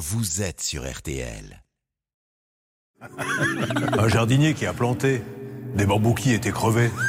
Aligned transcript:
vous 0.00 0.40
êtes 0.40 0.62
sur 0.62 0.90
RTL. 0.90 1.62
Un 3.00 4.08
jardinier 4.08 4.54
qui 4.54 4.64
a 4.64 4.72
planté 4.72 5.20
des 5.74 5.86
bambous 5.86 6.14
qui 6.14 6.32
étaient 6.32 6.50
crevés. 6.50 6.90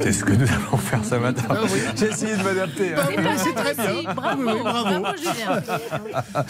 C'est 0.00 0.12
ce 0.12 0.24
que 0.24 0.32
nous 0.32 0.46
allons 0.48 0.76
faire 0.78 1.04
ce 1.04 1.14
matin. 1.16 1.42
Ah 1.50 1.56
J'ai 1.96 2.06
essayé 2.06 2.36
de 2.36 2.42
m'adapter. 2.42 2.94
hein. 2.94 3.02
C'est 3.36 3.54
très 3.54 3.74
bien. 3.74 4.12
Bravo, 4.14 4.42
Oui, 4.46 4.60
bravo. 4.62 5.00
bravo 5.00 5.16
Julien. 5.18 5.62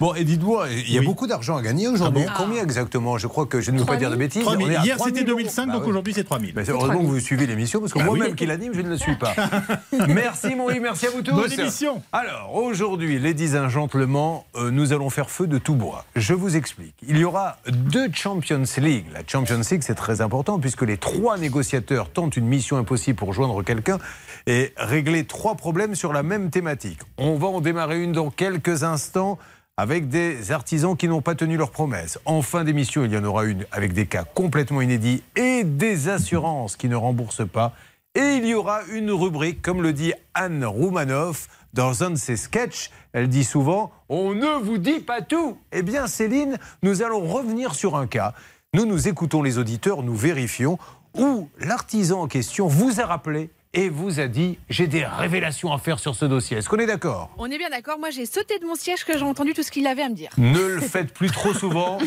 Bon, 0.00 0.14
et 0.14 0.22
dites-moi, 0.24 0.66
il 0.70 0.92
y 0.92 0.96
a 0.96 1.00
Oui. 1.00 1.06
beaucoup 1.06 1.26
d'argent 1.26 1.56
à 1.56 1.62
gagner 1.62 1.88
aujourd'hui. 1.88 2.24
Ah 2.26 2.30
bon 2.36 2.44
Combien 2.44 2.62
exactement? 2.62 3.18
Je 3.18 3.26
crois 3.26 3.46
que 3.46 3.60
je 3.60 3.70
ne 3.72 3.78
veux 3.78 3.84
pas 3.84 3.96
3 3.96 3.96
dire 3.96 4.10
de 4.10 4.14
000. 4.14 4.18
bêtises. 4.20 4.42
3 4.42 4.56
000. 4.56 4.68
On 4.68 4.70
est 4.72 4.76
à 4.76 4.82
Hier 4.84 4.96
3 4.96 5.06
000 5.06 5.16
c'était 5.16 5.28
euros. 5.30 5.38
2005, 5.38 5.66
Bah 5.66 5.72
donc 5.72 5.82
oui. 5.84 5.88
aujourd'hui 5.88 6.14
c'est 6.14 6.24
3000. 6.24 6.52
Mais 6.54 6.64
c'est 6.64 6.70
heureusement 6.72 7.00
que 7.00 7.06
vous 7.06 7.18
suivez 7.20 7.46
l'émission 7.46 7.80
parce 7.80 7.92
que 7.92 7.98
Bah 7.98 8.04
moi-même 8.04 8.28
oui. 8.30 8.36
qui 8.36 8.46
l'anime, 8.46 8.72
je 8.74 8.80
ne 8.80 8.90
la 8.90 8.96
suis 8.98 9.16
pas. 9.16 9.34
merci 10.08 10.54
mon 10.54 10.70
Yves, 10.70 10.82
merci 10.82 11.06
à 11.06 11.10
vous 11.10 11.22
tous. 11.22 11.32
Bonne 11.34 11.52
émission. 11.52 12.02
Alors 12.12 12.54
aujourd'hui, 12.54 13.18
ladies 13.18 13.56
and 13.58 13.68
gentlemen, 13.70 14.38
euh, 14.56 14.70
nous 14.70 14.92
allons 14.92 15.10
faire 15.10 15.30
feu 15.30 15.46
de 15.48 15.58
tout 15.58 15.74
bois. 15.74 16.04
Je 16.14 16.34
vous 16.34 16.56
explique. 16.56 16.94
Il 17.08 17.18
y 17.18 17.24
aura 17.24 17.56
deux 17.68 18.08
Champions 18.12 18.62
League. 18.78 19.06
La 19.12 19.20
Champions 19.26 19.60
League, 19.70 19.82
c'est 19.84 19.94
très 19.96 20.07
important 20.20 20.58
puisque 20.58 20.82
les 20.82 20.96
trois 20.96 21.38
négociateurs 21.38 22.10
tentent 22.10 22.36
une 22.36 22.46
mission 22.46 22.76
impossible 22.76 23.16
pour 23.16 23.32
joindre 23.32 23.62
quelqu'un 23.62 23.98
et 24.46 24.72
régler 24.76 25.24
trois 25.24 25.54
problèmes 25.54 25.94
sur 25.94 26.12
la 26.12 26.22
même 26.22 26.50
thématique. 26.50 27.00
On 27.16 27.36
va 27.36 27.48
en 27.48 27.60
démarrer 27.60 28.02
une 28.02 28.12
dans 28.12 28.30
quelques 28.30 28.82
instants 28.82 29.38
avec 29.76 30.08
des 30.08 30.50
artisans 30.50 30.96
qui 30.96 31.06
n'ont 31.06 31.22
pas 31.22 31.36
tenu 31.36 31.56
leurs 31.56 31.70
promesses. 31.70 32.18
En 32.24 32.42
fin 32.42 32.64
d'émission, 32.64 33.04
il 33.04 33.12
y 33.12 33.16
en 33.16 33.24
aura 33.24 33.44
une 33.44 33.64
avec 33.70 33.92
des 33.92 34.06
cas 34.06 34.24
complètement 34.24 34.80
inédits 34.80 35.22
et 35.36 35.62
des 35.62 36.08
assurances 36.08 36.76
qui 36.76 36.88
ne 36.88 36.96
remboursent 36.96 37.48
pas. 37.48 37.74
Et 38.16 38.34
il 38.38 38.46
y 38.46 38.54
aura 38.54 38.80
une 38.92 39.12
rubrique, 39.12 39.62
comme 39.62 39.80
le 39.80 39.92
dit 39.92 40.12
Anne 40.34 40.64
Roumanoff 40.64 41.48
dans 41.74 42.02
un 42.02 42.10
de 42.10 42.16
ses 42.16 42.36
sketchs. 42.36 42.90
Elle 43.12 43.28
dit 43.28 43.44
souvent 43.44 43.92
On 44.08 44.34
ne 44.34 44.60
vous 44.60 44.78
dit 44.78 44.98
pas 44.98 45.22
tout. 45.22 45.58
Eh 45.70 45.82
bien, 45.82 46.08
Céline, 46.08 46.58
nous 46.82 47.02
allons 47.02 47.20
revenir 47.20 47.76
sur 47.76 47.96
un 47.96 48.08
cas. 48.08 48.34
Nous 48.74 48.84
nous 48.84 49.08
écoutons 49.08 49.42
les 49.42 49.56
auditeurs, 49.56 50.02
nous 50.02 50.14
vérifions 50.14 50.76
où 51.16 51.48
l'artisan 51.58 52.20
en 52.20 52.26
question 52.26 52.66
vous 52.66 53.00
a 53.00 53.06
rappelé 53.06 53.48
et 53.74 53.88
vous 53.88 54.20
a 54.20 54.26
dit 54.26 54.58
J'ai 54.70 54.86
des 54.86 55.04
révélations 55.04 55.72
à 55.72 55.78
faire 55.78 55.98
sur 55.98 56.14
ce 56.14 56.24
dossier. 56.24 56.58
Est-ce 56.58 56.68
qu'on 56.68 56.78
est 56.78 56.86
d'accord? 56.86 57.30
On 57.38 57.46
est 57.50 57.58
bien 57.58 57.70
d'accord. 57.70 57.98
Moi, 57.98 58.10
j'ai 58.10 58.26
sauté 58.26 58.58
de 58.58 58.64
mon 58.64 58.74
siège 58.74 59.04
que 59.04 59.16
j'ai 59.16 59.24
entendu 59.24 59.52
tout 59.52 59.62
ce 59.62 59.70
qu'il 59.70 59.86
avait 59.86 60.02
à 60.02 60.08
me 60.08 60.14
dire. 60.14 60.30
Ne 60.38 60.66
le 60.66 60.80
faites 60.80 61.12
plus 61.12 61.30
trop 61.30 61.52
souvent. 61.52 61.98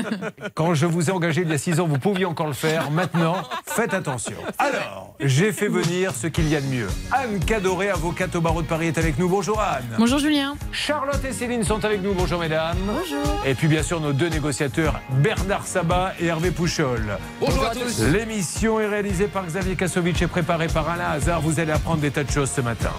Quand 0.54 0.74
je 0.74 0.86
vous 0.86 1.10
ai 1.10 1.12
engagé 1.12 1.42
il 1.42 1.48
y 1.48 1.52
a 1.52 1.58
six 1.58 1.80
ans, 1.80 1.86
vous 1.86 1.98
pouviez 1.98 2.24
encore 2.24 2.46
le 2.46 2.52
faire. 2.52 2.90
Maintenant, 2.90 3.42
faites 3.66 3.94
attention. 3.94 4.36
Alors, 4.58 5.14
j'ai 5.20 5.52
fait 5.52 5.68
venir 5.68 6.14
ce 6.14 6.26
qu'il 6.26 6.48
y 6.48 6.56
a 6.56 6.60
de 6.60 6.66
mieux. 6.66 6.88
Anne 7.12 7.38
Cadoré, 7.44 7.90
avocate 7.90 8.34
au 8.36 8.40
barreau 8.40 8.62
de 8.62 8.66
Paris, 8.66 8.88
est 8.88 8.98
avec 8.98 9.18
nous. 9.18 9.28
Bonjour 9.28 9.60
Anne. 9.60 9.84
Bonjour 9.98 10.18
Julien. 10.18 10.56
Charlotte 10.72 11.24
et 11.24 11.32
Céline 11.32 11.64
sont 11.64 11.84
avec 11.84 12.02
nous. 12.02 12.14
Bonjour 12.14 12.40
mesdames. 12.40 12.78
Bonjour. 12.86 13.42
Et 13.44 13.54
puis 13.54 13.68
bien 13.68 13.82
sûr 13.82 14.00
nos 14.00 14.12
deux 14.12 14.28
négociateurs, 14.28 15.00
Bernard 15.10 15.66
Sabat 15.66 16.14
et 16.18 16.26
Hervé 16.26 16.50
Pouchol. 16.50 17.18
Bonjour 17.40 17.64
à 17.66 17.74
tous. 17.74 18.02
L'émission 18.04 18.80
est 18.80 18.86
réalisée 18.86 19.26
par 19.26 19.46
Xavier 19.46 19.76
Kasovic 19.76 20.20
et 20.22 20.26
préparée 20.26 20.68
par 20.68 20.88
Alain 20.88 21.09
Hazard. 21.10 21.40
Vous 21.40 21.60
allez 21.60 21.72
apprendre 21.72 22.00
des 22.00 22.10
tas 22.10 22.24
de 22.24 22.30
choses 22.30 22.50
ce 22.50 22.60
matin. 22.60 22.92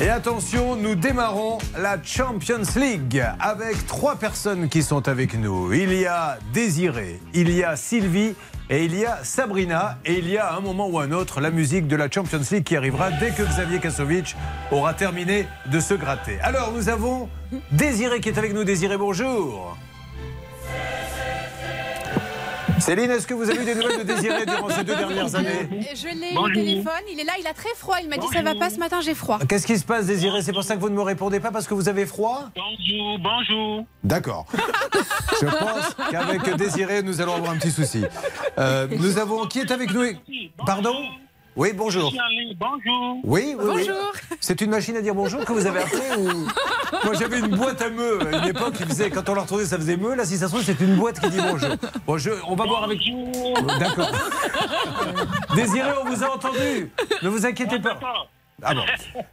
Et 0.00 0.08
attention, 0.08 0.76
nous 0.76 0.96
démarrons 0.96 1.58
la 1.78 2.02
Champions 2.02 2.60
League 2.76 3.24
avec 3.40 3.86
trois 3.86 4.16
personnes 4.16 4.68
qui 4.68 4.82
sont 4.82 5.08
avec 5.08 5.34
nous. 5.38 5.72
Il 5.72 5.94
y 5.94 6.04
a 6.04 6.38
Désiré, 6.52 7.20
il 7.32 7.50
y 7.50 7.64
a 7.64 7.76
Sylvie 7.76 8.34
et 8.68 8.84
il 8.84 8.94
y 8.98 9.06
a 9.06 9.22
Sabrina. 9.22 9.98
Et 10.04 10.18
il 10.18 10.28
y 10.28 10.36
a 10.36 10.48
à 10.48 10.56
un 10.56 10.60
moment 10.60 10.88
ou 10.88 10.98
un 10.98 11.12
autre 11.12 11.40
la 11.40 11.50
musique 11.50 11.86
de 11.86 11.96
la 11.96 12.10
Champions 12.10 12.40
League 12.50 12.64
qui 12.64 12.76
arrivera 12.76 13.12
dès 13.12 13.30
que 13.30 13.42
Xavier 13.42 13.78
Kasovic 13.78 14.36
aura 14.72 14.94
terminé 14.94 15.46
de 15.72 15.80
se 15.80 15.94
gratter. 15.94 16.38
Alors 16.42 16.72
nous 16.72 16.88
avons 16.88 17.28
Désiré 17.70 18.20
qui 18.20 18.28
est 18.28 18.38
avec 18.38 18.52
nous. 18.52 18.64
Désiré, 18.64 18.96
bonjour. 18.98 19.76
Céline, 22.80 23.10
est-ce 23.10 23.26
que 23.26 23.34
vous 23.34 23.48
avez 23.48 23.62
eu 23.62 23.64
des 23.64 23.74
nouvelles 23.74 23.98
de 23.98 24.02
Désiré 24.02 24.46
durant 24.46 24.68
ces 24.68 24.84
deux 24.84 24.96
dernières 24.96 25.34
années 25.34 25.68
Je 25.94 26.08
l'ai 26.08 26.36
au 26.36 26.48
téléphone. 26.50 26.92
Il 27.10 27.20
est 27.20 27.24
là, 27.24 27.32
il 27.40 27.46
a 27.46 27.54
très 27.54 27.74
froid. 27.76 27.96
Il 28.02 28.08
m'a 28.08 28.16
dit 28.16 28.26
ça 28.32 28.42
va 28.42 28.54
pas 28.54 28.70
ce 28.70 28.78
matin, 28.78 29.00
j'ai 29.00 29.14
froid. 29.14 29.38
Qu'est-ce 29.48 29.66
qui 29.66 29.78
se 29.78 29.84
passe, 29.84 30.06
Désiré? 30.06 30.42
C'est 30.42 30.52
pour 30.52 30.64
ça 30.64 30.76
que 30.76 30.80
vous 30.80 30.90
ne 30.90 30.94
me 30.96 31.02
répondez 31.02 31.40
pas 31.40 31.50
parce 31.50 31.66
que 31.66 31.74
vous 31.74 31.88
avez 31.88 32.06
froid? 32.06 32.50
Bonjour, 32.54 33.18
bonjour. 33.18 33.84
D'accord. 34.02 34.46
Je 35.40 35.46
pense 35.46 36.10
qu'avec 36.10 36.56
Désiré, 36.56 37.02
nous 37.02 37.20
allons 37.20 37.34
avoir 37.34 37.52
un 37.52 37.56
petit 37.56 37.70
souci. 37.70 38.04
Euh, 38.58 38.86
nous 38.90 39.18
avons. 39.18 39.46
Qui 39.46 39.60
est 39.60 39.70
avec 39.70 39.92
nous? 39.92 40.04
Pardon? 40.66 40.94
Oui, 41.56 41.72
bonjour. 41.72 42.12
Bonjour. 42.58 43.16
Oui, 43.22 43.54
oui, 43.56 43.56
oui. 43.58 43.64
Bonjour. 43.86 44.12
C'est 44.40 44.60
une 44.60 44.70
machine 44.70 44.96
à 44.96 45.00
dire 45.02 45.14
bonjour 45.14 45.44
que 45.44 45.52
vous 45.52 45.66
avez 45.66 45.80
appelé 45.80 46.02
ou... 46.18 46.24
Moi, 47.04 47.14
j'avais 47.18 47.38
une 47.38 47.48
boîte 47.56 47.80
à 47.80 47.90
meux 47.90 48.18
à 48.26 48.38
une 48.38 48.48
époque 48.48 48.74
qui 48.74 48.82
faisait, 48.84 49.10
quand 49.10 49.28
on 49.28 49.34
la 49.34 49.42
retrouvait, 49.42 49.64
ça 49.64 49.76
faisait 49.76 49.96
meux. 49.96 50.14
Là, 50.16 50.24
si 50.24 50.36
ça 50.36 50.46
se 50.46 50.52
trouve, 50.52 50.64
c'est 50.64 50.80
une 50.80 50.96
boîte 50.96 51.20
qui 51.20 51.28
dit 51.30 51.38
bonjour. 51.40 51.70
Bon, 52.06 52.18
je- 52.18 52.30
on 52.48 52.56
va 52.56 52.64
voir 52.66 52.84
avec. 52.84 52.98
D'accord. 53.78 54.10
Désiré, 55.54 55.90
on 56.04 56.08
vous 56.10 56.24
a 56.24 56.34
entendu. 56.34 56.90
Ne 57.22 57.28
vous 57.28 57.46
inquiétez 57.46 57.78
pas. 57.78 57.98
Ah 58.62 58.74
bon. 58.74 58.82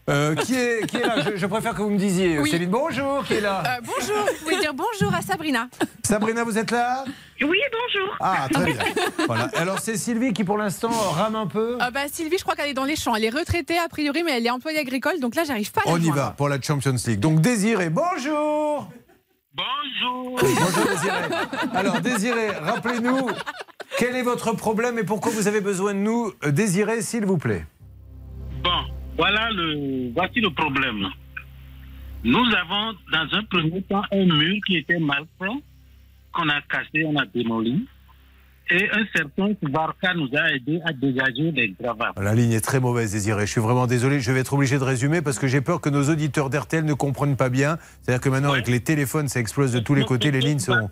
Euh, 0.09 0.35
qui, 0.35 0.55
est, 0.55 0.85
qui 0.87 0.97
est 0.97 1.05
là? 1.05 1.21
Je, 1.21 1.37
je 1.37 1.45
préfère 1.45 1.73
que 1.73 1.81
vous 1.81 1.89
me 1.89 1.97
disiez. 1.97 2.39
Oui. 2.39 2.49
Céline, 2.49 2.69
bonjour, 2.69 3.23
qui 3.23 3.35
est 3.35 3.41
là? 3.41 3.63
Euh, 3.65 3.81
bonjour. 3.83 4.25
Vous 4.25 4.43
pouvez 4.43 4.59
dire 4.59 4.73
bonjour 4.73 5.13
à 5.15 5.21
Sabrina. 5.21 5.67
Sabrina, 6.03 6.43
vous 6.43 6.57
êtes 6.57 6.71
là? 6.71 7.05
Oui, 7.41 7.57
bonjour. 7.71 8.15
Ah, 8.19 8.47
très 8.51 8.65
bien. 8.65 8.75
Voilà. 9.27 9.49
Alors, 9.55 9.79
c'est 9.79 9.95
Sylvie 9.95 10.33
qui, 10.33 10.43
pour 10.43 10.57
l'instant, 10.57 10.89
rame 10.89 11.35
un 11.35 11.47
peu. 11.47 11.77
Euh, 11.81 11.91
bah, 11.91 12.01
Sylvie, 12.11 12.37
je 12.37 12.43
crois 12.43 12.55
qu'elle 12.55 12.69
est 12.69 12.73
dans 12.73 12.83
les 12.83 12.95
champs. 12.95 13.15
Elle 13.15 13.23
est 13.25 13.29
retraitée 13.29 13.77
a 13.77 13.87
priori, 13.87 14.23
mais 14.23 14.37
elle 14.37 14.45
est 14.45 14.51
employée 14.51 14.79
agricole. 14.79 15.19
Donc 15.19 15.35
là, 15.35 15.43
j'arrive 15.45 15.71
pas 15.71 15.81
à 15.85 15.87
la 15.89 15.93
On 15.93 15.97
y 15.97 16.09
va 16.09 16.33
pour 16.35 16.49
la 16.49 16.59
Champions 16.59 16.95
League. 17.07 17.19
Donc, 17.19 17.39
Désiré, 17.41 17.89
bonjour 17.89 18.89
Bonjour. 19.53 20.39
Bonjour, 20.39 20.85
Désiré. 20.91 21.17
Alors, 21.73 22.01
Désiré, 22.01 22.51
rappelez-nous, 22.51 23.29
quel 23.97 24.15
est 24.15 24.23
votre 24.23 24.53
problème 24.53 24.97
et 24.97 25.03
pourquoi 25.03 25.31
vous 25.31 25.47
avez 25.47 25.61
besoin 25.61 25.93
de 25.93 25.99
nous 25.99 26.31
Euh, 26.45 26.51
Désiré, 26.51 27.01
s'il 27.01 27.25
vous 27.25 27.37
plaît? 27.37 27.65
Bon, 28.63 28.69
voilà 29.21 29.51
le, 29.51 30.11
voici 30.15 30.41
le 30.41 30.49
problème. 30.49 31.07
Nous 32.23 32.39
avons, 32.39 32.97
dans 33.11 33.37
un 33.37 33.43
premier 33.43 33.83
temps, 33.83 34.01
un 34.11 34.25
mur 34.25 34.59
qui 34.65 34.77
était 34.77 34.97
mal 34.97 35.25
fait, 35.37 35.63
qu'on 36.33 36.49
a 36.49 36.59
cassé, 36.61 37.05
on 37.05 37.15
a 37.17 37.25
démoli. 37.27 37.87
Et 38.71 38.89
un 38.89 39.05
certain 39.15 39.51
Varka 39.61 40.15
nous 40.15 40.29
a 40.35 40.49
aidé 40.53 40.81
à 40.85 40.91
dégager 40.93 41.51
les 41.51 41.69
gravats. 41.79 42.13
La 42.19 42.33
ligne 42.33 42.53
est 42.53 42.61
très 42.61 42.79
mauvaise, 42.79 43.11
Désiré. 43.11 43.45
Je 43.45 43.51
suis 43.51 43.61
vraiment 43.61 43.85
désolé. 43.85 44.19
Je 44.21 44.31
vais 44.31 44.39
être 44.39 44.53
obligé 44.53 44.79
de 44.79 44.83
résumer 44.83 45.21
parce 45.21 45.37
que 45.37 45.45
j'ai 45.45 45.61
peur 45.61 45.81
que 45.81 45.89
nos 45.89 46.09
auditeurs 46.09 46.49
d'RTL 46.49 46.83
ne 46.83 46.93
comprennent 46.95 47.37
pas 47.37 47.49
bien. 47.49 47.77
C'est-à-dire 48.01 48.21
que 48.21 48.29
maintenant, 48.29 48.53
avec 48.53 48.69
les 48.69 48.79
téléphones, 48.79 49.27
ça 49.27 49.39
explose 49.39 49.71
de 49.71 49.79
tous 49.79 49.93
les 49.93 50.03
côtés. 50.03 50.31
Les 50.31 50.41
lignes 50.41 50.57
sont. 50.57 50.89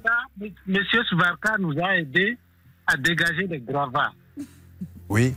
Monsieur 0.67 1.03
Svarka 1.05 1.55
nous 1.57 1.73
a 1.81 1.97
aidé 1.97 2.37
à 2.85 2.95
dégager 2.95 3.47
les 3.47 3.59
gravats. 3.59 4.13
Oui, 5.07 5.33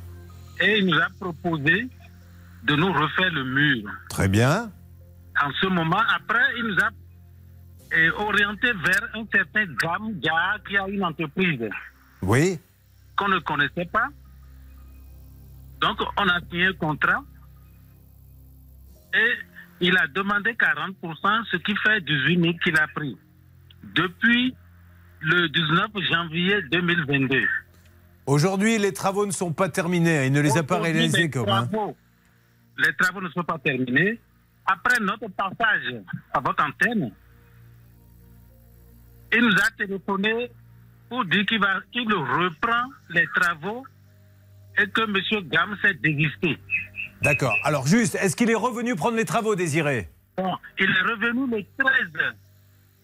Et 0.60 0.78
il 0.80 0.86
nous 0.88 0.98
a 0.98 1.08
proposé 1.18 1.88
de 2.64 2.76
nous 2.76 2.92
refaire 2.92 3.30
le 3.32 3.44
mur. 3.44 3.90
très 4.08 4.28
bien. 4.28 4.70
En 5.42 5.50
ce 5.60 5.66
moment, 5.66 6.02
après, 6.14 6.42
il 6.58 6.64
nous 6.64 6.78
a 6.78 6.90
euh, 7.96 8.10
orienté 8.18 8.72
vers 8.84 9.08
un 9.14 9.24
certain 9.32 9.64
Gamga 9.80 10.58
qui 10.68 10.76
a 10.76 10.86
une 10.88 11.04
entreprise 11.04 11.68
Oui, 12.22 12.58
qu'on 13.16 13.28
ne 13.28 13.38
connaissait 13.40 13.86
pas. 13.86 14.08
Donc, 15.80 15.98
on 16.16 16.28
a 16.28 16.38
signé 16.50 16.66
un 16.66 16.72
contrat 16.74 17.22
et 19.14 19.32
il 19.80 19.96
a 19.96 20.06
demandé 20.06 20.52
40%, 20.52 21.44
ce 21.50 21.56
qui 21.56 21.74
fait 21.76 22.00
18 22.00 22.40
000 22.40 22.52
qu'il 22.62 22.76
a 22.78 22.86
pris. 22.88 23.16
Depuis 23.94 24.54
le 25.20 25.48
19 25.48 25.90
janvier 26.10 26.62
2022. 26.70 27.42
Aujourd'hui, 28.26 28.78
les 28.78 28.92
travaux 28.92 29.26
ne 29.26 29.32
sont 29.32 29.52
pas 29.52 29.68
terminés. 29.68 30.26
Il 30.26 30.32
ne 30.32 30.40
les 30.40 30.56
a 30.56 30.62
pas 30.62 30.78
réalisés 30.78 31.22
les 31.22 31.30
comme. 31.30 31.48
hein. 31.48 31.68
Les 32.78 32.92
travaux 32.94 33.20
ne 33.20 33.28
sont 33.30 33.44
pas 33.44 33.58
terminés. 33.58 34.18
Après 34.66 34.98
notre 35.00 35.28
passage 35.28 35.94
à 36.32 36.40
votre 36.40 36.64
antenne, 36.64 37.12
il 39.32 39.40
nous 39.40 39.56
a 39.56 39.70
téléphoné 39.76 40.50
pour 41.08 41.24
dire 41.24 41.44
qu'il 41.46 42.12
reprend 42.14 42.84
les 43.10 43.26
travaux 43.34 43.84
et 44.78 44.86
que 44.88 45.02
M. 45.02 45.48
Gam 45.48 45.76
s'est 45.82 45.94
désisté. 45.94 46.58
D'accord. 47.22 47.56
Alors, 47.64 47.86
juste, 47.86 48.14
est-ce 48.16 48.34
qu'il 48.36 48.50
est 48.50 48.54
revenu 48.54 48.94
prendre 48.96 49.16
les 49.16 49.24
travaux, 49.24 49.54
Désiré? 49.54 50.08
Bon, 50.36 50.56
il 50.78 50.90
est 50.90 51.02
revenu 51.02 51.46
le 51.50 51.64
13. 51.78 52.34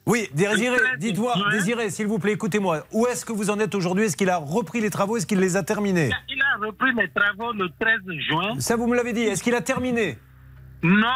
Oui, 0.09 0.27
Désiré, 0.33 0.77
Le 0.77 0.83
13 0.85 0.99
dites-moi. 0.99 1.35
Désiré, 1.51 1.91
s'il 1.91 2.07
vous 2.07 2.19
plaît, 2.19 2.33
écoutez-moi. 2.33 2.87
Où 2.93 3.07
est-ce 3.07 3.27
que 3.27 3.33
vous 3.33 3.51
en 3.51 3.61
êtes 3.61 3.75
aujourd'hui? 3.75 4.05
Est-ce 4.07 4.17
qu'il 4.17 4.31
a 4.31 4.39
repris 4.39 4.81
les 4.81 4.89
travaux? 4.89 5.19
Est-ce 5.19 5.27
qu'il 5.27 5.39
les 5.39 5.55
a 5.57 5.63
terminés? 5.63 6.11
Il 6.31 6.43
a 6.43 6.67
repris 6.67 6.95
les 6.95 7.09
travaux 7.11 7.53
le 7.53 7.69
13 7.79 8.01
juin. 8.29 8.59
Ça, 8.59 8.77
vous 8.77 8.87
me 8.87 8.97
l'avez 8.97 9.13
dit. 9.13 9.21
Est-ce 9.23 9.43
qu'il 9.43 9.55
a 9.55 9.61
terminé? 9.61 10.17
Non, 10.83 11.07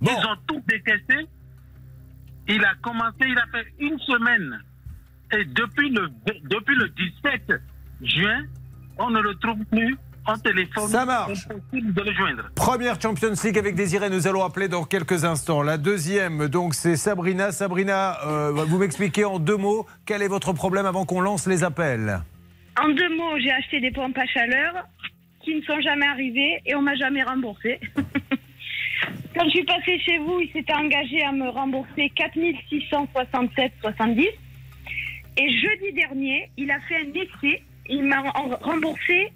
Bon. 0.00 0.10
ils 0.10 0.26
ont 0.26 0.36
tout 0.46 0.62
décaissé. 0.66 1.26
Il 2.48 2.64
a 2.64 2.74
commencé, 2.82 3.16
il 3.20 3.38
a 3.38 3.46
fait 3.52 3.66
une 3.78 3.98
semaine. 3.98 4.58
Et 5.32 5.44
depuis 5.44 5.90
le, 5.90 6.08
depuis 6.48 6.74
le 6.74 6.88
17 6.88 7.52
juin, 8.00 8.44
on 8.96 9.10
ne 9.10 9.20
le 9.20 9.34
trouve 9.34 9.62
plus. 9.70 9.94
En 10.28 10.38
téléphone. 10.38 10.88
Ça 10.88 11.04
marche. 11.04 11.46
Impossible 11.50 11.94
de 11.94 12.02
le 12.02 12.12
joindre. 12.12 12.50
Première 12.54 13.00
Champions 13.00 13.34
League 13.42 13.58
avec 13.58 13.74
Désiré, 13.74 14.10
nous 14.10 14.26
allons 14.26 14.44
appeler 14.44 14.68
dans 14.68 14.84
quelques 14.84 15.24
instants. 15.24 15.62
La 15.62 15.78
deuxième, 15.78 16.48
donc, 16.48 16.74
c'est 16.74 16.96
Sabrina. 16.96 17.52
Sabrina, 17.52 18.18
euh, 18.26 18.52
vous 18.52 18.78
m'expliquez 18.78 19.24
en 19.24 19.38
deux 19.38 19.56
mots 19.56 19.86
quel 20.06 20.22
est 20.22 20.28
votre 20.28 20.52
problème 20.52 20.86
avant 20.86 21.04
qu'on 21.04 21.20
lance 21.20 21.46
les 21.46 21.64
appels. 21.64 22.20
En 22.80 22.88
deux 22.90 23.16
mots, 23.16 23.38
j'ai 23.38 23.52
acheté 23.52 23.80
des 23.80 23.90
pompes 23.90 24.16
à 24.16 24.26
chaleur 24.26 24.74
qui 25.42 25.54
ne 25.54 25.62
sont 25.62 25.80
jamais 25.80 26.06
arrivées 26.06 26.60
et 26.66 26.74
on 26.74 26.82
m'a 26.82 26.94
jamais 26.94 27.22
remboursé. 27.22 27.80
Quand 29.34 29.44
je 29.44 29.50
suis 29.50 29.64
passée 29.64 29.98
chez 30.00 30.18
vous, 30.18 30.40
il 30.40 30.50
s'était 30.52 30.74
engagé 30.74 31.22
à 31.22 31.32
me 31.32 31.48
rembourser 31.48 32.12
4667,70. 32.16 34.26
Et 35.40 35.60
jeudi 35.60 35.92
dernier, 35.94 36.50
il 36.56 36.70
a 36.70 36.80
fait 36.80 36.96
un 36.96 37.12
essai. 37.14 37.62
Il 37.88 38.04
m'a 38.04 38.20
remboursé 38.60 39.32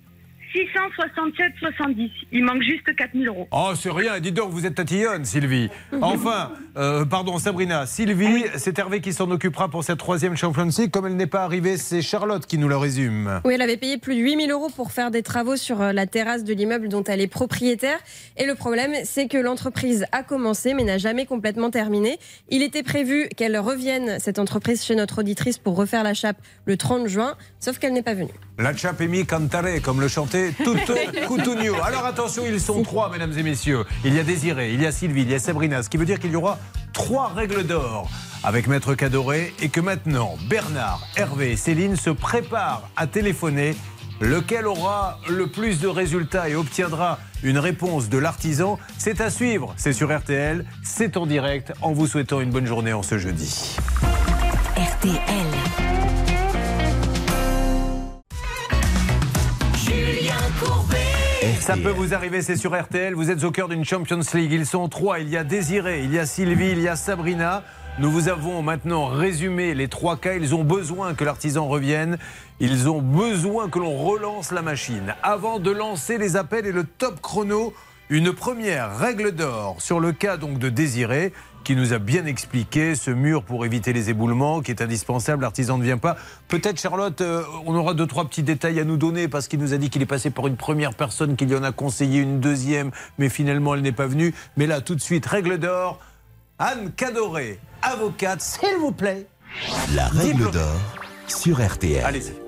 667,70. 0.55 2.11
Il 2.33 2.45
manque 2.45 2.63
juste 2.63 2.95
4000 2.95 3.29
euros. 3.29 3.49
Oh, 3.51 3.73
c'est 3.75 3.91
rien. 3.91 4.21
Dis 4.21 4.33
donc, 4.33 4.51
vous 4.51 4.67
êtes 4.67 4.75
tatillonne, 4.75 5.25
Sylvie. 5.25 5.71
Enfin, 6.03 6.53
euh, 6.77 7.05
pardon, 7.05 7.39
Sabrina. 7.39 7.87
Sylvie, 7.87 8.45
c'est 8.57 8.79
Hervé 8.79 9.01
qui 9.01 9.13
s'en 9.13 9.31
occupera 9.31 9.69
pour 9.69 9.85
cette 9.85 9.99
troisième 9.99 10.37
Champions 10.37 10.69
League. 10.79 10.91
Comme 10.91 11.07
elle 11.07 11.17
n'est 11.17 11.27
pas 11.27 11.45
arrivée, 11.45 11.77
c'est 11.77 12.03
Charlotte 12.03 12.45
qui 12.45 12.59
nous 12.59 12.69
le 12.69 12.77
résume. 12.77 13.41
Oui, 13.45 13.55
elle 13.55 13.63
avait 13.63 13.77
payé 13.77 13.99
plus 13.99 14.17
de 14.17 14.21
8000 14.21 14.51
euros 14.51 14.69
pour 14.75 14.91
faire 14.91 15.11
des 15.11 15.23
travaux 15.23 15.57
sur 15.57 15.81
euh, 15.81 15.93
la 15.93 16.07
terrasse 16.07 16.45
de 16.45 16.53
l'immeuble 16.53 16.89
dont 16.89 17.05
elle 17.05 17.21
est 17.21 17.29
propriétaire. 17.29 17.99
Et 18.37 18.47
le 18.47 18.55
problème, 18.55 18.93
c'est 19.05 19.29
que 19.29 19.39
l'entreprise 19.39 20.05
a 20.13 20.23
commencé 20.23 20.75
mais 20.75 20.85
n'a 20.85 20.99
jamais 20.99 21.27
complètement 21.27 21.71
terminé. 21.71 22.19
Il 22.49 22.63
était 22.63 22.83
prévu 22.83 23.29
qu'elle 23.37 23.57
revienne, 23.59 24.19
cette 24.19 24.39
entreprise, 24.39 24.85
chez 24.85 24.95
notre 24.95 25.21
auditrice 25.21 25.59
pour 25.59 25.77
refaire 25.77 26.03
la 26.03 26.15
chape 26.15 26.37
le 26.65 26.77
30 26.77 27.07
juin, 27.07 27.37
sauf 27.61 27.79
qu'elle 27.79 27.93
n'est 27.93 28.03
pas 28.03 28.15
venue. 28.15 28.33
La 28.59 28.77
Chapemi 28.77 29.25
Cantare, 29.25 29.81
comme 29.83 30.01
le 30.01 30.09
chantait 30.09 30.42
Cutugno. 30.51 31.75
Alors 31.85 32.05
attention, 32.05 32.45
ils 32.47 32.61
sont 32.61 32.83
trois, 32.83 33.11
mesdames 33.11 33.33
et 33.37 33.43
messieurs. 33.43 33.85
Il 34.05 34.15
y 34.15 34.19
a 34.19 34.23
Désiré, 34.23 34.73
il 34.73 34.83
y 34.83 34.87
a 34.87 34.93
Sylvie, 34.93 35.23
il 35.23 35.31
y 35.31 35.35
a 35.35 35.39
Sabrina, 35.39 35.83
ce 35.83 35.89
qui 35.89 35.97
veut 35.97 36.05
dire 36.05 36.19
qu'il 36.19 36.33
y 36.33 36.37
aura 36.37 36.59
trois 36.93 37.29
règles 37.29 37.65
d'or 37.67 38.11
avec 38.45 38.67
Maître 38.67 38.95
Cadoré 38.95 39.55
et 39.61 39.69
que 39.69 39.81
maintenant 39.81 40.37
Bernard, 40.49 41.07
Hervé 41.17 41.53
et 41.53 41.57
Céline 41.57 41.97
se 41.97 42.11
préparent 42.11 42.89
à 42.97 43.07
téléphoner. 43.07 43.75
Lequel 44.21 44.69
aura 44.69 45.19
le 45.29 45.49
plus 45.49 45.81
de 45.81 45.89
résultats 45.89 46.49
et 46.49 46.55
obtiendra 46.55 47.19
une 47.43 47.59
réponse 47.59 48.09
de 48.09 48.19
l'artisan? 48.19 48.79
C'est 48.97 49.21
à 49.21 49.31
suivre, 49.31 49.75
c'est 49.77 49.93
sur 49.93 50.17
RTL, 50.17 50.65
c'est 50.85 51.17
en 51.17 51.27
direct, 51.27 51.73
en 51.81 51.93
vous 51.93 52.07
souhaitant 52.07 52.41
une 52.41 52.51
bonne 52.51 52.67
journée 52.67 52.93
en 52.93 53.03
ce 53.03 53.19
jeudi. 53.19 53.77
RTL. 54.77 55.62
Ça 61.63 61.77
peut 61.77 61.91
vous 61.91 62.13
arriver, 62.13 62.43
c'est 62.43 62.57
sur 62.57 62.77
RTL. 62.77 63.15
Vous 63.15 63.31
êtes 63.31 63.45
au 63.45 63.53
cœur 63.53 63.69
d'une 63.69 63.85
Champions 63.85 64.19
League. 64.35 64.51
Ils 64.51 64.67
sont 64.67 64.89
trois. 64.89 65.21
Il 65.21 65.29
y 65.29 65.37
a 65.37 65.45
Désiré, 65.45 66.03
il 66.03 66.13
y 66.13 66.19
a 66.19 66.27
Sylvie, 66.27 66.73
il 66.73 66.81
y 66.81 66.89
a 66.89 66.97
Sabrina. 66.97 67.63
Nous 68.01 68.11
vous 68.11 68.29
avons 68.29 68.63
maintenant 68.63 69.07
résumé 69.07 69.73
les 69.73 69.87
trois 69.87 70.17
cas. 70.17 70.35
Ils 70.35 70.57
ont 70.57 70.65
besoin 70.65 71.15
que 71.15 71.23
l'artisan 71.23 71.69
revienne. 71.69 72.19
Ils 72.59 72.91
ont 72.91 73.01
besoin 73.01 73.69
que 73.69 73.79
l'on 73.79 73.97
relance 73.97 74.51
la 74.51 74.63
machine. 74.63 75.15
Avant 75.23 75.61
de 75.61 75.71
lancer 75.71 76.19
les 76.19 76.35
appels 76.35 76.67
et 76.67 76.73
le 76.73 76.83
top 76.83 77.21
chrono, 77.21 77.73
une 78.11 78.33
première 78.33 78.99
règle 78.99 79.31
d'or 79.31 79.77
sur 79.79 80.01
le 80.01 80.11
cas 80.11 80.39
donc 80.39 80.59
de 80.59 80.69
Désiré 80.69 81.33
qui 81.65 81.77
nous 81.77 81.93
a 81.93 81.99
bien 81.99 82.27
expliqué 82.27 82.95
ce 82.95 83.11
mur 83.11 83.43
pour 83.43 83.65
éviter 83.65 83.93
les 83.93 84.11
éboulements 84.11 84.61
qui 84.61 84.71
est 84.71 84.83
indispensable. 84.83 85.43
L'artisan 85.43 85.79
ne 85.79 85.85
vient 85.85 85.99
pas. 85.99 86.17
Peut-être 86.49 86.81
Charlotte, 86.81 87.21
euh, 87.21 87.43
on 87.67 87.75
aura 87.75 87.95
deux 87.95 88.07
trois 88.07 88.27
petits 88.27 88.43
détails 88.43 88.81
à 88.81 88.85
nous 88.85 88.97
donner 88.97 89.29
parce 89.29 89.49
qu'il 89.49 89.61
nous 89.61 89.75
a 89.75 89.77
dit 89.77 89.91
qu'il 89.91 90.03
est 90.03 90.07
passé 90.07 90.31
par 90.31 90.47
une 90.47 90.57
première 90.57 90.95
personne, 90.95 91.37
qu'il 91.37 91.51
y 91.51 91.57
en 91.57 91.63
a 91.63 91.73
conseillé 91.73 92.21
une 92.21 92.41
deuxième, 92.41 92.91
mais 93.19 93.29
finalement 93.29 93.75
elle 93.75 93.83
n'est 93.83 93.93
pas 93.93 94.07
venue. 94.07 94.35
Mais 94.57 94.67
là, 94.67 94.81
tout 94.81 94.95
de 94.95 95.01
suite, 95.01 95.27
règle 95.27 95.59
d'or. 95.59 95.99
Anne 96.59 96.93
Cadoré, 96.93 97.59
avocate, 97.83 98.41
s'il 98.41 98.77
vous 98.79 98.93
plaît. 98.93 99.27
La 99.95 100.09
règle 100.09 100.51
d'or 100.51 100.81
sur 101.27 101.65
RTL. 101.65 102.05
Allez-y. 102.05 102.42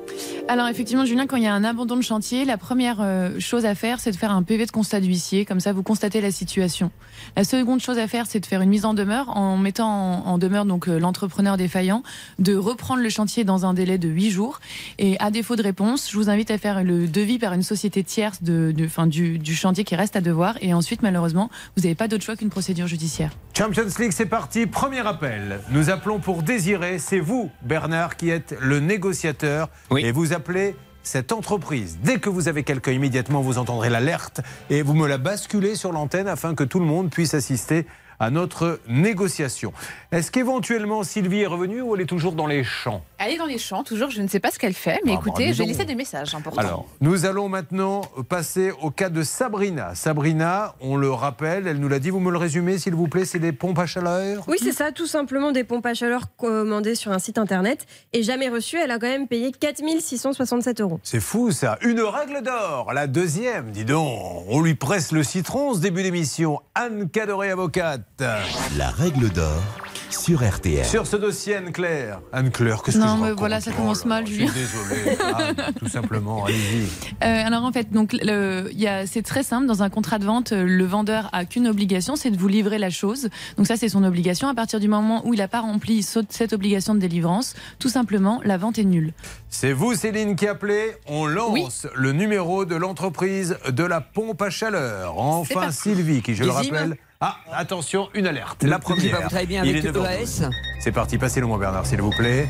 Alors 0.47 0.69
effectivement, 0.69 1.07
Julien, 1.07 1.27
quand 1.27 1.37
il 1.37 1.45
y 1.45 1.47
a 1.47 1.55
un 1.55 1.65
abandon 1.65 1.97
de 1.97 2.03
chantier, 2.03 2.45
la 2.45 2.59
première 2.59 2.99
euh, 3.01 3.41
chose 3.41 3.65
à 3.65 3.75
faire, 3.75 3.99
c'est 3.99 4.11
de 4.11 4.17
faire 4.17 4.31
un 4.31 4.43
PV 4.43 4.67
de 4.67 4.71
constat 4.71 5.01
d'huissier. 5.01 5.47
Comme 5.47 5.59
ça, 5.59 5.73
vous 5.73 5.83
constatez 5.83 6.21
la 6.21 6.31
situation. 6.31 6.91
La 7.35 7.45
seconde 7.45 7.81
chose 7.81 7.99
à 7.99 8.07
faire, 8.09 8.27
c'est 8.27 8.41
de 8.41 8.47
faire 8.47 8.61
une 8.61 8.69
mise 8.69 8.85
en 8.85 8.93
demeure 8.93 9.35
en 9.39 9.57
mettant 9.57 9.89
en, 10.27 10.37
demeure 10.37 10.67
donc 10.67 10.87
euh, 10.87 10.99
l'entrepreneur 10.99 11.57
défaillant 11.57 12.03
de 12.39 12.55
reprendre 12.57 13.03
le 13.03 13.09
chantier 13.09 13.45
dans 13.45 13.65
un 13.65 13.73
délai 13.73 13.97
de 13.97 14.09
8 14.09 14.31
jours. 14.31 14.61
Et 14.99 15.19
à 15.19 15.31
défaut 15.31 15.57
de 15.57 15.63
réponse, 15.63 16.11
je 16.11 16.17
vous 16.19 16.29
invite 16.29 16.51
à 16.51 16.59
faire 16.59 16.85
le 16.85 17.07
devis 17.07 17.39
par 17.39 17.55
une 17.55 17.63
société 17.63 18.05
tierce 18.05 18.43
de, 18.43 18.71
de, 18.77 18.87
fin, 18.87 19.07
du, 19.07 19.39
du 19.39 19.55
chantier 19.55 19.85
qui 19.85 19.97
reste 19.97 20.15
à 20.15 20.21
devoir. 20.21 20.57
Et 20.61 20.75
ensuite, 20.75 21.01
malheureusement, 21.01 21.49
vous 21.75 21.85
n'avez 21.85 21.95
pas 21.95 22.07
d'autre 22.07 22.23
choix 22.23 22.37
qu'une 22.37 22.51
procédure 22.51 22.87
judiciaire. 22.87 23.31
Champions 23.57 23.87
League, 23.99 24.13
c'est 24.13 24.27
parti. 24.27 24.67
Premier 24.67 25.07
appel. 25.07 25.61
Nous 25.71 25.89
appelons 25.89 26.19
pour 26.19 26.43
désirer. 26.43 26.99
C'est 26.99 27.21
vous, 27.21 27.51
Bernard, 27.63 28.17
qui 28.17 28.29
êtes 28.29 28.55
le 28.61 28.81
négociateur. 28.81 29.71
Oui. 29.91 30.05
Et 30.05 30.13
vous 30.13 30.34
appelez 30.35 30.77
cette 31.03 31.33
entreprise. 31.33 31.99
Dès 32.03 32.19
que 32.19 32.29
vous 32.29 32.49
avez 32.49 32.63
quelqu'un, 32.63 32.93
immédiatement, 32.93 33.41
vous 33.41 33.59
entendrez 33.59 33.91
l'alerte 33.91 34.41
et 34.71 34.83
vous 34.83 34.95
me 34.95 35.07
la 35.07 35.19
basculez 35.19 35.75
sur 35.77 35.93
l'antenne 35.93 36.29
afin 36.29 36.55
que 36.55 36.65
tout 36.65 36.81
le 36.81 36.87
monde 36.87 37.11
puisse 37.11 37.35
assister 37.35 37.87
à 38.21 38.31
notre 38.31 38.81
négociation. 38.89 39.73
Est-ce 40.13 40.31
qu'éventuellement 40.31 41.03
Sylvie 41.03 41.41
est 41.41 41.47
revenue 41.47 41.81
ou 41.83 41.95
elle 41.95 42.03
est 42.03 42.07
toujours 42.07 42.33
dans 42.33 42.47
les 42.47 42.65
champs 42.65 43.03
Elle 43.19 43.33
est 43.33 43.39
dans 43.39 43.47
les 43.47 43.59
champs, 43.59 43.83
toujours. 43.85 44.11
Je 44.11 44.23
ne 44.23 44.29
sais 44.29 44.41
pas 44.41 44.51
ce 44.51 44.59
qu'elle 44.59 44.75
fait, 44.75 45.01
mais 45.05 45.13
Ah, 45.13 45.17
bah, 45.17 45.23
écoutez, 45.27 45.53
j'ai 45.53 45.65
laissé 45.65 45.85
des 45.85 45.95
messages 45.95 46.35
importants. 46.35 46.61
Alors, 46.61 46.87
nous 47.01 47.27
allons 47.27 47.49
maintenant 47.49 48.03
passer 48.29 48.73
au 48.83 48.91
cas 48.91 49.09
de 49.09 49.23
Sabrina. 49.23 49.95
Sabrina, 49.95 50.75
on 50.81 50.97
le 50.97 51.11
rappelle, 51.11 51.67
elle 51.67 51.79
nous 51.79 51.89
l'a 51.89 51.99
dit, 51.99 52.11
vous 52.11 52.21
me 52.21 52.31
le 52.31 52.39
résumez 52.39 52.79
s'il 52.79 52.95
vous 52.95 53.09
plaît, 53.09 53.25
c'est 53.25 53.39
des 53.39 53.53
pompes 53.53 53.79
à 53.79 53.87
chaleur 53.87 54.45
Oui, 54.49 54.57
c'est 54.61 54.73
ça, 54.73 54.93
tout 54.93 55.07
simplement 55.07 55.53
des 55.53 55.65
pompes 55.65 55.87
à 55.87 55.95
chaleur 55.95 56.35
commandées 56.37 56.95
sur 56.95 57.13
un 57.13 57.19
site 57.19 57.39
internet 57.39 57.87
et 58.13 58.23
jamais 58.23 58.49
reçues. 58.49 58.79
Elle 58.83 58.91
a 58.91 58.99
quand 58.99 59.09
même 59.09 59.29
payé 59.29 59.53
4667 59.53 60.81
euros. 60.81 61.01
C'est 61.03 61.21
fou 61.21 61.51
ça. 61.51 61.79
Une 61.83 62.01
règle 62.01 62.43
d'or. 62.43 62.93
La 62.93 63.07
deuxième, 63.07 63.71
dis 63.71 63.85
donc. 63.85 64.45
On 64.49 64.61
lui 64.61 64.75
presse 64.75 65.13
le 65.13 65.23
citron 65.23 65.75
ce 65.75 65.81
début 65.81 66.03
d'émission. 66.03 66.61
Anne 66.75 67.09
Cadoré, 67.09 67.51
avocate. 67.51 68.14
La 68.21 68.91
règle 68.91 69.29
d'or 69.31 69.61
sur 70.09 70.49
RTL. 70.49 70.85
Sur 70.85 71.05
ce 71.09 71.17
dossier, 71.17 71.57
Anne-Claire. 71.57 72.21
Anne-Claire, 72.33 72.81
qu'est-ce 72.85 72.97
que 72.97 73.03
Non, 73.03 73.17
mais 73.17 73.33
voilà, 73.33 73.61
ça 73.61 73.73
Oh 73.75 73.77
commence 73.77 74.03
là 74.05 74.09
mal, 74.11 74.27
Julien. 74.29 74.47
Je 74.47 74.53
suis 74.53 74.61
désolé. 74.61 75.19
Anne, 75.35 75.57
tout 75.81 75.89
simplement, 75.89 76.45
allez-y. 76.45 76.85
Euh, 77.25 77.47
alors 77.47 77.65
en 77.65 77.73
fait, 77.73 77.91
donc 77.91 78.13
le- 78.13 78.69
il 78.71 78.79
y 78.81 78.87
a- 78.87 79.09
c'est 79.09 79.23
très 79.23 79.43
simple. 79.43 79.67
Dans 79.67 79.83
un 79.83 79.91
contrat 79.91 80.21
de 80.21 80.25
vente, 80.27 80.53
euh, 80.53 80.63
le 80.65 80.85
vendeur 80.85 81.29
a 81.33 81.45
qu'une 81.45 81.67
obligation, 81.67 82.15
c'est 82.15 82.31
de 82.31 82.39
vous 82.39 82.47
livrer 82.47 82.79
la 82.79 82.91
chose. 82.91 83.29
Donc 83.57 83.67
ça, 83.67 83.77
c'est 83.77 83.89
son 83.89 84.05
obligation. 84.05 84.47
À 84.47 84.55
partir 84.55 84.79
du 84.79 84.87
moment 84.87 85.27
où 85.27 85.35
il 85.35 85.39
n'a 85.39 85.49
pas 85.49 85.61
rempli 85.63 86.05
ce- 86.05 86.21
cette 86.29 86.53
obligation 86.53 86.95
de 86.95 87.01
délivrance, 87.01 87.55
tout 87.81 87.89
simplement, 87.89 88.41
la 88.45 88.57
vente 88.57 88.79
est 88.79 88.85
nulle. 88.85 89.13
C'est 89.49 89.73
vous, 89.73 89.95
Céline, 89.95 90.37
qui 90.37 90.47
appelez. 90.47 90.93
On 91.09 91.27
lance 91.27 91.89
le 91.97 92.13
numéro 92.13 92.65
de 92.65 92.77
l'entreprise 92.77 93.57
de 93.69 93.83
la 93.85 94.01
pompe 94.01 94.41
à 94.43 94.51
chaleur. 94.51 95.19
Enfin. 95.19 95.73
Sylvie, 95.73 96.23
qui, 96.23 96.37
je 96.37 96.45
le 96.45 96.51
Gizim 96.53 96.73
rappelle. 96.73 96.97
Ah, 97.21 97.37
attention, 97.53 98.09
une 98.15 98.27
alerte. 98.27 98.63
La 98.65 98.77
Vous 98.77 98.83
première. 98.83 99.21
travaillez 99.21 99.47
bien 99.47 99.65
Il 99.65 99.77
avec 99.79 99.97
EAS. 99.97 100.43
C'est 100.81 100.93
parti, 100.93 101.17
passez-le 101.19 101.47
moi, 101.47 101.59
Bernard, 101.59 101.87
s'il 101.87 102.01
vous 102.01 102.11
plaît. 102.11 102.49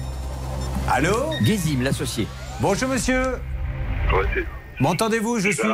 Allô 0.90 1.14
Gézim, 1.42 1.83
l'associé. 1.83 2.26
Bonjour, 2.61 2.88
monsieur. 2.88 3.23
M'entendez-vous 4.80 5.38
Je 5.38 5.50
suis. 5.50 5.68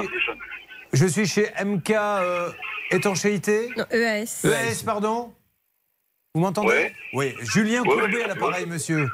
Je 0.92 1.06
suis 1.06 1.26
chez 1.26 1.50
MK 1.64 1.90
euh, 1.90 2.50
Étanchéité 2.90 3.70
Non, 3.76 3.84
EAS. 3.92 4.44
EAS, 4.44 4.82
pardon 4.84 5.32
Vous 6.34 6.40
m'entendez 6.40 6.92
Oui. 7.14 7.34
Julien 7.40 7.82
Courbet 7.84 8.24
à 8.24 8.28
l'appareil, 8.28 8.66
monsieur. 8.66 9.08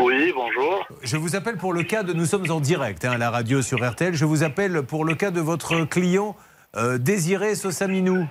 Oui, 0.00 0.32
bonjour. 0.34 0.86
Je 1.02 1.16
vous 1.16 1.36
appelle 1.36 1.56
pour 1.58 1.72
le 1.72 1.82
cas 1.84 2.02
de. 2.02 2.12
Nous 2.12 2.26
sommes 2.26 2.50
en 2.50 2.60
direct 2.60 3.04
hein, 3.04 3.12
à 3.12 3.18
la 3.18 3.30
radio 3.30 3.62
sur 3.62 3.88
RTL. 3.88 4.14
Je 4.14 4.24
vous 4.24 4.42
appelle 4.42 4.82
pour 4.82 5.04
le 5.04 5.14
cas 5.14 5.30
de 5.30 5.40
votre 5.40 5.84
client 5.84 6.36
euh, 6.76 6.98
Désiré 6.98 7.54
Sosaminou. 7.54 8.26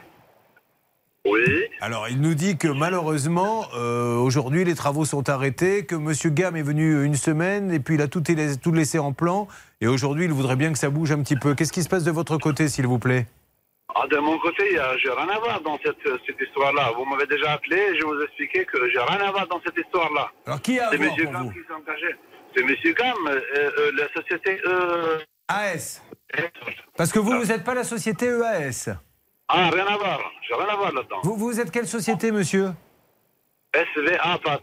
Oui. 1.27 1.41
Alors, 1.81 2.07
il 2.09 2.21
nous 2.21 2.33
dit 2.33 2.57
que 2.57 2.67
malheureusement, 2.67 3.65
euh, 3.75 4.15
aujourd'hui, 4.15 4.63
les 4.63 4.73
travaux 4.75 5.03
sont 5.05 5.27
arrêtés, 5.29 5.85
que 5.85 5.95
Monsieur 5.95 6.29
Gam 6.29 6.55
est 6.55 6.61
venu 6.61 7.03
une 7.03 7.15
semaine 7.15 7.71
et 7.71 7.79
puis 7.79 7.95
il 7.95 8.01
a 8.01 8.07
tout, 8.07 8.23
laissé 8.73 8.99
en 8.99 9.11
plan. 9.13 9.47
Et 9.81 9.87
aujourd'hui, 9.87 10.25
il 10.25 10.31
voudrait 10.31 10.55
bien 10.55 10.71
que 10.71 10.77
ça 10.79 10.89
bouge 10.89 11.11
un 11.11 11.21
petit 11.21 11.35
peu. 11.35 11.55
Qu'est-ce 11.55 11.73
qui 11.73 11.83
se 11.83 11.89
passe 11.89 12.03
de 12.05 12.11
votre 12.11 12.37
côté, 12.37 12.67
s'il 12.69 12.87
vous 12.87 12.99
plaît? 12.99 13.27
Ah, 13.95 14.07
de 14.07 14.17
mon 14.17 14.37
côté, 14.39 14.79
a- 14.79 14.97
j'ai 14.97 15.09
rien 15.09 15.27
à 15.29 15.39
voir 15.39 15.61
dans 15.61 15.77
cette, 15.83 15.97
cette 16.25 16.39
histoire-là. 16.39 16.91
Vous 16.95 17.03
m'avez 17.05 17.25
déjà 17.27 17.51
appelé 17.51 17.75
et 17.77 17.99
je 17.99 18.05
vous 18.05 18.19
ai 18.21 18.23
expliqué 18.23 18.65
que 18.65 18.89
j'ai 18.89 18.99
rien 18.99 19.19
à 19.27 19.31
voir 19.31 19.47
dans 19.47 19.59
cette 19.65 19.77
histoire-là. 19.77 20.31
Alors, 20.45 20.61
qui 20.61 20.79
a 20.79 20.89
C'est 20.91 20.97
voir 20.97 21.09
Monsieur 21.09 21.23
pour 21.25 21.33
Gam 21.33 21.43
vous? 21.43 21.51
qui 21.51 21.59
s'est 21.59 21.73
engagé. 21.73 22.15
C'est 22.55 22.63
Monsieur 22.63 22.93
Gam, 22.93 23.15
euh, 23.27 23.39
euh, 23.57 23.91
la 23.97 24.07
société. 24.21 24.61
Euh... 24.65 25.17
AS. 25.49 26.01
Parce 26.95 27.11
que 27.11 27.19
vous, 27.19 27.31
vous 27.39 27.45
n'êtes 27.45 27.63
pas 27.63 27.73
la 27.73 27.83
société 27.83 28.27
EAS. 28.27 28.91
Ah, 29.49 29.69
rien 29.73 29.85
à 29.87 29.97
voir. 29.97 30.19
J'ai 30.47 30.53
rien 30.53 30.67
à 30.67 30.75
voir 30.75 30.93
là-dedans. 30.93 31.19
Vous, 31.23 31.35
vous 31.35 31.59
êtes 31.59 31.71
quelle 31.71 31.87
société, 31.87 32.31
monsieur 32.31 32.69
SVA, 33.73 34.37
pas. 34.43 34.59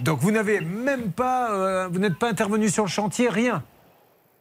Donc 0.00 0.18
vous 0.18 0.32
n'avez 0.32 0.60
même 0.60 1.12
pas, 1.12 1.52
euh, 1.52 1.88
vous 1.88 1.98
n'êtes 2.00 2.18
pas 2.18 2.28
intervenu 2.28 2.68
sur 2.68 2.84
le 2.84 2.88
chantier, 2.90 3.28
rien. 3.28 3.62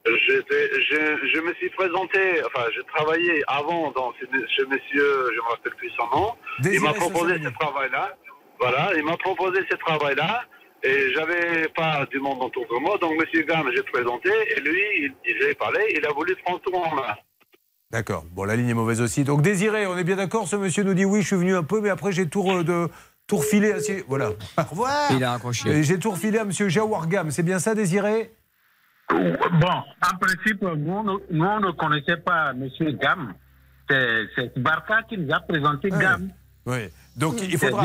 je, 0.06 1.28
je 1.34 1.40
me 1.42 1.54
suis 1.56 1.70
présenté, 1.70 2.42
enfin, 2.46 2.66
j'ai 2.76 2.84
travaillé 2.96 3.44
avant 3.48 3.92
dans 3.92 4.12
ce 4.20 4.26
monsieur, 4.66 5.30
je 5.32 5.38
me 5.38 5.50
rappelle 5.50 5.76
plus 5.76 5.92
son 5.92 6.08
nom. 6.18 6.34
Désiré 6.60 6.78
il 6.78 6.82
m'a 6.84 6.94
proposé 6.94 7.36
ce 7.44 7.50
travail-là. 7.50 8.16
Voilà, 8.60 8.92
il 8.96 9.04
m'a 9.04 9.18
proposé 9.18 9.62
ce 9.70 9.76
travail-là. 9.78 10.44
Et 10.84 11.14
j'avais 11.14 11.68
pas 11.76 12.08
du 12.08 12.20
monde 12.20 12.42
autour 12.42 12.66
de 12.66 12.80
moi, 12.80 12.98
donc 12.98 13.14
Monsieur 13.20 13.44
Gamme, 13.44 13.70
j'ai 13.76 13.84
présenté, 13.84 14.32
et 14.56 14.60
lui, 14.62 14.82
il, 14.98 15.14
il 15.28 15.36
j'ai 15.40 15.54
parlé, 15.54 15.80
il 15.96 16.04
a 16.08 16.12
voulu 16.12 16.36
prendre 16.38 16.60
tout 16.62 16.74
en 16.74 16.96
main. 16.96 17.16
D'accord. 17.92 18.26
Bon, 18.32 18.46
la 18.46 18.56
ligne 18.56 18.70
est 18.70 18.74
mauvaise 18.74 19.02
aussi. 19.02 19.24
Donc, 19.24 19.42
Désiré, 19.42 19.86
on 19.86 19.98
est 19.98 20.04
bien 20.04 20.16
d'accord 20.16 20.48
Ce 20.48 20.56
monsieur 20.56 20.84
nous 20.84 20.94
dit 20.94 21.06
oui, 21.06 21.22
je 21.22 21.28
suis 21.28 21.36
venu 21.36 21.56
un 21.56 21.64
peu, 21.64 21.82
mais 21.82 21.90
après, 21.90 22.12
j'ai 22.12 22.28
tout, 22.28 22.42
re- 22.44 22.64
de, 22.64 22.88
tout 23.28 23.38
refilé 23.38 23.74
à... 23.74 23.78
Voilà. 24.08 24.30
Au 24.58 24.62
revoir. 24.70 25.12
Il 25.12 25.24
a 25.24 25.32
raccroché. 25.32 25.70
Et 25.70 25.84
J'ai 25.84 26.00
tout 26.00 26.12
refilé 26.12 26.40
à 26.40 26.46
monsieur 26.46 26.70
Jawargam. 26.70 27.32
C'est 27.32 27.44
bien 27.44 27.60
ça, 27.60 27.76
Désiré? 27.76 28.34
Bon, 29.10 29.68
en 29.68 30.18
principe, 30.20 30.62
nous, 30.62 30.94
on 30.94 31.60
ne 31.60 31.72
connaissait 31.72 32.18
pas 32.18 32.52
M. 32.52 32.70
Gam. 33.02 33.34
C'est 33.90 34.28
c'est 34.36 34.58
Barca 34.58 35.04
qui 35.10 35.18
nous 35.18 35.34
a 35.34 35.42
présenté 35.42 35.90
Gam. 35.90 36.30
Oui. 36.66 36.88
Donc, 37.18 37.42
il 37.42 37.58
faudra... 37.58 37.84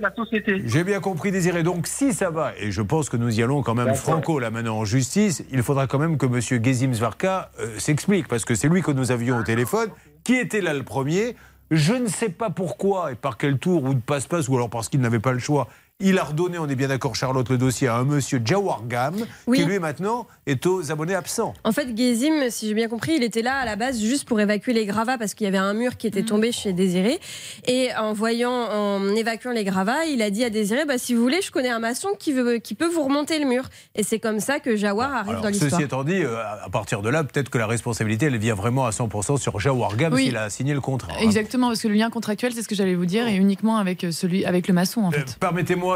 la 0.00 0.14
société. 0.14 0.62
J'ai 0.66 0.84
bien 0.84 1.00
compris, 1.00 1.32
Désiré. 1.32 1.62
Donc, 1.62 1.86
si 1.86 2.12
ça 2.12 2.30
va, 2.30 2.52
et 2.58 2.70
je 2.70 2.82
pense 2.82 3.08
que 3.08 3.16
nous 3.16 3.38
y 3.38 3.42
allons 3.42 3.62
quand 3.62 3.74
même 3.74 3.94
franco 3.94 4.38
là 4.38 4.50
maintenant 4.50 4.78
en 4.78 4.84
justice, 4.84 5.44
il 5.50 5.62
faudra 5.62 5.86
quand 5.86 5.98
même 5.98 6.18
que 6.18 6.26
M. 6.26 6.62
Gezim 6.62 6.92
Zvarka 6.92 7.50
euh, 7.58 7.78
s'explique, 7.78 8.28
parce 8.28 8.44
que 8.44 8.54
c'est 8.54 8.68
lui 8.68 8.82
que 8.82 8.90
nous 8.90 9.10
avions 9.10 9.38
au 9.38 9.42
téléphone, 9.42 9.88
qui 10.24 10.34
était 10.34 10.60
là 10.60 10.74
le 10.74 10.82
premier? 10.82 11.36
Je 11.70 11.94
ne 11.94 12.06
sais 12.06 12.28
pas 12.28 12.50
pourquoi 12.50 13.12
et 13.12 13.14
par 13.14 13.38
quel 13.38 13.58
tour 13.58 13.82
ou 13.84 13.94
de 13.94 14.00
passe-passe, 14.00 14.48
ou 14.48 14.56
alors 14.56 14.68
parce 14.68 14.88
qu'il 14.88 15.00
n'avait 15.00 15.18
pas 15.18 15.32
le 15.32 15.38
choix. 15.38 15.68
Il 16.00 16.18
a 16.18 16.24
redonné, 16.24 16.58
on 16.58 16.66
est 16.68 16.74
bien 16.74 16.88
d'accord, 16.88 17.14
Charlotte, 17.14 17.48
le 17.48 17.56
dossier 17.56 17.86
à 17.86 17.94
un 17.94 18.04
monsieur 18.04 18.42
Jawargam, 18.44 19.14
Oui. 19.46 19.58
qui 19.60 19.64
lui 19.64 19.78
maintenant 19.78 20.26
est 20.44 20.66
aux 20.66 20.90
abonnés 20.90 21.14
absents. 21.14 21.54
En 21.62 21.70
fait, 21.70 21.96
Gezim, 21.96 22.50
si 22.50 22.66
j'ai 22.66 22.74
bien 22.74 22.88
compris, 22.88 23.12
il 23.16 23.22
était 23.22 23.42
là 23.42 23.54
à 23.58 23.64
la 23.64 23.76
base 23.76 24.00
juste 24.00 24.26
pour 24.26 24.40
évacuer 24.40 24.72
les 24.72 24.86
gravats 24.86 25.18
parce 25.18 25.34
qu'il 25.34 25.44
y 25.44 25.48
avait 25.48 25.56
un 25.56 25.72
mur 25.72 25.96
qui 25.96 26.08
était 26.08 26.22
Mm. 26.22 26.26
tombé 26.26 26.50
chez 26.50 26.72
Désiré. 26.72 27.20
Et 27.68 27.90
en 27.96 28.12
voyant, 28.12 28.50
en 28.52 29.08
évacuant 29.14 29.52
les 29.52 29.62
gravats, 29.62 30.04
il 30.06 30.20
a 30.20 30.30
dit 30.30 30.42
à 30.44 30.50
Désiré 30.50 30.84
bah, 30.84 30.98
si 30.98 31.14
vous 31.14 31.22
voulez, 31.22 31.40
je 31.40 31.52
connais 31.52 31.68
un 31.70 31.78
maçon 31.78 32.08
qui, 32.18 32.32
veut, 32.32 32.56
qui 32.58 32.74
peut 32.74 32.88
vous 32.88 33.04
remonter 33.04 33.38
le 33.38 33.46
mur. 33.46 33.68
Et 33.94 34.02
c'est 34.02 34.18
comme 34.18 34.40
ça 34.40 34.58
que 34.58 34.74
Jawar 34.74 35.14
arrive 35.14 35.30
Alors, 35.30 35.42
dans 35.42 35.48
l'histoire. 35.48 35.70
ceci 35.70 35.82
étant 35.84 36.02
dit, 36.02 36.22
euh, 36.24 36.36
à 36.64 36.68
partir 36.70 37.02
de 37.02 37.08
là, 37.08 37.22
peut-être 37.22 37.50
que 37.50 37.58
la 37.58 37.68
responsabilité, 37.68 38.26
elle 38.26 38.36
vient 38.38 38.56
vraiment 38.56 38.84
à 38.84 38.90
100% 38.90 39.36
sur 39.36 39.60
Jawargam 39.60 40.12
Oui. 40.12 40.24
s'il 40.24 40.36
a 40.36 40.50
signé 40.50 40.74
le 40.74 40.80
contrat. 40.80 41.12
hein. 41.12 41.22
Exactement, 41.22 41.68
parce 41.68 41.80
que 41.82 41.88
le 41.88 41.94
lien 41.94 42.10
contractuel, 42.10 42.52
c'est 42.52 42.62
ce 42.62 42.68
que 42.68 42.74
j'allais 42.74 42.96
vous 42.96 43.06
dire, 43.06 43.28
et 43.28 43.36
uniquement 43.36 43.76
avec 43.76 44.02
euh, 44.02 44.10
celui, 44.10 44.44
avec 44.44 44.66
le 44.66 44.74
maçon 44.74 45.02
en 45.02 45.08
Euh, 45.12 45.18
fait. 45.18 45.38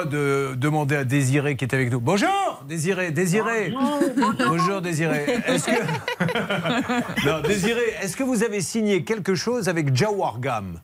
De 0.04 0.54
demander 0.56 0.96
à 0.96 1.04
Désiré 1.04 1.56
qui 1.56 1.64
est 1.64 1.74
avec 1.74 1.90
nous. 1.90 2.00
Bonjour 2.00 2.64
Désiré, 2.66 3.10
Désiré. 3.10 3.72
Bonjour 4.46 4.80
Désiré. 4.80 5.24
Est-ce 5.46 5.66
que 5.66 7.26
Non, 7.26 7.40
Désiré, 7.40 7.82
est-ce 8.00 8.16
que 8.16 8.22
vous 8.22 8.42
avez 8.42 8.60
signé 8.60 9.04
quelque 9.04 9.34
chose 9.34 9.68
avec 9.68 9.94
Jawargam 9.94 10.80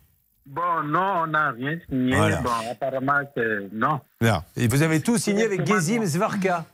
Bon, 0.47 0.83
non, 0.85 1.23
on 1.23 1.27
n'a 1.29 1.53
rien 1.53 1.79
signé. 1.89 2.17
Voilà. 2.17 2.41
Bon, 2.43 2.51
apparemment, 2.71 3.21
c'est. 3.35 3.73
Non. 3.73 4.01
Non. 4.21 4.43
Et 4.57 4.69
vous 4.69 4.83
avez 4.83 5.01
tout 5.01 5.17
signé 5.17 5.45
avec 5.45 5.67
Gezim 5.67 6.05
Zvarka? 6.05 6.65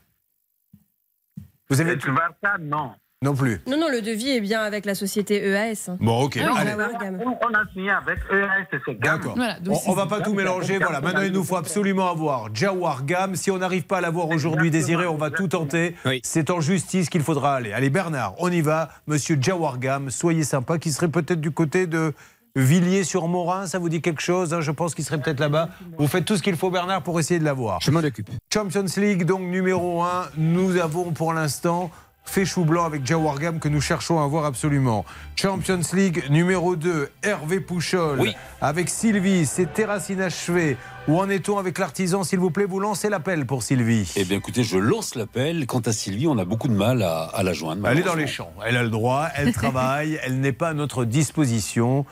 Vous 1.69 1.81
avez 1.81 1.95
vas 1.95 2.31
ça, 2.43 2.57
non. 2.59 2.93
Non 3.23 3.35
plus. 3.35 3.61
Non, 3.67 3.77
non, 3.79 3.91
le 3.91 4.01
devis 4.01 4.31
est 4.31 4.41
bien 4.41 4.63
avec 4.63 4.87
la 4.87 4.95
société 4.95 5.47
EAS. 5.47 5.91
hein. 5.91 5.99
Bon, 6.01 6.23
ok. 6.23 6.39
Allez. 6.39 6.71
Jawar 6.71 6.93
Gam. 6.99 7.19
On, 7.23 7.55
a 7.55 7.71
signé 7.71 7.91
avec 7.91 8.19
EAS 8.33 8.63
et 8.73 8.79
c'est 8.87 8.95
Gam. 8.99 9.19
D'accord. 9.19 9.35
Voilà, 9.37 9.59
on, 9.69 9.91
on 9.91 9.93
va 9.93 10.07
pas 10.07 10.23
tout 10.23 10.33
mélanger. 10.33 10.79
Voilà. 10.79 11.03
Maintenant, 11.03 11.21
il 11.21 11.33
nous 11.33 11.45
faut 11.45 11.57
absolument 11.57 12.11
avoir 12.11 12.49
Jawargam. 12.55 13.37
Si 13.37 13.51
on 13.51 13.59
n'arrive 13.59 13.83
pas 13.83 13.99
à 13.99 14.01
l'avoir 14.01 14.31
aujourd'hui, 14.31 14.71
Désiré, 14.71 15.07
on 15.07 15.19
va 15.19 15.29
tout 15.31 15.49
tenter. 15.49 15.97
Oui. 16.07 16.23
C'est 16.25 16.49
en 16.49 16.63
justice 16.63 17.11
qu'il 17.11 17.21
faudra 17.21 17.57
aller. 17.57 17.75
Allez, 17.75 17.91
Bernard, 17.91 18.37
on 18.39 18.51
y 18.51 18.63
va. 18.63 18.89
Monsieur 19.07 19.37
Jawargam, 19.39 20.09
soyez 20.09 20.43
sympa, 20.43 20.79
qui 20.79 20.91
serait 20.91 21.09
peut-être 21.09 21.43
du 21.43 21.51
côté 21.51 21.87
de 21.87 22.15
Villiers-sur-Morin. 22.57 23.67
Ça 23.67 23.79
vous 23.79 23.91
dit 23.91 24.01
quelque 24.01 24.23
chose 24.23 24.55
hein? 24.55 24.63
Je 24.63 24.71
pense 24.71 24.95
qu'il 24.95 25.05
serait 25.05 25.21
peut-être 25.21 25.41
là-bas. 25.41 25.69
Vous 25.99 26.07
faites 26.09 26.25
tout 26.25 26.39
ce 26.39 26.43
qu'il 26.43 26.57
faut, 26.57 26.71
Bernard, 26.71 27.03
pour 27.03 27.21
essayer 27.21 27.39
de 27.39 27.45
l'avoir. 27.45 27.83
Je 27.83 27.91
m'en 27.91 28.01
occupe. 28.01 28.31
Champions 28.51 28.87
League, 28.97 29.27
donc 29.27 29.43
numéro 29.43 30.03
1. 30.03 30.31
Nous 30.39 30.79
avons 30.79 31.11
pour 31.13 31.35
l'instant 31.35 31.91
fait 32.31 32.45
chou 32.45 32.65
blanc 32.65 32.85
avec 32.85 33.05
Jawargam 33.05 33.59
que 33.59 33.69
nous 33.69 33.81
cherchons 33.81 34.23
à 34.23 34.27
voir 34.29 34.45
absolument. 34.45 35.05
Champions 35.35 35.81
League 35.93 36.23
numéro 36.31 36.77
2, 36.77 37.09
Hervé 37.25 37.59
Pouchol. 37.59 38.21
Oui. 38.21 38.35
Avec 38.61 38.89
Sylvie, 38.89 39.47
c'est 39.47 39.73
terrasse 39.73 40.11
inachevée. 40.11 40.77
Où 41.09 41.19
en 41.19 41.29
est-on 41.29 41.59
avec 41.59 41.77
l'artisan, 41.79 42.23
s'il 42.23 42.39
vous 42.39 42.53
plaît? 42.53 42.67
Vous 42.67 42.79
lancez 42.79 43.09
l'appel 43.09 43.47
pour 43.47 43.65
Sylvie. 43.65 44.13
Eh 44.15 44.25
bien, 44.25 44.39
écoutez, 44.39 44.63
je 44.63 44.79
lance 44.79 45.17
l'appel. 45.17 45.67
Quant 45.67 45.81
à 45.81 45.93
Sylvie, 45.93 46.29
on 46.29 46.39
a 46.39 46.45
beaucoup 46.45 46.69
de 46.69 46.75
mal 46.75 47.03
à, 47.03 47.25
à 47.25 47.43
la 47.43 47.53
joindre. 47.53 47.89
Elle 47.89 47.99
est 47.99 48.03
dans 48.03 48.15
les 48.15 48.29
champs, 48.29 48.53
elle 48.65 48.77
a 48.77 48.85
le 48.85 48.91
droit, 48.91 49.27
elle 49.35 49.53
travaille, 49.53 50.21
elle 50.23 50.39
n'est 50.39 50.53
pas 50.53 50.69
à 50.69 50.75
notre 50.75 51.05
disposition. 51.05 52.07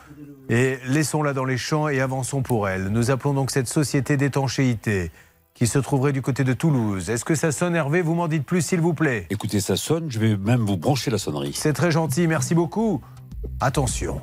Et 0.50 0.78
laissons-la 0.86 1.32
dans 1.32 1.44
les 1.44 1.58
champs 1.58 1.88
et 1.88 2.00
avançons 2.00 2.42
pour 2.42 2.68
elle. 2.68 2.88
Nous 2.88 3.12
appelons 3.12 3.34
donc 3.34 3.52
cette 3.52 3.68
société 3.68 4.16
d'étanchéité 4.16 5.12
qui 5.58 5.66
se 5.66 5.80
trouverait 5.80 6.12
du 6.12 6.22
côté 6.22 6.44
de 6.44 6.52
Toulouse. 6.52 7.10
Est-ce 7.10 7.24
que 7.24 7.34
ça 7.34 7.50
sonne 7.50 7.74
Hervé? 7.74 8.00
Vous 8.00 8.14
m'en 8.14 8.28
dites 8.28 8.44
plus 8.46 8.62
s'il 8.62 8.80
vous 8.80 8.94
plaît. 8.94 9.26
Écoutez, 9.28 9.58
ça 9.58 9.76
sonne. 9.76 10.08
Je 10.08 10.20
vais 10.20 10.36
même 10.36 10.60
vous 10.60 10.76
brancher 10.76 11.10
la 11.10 11.18
sonnerie. 11.18 11.52
C'est 11.52 11.72
très 11.72 11.90
gentil, 11.90 12.28
merci 12.28 12.54
beaucoup. 12.54 13.02
Attention, 13.58 14.20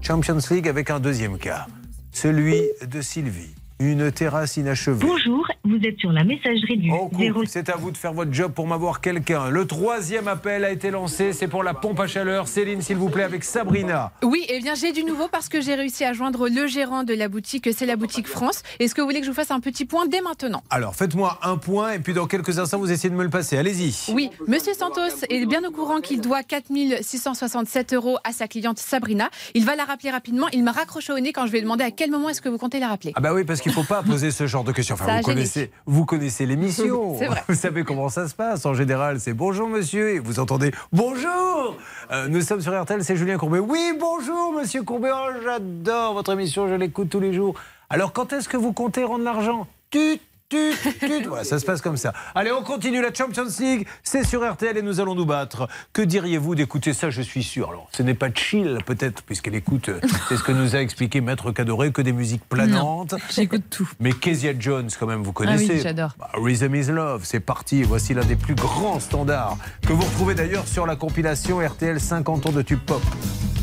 Champions 0.00 0.38
League 0.50 0.66
avec 0.66 0.88
un 0.88 1.00
deuxième 1.00 1.36
cas, 1.36 1.66
celui 2.12 2.62
de 2.86 3.02
Sylvie. 3.02 3.54
Une 3.78 4.10
terrasse 4.10 4.56
inachevée. 4.56 5.06
Bonjour, 5.06 5.46
vous 5.66 5.78
êtes 5.82 5.98
sur 5.98 6.12
la 6.12 6.24
messagerie 6.24 6.76
du 6.76 6.90
Oh, 6.92 7.10
0. 7.18 7.44
c'est 7.46 7.70
à 7.70 7.76
vous 7.76 7.90
de 7.90 7.96
faire 7.96 8.12
votre 8.12 8.32
job 8.32 8.52
pour 8.52 8.66
m'avoir 8.66 9.00
quelqu'un. 9.00 9.48
Le 9.48 9.66
troisième 9.66 10.28
appel 10.28 10.62
a 10.64 10.70
été 10.70 10.90
lancé, 10.90 11.32
c'est 11.32 11.48
pour 11.48 11.62
la 11.62 11.72
pompe 11.72 12.00
à 12.00 12.06
chaleur. 12.06 12.48
Céline, 12.48 12.82
s'il 12.82 12.96
vous 12.96 13.08
plaît, 13.08 13.22
avec 13.22 13.44
Sabrina. 13.44 14.12
Oui, 14.22 14.44
eh 14.50 14.60
bien 14.60 14.74
j'ai 14.74 14.92
du 14.92 15.04
nouveau 15.04 15.26
parce 15.28 15.48
que 15.48 15.62
j'ai 15.62 15.74
réussi 15.74 16.04
à 16.04 16.12
joindre 16.12 16.48
le 16.48 16.66
gérant 16.66 17.02
de 17.02 17.14
la 17.14 17.28
boutique, 17.28 17.68
c'est 17.74 17.86
la 17.86 17.96
boutique 17.96 18.28
France. 18.28 18.62
Est-ce 18.78 18.94
que 18.94 19.00
vous 19.00 19.06
voulez 19.06 19.20
que 19.20 19.26
je 19.26 19.30
vous 19.30 19.34
fasse 19.36 19.50
un 19.50 19.60
petit 19.60 19.86
point 19.86 20.06
dès 20.06 20.20
maintenant? 20.20 20.62
Alors, 20.68 20.94
faites-moi 20.94 21.38
un 21.42 21.56
point 21.56 21.92
et 21.92 21.98
puis 21.98 22.12
dans 22.12 22.26
quelques 22.26 22.58
instants, 22.58 22.78
vous 22.78 22.92
essayez 22.92 23.08
de 23.10 23.14
me 23.16 23.24
le 23.24 23.30
passer. 23.30 23.56
Allez-y. 23.56 24.12
Oui, 24.12 24.30
Monsieur 24.46 24.74
Santos 24.74 25.24
est 25.30 25.46
bien 25.46 25.64
au 25.64 25.70
courant 25.70 26.00
qu'il 26.00 26.20
doit 26.20 26.42
4667 26.42 27.94
euros 27.94 28.18
à 28.24 28.32
sa 28.32 28.48
cliente 28.48 28.78
Sabrina. 28.78 29.30
Il 29.54 29.64
va 29.64 29.76
la 29.76 29.84
rappeler 29.84 30.10
rapidement. 30.10 30.46
Il 30.52 30.62
m'a 30.62 30.72
raccroché 30.72 31.12
au 31.12 31.18
nez 31.20 31.32
quand 31.32 31.46
je 31.46 31.52
lui 31.52 31.58
ai 31.58 31.62
demandé 31.62 31.84
à 31.84 31.90
quel 31.90 32.10
moment 32.10 32.28
est-ce 32.28 32.42
que 32.42 32.48
vous 32.50 32.58
comptez 32.58 32.80
la 32.80 32.88
rappeler. 32.88 33.12
Ah 33.14 33.20
bah 33.20 33.32
oui, 33.32 33.44
parce 33.44 33.60
qu'il 33.62 33.70
ne 33.70 33.74
faut 33.76 33.82
pas 33.84 34.02
poser 34.02 34.30
ce 34.30 34.46
genre 34.46 34.64
de 34.64 34.72
questions. 34.72 34.94
Enfin, 34.94 35.06
Ça 35.06 35.12
a 35.14 35.20
vous 35.22 35.28
gêné. 35.30 35.40
Connaissez, 35.54 35.70
vous 35.86 36.04
connaissez 36.04 36.46
l'émission. 36.46 37.16
Vous 37.48 37.54
savez 37.54 37.84
comment 37.84 38.08
ça 38.08 38.28
se 38.28 38.34
passe. 38.34 38.66
En 38.66 38.74
général, 38.74 39.20
c'est 39.20 39.32
bonjour 39.32 39.68
monsieur 39.68 40.10
et 40.10 40.18
vous 40.18 40.40
entendez 40.40 40.72
bonjour. 40.92 41.76
Euh, 42.10 42.28
nous 42.28 42.40
sommes 42.40 42.60
sur 42.60 42.80
RTL, 42.80 43.04
c'est 43.04 43.16
Julien 43.16 43.36
Courbet. 43.38 43.58
Oui, 43.58 43.92
bonjour 43.98 44.52
monsieur 44.52 44.82
Courbet. 44.82 45.10
Oh, 45.12 45.30
j'adore 45.42 46.14
votre 46.14 46.32
émission, 46.32 46.68
je 46.68 46.74
l'écoute 46.74 47.08
tous 47.08 47.20
les 47.20 47.32
jours. 47.32 47.54
Alors, 47.90 48.12
quand 48.12 48.32
est-ce 48.32 48.48
que 48.48 48.56
vous 48.56 48.72
comptez 48.72 49.04
rendre 49.04 49.24
l'argent? 49.24 49.66
Tut, 49.90 50.20
tut, 50.48 50.72
tut. 51.00 51.24
Voilà, 51.26 51.44
ça 51.44 51.58
se 51.58 51.64
passe 51.64 51.80
comme 51.80 51.96
ça. 51.96 52.12
Allez, 52.34 52.52
on 52.52 52.62
continue 52.62 53.00
la 53.02 53.12
Champions 53.12 53.46
League. 53.60 53.86
C'est 54.02 54.24
sur 54.24 54.48
RTL 54.48 54.76
et 54.76 54.82
nous 54.82 55.00
allons 55.00 55.14
nous 55.14 55.26
battre. 55.26 55.68
Que 55.92 56.02
diriez-vous 56.02 56.54
d'écouter 56.54 56.92
ça 56.92 57.10
Je 57.10 57.22
suis 57.22 57.42
sûr. 57.42 57.70
Alors, 57.70 57.88
ce 57.92 58.02
n'est 58.02 58.14
pas 58.14 58.28
chill, 58.32 58.78
peut-être, 58.86 59.22
puisqu'elle 59.22 59.54
écoute, 59.54 59.88
euh, 59.88 60.00
c'est 60.28 60.36
ce 60.36 60.42
que 60.42 60.52
nous 60.52 60.76
a 60.76 60.80
expliqué 60.80 61.20
Maître 61.20 61.50
Cadoré, 61.52 61.92
que 61.92 62.02
des 62.02 62.12
musiques 62.12 62.44
planantes. 62.48 63.14
J'écoute 63.30 63.64
tout. 63.70 63.88
Mais 64.00 64.12
Kezia 64.12 64.52
Jones, 64.58 64.90
quand 64.98 65.06
même, 65.06 65.22
vous 65.22 65.30
Ah 65.30 65.38
connaissez. 65.38 65.74
oui, 65.74 65.80
j'adore. 65.82 66.10
Bah, 66.18 66.30
Rhythm 66.34 66.74
is 66.74 66.86
Love, 66.86 67.22
c'est 67.24 67.40
parti. 67.40 67.82
Voici 67.82 68.14
l'un 68.14 68.24
des 68.24 68.36
plus 68.36 68.54
grands 68.54 69.00
standards 69.00 69.56
que 69.86 69.92
vous 69.92 70.02
retrouvez 70.04 70.34
d'ailleurs 70.34 70.66
sur 70.68 70.86
la 70.86 70.96
compilation 70.96 71.58
RTL 71.58 72.00
50 72.00 72.46
ans 72.46 72.52
de 72.52 72.62
tube 72.62 72.80
pop. 72.80 73.02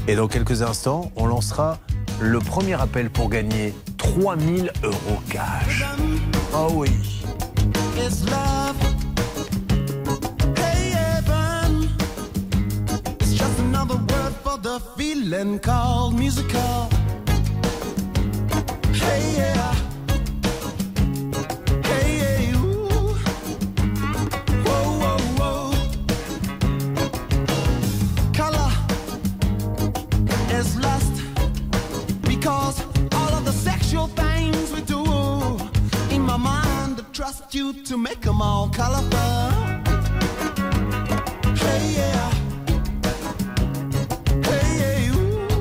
Et 0.08 0.16
dans 0.16 0.28
quelques 0.28 0.62
instants, 0.64 1.12
on 1.16 1.28
lancera 1.28 1.78
le 2.22 2.40
premier 2.40 2.80
appel 2.80 3.10
pour 3.10 3.30
gagner 3.30 3.74
3000 3.98 4.72
euros 4.84 5.22
cash. 5.30 5.84
Oh 6.54 6.70
oui. 6.76 6.90
The 14.64 14.80
feeling 14.96 15.60
called 15.60 16.14
musical. 16.14 16.88
Hey, 18.94 19.36
yeah. 19.36 19.81
Because 32.42 32.82
all 33.14 33.34
of 33.36 33.46
the 33.46 33.52
sexual 33.52 34.08
things 34.08 34.74
we 34.74 34.82
do 34.82 35.04
in 36.10 36.24
my 36.24 36.38
mind 36.38 37.00
I 37.00 37.04
trust 37.14 37.54
you 37.54 37.72
to 37.84 37.98
make 37.98 38.22
them 38.22 38.42
all 38.42 38.68
colorful 38.68 39.42
hey 41.62 41.82
yeah 42.00 42.32
hey 44.50 44.68
yeah 44.82 45.14
ooh. 45.14 45.52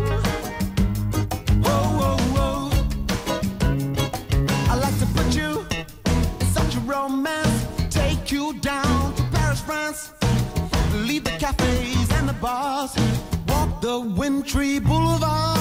I 4.71 4.75
like 4.85 4.99
to 5.01 5.07
put 5.17 5.37
you 5.37 5.67
in 6.41 6.47
such 6.47 6.77
a 6.77 6.81
romance 6.81 7.67
take 7.91 8.33
you 8.33 8.55
down 8.61 9.15
to 9.17 9.23
Paris 9.35 9.61
France 9.61 10.13
leave 10.95 11.25
the 11.25 11.37
cafes 11.39 12.11
and 12.13 12.27
the 12.27 12.37
bars 12.41 12.97
walk 13.49 13.83
the 13.83 14.01
wintry 14.01 14.79
boulevard. 14.79 15.60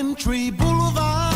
Wintry 0.00 0.50
boulevard. 0.50 1.29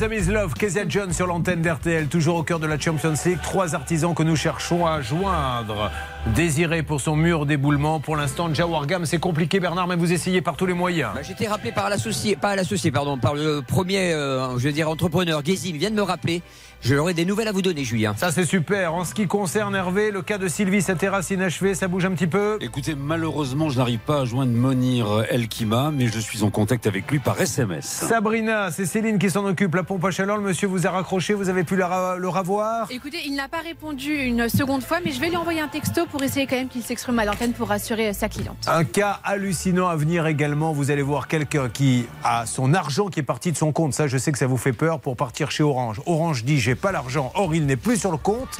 Rhythm 0.00 0.12
is 0.14 0.32
Love, 0.32 0.54
Kezia 0.54 0.88
John 0.88 1.12
sur 1.12 1.26
l'antenne 1.26 1.60
d'RTL, 1.60 2.06
toujours 2.06 2.36
au 2.36 2.42
cœur 2.42 2.58
de 2.58 2.66
la 2.66 2.78
Champions 2.78 3.12
League. 3.26 3.38
Trois 3.42 3.74
artisans 3.74 4.14
que 4.14 4.22
nous 4.22 4.36
cherchons 4.36 4.86
à 4.86 5.02
joindre. 5.02 5.90
Désiré 6.26 6.82
pour 6.82 7.00
son 7.00 7.16
mur 7.16 7.46
d'éboulement. 7.46 7.98
Pour 7.98 8.14
l'instant, 8.14 8.52
Jawar 8.52 8.86
Gam, 8.86 9.06
c'est 9.06 9.18
compliqué, 9.18 9.58
Bernard, 9.58 9.86
mais 9.86 9.96
vous 9.96 10.12
essayez 10.12 10.42
par 10.42 10.54
tous 10.54 10.66
les 10.66 10.74
moyens. 10.74 11.10
Bah, 11.14 11.22
J'étais 11.22 11.48
rappelé 11.48 11.72
par 11.72 11.88
l'associé, 11.88 12.36
pas 12.36 12.54
l'associé, 12.54 12.90
pardon, 12.90 13.16
par 13.18 13.34
le 13.34 13.62
premier, 13.66 14.12
euh, 14.12 14.58
je 14.58 14.66
veux 14.66 14.72
dire, 14.72 14.88
entrepreneur, 14.90 15.42
Gezim, 15.44 15.76
vient 15.76 15.90
de 15.90 15.96
me 15.96 16.02
rappeler. 16.02 16.42
Je 16.82 16.94
leur 16.94 17.10
ai 17.10 17.14
des 17.14 17.26
nouvelles 17.26 17.48
à 17.48 17.52
vous 17.52 17.60
donner, 17.60 17.84
Julien. 17.84 18.14
Ça, 18.16 18.32
c'est 18.32 18.44
super. 18.46 18.94
En 18.94 19.04
ce 19.04 19.12
qui 19.12 19.26
concerne 19.26 19.74
Hervé, 19.74 20.10
le 20.10 20.22
cas 20.22 20.38
de 20.38 20.48
Sylvie, 20.48 20.80
sa 20.80 20.94
terrasse 20.94 21.30
inachevée, 21.30 21.74
ça 21.74 21.88
bouge 21.88 22.06
un 22.06 22.12
petit 22.12 22.26
peu? 22.26 22.56
Écoutez, 22.62 22.94
malheureusement, 22.94 23.68
je 23.68 23.76
n'arrive 23.78 23.98
pas 23.98 24.20
à 24.20 24.24
joindre 24.24 24.52
Monir 24.52 25.24
Elkima, 25.30 25.90
mais 25.92 26.06
je 26.06 26.18
suis 26.18 26.42
en 26.42 26.48
contact 26.50 26.86
avec 26.86 27.10
lui 27.10 27.18
par 27.18 27.38
SMS. 27.38 27.84
Sabrina, 27.84 28.70
c'est 28.70 28.86
Céline 28.86 29.18
qui 29.18 29.28
s'en 29.28 29.44
occupe. 29.44 29.74
La 29.74 29.82
pompe 29.82 30.04
à 30.06 30.10
chaleur, 30.10 30.38
le 30.38 30.42
monsieur 30.42 30.68
vous 30.68 30.86
a 30.86 30.90
raccroché, 30.90 31.34
vous 31.34 31.50
avez 31.50 31.64
pu 31.64 31.76
la 31.76 31.86
ra- 31.88 32.16
le 32.16 32.28
ravoir? 32.30 32.86
Écoutez, 32.90 33.18
il 33.26 33.34
n'a 33.36 33.48
pas 33.48 33.60
répondu 33.60 34.14
une 34.14 34.48
seconde 34.48 34.82
fois, 34.82 35.00
mais 35.04 35.12
je 35.12 35.20
vais 35.20 35.28
lui 35.28 35.36
envoyer 35.36 35.60
un 35.60 35.68
texto 35.68 36.06
pour 36.10 36.22
essayer 36.22 36.46
quand 36.46 36.56
même 36.56 36.68
qu'il 36.68 36.82
s'exprime 36.82 37.18
à 37.18 37.24
l'antenne 37.24 37.52
pour 37.52 37.68
rassurer 37.68 38.08
euh, 38.08 38.12
sa 38.12 38.28
cliente. 38.28 38.56
Un 38.66 38.84
cas 38.84 39.20
hallucinant 39.24 39.88
à 39.88 39.96
venir 39.96 40.26
également. 40.26 40.72
Vous 40.72 40.90
allez 40.90 41.02
voir 41.02 41.28
quelqu'un 41.28 41.68
qui 41.68 42.06
a 42.24 42.46
son 42.46 42.74
argent 42.74 43.08
qui 43.08 43.20
est 43.20 43.24
parti 43.24 43.52
de 43.52 43.56
son 43.56 43.72
compte. 43.72 43.94
Ça, 43.94 44.06
je 44.06 44.18
sais 44.18 44.32
que 44.32 44.38
ça 44.38 44.46
vous 44.46 44.56
fait 44.56 44.72
peur 44.72 45.00
pour 45.00 45.16
partir 45.16 45.50
chez 45.50 45.62
Orange. 45.62 46.00
Orange 46.06 46.44
dit 46.44 46.58
j'ai 46.58 46.74
pas 46.74 46.92
l'argent. 46.92 47.32
Or, 47.34 47.54
il 47.54 47.66
n'est 47.66 47.76
plus 47.76 47.98
sur 47.98 48.10
le 48.10 48.18
compte. 48.18 48.58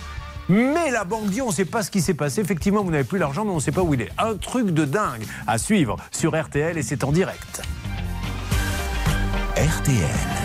Mais 0.48 0.90
la 0.90 1.04
banque 1.04 1.26
dit 1.26 1.42
on 1.42 1.48
ne 1.48 1.52
sait 1.52 1.64
pas 1.64 1.82
ce 1.82 1.90
qui 1.90 2.00
s'est 2.00 2.14
passé. 2.14 2.40
Effectivement, 2.40 2.82
vous 2.82 2.90
n'avez 2.90 3.04
plus 3.04 3.18
l'argent, 3.18 3.44
mais 3.44 3.52
on 3.52 3.56
ne 3.56 3.60
sait 3.60 3.72
pas 3.72 3.82
où 3.82 3.94
il 3.94 4.02
est. 4.02 4.10
Un 4.18 4.36
truc 4.36 4.70
de 4.70 4.84
dingue 4.84 5.22
à 5.46 5.58
suivre 5.58 5.96
sur 6.10 6.40
RTL 6.40 6.76
et 6.76 6.82
c'est 6.82 7.04
en 7.04 7.12
direct. 7.12 7.62
RTL. 9.56 10.40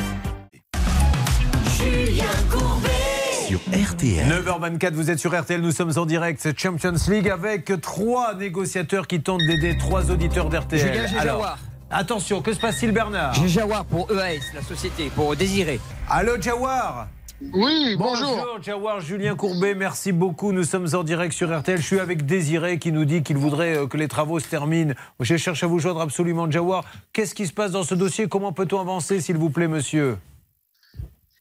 Sur 3.56 3.94
RTL. 3.94 4.28
9h24, 4.28 4.92
vous 4.92 5.10
êtes 5.10 5.20
sur 5.20 5.34
RTL, 5.40 5.62
nous 5.62 5.72
sommes 5.72 5.94
en 5.96 6.06
direct, 6.06 6.42
c'est 6.42 6.60
Champions 6.60 6.92
League 7.08 7.30
avec 7.30 7.72
trois 7.80 8.36
négociateurs 8.36 9.08
qui 9.08 9.22
tentent 9.22 9.46
d'aider 9.48 9.78
trois 9.78 10.12
auditeurs 10.12 10.50
d'RTL. 10.50 10.80
Julien 10.80 11.08
Géjawar. 11.08 11.58
attention, 11.90 12.42
que 12.42 12.52
se 12.52 12.60
passe-t-il 12.60 12.92
Bernard 12.92 13.34
J'ai 13.36 13.48
Jawar 13.48 13.86
pour 13.86 14.12
EAS, 14.12 14.42
la 14.54 14.62
société, 14.62 15.10
pour 15.16 15.38
Désiré. 15.38 15.80
Allô 16.10 16.34
Jawar 16.42 17.08
Oui, 17.54 17.96
bonjour. 17.98 18.60
Jawar, 18.62 19.00
Julien 19.00 19.36
Courbet, 19.36 19.74
merci 19.74 20.12
beaucoup. 20.12 20.52
Nous 20.52 20.66
sommes 20.66 20.90
en 20.94 21.04
direct 21.04 21.34
sur 21.34 21.58
RTL. 21.58 21.78
Je 21.78 21.86
suis 21.86 22.00
avec 22.02 22.26
Désiré 22.26 22.78
qui 22.78 22.92
nous 22.92 23.06
dit 23.06 23.24
qu'il 23.24 23.38
voudrait 23.38 23.78
euh, 23.78 23.88
que 23.88 23.96
les 23.96 24.10
travaux 24.10 24.42
se 24.42 24.50
terminent. 24.50 24.96
Je 25.22 25.38
cherche 25.38 25.64
à 25.64 25.68
vous 25.68 25.80
joindre 25.80 26.02
absolument, 26.02 26.52
Jawar. 26.52 26.84
Qu'est-ce 27.14 27.34
qui 27.34 27.48
se 27.48 27.54
passe 27.54 27.72
dans 27.72 27.84
ce 27.84 27.96
dossier? 27.96 28.28
Comment 28.28 28.52
peut-on 28.52 28.82
avancer, 28.82 29.22
s'il 29.22 29.38
vous 29.38 29.50
plaît, 29.50 29.70
monsieur? 29.70 30.18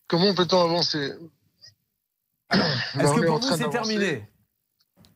Comment 0.07 0.33
peut-on 0.33 0.63
avancer? 0.63 1.11
Est-ce 3.01 3.13
que 3.15 3.27
pour 3.27 3.39
vous, 3.41 3.57
c'est 3.57 3.71
terminé 3.71 4.25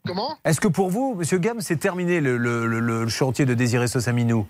Comment? 0.07 0.38
Est-ce 0.44 0.61
que 0.61 0.68
pour 0.68 0.88
vous, 0.90 1.14
monsieur 1.14 1.38
Gam, 1.38 1.61
c'est 1.61 1.77
terminé 1.77 2.20
le, 2.20 2.37
le- 2.38 2.66
le- 2.66 2.81
le 2.81 3.09
chantier 3.09 3.44
de 3.44 3.53
Désiré 3.55 3.88
Sosaminou 3.88 4.46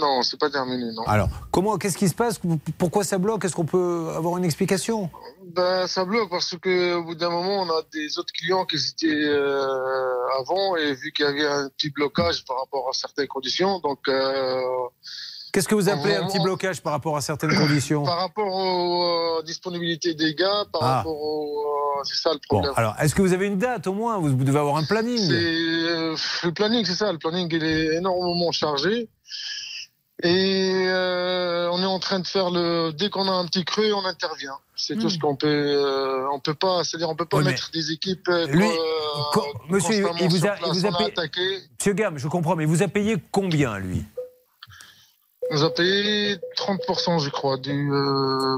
Non, 0.00 0.22
c'est 0.22 0.38
pas 0.40 0.50
terminé, 0.50 0.90
non. 0.92 1.02
Alors, 1.06 1.28
comment, 1.52 1.76
qu'est-ce 1.78 1.96
qui 1.98 2.08
se 2.08 2.14
passe? 2.14 2.40
Pourquoi 2.78 3.04
ça 3.04 3.18
bloque? 3.18 3.44
Est-ce 3.44 3.54
qu'on 3.54 3.66
peut 3.66 4.08
avoir 4.16 4.36
une 4.38 4.44
explication? 4.44 5.10
Ben, 5.54 5.86
ça 5.86 6.04
bloque 6.04 6.30
parce 6.30 6.56
que 6.60 6.94
au 6.94 7.04
bout 7.04 7.14
d'un 7.14 7.30
moment, 7.30 7.62
on 7.62 7.70
a 7.70 7.82
des 7.92 8.18
autres 8.18 8.32
clients 8.32 8.64
qui 8.64 8.76
étaient 8.76 9.06
euh, 9.14 10.40
avant 10.40 10.74
et 10.76 10.94
vu 10.94 11.12
qu'il 11.12 11.24
y 11.24 11.28
avait 11.28 11.46
un 11.46 11.68
petit 11.68 11.90
blocage 11.90 12.44
par 12.44 12.58
rapport 12.58 12.88
à 12.88 12.92
certaines 12.94 13.28
conditions, 13.28 13.78
donc 13.78 14.00
euh, 14.08 14.60
Qu'est-ce 15.54 15.68
que 15.68 15.76
vous 15.76 15.88
appelez 15.88 16.16
un 16.16 16.26
petit 16.26 16.40
blocage 16.40 16.82
par 16.82 16.92
rapport 16.92 17.16
à 17.16 17.20
certaines 17.20 17.54
conditions 17.54 18.02
par 18.04 18.18
rapport 18.18 18.52
aux 18.52 19.38
euh, 19.38 19.42
disponibilités 19.44 20.12
des 20.14 20.34
gars, 20.34 20.64
par 20.72 20.82
Ah. 20.82 20.96
rapport 20.96 21.16
au, 21.22 21.60
euh, 21.60 22.02
c'est 22.02 22.16
ça 22.20 22.30
le 22.32 22.38
Bon, 22.50 22.56
problème. 22.58 22.72
alors, 22.76 22.94
est-ce 22.98 23.14
que 23.14 23.22
vous 23.22 23.32
avez 23.32 23.46
une 23.46 23.56
date 23.58 23.86
au 23.86 23.92
moins? 23.94 24.18
Vous 24.18 24.32
devez 24.34 24.58
avoir 24.58 24.76
un 24.76 24.82
planning. 24.84 25.30
euh, 25.30 26.16
le 26.42 26.50
planning, 26.52 26.84
c'est 26.84 26.94
ça. 26.96 27.12
Le 27.12 27.18
planning, 27.18 27.48
il 27.52 27.62
est 27.62 27.94
énormément 27.96 28.50
chargé. 28.50 29.08
Et 30.22 30.86
euh, 30.88 31.68
on 31.72 31.82
est 31.82 31.86
en 31.86 31.98
train 31.98 32.18
de 32.20 32.26
faire 32.26 32.50
le. 32.50 32.92
Dès 32.92 33.10
qu'on 33.10 33.28
a 33.28 33.32
un 33.32 33.46
petit 33.46 33.64
creux, 33.64 33.92
on 33.94 34.04
intervient. 34.04 34.56
C'est 34.76 34.96
tout 34.98 35.10
ce 35.10 35.18
qu'on 35.18 35.36
peut. 35.36 35.46
euh, 35.48 36.26
on 36.32 36.38
peut 36.40 36.54
pas. 36.54 36.82
C'est-à-dire, 36.84 37.10
on 37.10 37.16
peut 37.16 37.26
pas 37.26 37.38
Hmm. 37.38 37.40
Oui, 37.40 37.46
mettre 37.46 37.70
des 37.72 37.90
équipes. 37.92 38.28
lui, 38.48 38.64
euh, 38.64 39.40
monsieur, 39.68 39.96
il 40.20 40.28
vous 40.28 40.46
a, 40.46 40.54
il 40.66 40.72
vous 40.72 40.86
a 40.86 40.92
payé. 40.96 41.12
Monsieur 41.78 41.92
Gam, 41.94 42.16
je 42.18 42.28
comprends, 42.28 42.54
mais 42.56 42.64
il 42.64 42.68
vous 42.68 42.82
a 42.82 42.88
payé 42.88 43.16
combien, 43.32 43.78
lui? 43.78 44.04
On 45.50 45.56
nous 45.56 45.64
a 45.64 45.74
payé 45.74 46.36
30%, 46.56 47.18
je 47.22 47.28
crois, 47.30 47.56
du. 47.58 47.90
euh, 47.92 48.56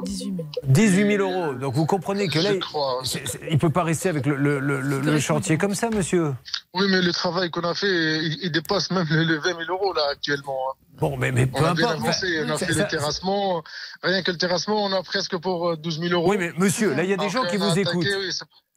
18 0.64 1.16
000 1.16 1.22
euros. 1.30 1.54
Donc 1.54 1.74
vous 1.74 1.84
comprenez 1.86 2.28
que 2.28 2.38
là, 2.38 2.50
Je 2.50 2.54
il- 2.54 2.60
crois. 2.60 3.02
il 3.48 3.54
ne 3.54 3.58
peut 3.58 3.70
pas 3.70 3.82
rester 3.82 4.08
avec 4.08 4.24
le, 4.26 4.36
le- 4.36 4.60
le- 4.60 4.80
le- 5.00 5.18
chantier 5.18 5.58
comme 5.58 5.74
ça, 5.74 5.90
monsieur. 5.90 6.32
Oui, 6.74 6.86
mais 6.90 7.02
le 7.02 7.12
travail 7.12 7.50
qu'on 7.50 7.62
a 7.62 7.74
fait, 7.74 8.18
il, 8.24 8.38
il 8.42 8.52
dépasse 8.52 8.90
même 8.92 9.06
les, 9.10 9.24
les 9.24 9.36
20 9.38 9.42
000 9.42 9.60
euros 9.68 9.92
là 9.94 10.02
actuellement. 10.12 10.56
hein. 10.70 10.74
Bon, 10.98 11.16
mais, 11.16 11.32
mais 11.32 11.46
peu 11.46 11.58
on 11.60 11.64
a 11.64 11.74
bien 11.74 11.88
importe. 11.88 12.02
avancé, 12.04 12.42
on 12.46 12.50
a 12.50 12.56
fait 12.56 12.72
ça- 12.72 12.82
le 12.84 12.88
terrassement. 12.88 13.62
Rien 14.02 14.22
que 14.22 14.30
le 14.30 14.38
terrassement, 14.38 14.84
on 14.84 14.92
a 14.92 15.02
presque 15.02 15.36
pour 15.38 15.70
euh, 15.70 15.76
12 15.76 16.00
000 16.00 16.12
euros. 16.12 16.30
Oui, 16.30 16.36
mais 16.38 16.52
monsieur, 16.56 16.94
là, 16.94 17.02
il 17.02 17.10
y 17.10 17.12
a 17.12 17.16
des 17.16 17.28
gens 17.28 17.42
Après, 17.42 17.56
qui 17.56 17.62
on 17.62 17.66
a 17.66 17.72
vous 17.74 17.80
attaqué, 17.80 17.90
écoutent. 17.90 18.06
oui, 18.20 18.30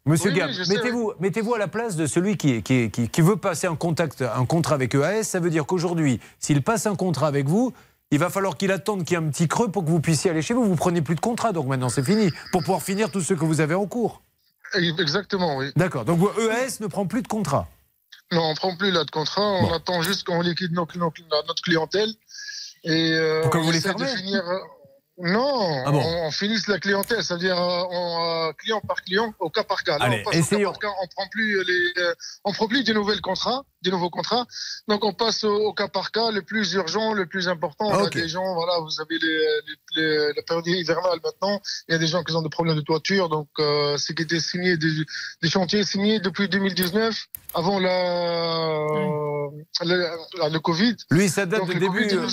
Monsieur 0.06 0.32
Oui, 0.32 0.38
Gam, 0.38 0.50
oui, 0.50 0.64
mettez-vous 0.70 1.12
mettez-vous 1.20 1.54
à 1.54 1.58
la 1.60 1.68
place 1.68 1.96
de 1.98 2.08
celui 2.08 2.38
qui, 2.38 2.64
qui, 2.64 2.90
qui, 2.90 3.10
qui 3.10 3.22
veut 3.22 3.36
passer 3.36 3.68
un, 3.68 3.76
contact, 3.76 4.22
un 4.24 4.46
contrat 4.46 4.76
avec 4.76 4.96
EAS. 4.96 5.24
Ça 5.24 5.40
veut 5.40 5.50
dire 5.50 5.66
qu'aujourd'hui, 5.66 6.20
s'il 6.40 6.64
passe 6.64 6.88
un 6.88 6.96
contrat 6.96 7.28
avec 7.28 7.48
vous, 7.48 7.74
il 8.12 8.20
va 8.20 8.30
falloir 8.30 8.58
qu'il 8.58 8.72
attende 8.72 9.04
qu'il 9.06 9.18
y 9.18 9.20
ait 9.22 9.24
un 9.24 9.30
petit 9.30 9.48
creux 9.48 9.70
pour 9.70 9.86
que 9.86 9.90
vous 9.90 10.00
puissiez 10.02 10.32
aller 10.32 10.42
chez 10.42 10.54
vous. 10.54 10.64
Vous 10.66 10.76
prenez 10.76 11.02
plus 11.02 11.16
de 11.16 11.20
contrat, 11.20 11.52
donc 11.52 11.68
maintenant 11.68 11.90
c'est 11.90 12.04
fini. 12.04 12.32
Pour 12.52 12.62
pouvoir 12.62 12.82
finir 12.82 13.12
tout 13.12 13.22
ce 13.22 13.34
que 13.34 13.46
vous 13.46 13.62
avez 13.62 13.76
en 13.76 13.86
cours. 13.86 14.22
Exactement, 14.76 15.58
oui. 15.58 15.72
D'accord. 15.76 16.06
Donc 16.06 16.20
vous, 16.20 16.30
EAS 16.40 16.78
ne 16.80 16.88
prend 16.88 17.06
plus 17.08 17.22
de 17.22 17.28
contrat. 17.28 17.68
Non, 18.32 18.44
on 18.44 18.54
prend 18.56 18.76
plus 18.76 18.92
là 18.92 19.04
de 19.04 19.10
contrat. 19.12 19.42
On 19.42 19.74
attend 19.74 20.02
juste 20.04 20.24
qu'on 20.26 20.42
liquide 20.42 20.72
nos- 20.74 20.88
nos- 20.96 21.12
notre 21.48 21.64
clientèle. 21.64 22.10
Et 22.84 23.12
euh, 23.14 23.42
Pourquoi 23.42 23.62
on 23.62 23.64
vous 23.64 23.72
les 23.72 23.80
de 23.80 23.84
fermez 23.84 24.06
finir. 24.16 24.42
euh, 24.48 24.60
Non, 25.22 25.84
Ah 25.86 25.92
bon 25.92 26.00
on, 26.02 26.28
on 26.28 26.32
finisse 26.32 26.68
la 26.68 26.80
clientèle, 26.80 27.24
c'est-à-dire 27.24 27.60
euh, 27.60 27.84
euh, 28.50 28.54
client 28.54 28.80
par 28.88 29.02
client, 29.02 29.34
au 29.40 29.50
cas 29.50 29.64
par 29.64 29.84
cas. 29.84 29.98
Là, 29.98 30.06
Allez, 30.06 30.22
on 30.26 30.30
passe 30.30 30.40
essayons. 30.40 30.70
au 30.70 30.74
cas 30.74 30.80
par 30.88 30.92
cas, 30.94 30.98
on 31.04 31.08
prend 31.08 31.28
plus 31.30 31.64
les, 31.66 32.04
on 32.46 32.54
prend 32.54 32.68
plus 32.68 32.84
des 32.84 32.94
nouvelles 32.94 33.20
contrats, 33.22 33.64
des 33.82 33.92
nouveaux 33.92 34.10
contrats. 34.10 34.46
Donc 34.88 35.04
on 35.06 35.14
passe 35.14 35.44
au, 35.44 35.56
au 35.56 35.74
cas 35.74 35.88
par 35.88 36.12
cas, 36.12 36.32
le 36.32 36.42
plus 36.42 36.74
urgent, 36.74 37.14
le 37.14 37.26
plus 37.26 37.48
important. 37.48 37.86
On 37.88 38.06
a 38.06 38.10
des 38.10 38.28
gens, 38.28 38.54
voilà, 38.56 38.80
vous 38.82 39.02
avez 39.02 39.18
les, 39.20 39.28
les- 39.68 40.02
les- 40.02 40.34
la 40.36 40.42
période 40.44 40.68
hivernale 40.68 41.20
maintenant. 41.24 41.62
Il 41.88 41.94
y 41.94 41.96
a 41.96 41.98
des 41.98 42.08
gens 42.08 42.24
qui 42.24 42.34
ont 42.36 42.42
des 42.42 42.50
problèmes 42.50 42.76
de 42.76 42.82
toiture, 42.82 43.30
donc 43.30 43.48
euh, 43.60 43.98
c'est 43.98 44.14
qui 44.16 44.24
était 44.24 44.40
signé 44.40 44.78
des, 44.78 44.92
des 45.42 45.50
chantiers 45.50 45.84
signés 45.84 46.20
depuis 46.20 46.50
2019, 46.50 47.16
avant 47.56 47.80
la, 47.80 48.86
la- 49.84 50.16
la- 50.38 50.50
le 50.50 50.60
Covid. 50.60 50.96
Lui, 51.12 51.30
ça 51.30 51.46
date 51.46 51.62
Donc, 51.62 51.74
de 51.74 51.80
début. 51.80 52.08
Euh, 52.12 52.28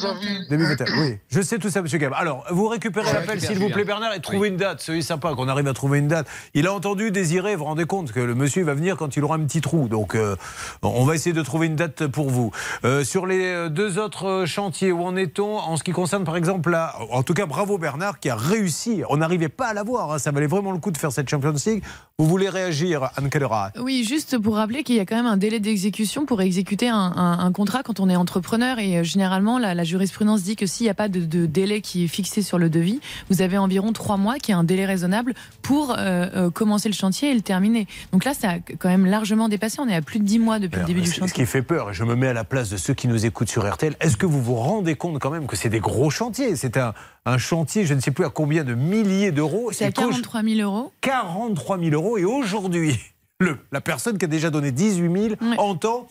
début 0.51 0.65
21. 0.67 1.01
Oui, 1.01 1.19
je 1.29 1.41
sais 1.41 1.59
tout 1.59 1.71
ça, 1.71 1.83
monsieur 1.83 1.99
Gab. 1.99 2.13
Alors, 2.15 2.45
vous 2.51 2.69
récupérez 2.69 3.13
l'appel, 3.13 3.41
s'il 3.41 3.59
vous 3.59 3.71
plaît. 3.71 3.85
Bernard, 3.85 4.15
et 4.15 4.21
trouvez 4.21 4.49
une 4.49 4.57
date. 4.57 4.81
C'est 4.81 5.01
sympa 5.03 5.35
qu'on 5.35 5.49
arrive 5.49 5.69
à 5.69 5.73
trouver 5.73 5.99
une 6.01 6.09
date. 6.09 6.27
Il 6.55 6.67
a 6.67 6.73
entendu 6.73 7.11
désirer, 7.11 7.53
vous 7.55 7.61
vous 7.61 7.65
rendez 7.67 7.85
compte 7.85 8.13
que 8.13 8.21
le 8.21 8.35
monsieur 8.35 8.65
va 8.65 8.75
venir 8.75 8.97
quand 8.97 9.17
il 9.17 9.25
aura 9.25 9.37
un 9.37 9.45
petit 9.45 9.61
trou. 9.61 9.89
Donc, 9.89 10.15
euh, 10.15 10.37
on 10.83 11.05
va 11.05 11.15
essayer 11.15 11.33
de 11.33 11.36
trouver 11.43 11.67
une 11.67 11.77
date 11.77 12.07
pour 12.07 12.31
vous. 12.31 12.51
Euh, 12.85 13.05
sur 13.05 13.27
les 13.27 13.45
euh, 13.45 13.69
deux 13.69 13.99
autres 13.99 14.27
euh, 14.27 14.47
chantiers, 14.47 14.93
où 14.93 15.03
en 15.03 15.17
est-on 15.17 15.59
en 15.59 15.77
ce 15.77 15.83
qui 15.85 15.93
concerne, 15.93 16.25
par 16.25 16.37
exemple, 16.37 16.71
là, 16.71 16.95
en 17.11 17.23
tout 17.23 17.35
cas, 17.35 17.47
bravo 17.47 17.79
Bernard 17.79 18.19
qui 18.21 18.29
a 18.31 18.37
réussi. 18.37 19.03
On 19.11 19.19
n'arrivait 19.19 19.49
pas 19.49 19.67
à 19.69 19.75
l'avoir. 19.75 20.13
hein. 20.13 20.19
Ça 20.19 20.31
valait 20.31 20.47
vraiment 20.47 20.73
le 20.73 20.79
coup 20.79 20.91
de 20.91 20.97
faire 20.99 21.13
cette 21.13 21.29
Champions 21.29 21.55
League. 21.67 21.83
Vous 22.19 22.27
voulez 22.27 22.49
réagir, 22.49 23.11
Anne 23.17 23.29
Kellera 23.29 23.73
Oui, 23.81 24.05
juste 24.09 24.39
pour 24.39 24.57
rappeler 24.57 24.83
qu'il 24.85 24.97
y 24.97 25.01
a 25.01 25.05
quand 25.05 25.17
même 25.17 25.27
un 25.27 25.37
délai 25.37 25.61
d'exécution 25.61 26.25
pour 26.25 26.41
exécuter 26.41 26.89
un, 26.89 26.97
un- 26.97 27.39
un 27.41 27.53
contrat 27.53 27.83
quand 27.83 28.01
on 28.01 28.09
est 28.09 28.17
entrepreneur. 28.17 28.79
Et 28.79 29.05
généralement, 29.05 29.59
la, 29.59 29.75
la 29.75 29.85
jurisprudence 29.85 30.43
dit 30.43 30.57
que 30.57 30.65
s'il 30.67 30.85
n'y 30.85 30.91
a 30.91 30.95
pas 30.95 31.09
de, 31.09 31.21
de 31.21 31.45
délai 31.47 31.81
qui 31.83 32.05
est 32.05 32.09
fixé 32.09 32.41
sur 32.43 32.59
le 32.59 32.71
devis, 32.71 33.01
vous 33.31 33.43
avez 33.43 33.59
environ 33.59 33.93
trois 33.93 34.17
mois, 34.17 34.37
qui 34.39 34.51
est 34.51 34.55
un 34.55 34.65
délai 34.65 34.87
raisonnable 34.87 35.35
pour 35.63 35.95
euh, 35.99 36.51
commencer 36.51 36.89
le 36.89 36.95
chantier 36.95 37.31
et 37.31 37.35
le 37.35 37.43
terminer. 37.43 37.87
Donc 38.13 38.25
là, 38.25 38.33
ça 38.33 38.49
a 38.53 38.55
quand 38.79 38.89
même 38.89 39.05
largement 39.07 39.49
dépassé. 39.51 39.77
On 39.81 39.89
est 39.89 39.95
à 39.95 40.01
plus 40.03 40.19
de 40.19 40.25
dix 40.25 40.39
mois 40.39 40.59
depuis 40.59 40.77
Alors, 40.77 40.89
le 40.89 40.95
début 40.95 41.05
du 41.05 41.13
ce- 41.13 41.21
Ce 41.27 41.35
qui 41.35 41.47
fait 41.47 41.63
peur, 41.63 41.91
et 41.91 41.95
je 41.95 42.05
me 42.05 42.15
mets 42.17 42.29
à 42.29 42.33
la 42.33 42.45
place 42.45 42.69
de 42.71 42.77
ceux 42.77 42.95
qui 42.95 43.09
nous 43.09 43.27
écoutent 43.27 43.49
sur 43.49 43.71
RTL, 43.71 43.95
est-ce 44.01 44.17
que 44.17 44.27
vous 44.27 44.43
vous 44.43 44.55
rendez 44.55 44.95
compte 44.95 45.19
quand 45.19 45.31
même 45.31 45.47
que 45.47 45.57
c'est 45.57 45.69
des 45.69 45.81
gros 45.81 46.11
chantiers? 46.11 46.57
C'est 46.57 46.77
un, 46.77 46.95
un 47.25 47.39
chantier, 47.39 47.85
je 47.87 47.95
ne 47.95 48.01
sais 48.01 48.11
plus 48.11 48.25
à 48.25 48.31
combien 48.31 48.65
de 48.65 48.75
milliers 48.75 49.33
d'euros. 49.33 49.71
C'est 49.73 49.85
à 49.85 49.89
et 49.89 49.93
qu'au- 49.93 50.03
43 50.03 50.43
000 50.43 50.61
euros. 50.61 50.93
43 51.01 51.79
000 51.79 51.91
euros. 51.93 52.19
Et 52.19 52.25
aujourd'hui, 52.25 52.99
la 53.73 53.81
personne 53.81 54.19
qui 54.19 54.25
a 54.25 54.29
déjà 54.29 54.51
donné 54.51 54.73
18 54.73 55.29
000 55.29 55.35
entend 55.59 56.09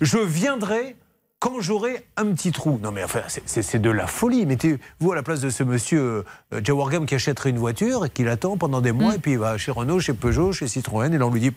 Je 0.00 0.18
viendrai 0.18 0.96
quand 1.40 1.60
j'aurai 1.60 2.04
un 2.16 2.26
petit 2.32 2.50
trou. 2.50 2.80
Non, 2.82 2.90
mais 2.90 3.04
enfin, 3.04 3.20
c'est- 3.28 3.78
de 3.78 3.90
la 3.90 4.08
folie. 4.08 4.44
Mettez-vous 4.44 5.12
à 5.12 5.14
la 5.14 5.22
place 5.22 5.40
de 5.40 5.50
ce 5.50 5.62
monsieur 5.62 6.24
euh, 6.52 6.60
Jawargam 6.64 7.06
qui 7.06 7.14
achèterait 7.14 7.50
une 7.50 7.58
voiture 7.58 8.04
et 8.06 8.10
qui 8.10 8.24
l'attend 8.24 8.56
pendant 8.56 8.80
des 8.80 8.90
mois. 8.90 9.14
Et 9.14 9.18
puis 9.18 9.32
il 9.32 9.38
va 9.38 9.56
chez 9.56 9.70
Renault, 9.70 10.00
chez 10.00 10.14
Peugeot, 10.14 10.52
chez 10.52 10.66
Citroën. 10.66 11.12
Et 11.14 11.18
là, 11.18 11.26
on 11.26 11.30
lui 11.30 11.40
dit 11.40 11.52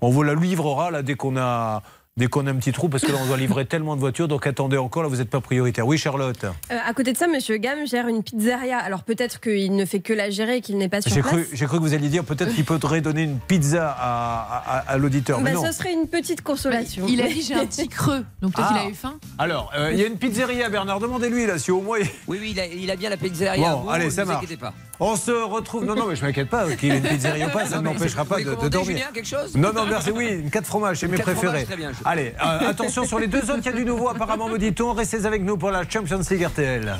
On 0.00 0.10
vous 0.10 0.22
la 0.22 0.34
livrera 0.34 0.90
là 0.92 1.02
dès 1.02 1.14
qu'on 1.16 1.36
a. 1.36 1.82
Dès 2.16 2.26
qu'on 2.26 2.44
a 2.48 2.50
un 2.50 2.56
petit 2.56 2.72
trou, 2.72 2.88
parce 2.88 3.04
que 3.04 3.12
là, 3.12 3.18
on 3.22 3.26
doit 3.26 3.36
livrer 3.36 3.64
tellement 3.66 3.94
de 3.94 4.00
voitures, 4.00 4.26
donc 4.26 4.44
attendez 4.44 4.76
encore, 4.76 5.04
là, 5.04 5.08
vous 5.08 5.16
n'êtes 5.16 5.30
pas 5.30 5.40
prioritaire. 5.40 5.86
Oui, 5.86 5.96
Charlotte 5.96 6.44
Euh, 6.44 6.76
à 6.84 6.92
côté 6.92 7.12
de 7.12 7.16
ça, 7.16 7.28
Monsieur 7.28 7.56
Gamme 7.56 7.86
gère 7.86 8.08
une 8.08 8.24
pizzeria. 8.24 8.78
Alors 8.78 9.04
peut-être 9.04 9.40
qu'il 9.40 9.76
ne 9.76 9.84
fait 9.84 10.00
que 10.00 10.12
la 10.12 10.28
gérer 10.28 10.56
et 10.56 10.60
qu'il 10.60 10.76
n'est 10.76 10.88
pas 10.88 11.00
sur 11.00 11.12
J'ai 11.14 11.20
place. 11.22 11.32
cru, 11.32 11.48
j'ai 11.52 11.66
cru 11.66 11.78
que 11.78 11.82
vous 11.84 11.94
alliez 11.94 12.08
dire 12.08 12.24
peut-être 12.24 12.52
qu'il 12.52 12.64
pourrait 12.64 13.00
donner 13.00 13.22
une 13.22 13.38
pizza 13.38 13.88
à, 13.96 14.78
à- 14.78 14.78
à 14.90 14.98
l'auditeur. 14.98 15.40
mais 15.40 15.52
Bah, 15.52 15.60
non. 15.60 15.66
ce 15.66 15.72
serait 15.72 15.92
une 15.92 16.08
petite 16.08 16.42
consolation. 16.42 17.06
Il 17.08 17.22
a 17.22 17.28
dit 17.28 17.42
j'ai 17.42 17.54
un 17.54 17.64
petit 17.64 17.88
creux. 17.88 18.24
Donc 18.42 18.54
peut-être 18.54 18.68
Ah. 18.72 18.78
qu'il 18.80 18.88
a 18.88 18.90
eu 18.90 18.94
faim. 18.94 19.14
Alors, 19.38 19.70
euh, 19.78 19.92
il 19.92 20.00
y 20.00 20.02
a 20.02 20.06
une 20.08 20.18
pizzeria, 20.18 20.68
Bernard. 20.68 20.98
Demandez-lui, 20.98 21.46
là, 21.46 21.58
si 21.60 21.70
au 21.70 21.80
moins. 21.80 22.00
il- 22.00 22.06
Oui, 22.26 22.38
oui, 22.40 22.48
il 22.50 22.60
a, 22.60 22.66
il 22.66 22.90
a 22.90 22.96
bien 22.96 23.08
la 23.08 23.16
pizzeria. 23.18 23.70
Bon, 23.70 23.82
Vous, 23.82 23.90
allez, 23.90 24.06
ne 24.06 24.10
ça 24.10 24.24
vous 24.24 24.32
marche. 24.32 24.42
inquiétez 24.44 24.60
pas. 24.60 24.74
On 25.02 25.16
se 25.16 25.30
retrouve. 25.30 25.84
Non, 25.86 25.94
non, 25.94 26.06
mais 26.06 26.16
je 26.16 26.24
m'inquiète 26.24 26.50
pas 26.50 26.70
qu'il 26.76 26.92
ait 26.92 26.98
une 26.98 27.02
pizzeria 27.02 27.46
ou 27.46 27.50
pas, 27.50 27.64
ça 27.64 27.80
ne 27.80 27.88
vous 27.88 28.24
pas 28.24 28.38
de, 28.38 28.68
dormir. 28.68 28.90
Julien, 28.90 29.06
quelque 29.14 29.26
chose 29.26 29.56
Non, 29.56 29.72
non, 29.72 29.86
merci, 29.86 30.10
oui, 30.10 30.28
une 30.42 30.50
4 30.50 30.66
fromages, 30.66 30.98
c'est 30.98 31.08
mes 31.08 31.16
préférés. 31.16 31.46
fromages, 31.46 31.64
très 31.64 31.76
bien, 31.76 31.90
je- 31.92 31.96
Allez, 32.04 32.34
euh, 32.44 32.68
attention 32.68 33.04
sur 33.06 33.18
les 33.18 33.26
deux 33.26 33.42
autres, 33.50 33.60
il 33.60 33.66
y 33.66 33.68
a 33.70 33.72
du 33.72 33.84
nouveau, 33.86 34.10
apparemment, 34.10 34.48
me 34.48 34.58
dit-on. 34.58 34.92
Restez 34.92 35.24
avec 35.24 35.42
nous 35.42 35.56
pour 35.56 35.70
la 35.70 35.88
Champions 35.88 36.20
League 36.30 36.42
RTL. 36.42 36.96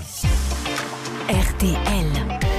RTL. 1.29 2.50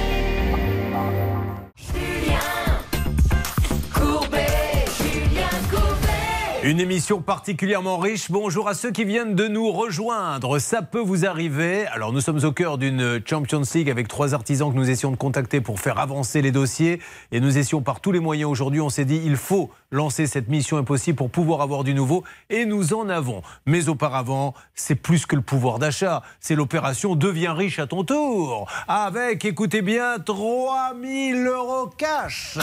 Une 6.64 6.78
émission 6.78 7.20
particulièrement 7.20 7.98
riche. 7.98 8.30
Bonjour 8.30 8.68
à 8.68 8.74
ceux 8.74 8.92
qui 8.92 9.02
viennent 9.04 9.34
de 9.34 9.48
nous 9.48 9.72
rejoindre. 9.72 10.60
Ça 10.60 10.80
peut 10.80 11.00
vous 11.00 11.26
arriver. 11.26 11.88
Alors, 11.88 12.12
nous 12.12 12.20
sommes 12.20 12.44
au 12.44 12.52
cœur 12.52 12.78
d'une 12.78 13.20
Champions 13.26 13.62
League 13.74 13.90
avec 13.90 14.06
trois 14.06 14.32
artisans 14.32 14.70
que 14.70 14.76
nous 14.76 14.88
essayons 14.88 15.10
de 15.10 15.16
contacter 15.16 15.60
pour 15.60 15.80
faire 15.80 15.98
avancer 15.98 16.40
les 16.40 16.52
dossiers. 16.52 17.00
Et 17.32 17.40
nous 17.40 17.58
essayons 17.58 17.82
par 17.82 18.00
tous 18.00 18.12
les 18.12 18.20
moyens 18.20 18.48
aujourd'hui. 18.48 18.80
On 18.80 18.90
s'est 18.90 19.04
dit, 19.04 19.20
il 19.24 19.34
faut 19.34 19.70
lancer 19.90 20.28
cette 20.28 20.48
mission 20.48 20.76
impossible 20.76 21.16
pour 21.16 21.30
pouvoir 21.30 21.62
avoir 21.62 21.82
du 21.82 21.94
nouveau. 21.94 22.22
Et 22.48 22.64
nous 22.64 22.94
en 22.94 23.08
avons. 23.08 23.42
Mais 23.66 23.88
auparavant, 23.88 24.54
c'est 24.76 24.94
plus 24.94 25.26
que 25.26 25.34
le 25.34 25.42
pouvoir 25.42 25.80
d'achat. 25.80 26.22
C'est 26.38 26.54
l'opération 26.54 27.16
Deviens 27.16 27.54
riche 27.54 27.80
à 27.80 27.88
ton 27.88 28.04
tour. 28.04 28.68
Avec, 28.86 29.44
écoutez 29.44 29.82
bien, 29.82 30.20
3000 30.20 31.44
euros 31.44 31.90
cash. 31.98 32.56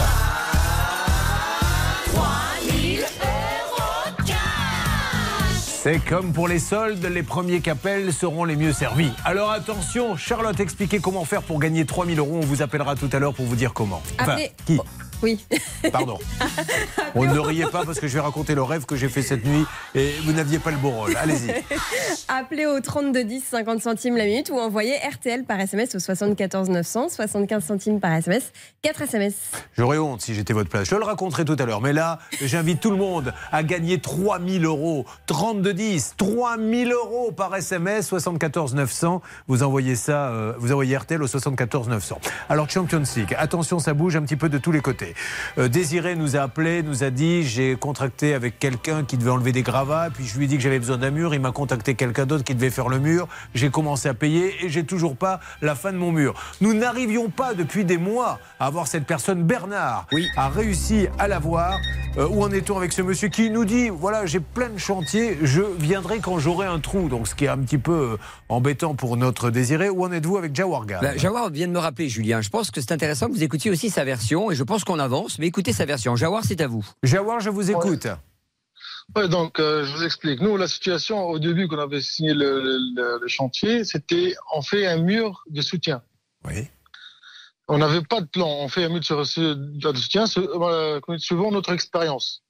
C'est 5.82 5.98
comme 5.98 6.32
pour 6.34 6.46
les 6.46 6.58
soldes, 6.58 7.06
les 7.06 7.22
premiers 7.22 7.60
qu'appellent 7.60 8.12
seront 8.12 8.44
les 8.44 8.54
mieux 8.54 8.72
servis. 8.74 9.10
Alors 9.24 9.50
attention, 9.50 10.14
Charlotte, 10.14 10.60
expliquez 10.60 10.98
comment 10.98 11.24
faire 11.24 11.40
pour 11.42 11.58
gagner 11.58 11.86
3000 11.86 12.18
euros. 12.18 12.38
On 12.42 12.44
vous 12.44 12.60
appellera 12.60 12.96
tout 12.96 13.08
à 13.14 13.18
l'heure 13.18 13.32
pour 13.32 13.46
vous 13.46 13.56
dire 13.56 13.72
comment. 13.72 14.02
Enfin, 14.20 14.32
Appelez- 14.32 14.52
qui 14.66 14.78
Oui. 15.22 15.44
Pardon. 15.92 16.18
On 17.14 17.24
ne 17.24 17.38
riez 17.38 17.66
pas 17.66 17.84
parce 17.84 18.00
que 18.00 18.08
je 18.08 18.14
vais 18.14 18.20
raconter 18.20 18.54
le 18.54 18.62
rêve 18.62 18.86
que 18.86 18.96
j'ai 18.96 19.08
fait 19.08 19.22
cette 19.22 19.44
nuit 19.44 19.64
et 19.94 20.12
vous 20.24 20.32
n'aviez 20.32 20.58
pas 20.58 20.70
le 20.70 20.76
beau 20.76 20.90
rôle. 20.90 21.16
Allez-y. 21.16 21.52
Appelez 22.28 22.66
au 22.66 22.80
3210 22.80 23.44
50 23.44 23.82
centimes 23.82 24.16
la 24.16 24.24
minute 24.24 24.50
ou 24.50 24.58
envoyez 24.58 24.96
RTL 24.96 25.44
par 25.44 25.60
SMS 25.60 25.94
au 25.94 25.98
74 25.98 26.70
900 26.70 27.08
75 27.08 27.64
centimes 27.64 28.00
par 28.00 28.12
SMS 28.12 28.52
4 28.82 29.02
SMS. 29.02 29.34
J'aurais 29.76 29.98
honte 29.98 30.22
si 30.22 30.34
j'étais 30.34 30.52
votre 30.52 30.70
place. 30.70 30.88
Je 30.88 30.96
le 30.96 31.04
raconterai 31.04 31.44
tout 31.44 31.56
à 31.58 31.64
l'heure. 31.64 31.80
Mais 31.80 31.92
là, 31.92 32.18
j'invite 32.40 32.80
tout 32.80 32.90
le 32.90 32.96
monde 32.96 33.32
à 33.52 33.62
gagner 33.62 34.00
3000 34.00 34.64
euros. 34.64 35.04
3210, 35.26 36.14
3000 36.16 36.92
euros 36.92 37.32
par 37.32 37.54
SMS, 37.54 38.06
74 38.08 38.74
900. 38.74 39.22
Vous 39.48 39.62
envoyez 39.62 39.96
ça, 39.96 40.28
euh, 40.28 40.54
vous 40.58 40.72
envoyez 40.72 40.96
RTL 40.96 41.22
au 41.22 41.26
74 41.26 41.88
900. 41.88 42.20
Alors, 42.48 42.68
Champions 42.70 43.02
League, 43.16 43.34
attention, 43.38 43.78
ça 43.78 43.94
bouge 43.94 44.16
un 44.16 44.22
petit 44.22 44.36
peu 44.36 44.48
de 44.48 44.58
tous 44.58 44.72
les 44.72 44.80
côtés. 44.80 45.09
Euh, 45.58 45.68
Désiré 45.68 46.16
nous 46.16 46.36
a 46.36 46.40
appelé, 46.40 46.82
nous 46.82 47.04
a 47.04 47.10
dit 47.10 47.42
j'ai 47.42 47.76
contracté 47.76 48.34
avec 48.34 48.58
quelqu'un 48.58 49.04
qui 49.04 49.16
devait 49.16 49.30
enlever 49.30 49.52
des 49.52 49.62
gravats, 49.62 50.08
puis 50.12 50.26
je 50.26 50.36
lui 50.36 50.44
ai 50.44 50.48
dit 50.48 50.56
que 50.56 50.62
j'avais 50.62 50.78
besoin 50.78 50.98
d'un 50.98 51.10
mur. 51.10 51.34
Il 51.34 51.40
m'a 51.40 51.52
contacté 51.52 51.94
quelqu'un 51.94 52.26
d'autre 52.26 52.44
qui 52.44 52.54
devait 52.54 52.70
faire 52.70 52.88
le 52.88 52.98
mur. 52.98 53.28
J'ai 53.54 53.70
commencé 53.70 54.08
à 54.08 54.14
payer 54.14 54.64
et 54.64 54.68
j'ai 54.68 54.84
toujours 54.84 55.16
pas 55.16 55.40
la 55.62 55.74
fin 55.74 55.92
de 55.92 55.98
mon 55.98 56.12
mur. 56.12 56.34
Nous 56.60 56.74
n'arrivions 56.74 57.30
pas 57.30 57.54
depuis 57.54 57.84
des 57.84 57.98
mois 57.98 58.38
à 58.58 58.66
avoir 58.66 58.86
cette 58.86 59.06
personne. 59.06 59.42
Bernard 59.44 60.06
a 60.36 60.48
réussi 60.48 61.06
à 61.18 61.28
l'avoir. 61.28 61.78
Euh, 62.18 62.26
où 62.28 62.42
en 62.42 62.50
est-on 62.50 62.76
avec 62.76 62.92
ce 62.92 63.02
monsieur 63.02 63.28
qui 63.28 63.50
nous 63.50 63.64
dit 63.64 63.88
voilà, 63.88 64.26
j'ai 64.26 64.40
plein 64.40 64.68
de 64.68 64.78
chantiers, 64.78 65.38
je 65.42 65.62
viendrai 65.78 66.18
quand 66.18 66.40
j'aurai 66.40 66.66
un 66.66 66.80
trou. 66.80 67.08
Donc 67.08 67.28
ce 67.28 67.36
qui 67.36 67.44
est 67.44 67.48
un 67.48 67.58
petit 67.58 67.78
peu 67.78 67.92
euh, 67.92 68.16
embêtant 68.48 68.94
pour 68.94 69.16
notre 69.16 69.50
désiré. 69.50 69.88
Où 69.88 70.04
en 70.04 70.12
êtes-vous 70.12 70.36
avec 70.36 70.54
Jawarga 70.54 70.98
Bah, 71.00 71.16
Jawar 71.16 71.50
vient 71.50 71.68
de 71.68 71.72
me 71.72 71.78
rappeler, 71.78 72.08
Julien. 72.08 72.40
Je 72.40 72.50
pense 72.50 72.70
que 72.70 72.80
c'est 72.80 72.92
intéressant 72.92 73.28
que 73.28 73.32
vous 73.32 73.44
écoutiez 73.44 73.70
aussi 73.70 73.90
sa 73.90 74.04
version 74.04 74.50
et 74.50 74.54
je 74.54 74.64
pense 74.64 74.84
qu'on 74.84 74.98
avance, 75.00 75.38
mais 75.40 75.46
écoutez 75.48 75.72
sa 75.72 75.84
version. 75.84 76.14
Jawar, 76.14 76.44
c'est 76.44 76.60
à 76.60 76.68
vous. 76.68 76.86
Jawar, 77.02 77.40
je 77.40 77.50
vous 77.50 77.70
écoute. 77.70 78.06
Ouais, 79.16 79.26
donc 79.28 79.58
euh, 79.58 79.84
je 79.84 79.92
vous 79.96 80.04
explique. 80.04 80.40
Nous, 80.40 80.56
la 80.56 80.68
situation 80.68 81.24
au 81.24 81.40
début 81.40 81.66
qu'on 81.66 81.78
avait 81.80 82.00
signé 82.00 82.32
le, 82.32 82.60
le- 82.60 83.18
le 83.20 83.28
chantier, 83.28 83.82
c'était 83.84 84.34
on 84.54 84.62
fait 84.62 84.86
un 84.86 84.98
mur 84.98 85.42
de 85.50 85.60
soutien. 85.62 86.02
Oui. 86.44 86.68
On 87.66 87.78
n'avait 87.78 88.02
pas 88.02 88.20
de 88.20 88.26
plan. 88.26 88.46
On 88.48 88.68
fait 88.68 88.84
un 88.84 88.88
mur 88.88 89.00
de 89.00 89.04
soutien 89.96 90.24
euh, 90.36 91.00
suivant 91.18 91.50
notre 91.50 91.72
expérience. 91.72 92.42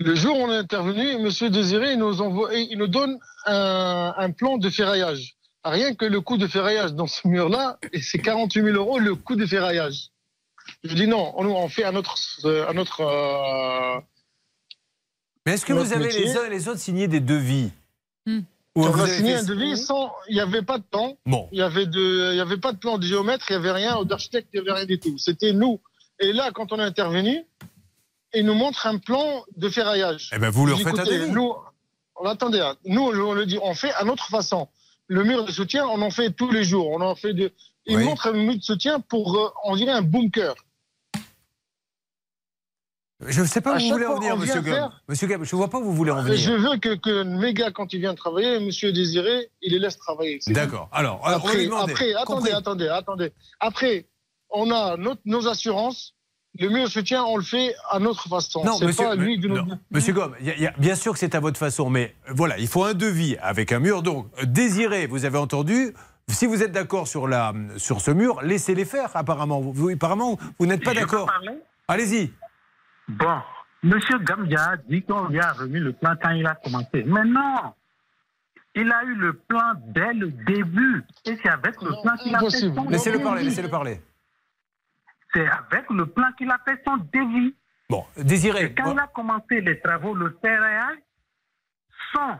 Le 0.00 0.14
jour 0.16 0.36
où 0.36 0.42
on 0.42 0.50
est 0.52 0.56
intervenu, 0.56 1.18
Monsieur 1.18 1.50
Désiré 1.50 1.92
il 1.92 1.98
nous 2.00 2.20
envoie, 2.20 2.52
il 2.54 2.76
nous 2.76 2.88
donne 2.88 3.16
un, 3.46 4.12
un 4.16 4.30
plan 4.32 4.56
de 4.58 4.68
ferraillage. 4.70 5.36
Rien 5.64 5.94
que 5.94 6.04
le 6.04 6.20
coût 6.20 6.36
de 6.36 6.48
ferraillage 6.48 6.94
dans 6.94 7.06
ce 7.06 7.26
mur-là, 7.28 7.78
et 7.92 8.02
c'est 8.02 8.18
48 8.18 8.62
000 8.64 8.76
euros 8.76 8.98
le 8.98 9.14
coût 9.14 9.36
de 9.36 9.46
ferraillage. 9.46 10.08
Je 10.84 10.94
dis 10.94 11.06
non, 11.06 11.32
on, 11.36 11.46
on 11.46 11.68
fait 11.68 11.84
un 11.84 11.96
autre, 11.96 12.14
euh, 12.44 12.68
un 12.68 12.76
autre. 12.76 13.00
euh, 13.00 14.00
Mais 15.46 15.52
est-ce 15.54 15.64
que 15.64 15.72
vous 15.72 15.92
avez 15.92 16.04
métier. 16.06 16.24
les 16.24 16.36
uns 16.36 16.44
et 16.44 16.50
les 16.50 16.68
autres 16.68 16.78
signé 16.80 17.08
des 17.08 17.20
devis 17.20 17.70
Ou 18.26 18.42
on 18.76 18.92
a 18.92 19.06
signé 19.08 19.32
fait- 19.32 19.38
un 19.38 19.42
devis 19.44 19.76
sans, 19.78 20.12
il 20.28 20.34
n'y 20.34 20.40
avait 20.40 20.62
pas 20.62 20.78
de 20.78 20.84
temps. 20.84 21.16
Bon. 21.24 21.48
Il 21.52 21.58
y 21.58 21.62
avait 21.62 21.86
de, 21.86 22.32
il 22.32 22.36
y 22.36 22.40
avait 22.40 22.58
pas 22.58 22.72
de 22.72 22.78
plan 22.78 22.98
de 22.98 23.06
géomètre, 23.06 23.46
il 23.50 23.54
y 23.54 23.56
avait 23.56 23.72
rien, 23.72 24.02
d'architecte, 24.04 24.48
il 24.52 24.58
y 24.58 24.60
avait 24.60 24.72
rien 24.72 24.84
du 24.86 24.98
tout. 25.00 25.16
C'était 25.18 25.52
nous. 25.52 25.80
Et 26.20 26.32
là, 26.32 26.50
quand 26.52 26.70
on 26.72 26.78
est 26.78 26.82
intervenu, 26.84 27.44
il 28.34 28.44
nous 28.44 28.54
montre 28.54 28.86
un 28.86 28.98
plan 28.98 29.42
de 29.56 29.68
ferraillage. 29.68 30.30
Eh 30.34 30.38
ben, 30.38 30.50
vous 30.50 30.66
leur 30.66 30.78
faites 30.80 30.98
un 30.98 31.04
devis. 31.04 31.30
Nous, 31.30 31.54
on 32.16 32.26
attendez, 32.26 32.60
hein. 32.60 32.76
nous, 32.84 33.02
on 33.02 33.32
le 33.32 33.46
dit, 33.46 33.58
on 33.62 33.74
fait 33.74 33.92
à 33.94 34.04
notre 34.04 34.26
façon. 34.28 34.68
Le 35.06 35.22
mur 35.24 35.44
de 35.44 35.52
soutien, 35.52 35.86
on 35.86 36.02
en 36.02 36.10
fait 36.10 36.30
tous 36.30 36.50
les 36.50 36.64
jours. 36.64 36.88
On 36.90 37.00
en 37.00 37.14
fait 37.14 37.32
de, 37.32 37.52
il 37.86 37.96
Oui. 37.98 38.04
montre 38.04 38.26
un 38.28 38.32
mur 38.32 38.54
de 38.56 38.62
soutien 38.62 39.00
pour, 39.00 39.36
euh, 39.36 39.48
on 39.64 39.76
dirait, 39.76 39.92
un 39.92 40.02
bunker. 40.02 40.54
Je 43.26 43.40
ne 43.42 43.46
sais 43.46 43.60
pas 43.60 43.76
où 43.76 43.78
vous 43.78 43.88
voulez 43.90 44.06
en 44.06 44.14
venir, 44.16 44.34
on 44.34 44.38
monsieur 44.38 44.60
vient 44.60 44.74
faire- 44.74 45.02
Monsieur 45.08 45.28
je 45.28 45.34
ne 45.34 45.58
vois 45.58 45.68
pas 45.68 45.78
où 45.78 45.84
vous 45.84 45.94
voulez 45.94 46.10
en 46.10 46.22
Je 46.26 46.32
venir. 46.32 46.70
veux 46.70 46.78
que, 46.78 46.94
que 46.94 47.22
mes 47.22 47.54
gars, 47.54 47.70
quand 47.70 47.92
ils 47.92 48.00
viennent 48.00 48.14
travailler, 48.16 48.60
monsieur 48.60 48.92
Désiré, 48.92 49.50
il 49.62 49.72
les 49.72 49.78
laisse 49.78 49.98
travailler. 49.98 50.38
D'accord. 50.48 50.88
Alors, 50.92 51.16
euh, 51.16 51.20
on 51.24 51.30
va 51.30 51.36
Après, 51.36 51.56
lui 51.56 51.66
demander. 51.66 51.92
après 51.92 52.12
attendez, 52.14 52.24
Compris. 52.26 52.52
attendez, 52.52 52.88
attendez. 52.88 53.32
Après, 53.60 54.06
on 54.50 54.70
a 54.70 54.96
notre- 54.96 55.20
nos 55.24 55.48
assurances. 55.48 56.14
Le 56.60 56.68
mur 56.68 56.84
de 56.84 56.88
soutien, 56.90 57.24
on 57.24 57.36
le 57.36 57.42
fait 57.42 57.74
à 57.90 57.98
notre 57.98 58.28
façon. 58.28 58.62
Non, 58.64 58.76
C'est 58.78 58.86
monsieur, 58.86 59.04
pas 59.06 59.16
lui 59.16 59.38
de 59.38 59.48
nous 59.48 59.56
non, 59.56 59.78
monsieur 59.90 60.12
Gomme, 60.12 60.36
il 60.38 60.46
y 60.46 60.50
a- 60.50 60.54
il 60.54 60.62
y 60.62 60.66
a- 60.68 60.74
bien 60.78 60.94
sûr 60.94 61.12
que 61.12 61.18
c'est 61.18 61.34
à 61.34 61.40
votre 61.40 61.58
façon, 61.58 61.90
mais 61.90 62.14
euh, 62.28 62.32
voilà, 62.36 62.58
il 62.58 62.68
faut 62.68 62.84
un 62.84 62.94
devis 62.94 63.36
avec 63.42 63.72
un 63.72 63.80
mur. 63.80 64.02
Donc, 64.04 64.28
euh, 64.40 64.44
désiré, 64.46 65.08
vous 65.08 65.24
avez 65.24 65.38
entendu. 65.38 65.94
Si 66.28 66.46
vous 66.46 66.62
êtes 66.62 66.70
d'accord 66.70 67.08
sur, 67.08 67.26
la, 67.26 67.52
sur 67.76 68.00
ce 68.00 68.12
mur, 68.12 68.40
laissez-les 68.42 68.84
faire, 68.84 69.10
apparemment. 69.14 69.60
Vous, 69.60 69.88
apparemment, 69.90 70.38
vous 70.60 70.66
n'êtes 70.66 70.84
pas 70.84 70.94
Je 70.94 71.00
d'accord. 71.00 71.26
parler? 71.26 71.50
Allez-y. 71.88 72.30
Bon, 73.08 73.40
Monsieur 73.82 74.18
Gambia 74.18 74.70
a 74.70 74.76
dit 74.76 75.02
qu'on 75.02 75.28
lui 75.28 75.40
a 75.40 75.52
remis 75.52 75.78
le 75.80 75.92
plan 75.92 76.14
quand 76.20 76.30
il 76.30 76.46
a 76.46 76.54
commencé. 76.54 77.04
Mais 77.04 77.24
non 77.24 77.74
Il 78.74 78.90
a 78.90 79.04
eu 79.04 79.14
le 79.14 79.34
plan 79.34 79.72
dès 79.88 80.14
le 80.14 80.30
début. 80.30 81.02
Et 81.26 81.36
c'est 81.42 81.48
avec 81.50 81.80
le 81.82 81.90
plan 82.02 82.16
qu'il 82.16 82.34
a 82.34 82.38
fait 82.40 82.50
son 82.50 82.88
Laissez-le 82.88 83.18
parler, 83.22 83.40
devis. 83.40 83.48
laissez-le 83.50 83.68
parler. 83.68 84.00
C'est 85.34 85.46
avec 85.46 85.90
le 85.90 86.06
plan 86.06 86.32
qu'il 86.38 86.50
a 86.50 86.58
fait 86.64 86.80
son 86.86 86.96
devis. 87.12 87.54
Bon, 87.90 88.04
désiré. 88.16 88.64
Et 88.64 88.74
quand 88.74 88.92
il 88.92 88.98
a 88.98 89.06
commencé 89.08 89.60
les 89.60 89.78
travaux, 89.80 90.14
le 90.14 90.38
ferraillage, 90.40 90.98
son 92.14 92.38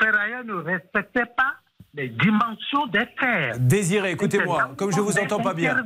ferrailleur 0.00 0.44
ne 0.44 0.54
respectait 0.54 1.26
pas 1.36 1.54
les 1.94 2.08
dimensions 2.08 2.86
des 2.86 3.06
terres. 3.18 3.58
Désiré, 3.58 4.12
écoutez-moi, 4.12 4.72
comme 4.76 4.92
je 4.92 5.00
où 5.00 5.04
vous 5.04 5.18
entends 5.18 5.40
pas 5.40 5.54
bien. 5.54 5.76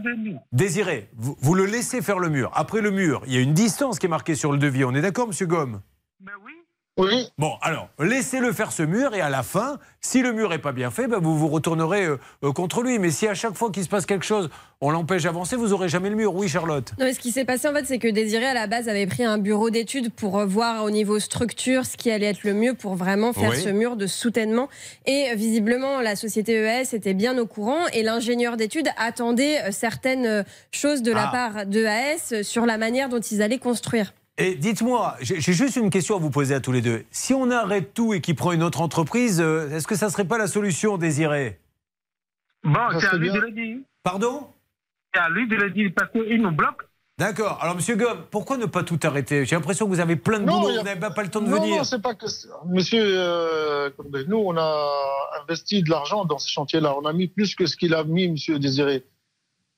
Désiré, 0.52 1.08
vous, 1.16 1.36
vous 1.40 1.54
le 1.54 1.64
laissez 1.64 2.02
faire 2.02 2.18
le 2.18 2.28
mur. 2.28 2.50
Après 2.54 2.80
le 2.80 2.90
mur, 2.90 3.22
il 3.26 3.34
y 3.34 3.36
a 3.36 3.40
une 3.40 3.54
distance 3.54 3.98
qui 3.98 4.06
est 4.06 4.08
marquée 4.08 4.34
sur 4.34 4.52
le 4.52 4.58
devis. 4.58 4.84
On 4.84 4.94
est 4.94 5.02
d'accord, 5.02 5.26
monsieur 5.26 5.46
Gomme? 5.46 5.80
Oui. 6.20 6.53
Bon, 7.38 7.54
alors, 7.60 7.88
laissez-le 7.98 8.52
faire 8.52 8.70
ce 8.70 8.84
mur 8.84 9.14
et 9.16 9.20
à 9.20 9.28
la 9.28 9.42
fin, 9.42 9.78
si 10.00 10.22
le 10.22 10.32
mur 10.32 10.50
n'est 10.50 10.58
pas 10.58 10.70
bien 10.70 10.92
fait, 10.92 11.08
ben, 11.08 11.18
vous 11.18 11.36
vous 11.36 11.48
retournerez 11.48 12.04
euh, 12.04 12.18
euh, 12.44 12.52
contre 12.52 12.82
lui. 12.82 13.00
Mais 13.00 13.10
si 13.10 13.26
à 13.26 13.34
chaque 13.34 13.54
fois 13.54 13.72
qu'il 13.72 13.82
se 13.82 13.88
passe 13.88 14.06
quelque 14.06 14.24
chose, 14.24 14.48
on 14.80 14.90
l'empêche 14.90 15.24
d'avancer, 15.24 15.56
vous 15.56 15.68
n'aurez 15.68 15.88
jamais 15.88 16.08
le 16.08 16.14
mur. 16.14 16.32
Oui, 16.36 16.46
Charlotte 16.48 16.92
Non, 17.00 17.06
mais 17.06 17.12
ce 17.12 17.18
qui 17.18 17.32
s'est 17.32 17.44
passé 17.44 17.66
en 17.66 17.72
fait, 17.72 17.84
c'est 17.84 17.98
que 17.98 18.06
Désiré 18.06 18.46
à 18.46 18.54
la 18.54 18.68
base 18.68 18.88
avait 18.88 19.06
pris 19.08 19.24
un 19.24 19.38
bureau 19.38 19.70
d'études 19.70 20.12
pour 20.12 20.38
euh, 20.38 20.46
voir 20.46 20.84
au 20.84 20.90
niveau 20.90 21.18
structure 21.18 21.84
ce 21.84 21.96
qui 21.96 22.12
allait 22.12 22.26
être 22.26 22.44
le 22.44 22.54
mieux 22.54 22.74
pour 22.74 22.94
vraiment 22.94 23.32
faire 23.32 23.50
Oui. 23.50 23.60
ce 23.60 23.70
mur 23.70 23.96
de 23.96 24.06
soutènement. 24.06 24.68
Et 25.06 25.34
visiblement, 25.34 26.00
la 26.00 26.14
société 26.14 26.52
EAS 26.62 26.94
était 26.94 27.14
bien 27.14 27.36
au 27.38 27.46
courant 27.46 27.88
et 27.92 28.04
l'ingénieur 28.04 28.56
d'études 28.56 28.88
attendait 28.98 29.72
certaines 29.72 30.44
choses 30.70 31.02
de 31.02 31.10
la 31.10 31.28
Ah. 31.28 31.32
part 31.52 31.66
de 31.66 31.80
EAS 31.82 32.44
sur 32.44 32.66
la 32.66 32.78
manière 32.78 33.08
dont 33.08 33.18
ils 33.20 33.42
allaient 33.42 33.58
construire. 33.58 34.12
Et 34.36 34.56
dites-moi, 34.56 35.16
j'ai 35.20 35.40
juste 35.40 35.76
une 35.76 35.90
question 35.90 36.16
à 36.16 36.18
vous 36.18 36.30
poser 36.30 36.54
à 36.56 36.60
tous 36.60 36.72
les 36.72 36.82
deux. 36.82 37.04
Si 37.12 37.32
on 37.34 37.50
arrête 37.52 37.94
tout 37.94 38.14
et 38.14 38.20
qu'il 38.20 38.34
prend 38.34 38.50
une 38.50 38.64
autre 38.64 38.80
entreprise, 38.80 39.40
euh, 39.40 39.70
est-ce 39.70 39.86
que 39.86 39.94
ça 39.94 40.06
ne 40.06 40.10
serait 40.10 40.24
pas 40.24 40.38
la 40.38 40.48
solution, 40.48 40.98
Désiré? 40.98 41.60
Bon, 42.64 42.80
c'est 42.98 43.06
à 43.06 43.16
lui 43.16 43.30
de 43.30 43.38
le 43.38 43.50
dire. 43.52 43.76
Pardon? 44.02 44.48
C'est 45.14 45.20
à 45.20 45.28
lui 45.28 45.46
de 45.46 45.54
le 45.54 45.70
dire 45.70 45.92
parce 45.94 46.10
qu'il 46.10 46.42
nous 46.42 46.50
bloque. 46.50 46.82
D'accord. 47.16 47.58
Alors, 47.62 47.76
monsieur 47.76 47.94
Gomme, 47.94 48.24
pourquoi 48.32 48.56
ne 48.56 48.66
pas 48.66 48.82
tout 48.82 48.98
arrêter? 49.04 49.44
J'ai 49.44 49.54
l'impression 49.54 49.84
que 49.86 49.90
vous 49.90 50.00
avez 50.00 50.16
plein 50.16 50.40
de 50.40 50.46
Non, 50.46 50.62
boulot, 50.62 50.74
a- 50.74 50.78
vous 50.78 50.84
n'avez 50.84 50.98
pas 51.14 51.22
le 51.22 51.28
temps 51.30 51.40
de 51.40 51.46
non, 51.48 51.60
venir. 51.60 51.76
Non, 51.76 51.84
c'est 51.84 52.02
pas 52.02 52.16
que. 52.16 52.26
ça. 52.26 52.48
Monsieur, 52.66 53.04
euh, 53.04 53.90
nous, 54.26 54.38
on 54.38 54.56
a 54.56 54.90
investi 55.44 55.84
de 55.84 55.90
l'argent 55.90 56.24
dans 56.24 56.38
ce 56.38 56.50
chantier-là. 56.50 56.96
On 57.00 57.04
a 57.04 57.12
mis 57.12 57.28
plus 57.28 57.54
que 57.54 57.66
ce 57.66 57.76
qu'il 57.76 57.94
a 57.94 58.02
mis, 58.02 58.28
monsieur 58.28 58.58
Désiré. 58.58 59.04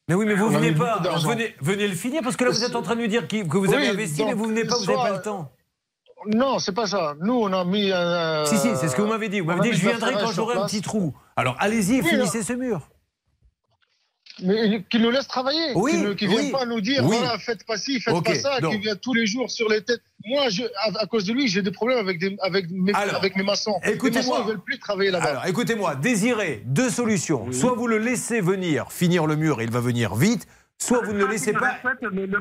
Mais 0.09 0.15
oui, 0.15 0.25
mais 0.27 0.35
vous 0.35 0.49
venez 0.49 0.73
pas. 0.73 1.01
Venez, 1.25 1.55
venez 1.61 1.89
le 1.89 1.95
finir 1.95 2.23
parce 2.23 2.37
que 2.37 2.45
là, 2.45 2.51
vous 2.51 2.65
êtes 2.65 2.77
en 2.77 2.83
train 2.83 2.95
de 2.95 3.01
nous 3.01 3.07
dire 3.09 3.27
que 3.27 3.57
vous 3.57 3.73
avez 3.73 3.85
Oui, 3.85 3.89
investi, 3.89 4.19
donc, 4.19 4.29
mais 4.29 4.35
vous 4.35 4.45
venez 4.47 4.65
pas, 4.65 4.77
vous 4.77 4.87
n'avez 4.87 4.97
pas 4.97 5.17
le 5.17 5.23
temps. 5.23 5.51
Non, 6.29 6.59
c'est 6.59 6.75
pas 6.75 6.87
ça. 6.87 7.15
Nous, 7.21 7.35
on 7.35 7.53
a 7.53 7.65
mis 7.65 7.91
un. 7.93 8.45
Si, 8.47 8.57
si, 8.57 8.69
c'est 8.77 8.89
ce 8.89 8.97
que 8.97 9.03
vous 9.03 9.09
m'avez 9.09 9.29
dit. 9.29 9.41
Vous 9.41 9.47
m'avez 9.47 9.71
dit, 9.71 9.77
je 9.77 9.89
viendrai 9.89 10.15
quand 10.15 10.33
j'aurai 10.33 10.57
un 10.57 10.67
petit 10.67 10.81
trou. 10.81 11.15
Alors, 11.37 11.57
allez-y 11.59 12.01
Oui, 12.01 12.09
finissez 12.09 12.43
ce 12.43 12.53
mur. 12.53 12.89
Mais 14.43 14.83
qu'il 14.91 15.01
nous 15.01 15.11
laisse 15.11 15.27
travailler. 15.27 15.73
Oui, 15.75 15.93
Qu'il 16.17 16.29
ne 16.29 16.35
vienne 16.35 16.45
oui. 16.47 16.51
pas 16.51 16.67
nous 16.67 16.81
dire, 16.81 17.03
Oui. 17.05 17.17
voilà, 17.17 17.39
faites 17.39 17.65
pas 17.65 17.77
ci, 17.79 18.01
faites 18.01 18.23
pas 18.23 18.35
ça, 18.35 18.61
donc. 18.61 18.73
qu'il 18.73 18.81
vient 18.83 18.97
tous 18.97 19.15
les 19.15 19.27
jours 19.27 19.51
sur 19.51 19.69
les 19.69 19.81
têtes. 19.83 20.03
Moi, 20.27 20.49
je, 20.51 20.63
à, 20.65 21.03
à 21.03 21.07
cause 21.07 21.25
de 21.25 21.33
lui, 21.33 21.49
j'ai 21.49 21.63
des 21.63 21.71
problèmes 21.71 21.99
avec, 21.99 22.19
des, 22.19 22.37
avec, 22.43 22.67
mes, 22.71 22.93
Alors, 22.93 23.17
avec 23.17 23.37
mes 23.37 23.45
maçons. 23.45 23.79
Écoutez-moi. 23.85 24.41
ils 24.45 24.49
veulent 24.49 24.63
plus 24.63 24.79
travailler 24.79 25.11
là-bas. 25.11 25.25
Alors, 25.27 25.47
écoutez-moi, 25.47 25.95
désirez 25.95 26.63
deux 26.67 26.91
solutions. 26.91 27.51
Soit 27.53 27.75
vous 27.75 27.87
le 27.87 27.99
laissez 27.99 28.41
venir 28.41 28.91
finir 28.93 29.27
le 29.27 29.37
mur 29.37 29.61
et 29.61 29.65
il 29.65 29.71
va 29.71 29.81
venir 29.81 30.15
vite, 30.15 30.47
soit 30.79 31.03
vous 31.03 31.13
ne 31.13 31.19
le 31.19 31.27
laissez 31.27 31.53
pas. 31.53 31.77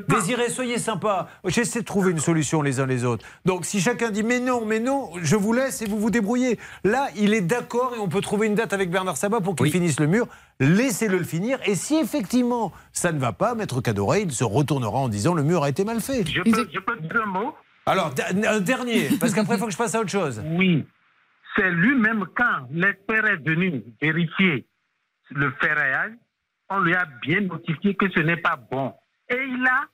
Désirez, 0.08 0.48
soyez 0.48 0.78
sympa. 0.78 1.28
J'essaie 1.44 1.80
de 1.80 1.84
trouver 1.84 2.12
une 2.12 2.18
solution 2.18 2.62
les 2.62 2.80
uns 2.80 2.86
les 2.86 3.04
autres. 3.04 3.26
Donc, 3.44 3.64
si 3.64 3.80
chacun 3.80 4.10
dit 4.10 4.22
mais 4.22 4.40
non, 4.40 4.64
mais 4.64 4.80
non, 4.80 5.10
je 5.22 5.36
vous 5.36 5.52
laisse 5.52 5.82
et 5.82 5.86
vous 5.86 5.98
vous 5.98 6.10
débrouillez. 6.10 6.58
Là, 6.84 7.08
il 7.16 7.34
est 7.34 7.40
d'accord 7.40 7.94
et 7.96 7.98
on 7.98 8.08
peut 8.08 8.20
trouver 8.20 8.46
une 8.46 8.54
date 8.54 8.72
avec 8.72 8.90
Bernard 8.90 9.16
Sabat 9.16 9.40
pour 9.40 9.56
qu'il 9.56 9.70
finisse 9.70 10.00
le 10.00 10.06
mur. 10.06 10.28
Laissez-le 10.60 11.18
le 11.18 11.24
finir. 11.24 11.58
Et 11.66 11.74
si 11.74 11.96
effectivement 11.96 12.72
ça 12.92 13.12
ne 13.12 13.18
va 13.18 13.32
pas, 13.32 13.54
Maître 13.54 13.80
Cadoret, 13.80 14.22
il 14.22 14.32
se 14.32 14.44
retournera 14.44 14.98
en 14.98 15.08
disant 15.08 15.34
le 15.34 15.42
mur 15.42 15.62
a 15.62 15.68
été 15.68 15.84
mal 15.84 16.00
fait. 16.00 16.26
Je 16.26 16.42
peux, 16.42 16.68
je 16.72 16.78
peux 16.80 16.96
dire 17.00 17.22
un 17.22 17.26
mot? 17.26 17.54
Alors, 17.88 18.12
un 18.48 18.60
dernier, 18.60 19.10
parce 19.20 19.32
qu'après, 19.32 19.54
il 19.54 19.58
faut 19.60 19.66
que 19.66 19.72
je 19.72 19.76
passe 19.76 19.94
à 19.94 20.00
autre 20.00 20.10
chose. 20.10 20.42
Oui. 20.44 20.84
C'est 21.54 21.70
lui-même, 21.70 22.26
quand 22.36 22.66
l'expert 22.72 23.24
est 23.26 23.36
venu 23.36 23.84
vérifier 24.02 24.66
le 25.30 25.52
ferraillage, 25.60 26.12
on 26.70 26.80
lui 26.80 26.94
a 26.94 27.06
bien 27.22 27.40
notifié 27.40 27.94
que 27.94 28.10
ce 28.10 28.20
n'est 28.20 28.36
pas 28.36 28.56
bon. 28.56 28.92
Et 29.28 29.36
il 29.36 29.66
a 29.66 29.84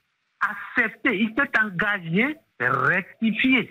accepté, 0.41 1.19
il 1.19 1.35
s'est 1.37 1.51
engagé 1.61 2.37
à 2.61 2.71
rectifier. 2.71 3.71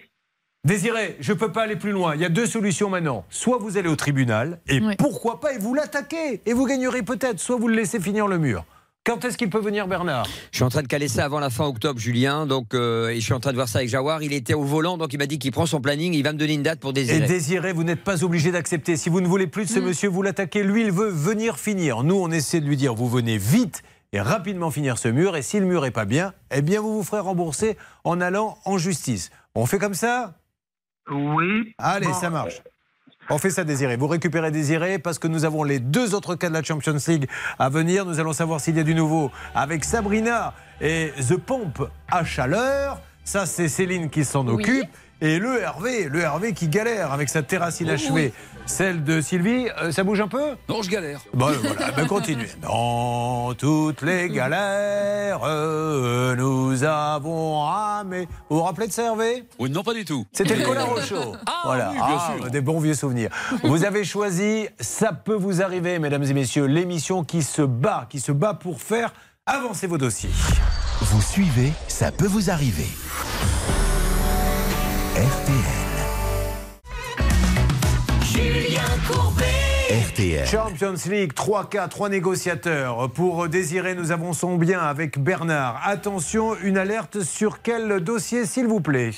Désiré, 0.64 1.18
je 1.20 1.34
ne 1.34 1.38
peux 1.38 1.52
pas 1.52 1.64
aller 1.64 1.76
plus 1.76 1.92
loin. 1.92 2.14
Il 2.14 2.22
y 2.22 2.26
a 2.26 2.30
deux 2.30 2.46
solutions 2.46 2.90
maintenant. 2.90 3.26
Soit 3.30 3.58
vous 3.58 3.78
allez 3.78 3.90
au 3.90 3.96
tribunal, 3.96 4.60
et 4.68 4.80
pourquoi 4.98 5.40
pas, 5.40 5.54
et 5.54 5.58
vous 5.58 5.74
l'attaquez, 5.74 6.42
et 6.46 6.54
vous 6.54 6.68
gagnerez 6.68 7.02
peut-être. 7.02 7.40
Soit 7.40 7.58
vous 7.58 7.68
le 7.68 7.76
laissez 7.76 8.00
finir 8.00 8.28
le 8.28 8.38
mur. 8.38 8.64
Quand 9.04 9.26
est-ce 9.26 9.36
qu'il 9.36 9.50
peut 9.50 9.60
venir, 9.60 9.88
Bernard? 9.88 10.28
Je 10.52 10.58
suis 10.58 10.64
en 10.64 10.70
train 10.70 10.84
de 10.84 10.88
caler 10.88 11.08
ça 11.08 11.26
avant 11.26 11.40
la 11.40 11.50
fin 11.50 11.66
octobre, 11.66 12.00
Julien. 12.00 12.46
Donc, 12.46 12.76
euh, 12.76 13.10
et 13.10 13.16
je 13.16 13.22
suis 13.22 13.34
en 13.34 13.40
train 13.40 13.50
de 13.50 13.56
voir 13.56 13.68
ça 13.68 13.80
avec 13.80 13.90
Jawar. 13.90 14.22
Il 14.22 14.32
était 14.32 14.54
au 14.54 14.62
volant, 14.64 15.00
donc 15.00 15.12
il 15.12 15.18
m'a 15.18 15.26
dit 15.26 15.40
qu'il 15.40 15.52
prend 15.52 15.66
son 15.66 15.82
planning. 15.82 16.14
Il 16.14 16.22
va 16.24 16.34
me 16.34 16.38
donner 16.38 16.54
une 16.54 16.62
date 16.62 16.80
pour 16.80 16.92
Et 16.92 16.94
désirer. 16.94 17.26
Désiré, 17.26 17.74
vous 17.74 17.84
n'êtes 17.84 18.04
pas 18.04 18.24
obligé 18.24 18.52
d'accepter. 18.52 18.98
Si 18.98 19.10
vous 19.10 19.20
ne 19.20 19.28
voulez 19.28 19.48
plus 19.48 19.66
de 19.66 19.70
ce 19.72 19.80
monsieur, 19.80 20.08
vous 20.08 20.22
l'attaquez. 20.22 20.64
Lui, 20.64 20.82
il 20.84 20.92
veut 20.92 21.10
venir 21.10 21.58
finir. 21.58 22.04
Nous, 22.04 22.14
on 22.16 22.30
essaie 22.30 22.62
de 22.62 22.68
lui 22.68 22.78
dire, 22.78 22.94
vous 22.94 23.10
venez 23.10 23.40
vite 23.40 23.82
et 24.14 24.22
rapidement 24.22 24.70
finir 24.70 25.00
ce 25.00 25.08
mur. 25.08 25.36
Et 25.36 25.42
si 25.42 25.60
le 25.60 25.66
mur 25.66 25.84
est 25.86 25.92
pas 25.92 26.06
bien, 26.06 26.36
eh 26.52 26.62
bien, 26.62 26.80
vous 26.80 26.98
vous 26.98 27.04
ferez 27.04 27.22
rembourser 27.22 27.78
en 28.04 28.22
allant 28.22 28.60
en 28.66 28.78
justice. 28.78 29.32
On 29.56 29.66
fait 29.66 29.80
comme 29.80 29.96
ça? 29.96 30.36
Oui. 31.10 31.74
Allez, 31.80 32.06
Bon, 32.06 32.14
ça 32.14 32.30
marche. 32.30 32.62
On 33.34 33.38
fait 33.38 33.50
ça, 33.50 33.64
Désiré. 33.64 33.96
Vous 33.96 34.08
récupérez 34.08 34.52
Désiré 34.52 35.00
parce 35.00 35.18
que 35.18 35.28
nous 35.30 35.46
avons 35.46 35.64
les 35.64 35.80
deux 35.80 36.14
autres 36.14 36.36
cas 36.36 36.50
de 36.50 36.54
la 36.54 36.64
Champions 36.64 36.98
League 37.08 37.30
à 37.58 37.70
venir. 37.70 38.06
Nous 38.06 38.20
allons 38.20 38.34
savoir 38.34 38.60
s'il 38.60 38.76
y 38.76 38.80
a 38.82 38.84
du 38.84 38.94
nouveau 38.94 39.32
avec 39.56 39.86
Sabrina 39.86 40.54
et 40.82 41.14
The 41.30 41.38
Pompe 41.38 41.88
à 42.12 42.26
chaleur. 42.26 43.00
Ça, 43.24 43.46
c'est 43.46 43.70
Céline 43.70 44.10
qui 44.10 44.26
s'en 44.26 44.46
Oui. 44.48 44.56
occupe. 44.56 44.90
Et 45.24 45.38
le 45.38 45.62
Hervé, 45.62 46.10
le 46.10 46.20
Hervé 46.22 46.54
qui 46.54 46.68
galère 46.68 47.12
avec 47.12 47.30
sa 47.30 47.44
terrasse 47.44 47.80
inachevée. 47.80 48.34
Celle 48.66 49.04
de 49.04 49.22
Sylvie, 49.22 49.68
euh, 49.82 49.92
ça 49.92 50.04
bouge 50.04 50.22
un 50.22 50.28
peu? 50.28 50.56
Non, 50.70 50.82
je 50.82 50.90
galère. 50.90 51.20
Bon, 51.34 51.48
voilà, 51.62 51.92
ben 51.92 52.08
continuez. 52.08 52.48
Dans 52.62 53.54
toutes 53.56 54.02
les 54.02 54.30
galères, 54.30 55.42
euh, 55.44 56.36
nous 56.36 56.84
avons 56.84 57.60
ramé. 57.62 58.28
Vous 58.50 58.58
vous 58.58 58.64
rappelez 58.64 58.88
de 58.88 58.94
ça, 58.94 59.04
Hervé? 59.06 59.44
Oui, 59.60 59.70
non, 59.70 59.84
pas 59.84 59.94
du 59.94 60.06
tout. 60.06 60.26
C'était 60.32 60.56
le 60.56 60.64
Colaro 60.66 61.00
Show. 61.08 61.36
Ah, 61.46 61.62
voilà, 61.66 61.90
oui, 61.92 61.96
bien 61.98 62.06
Ah, 62.20 62.34
sûr. 62.38 62.50
des 62.52 62.62
bons 62.62 62.80
vieux 62.80 62.94
souvenirs. 62.96 63.30
Vous 63.64 63.84
avez 63.84 64.04
choisi 64.04 64.68
Ça 64.80 65.12
peut 65.12 65.36
vous 65.36 65.62
arriver, 65.62 66.00
mesdames 66.00 66.24
et 66.24 66.34
messieurs, 66.34 66.66
l'émission 66.66 67.24
qui 67.24 67.42
se 67.44 67.62
bat, 67.64 68.06
qui 68.10 68.20
se 68.20 68.32
bat 68.32 68.54
pour 68.54 68.82
faire 68.82 69.14
avancer 69.46 69.86
vos 69.88 69.98
dossiers. 69.98 70.30
Vous 71.02 71.22
suivez, 71.22 71.74
ça 71.88 72.12
peut 72.12 72.28
vous 72.28 72.50
arriver. 72.52 72.88
RTL. 75.22 75.62
Julien 78.24 78.82
Courbet. 79.08 79.46
RTL. 80.10 80.48
Champions 80.48 80.96
League, 81.12 81.34
3 81.34 81.70
cas, 81.70 81.88
3 81.88 82.10
négociateurs. 82.10 83.12
Pour 83.12 83.48
désirer, 83.48 83.94
nous 83.94 84.12
avançons 84.12 84.56
bien 84.56 84.80
avec 84.80 85.20
Bernard. 85.20 85.80
Attention, 85.86 86.56
une 86.64 86.76
alerte 86.80 87.22
sur 87.22 87.62
quel 87.62 88.00
dossier, 88.00 88.48
s'il 88.48 88.66
vous 88.66 88.82
plaît? 88.82 89.12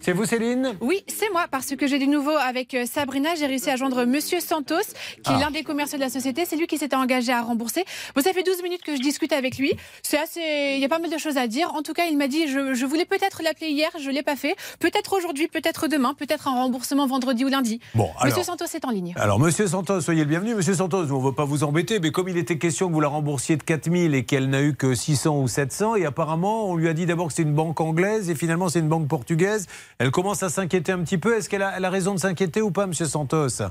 C'est 0.00 0.12
vous, 0.12 0.24
Céline? 0.24 0.74
Oui, 0.80 1.04
c'est 1.06 1.30
moi, 1.30 1.46
parce 1.50 1.74
que 1.76 1.86
j'ai 1.86 1.98
du 2.00 2.08
nouveau 2.08 2.32
avec 2.32 2.74
euh, 2.74 2.84
Sabrina. 2.86 3.34
J'ai 3.36 3.46
réussi 3.46 3.70
à 3.70 3.76
joindre 3.76 4.04
Monsieur 4.04 4.40
Santos, 4.40 4.74
qui 5.22 5.30
est 5.30 5.34
Ah. 5.36 5.38
l'un 5.40 5.50
des 5.52 5.62
commerciaux 5.62 5.96
de 5.96 6.02
la 6.02 6.10
société. 6.10 6.44
C'est 6.44 6.56
lui 6.56 6.66
qui 6.66 6.76
s'était 6.76 6.96
engagé 6.96 7.30
à 7.32 7.40
rembourser. 7.42 7.84
Bon, 8.14 8.20
ça 8.22 8.32
fait 8.32 8.42
12 8.42 8.62
minutes 8.64 8.82
que 8.82 8.96
je 8.96 9.00
discute 9.00 9.32
avec 9.32 9.58
lui. 9.58 9.72
C'est 10.02 10.18
assez. 10.18 10.40
Il 10.74 10.80
y 10.80 10.84
a 10.84 10.88
pas 10.88 10.98
mal 10.98 11.10
de 11.10 11.18
choses 11.18 11.36
à 11.36 11.46
dire. 11.46 11.72
En 11.74 11.82
tout 11.82 11.92
cas, 11.92 12.04
il 12.10 12.18
m'a 12.18 12.26
dit 12.26 12.48
je, 12.48 12.74
je 12.74 12.84
voulais 12.84 13.04
peut-être 13.04 13.42
l'appeler 13.44 13.68
hier, 13.70 13.90
je 14.00 14.10
l'ai 14.10 14.22
pas 14.24 14.34
fait. 14.36 14.56
Peut-être 14.80 15.16
aujourd'hui, 15.16 15.46
peut-être 15.46 15.86
demain, 15.86 16.14
peut-être 16.14 16.48
un 16.48 16.54
remboursement 16.62 17.06
vendredi 17.06 17.44
ou 17.44 17.48
lundi. 17.48 17.80
Bon, 17.94 18.08
Monsieur 18.24 18.32
alors- 18.42 18.44
Santos 18.44 18.66
est 18.74 18.84
en 18.84 18.90
ligne. 18.90 19.14
Alors, 19.16 19.38
monsieur 19.38 19.68
Santos, 19.68 20.00
soyez 20.00 20.22
le 20.24 20.28
bienvenu. 20.28 20.54
Monsieur 20.56 20.74
Santos, 20.74 21.04
on 21.12 21.20
ne 21.20 21.26
veut 21.26 21.32
pas 21.32 21.44
vous 21.44 21.62
embêter, 21.62 22.00
mais 22.00 22.10
comme 22.10 22.28
il 22.28 22.36
était 22.36 22.58
question 22.58 22.88
que 22.88 22.92
vous 22.92 23.00
la 23.00 23.08
remboursiez 23.08 23.56
de 23.56 23.62
4000 23.62 24.14
et 24.16 24.24
qu'elle 24.24 24.50
n'a 24.50 24.62
eu 24.62 24.74
que 24.74 24.94
600 24.94 25.38
ou 25.40 25.46
700, 25.48 25.94
et 25.94 26.06
apparemment, 26.06 26.68
on 26.68 26.74
lui 26.74 26.88
a 26.88 26.92
dit 26.92 27.06
d'abord 27.06 27.28
que 27.28 27.34
c'est 27.34 27.42
une 27.42 27.54
banque 27.54 27.80
anglaise 27.80 28.30
et 28.30 28.34
finalement 28.34 28.68
c'est 28.68 28.80
une 28.80 28.88
banque 28.88 29.06
portugaise, 29.08 29.66
elle 29.98 30.10
commence 30.10 30.42
à 30.42 30.48
s'inquiéter 30.48 30.92
un 30.92 31.02
petit 31.02 31.18
peu. 31.18 31.36
Est-ce 31.36 31.48
qu'elle 31.48 31.62
a, 31.62 31.90
raison 31.90 32.14
de 32.14 32.18
s'inquiéter 32.20 32.60
ou 32.62 32.70
pas, 32.70 32.86
monsieur 32.86 33.06
Santos? 33.06 33.62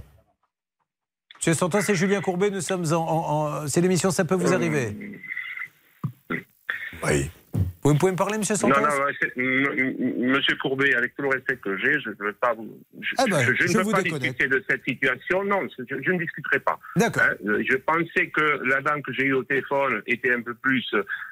Monsieur 1.37 1.53
Santos 1.53 1.79
et 1.89 1.95
Julien 1.95 2.21
Courbet, 2.21 2.49
nous 2.49 2.61
sommes 2.61 2.85
en. 2.93 2.97
en- 2.97 3.63
en- 3.63 3.67
c'est 3.67 3.81
l'émission 3.81 4.11
Ça 4.11 4.25
peut 4.25 4.35
vous 4.35 4.53
arriver? 4.53 4.95
Oui. 7.03 7.29
Vous 7.83 7.95
pouvez 7.95 8.11
me 8.11 8.17
parler, 8.17 8.37
monsieur 8.37 8.55
Non, 8.55 8.73
Santos 8.73 8.81
non, 8.81 8.87
m- 9.37 10.31
Monsieur 10.31 10.55
Courbet, 10.61 10.93
avec 10.95 11.15
tout 11.15 11.21
le 11.23 11.29
respect 11.29 11.57
que 11.57 11.77
j'ai, 11.77 11.99
je 11.99 12.09
ne 12.09 12.15
veux 12.19 12.33
pas 12.33 12.53
vous. 12.53 12.67
Je, 12.99 13.13
Ah 13.17 13.25
ben, 13.29 13.39
je- 13.45 13.67
je 13.67 13.77
ne 13.77 13.83
veux 13.83 13.91
pas 13.91 14.01
discuter 14.01 14.47
de 14.47 14.63
cette 14.69 14.83
situation. 14.87 15.43
Non, 15.43 15.61
je, 15.77 16.11
ne 16.11 16.17
discuterai 16.19 16.59
pas. 16.59 16.79
D'accord. 16.95 17.23
Hein, 17.23 17.35
euh, 17.47 17.63
je 17.69 17.77
pensais 17.77 18.27
que 18.29 18.59
la 18.67 18.81
dame 18.81 19.01
que 19.03 19.13
j'ai 19.13 19.23
eue 19.25 19.33
au 19.33 19.43
téléphone 19.43 20.01
était 20.07 20.33
un 20.33 20.41
peu 20.41 20.53
plus. 20.55 20.85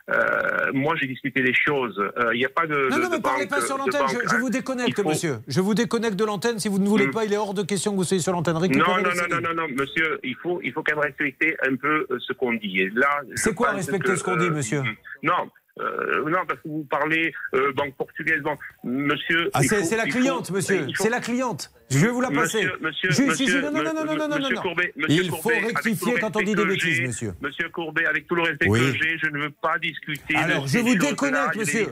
euh, 0.09 0.71
moi, 0.73 0.95
j'ai 0.99 1.07
discuté 1.07 1.41
des 1.41 1.53
choses. 1.53 1.97
Euh, 2.17 2.33
Il 2.33 2.37
n'y 2.39 2.45
a 2.45 2.49
pas 2.49 2.67
de. 2.67 2.89
Non, 2.89 2.97
de- 2.97 3.01
non, 3.03 3.09
mais 3.11 3.21
parlez 3.21 3.47
pas 3.47 3.61
sur 3.61 3.77
l'antenne, 3.77 4.01
je, 4.09 4.17
hein. 4.35 4.39
vous 4.39 4.49
déconnecte, 4.49 5.01
faut- 5.01 5.07
monsieur. 5.07 5.35
Je 5.47 5.61
vous 5.61 5.73
déconnecte 5.73 6.15
de 6.15 6.25
l'antenne. 6.25 6.59
Si 6.59 6.67
vous 6.69 6.79
ne 6.79 6.87
voulez 6.87 7.07
Mm. 7.07 7.11
pas, 7.11 7.25
il 7.25 7.33
est 7.33 7.37
hors 7.37 7.53
de 7.53 7.63
question 7.63 7.91
que 7.91 7.97
vous 7.97 8.03
soyez 8.03 8.21
sur 8.21 8.31
l'antenne. 8.33 8.53
Non, 8.53 8.59
non, 8.61 8.69
non, 9.01 9.01
non, 9.29 9.41
non, 9.41 9.53
non, 9.55 9.67
monsieur, 9.69 10.19
il 10.23 10.35
faut, 10.35 10.59
il 10.63 10.71
faut 10.73 10.83
quand 10.83 10.95
même 10.95 11.03
respecter 11.05 11.55
un 11.67 11.75
peu 11.75 12.05
ce 12.19 12.33
qu'on 12.33 12.53
dit. 12.53 12.81
Et 12.81 12.89
là, 12.89 13.21
C'est 13.35 13.53
quoi 13.55 13.71
respecter 13.71 14.09
que, 14.09 14.15
ce 14.15 14.23
qu'on 14.23 14.35
dit, 14.35 14.49
monsieur 14.49 14.81
Non. 15.23 15.49
Euh, 15.79 16.29
non, 16.29 16.39
parce 16.47 16.59
que 16.61 16.67
vous 16.67 16.83
parlez 16.89 17.33
euh, 17.55 17.73
banque 17.73 17.95
portugaise, 17.97 18.41
bon, 18.41 18.55
monsieur. 18.83 19.49
Ah, 19.53 19.61
c'est 19.63 19.95
la 19.95 20.03
faut- 20.05 20.09
cliente, 20.11 20.51
monsieur. 20.51 20.87
faut- 20.95 21.03
C'est 21.03 21.09
la 21.09 21.19
cliente. 21.19 21.71
Je 21.93 22.05
vais 22.05 22.11
vous 22.11 22.21
la 22.21 22.29
passer. 22.31 22.65
Monsieur, 22.81 23.09
monsieur, 23.09 23.25
monsieur, 23.27 23.61
non, 23.61 23.71
non, 23.71 23.83
non, 23.83 24.05
non, 24.05 24.27
non, 24.27 24.37
monsieur. 24.39 24.55
Courbet, 24.55 24.93
monsieur 24.95 25.23
Il 25.23 25.29
faut 25.29 25.35
Courbet, 25.37 25.57
avec 25.57 25.69
tout 25.69 25.75
rectifier 25.83 26.13
le 26.13 26.19
quand 26.19 26.35
on 26.35 26.39
dit 26.41 26.45
respect 26.45 26.55
des 26.55 26.63
que 26.63 26.67
bêtises, 26.67 26.95
j'ai, 26.95 27.07
monsieur. 27.07 27.33
Monsieur 27.41 27.69
Courbet, 27.69 28.05
avec 28.05 28.27
tout 28.27 28.35
le 28.35 28.41
respect 28.43 28.67
Oui. 28.69 28.79
que 28.79 28.97
j'ai, 29.03 29.17
je 29.17 29.27
ne 29.27 29.39
veux 29.43 29.49
pas 29.49 29.77
discuter. 29.79 30.35
Alors, 30.35 30.63
de 30.63 30.67
je 30.67 30.79
vous 30.79 30.95
déconnecte, 30.95 31.55
monsieur. 31.55 31.87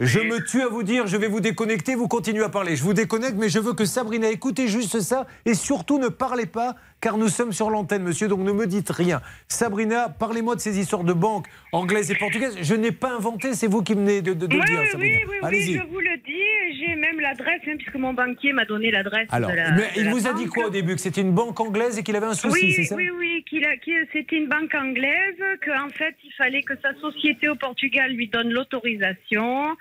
Je 0.00 0.20
me 0.20 0.44
tue 0.44 0.62
à 0.62 0.68
vous 0.68 0.82
dire, 0.82 1.06
je 1.06 1.16
vais 1.16 1.28
vous 1.28 1.40
déconnecter, 1.40 1.94
vous 1.94 2.08
continuez 2.08 2.44
à 2.44 2.48
parler. 2.48 2.76
Je 2.76 2.82
vous 2.82 2.94
déconnecte, 2.94 3.36
mais 3.38 3.48
je 3.48 3.58
veux 3.58 3.74
que 3.74 3.84
Sabrina 3.84 4.28
écoutez 4.30 4.68
juste 4.68 5.00
ça 5.00 5.26
et 5.44 5.54
surtout 5.54 5.98
ne 5.98 6.08
parlez 6.08 6.46
pas, 6.46 6.74
car 7.00 7.18
nous 7.18 7.28
sommes 7.28 7.52
sur 7.52 7.70
l'antenne, 7.70 8.02
monsieur, 8.02 8.28
donc 8.28 8.40
ne 8.40 8.52
me 8.52 8.66
dites 8.66 8.90
rien. 8.90 9.20
Sabrina, 9.48 10.08
parlez-moi 10.08 10.56
de 10.56 10.60
ces 10.60 10.78
histoires 10.78 11.04
de 11.04 11.12
banques 11.12 11.46
anglaises 11.72 12.10
et 12.10 12.14
portugaises. 12.16 12.56
Je 12.60 12.74
n'ai 12.74 12.92
pas 12.92 13.14
inventé, 13.14 13.54
c'est 13.54 13.66
vous 13.66 13.82
qui 13.82 13.94
venez 13.94 14.22
de, 14.22 14.32
de, 14.34 14.46
de 14.46 14.56
oui, 14.56 14.64
dire, 14.64 14.80
oui, 14.80 14.88
Sabrina. 14.90 15.16
oui, 15.18 15.24
oui, 15.28 15.34
oui, 15.40 15.46
Allez-y. 15.46 15.74
je 15.74 15.82
vous 15.92 16.00
le 16.00 16.16
dis. 16.24 16.32
J'ai 16.78 16.94
même 16.96 17.20
l'adresse, 17.20 17.60
hein, 17.68 17.74
puisque 17.78 17.94
mon 17.96 18.12
banquier 18.14 18.52
m'a 18.52 18.64
donné 18.64 18.90
l'adresse 18.90 19.28
Alors, 19.30 19.50
de 19.50 19.56
la. 19.56 19.70
mais 19.72 19.82
de 19.94 19.98
il 19.98 20.04
la 20.04 20.10
vous 20.10 20.26
a 20.26 20.32
dit 20.32 20.46
quoi 20.46 20.66
au 20.66 20.70
début 20.70 20.94
Que 20.94 21.00
c'était 21.00 21.20
une 21.20 21.32
banque 21.32 21.58
anglaise 21.60 21.98
et 21.98 22.02
qu'il 22.02 22.16
avait 22.16 22.26
un 22.26 22.34
souci, 22.34 22.60
oui, 22.64 22.72
c'est 22.72 22.84
ça 22.84 22.94
oui, 22.96 23.08
oui, 23.10 23.44
qu'il 23.48 23.66
qu'il- 23.82 24.06
c'était 24.12 24.36
une 24.36 24.48
banque 24.48 24.74
anglaise, 24.74 25.36
qu'en 25.64 25.88
fait, 25.90 26.14
il 26.24 26.32
fallait 26.32 26.62
que 26.62 26.74
sa 26.82 26.94
société 27.00 27.48
au 27.48 27.54
Portugal 27.56 28.12
lui 28.12 28.28
donne 28.28 28.50
l'autorisation 28.50 29.76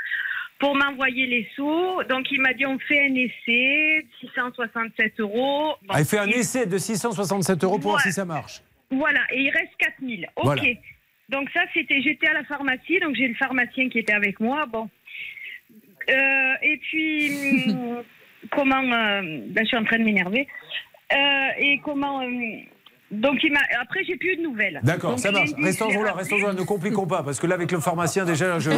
pour 0.59 0.75
m'envoyer 0.75 1.25
les 1.27 1.47
sous. 1.55 2.01
Donc, 2.09 2.31
il 2.31 2.39
m'a 2.41 2.53
dit, 2.53 2.65
on 2.65 2.79
fait 2.79 2.99
un 3.09 3.15
essai, 3.15 4.05
667 4.21 5.19
euros. 5.19 5.75
Bon, 5.83 5.93
Ah, 5.93 5.99
il 5.99 6.05
fait 6.05 6.17
un 6.19 6.27
essai 6.27 6.65
de 6.65 6.77
667 6.77 7.63
euros 7.63 7.77
pour 7.79 7.91
voir 7.91 8.01
si 8.01 8.11
ça 8.13 8.25
marche. 8.25 8.61
Voilà, 8.91 9.19
et 9.33 9.41
il 9.41 9.49
reste 9.49 9.71
4000. 9.79 10.27
Ok. 10.35 10.45
Voilà. 10.45 10.61
Donc 11.27 11.49
ça, 11.53 11.61
c'était, 11.73 12.01
j'étais 12.01 12.27
à 12.27 12.33
la 12.33 12.43
pharmacie, 12.43 12.99
donc 12.99 13.15
j'ai 13.15 13.27
le 13.27 13.33
pharmacien 13.33 13.89
qui 13.89 13.99
était 13.99 14.13
avec 14.13 14.39
moi. 14.39 14.65
Bon. 14.67 14.87
Euh, 16.09 16.53
et 16.61 16.77
puis, 16.77 17.75
comment... 18.51 18.83
euh, 18.83 19.21
ben, 19.47 19.63
je 19.63 19.67
suis 19.67 19.77
en 19.77 19.83
train 19.83 19.99
de 19.99 20.03
m'énerver. 20.03 20.47
Euh, 21.11 21.49
et 21.59 21.79
comment... 21.83 22.21
donc, 23.11 23.37
il 23.43 23.53
après, 23.81 24.03
j'ai 24.03 24.15
plus 24.17 24.33
eu 24.33 24.37
de 24.37 24.41
nouvelles. 24.41 24.79
D'accord, 24.83 25.17
ça 25.19 25.31
marche. 25.31 25.51
Restons 25.61 25.89
là, 26.01 26.13
restons 26.13 26.37
là, 26.37 26.53
ne 26.53 26.63
compliquons 26.63 27.05
pas, 27.05 27.23
parce 27.23 27.39
que 27.39 27.47
là, 27.47 27.55
avec 27.55 27.71
le 27.71 27.79
pharmacien, 27.79 28.25
déjà, 28.25 28.59
je, 28.59 28.71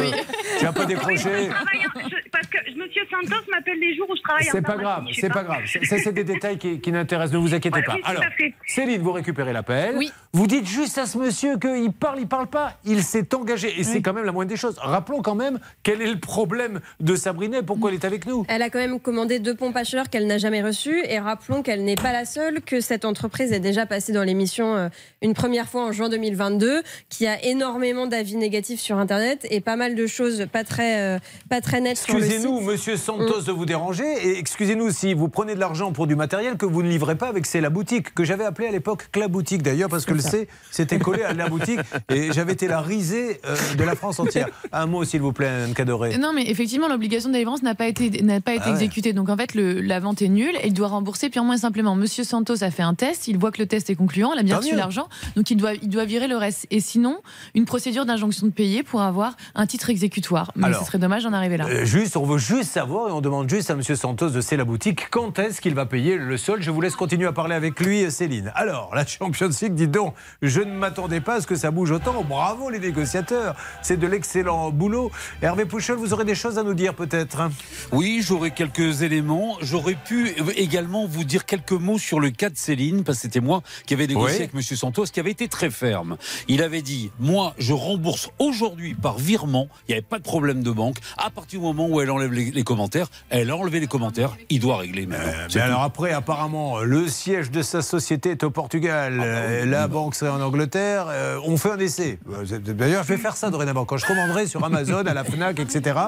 j'ai 0.60 0.66
un 0.66 0.72
peu 0.72 0.86
décroché. 0.86 1.28
Oui, 1.28 1.44
je 1.46 1.50
travaille 1.50 1.86
en- 2.04 2.08
je- 2.08 2.28
parce 2.30 2.46
que 2.46 2.58
Monsieur 2.78 3.02
Santos 3.10 3.42
m'appelle 3.50 3.78
les 3.80 3.96
jours 3.96 4.06
où 4.08 4.16
je 4.16 4.22
travaille 4.22 4.48
en 4.48 4.52
C'est 4.52 4.62
pas 4.62 4.76
grave, 4.76 5.04
c'est 5.12 5.32
pas 5.32 5.42
grave. 5.42 5.62
C'est 5.82 6.12
des 6.12 6.24
détails 6.24 6.58
qui, 6.58 6.80
qui 6.80 6.92
n'intéressent, 6.92 7.32
ne 7.34 7.38
vous 7.38 7.54
inquiétez 7.54 7.80
Voilà, 7.84 7.86
pas. 7.86 7.94
oui, 7.94 8.02
Alors. 8.04 8.22
Céline, 8.66 9.00
vous 9.02 9.12
récupérez 9.12 9.52
l'appel. 9.52 9.96
Vous 10.32 10.46
dites 10.46 10.66
juste 10.66 10.98
à 10.98 11.06
ce 11.06 11.18
monsieur 11.18 11.58
qu'il 11.58 11.92
parle, 11.92 12.20
il 12.20 12.28
parle 12.28 12.46
pas. 12.46 12.74
Il 12.84 13.02
s'est 13.02 13.34
engagé. 13.34 13.80
Et 13.80 13.82
c'est 13.84 14.02
quand 14.02 14.12
même 14.12 14.24
la 14.24 14.32
moindre 14.32 14.50
des 14.50 14.56
choses. 14.56 14.78
Rappelons 14.78 15.22
quand 15.22 15.34
même 15.34 15.58
quel 15.82 16.00
est 16.02 16.10
le 16.12 16.18
problème 16.20 16.80
de 17.00 17.16
Sabrina 17.16 17.58
et 17.58 17.62
pourquoi 17.62 17.90
elle 17.90 17.96
est 17.96 18.04
avec 18.04 18.26
nous. 18.26 18.44
Elle 18.48 18.62
a 18.62 18.70
quand 18.70 18.78
même 18.78 19.00
commandé 19.00 19.38
deux 19.40 19.54
pompes 19.56 19.76
à 19.76 19.84
chaleur 19.84 20.08
qu'elle 20.10 20.26
n'a 20.26 20.38
jamais 20.38 20.62
reçues. 20.62 21.02
Et 21.08 21.18
rappelons 21.18 21.62
qu'elle 21.62 21.84
n'est 21.84 21.96
pas 21.96 22.12
la 22.12 22.24
seule, 22.24 22.60
que 22.60 22.80
cette 22.80 23.04
entreprise 23.04 23.52
est 23.52 23.60
déjà 23.60 23.86
passée 23.86 24.12
dans 24.12 24.17
l'émission 24.24 24.74
euh, 24.76 24.88
une 25.22 25.34
première 25.34 25.68
fois 25.68 25.84
en 25.86 25.92
juin 25.92 26.08
2022, 26.08 26.82
qui 27.08 27.26
a 27.26 27.42
énormément 27.44 28.06
d'avis 28.06 28.36
négatifs 28.36 28.80
sur 28.80 28.96
Internet 28.98 29.46
et 29.50 29.60
pas 29.60 29.76
mal 29.76 29.94
de 29.94 30.06
choses 30.06 30.46
pas 30.52 30.64
très, 30.64 31.00
euh, 31.00 31.18
pas 31.48 31.60
très 31.60 31.80
nettes 31.80 31.98
sur 31.98 32.14
le 32.14 32.22
site. 32.22 32.30
Excusez-nous, 32.32 32.60
monsieur 32.60 32.96
Santos, 32.96 33.42
de 33.42 33.52
vous 33.52 33.66
déranger. 33.66 34.04
Et 34.24 34.38
excusez-nous 34.38 34.90
si 34.90 35.14
vous 35.14 35.28
prenez 35.28 35.54
de 35.54 35.60
l'argent 35.60 35.92
pour 35.92 36.06
du 36.06 36.16
matériel 36.16 36.56
que 36.56 36.66
vous 36.66 36.82
ne 36.82 36.88
livrez 36.88 37.16
pas 37.16 37.28
avec 37.28 37.46
C'est 37.46 37.60
la 37.60 37.70
boutique, 37.70 38.14
que 38.14 38.24
j'avais 38.24 38.44
appelé 38.44 38.68
à 38.68 38.70
l'époque 38.72 39.08
Cla 39.12 39.28
Boutique 39.28 39.62
d'ailleurs, 39.62 39.88
parce 39.88 40.04
que 40.04 40.14
le 40.14 40.20
C 40.20 40.48
c'était 40.70 40.98
collé 40.98 41.22
à 41.22 41.32
la 41.34 41.48
boutique. 41.48 41.80
Et 42.10 42.32
j'avais 42.32 42.52
été 42.52 42.68
la 42.68 42.80
risée 42.80 43.40
euh, 43.44 43.56
de 43.76 43.84
la 43.84 43.94
France 43.96 44.20
entière. 44.20 44.48
Un 44.72 44.86
mot, 44.86 45.04
s'il 45.04 45.20
vous 45.20 45.32
plaît, 45.32 45.48
Anne 45.48 45.74
Cadoré. 45.74 46.16
Non, 46.18 46.32
mais 46.34 46.48
effectivement, 46.48 46.88
l'obligation 46.88 47.28
de 47.28 47.34
délivrance 47.34 47.62
n'a 47.62 47.74
pas 47.74 47.86
été, 47.88 48.22
n'a 48.22 48.40
pas 48.40 48.52
été 48.54 48.62
Ah 48.66 48.68
ouais. 48.68 48.74
exécutée. 48.74 49.12
Donc, 49.12 49.28
en 49.28 49.36
fait, 49.36 49.54
le- 49.54 49.80
la 49.80 50.00
vente 50.00 50.22
est 50.22 50.28
nulle 50.28 50.56
et 50.62 50.66
il 50.68 50.72
doit 50.72 50.88
rembourser 50.88 51.28
purement 51.30 51.52
et 51.54 51.58
simplement. 51.58 51.94
Monsieur 51.96 52.24
Santos 52.24 52.62
a 52.62 52.70
fait 52.70 52.82
un 52.82 52.94
test, 52.94 53.28
il 53.28 53.38
voit 53.38 53.50
que 53.50 53.58
le 53.60 53.66
test 53.66 53.90
est 53.90 53.94
concluant, 54.08 54.32
il 54.32 54.38
a 54.40 54.42
bien 54.42 54.56
reçu 54.56 54.74
l'argent, 54.74 55.08
donc 55.36 55.50
il 55.50 55.56
doit, 55.56 55.74
il 55.74 55.88
doit 55.90 56.06
virer 56.06 56.28
le 56.28 56.36
reste. 56.36 56.66
Et 56.70 56.80
sinon, 56.80 57.20
une 57.54 57.66
procédure 57.66 58.06
d'injonction 58.06 58.46
de 58.46 58.52
payer 58.52 58.82
pour 58.82 59.02
avoir 59.02 59.36
un 59.54 59.66
titre 59.66 59.90
exécutoire. 59.90 60.50
Mais 60.56 60.66
Alors, 60.66 60.80
ce 60.80 60.86
serait 60.86 60.98
dommage 60.98 61.24
d'en 61.24 61.32
arriver 61.34 61.58
là. 61.58 61.66
Euh, 61.66 61.84
juste, 61.84 62.16
on 62.16 62.24
veut 62.24 62.38
juste 62.38 62.70
savoir 62.70 63.10
et 63.10 63.12
on 63.12 63.20
demande 63.20 63.50
juste 63.50 63.70
à 63.70 63.76
Monsieur 63.76 63.96
Santos 63.96 64.30
de 64.30 64.40
C'est 64.40 64.56
la 64.56 64.64
boutique 64.64 65.10
quand 65.10 65.38
est-ce 65.38 65.60
qu'il 65.60 65.74
va 65.74 65.84
payer 65.84 66.16
le 66.16 66.36
sol. 66.38 66.62
Je 66.62 66.70
vous 66.70 66.80
laisse 66.80 66.96
continuer 66.96 67.26
à 67.26 67.32
parler 67.32 67.54
avec 67.54 67.78
lui, 67.80 68.10
Céline. 68.10 68.50
Alors, 68.54 68.94
la 68.94 69.04
Champions 69.04 69.50
League, 69.60 69.74
dis 69.74 69.88
donc, 69.88 70.14
je 70.40 70.62
ne 70.62 70.72
m'attendais 70.72 71.20
pas 71.20 71.34
à 71.34 71.40
ce 71.42 71.46
que 71.46 71.56
ça 71.56 71.70
bouge 71.70 71.90
autant. 71.90 72.24
Bravo 72.24 72.70
les 72.70 72.78
négociateurs, 72.78 73.56
c'est 73.82 73.98
de 73.98 74.06
l'excellent 74.06 74.70
boulot. 74.70 75.10
Hervé 75.42 75.66
Pouchol, 75.66 75.98
vous 75.98 76.14
aurez 76.14 76.24
des 76.24 76.34
choses 76.34 76.58
à 76.58 76.62
nous 76.62 76.74
dire 76.74 76.94
peut-être. 76.94 77.40
hein? 77.42 77.50
Oui, 77.92 78.20
j'aurais 78.22 78.52
quelques 78.52 79.02
éléments. 79.02 79.58
J'aurais 79.60 79.96
pu 80.02 80.34
également 80.56 81.04
vous 81.06 81.24
dire 81.24 81.44
quelques 81.44 81.72
mots 81.72 81.98
sur 81.98 82.20
le 82.20 82.30
cas 82.30 82.48
de 82.48 82.56
Céline, 82.56 83.04
parce 83.04 83.18
que 83.18 83.22
c'était 83.22 83.40
moi 83.40 83.62
qui 83.86 83.94
avais 83.98 84.06
négocié 84.06 84.36
Oui. 84.38 84.42
avec 84.44 84.54
M. 84.54 84.62
Santos, 84.76 85.04
qui 85.06 85.20
avait 85.20 85.30
été 85.30 85.48
très 85.48 85.70
ferme. 85.70 86.16
Il 86.48 86.62
avait 86.62 86.82
dit, 86.82 87.10
moi, 87.18 87.54
je 87.58 87.72
rembourse 87.72 88.30
aujourd'hui 88.38 88.94
par 88.94 89.18
virement, 89.18 89.68
il 89.88 89.92
n'y 89.92 89.94
avait 89.98 90.02
pas 90.06 90.18
de 90.18 90.22
problème 90.24 90.62
de 90.62 90.70
banque, 90.70 90.96
à 91.16 91.30
partir 91.30 91.60
du 91.60 91.66
moment 91.66 91.86
où 91.88 92.00
elle 92.00 92.10
enlève 92.10 92.32
les, 92.32 92.50
les 92.50 92.62
commentaires, 92.64 93.08
elle 93.30 93.50
a 93.50 93.56
enlevé 93.56 93.80
les 93.80 93.86
commentaires, 93.86 94.36
il 94.50 94.60
doit 94.60 94.78
régler 94.78 95.06
maintenant. 95.06 95.32
C'est 95.48 95.58
Mais 95.58 95.64
alors 95.64 95.82
après, 95.82 96.12
apparemment, 96.12 96.80
le 96.80 97.08
siège 97.08 97.50
de 97.50 97.62
sa 97.62 97.82
société 97.82 98.30
est 98.30 98.42
au 98.44 98.50
Portugal, 98.50 99.20
euh, 99.22 99.64
la 99.66 99.88
banque 99.88 100.14
serait 100.14 100.30
en 100.30 100.40
Angleterre. 100.40 101.06
euh, 101.08 101.40
on 101.44 101.56
fait 101.56 101.70
un 101.70 101.78
essai. 101.78 102.18
Euh, 102.32 102.44
D'ailleurs, 102.58 103.02
je 103.04 103.08
vais 103.08 103.16
faire 103.18 103.36
ça 103.36 103.50
dorénavant. 103.50 103.84
Quand 103.84 103.96
je 103.96 104.06
commanderai 104.06 104.46
sur 104.46 104.64
Amazon, 104.64 105.04
à 105.06 105.14
la 105.14 105.24
Fnac, 105.24 105.58
etc., 105.60 105.98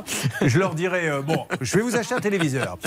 je 0.43 0.59
leur 0.59 0.75
dirai 0.75 1.09
euh, 1.09 1.23
bon, 1.23 1.47
je 1.61 1.77
vais 1.77 1.83
vous 1.83 1.97
acheter 1.97 2.15
un 2.15 2.21
téléviseur. 2.21 2.79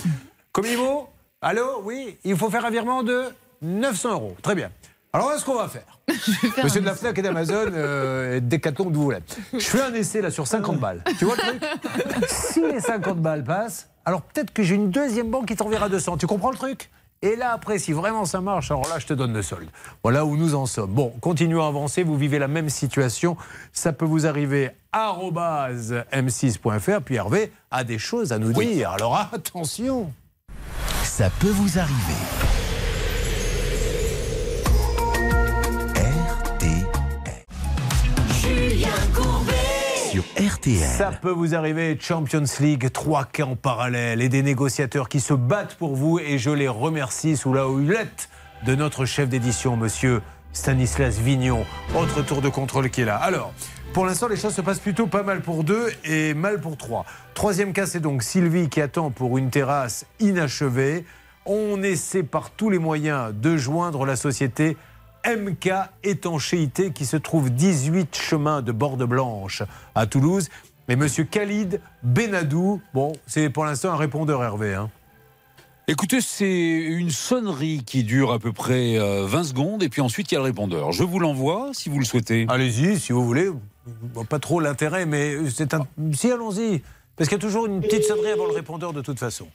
Communivo 0.52 1.10
Allô? 1.42 1.82
Oui, 1.84 2.18
il 2.24 2.38
faut 2.38 2.50
faire 2.50 2.64
un 2.66 2.70
virement 2.72 3.04
de 3.04 3.24
900 3.62 4.12
euros. 4.14 4.36
Très 4.42 4.56
bien. 4.56 4.70
Alors, 5.16 5.28
voilà 5.28 5.40
ce 5.40 5.46
qu'on 5.46 5.56
va 5.56 5.68
faire. 5.68 6.00
Monsieur 6.64 6.82
de 6.82 6.86
la 6.88 6.96
Fnac 6.96 7.16
et 7.20 7.22
d'Amazon, 7.22 7.72
euh, 7.72 8.40
Decathlon, 8.40 8.86
que 8.86 8.94
vous 8.96 9.04
voulez. 9.04 9.20
Je 9.54 9.60
fais 9.60 9.82
un 9.82 9.94
essai 9.94 10.22
là 10.22 10.32
sur 10.32 10.48
50 10.48 10.80
balles. 10.80 11.04
Tu 11.20 11.26
vois 11.26 11.36
le 11.36 11.42
truc 11.42 11.64
Si 12.28 12.62
les 12.62 12.80
50 12.80 13.20
balles 13.20 13.44
passent, 13.44 13.90
alors 14.06 14.24
peut-être 14.24 14.52
que 14.52 14.64
j'ai 14.64 14.74
une 14.74 14.90
deuxième 14.90 15.30
banque 15.30 15.46
qui 15.46 15.56
t'enverra 15.56 15.88
200. 15.88 16.18
Tu 16.18 16.26
comprends 16.26 16.50
le 16.50 16.58
truc? 16.58 16.90
Et 17.22 17.36
là, 17.36 17.54
après, 17.54 17.78
si 17.78 17.94
vraiment 17.94 18.26
ça 18.26 18.42
marche, 18.42 18.72
alors 18.72 18.90
là, 18.90 18.98
je 18.98 19.06
te 19.06 19.14
donne 19.14 19.34
le 19.34 19.44
solde. 19.44 19.70
Voilà 20.04 20.26
où 20.26 20.36
nous 20.36 20.56
en 20.56 20.66
sommes. 20.66 20.92
Bon, 20.92 21.14
continuons 21.22 21.64
à 21.64 21.68
avancer. 21.68 22.02
Vous 22.02 22.18
vivez 22.18 22.40
la 22.40 22.48
même 22.48 22.70
situation. 22.70 23.38
Ça 23.72 23.94
peut 23.94 24.06
vous 24.06 24.26
arriver 24.26 24.72
arobase 24.92 25.94
m6.fr. 26.12 27.02
Puis 27.02 27.16
Hervé 27.16 27.52
a 27.70 27.84
des 27.84 28.00
choses 28.00 28.34
à 28.34 28.40
nous 28.40 28.52
dire. 28.52 28.90
Alors 28.90 29.30
attention. 29.32 30.12
Ça 31.04 31.30
peut 31.40 31.52
vous 31.52 31.78
arriver. 31.78 32.63
Ça 40.78 41.12
peut 41.12 41.32
vous 41.32 41.56
arriver, 41.56 41.98
Champions 42.00 42.44
League, 42.60 42.92
trois 42.92 43.26
cas 43.26 43.46
en 43.46 43.56
parallèle 43.56 44.22
et 44.22 44.30
des 44.30 44.44
négociateurs 44.44 45.10
qui 45.10 45.20
se 45.20 45.34
battent 45.34 45.76
pour 45.76 45.96
vous 45.96 46.20
et 46.20 46.38
je 46.38 46.52
les 46.52 46.68
remercie 46.68 47.36
sous 47.36 47.52
la 47.52 47.68
houlette 47.68 48.30
de 48.66 48.76
notre 48.76 49.06
chef 49.06 49.28
d'édition, 49.28 49.76
monsieur 49.76 50.22
Stanislas 50.52 51.18
Vignon. 51.18 51.66
Autre 51.96 52.22
tour 52.22 52.42
de 52.42 52.50
contrôle 52.50 52.92
qui 52.92 53.02
est 53.02 53.06
là. 53.06 53.16
Alors, 53.16 53.54
pour 53.94 54.06
l'instant, 54.06 54.28
les 54.28 54.38
choses 54.38 54.54
se 54.54 54.62
passent 54.62 54.80
plutôt 54.80 55.08
pas 55.08 55.24
mal 55.24 55.42
pour 55.42 55.64
deux 55.64 55.90
et 56.04 56.34
mal 56.34 56.62
pour 56.62 56.78
trois. 56.78 57.06
Troisième 57.34 57.74
cas, 57.74 57.88
c'est 57.88 58.00
donc 58.00 58.22
Sylvie 58.22 58.70
qui 58.70 58.82
attend 58.82 59.10
pour 59.10 59.38
une 59.38 59.50
terrasse 59.50 60.06
inachevée. 60.20 61.06
On 61.46 61.82
essaie 61.82 62.24
par 62.24 62.52
tous 62.52 62.70
les 62.70 62.80
moyens 62.80 63.34
de 63.34 63.58
joindre 63.58 64.06
la 64.06 64.16
société 64.16 64.78
MK 65.26 65.72
Étanchéité 66.04 66.92
qui 66.92 67.06
se 67.06 67.18
trouve 67.18 67.50
18 67.50 68.16
chemins 68.16 68.62
de 68.62 68.72
Borde 68.72 69.04
Blanche 69.04 69.64
à 69.96 70.06
Toulouse. 70.06 70.50
Et 70.90 70.96
monsieur 70.96 71.24
Khalid 71.24 71.80
Benadou, 72.04 72.82
bon, 72.94 73.14
c'est 73.26 73.50
pour 73.50 73.66
l'instant 73.66 73.92
un 73.92 73.96
répondeur 73.98 74.44
Hervé. 74.44 74.74
Hein. 74.74 74.90
Écoutez, 75.88 76.22
c'est 76.22 76.46
une 76.46 77.10
sonnerie 77.10 77.84
qui 77.86 78.04
dure 78.04 78.32
à 78.32 78.40
peu 78.40 78.54
près 78.54 78.98
euh, 78.98 79.26
20 79.26 79.44
secondes 79.44 79.84
et 79.84 79.90
puis 79.90 80.02
ensuite 80.02 80.32
il 80.32 80.36
y 80.36 80.38
a 80.38 80.40
le 80.40 80.46
répondeur. 80.46 80.92
Je 80.92 81.04
vous 81.04 81.20
l'envoie 81.20 81.72
si 81.74 81.90
vous 81.90 82.00
le 82.00 82.06
souhaitez. 82.06 82.46
Allez-y, 82.50 83.00
si 83.00 83.12
vous 83.12 83.26
voulez. 83.26 83.50
Bon, 83.86 84.24
pas 84.24 84.40
trop 84.40 84.60
l'intérêt, 84.60 85.06
mais 85.06 85.50
c'est 85.50 85.74
un. 85.74 85.86
Si, 86.14 86.32
allons-y. 86.32 86.82
Parce 87.16 87.30
qu'il 87.30 87.38
y 87.38 87.42
a 87.42 87.42
toujours 87.42 87.66
une 87.66 87.82
petite 87.82 88.04
sonnerie 88.04 88.32
avant 88.32 88.46
le 88.46 88.54
répondeur 88.54 88.94
de 88.94 89.02
toute 89.02 89.20
façon. 89.20 89.48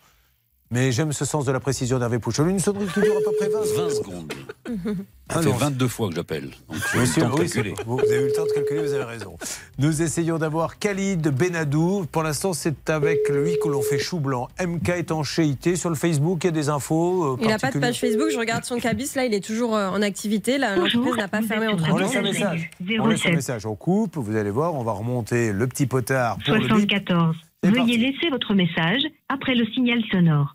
Mais 0.70 0.92
j'aime 0.92 1.12
ce 1.12 1.24
sens 1.24 1.46
de 1.46 1.52
la 1.52 1.60
précision 1.60 1.98
d'Hervé 1.98 2.18
Pouchol. 2.18 2.50
Une 2.50 2.58
sonnerie 2.58 2.86
qui 2.92 3.00
dure 3.00 3.14
à 3.16 3.20
peu 3.30 3.36
près 3.38 3.48
20 3.48 3.58
20 3.58 3.90
secondes. 3.90 4.32
secondes. 4.32 4.32
Ça 5.30 5.40
fait 5.42 5.46
Alors, 5.48 5.58
22 5.58 5.88
fois 5.88 6.08
que 6.08 6.14
j'appelle. 6.14 6.50
Donc 6.68 6.78
le 6.94 7.20
temps 7.20 7.28
de 7.30 7.36
calculer. 7.36 7.74
vous 7.86 7.96
vous 7.96 8.00
avez 8.02 8.16
eu 8.22 8.26
le 8.26 8.32
temps 8.32 8.44
de 8.46 8.50
calculer, 8.52 8.80
vous 8.82 8.92
avez 8.94 9.04
raison. 9.04 9.36
Nous 9.78 10.02
essayons 10.02 10.38
d'avoir 10.38 10.78
Khalid 10.78 11.28
Benadou. 11.28 12.06
Pour 12.10 12.22
l'instant, 12.22 12.52
c'est 12.54 12.88
avec 12.90 13.28
lui 13.30 13.56
que 13.62 13.68
l'on 13.68 13.82
fait 13.82 13.98
chou 13.98 14.20
blanc. 14.20 14.48
MK 14.62 14.88
étanchéité. 14.90 15.76
Sur 15.76 15.90
le 15.90 15.96
Facebook, 15.96 16.40
il 16.44 16.46
y 16.46 16.48
a 16.48 16.52
des 16.52 16.68
infos. 16.68 17.24
euh, 17.24 17.36
Il 17.40 17.48
n'a 17.48 17.58
pas 17.58 17.70
de 17.70 17.78
page 17.78 17.98
Facebook, 18.00 18.28
je 18.30 18.38
regarde 18.38 18.64
son 18.64 18.78
cabis, 18.78 19.10
là 19.16 19.24
il 19.24 19.34
est 19.34 19.44
toujours 19.44 19.76
euh, 19.76 19.88
en 19.88 20.00
activité, 20.02 20.58
l'entreprise 20.58 21.16
n'a 21.16 21.28
pas 21.28 21.42
fermé 21.42 21.68
entre 21.68 21.84
sur 21.84 21.94
On 21.94 21.98
la 21.98 22.06
laisse 22.06 22.16
un 22.16 22.22
message. 22.22 22.70
On 23.00 23.06
laisse 23.06 23.26
un 23.26 23.32
message. 23.32 23.66
On 23.66 23.74
coupe. 23.74 24.16
Vous 24.16 24.36
allez 24.36 24.50
voir, 24.50 24.74
on 24.74 24.82
va 24.82 24.92
remonter 24.92 25.52
le 25.52 25.66
petit 25.66 25.86
potard 25.86 26.36
pour 26.44 26.54
le 26.54 26.60
bip. 26.60 26.68
74. 26.90 27.36
C'est 27.62 27.70
Veuillez 27.70 27.96
laisser 27.98 28.30
votre 28.30 28.54
message 28.54 29.02
après 29.28 29.54
le 29.54 29.66
signal 29.66 30.00
sonore. 30.12 30.54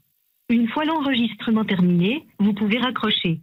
Une 0.49 0.67
fois 0.69 0.85
l'enregistrement 0.85 1.63
terminé, 1.65 2.25
vous 2.39 2.53
pouvez 2.53 2.77
raccrocher. 2.79 3.41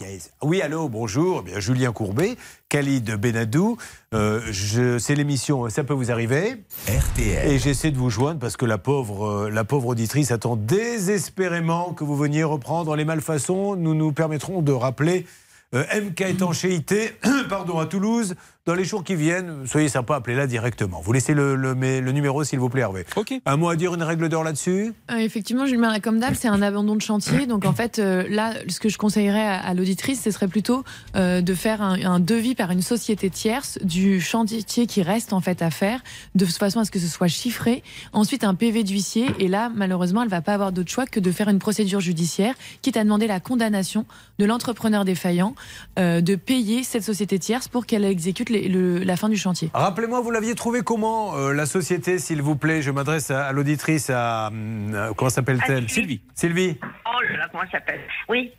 Dièse. 0.00 0.30
Oui, 0.42 0.62
allô, 0.62 0.88
bonjour. 0.88 1.42
Eh 1.44 1.50
bien, 1.50 1.58
Julien 1.60 1.90
Courbet, 1.90 2.36
Khalid 2.68 3.16
Benadou. 3.16 3.76
Euh, 4.14 4.40
je- 4.52 4.98
c'est 4.98 5.16
l'émission 5.16 5.68
Ça 5.70 5.82
peut 5.82 5.94
vous 5.94 6.12
arriver. 6.12 6.62
RTL. 6.86 7.50
Et 7.50 7.58
j'essaie 7.58 7.90
de 7.90 7.96
vous 7.96 8.10
joindre 8.10 8.38
parce 8.38 8.56
que 8.56 8.64
la 8.64 8.78
pauvre, 8.78 9.26
euh, 9.26 9.50
la 9.50 9.64
pauvre 9.64 9.88
auditrice 9.88 10.30
attend 10.30 10.54
désespérément 10.54 11.94
que 11.94 12.04
vous 12.04 12.14
veniez 12.16 12.44
reprendre 12.44 12.94
les 12.94 13.04
malfaçons. 13.04 13.74
Nous 13.74 13.94
nous 13.94 14.12
permettrons 14.12 14.62
de 14.62 14.70
rappeler 14.72 15.26
euh, 15.74 15.82
MK 16.00 16.20
étanchéité 16.20 17.12
pardon, 17.48 17.80
à 17.80 17.86
Toulouse 17.86 18.36
dans 18.66 18.74
les 18.74 18.84
jours 18.84 19.04
qui 19.04 19.14
viennent. 19.14 19.64
Soyez 19.66 19.88
sympa, 19.88 20.16
appelez-la 20.16 20.48
directement. 20.48 21.00
Vous 21.00 21.12
laissez 21.12 21.34
le, 21.34 21.54
le- 21.54 21.74
numéro, 22.12 22.42
s'il 22.42 22.58
vous 22.58 22.68
plaît, 22.68 22.80
Hervé. 22.80 23.04
Ok. 23.14 23.32
Un 23.46 23.56
mot 23.56 23.68
à 23.68 23.76
dire, 23.76 23.94
une 23.94 24.02
règle 24.02 24.28
d'or 24.28 24.42
là-dessus 24.42 24.92
Euh, 25.10 25.16
effectivement, 25.18 25.66
Julien, 25.66 25.92
là, 25.92 26.00
comme 26.00 26.18
d'hab, 26.18 26.34
c'est 26.34 26.48
un 26.48 26.60
abandon 26.62 26.96
de 26.96 27.00
chantier. 27.02 27.46
Donc 27.46 27.64
en 27.64 27.72
fait, 27.72 27.98
euh, 28.00 28.24
là, 28.28 28.54
ce 28.68 28.80
que 28.80 28.88
je 28.88 28.98
conseillerais 28.98 29.46
à, 29.46 29.60
à 29.60 29.74
l'auditrice, 29.74 30.20
ce 30.22 30.30
serait 30.32 30.48
plutôt 30.48 30.82
euh, 31.14 31.42
de 31.42 31.54
faire 31.54 31.80
un, 31.80 32.02
un 32.04 32.18
devis 32.18 32.54
par 32.56 32.72
une 32.72 32.82
société 32.82 33.30
tierce 33.30 33.78
du 33.84 34.20
chantier 34.20 34.86
qui 34.86 35.02
reste 35.02 35.32
en 35.32 35.40
fait 35.40 35.62
à 35.62 35.70
faire, 35.70 36.00
de 36.34 36.44
façon 36.44 36.80
à 36.80 36.84
ce 36.84 36.90
que 36.90 36.98
ce 36.98 37.06
soit 37.06 37.28
chiffré. 37.28 37.84
Ensuite, 38.12 38.42
un 38.42 38.54
PV 38.54 38.82
d'huissier. 38.82 39.26
Et 39.38 39.46
là, 39.46 39.70
malheureusement, 39.76 40.22
elle 40.24 40.28
va 40.28 40.40
pas 40.40 40.54
avoir 40.54 40.72
d'autre 40.72 40.90
choix 40.90 41.06
que 41.06 41.20
de 41.20 41.30
faire 41.30 41.48
une 41.48 41.58
procédure 41.60 42.00
judiciaire, 42.00 42.54
quitte 42.82 42.96
à 42.96 43.04
demander 43.04 43.26
la 43.28 43.38
condamnation 43.38 44.06
de 44.40 44.44
l'entrepreneur 44.44 45.04
défaillant, 45.04 45.54
euh, 46.00 46.20
de 46.20 46.34
payer 46.34 46.82
cette 46.82 47.04
société 47.04 47.38
tierce 47.38 47.68
pour 47.68 47.86
qu'elle 47.86 48.04
exécute 48.04 48.50
les- 48.50 48.55
le- 48.62 48.98
la 48.98 49.16
fin 49.16 49.28
du 49.28 49.36
chantier. 49.36 49.70
Rappelez-moi, 49.74 50.20
vous 50.20 50.30
l'aviez 50.30 50.54
trouvé 50.54 50.82
comment, 50.82 51.36
euh, 51.36 51.52
la 51.52 51.66
société, 51.66 52.18
s'il 52.18 52.42
vous 52.42 52.56
plaît? 52.56 52.82
Je 52.82 52.90
m'adresse 52.90 53.30
à, 53.30 53.46
à 53.46 53.52
l'auditrice, 53.52 54.10
à. 54.10 54.48
euh, 54.50 55.12
comment 55.16 55.30
s'appelle-t-elle? 55.30 55.88
Sylvie. 55.88 56.20
Sylvie 56.34 56.76
Oh 56.82 57.22
là 57.30 57.36
là, 57.38 57.48
comment 57.50 57.64
elle 57.64 57.70
s'appelle? 57.70 58.00
Oui. 58.28 58.52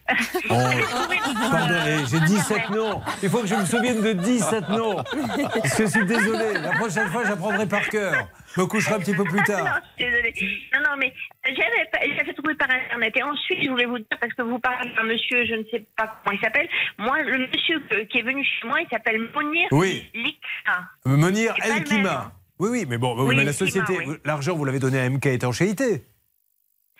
Oh, 0.50 0.54
Pardonnez, 1.52 2.06
j'ai 2.12 2.20
17 2.22 2.70
noms. 2.72 3.02
Il 3.24 3.30
faut 3.30 3.40
que 3.40 3.48
je 3.48 3.56
me 3.56 3.66
souvienne 3.66 4.02
de 4.02 4.14
17 4.14 4.70
noms. 4.70 5.04
Je 5.78 5.86
suis 5.86 6.06
désolé. 6.06 6.54
La 6.62 6.72
prochaine 6.72 7.08
fois, 7.10 7.24
j'apprendrai 7.26 7.66
par 7.66 7.88
cœur. 7.90 8.28
Je 8.58 8.62
me 8.64 8.68
coucherai 8.68 8.96
un 8.96 9.00
petit 9.00 9.14
peu 9.14 9.24
plus 9.24 9.38
Non, 9.38 9.44
tard. 9.46 9.80
je 10.00 10.04
suis 10.04 10.12
désolée. 10.12 10.34
Non, 10.74 10.80
non, 10.90 10.98
mais 10.98 11.14
j'avais 11.46 12.34
trouvé 12.34 12.56
par 12.56 12.70
Internet. 12.72 13.14
Et 13.16 13.24
ensuite, 13.24 13.60
je 13.64 13.70
voulais 13.70 13.86
vous 13.86 14.00
dire, 14.00 14.08
parce 14.20 14.34
que 14.34 14.42
vous 14.42 14.58
parlez 14.60 14.90
d'un 14.96 15.04
monsieur, 15.04 15.46
je 15.46 15.54
ne 15.56 15.64
sais 15.72 15.86
pas 15.96 16.20
comment 16.24 16.36
il 16.36 16.44
s'appelle. 16.44 16.68
Moi, 16.98 17.22
le 17.22 17.48
monsieur 17.48 17.80
qui 18.10 18.18
est 18.18 18.22
venu 18.24 18.44
chez 18.44 18.68
moi, 18.68 18.82
il 18.82 18.88
s'appelle 18.90 19.22
Monir 19.34 19.68
Oui. 19.72 20.10
Liksa. 20.16 20.82
Menir 21.06 21.54
C'est 21.62 21.62
pas 21.62 21.68
El 21.68 21.84
le 21.84 21.90
même. 21.90 21.98
Kima. 22.04 22.32
Oui, 22.60 22.70
oui, 22.72 22.86
mais 22.90 22.98
bon, 22.98 23.16
Oui, 23.24 23.36
mais 23.36 23.44
la 23.44 23.54
société, 23.54 23.94
oui. 24.08 24.16
l'argent, 24.26 24.56
vous 24.56 24.66
l'avez 24.66 24.80
donné 24.80 25.00
à 25.00 25.08
MK 25.08 25.28
étanchéité. 25.28 26.04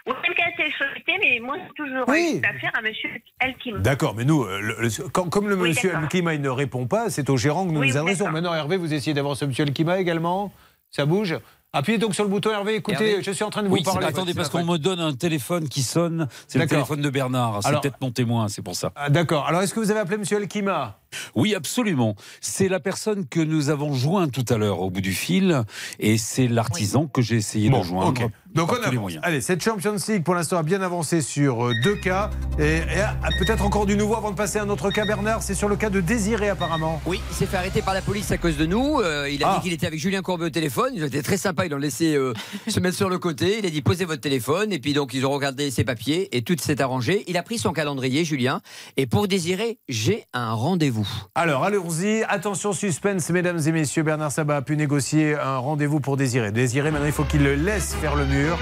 Oui, 0.06 0.14
s'est 0.56 0.72
société, 0.78 1.14
mais 1.20 1.40
moi, 1.42 1.58
j'ai 1.58 1.74
toujours 1.74 2.06
Oui. 2.08 2.40
eu 2.42 2.48
affaire 2.48 2.72
à 2.78 2.82
monsieur 2.82 3.10
El 3.40 3.56
Kim. 3.58 3.80
D'accord, 3.82 4.16
mais 4.16 4.24
nous, 4.26 4.44
euh, 4.44 4.60
le- 4.62 4.76
le- 4.80 5.10
quand- 5.10 5.30
comme 5.30 5.50
le 5.50 5.56
monsieur 5.56 5.90
d'accord. 5.90 6.04
El 6.04 6.10
Kima 6.10 6.34
il 6.36 6.42
ne 6.42 6.50
répond 6.50 6.88
pas, 6.88 7.10
c'est 7.10 7.30
au 7.30 7.36
gérant 7.38 7.66
que 7.68 7.72
nous 7.72 7.84
nous 7.84 7.98
adressons. 7.98 8.30
Maintenant, 8.32 8.54
Hervé, 8.54 8.78
vous 8.78 8.94
essayez 8.94 9.14
d'avoir 9.14 9.36
ce 9.36 9.46
monsieur 9.46 9.66
El 9.66 9.74
Kima 9.74 10.00
également? 10.00 10.54
Ça 10.92 11.06
bouge 11.06 11.38
Appuyez 11.74 11.98
donc 12.00 12.16
sur 12.16 12.24
le 12.24 12.30
bouton 12.30 12.50
Hervé. 12.50 12.76
Écoutez, 12.76 13.12
Hervé 13.12 13.24
je 13.24 13.32
suis 13.32 13.44
en 13.44 13.50
train 13.50 13.62
de 13.62 13.68
Oui, 13.68 13.82
vous 13.86 13.92
parler. 13.92 14.08
attendez, 14.08 14.34
parce 14.34 14.50
qu'on 14.50 14.64
me 14.64 14.78
donne 14.78 15.00
un 15.02 15.14
téléphone 15.14 15.68
qui 15.68 15.82
sonne. 15.84 16.28
C'est 16.48 16.58
le 16.60 16.66
téléphone 16.66 17.02
de 17.02 17.10
Bernard. 17.10 17.60
C'est 17.62 17.68
Alors- 17.68 17.82
peut-être 17.82 18.00
mon 18.02 18.10
témoin, 18.12 18.48
c'est 18.48 18.62
pour 18.62 18.76
ça. 18.76 18.92
Ah, 18.96 19.10
D'accord. 19.10 19.46
Alors, 19.48 19.62
est-ce 19.62 19.74
que 19.74 19.80
vous 19.82 19.92
avez 19.92 20.00
appelé 20.00 20.18
monsieur 20.18 20.38
El 20.38 20.48
Kima 20.48 20.98
Oui, 21.36 21.56
absolument. 21.56 22.16
C'est 22.42 22.68
la 22.70 22.80
personne 22.80 23.28
que 23.28 23.40
nous 23.40 23.70
avons 23.70 23.94
joint 23.94 24.28
tout 24.28 24.46
à 24.50 24.58
l'heure 24.58 24.82
au 24.82 24.90
bout 24.90 25.02
du 25.02 25.14
fil, 25.14 25.64
et 26.00 26.18
c'est 26.18 26.48
l'artisan 26.48 27.08
que 27.08 27.22
j'ai 27.22 27.36
essayé 27.38 27.70
Bon, 27.70 27.80
de 27.80 27.84
joindre. 27.86 28.08
ok. 28.24 28.30
Donc 28.54 28.72
on 28.72 28.76
avance. 28.82 28.94
moyens. 28.96 29.22
Allez, 29.24 29.42
cette 29.42 29.62
Champions 29.64 29.96
League 30.08 30.24
pour 30.24 30.34
l'instant 30.34 30.58
a 30.58 30.64
bien 30.64 30.82
avancé 30.82 31.22
sur 31.22 31.68
euh, 31.68 31.74
deux 31.84 31.96
cas. 31.96 32.32
Et, 32.58 32.78
et, 32.78 33.02
ah, 33.02 33.30
peut-être 33.38 33.64
encore 33.64 33.86
du 33.86 33.96
nouveau 33.96 34.16
avant 34.16 34.32
de 34.32 34.36
passer 34.36 34.58
à 34.58 34.64
un 34.64 34.70
autre 34.70 34.90
cas, 34.90 35.06
Bernard. 35.06 35.44
C'est 35.44 35.54
sur 35.54 35.70
le 35.70 35.76
cas 35.76 35.92
de 35.92 36.02
Désiré 36.02 36.50
apparemment. 36.50 37.00
Oui, 37.06 37.22
il 37.30 37.36
s'est 37.36 37.46
fait 37.46 37.58
arrêter 37.58 37.82
par 37.84 37.94
la 37.94 38.02
police 38.02 38.32
à 38.32 38.38
cause 38.40 38.58
de 38.58 38.66
nous. 38.66 39.00
Euh, 39.00 39.30
il 39.30 39.44
a 39.44 39.50
Ah. 39.50 39.56
dit 39.58 39.64
qu'il 39.66 39.74
était 39.74 39.86
avec 39.86 40.00
Julien 40.00 40.22
Courbet 40.24 40.46
au 40.46 40.50
téléphone. 40.50 40.92
Ils 40.96 41.04
ont 41.04 41.08
été 41.08 41.22
très 41.22 41.38
sympas. 41.38 41.66
Ils 41.66 41.72
l'ont 41.72 41.78
laissé 41.78 42.16
euh, 42.16 42.34
se 42.68 42.80
mettre 42.80 42.98
sur 42.98 43.10
le 43.10 43.20
côté. 43.20 43.60
Il 43.60 43.66
a 43.66 43.70
dit 43.70 43.82
posez 43.84 44.06
votre 44.06 44.22
téléphone. 44.22 44.74
Et 44.74 44.80
puis 44.80 44.94
donc 44.94 45.14
ils 45.14 45.24
ont 45.26 45.32
regardé 45.32 45.70
ses 45.70 45.84
papiers 45.84 46.36
et 46.36 46.42
tout 46.42 46.56
s'est 46.60 46.82
arrangé. 46.82 47.26
Il 47.28 47.38
a 47.38 47.44
pris 47.44 47.60
son 47.60 47.74
calendrier, 47.74 48.26
Julien. 48.26 48.62
Et 48.96 49.06
pour 49.06 49.28
désirer, 49.28 49.78
j'ai 49.88 50.26
un 50.34 50.54
rendez-vous. 50.54 51.07
Alors, 51.36 51.64
allons-y. 51.64 52.24
Attention, 52.24 52.74
suspense, 52.74 53.30
mesdames 53.30 53.60
et 53.66 53.72
messieurs. 53.72 54.04
Bernard 54.04 54.32
Sabat 54.32 54.58
a 54.58 54.62
pu 54.62 54.78
négocier 54.78 55.36
un 55.36 55.58
rendez-vous 55.58 56.00
pour 56.00 56.18
Désiré. 56.18 56.52
Désiré, 56.52 56.92
maintenant, 56.92 57.08
il 57.08 57.12
faut 57.12 57.24
qu'il 57.24 57.44
le 57.44 57.56
laisse 57.56 57.94
faire 57.96 58.16
le 58.16 58.26
mur. 58.26 58.58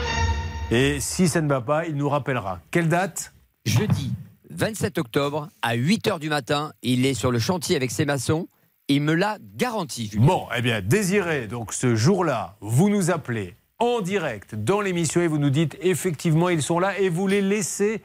Et 0.71 0.99
si 0.99 1.27
ça 1.27 1.41
ne 1.41 1.47
va 1.47 1.61
pas, 1.61 1.85
il 1.85 1.95
nous 1.95 2.09
rappellera. 2.09 2.59
Quelle 2.71 2.89
date? 2.89 3.33
Jeudi 3.65 4.13
27 4.49 4.97
octobre 4.97 5.49
à 5.61 5.75
8h 5.75 6.19
du 6.19 6.29
matin. 6.29 6.71
Il 6.81 7.05
est 7.05 7.13
sur 7.13 7.31
le 7.31 7.39
chantier 7.39 7.75
avec 7.75 7.91
ses 7.91 8.05
maçons. 8.05 8.47
Il 8.87 9.01
me 9.01 9.13
l'a 9.13 9.37
garanti. 9.55 10.07
Julien. 10.07 10.25
Bon, 10.25 10.47
eh 10.55 10.61
bien, 10.61 10.81
Désiré, 10.81 11.47
donc 11.47 11.73
ce 11.73 11.95
jour-là, 11.95 12.55
vous 12.61 12.89
nous 12.89 13.11
appelez 13.11 13.55
en 13.79 14.01
direct 14.01 14.55
dans 14.55 14.81
l'émission 14.81 15.21
et 15.21 15.27
vous 15.27 15.37
nous 15.37 15.49
dites 15.49 15.77
effectivement 15.81 16.47
ils 16.49 16.61
sont 16.61 16.79
là 16.79 16.97
et 16.97 17.09
vous 17.09 17.27
les 17.27 17.41
laissez 17.41 18.01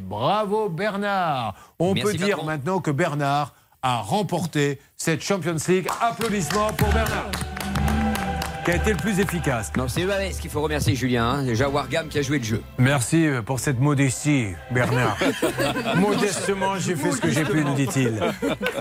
Bravo 0.00 0.68
Bernard. 0.68 1.54
On 1.78 1.94
Merci, 1.94 2.12
peut 2.12 2.18
dire 2.18 2.36
patron. 2.36 2.46
maintenant 2.46 2.80
que 2.80 2.90
Bernard 2.90 3.54
a 3.82 3.98
remporté 3.98 4.78
cette 4.96 5.22
Champions 5.22 5.56
League. 5.68 5.88
Applaudissements 6.00 6.72
pour 6.74 6.88
Bernard. 6.88 7.30
Qui 8.64 8.72
a 8.72 8.76
été 8.76 8.90
le 8.90 8.98
plus 8.98 9.20
efficace. 9.20 9.72
Non, 9.76 9.88
c'est 9.88 10.02
EAS 10.02 10.38
qu'il 10.38 10.50
faut 10.50 10.60
remercier 10.60 10.94
Julien. 10.94 11.24
Hein. 11.24 11.42
Déjà 11.44 11.68
Wargam 11.68 12.08
qui 12.08 12.18
a 12.18 12.22
joué 12.22 12.38
le 12.38 12.44
jeu. 12.44 12.62
Merci 12.76 13.26
euh, 13.26 13.40
pour 13.40 13.58
cette 13.58 13.80
modestie, 13.80 14.48
Bernard. 14.70 15.16
Modestement, 15.96 16.78
j'ai 16.78 16.94
fait 16.94 17.10
ce 17.10 17.20
que 17.22 17.30
j'ai 17.30 17.44
pu, 17.44 17.64
nous 17.64 17.74
dit-il. 17.74 18.20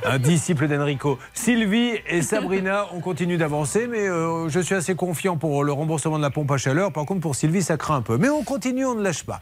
Un 0.03 0.19
disciple 0.19 0.67
d'Enrico. 0.67 1.17
Sylvie 1.33 1.93
et 2.07 2.21
Sabrina, 2.21 2.87
on 2.93 2.99
continue 2.99 3.37
d'avancer, 3.37 3.87
mais 3.87 4.09
euh, 4.09 4.49
je 4.49 4.59
suis 4.59 4.75
assez 4.75 4.95
confiant 4.95 5.37
pour 5.37 5.63
le 5.63 5.71
remboursement 5.71 6.17
de 6.17 6.23
la 6.23 6.29
pompe 6.29 6.51
à 6.51 6.57
chaleur. 6.57 6.91
Par 6.91 7.05
contre, 7.05 7.21
pour 7.21 7.35
Sylvie, 7.35 7.63
ça 7.63 7.77
craint 7.77 7.95
un 7.95 8.01
peu. 8.01 8.17
Mais 8.17 8.29
on 8.29 8.43
continue, 8.43 8.85
on 8.85 8.95
ne 8.95 9.01
lâche 9.01 9.23
pas. 9.23 9.39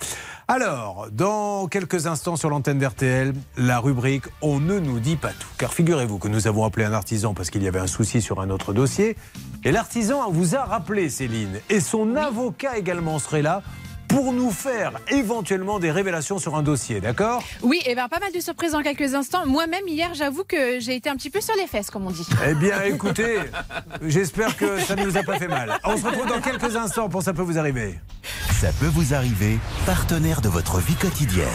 Alors, 0.47 1.07
dans 1.11 1.67
quelques 1.67 2.05
instants 2.05 2.35
sur 2.35 2.49
l'antenne 2.49 2.77
d'RTL, 2.77 3.33
la 3.57 3.79
rubrique 3.79 4.25
On 4.41 4.59
ne 4.59 4.79
nous 4.79 4.99
dit 4.99 5.15
pas 5.15 5.31
tout. 5.31 5.47
Car 5.57 5.73
figurez-vous 5.73 6.19
que 6.19 6.27
nous 6.27 6.47
avons 6.47 6.63
appelé 6.63 6.85
un 6.85 6.93
artisan 6.93 7.33
parce 7.33 7.49
qu'il 7.49 7.63
y 7.63 7.67
avait 7.67 7.79
un 7.79 7.87
souci 7.87 8.21
sur 8.21 8.39
un 8.39 8.49
autre 8.49 8.71
dossier. 8.71 9.17
Et 9.63 9.71
l'artisan 9.71 10.26
vous 10.29 10.55
a 10.55 10.63
rappelé, 10.63 11.09
Céline. 11.09 11.59
Et 11.69 11.79
son 11.79 12.15
avocat 12.15 12.77
également 12.77 13.19
serait 13.19 13.41
là 13.41 13.61
pour 14.07 14.31
nous 14.31 14.51
faire 14.51 14.93
éventuellement 15.09 15.79
des 15.79 15.91
révélations 15.91 16.39
sur 16.39 16.55
un 16.55 16.63
dossier, 16.63 17.01
d'accord? 17.01 17.43
Oui, 17.61 17.81
et 17.85 17.93
ben 17.93 18.07
pas 18.07 18.19
mal 18.19 18.31
de 18.31 18.39
surprises 18.39 18.71
dans 18.71 18.81
quelques 18.81 19.13
instants. 19.13 19.45
Moi-même, 19.45 19.87
hier, 19.87 20.13
j'avoue 20.13 20.43
que 20.43 20.79
j'ai 20.79 20.95
été 20.95 21.09
un 21.09 21.15
petit 21.15 21.29
peu 21.29 21.41
sur 21.41 21.55
les 21.55 21.67
fesses, 21.67 21.89
comme 21.89 22.07
on 22.07 22.11
dit. 22.11 22.25
Eh 22.47 22.53
bien, 22.53 22.83
écoutez, 22.83 23.39
j'espère 24.01 24.55
que 24.55 24.79
ça 24.79 24.95
ne 24.95 25.03
nous 25.03 25.17
a 25.17 25.23
pas 25.23 25.37
fait 25.37 25.47
mal. 25.47 25.77
On 25.83 25.97
se 25.97 26.05
retrouve 26.05 26.27
dans 26.27 26.41
quelques 26.41 26.75
instants 26.75 27.09
pour 27.09 27.21
Ça 27.21 27.33
peut 27.33 27.41
vous 27.41 27.57
arriver. 27.57 27.99
Ça 28.61 28.69
peut 28.79 28.87
vous 28.87 29.13
arriver, 29.13 29.59
partenaire 29.85 30.41
de 30.41 30.49
votre 30.49 30.79
vie 30.79 30.95
quotidienne. 30.95 31.47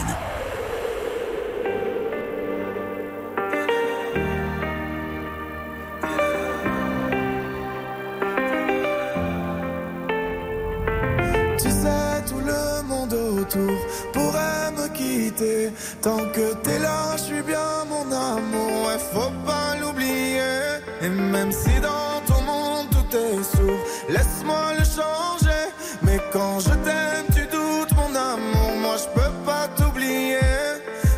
Autour 13.43 13.77
pourrait 14.13 14.71
me 14.77 14.87
quitter. 14.89 15.71
Tant 16.01 16.23
que 16.35 16.53
t'es 16.63 16.79
là, 16.79 17.15
je 17.17 17.23
suis 17.23 17.41
bien 17.41 17.71
mon 17.89 18.05
amour, 18.11 18.71
ouais, 18.85 18.99
faut 19.13 19.33
pas 19.45 19.75
l'oublier. 19.79 20.41
Et 21.01 21.09
même 21.09 21.51
si 21.51 21.73
dans 21.89 22.15
ton 22.29 22.41
monde 22.51 22.87
tout 22.91 23.17
est 23.17 23.43
sourd, 23.55 23.81
laisse-moi 24.09 24.63
le 24.79 24.85
changer. 24.97 25.63
Mais 26.03 26.19
quand 26.31 26.59
je 26.59 26.73
t'aime, 26.85 27.27
tu 27.35 27.43
doutes 27.55 27.93
mon 28.01 28.11
amour, 28.31 28.71
moi 28.81 28.95
je 29.03 29.07
peux 29.17 29.33
pas 29.45 29.67
t'oublier. 29.77 30.39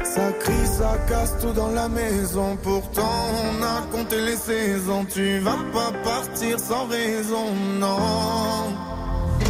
Ça 0.03 0.31
crie, 0.39 0.67
ça 0.79 0.97
casse 1.09 1.35
tout 1.41 1.53
dans 1.61 1.71
la 1.81 1.89
maison. 1.89 2.57
Pourtant, 2.63 3.17
on 3.49 3.63
a 3.63 3.77
compté 3.91 4.21
les 4.21 4.37
saisons. 4.37 5.05
Tu 5.13 5.39
vas 5.39 5.59
pas 5.73 5.91
partir 6.03 6.59
sans 6.59 6.85
raison, 6.87 7.47
non. 7.79 8.95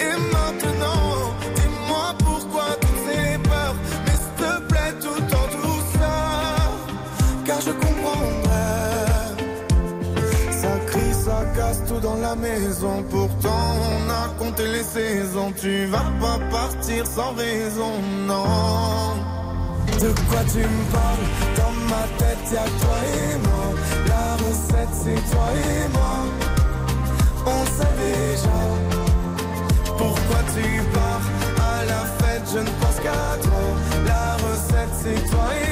Et 0.00 0.16
maintenant, 0.32 1.34
dis-moi 1.54 2.14
pourquoi 2.24 2.64
toutes 2.80 3.02
ces 3.06 3.36
peurs. 3.46 3.74
Mais 4.06 4.16
s'il 4.22 4.34
te 4.42 4.60
plaît, 4.68 4.94
tout 5.02 5.22
en 5.40 5.46
douceur. 5.60 6.70
Car 7.44 7.60
je 7.60 7.72
comprendrai. 7.72 8.72
Ça 10.50 10.72
crie, 10.86 11.12
ça 11.12 11.44
casse 11.54 11.84
tout 11.86 12.00
dans 12.00 12.16
la 12.16 12.34
maison. 12.36 13.04
Pourtant, 13.10 13.66
on 13.90 14.10
a 14.10 14.28
compté 14.38 14.66
les 14.68 14.84
saisons. 14.84 15.52
Tu 15.60 15.84
vas 15.86 16.10
pas 16.22 16.38
partir 16.50 17.06
sans 17.06 17.34
raison, 17.34 17.92
non. 18.26 19.12
De 20.00 20.08
quoi 20.30 20.40
tu 20.50 20.60
me 20.60 20.84
parles? 20.90 21.26
Dans 21.58 21.74
ma 21.92 22.04
tête 22.16 22.44
y'a 22.50 22.64
toi 22.80 22.98
et 23.14 23.36
moi 23.46 23.66
La 24.08 24.36
recette 24.36 24.94
c'est 25.04 25.30
toi 25.30 25.48
et 25.52 25.88
moi 25.92 26.61
Pourquoi 29.98 30.40
tu 30.54 30.82
pars 30.94 31.26
À 31.58 31.84
la 31.84 32.02
fête? 32.18 32.46
Je 32.52 32.58
ne 32.58 32.72
pense 32.80 32.96
qu'à 32.96 33.36
toi. 33.42 33.62
La 34.06 34.36
recette 34.36 34.94
c'est 35.02 35.30
toi 35.30 35.48
et 35.54 35.71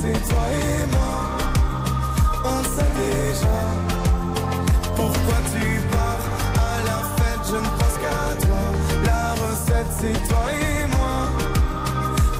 c'est 0.00 0.28
toi 0.28 0.44
et 0.52 0.86
moi 0.92 1.14
On 2.44 2.62
sait 2.64 2.92
déjà 2.96 3.58
Pourquoi 4.96 5.38
tu 5.52 5.80
pars 5.90 6.24
à 6.56 6.76
la 6.88 6.98
fête 7.16 7.44
Je 7.50 7.56
ne 7.56 7.70
pense 7.78 7.96
qu'à 8.02 8.46
toi 8.46 8.62
La 9.04 9.32
recette 9.34 9.92
c'est 9.98 10.28
toi 10.28 10.44
et 10.52 10.86
moi 10.96 11.16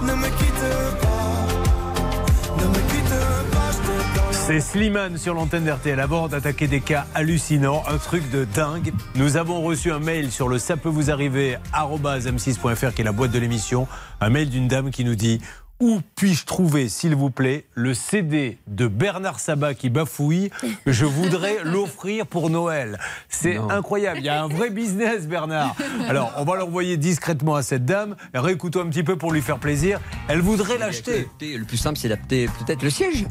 Ne 0.02 0.14
me 0.14 0.28
quitte 0.38 0.66
pas 1.00 2.62
Ne 2.62 2.68
me 2.68 2.80
quitte 2.90 3.14
pas 3.52 4.32
C'est 4.32 4.61
Slimane 4.61 5.18
sur 5.18 5.34
l'antenne 5.34 5.64
d'RTL. 5.64 6.00
Avant 6.00 6.28
d'attaquer 6.28 6.66
des 6.66 6.80
cas 6.80 7.06
hallucinants, 7.14 7.82
un 7.88 7.98
truc 7.98 8.28
de 8.30 8.44
dingue. 8.44 8.92
Nous 9.14 9.36
avons 9.36 9.61
reçu 9.61 9.92
un 9.92 10.00
mail 10.00 10.32
sur 10.32 10.48
le 10.48 10.58
ça 10.58 10.76
peut 10.76 10.88
vous 10.88 11.11
arriver 11.11 11.58
m6.fr 11.74 12.94
qui 12.94 13.02
est 13.02 13.04
la 13.04 13.12
boîte 13.12 13.32
de 13.32 13.38
l'émission. 13.38 13.86
Un 14.20 14.30
mail 14.30 14.48
d'une 14.48 14.66
dame 14.66 14.90
qui 14.90 15.04
nous 15.04 15.14
dit 15.14 15.40
où 15.81 16.01
puis-je 16.14 16.45
trouver, 16.45 16.89
s'il 16.89 17.14
vous 17.14 17.31
plaît, 17.31 17.64
le 17.74 17.95
CD 17.95 18.59
de 18.66 18.87
Bernard 18.87 19.41
Sabat 19.41 19.74
qui 19.74 19.89
bafouille 19.89 20.51
Je 20.87 21.07
voudrais 21.07 21.59
l'offrir 21.64 22.26
pour 22.26 22.51
Noël? 22.51 22.99
C'est 23.28 23.57
incroyable. 23.57 24.18
Il 24.18 24.26
y 24.26 24.28
a 24.28 24.43
un 24.43 24.49
vrai 24.49 24.68
business, 24.70 25.26
Bernard. 25.26 25.74
Alors, 26.07 26.33
on 26.37 26.45
va 26.45 26.57
l'envoyer 26.57 26.99
discrètement 26.99 27.55
à 27.55 27.62
cette 27.62 27.87
dame. 27.87 28.14
Réécoutons 28.35 28.83
un 28.83 28.89
petit 28.89 29.03
peu 29.03 29.16
pour 29.16 29.33
lui 29.33 29.41
faire 29.41 29.59
plaisir. 29.59 30.01
Elle 30.28 30.41
voudrait 30.41 30.76
l'acheter. 30.76 31.28
Le 31.41 31.64
plus 31.64 31.78
simple, 31.78 31.99
c'est 31.99 32.09
d'adapter 32.09 32.47
peut-être 32.47 32.83
le 32.83 32.91
siège. 32.91 33.24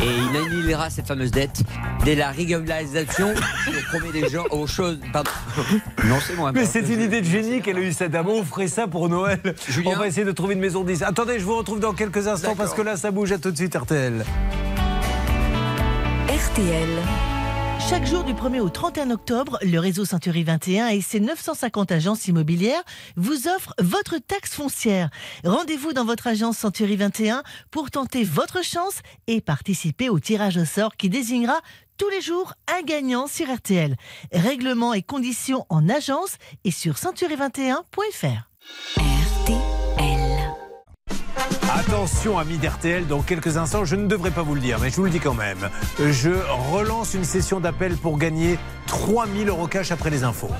Et 0.00 0.06
il 0.06 0.36
annihilera 0.36 0.90
cette 0.90 1.08
fameuse 1.08 1.32
dette 1.32 1.62
dès 2.04 2.14
la 2.14 2.30
régularisation 2.30 3.30
au 3.32 3.98
premier 3.98 4.12
des 4.12 4.28
gens 4.28 4.44
aux 4.50 4.66
choses. 4.66 4.98
Pardon. 5.12 5.30
Non, 6.04 6.16
c'est 6.26 6.36
moi. 6.36 6.52
Mais 6.52 6.64
c'est 6.64 6.88
une 6.88 7.02
idée 7.02 7.20
de 7.20 7.26
génie 7.26 7.60
qu'elle 7.60 7.76
a 7.76 7.80
eu 7.80 7.92
cette 7.92 8.12
dame. 8.12 8.28
On 8.28 8.42
ferait 8.44 8.68
ça 8.68 8.86
pour 8.86 9.08
Noël. 9.08 9.40
On 9.84 9.94
va 9.94 10.06
essayer 10.06 10.24
de 10.24 10.32
trouver 10.32 10.54
une 10.54 10.60
maison 10.60 10.82
de 10.82 10.92
10. 10.92 11.02
Attendez, 11.02 11.38
je 11.38 11.44
vous 11.44 11.56
retrouve 11.56 11.80
dans 11.80 11.87
quelques 11.92 12.26
instants 12.26 12.54
parce 12.56 12.74
que 12.74 12.82
là, 12.82 12.96
ça 12.96 13.10
bouge. 13.10 13.32
À 13.32 13.38
tout 13.38 13.50
de 13.50 13.56
suite, 13.56 13.74
RTL. 13.74 14.24
RTL. 16.28 16.88
Chaque 17.88 18.06
jour 18.06 18.24
du 18.24 18.34
1er 18.34 18.60
au 18.60 18.68
31 18.68 19.10
octobre, 19.10 19.58
le 19.62 19.78
réseau 19.78 20.04
Century 20.04 20.44
21 20.44 20.88
et 20.88 21.00
ses 21.00 21.20
950 21.20 21.90
agences 21.90 22.28
immobilières 22.28 22.82
vous 23.16 23.48
offrent 23.48 23.74
votre 23.80 24.18
taxe 24.18 24.52
foncière. 24.52 25.08
Rendez-vous 25.44 25.92
dans 25.92 26.04
votre 26.04 26.26
agence 26.26 26.58
Century 26.58 26.96
21 26.96 27.42
pour 27.70 27.90
tenter 27.90 28.24
votre 28.24 28.62
chance 28.62 29.00
et 29.26 29.40
participer 29.40 30.10
au 30.10 30.18
tirage 30.18 30.58
au 30.58 30.64
sort 30.66 30.96
qui 30.96 31.08
désignera 31.08 31.58
tous 31.96 32.10
les 32.10 32.20
jours 32.20 32.52
un 32.76 32.82
gagnant 32.82 33.26
sur 33.26 33.50
RTL. 33.52 33.96
Règlements 34.32 34.92
et 34.92 35.02
conditions 35.02 35.64
en 35.70 35.88
agence 35.88 36.36
et 36.64 36.70
sur 36.70 36.94
century21.fr. 36.94 38.48
Attention. 41.78 42.38
Amis 42.38 42.58
d'RTL, 42.58 43.06
dans 43.06 43.22
quelques 43.22 43.56
instants, 43.56 43.84
je 43.84 43.94
ne 43.94 44.08
devrais 44.08 44.32
pas 44.32 44.42
vous 44.42 44.56
le 44.56 44.60
dire, 44.60 44.80
mais 44.80 44.90
je 44.90 44.96
vous 44.96 45.04
le 45.04 45.10
dis 45.10 45.20
quand 45.20 45.34
même. 45.34 45.70
Je 46.00 46.30
relance 46.72 47.14
une 47.14 47.22
session 47.22 47.60
d'appel 47.60 47.96
pour 47.96 48.18
gagner 48.18 48.58
3000 48.88 49.48
euros 49.48 49.68
cash 49.68 49.92
après 49.92 50.10
les 50.10 50.24
infos. 50.24 50.50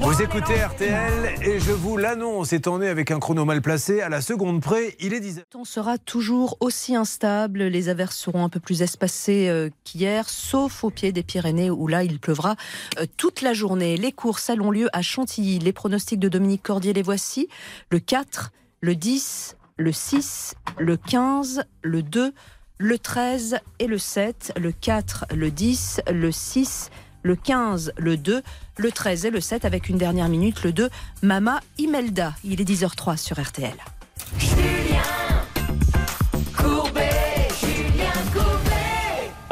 Vous 0.00 0.22
écoutez 0.22 0.54
RTL 0.54 1.34
et 1.40 1.60
je 1.60 1.70
vous 1.70 1.96
l'annonce, 1.96 2.52
étant 2.52 2.80
né 2.80 2.88
avec 2.88 3.12
un 3.12 3.20
chrono 3.20 3.44
mal 3.44 3.62
placé, 3.62 4.00
à 4.00 4.08
la 4.08 4.20
seconde 4.22 4.60
près, 4.60 4.96
il 4.98 5.14
est 5.14 5.20
10 5.20 5.36
Le 5.36 5.42
temps 5.42 5.64
sera 5.64 5.98
toujours 5.98 6.56
aussi 6.58 6.96
instable. 6.96 7.62
Les 7.62 7.88
averses 7.88 8.16
seront 8.16 8.44
un 8.44 8.48
peu 8.48 8.58
plus 8.58 8.82
espacées 8.82 9.48
euh, 9.48 9.70
qu'hier, 9.84 10.28
sauf 10.28 10.82
au 10.82 10.90
pied 10.90 11.12
des 11.12 11.22
Pyrénées 11.22 11.70
où 11.70 11.86
là 11.86 12.02
il 12.02 12.18
pleuvra 12.18 12.56
euh, 12.98 13.06
toute 13.16 13.40
la 13.40 13.52
journée. 13.52 13.96
Les 13.96 14.10
courses 14.10 14.50
auront 14.50 14.72
lieu 14.72 14.88
à 14.92 15.02
Chantilly. 15.02 15.60
Les 15.60 15.72
pronostics 15.72 16.18
de 16.18 16.28
Dominique 16.28 16.64
Cordier 16.64 16.92
les 16.92 17.02
voici. 17.02 17.48
Le 17.90 18.00
4, 18.00 18.50
le 18.82 18.96
10, 18.96 19.56
le 19.78 19.92
6, 19.92 20.56
le 20.78 20.96
15, 20.96 21.62
le 21.82 22.02
2, 22.02 22.34
le 22.78 22.98
13 22.98 23.58
et 23.78 23.86
le 23.86 23.96
7. 23.96 24.52
Le 24.60 24.72
4, 24.72 25.26
le 25.34 25.50
10, 25.52 26.00
le 26.12 26.32
6, 26.32 26.90
le 27.22 27.36
15, 27.36 27.92
le 27.96 28.16
2, 28.16 28.42
le 28.76 28.92
13 28.92 29.26
et 29.26 29.30
le 29.30 29.40
7 29.40 29.64
avec 29.64 29.88
une 29.88 29.98
dernière 29.98 30.28
minute, 30.28 30.64
le 30.64 30.72
2, 30.72 30.90
Mama 31.22 31.60
Imelda. 31.78 32.34
Il 32.42 32.60
est 32.60 32.68
10h03 32.68 33.16
sur 33.16 33.40
RTL. 33.40 33.76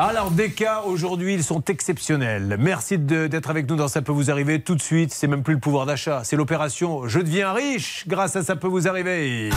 Alors, 0.03 0.31
des 0.31 0.51
cas 0.51 0.81
aujourd'hui, 0.87 1.35
ils 1.35 1.45
sont 1.45 1.63
exceptionnels. 1.65 2.57
Merci 2.59 2.97
d'être 2.97 3.51
avec 3.51 3.69
nous 3.69 3.77
dans 3.77 3.87
Ça 3.87 4.01
peut 4.01 4.13
vous 4.13 4.31
arriver 4.31 4.59
tout 4.59 4.75
de 4.75 4.81
suite. 4.81 5.13
C'est 5.13 5.27
même 5.27 5.43
plus 5.43 5.53
le 5.53 5.61
pouvoir 5.61 5.85
d'achat, 5.85 6.23
c'est 6.25 6.37
l'opération 6.37 7.07
Je 7.07 7.21
deviens 7.21 7.53
riche 7.53 8.05
grâce 8.09 8.35
à 8.35 8.43
Ça 8.43 8.57
peut 8.57 8.67
vous 8.67 8.89
arriver. 8.89 9.51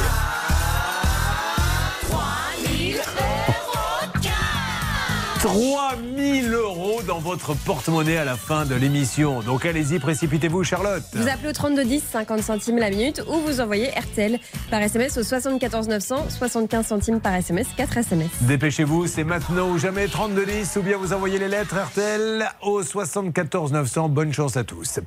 3000 5.54 6.52
euros 6.52 7.04
dans 7.06 7.20
votre 7.20 7.54
porte-monnaie 7.54 8.18
à 8.18 8.26
la 8.26 8.36
fin 8.36 8.66
de 8.66 8.74
l'émission. 8.74 9.42
Donc 9.42 9.68
allez-y, 9.68 10.00
précipitez-vous, 10.00 10.64
Charlotte. 10.64 11.04
Vous 11.14 11.28
appelez 11.28 11.50
au 11.50 11.54
3210, 11.54 12.02
50 12.12 12.42
centimes 12.42 12.80
la 12.80 12.90
minute, 12.90 13.22
ou 13.28 13.34
vous 13.34 13.62
envoyez 13.62 13.92
RTL 13.92 14.40
par 14.72 14.82
SMS 14.82 15.16
au 15.16 15.22
74 15.22 15.88
900, 15.90 16.26
75 16.30 16.88
centimes 16.88 17.22
par 17.22 17.36
SMS, 17.36 17.68
4 17.78 17.98
SMS. 17.98 18.32
Dépêchez-vous, 18.42 19.06
c'est 19.06 19.24
maintenant 19.24 19.70
ou 19.70 19.78
jamais 19.78 20.08
3210 20.08 20.76
ou 20.78 20.82
bien 20.82 20.98
vous 20.98 21.14
envoyez 21.14 21.38
les 21.38 21.50
lettres 21.50 21.76
RTL 21.76 22.50
au 22.64 22.82
74 22.82 23.74
900. 23.74 24.10
Bonne 24.10 24.34
chance 24.34 24.58
à 24.58 24.64
tous. 24.64 25.02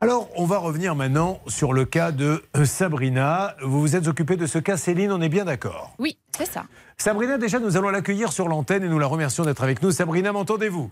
Alors, 0.00 0.28
on 0.36 0.44
va 0.44 0.58
revenir 0.58 0.94
maintenant 0.94 1.40
sur 1.48 1.72
le 1.72 1.84
cas 1.84 2.12
de 2.12 2.44
euh, 2.56 2.64
Sabrina. 2.64 3.56
Vous 3.64 3.80
vous 3.80 3.96
êtes 3.96 4.06
occupé 4.06 4.36
de 4.36 4.46
ce 4.46 4.60
cas, 4.60 4.76
Céline, 4.76 5.10
on 5.10 5.20
est 5.20 5.28
bien 5.28 5.44
d'accord? 5.44 5.90
Oui, 5.98 6.18
c'est 6.36 6.46
ça. 6.46 6.66
Sabrina, 7.00 7.38
déjà, 7.38 7.60
nous 7.60 7.76
allons 7.76 7.90
l'accueillir 7.90 8.32
sur 8.32 8.48
l'antenne 8.48 8.82
et 8.82 8.88
nous 8.88 8.98
la 8.98 9.06
remercions 9.06 9.44
d'être 9.44 9.62
avec 9.62 9.82
nous. 9.82 9.92
Sabrina, 9.92 10.32
m'entendez-vous? 10.32 10.90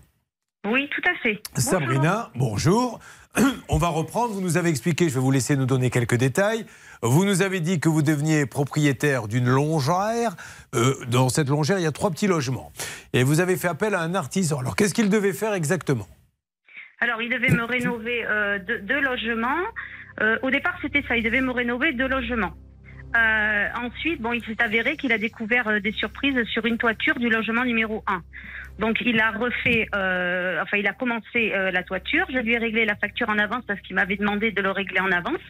Oui, 0.65 0.89
tout 0.89 1.01
à 1.09 1.13
fait. 1.21 1.41
Sabrina, 1.57 2.31
bonjour. 2.33 2.99
On 3.69 3.77
va 3.77 3.89
reprendre. 3.89 4.33
Vous 4.33 4.39
nous 4.39 4.55
avez 4.55 4.69
expliqué, 4.69 5.09
je 5.09 5.15
vais 5.15 5.19
vous 5.19 5.31
laisser 5.31 5.57
nous 5.57 5.65
donner 5.65 5.89
quelques 5.89 6.15
détails. 6.15 6.65
Vous 7.01 7.25
nous 7.25 7.41
avez 7.41 7.59
dit 7.59 7.81
que 7.81 7.89
vous 7.89 8.01
deveniez 8.01 8.45
propriétaire 8.45 9.27
d'une 9.27 9.49
longère. 9.49 10.37
Euh, 10.75 10.93
dans 11.07 11.27
cette 11.27 11.49
longère, 11.49 11.77
il 11.77 11.83
y 11.83 11.87
a 11.87 11.91
trois 11.91 12.09
petits 12.09 12.27
logements. 12.27 12.71
Et 13.11 13.23
vous 13.23 13.41
avez 13.41 13.57
fait 13.57 13.67
appel 13.67 13.93
à 13.93 13.99
un 13.99 14.15
artisan. 14.15 14.59
Alors, 14.59 14.77
qu'est-ce 14.77 14.93
qu'il 14.93 15.09
devait 15.09 15.33
faire 15.33 15.53
exactement? 15.53 16.07
Alors, 17.01 17.21
il 17.21 17.29
devait 17.29 17.53
me 17.53 17.63
rénover 17.69 18.25
euh, 18.25 18.59
deux, 18.59 18.79
deux 18.79 19.01
logements. 19.01 19.59
Euh, 20.21 20.37
au 20.41 20.51
départ, 20.51 20.77
c'était 20.81 21.03
ça. 21.05 21.17
Il 21.17 21.23
devait 21.23 21.41
me 21.41 21.51
rénover 21.51 21.91
deux 21.91 22.07
logements. 22.07 22.53
Euh, 23.15 23.67
ensuite, 23.81 24.21
bon, 24.21 24.33
il 24.33 24.43
s'est 24.43 24.61
avéré 24.61 24.97
qu'il 24.97 25.11
a 25.11 25.17
découvert 25.17 25.67
euh, 25.67 25.79
des 25.79 25.91
surprises 25.93 26.43
sur 26.45 26.65
une 26.65 26.77
toiture 26.77 27.17
du 27.17 27.29
logement 27.29 27.63
numéro 27.63 28.03
1. 28.07 28.21
Donc, 28.79 28.97
il 29.01 29.19
a 29.19 29.31
refait, 29.31 29.87
euh, 29.95 30.61
enfin, 30.61 30.77
il 30.77 30.87
a 30.87 30.93
commencé 30.93 31.53
euh, 31.53 31.71
la 31.71 31.83
toiture. 31.83 32.25
Je 32.31 32.37
lui 32.39 32.53
ai 32.53 32.57
réglé 32.57 32.85
la 32.85 32.95
facture 32.95 33.29
en 33.29 33.37
avance 33.39 33.63
parce 33.65 33.79
qu'il 33.81 33.95
m'avait 33.95 34.17
demandé 34.17 34.51
de 34.51 34.61
le 34.61 34.71
régler 34.71 34.99
en 34.99 35.11
avance. 35.11 35.41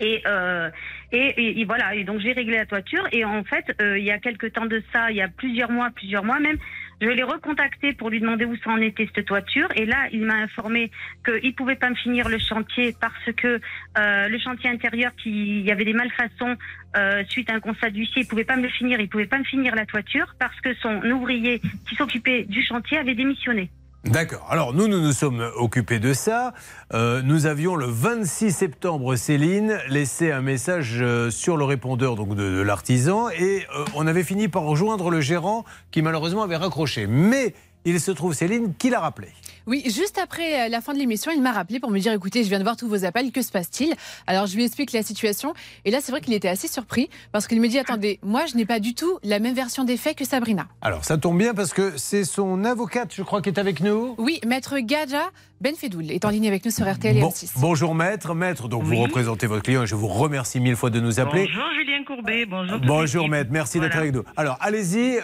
Et, 0.00 0.20
euh, 0.26 0.68
et, 1.12 1.60
et- 1.60 1.64
voilà, 1.64 1.94
et 1.94 2.02
donc 2.02 2.20
j'ai 2.20 2.32
réglé 2.32 2.56
la 2.56 2.66
toiture. 2.66 3.06
Et 3.12 3.24
en 3.24 3.44
fait, 3.44 3.64
euh, 3.80 3.98
il 3.98 4.04
y 4.04 4.10
a 4.10 4.18
quelques 4.18 4.52
temps 4.52 4.66
de 4.66 4.82
ça, 4.92 5.10
il 5.10 5.16
y 5.16 5.22
a 5.22 5.28
plusieurs 5.28 5.70
mois, 5.70 5.90
plusieurs 5.94 6.24
mois 6.24 6.40
même, 6.40 6.58
je 7.02 7.08
l'ai 7.08 7.24
recontacté 7.24 7.92
pour 7.92 8.08
lui 8.10 8.20
demander 8.20 8.44
où 8.44 8.56
ça 8.56 8.70
en 8.70 8.76
était 8.78 9.08
cette 9.14 9.26
toiture. 9.26 9.68
Et 9.74 9.84
là, 9.86 10.06
il 10.12 10.24
m'a 10.24 10.36
informé 10.36 10.90
qu'il 11.24 11.44
ne 11.50 11.52
pouvait 11.52 11.74
pas 11.74 11.90
me 11.90 11.96
finir 11.96 12.28
le 12.28 12.38
chantier 12.38 12.94
parce 13.00 13.30
que 13.36 13.60
euh, 13.98 14.28
le 14.28 14.38
chantier 14.38 14.70
intérieur, 14.70 15.10
qui- 15.16 15.58
il 15.60 15.66
y 15.66 15.72
avait 15.72 15.84
des 15.84 15.92
malfaçons 15.92 16.56
euh, 16.96 17.24
suite 17.28 17.50
à 17.50 17.54
un 17.54 17.60
constat 17.60 17.90
d'huissier, 17.90 18.22
il 18.22 18.24
ne 18.24 18.28
pouvait 18.30 18.44
pas 18.44 18.56
me 18.56 18.62
le 18.62 18.68
finir, 18.68 19.00
il 19.00 19.04
ne 19.04 19.08
pouvait 19.08 19.26
pas 19.26 19.38
me 19.38 19.44
finir 19.44 19.74
la 19.74 19.84
toiture 19.86 20.34
parce 20.38 20.58
que 20.60 20.72
son 20.74 21.02
ouvrier 21.10 21.60
qui 21.88 21.96
s'occupait 21.96 22.44
du 22.44 22.62
chantier 22.62 22.98
avait 22.98 23.14
démissionné. 23.16 23.70
D'accord. 24.04 24.44
Alors, 24.50 24.74
nous, 24.74 24.88
nous 24.88 25.00
nous 25.00 25.12
sommes 25.12 25.48
occupés 25.56 26.00
de 26.00 26.12
ça. 26.12 26.54
Euh, 26.92 27.22
nous 27.22 27.46
avions 27.46 27.76
le 27.76 27.86
26 27.86 28.50
septembre, 28.50 29.14
Céline, 29.14 29.78
laissé 29.88 30.32
un 30.32 30.42
message 30.42 30.96
euh, 31.00 31.30
sur 31.30 31.56
le 31.56 31.64
répondeur 31.64 32.16
donc, 32.16 32.34
de, 32.34 32.60
l'artisan 32.62 33.28
et 33.30 33.64
euh, 33.76 33.84
on 33.94 34.08
avait 34.08 34.24
fini 34.24 34.48
par 34.48 34.64
rejoindre 34.64 35.08
le 35.08 35.20
gérant 35.20 35.64
qui 35.92 36.02
malheureusement 36.02 36.42
avait 36.42 36.56
raccroché. 36.56 37.06
Mais 37.06 37.54
il 37.84 38.00
se 38.00 38.10
trouve, 38.10 38.34
Céline, 38.34 38.74
qui 38.74 38.90
l'a 38.90 38.98
rappelé. 38.98 39.28
Oui, 39.66 39.82
juste 39.86 40.18
après 40.18 40.66
euh, 40.66 40.68
la 40.68 40.80
fin 40.80 40.92
de 40.92 40.98
l'émission, 40.98 41.30
il 41.34 41.42
m'a 41.42 41.52
rappelé 41.52 41.80
pour 41.80 41.90
me 41.90 41.98
dire 41.98 42.12
écoutez, 42.12 42.44
je 42.44 42.48
viens 42.48 42.58
de 42.58 42.64
voir 42.64 42.76
tous 42.76 42.88
vos 42.88 43.04
appels, 43.04 43.30
que 43.32 43.42
se 43.42 43.50
passe-t-il? 43.50 43.94
Alors 44.26 44.46
je 44.46 44.56
lui 44.56 44.64
explique 44.64 44.92
la 44.92 45.02
situation 45.02 45.54
et 45.84 45.90
là 45.90 45.98
c'est 46.00 46.12
vrai 46.12 46.20
qu'il 46.20 46.34
était 46.34 46.48
assez 46.48 46.68
surpris 46.68 47.08
parce 47.32 47.46
qu'il 47.46 47.60
me 47.60 47.68
dit 47.68 47.78
attendez, 47.78 48.18
moi 48.22 48.46
je 48.46 48.56
n'ai 48.56 48.66
pas 48.66 48.80
du 48.80 48.94
tout 48.94 49.18
la 49.22 49.38
même 49.38 49.54
version 49.54 49.84
des 49.84 49.96
faits 49.96 50.16
que 50.16 50.24
Sabrina. 50.24 50.66
Alors, 50.80 51.04
ça 51.04 51.18
tombe 51.18 51.38
bien 51.38 51.54
parce 51.54 51.72
que 51.72 51.96
c'est 51.96 52.24
son 52.24 52.64
avocate, 52.64 53.12
je 53.14 53.22
crois, 53.22 53.42
qui 53.42 53.48
est 53.48 53.58
avec 53.58 53.80
nous. 53.80 54.14
Oui, 54.18 54.40
maître 54.46 54.78
Gadja 54.78 55.30
Benfedoul 55.66 56.10
est 56.10 56.24
en 56.24 56.30
ligne 56.30 56.48
avec 56.48 56.64
nous 56.64 56.72
sur 56.72 56.92
RTL 56.92 57.16
et 57.16 57.20
Bon- 57.20 57.28
M6. 57.30 57.52
bonjour 57.60 57.94
maître, 57.94 58.34
maître, 58.34 58.66
donc 58.66 58.82
Oui. 58.82 58.96
vous 58.96 59.02
représentez 59.02 59.46
votre 59.46 59.62
client 59.62 59.84
et 59.84 59.86
je 59.86 59.94
vous 59.94 60.08
remercie 60.08 60.58
mille 60.58 60.74
fois 60.74 60.90
de 60.90 60.98
nous 60.98 61.20
appeler. 61.20 61.46
Bonjour 61.46 61.70
Julien 61.78 62.02
Courbet, 62.04 62.46
bonjour. 62.46 62.80
Bonjour 62.80 63.22
l'équipe. 63.22 63.30
maître, 63.30 63.50
merci 63.52 63.78
d'être 63.78 63.96
avec 63.96 64.12
nous. 64.12 64.24
Alors 64.36 64.56
allez-y, 64.60 65.18
euh, 65.18 65.20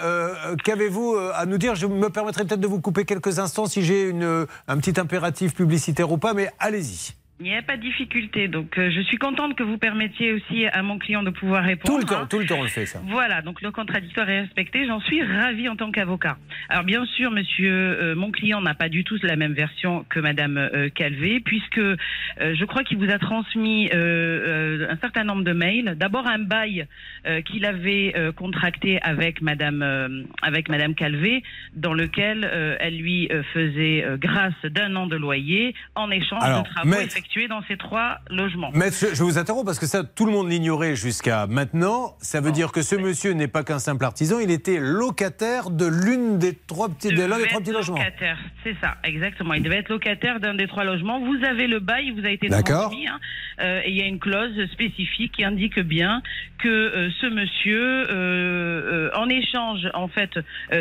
euh, 0.46 0.54
qu'avez-vous 0.62 1.14
euh, 1.16 1.32
à 1.34 1.44
nous 1.44 1.58
dire? 1.58 1.74
Je 1.74 1.86
me 1.88 2.08
permettrai 2.08 2.44
peut-être 2.44 2.60
de 2.60 2.68
vous 2.68 2.80
couper 2.80 3.04
quelques 3.04 3.40
instants 3.40 3.66
si 3.66 3.82
j'ai 3.82 4.04
une, 4.08 4.46
un 4.68 4.76
petit 4.78 5.00
impératif 5.00 5.54
publicitaire 5.54 6.12
ou 6.12 6.18
pas, 6.18 6.34
mais 6.34 6.50
allez-y. 6.60 7.14
Il 7.40 7.44
n'y 7.44 7.54
a 7.54 7.62
pas 7.62 7.76
de 7.76 7.82
difficulté, 7.82 8.48
donc 8.48 8.76
euh, 8.78 8.90
je 8.90 9.00
suis 9.02 9.16
contente 9.16 9.54
que 9.54 9.62
vous 9.62 9.78
permettiez 9.78 10.32
aussi 10.32 10.66
à 10.66 10.82
mon 10.82 10.98
client 10.98 11.22
de 11.22 11.30
pouvoir 11.30 11.62
répondre. 11.62 11.94
Tout 11.94 12.00
le 12.00 12.04
temps, 12.04 12.22
hein. 12.22 12.26
tout 12.28 12.40
le 12.40 12.46
temps 12.46 12.58
on 12.58 12.62
le 12.64 12.68
fait 12.68 12.84
ça. 12.84 13.00
Voilà, 13.06 13.42
donc 13.42 13.62
le 13.62 13.70
contradictoire 13.70 14.28
est 14.28 14.40
respecté. 14.40 14.86
J'en 14.88 14.98
suis 14.98 15.22
ravie 15.22 15.68
en 15.68 15.76
tant 15.76 15.92
qu'avocat. 15.92 16.36
Alors 16.68 16.82
bien 16.82 17.04
sûr, 17.06 17.30
monsieur, 17.30 17.72
euh, 17.72 18.14
mon 18.16 18.32
client 18.32 18.60
n'a 18.60 18.74
pas 18.74 18.88
du 18.88 19.04
tout 19.04 19.16
la 19.22 19.36
même 19.36 19.52
version 19.52 20.04
que 20.10 20.18
madame 20.18 20.58
euh, 20.58 20.88
Calvé, 20.88 21.38
puisque 21.38 21.78
euh, 21.78 21.96
je 22.38 22.64
crois 22.64 22.82
qu'il 22.82 22.98
vous 22.98 23.08
a 23.08 23.20
transmis 23.20 23.88
euh, 23.94 23.94
euh, 23.94 24.86
un 24.90 24.96
certain 24.96 25.22
nombre 25.22 25.44
de 25.44 25.52
mails. 25.52 25.94
D'abord 25.96 26.26
un 26.26 26.40
bail 26.40 26.88
euh, 27.28 27.40
qu'il 27.42 27.64
avait 27.66 28.14
euh, 28.16 28.32
contracté 28.32 29.00
avec 29.02 29.42
madame 29.42 29.82
euh, 29.82 30.24
avec 30.42 30.68
madame 30.68 30.96
Calvé, 30.96 31.44
dans 31.76 31.94
lequel 31.94 32.42
euh, 32.42 32.76
elle 32.80 32.98
lui 32.98 33.28
faisait 33.54 34.04
euh, 34.04 34.16
grâce 34.16 34.60
d'un 34.64 34.96
an 34.96 35.06
de 35.06 35.14
loyer 35.14 35.76
en 35.94 36.10
échange 36.10 36.42
Alors, 36.42 36.64
de 36.64 36.68
travaux 36.68 36.94
effectués 37.00 37.27
dans 37.48 37.62
ces 37.68 37.76
trois 37.76 38.18
logements. 38.30 38.70
Maître, 38.72 38.96
je, 39.12 39.22
vous 39.22 39.38
interromps 39.38 39.64
parce 39.64 39.78
que 39.78 39.86
ça, 39.86 40.02
tout 40.02 40.26
le 40.26 40.32
monde 40.32 40.50
l'ignorait 40.50 40.96
jusqu'à 40.96 41.46
maintenant. 41.46 42.16
Ça 42.20 42.40
veut 42.40 42.50
dire 42.50 42.72
que 42.72 42.82
ce 42.82 42.96
monsieur 42.96 43.32
n'est 43.32 43.48
pas 43.48 43.62
qu'un 43.62 43.78
simple 43.78 44.04
artisan, 44.04 44.38
il 44.40 44.50
était 44.50 44.78
locataire 44.80 45.70
de 45.70 45.86
l'une 45.86 46.38
des 46.38 46.54
trois 46.54 46.88
petits, 46.88 47.08
de 47.08 47.22
l'un 47.22 47.36
des 47.36 47.42
devait 47.42 47.46
trois 47.48 47.60
petits 47.60 47.70
être 47.70 47.76
logements. 47.76 47.98
locataire, 47.98 48.38
c'est 48.64 48.74
ça, 48.80 48.96
exactement. 49.04 49.54
Il 49.54 49.62
devait 49.62 49.76
être 49.78 49.90
locataire 49.90 50.40
d'un 50.40 50.54
des 50.54 50.66
trois 50.66 50.84
logements. 50.84 51.20
Vous 51.20 51.44
avez 51.44 51.66
le 51.66 51.78
bail, 51.78 52.06
il 52.06 52.20
vous 52.20 52.26
a 52.26 52.30
été 52.30 52.48
D'accord. 52.48 52.88
transmis, 52.88 53.06
hein, 53.06 53.20
euh, 53.60 53.82
et 53.84 53.90
il 53.90 53.96
y 53.96 54.02
a 54.02 54.06
une 54.06 54.18
clause 54.18 54.66
spécifique 54.72 55.32
qui 55.32 55.44
indique 55.44 55.78
bien 55.78 56.22
que 56.58 56.68
euh, 56.68 57.10
ce 57.20 57.26
monsieur, 57.26 58.06
euh, 58.10 58.10
euh, 58.10 59.10
en 59.14 59.28
échange 59.28 59.88
en 59.94 60.08
fait 60.08 60.30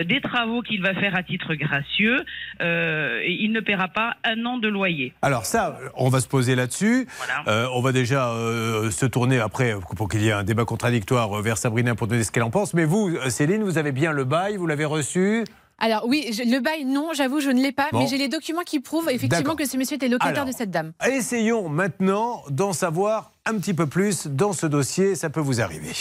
des 0.06 0.22
travaux 0.22 0.62
qu'il 0.62 0.82
va 0.82 0.94
faire 0.94 1.16
à 1.16 1.24
titre 1.24 1.54
gracieux, 1.56 2.26
il 2.60 3.52
ne 3.52 3.60
paiera 3.60 3.88
pas 3.88 4.16
un 4.24 4.46
an 4.46 4.58
de 4.58 4.68
loyer. 4.68 5.14
Alors 5.22 5.46
ça, 5.46 5.80
on 5.96 6.10
va 6.10 6.20
se 6.20 6.28
poser 6.28 6.37
là-dessus. 6.42 7.08
Euh, 7.48 7.68
on 7.74 7.82
va 7.82 7.92
déjà 7.92 8.30
euh, 8.30 8.92
se 8.92 9.06
tourner 9.06 9.40
après 9.40 9.76
pour 9.96 10.08
qu'il 10.10 10.22
y 10.22 10.30
ait 10.30 10.34
un 10.34 10.44
débat 10.44 10.66
contradictoire 10.66 11.38
euh, 11.38 11.42
vers 11.42 11.58
Sabrina 11.58 11.96
pour 11.96 12.08
donner 12.08 12.24
ce 12.24 12.32
qu'elle 12.32 12.44
en 12.44 12.50
pense. 12.50 12.74
Mais 12.74 12.86
vous, 12.86 13.12
Céline, 13.30 13.64
vous 13.64 13.78
avez 13.78 13.92
bien 13.92 14.12
le 14.12 14.24
bail, 14.24 14.58
vous 14.58 14.68
l'avez 14.68 14.86
reçu. 14.86 15.44
Alors 15.80 16.06
oui, 16.08 16.32
je- 16.32 16.42
le 16.42 16.60
bail, 16.60 16.86
non, 16.86 17.10
j'avoue, 17.16 17.40
je 17.40 17.50
ne 17.52 17.62
l'ai 17.62 17.72
pas, 17.72 17.90
Bon. 17.92 18.00
mais 18.00 18.08
j'ai 18.08 18.18
les 18.18 18.30
documents 18.30 18.64
qui 18.66 18.80
prouvent 18.80 19.10
effectivement 19.12 19.56
que 19.56 19.68
ce 19.68 19.78
monsieur 19.78 19.96
était 19.96 20.08
locataire 20.08 20.34
Alors, 20.42 20.46
de 20.48 20.52
cette 20.52 20.72
dame. 20.72 20.92
Essayons 21.08 21.70
maintenant 21.70 22.42
d'en 22.50 22.74
savoir 22.74 23.32
un 23.46 23.54
petit 23.60 23.76
peu 23.76 23.86
plus 23.86 24.26
dans 24.26 24.54
ce 24.54 24.66
dossier. 24.66 25.14
Ça 25.14 25.30
peut 25.30 25.40
vous 25.40 25.62
arriver. 25.62 25.92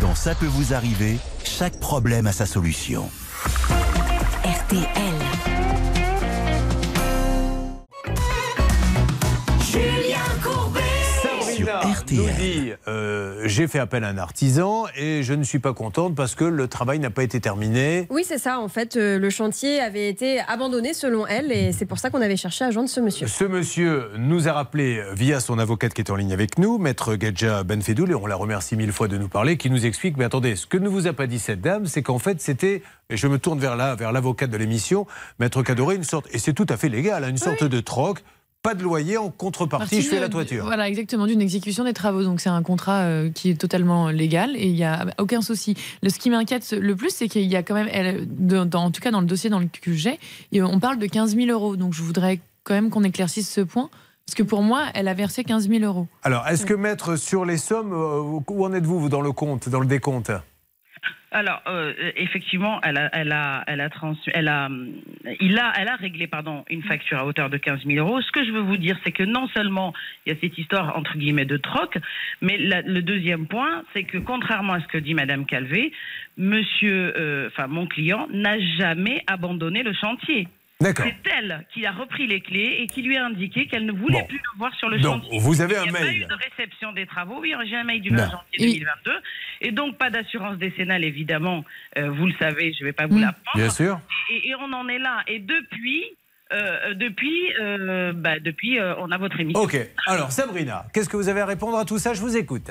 Dans 0.00 0.14
Ça 0.14 0.36
peut 0.36 0.46
vous 0.46 0.74
arriver, 0.74 1.18
chaque 1.42 1.80
problème 1.80 2.28
a 2.28 2.32
sa 2.32 2.46
solution. 2.46 3.10
RTL. 4.44 5.05
Nous 12.12 12.28
dit 12.38 12.72
euh, 12.86 13.42
j'ai 13.44 13.66
fait 13.66 13.78
appel 13.78 14.04
à 14.04 14.08
un 14.08 14.18
artisan 14.18 14.84
et 14.96 15.22
je 15.22 15.34
ne 15.34 15.42
suis 15.42 15.58
pas 15.58 15.72
contente 15.72 16.14
parce 16.14 16.34
que 16.34 16.44
le 16.44 16.68
travail 16.68 16.98
n'a 16.98 17.10
pas 17.10 17.22
été 17.22 17.40
terminé. 17.40 18.06
Oui, 18.10 18.24
c'est 18.26 18.38
ça. 18.38 18.60
En 18.60 18.68
fait, 18.68 18.96
euh, 18.96 19.18
le 19.18 19.30
chantier 19.30 19.80
avait 19.80 20.08
été 20.08 20.40
abandonné 20.46 20.94
selon 20.94 21.26
elle 21.26 21.50
et 21.50 21.72
c'est 21.72 21.86
pour 21.86 21.98
ça 21.98 22.10
qu'on 22.10 22.22
avait 22.22 22.36
cherché 22.36 22.64
à 22.64 22.70
joindre 22.70 22.88
ce 22.88 23.00
monsieur. 23.00 23.26
Ce 23.26 23.44
monsieur 23.44 24.10
nous 24.16 24.48
a 24.48 24.52
rappelé 24.52 25.02
via 25.14 25.40
son 25.40 25.58
avocate 25.58 25.92
qui 25.92 26.02
est 26.02 26.10
en 26.10 26.16
ligne 26.16 26.32
avec 26.32 26.58
nous, 26.58 26.78
maître 26.78 27.16
Gadja 27.16 27.64
Benfedoul, 27.64 28.10
et 28.10 28.14
on 28.14 28.26
la 28.26 28.36
remercie 28.36 28.76
mille 28.76 28.92
fois 28.92 29.08
de 29.08 29.18
nous 29.18 29.28
parler, 29.28 29.56
qui 29.56 29.70
nous 29.70 29.86
explique, 29.86 30.16
mais 30.16 30.24
attendez, 30.24 30.56
ce 30.56 30.66
que 30.66 30.76
ne 30.76 30.88
vous 30.88 31.06
a 31.06 31.12
pas 31.12 31.26
dit 31.26 31.38
cette 31.38 31.60
dame, 31.60 31.86
c'est 31.86 32.02
qu'en 32.02 32.18
fait 32.18 32.40
c'était, 32.40 32.82
et 33.10 33.16
je 33.16 33.26
me 33.26 33.38
tourne 33.38 33.58
vers 33.58 33.76
là, 33.76 33.94
vers 33.94 34.12
l'avocate 34.12 34.50
de 34.50 34.56
l'émission, 34.56 35.06
maître 35.38 35.62
Cadoré, 35.62 35.96
une 35.96 36.04
sorte, 36.04 36.28
et 36.32 36.38
c'est 36.38 36.52
tout 36.52 36.66
à 36.68 36.76
fait 36.76 36.88
légal, 36.88 37.24
hein, 37.24 37.28
une 37.28 37.38
sorte 37.38 37.64
de 37.64 37.80
troc, 37.80 38.22
pas 38.66 38.74
de 38.74 38.82
loyer 38.82 39.16
en 39.16 39.30
contrepartie, 39.30 40.02
je 40.02 40.08
fais 40.08 40.20
la 40.20 40.28
toiture. 40.28 40.64
Voilà, 40.64 40.88
exactement, 40.88 41.26
d'une 41.26 41.40
exécution 41.40 41.84
des 41.84 41.92
travaux. 41.92 42.22
Donc 42.24 42.40
c'est 42.40 42.48
un 42.48 42.62
contrat 42.62 43.02
euh, 43.02 43.30
qui 43.30 43.50
est 43.50 43.54
totalement 43.60 44.10
légal 44.10 44.56
et 44.56 44.66
il 44.66 44.74
n'y 44.74 44.84
a 44.84 45.06
aucun 45.18 45.40
souci. 45.42 45.74
Le, 46.02 46.08
ce 46.10 46.18
qui 46.18 46.30
m'inquiète 46.30 46.72
le 46.72 46.96
plus, 46.96 47.10
c'est 47.10 47.28
qu'il 47.28 47.44
y 47.44 47.56
a 47.56 47.62
quand 47.62 47.74
même, 47.74 47.88
elle, 47.92 48.26
dans- 48.28 48.66
en 48.84 48.90
tout 48.90 49.00
cas 49.00 49.10
dans 49.10 49.20
le 49.20 49.26
dossier 49.26 49.50
dans 49.50 49.60
le 49.60 49.68
et 50.52 50.62
on 50.62 50.80
parle 50.80 50.98
de 50.98 51.06
15 51.06 51.36
000 51.36 51.48
euros. 51.50 51.76
Donc 51.76 51.92
je 51.94 52.02
voudrais 52.02 52.40
quand 52.64 52.74
même 52.74 52.90
qu'on 52.90 53.04
éclaircisse 53.04 53.48
ce 53.50 53.60
point. 53.60 53.88
Parce 54.26 54.34
que 54.34 54.42
pour 54.42 54.62
moi, 54.62 54.86
elle 54.94 55.06
a 55.06 55.14
versé 55.14 55.44
15 55.44 55.68
000 55.68 55.84
euros. 55.84 56.08
Alors, 56.24 56.48
est-ce 56.48 56.66
que 56.66 56.74
maître, 56.74 57.14
sur 57.14 57.44
les 57.44 57.58
sommes, 57.58 57.92
euh, 57.92 58.40
où 58.48 58.64
en 58.64 58.72
êtes-vous, 58.72 58.98
vous, 58.98 59.08
dans 59.08 59.20
le 59.20 59.30
compte, 59.30 59.68
dans 59.68 59.78
le 59.78 59.86
décompte? 59.86 60.32
Alors, 61.32 61.60
euh, 61.66 61.92
effectivement, 62.16 62.80
elle 62.82 62.96
a, 62.96 63.10
elle 63.12 63.32
a, 63.32 63.64
elle 63.66 63.80
a 63.80 63.90
trans, 63.90 64.14
elle 64.32 64.46
a, 64.48 64.68
il 65.40 65.58
a, 65.58 65.72
elle 65.76 65.88
a 65.88 65.96
réglé, 65.96 66.28
pardon, 66.28 66.64
une 66.70 66.82
facture 66.84 67.18
à 67.18 67.26
hauteur 67.26 67.50
de 67.50 67.56
15 67.56 67.84
000 67.84 67.98
euros. 68.06 68.22
Ce 68.22 68.30
que 68.30 68.44
je 68.44 68.52
veux 68.52 68.60
vous 68.60 68.76
dire, 68.76 68.96
c'est 69.04 69.10
que 69.10 69.24
non 69.24 69.48
seulement 69.48 69.92
il 70.24 70.32
y 70.32 70.36
a 70.36 70.38
cette 70.40 70.56
histoire 70.56 70.96
entre 70.96 71.18
guillemets 71.18 71.44
de 71.44 71.56
troc, 71.56 71.98
mais 72.40 72.56
la- 72.58 72.82
le 72.82 73.02
deuxième 73.02 73.46
point, 73.48 73.82
c'est 73.92 74.04
que 74.04 74.18
contrairement 74.18 74.74
à 74.74 74.80
ce 74.80 74.86
que 74.86 74.98
dit 74.98 75.14
Madame 75.14 75.46
Calvé, 75.46 75.92
Monsieur, 76.38 77.12
euh, 77.16 77.48
enfin 77.48 77.66
mon 77.66 77.86
client 77.86 78.28
n'a 78.32 78.58
jamais 78.78 79.22
abandonné 79.26 79.82
le 79.82 79.92
chantier. 79.94 80.48
C'est 80.82 81.14
elle 81.38 81.64
qui 81.72 81.86
a 81.86 81.92
repris 81.92 82.26
les 82.26 82.40
clés 82.42 82.76
et 82.80 82.86
qui 82.86 83.00
lui 83.02 83.16
a 83.16 83.24
indiqué 83.24 83.66
qu'elle 83.66 83.86
ne 83.86 83.92
voulait 83.92 84.24
plus 84.28 84.36
le 84.36 84.58
voir 84.58 84.74
sur 84.74 84.90
le 84.90 84.98
Donc, 84.98 85.22
chantier. 85.22 85.38
vous 85.38 85.60
avez 85.62 85.74
Il 85.74 85.78
un 85.78 85.82
n'y 85.84 85.88
a 85.88 85.92
pas 85.92 86.00
mail. 86.00 86.18
eu 86.18 86.24
de 86.26 86.34
réception 86.34 86.92
des 86.92 87.06
travaux. 87.06 87.38
Oui, 87.40 87.54
j'ai 87.68 87.76
un 87.76 87.84
mail 87.84 88.02
du 88.02 88.10
Non. 88.10 88.24
20 88.24 88.30
janvier 88.30 88.58
2022. 88.58 89.12
Et 89.62 89.72
donc, 89.72 89.96
pas 89.96 90.10
d'assurance 90.10 90.58
décennale, 90.58 91.02
évidemment. 91.04 91.64
Euh, 91.96 92.10
vous 92.10 92.26
le 92.26 92.34
savez, 92.38 92.74
je 92.74 92.80
ne 92.84 92.88
vais 92.88 92.92
pas 92.92 93.06
vous 93.06 93.18
l'apprendre. 93.18 93.56
Bien 93.56 93.70
sûr. 93.70 93.98
Et, 94.30 94.48
et 94.50 94.54
on 94.56 94.70
en 94.74 94.86
est 94.88 94.98
là. 94.98 95.22
Et 95.26 95.38
depuis, 95.38 96.04
euh, 96.52 96.92
depuis, 96.92 97.52
euh, 97.58 98.12
bah, 98.12 98.38
depuis 98.38 98.78
euh, 98.78 98.94
on 98.98 99.10
a 99.10 99.16
votre 99.16 99.40
émission. 99.40 99.62
Ok. 99.62 99.78
Alors, 100.06 100.30
Sabrina, 100.30 100.84
qu'est-ce 100.92 101.08
que 101.08 101.16
vous 101.16 101.30
avez 101.30 101.40
à 101.40 101.46
répondre 101.46 101.78
à 101.78 101.86
tout 101.86 101.98
ça? 101.98 102.12
Je 102.12 102.20
vous 102.20 102.36
écoute. 102.36 102.70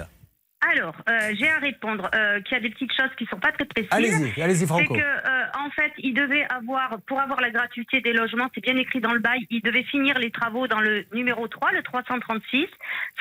Alors, 0.72 0.96
euh, 1.10 1.34
j'ai 1.38 1.50
à 1.50 1.60
répondre 1.60 2.10
euh, 2.16 2.42
qu'il 2.42 2.54
y 2.54 2.60
a 2.60 2.62
des 2.62 2.70
petites 2.70 2.94
choses 2.94 3.14
qui 3.18 3.26
sont 3.26 3.40
pas 3.40 3.52
très 3.52 3.66
précises. 3.66 3.92
Allez-y, 3.92 4.42
allez-y, 4.42 4.66
Franco. 4.66 4.96
C'est 4.96 5.02
que, 5.02 5.06
euh, 5.06 5.46
en 5.60 5.70
fait, 5.70 5.92
il 6.00 6.14
devait 6.14 6.46
avoir, 6.50 7.00
pour 7.08 7.20
avoir 7.20 7.40
la 7.42 7.52
gratuité 7.52 8.02
des 8.02 8.14
logements, 8.14 8.50
c'est 8.54 8.62
bien 8.62 8.76
écrit 8.78 9.00
dans 9.00 9.14
le 9.14 9.20
bail, 9.20 9.46
il 9.50 9.62
devait 9.62 9.84
finir 9.84 10.18
les 10.18 10.32
travaux 10.32 10.68
dans 10.68 10.80
le 10.80 11.06
numéro 11.14 11.48
3, 11.48 11.72
le 11.72 11.84
336. 11.84 12.68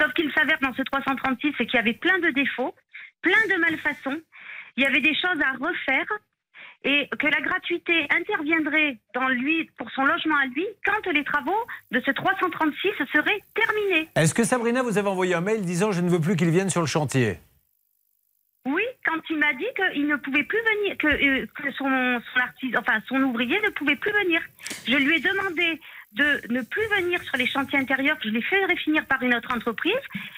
Sauf 0.00 0.12
qu'il 0.14 0.32
s'avère 0.32 0.58
dans 0.62 0.72
ce 0.74 0.82
336, 0.82 1.54
c'est 1.58 1.66
qu'il 1.66 1.76
y 1.76 1.80
avait 1.80 1.94
plein 1.94 2.18
de 2.20 2.30
défauts, 2.30 2.74
plein 3.20 3.32
de 3.50 3.60
malfaçons. 3.60 4.20
Il 4.76 4.84
y 4.84 4.86
avait 4.86 5.00
des 5.00 5.14
choses 5.14 5.40
à 5.40 5.52
refaire 5.52 6.06
et 6.84 7.08
que 7.18 7.26
la 7.26 7.40
gratuité 7.40 8.06
interviendrait 8.10 8.98
dans 9.14 9.28
lui, 9.28 9.70
pour 9.78 9.90
son 9.92 10.04
logement 10.04 10.36
à 10.36 10.46
lui, 10.46 10.66
quand 10.84 11.10
les 11.10 11.24
travaux 11.24 11.66
de 11.90 12.00
ce 12.04 12.10
336 12.10 12.88
seraient 13.12 13.42
terminés. 13.54 14.08
Est-ce 14.14 14.34
que 14.34 14.44
Sabrina 14.44 14.82
vous 14.82 14.98
avez 14.98 15.08
envoyé 15.08 15.34
un 15.34 15.40
mail 15.40 15.62
disant 15.62 15.92
je 15.92 16.02
ne 16.02 16.10
veux 16.10 16.20
plus 16.20 16.36
qu'il 16.36 16.50
vienne 16.50 16.70
sur 16.70 16.80
le 16.80 16.86
chantier? 16.86 17.38
Oui, 18.66 18.82
quand 19.04 19.20
il 19.28 19.38
m'a 19.38 19.52
dit 19.54 19.66
qu'il 19.76 20.06
ne 20.06 20.16
pouvait 20.16 20.44
plus 20.44 20.58
venir, 20.58 20.96
que, 20.96 21.06
euh, 21.06 21.46
que 21.54 21.70
son, 21.72 21.84
son 21.84 22.40
artisan, 22.40 22.78
enfin 22.80 23.00
son 23.08 23.16
ouvrier 23.22 23.60
ne 23.60 23.70
pouvait 23.70 23.96
plus 23.96 24.12
venir. 24.12 24.40
Je 24.86 24.96
lui 24.96 25.16
ai 25.16 25.20
demandé 25.20 25.80
de 26.14 26.52
ne 26.52 26.62
plus 26.62 26.86
venir 26.96 27.20
sur 27.22 27.36
les 27.36 27.46
chantiers 27.46 27.78
intérieurs, 27.78 28.18
que 28.18 28.28
je 28.28 28.34
l'ai 28.34 28.42
fait 28.42 28.54
finir 28.76 29.04
par 29.06 29.22
une 29.22 29.34
autre 29.34 29.52
entreprise. 29.54 29.92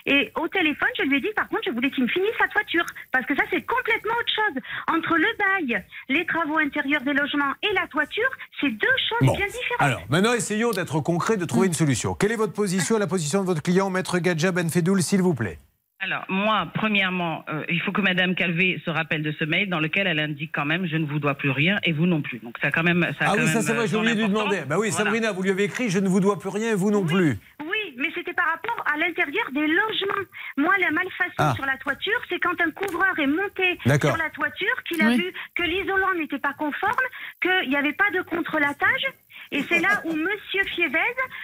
Et 0.06 0.30
au 0.34 0.48
téléphone, 0.48 0.88
je 0.98 1.02
lui 1.04 1.18
ai 1.18 1.20
dit, 1.20 1.32
par 1.36 1.48
contre, 1.48 1.62
je 1.66 1.70
voulais 1.70 1.90
qu'il 1.90 2.04
me 2.04 2.08
finisse 2.08 2.32
sa 2.38 2.48
toiture. 2.48 2.84
Parce 3.12 3.26
que 3.26 3.34
ça, 3.36 3.42
c'est 3.50 3.62
complètement 3.62 4.14
autre 4.14 4.32
chose. 4.34 4.62
Entre 4.88 5.16
le 5.16 5.26
bail, 5.38 5.84
les 6.08 6.24
travaux 6.26 6.58
intérieurs 6.58 7.02
des 7.02 7.12
logements 7.12 7.52
et 7.62 7.72
la 7.74 7.86
toiture, 7.88 8.28
c'est 8.60 8.70
deux 8.70 8.86
choses 9.08 9.26
Bon. 9.28 9.36
bien 9.36 9.46
différentes. 9.46 9.80
Alors, 9.80 10.02
maintenant, 10.08 10.32
essayons 10.32 10.70
d'être 10.70 11.00
concrets, 11.00 11.36
de 11.36 11.44
trouver 11.44 11.66
une 11.66 11.74
solution. 11.74 12.14
Quelle 12.14 12.32
est 12.32 12.36
votre 12.36 12.52
position, 12.52 12.98
la 12.98 13.06
position 13.06 13.42
de 13.42 13.46
votre 13.46 13.62
client, 13.62 13.90
Maître 13.90 14.18
Gadja 14.18 14.52
Benfedoul, 14.52 15.02
s'il 15.02 15.22
vous 15.22 15.34
plaît? 15.34 15.58
Alors, 16.00 16.24
moi, 16.28 16.68
premièrement, 16.74 17.44
euh, 17.48 17.64
il 17.70 17.80
faut 17.80 17.90
que 17.90 18.02
Madame 18.02 18.34
Calvé 18.34 18.80
se 18.84 18.90
rappelle 18.90 19.22
de 19.22 19.32
ce 19.38 19.44
mail 19.44 19.70
dans 19.70 19.80
lequel 19.80 20.06
elle 20.06 20.18
indique 20.18 20.52
quand 20.54 20.66
même 20.66 20.86
je 20.86 20.96
ne 20.98 21.06
vous 21.06 21.18
dois 21.18 21.34
plus 21.36 21.50
rien 21.50 21.78
et 21.84 21.92
vous 21.92 22.04
non 22.06 22.20
plus. 22.20 22.38
Donc, 22.40 22.58
ça, 22.62 22.70
quand 22.70 22.82
même. 22.82 23.02
Ça 23.18 23.24
a 23.24 23.28
Ah 23.30 23.34
quand 23.36 23.42
oui, 23.42 23.48
ça 23.48 23.62
c'est 23.62 23.72
vrai, 23.72 23.84
euh, 23.84 23.86
j'ai 23.86 23.96
oublié 23.96 24.14
de 24.14 24.20
lui 24.20 24.28
demander. 24.28 24.60
Bah 24.68 24.76
oui, 24.78 24.90
Voilà. 24.90 25.04
Sabrina, 25.04 25.32
vous 25.32 25.42
lui 25.42 25.50
avez 25.50 25.64
écrit 25.64 25.88
je 25.88 25.98
ne 25.98 26.08
vous 26.08 26.20
dois 26.20 26.38
plus 26.38 26.50
rien 26.50 26.72
et 26.72 26.74
vous 26.74 26.90
non 26.90 27.06
plus. 27.06 27.38
Oui, 27.64 27.94
mais 27.96 28.08
c'était 28.14 28.34
par 28.34 28.46
rapport 28.46 28.84
à 28.92 28.98
l'intérieur 28.98 29.46
des 29.54 29.66
logements. 29.66 30.24
Moi, 30.58 30.74
la 30.80 30.90
malfaçon 30.90 31.32
Ah. 31.38 31.52
sur 31.56 31.64
la 31.64 31.78
toiture, 31.78 32.20
c'est 32.28 32.40
quand 32.40 32.60
un 32.60 32.70
couvreur 32.72 33.18
est 33.18 33.26
monté 33.26 33.78
sur 33.86 34.16
la 34.18 34.30
toiture, 34.30 34.82
qu'il 34.86 35.00
a 35.02 35.08
Oui. 35.08 35.16
vu 35.16 35.32
que 35.54 35.62
l'isolant 35.62 36.12
n'était 36.18 36.38
pas 36.38 36.52
conforme, 36.58 36.92
qu'il 37.40 37.70
n'y 37.70 37.76
avait 37.76 37.94
pas 37.94 38.10
de 38.14 38.20
contrelatage. 38.20 39.06
Et 39.52 39.62
c'est 39.68 39.80
là 39.80 40.02
où 40.04 40.12
Monsieur 40.12 40.62
Fievez, 40.74 40.98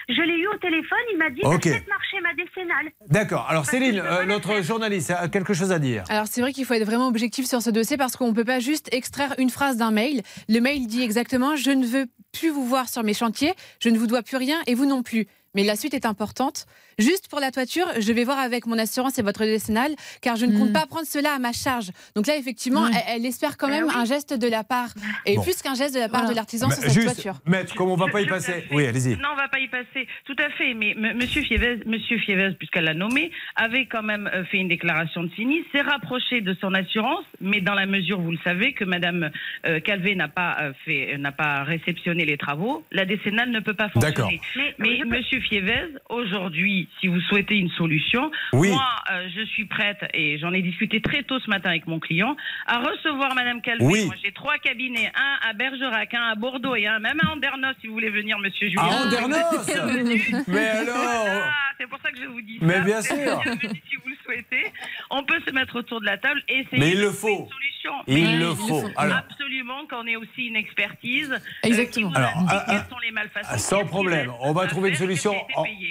je 0.08 0.22
l'ai 0.22 0.38
eu 0.38 0.46
au 0.48 0.56
téléphone, 0.58 0.98
il 1.12 1.18
m'a 1.18 1.30
dit 1.30 1.40
Ok. 1.44 1.64
Faites 1.64 1.88
marcher 1.88 2.20
ma 2.22 2.34
décennale. 2.34 2.90
D'accord. 3.08 3.46
Alors 3.48 3.66
Céline, 3.66 4.00
euh, 4.00 4.24
notre 4.24 4.62
journaliste, 4.62 5.10
a 5.10 5.28
quelque 5.28 5.54
chose 5.54 5.72
à 5.72 5.78
dire. 5.78 6.04
Alors 6.08 6.26
c'est 6.26 6.40
vrai 6.40 6.52
qu'il 6.52 6.64
faut 6.64 6.74
être 6.74 6.84
vraiment 6.84 7.08
objectif 7.08 7.46
sur 7.46 7.62
ce 7.62 7.70
dossier 7.70 7.96
parce 7.96 8.16
qu'on 8.16 8.28
ne 8.28 8.34
peut 8.34 8.44
pas 8.44 8.60
juste 8.60 8.92
extraire 8.92 9.34
une 9.38 9.50
phrase 9.50 9.76
d'un 9.76 9.90
mail. 9.90 10.22
Le 10.48 10.60
mail 10.60 10.86
dit 10.86 11.02
exactement 11.02 11.56
je 11.56 11.70
ne 11.70 11.86
veux 11.86 12.06
plus 12.32 12.50
vous 12.50 12.66
voir 12.66 12.88
sur 12.88 13.02
mes 13.02 13.14
chantiers, 13.14 13.52
je 13.80 13.88
ne 13.88 13.98
vous 13.98 14.06
dois 14.06 14.22
plus 14.22 14.36
rien 14.36 14.60
et 14.66 14.74
vous 14.74 14.86
non 14.86 15.02
plus. 15.02 15.26
Mais 15.54 15.64
la 15.64 15.76
suite 15.76 15.92
est 15.94 16.06
importante. 16.06 16.66
Juste 16.98 17.28
pour 17.28 17.40
la 17.40 17.50
toiture, 17.50 17.86
je 18.00 18.12
vais 18.12 18.24
voir 18.24 18.38
avec 18.38 18.66
mon 18.66 18.78
assurance 18.78 19.18
et 19.18 19.22
votre 19.22 19.44
décennale, 19.44 19.92
car 20.20 20.36
je 20.36 20.46
ne 20.46 20.56
compte 20.58 20.72
pas 20.72 20.86
prendre 20.86 21.06
cela 21.06 21.32
à 21.34 21.38
ma 21.38 21.52
charge. 21.52 21.90
Donc 22.14 22.26
là, 22.26 22.36
effectivement, 22.36 22.82
Ouais. 22.82 22.90
elle, 23.08 23.20
elle 23.22 23.26
espère 23.26 23.56
quand 23.56 23.68
même 23.68 23.88
un 23.94 24.04
geste 24.04 24.34
de 24.34 24.48
la 24.48 24.64
part, 24.64 24.90
et 25.26 25.36
Bon. 25.36 25.42
plus 25.42 25.60
qu'un 25.62 25.74
geste 25.74 25.94
de 25.94 26.00
la 26.00 26.08
part 26.08 26.20
Voilà. 26.20 26.30
de 26.32 26.36
l'artisan 26.36 26.68
Mais 26.68 26.74
sur 26.74 26.82
cette 26.84 26.92
juste, 26.92 27.06
toiture. 27.14 27.34
Maître, 27.46 27.74
comme 27.74 27.90
on 27.90 27.96
va 27.96 28.08
pas 28.08 28.20
y 28.20 28.26
passer. 28.26 28.64
Oui, 28.72 28.86
allez-y. 28.86 29.16
Non, 29.16 29.30
on 29.32 29.36
va 29.36 29.48
pas 29.48 29.58
y 29.60 29.68
passer. 29.68 30.06
Tout 30.24 30.36
à 30.38 30.50
fait. 30.50 30.74
Mais 30.74 30.90
M. 30.92 31.16
Monsieur 31.16 31.42
Fievez, 31.42 31.80
Monsieur 31.86 32.18
Fievez, 32.18 32.50
puisqu'elle 32.58 32.84
l'a 32.84 32.94
nommé, 32.94 33.30
avait 33.56 33.86
quand 33.86 34.02
même 34.02 34.28
euh, 34.32 34.44
fait 34.46 34.58
une 34.58 34.68
déclaration 34.68 35.22
de 35.24 35.30
sinistre, 35.34 35.70
s'est 35.72 35.80
rapproché 35.82 36.40
de 36.40 36.54
son 36.60 36.74
assurance, 36.74 37.24
mais 37.40 37.60
dans 37.60 37.74
la 37.74 37.86
mesure, 37.86 38.20
vous 38.20 38.32
le 38.32 38.38
savez, 38.44 38.72
que 38.72 38.84
Madame 38.84 39.30
euh, 39.66 39.80
Calvé 39.80 40.14
n'a 40.14 40.28
pas 40.28 40.56
euh, 40.60 40.72
fait, 40.84 41.16
n'a 41.18 41.32
pas 41.32 41.62
réceptionné 41.64 42.24
les 42.24 42.36
travaux, 42.36 42.84
la 42.90 43.04
décennale 43.04 43.50
ne 43.50 43.60
peut 43.60 43.74
pas 43.74 43.88
D'accord. 43.96 44.30
fonctionner. 44.30 44.74
Mais, 44.78 45.00
Monsieur 45.06 45.40
Fievez, 45.40 45.88
aujourd'hui, 46.08 46.81
si 47.00 47.08
vous 47.08 47.20
souhaitez 47.22 47.56
une 47.56 47.70
solution, 47.70 48.30
Oui. 48.52 48.70
moi, 48.70 48.86
euh, 49.12 49.28
je 49.36 49.42
suis 49.46 49.64
prête 49.66 50.04
et 50.14 50.38
j'en 50.38 50.52
ai 50.52 50.62
discuté 50.62 51.00
très 51.00 51.22
tôt 51.22 51.38
ce 51.40 51.48
matin 51.50 51.70
avec 51.70 51.86
mon 51.86 51.98
client 52.00 52.36
à 52.66 52.78
recevoir 52.78 53.34
Madame 53.34 53.60
Calvé. 53.62 53.84
Oui. 53.84 54.06
Moi, 54.06 54.14
j'ai 54.22 54.32
trois 54.32 54.58
cabinets, 54.58 55.10
un 55.14 55.48
à 55.48 55.52
Bergerac, 55.52 56.14
un 56.14 56.22
à 56.30 56.34
Bordeaux 56.34 56.74
et 56.76 56.86
un 56.86 56.98
même 56.98 57.20
à 57.26 57.32
Andernos, 57.32 57.74
si 57.80 57.86
vous 57.86 57.94
voulez 57.94 58.10
venir, 58.10 58.38
Monsieur 58.38 58.68
Julien. 58.68 58.82
À 58.82 59.04
Andernos 59.04 59.66
Mais 60.48 60.68
alors 60.68 60.96
Ah, 60.96 61.72
c'est 61.78 61.86
pour 61.88 61.98
ça 62.00 62.10
que 62.10 62.18
je 62.18 62.26
vous 62.26 62.40
dis 62.42 62.58
Mais 62.60 62.74
ça. 62.74 62.80
bien 62.80 63.02
sûr. 63.02 63.14
si 63.14 63.96
vous 63.96 64.08
le 64.08 64.16
souhaitez. 64.24 64.72
On 65.10 65.22
peut 65.24 65.40
se 65.46 65.52
mettre 65.52 65.76
autour 65.76 66.00
de 66.00 66.06
la 66.06 66.18
table 66.18 66.42
et 66.48 66.60
essayer 66.60 66.78
Mais 66.78 66.90
il 66.90 66.96
de 66.98 67.02
le 67.02 67.12
trouver 67.12 67.34
faut. 67.34 67.42
une 67.44 67.50
solution. 67.50 67.92
Il 68.06 68.24
Mais 68.24 68.36
le 68.38 68.54
faut. 68.54 68.84
Alors- 68.96 69.16
Absolument 69.18 69.86
qu'on 69.90 70.06
ait 70.06 70.16
aussi 70.16 70.46
une 70.46 70.56
expertise. 70.56 71.32
euh, 71.32 71.38
Exactement. 71.68 72.10
qui 72.10 72.16
Alors, 72.16 72.32
ah, 72.48 72.64
ah, 72.68 72.84
sont 72.88 72.98
les 72.98 73.10
malfaçons. 73.10 73.48
Ah, 73.52 73.58
Sans 73.58 73.84
problème. 73.84 74.32
On 74.40 74.52
va 74.52 74.66
trouver 74.66 74.90
une 74.90 74.94
solution 74.96 75.34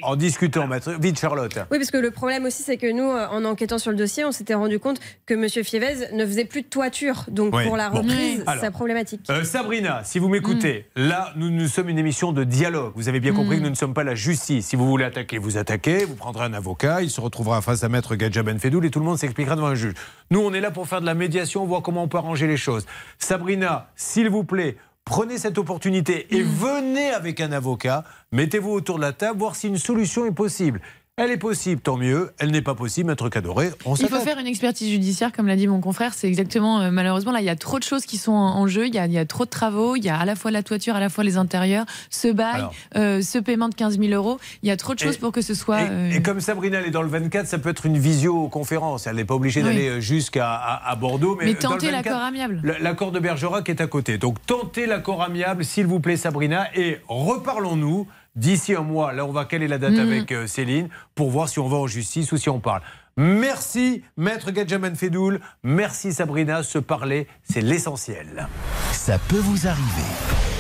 en, 0.04 0.16
discutant, 0.16 0.68
Vite, 1.00 1.20
Charlotte. 1.20 1.54
Oui, 1.72 1.78
parce 1.78 1.92
que 1.92 1.98
le 1.98 2.12
problème 2.12 2.46
aussi, 2.46 2.64
c'est 2.64 2.78
que 2.78 2.92
nous, 2.92 3.10
euh, 3.12 3.28
en 3.28 3.46
enquêtant 3.46 3.78
sur 3.78 3.92
le 3.92 3.98
dossier, 3.98 4.26
on 4.26 4.32
s'était 4.32 4.54
rendu 4.54 4.80
compte 4.80 5.00
que 5.26 5.34
Monsieur 5.34 5.64
Fievez 5.64 6.12
ne 6.14 6.26
faisait 6.26 6.46
plus 6.46 6.62
de 6.64 6.68
toiture. 6.68 7.26
Donc 7.30 7.56
Oui. 7.56 7.64
pour 7.66 7.78
la 7.78 7.90
Bon. 7.90 8.00
reprise, 8.00 8.44
Alors. 8.48 8.64
c'est 8.64 8.72
problématique. 8.72 9.22
Euh, 9.30 9.44
Sabrina, 9.44 10.02
si 10.04 10.20
vous 10.20 10.30
m'écoutez, 10.30 10.86
Mm. 10.96 11.02
là, 11.08 11.34
nous, 11.36 11.50
nous 11.50 11.68
sommes 11.68 11.90
une 11.90 11.98
émission 12.00 12.32
de 12.32 12.44
dialogue. 12.44 12.94
Vous 12.96 13.10
avez 13.10 13.20
bien 13.20 13.34
compris 13.34 13.58
que 13.58 13.64
nous 13.64 13.70
ne 13.70 13.76
sommes 13.76 13.94
pas 13.94 14.04
la 14.04 14.16
justice. 14.16 14.68
Si 14.68 14.76
vous 14.76 14.88
voulez 14.88 15.06
attaquer, 15.06 15.38
vous 15.38 15.58
attaquez, 15.58 16.06
vous 16.06 16.16
prendrez 16.16 16.46
un 16.46 16.54
avocat, 16.54 17.02
il 17.02 17.10
se 17.10 17.22
retrouvera 17.22 17.62
face 17.62 17.84
à 17.84 17.90
Maître 17.90 18.16
Gadja 18.16 18.44
Benfedoul 18.44 18.86
et 18.86 18.90
tout 18.90 19.00
le 19.00 19.06
monde 19.06 19.18
s'expliquera 19.18 19.56
devant 19.56 19.68
un 19.68 19.76
juge. 19.76 19.94
Nous, 20.32 20.40
on 20.40 20.54
est 20.54 20.62
là 20.62 20.72
pour 20.72 20.88
faire 20.88 21.02
de 21.02 21.06
la 21.06 21.14
médiation, 21.14 21.66
voir 21.66 21.82
comment 21.82 22.04
on 22.04 22.08
peut 22.08 22.18
arranger 22.18 22.48
les 22.48 22.58
choses. 22.58 22.86
Sabrina, 23.20 23.90
s'il 23.96 24.30
vous 24.30 24.44
plaît, 24.44 24.78
prenez 25.06 25.38
cette 25.38 25.58
opportunité 25.58 26.28
et 26.36 26.41
venez 26.41 27.10
avec 27.10 27.41
un 27.41 27.52
avocat, 27.52 28.04
mettez-vous 28.32 28.72
autour 28.72 28.97
de 28.97 29.02
la 29.02 29.14
table, 29.14 29.39
voir 29.39 29.56
si 29.56 29.68
une 29.68 29.78
solution 29.78 30.26
est 30.26 30.32
possible. 30.32 30.82
Elle 31.24 31.30
est 31.30 31.38
possible, 31.38 31.80
tant 31.82 31.97
mieux. 31.97 32.32
Elle 32.39 32.49
n'est 32.49 32.63
pas 32.63 32.74
possible, 32.74 33.07
maître 33.11 33.30
Cadoré. 33.30 33.69
On 33.86 33.93
Il 33.93 34.07
faut 34.07 34.19
faire 34.22 34.39
une 34.39 34.47
expertise 34.47 34.89
judiciaire, 34.89 35.32
comme 35.32 35.45
l'a 35.45 35.55
dit 35.55 35.67
mon 35.67 35.80
confrère. 35.80 36.15
C'est 36.15 36.28
exactement, 36.28 36.80
euh, 36.82 36.89
malheureusement, 36.89 37.32
là, 37.32 37.41
il 37.41 37.45
y 37.45 37.49
a 37.49 37.55
trop 37.55 37.78
de 37.78 37.84
choses 37.84 38.07
qui 38.07 38.17
sont 38.17 38.32
en, 38.32 38.57
en 38.57 38.65
jeu. 38.65 38.88
Il 38.88 38.95
y, 38.95 38.97
a, 38.97 39.05
il 39.05 39.11
y 39.11 39.19
a 39.19 39.26
trop 39.26 39.45
de 39.45 39.49
travaux. 39.51 39.95
Il 39.95 40.03
y 40.03 40.09
a 40.09 40.17
à 40.17 40.26
la 40.26 40.36
fois 40.36 40.49
la 40.49 40.63
toiture, 40.63 40.95
à 40.95 40.99
la 40.99 41.09
fois 41.09 41.24
les 41.24 41.38
intérieurs, 41.38 41.86
ce 42.09 42.28
bail, 42.30 42.55
Alors. 42.55 42.74
euh, 42.95 43.22
ce 43.22 43.38
paiement 43.38 43.69
de 43.69 43.76
15 43.76 43.99
000 43.99 44.11
euros. 44.13 44.39
Il 44.63 44.69
y 44.69 44.72
a 44.72 44.78
trop 44.78 44.95
de 44.95 44.99
choses 44.99 45.15
Et- 45.17 45.19
pour 45.19 45.32
que 45.32 45.41
ce 45.41 45.53
soit. 45.53 45.84
Et, 45.84 45.88
euh, 45.91 46.09
et 46.11 46.24
comme 46.24 46.39
Sabrina, 46.41 46.80
elle 46.80 46.88
est 46.88 46.91
dans 46.91 47.03
le 47.03 47.09
24, 47.09 47.45
ça 47.45 47.59
peut 47.59 47.69
être 47.69 47.86
une 47.86 47.99
visioconférence. 47.99 49.05
Elle 49.05 49.17
n'est 49.17 49.24
pas 49.26 49.36
obligée 49.36 49.61
Oui. 49.61 49.67
d'aller 49.67 50.01
jusqu'à 50.01 50.51
à, 50.55 50.89
à 50.91 50.95
Bordeaux. 50.95 51.36
Mais, 51.39 51.45
Mais 51.45 51.53
tentez 51.53 51.91
24, 51.91 51.91
l'accord 51.91 52.22
amiable. 52.24 52.59
le- 52.63 52.78
L'accord 52.82 53.11
de 53.11 53.19
Bergerac 53.19 53.69
est 53.69 53.80
à 53.80 53.86
côté. 53.86 54.17
Donc 54.17 54.38
tentez 54.47 54.88
l'accord 54.88 55.22
amiable, 55.22 55.63
s'il 55.65 55.86
vous 55.86 55.99
plaît, 55.99 56.17
Sabrina. 56.17 56.65
Et 56.76 56.97
reparlons-nous 57.07 58.07
d'ici 58.36 58.74
un 58.76 58.82
mois. 58.82 59.14
Là, 59.14 59.26
on 59.26 59.32
va 59.32 59.46
caler 59.46 59.68
la 59.68 59.78
date 59.78 59.94
Mhm. 59.94 60.00
avec 60.00 60.32
euh, 60.32 60.48
Céline 60.48 60.90
pour 61.16 61.30
voir 61.32 61.50
si 61.50 61.60
on 61.60 61.68
va 61.68 61.78
en 61.78 61.88
justice 61.88 62.32
ou 62.32 62.38
si 62.38 62.50
on 62.50 62.60
parle. 62.60 62.82
Merci, 63.18 64.04
maître 64.18 64.52
Gadjaman 64.52 64.96
Fedoul. 64.96 65.42
Merci, 65.64 66.14
Sabrina. 66.14 66.64
Se 66.64 66.78
parler, 66.80 67.28
c'est 67.44 67.62
l'essentiel. 67.62 68.48
Ça 68.94 69.18
peut 69.28 69.40
vous 69.40 69.68
arriver. 69.68 70.51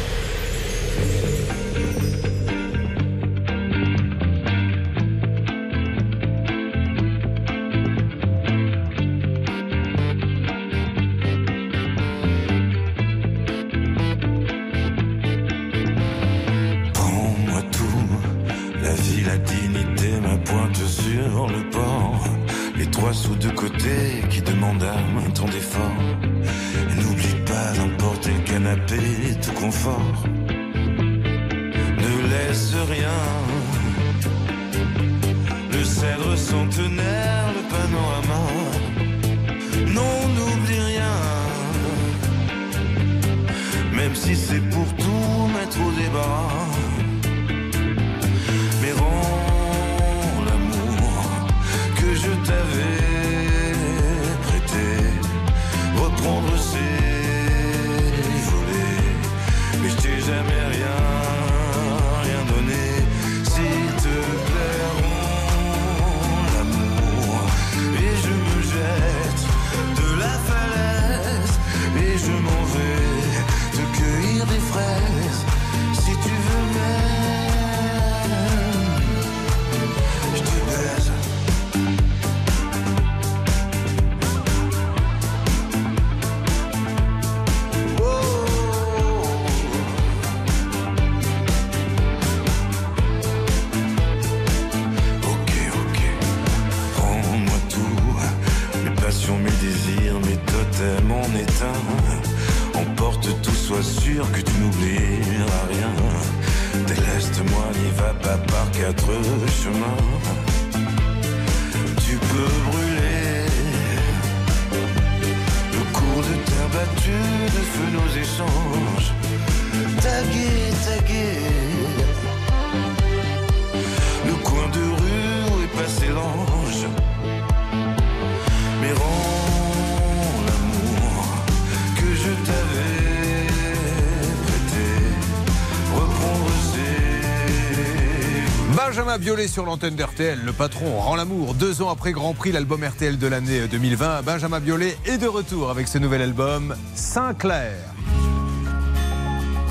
Biolay 139.21 139.47
sur 139.47 139.65
l'antenne 139.65 139.95
d'RTL, 139.95 140.39
le 140.43 140.51
patron 140.51 140.99
rend 140.99 141.15
l'amour. 141.15 141.53
Deux 141.53 141.83
ans 141.83 141.91
après 141.91 142.11
Grand 142.11 142.33
Prix, 142.33 142.51
l'album 142.51 142.83
RTL 142.83 143.19
de 143.19 143.27
l'année 143.27 143.67
2020, 143.67 144.23
Benjamin 144.23 144.59
Biolay 144.59 144.97
est 145.05 145.19
de 145.19 145.27
retour 145.27 145.69
avec 145.69 145.87
ce 145.87 145.99
nouvel 145.99 146.23
album 146.23 146.75
Saint-Clair. 146.95 147.77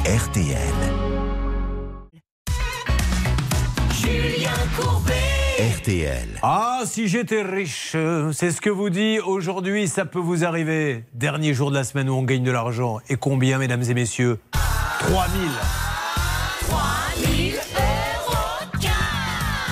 RTL. 0.07 0.55
Julien 3.93 4.51
Courbet. 4.79 5.15
RTL. 5.79 6.29
Ah, 6.43 6.83
si 6.85 7.09
j'étais 7.09 7.43
riche, 7.43 7.95
euh, 7.97 8.31
c'est 8.31 8.53
ce 8.53 8.61
que 8.61 8.71
vous 8.71 8.89
dit 8.89 9.19
aujourd'hui, 9.19 9.89
ça 9.89 10.05
peut 10.05 10.21
vous 10.21 10.45
arriver. 10.45 11.03
Dernier 11.13 11.55
jour 11.55 11.73
de 11.73 11.77
la 11.77 11.83
semaine 11.83 12.09
où 12.09 12.15
on 12.15 12.23
gagne 12.23 12.45
de 12.45 12.53
l'argent. 12.53 13.01
Et 13.09 13.17
combien, 13.17 13.59
mesdames 13.59 13.83
et 13.83 13.95
messieurs? 13.95 14.39
3000. 15.01 15.19
3000 15.41 15.80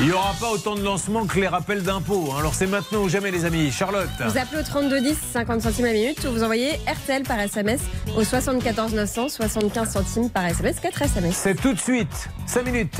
Il 0.00 0.06
n'y 0.06 0.12
aura 0.12 0.32
pas 0.40 0.50
autant 0.50 0.76
de 0.76 0.82
lancements 0.82 1.26
que 1.26 1.40
les 1.40 1.48
rappels 1.48 1.82
d'impôts. 1.82 2.30
hein. 2.32 2.36
Alors 2.38 2.54
c'est 2.54 2.68
maintenant 2.68 3.02
ou 3.02 3.08
jamais, 3.08 3.32
les 3.32 3.44
amis. 3.44 3.72
Charlotte 3.72 4.08
Vous 4.20 4.38
appelez 4.38 4.60
au 4.60 4.64
3210, 4.64 5.16
50 5.32 5.60
centimes 5.62 5.86
la 5.86 5.92
minute, 5.92 6.24
ou 6.24 6.30
vous 6.32 6.42
envoyez 6.44 6.74
RTL 6.86 7.24
par 7.24 7.40
SMS 7.40 7.80
au 8.16 8.22
74 8.22 8.92
900, 8.94 9.28
75 9.28 9.90
centimes 9.90 10.30
par 10.30 10.46
SMS, 10.46 10.78
4 10.78 11.02
SMS. 11.02 11.34
C'est 11.34 11.56
tout 11.60 11.72
de 11.74 11.80
suite, 11.80 12.28
5 12.46 12.64
minutes, 12.64 12.94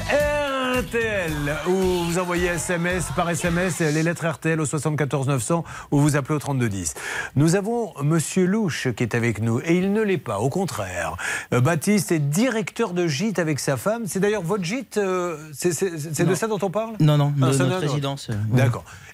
RTL, 0.76 1.32
où 1.66 1.72
vous 2.04 2.18
envoyez 2.18 2.48
SMS 2.48 3.06
par 3.16 3.30
SMS 3.30 3.80
les 3.80 4.02
lettres 4.02 4.26
RTL 4.26 4.60
au 4.60 4.66
74 4.66 5.26
900 5.26 5.64
ou 5.90 5.98
vous 5.98 6.14
appelez 6.14 6.34
au 6.36 6.38
3210. 6.38 6.92
Nous 7.36 7.56
avons 7.56 7.94
Monsieur 8.02 8.44
Louche 8.46 8.88
qui 8.94 9.02
est 9.02 9.14
avec 9.14 9.40
nous 9.40 9.60
et 9.60 9.76
il 9.76 9.92
ne 9.92 10.02
l'est 10.02 10.18
pas, 10.18 10.38
au 10.40 10.50
contraire. 10.50 11.16
Euh, 11.54 11.60
Baptiste 11.60 12.12
est 12.12 12.18
directeur 12.18 12.92
de 12.92 13.06
gîte 13.06 13.38
avec 13.38 13.60
sa 13.60 13.76
femme. 13.78 14.02
C'est 14.06 14.20
d'ailleurs 14.20 14.42
votre 14.42 14.62
gîte, 14.64 14.98
euh, 14.98 15.38
c'est 15.52 16.24
de 16.24 16.34
ça 16.34 16.46
dont 16.46 16.58
on 16.60 16.70
parle? 16.70 16.94
Non, 17.00 17.16
non, 17.16 17.30
de 17.30 17.44
Ah, 17.44 17.64
notre 17.64 17.78
résidence, 17.78 18.28
euh, 18.30 18.34
ouais. 18.54 18.68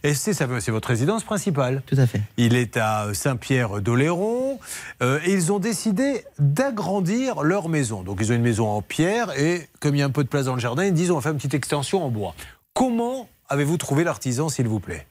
Et 0.04 0.12
c'est 0.12 0.38
votre 0.70 0.88
résidence 0.88 1.24
principale 1.24 1.82
Tout 1.86 1.96
à 1.98 2.06
fait. 2.06 2.20
Il 2.36 2.54
est 2.56 2.76
à 2.76 3.08
Saint-Pierre-d'Oléron 3.14 4.58
euh, 5.02 5.18
et 5.24 5.32
ils 5.32 5.50
ont 5.50 5.58
décidé 5.58 6.24
d'agrandir 6.38 7.42
leur 7.42 7.68
maison. 7.70 8.02
Donc 8.02 8.18
ils 8.20 8.30
ont 8.30 8.34
une 8.34 8.42
maison 8.42 8.68
en 8.68 8.82
pierre 8.82 9.30
et 9.40 9.66
comme 9.80 9.94
il 9.94 10.00
y 10.00 10.02
a 10.02 10.04
un 10.04 10.10
peu 10.10 10.22
de 10.22 10.28
place 10.28 10.44
dans 10.44 10.54
le 10.54 10.60
jardin, 10.60 10.84
ils 10.84 10.92
disent 10.92 11.10
on 11.10 11.14
va 11.16 11.20
faire 11.22 11.32
une 11.32 11.38
petite 11.38 11.54
extension 11.54 12.04
en 12.04 12.10
bois. 12.10 12.34
Comment 12.74 13.28
avez-vous 13.48 13.78
trouvé 13.78 14.04
l'artisan, 14.04 14.48
s'il 14.50 14.68
vous 14.68 14.80
plaît? 14.80 15.06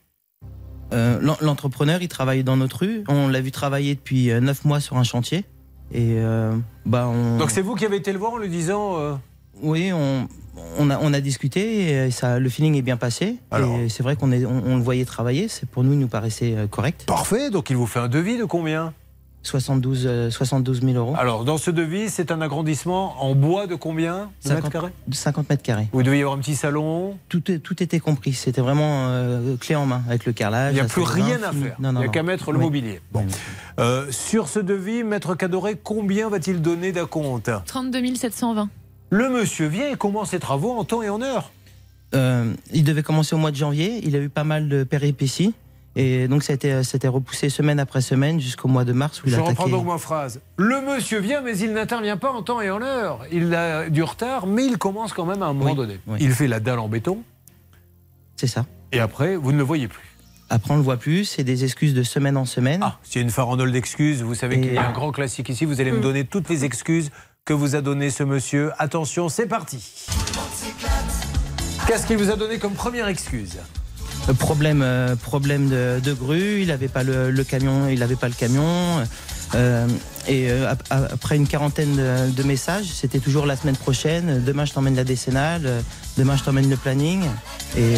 Euh, 0.93 1.17
l'en- 1.21 1.37
L'entrepreneur, 1.41 2.01
il 2.03 2.07
travaille 2.07 2.43
dans 2.43 2.57
notre 2.57 2.81
rue. 2.81 3.03
On 3.07 3.27
l'a 3.27 3.41
vu 3.41 3.49
travailler 3.51 3.95
depuis 3.95 4.27
9 4.31 4.63
mois 4.65 4.79
sur 4.79 4.97
un 4.97 5.03
chantier. 5.03 5.45
Et 5.91 6.17
euh, 6.19 6.55
bah 6.85 7.07
on... 7.07 7.37
Donc 7.39 7.49
c'est 7.51 7.61
vous 7.61 7.73
qui 7.75 7.85
avez 7.85 7.97
été 7.97 8.13
le 8.13 8.19
voir 8.19 8.33
en 8.33 8.37
lui 8.37 8.49
disant 8.49 8.99
euh, 8.99 9.13
Oui, 9.61 9.91
on, 9.91 10.27
on, 10.78 10.89
a, 10.89 10.99
on 11.01 11.14
a 11.14 11.22
discuté 11.22 11.89
et 11.91 12.12
ça, 12.12 12.39
le 12.39 12.49
feeling 12.49 12.76
est 12.76 12.82
bien 12.82 12.97
passé. 12.97 13.38
Alors 13.51 13.78
et 13.80 13.89
c'est 13.89 14.04
vrai 14.04 14.16
qu'on 14.16 14.32
est- 14.32 14.45
on, 14.45 14.64
on 14.66 14.76
le 14.78 14.84
voyait 14.84 15.06
travailler. 15.06 15.47
C'est 15.47 15.68
pour 15.68 15.84
nous, 15.84 15.93
il 15.93 15.99
nous 15.99 16.08
paraissait 16.08 16.56
euh, 16.56 16.68
correct. 16.68 17.06
Parfait, 17.08 17.49
donc 17.49 17.70
il 17.70 17.76
vous 17.76 17.88
fait 17.88 17.99
un 17.99 18.08
devis 18.08 18.38
de 18.38 18.45
combien? 18.45 18.93
72, 19.45 20.06
euh, 20.08 20.30
72 20.30 20.82
000 20.84 20.93
euros. 20.95 21.16
Alors 21.18 21.43
dans 21.43 21.58
ce 21.58 21.70
devis, 21.70 22.10
c'est 22.10 22.32
un 22.32 22.39
agrandissement 22.39 23.22
en 23.22 23.36
bois 23.36 23.68
de 23.68 23.76
combien 23.76 24.30
de 24.45 24.49
mètres 24.49 24.62
50, 24.70 24.72
carrés? 24.72 24.91
50 25.12 25.49
mètres 25.49 25.64
carrés. 25.64 25.88
Vous 25.91 26.01
deviez 26.01 26.22
avoir 26.22 26.38
un 26.38 26.39
petit 26.39 26.56
salon? 26.56 27.18
Tout, 27.28 27.43
était 27.84 27.99
compris. 27.99 28.32
C'était 28.32 28.62
vraiment 28.62 29.08
euh, 29.10 29.58
clé 29.58 29.76
en 29.76 29.86
main 29.86 30.01
avec 30.08 30.26
le 30.26 30.32
carrelage. 30.32 30.72
Il 30.72 30.76
n'y 30.76 30.80
a 30.80 30.86
plus 30.86 31.01
rien 31.04 31.43
à 31.43 31.51
faire. 31.51 31.76
Non, 31.80 31.91
non, 31.91 31.99
il 31.99 32.04
n'y 32.04 32.10
a 32.10 32.12
qu'à 32.14 32.24
mettre 32.24 32.54
le 32.54 32.58
Oui. 32.60 32.64
mobilier. 32.64 33.01
Bon. 33.12 33.26
Euh, 33.82 34.06
sur 34.12 34.47
ce 34.47 34.60
devis, 34.60 35.04
Maître 35.04 35.36
Cadoré, 35.36 35.76
combien 35.82 36.30
va-t-il 36.30 36.62
donner 36.62 36.93
d'acompte? 36.93 37.51
32 37.66 38.16
720. 38.16 38.70
Le 39.14 39.30
monsieur 39.30 39.68
vient 39.68 39.89
et 39.91 39.95
commence 39.95 40.32
ses 40.32 40.39
travaux 40.39 40.72
en 40.72 40.84
temps 40.86 41.03
et 41.03 41.09
en 41.09 41.22
heure. 41.22 41.51
euh, 42.16 42.51
il 42.74 42.84
devait 42.84 43.03
commencer 43.03 43.36
au 43.36 43.38
mois 43.38 43.51
de 43.51 43.55
janvier. 43.55 44.01
Il 44.03 44.16
a 44.16 44.20
eu 44.20 44.30
pas 44.30 44.43
mal 44.43 44.68
de 44.70 44.84
péripéties. 44.84 45.53
Et 45.95 46.28
donc, 46.28 46.41
ça 46.41 46.53
a 46.53 46.55
été, 46.55 46.82
ça 46.84 46.95
a 46.95 46.97
été 46.97 47.07
repoussé 47.07 47.49
semaine 47.49 47.80
après 47.80 48.01
semaine 48.01 48.39
jusqu'au 48.39 48.68
mois 48.68 48.84
de 48.86 48.93
mars 48.93 49.22
où 49.22 49.28
il 49.28 49.32
Je 49.34 49.36
a 49.36 49.39
reprends 49.41 49.51
attaqué. 49.66 49.70
donc 49.72 49.86
ma 49.86 49.99
phrase. 49.99 50.39
Le 50.57 50.82
monsieur 50.82 51.20
vient, 51.20 51.41
mais 51.41 51.55
il 51.59 51.74
n'intervient 51.74 52.18
pas 52.18 52.32
en 52.32 52.41
temps 52.41 52.59
et 52.61 52.72
en 52.72 52.82
heure. 52.82 53.20
Il 53.32 53.53
a 53.53 53.88
du 53.89 54.01
retard, 54.01 54.47
mais 54.47 54.66
il 54.66 54.80
commence 54.80 55.14
quand 55.14 55.26
même 55.28 55.43
à 55.43 55.47
un 55.47 55.53
moment 55.53 55.70
Oui, 55.72 55.76
donné. 55.76 55.99
oui. 56.07 56.18
Il 56.22 56.32
fait 56.32 56.47
la 56.47 56.59
dalle 56.59 56.80
en 56.80 56.88
béton. 56.88 57.20
C'est 58.36 58.47
ça. 58.47 58.66
Et 58.91 58.99
après, 58.99 59.36
vous 59.36 59.51
ne 59.51 59.57
le 59.57 59.64
voyez 59.64 59.88
plus. 59.88 60.07
Après, 60.49 60.74
on 60.74 60.78
le 60.78 60.84
voit 60.84 60.97
plus. 60.97 61.26
C'est 61.26 61.43
des 61.43 61.64
excuses 61.64 61.93
de 61.93 62.01
semaine 62.03 62.38
en 62.38 62.45
semaine. 62.45 62.82
Ah, 62.84 62.97
a 63.16 63.20
une 63.20 63.30
farandole 63.30 63.72
d'excuses, 63.72 64.24
vous 64.24 64.34
savez 64.36 64.57
Et- 64.57 64.61
qu'il 64.61 64.74
y 64.74 64.78
a 64.78 64.88
un 64.88 64.91
grand 64.91 65.11
classique 65.11 65.49
ici. 65.49 65.66
Vous 65.66 65.80
allez 65.82 65.91
me 65.91 66.01
donner 66.01 66.26
toutes 66.26 66.49
les 66.49 66.66
excuses 66.66 67.11
que 67.45 67.53
vous 67.53 67.75
a 67.75 67.81
donné 67.81 68.09
ce 68.09 68.23
monsieur. 68.23 68.71
Attention, 68.79 69.27
c'est 69.27 69.47
parti. 69.47 69.83
Qu'est-ce 71.87 72.07
qu'il 72.07 72.15
vous 72.17 72.31
a 72.31 72.37
donné 72.37 72.57
comme 72.57 72.71
première 72.73 73.07
excuse? 73.09 73.57
Euh, 74.29 74.33
Problème, 74.33 74.81
euh, 74.81 75.17
problème 75.17 75.67
de, 75.67 75.99
de 76.01 76.13
grue. 76.13 76.61
Il 76.61 76.69
n'avait 76.69 76.87
pas 76.87 77.03
le, 77.03 77.31
le 77.31 77.43
camion. 77.43 77.89
Il 77.89 77.99
n'avait 77.99 78.15
pas 78.15 78.29
le 78.29 78.33
camion. 78.33 79.03
Euh, 79.55 79.87
et 80.25 80.49
euh, 80.51 80.71
ap- 80.71 80.83
après 80.89 81.35
une 81.35 81.45
quarantaine 81.45 81.97
de, 81.97 82.29
de 82.31 82.43
messages, 82.43 82.85
c'était 82.85 83.19
toujours 83.19 83.45
la 83.45 83.57
semaine 83.57 83.75
prochaine. 83.75 84.41
Demain, 84.45 84.63
je 84.63 84.71
t'emmène 84.71 84.95
la 84.95 85.03
décennale. 85.03 85.83
Demain, 86.17 86.37
je 86.37 86.43
t'emmène 86.45 86.69
le 86.69 86.77
planning. 86.77 87.23
Et 87.77 87.95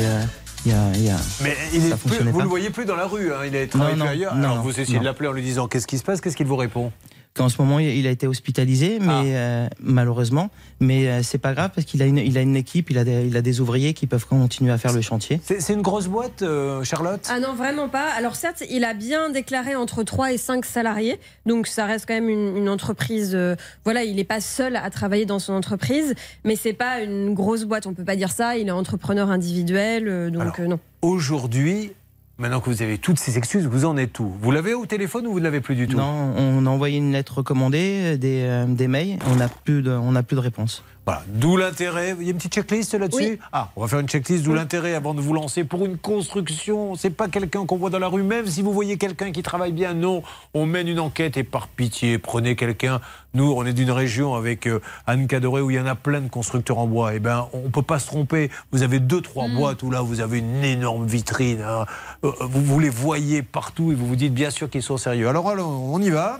il 0.65 0.71
y 0.71 0.73
a, 0.73 0.91
il 0.95 1.03
y 1.03 1.09
a- 1.11 1.17
Mais 1.43 1.55
il 1.71 1.85
est 1.85 1.95
plus- 1.97 2.17
vous 2.31 2.37
pas. 2.39 2.43
le 2.43 2.49
voyez 2.49 2.71
plus 2.71 2.85
dans 2.85 2.95
la 2.95 3.05
rue. 3.05 3.31
hein. 3.31 3.41
Il 3.45 3.55
a 3.55 3.67
travaillé 3.67 3.91
Non, 3.95 4.05
plus 4.05 4.07
non, 4.07 4.11
ailleurs. 4.11 4.35
non, 4.35 4.51
Alors 4.53 4.63
vous 4.63 4.79
essayez 4.79 4.97
de 4.97 5.03
l'appeler 5.03 5.29
en 5.29 5.33
lui 5.33 5.43
disant 5.43 5.67
qu'est-ce 5.67 5.85
qui 5.85 5.99
se 5.99 6.03
passe? 6.03 6.19
Qu'est-ce 6.19 6.35
qu'il 6.35 6.47
vous 6.47 6.55
répond? 6.57 6.91
Qu'en 7.35 7.49
ce 7.49 7.61
moment, 7.61 7.79
il 7.79 8.07
a 8.07 8.11
été 8.11 8.27
hospitalisé, 8.27 8.97
mais 8.99 9.07
Ah. 9.09 9.23
euh, 9.25 9.67
malheureusement. 9.81 10.49
Mais 10.79 11.07
euh, 11.07 11.21
c'est 11.21 11.37
pas 11.37 11.53
grave 11.53 11.71
parce 11.75 11.85
qu'il 11.85 12.01
a 12.01 12.05
une, 12.05 12.17
il 12.17 12.37
a 12.37 12.41
une 12.41 12.55
équipe, 12.55 12.89
il 12.89 12.97
a, 12.97 13.03
des, 13.03 13.25
il 13.27 13.35
a 13.37 13.41
des 13.41 13.59
ouvriers 13.61 13.93
qui 13.93 14.07
peuvent 14.07 14.25
continuer 14.25 14.71
à 14.71 14.77
faire 14.77 14.93
le 14.93 15.01
chantier. 15.01 15.39
C'est 15.43 15.61
c'est 15.61 15.73
une 15.73 15.81
grosse 15.81 16.07
boîte, 16.07 16.41
euh, 16.41 16.83
Charlotte? 16.83 17.25
Ah 17.29 17.39
non, 17.39 17.53
vraiment 17.53 17.89
pas. 17.89 18.07
Alors 18.17 18.35
certes, 18.35 18.63
il 18.69 18.83
a 18.85 18.93
bien 18.93 19.29
déclaré 19.29 19.75
entre 19.75 20.03
3 20.03 20.33
et 20.33 20.37
5 20.37 20.65
salariés, 20.65 21.19
donc 21.45 21.67
ça 21.67 21.85
reste 21.85 22.05
quand 22.07 22.13
même 22.13 22.29
une, 22.29 22.55
une 22.57 22.69
entreprise. 22.69 23.31
euh, 23.35 23.55
voilà, 23.83 24.03
il 24.03 24.15
n'est 24.15 24.23
pas 24.23 24.39
seul 24.41 24.75
à 24.77 24.89
travailler 24.89 25.25
dans 25.25 25.39
son 25.39 25.53
entreprise, 25.53 26.13
mais 26.45 26.55
c'est 26.55 26.73
pas 26.73 27.01
une 27.01 27.33
grosse 27.33 27.63
boîte. 27.65 27.85
On 27.85 27.93
peut 27.93 28.05
pas 28.05 28.15
dire 28.15 28.31
ça. 28.31 28.57
Il 28.57 28.67
est 28.67 28.71
entrepreneur 28.71 29.29
individuel, 29.29 30.07
euh, 30.07 30.29
donc 30.29 30.41
Alors, 30.41 30.55
euh, 30.59 30.67
non. 30.67 30.79
Aujourd'hui, 31.01 31.91
maintenant 32.37 32.59
que 32.59 32.69
vous 32.69 32.81
avez 32.81 32.97
toutes 32.97 33.19
ces 33.19 33.37
excuses, 33.37 33.65
vous 33.67 33.85
en 33.85 33.97
êtes 33.97 34.19
où? 34.19 34.31
Vous 34.41 34.51
l'avez 34.51 34.73
au 34.73 34.85
téléphone 34.85 35.27
ou 35.27 35.33
vous 35.33 35.39
ne 35.39 35.43
l'avez 35.43 35.61
plus 35.61 35.75
du 35.75 35.87
tout? 35.87 35.97
Non, 35.97 36.33
on 36.37 36.65
a 36.65 36.69
envoyé 36.69 36.97
une 36.97 37.11
lettre 37.11 37.37
recommandée, 37.37 38.17
des, 38.17 38.43
euh, 38.43 38.87
mails, 38.87 39.19
on 39.27 39.35
n'a 39.35 39.47
plus 39.47 39.81
de 39.81 40.39
réponse. 40.39 40.83
Voilà, 41.05 41.21
d'où 41.27 41.55
l'intérêt. 41.55 42.15
Il 42.19 42.23
y 42.25 42.29
a 42.29 42.31
une 42.31 42.37
petite 42.37 42.53
checklist 42.55 42.95
là-dessus 42.95 43.23
Oui. 43.33 43.39
Ah, 43.51 43.69
on 43.75 43.81
va 43.81 43.87
faire 43.87 43.99
une 43.99 44.07
checklist, 44.07 44.43
d'où 44.43 44.53
l'intérêt 44.55 44.95
avant 44.95 45.13
de 45.13 45.21
vous 45.21 45.33
lancer 45.33 45.63
pour 45.63 45.85
une 45.85 45.97
construction. 45.99 46.95
C'est 46.95 47.11
pas 47.11 47.27
quelqu'un 47.27 47.65
qu'on 47.67 47.77
voit 47.77 47.91
dans 47.91 47.99
la 47.99 48.07
rue, 48.07 48.23
même 48.23 48.47
si 48.47 48.63
vous 48.63 48.73
voyez 48.73 48.97
quelqu'un 48.97 49.31
qui 49.31 49.43
travaille 49.43 49.71
bien. 49.71 49.93
Non, 49.93 50.23
on 50.55 50.65
mène 50.65 50.87
une 50.87 50.99
enquête 50.99 51.37
et 51.37 51.43
par 51.43 51.67
pitié, 51.67 52.17
prenez 52.17 52.55
quelqu'un. 52.55 53.01
Nous, 53.35 53.51
on 53.55 53.65
est 53.65 53.73
d'une 53.73 53.91
région 53.91 54.33
avec 54.33 54.65
euh, 54.65 54.81
Anne 55.05 55.27
Cadoré 55.27 55.61
où 55.61 55.69
il 55.69 55.75
y 55.75 55.79
en 55.79 55.85
a 55.85 55.95
plein 55.95 56.21
de 56.21 56.29
constructeurs 56.29 56.79
en 56.79 56.87
bois. 56.87 57.13
Eh 57.13 57.19
ben, 57.19 57.47
on 57.53 57.69
peut 57.69 57.81
pas 57.83 57.99
se 57.99 58.07
tromper. 58.07 58.49
Vous 58.71 58.81
avez 58.81 58.99
deux, 58.99 59.21
trois 59.21 59.47
boîtes 59.47 59.83
où 59.83 59.91
là, 59.91 60.01
vous 60.01 60.21
avez 60.21 60.39
une 60.39 60.63
énorme 60.63 61.05
vitrine. 61.05 61.61
hein. 61.61 61.85
Euh, 62.23 62.31
Vous, 62.41 62.63
vous 62.63 62.79
les 62.79 62.89
voyez 62.89 63.43
partout 63.43 63.91
et 63.91 63.95
vous 63.95 64.07
vous 64.07 64.15
dites 64.15 64.33
bien 64.33 64.49
sûr 64.49 64.69
qu'ils 64.69 64.81
sont 64.83 64.97
sérieux. 64.97 65.27
Alors, 65.27 65.49
alors, 65.49 65.69
on 65.69 66.01
y 66.01 66.09
va. 66.09 66.39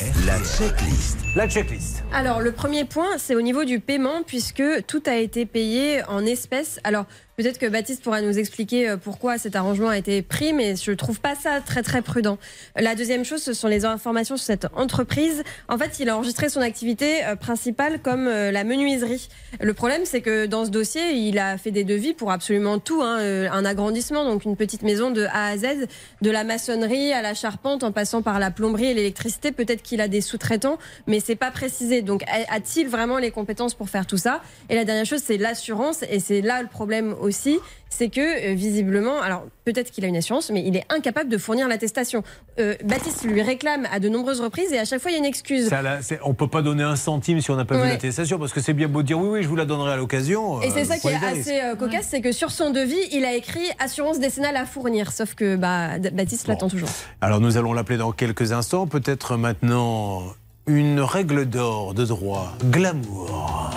La 0.00 0.38
checklist. 0.42 1.18
La 1.36 1.48
checklist. 1.48 2.02
Alors, 2.12 2.40
le 2.40 2.50
premier 2.50 2.84
point, 2.84 3.16
c'est 3.16 3.36
au 3.36 3.40
niveau 3.40 3.64
du 3.64 3.78
paiement, 3.78 4.24
puisque 4.26 4.62
tout 4.88 5.02
a 5.06 5.14
été 5.14 5.46
payé 5.46 6.02
en 6.08 6.26
espèces. 6.26 6.80
Alors, 6.82 7.06
peut-être 7.36 7.58
que 7.58 7.66
Baptiste 7.66 8.02
pourra 8.02 8.20
nous 8.22 8.38
expliquer 8.38 8.88
euh, 8.88 8.96
pourquoi 8.96 9.38
cet 9.38 9.56
arrangement 9.56 9.88
a 9.88 9.98
été 9.98 10.22
pris, 10.22 10.52
mais 10.52 10.76
je 10.76 10.92
trouve 10.92 11.20
pas 11.20 11.34
ça 11.34 11.60
très, 11.60 11.82
très 11.82 12.02
prudent. 12.02 12.38
La 12.76 12.94
deuxième 12.94 13.24
chose, 13.24 13.42
ce 13.42 13.52
sont 13.52 13.68
les 13.68 13.84
informations 13.84 14.36
sur 14.36 14.46
cette 14.46 14.66
entreprise. 14.74 15.42
En 15.68 15.78
fait, 15.78 15.98
il 16.00 16.08
a 16.08 16.16
enregistré 16.16 16.48
son 16.48 16.60
activité 16.60 17.24
euh, 17.24 17.36
principale 17.36 18.00
comme 18.00 18.26
euh, 18.26 18.50
la 18.50 18.64
menuiserie. 18.64 19.28
Le 19.60 19.74
problème, 19.74 20.02
c'est 20.04 20.20
que 20.20 20.46
dans 20.46 20.64
ce 20.64 20.70
dossier, 20.70 21.12
il 21.12 21.38
a 21.38 21.58
fait 21.58 21.70
des 21.70 21.84
devis 21.84 22.12
pour 22.12 22.30
absolument 22.32 22.78
tout. 22.78 23.02
hein, 23.02 23.18
un 23.50 23.64
agrandissement, 23.64 24.24
donc 24.24 24.44
une 24.44 24.56
petite 24.56 24.82
maison 24.82 25.10
de 25.10 25.24
A 25.26 25.48
à 25.48 25.56
Z, 25.56 25.86
de 26.22 26.30
la 26.30 26.44
maçonnerie 26.44 27.12
à 27.12 27.22
la 27.22 27.34
charpente, 27.34 27.84
en 27.84 27.92
passant 27.92 28.22
par 28.22 28.38
la 28.38 28.50
plomberie 28.50 28.86
et 28.86 28.94
l'électricité. 28.94 29.52
Peut-être 29.52 29.82
qu'il 29.82 30.00
a 30.00 30.08
des 30.08 30.20
sous-traitants, 30.20 30.78
mais 31.06 31.20
c'est 31.20 31.36
pas 31.36 31.50
précisé. 31.50 32.02
Donc, 32.02 32.24
a-t-il 32.48 32.88
vraiment 32.88 33.18
les 33.18 33.30
compétences 33.30 33.74
pour 33.74 33.88
faire 33.88 34.06
tout 34.06 34.16
ça? 34.16 34.42
Et 34.68 34.74
la 34.74 34.84
dernière 34.84 35.06
chose, 35.06 35.22
c'est 35.24 35.38
l'assurance, 35.38 36.02
et 36.08 36.20
c'est 36.20 36.40
là 36.40 36.62
le 36.62 36.68
problème 36.68 37.14
aussi, 37.24 37.58
c'est 37.90 38.08
que 38.08 38.20
euh, 38.20 38.54
visiblement, 38.54 39.20
alors 39.20 39.44
peut-être 39.64 39.90
qu'il 39.90 40.04
a 40.04 40.08
une 40.08 40.16
assurance, 40.16 40.50
mais 40.50 40.62
il 40.64 40.76
est 40.76 40.84
incapable 40.90 41.28
de 41.30 41.38
fournir 41.38 41.66
l'attestation. 41.68 42.22
Euh, 42.58 42.74
Baptiste 42.84 43.24
lui 43.24 43.40
réclame 43.42 43.86
à 43.92 43.98
de 44.00 44.08
nombreuses 44.08 44.40
reprises, 44.40 44.72
et 44.72 44.78
à 44.78 44.84
chaque 44.84 45.00
fois, 45.00 45.10
il 45.10 45.14
y 45.14 45.16
a 45.16 45.20
une 45.20 45.24
excuse. 45.24 45.68
Ça, 45.68 45.82
là, 45.82 46.02
c'est- 46.02 46.18
on 46.24 46.34
peut 46.34 46.48
pas 46.48 46.62
donner 46.62 46.82
un 46.82 46.96
centime 46.96 47.40
si 47.40 47.50
on 47.50 47.56
n'a 47.56 47.64
pas 47.64 47.76
vu 47.76 47.88
l'attestation, 47.88 48.38
parce 48.38 48.52
que 48.52 48.60
c'est 48.60 48.72
bien 48.74 48.88
beau 48.88 49.02
de 49.02 49.06
dire 49.08 49.18
oui, 49.18 49.28
oui, 49.28 49.42
je 49.42 49.48
vous 49.48 49.56
la 49.56 49.64
donnerai 49.64 49.92
à 49.92 49.96
l'occasion. 49.96 50.60
Et 50.62 50.70
c'est 50.70 50.82
euh, 50.82 50.84
ça 50.84 50.98
qui 50.98 51.08
est 51.08 51.14
assez 51.14 51.60
cocasse, 51.78 52.06
c'est 52.10 52.20
que 52.20 52.32
sur 52.32 52.50
son 52.50 52.70
devis, 52.70 53.00
il 53.12 53.24
a 53.24 53.34
écrit 53.34 53.66
assurance 53.78 54.18
décennale 54.20 54.56
à 54.56 54.66
fournir. 54.66 55.12
Sauf 55.12 55.34
que 55.34 55.56
bah, 55.56 55.98
Baptiste 56.12 56.46
l'attend 56.48 56.68
toujours. 56.68 56.88
Alors 57.20 57.40
nous 57.40 57.56
allons 57.56 57.72
l'appeler 57.72 57.98
dans 57.98 58.12
quelques 58.12 58.52
instants, 58.52 58.86
peut-être 58.86 59.36
maintenant 59.36 60.22
une 60.66 61.00
règle 61.00 61.44
d'or 61.46 61.94
de 61.94 62.04
droit, 62.04 62.56
glamour. 62.70 63.70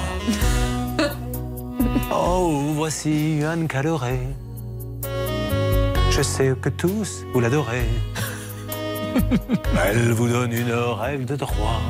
Oh, 2.11 2.61
voici 2.73 3.41
Anne 3.45 3.67
Caloré. 3.67 4.19
Je 6.11 6.21
sais 6.21 6.53
que 6.61 6.69
tous 6.69 7.23
vous 7.33 7.39
l'adorez. 7.39 7.85
Elle 9.85 10.11
vous 10.11 10.27
donne 10.27 10.51
une 10.53 10.71
règle 10.73 11.25
de 11.25 11.35
droit. 11.35 11.81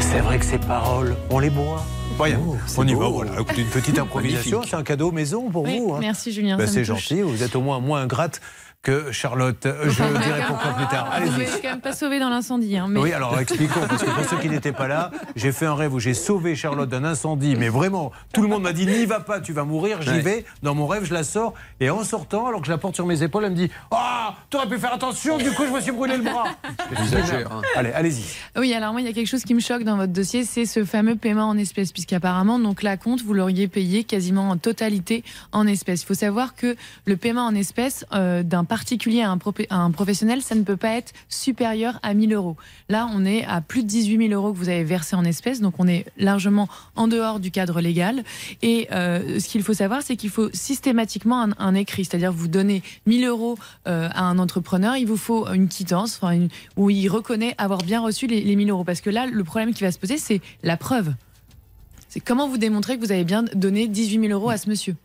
C'est 0.00 0.20
vrai 0.20 0.38
que 0.38 0.44
ces 0.44 0.58
paroles, 0.58 1.16
on 1.30 1.38
les 1.38 1.50
boit. 1.50 1.82
Voyons, 2.16 2.56
on 2.78 2.86
y 2.86 2.94
va, 2.94 3.08
voilà. 3.08 3.32
Écoutez, 3.40 3.60
une 3.60 3.66
petite 3.68 3.98
improvisation, 3.98 4.62
c'est 4.66 4.76
un 4.76 4.82
cadeau 4.82 5.12
maison 5.12 5.50
pour 5.50 5.64
Oui, 5.64 5.78
vous. 5.78 5.94
hein. 5.94 5.98
merci, 6.00 6.32
Julien, 6.32 6.56
Ben, 6.56 6.66
c'est 6.66 6.84
touche. 6.84 7.08
gentil, 7.08 7.20
vous 7.20 7.42
êtes 7.42 7.54
au 7.56 7.60
moins 7.60 7.78
moins 7.78 8.00
ingrate 8.00 8.40
que 8.86 9.10
Charlotte. 9.10 9.66
Je 9.82 9.88
dirai 10.22 10.42
pourquoi 10.46 10.70
plus 10.74 10.86
tard. 10.86 11.10
Vous 11.20 11.34
Allez-y. 11.34 11.60
quand 11.60 11.70
même 11.70 11.80
pas 11.80 11.92
sauvé 11.92 12.20
dans 12.20 12.28
l'incendie. 12.30 12.76
hein, 12.76 12.86
mais- 12.88 13.00
Oui, 13.00 13.12
alors 13.12 13.36
expliquons, 13.40 13.80
parce 13.88 14.04
que 14.04 14.10
pour 14.10 14.24
ceux 14.24 14.36
qui 14.38 14.48
n'étaient 14.48 14.70
pas 14.72 14.86
là, 14.86 15.10
j'ai 15.34 15.50
fait 15.50 15.66
un 15.66 15.74
rêve 15.74 15.92
où 15.92 15.98
j'ai 15.98 16.14
sauvé 16.14 16.54
Charlotte 16.54 16.88
d'un 16.88 17.02
incendie, 17.02 17.56
mais 17.56 17.68
vraiment, 17.68 18.12
tout 18.32 18.42
le 18.42 18.48
monde 18.48 18.62
m'a 18.62 18.72
dit 18.72 18.86
n'y 18.86 19.04
va 19.04 19.18
pas, 19.18 19.40
tu 19.40 19.52
vas 19.52 19.64
mourir, 19.64 20.02
j'y 20.02 20.10
Ouais. 20.10 20.20
vais. 20.20 20.44
Dans 20.62 20.76
mon 20.76 20.86
rêve, 20.86 21.04
je 21.04 21.12
la 21.14 21.24
sors, 21.24 21.52
et 21.80 21.90
en 21.90 22.04
sortant, 22.04 22.46
alors 22.46 22.60
que 22.60 22.66
je 22.68 22.70
la 22.72 22.78
porte 22.78 22.94
sur 22.94 23.06
mes 23.06 23.24
épaules, 23.24 23.44
elle 23.44 23.50
me 23.50 23.56
dit 23.56 23.70
Ah, 23.90 24.34
t'aurais 24.50 24.68
pu 24.68 24.78
faire 24.78 24.92
attention, 24.94 25.36
du 25.36 25.50
coup, 25.50 25.64
je 25.66 25.72
me 25.72 25.80
suis 25.80 25.90
brûlé 25.92 26.16
le 26.18 26.22
bras. 26.22 26.44
Exagère, 27.02 27.50
hein. 27.52 27.62
Allez, 27.74 27.90
allez-y. 27.92 28.24
Oui, 28.56 28.72
alors 28.72 28.92
moi, 28.92 29.00
il 29.00 29.06
y 29.06 29.10
a 29.10 29.12
quelque 29.12 29.26
chose 29.26 29.42
qui 29.42 29.54
me 29.54 29.60
choque 29.60 29.82
dans 29.82 29.96
votre 29.96 30.12
dossier, 30.12 30.44
c'est 30.44 30.64
ce 30.64 30.84
fameux 30.84 31.16
paiement 31.16 31.48
en 31.48 31.58
espèces, 31.58 31.92
puisqu'apparemment, 31.92 32.58
donc 32.60 32.82
la 32.82 32.96
compte, 32.96 33.22
vous 33.22 33.34
l'auriez 33.34 33.66
payé 33.68 34.04
quasiment 34.04 34.50
en 34.50 34.56
totalité 34.56 35.24
en 35.52 35.66
espèces. 35.66 36.02
Il 36.02 36.06
faut 36.06 36.14
savoir 36.14 36.54
que 36.54 36.76
le 37.04 37.16
paiement 37.16 37.46
en 37.46 37.54
espèces 37.56 38.04
euh, 38.12 38.42
d'un 38.44 38.64
particulier 38.76 39.22
à 39.22 39.30
un, 39.30 39.90
professionnel, 39.90 40.42
ça 40.42 40.54
ne 40.54 40.62
peut 40.62 40.76
pas 40.76 40.90
être 40.90 41.14
supérieur 41.30 41.98
à 42.02 42.12
1000 42.12 42.34
euros. 42.34 42.58
Là, 42.90 43.08
on 43.10 43.24
est 43.24 43.42
à 43.46 43.62
plus 43.62 43.82
de 43.82 43.88
18 43.88 44.28
000 44.28 44.38
euros 44.38 44.52
que 44.52 44.58
vous 44.58 44.68
avez 44.68 44.84
versé 44.84 45.16
en 45.16 45.24
espèces, 45.24 45.62
donc 45.62 45.76
on 45.78 45.88
est 45.88 46.04
largement 46.18 46.68
en 46.94 47.08
dehors 47.08 47.40
du 47.40 47.50
cadre 47.50 47.80
légal. 47.80 48.22
Et 48.60 48.88
euh, 48.92 49.40
ce 49.40 49.48
qu'il 49.48 49.62
faut 49.62 49.72
savoir, 49.72 50.02
c'est 50.02 50.16
qu'il 50.16 50.28
faut 50.28 50.50
systématiquement 50.52 51.48
un, 51.58 51.74
écrit, 51.74 52.04
c'est-à-dire 52.04 52.32
vous 52.32 52.48
donnez 52.48 52.82
1000 53.06 53.24
euros 53.24 53.56
euh, 53.88 54.10
à 54.12 54.24
un 54.24 54.38
entrepreneur, 54.38 54.94
il 54.94 55.06
vous 55.06 55.16
faut 55.16 55.48
une 55.48 55.68
quittance, 55.68 56.20
où 56.76 56.90
il 56.90 57.08
reconnaît 57.08 57.54
avoir 57.56 57.78
bien 57.82 58.02
reçu 58.02 58.26
les, 58.26 58.42
les 58.42 58.56
1000 58.56 58.68
euros. 58.68 58.84
Parce 58.84 59.00
que 59.00 59.08
là, 59.08 59.24
le 59.24 59.42
problème 59.42 59.72
qui 59.72 59.84
va 59.84 59.90
se 59.90 59.98
poser, 59.98 60.18
c'est 60.18 60.42
la 60.62 60.76
preuve. 60.76 61.14
C'est 62.10 62.20
comment 62.20 62.46
vous 62.46 62.58
démontrez 62.58 62.96
que 62.98 63.00
vous 63.00 63.12
avez 63.12 63.24
bien 63.24 63.42
donné 63.54 63.88
18 63.88 64.20
000 64.20 64.32
euros 64.38 64.50
à 64.50 64.58
ce 64.58 64.68
monsieur? 64.68 64.96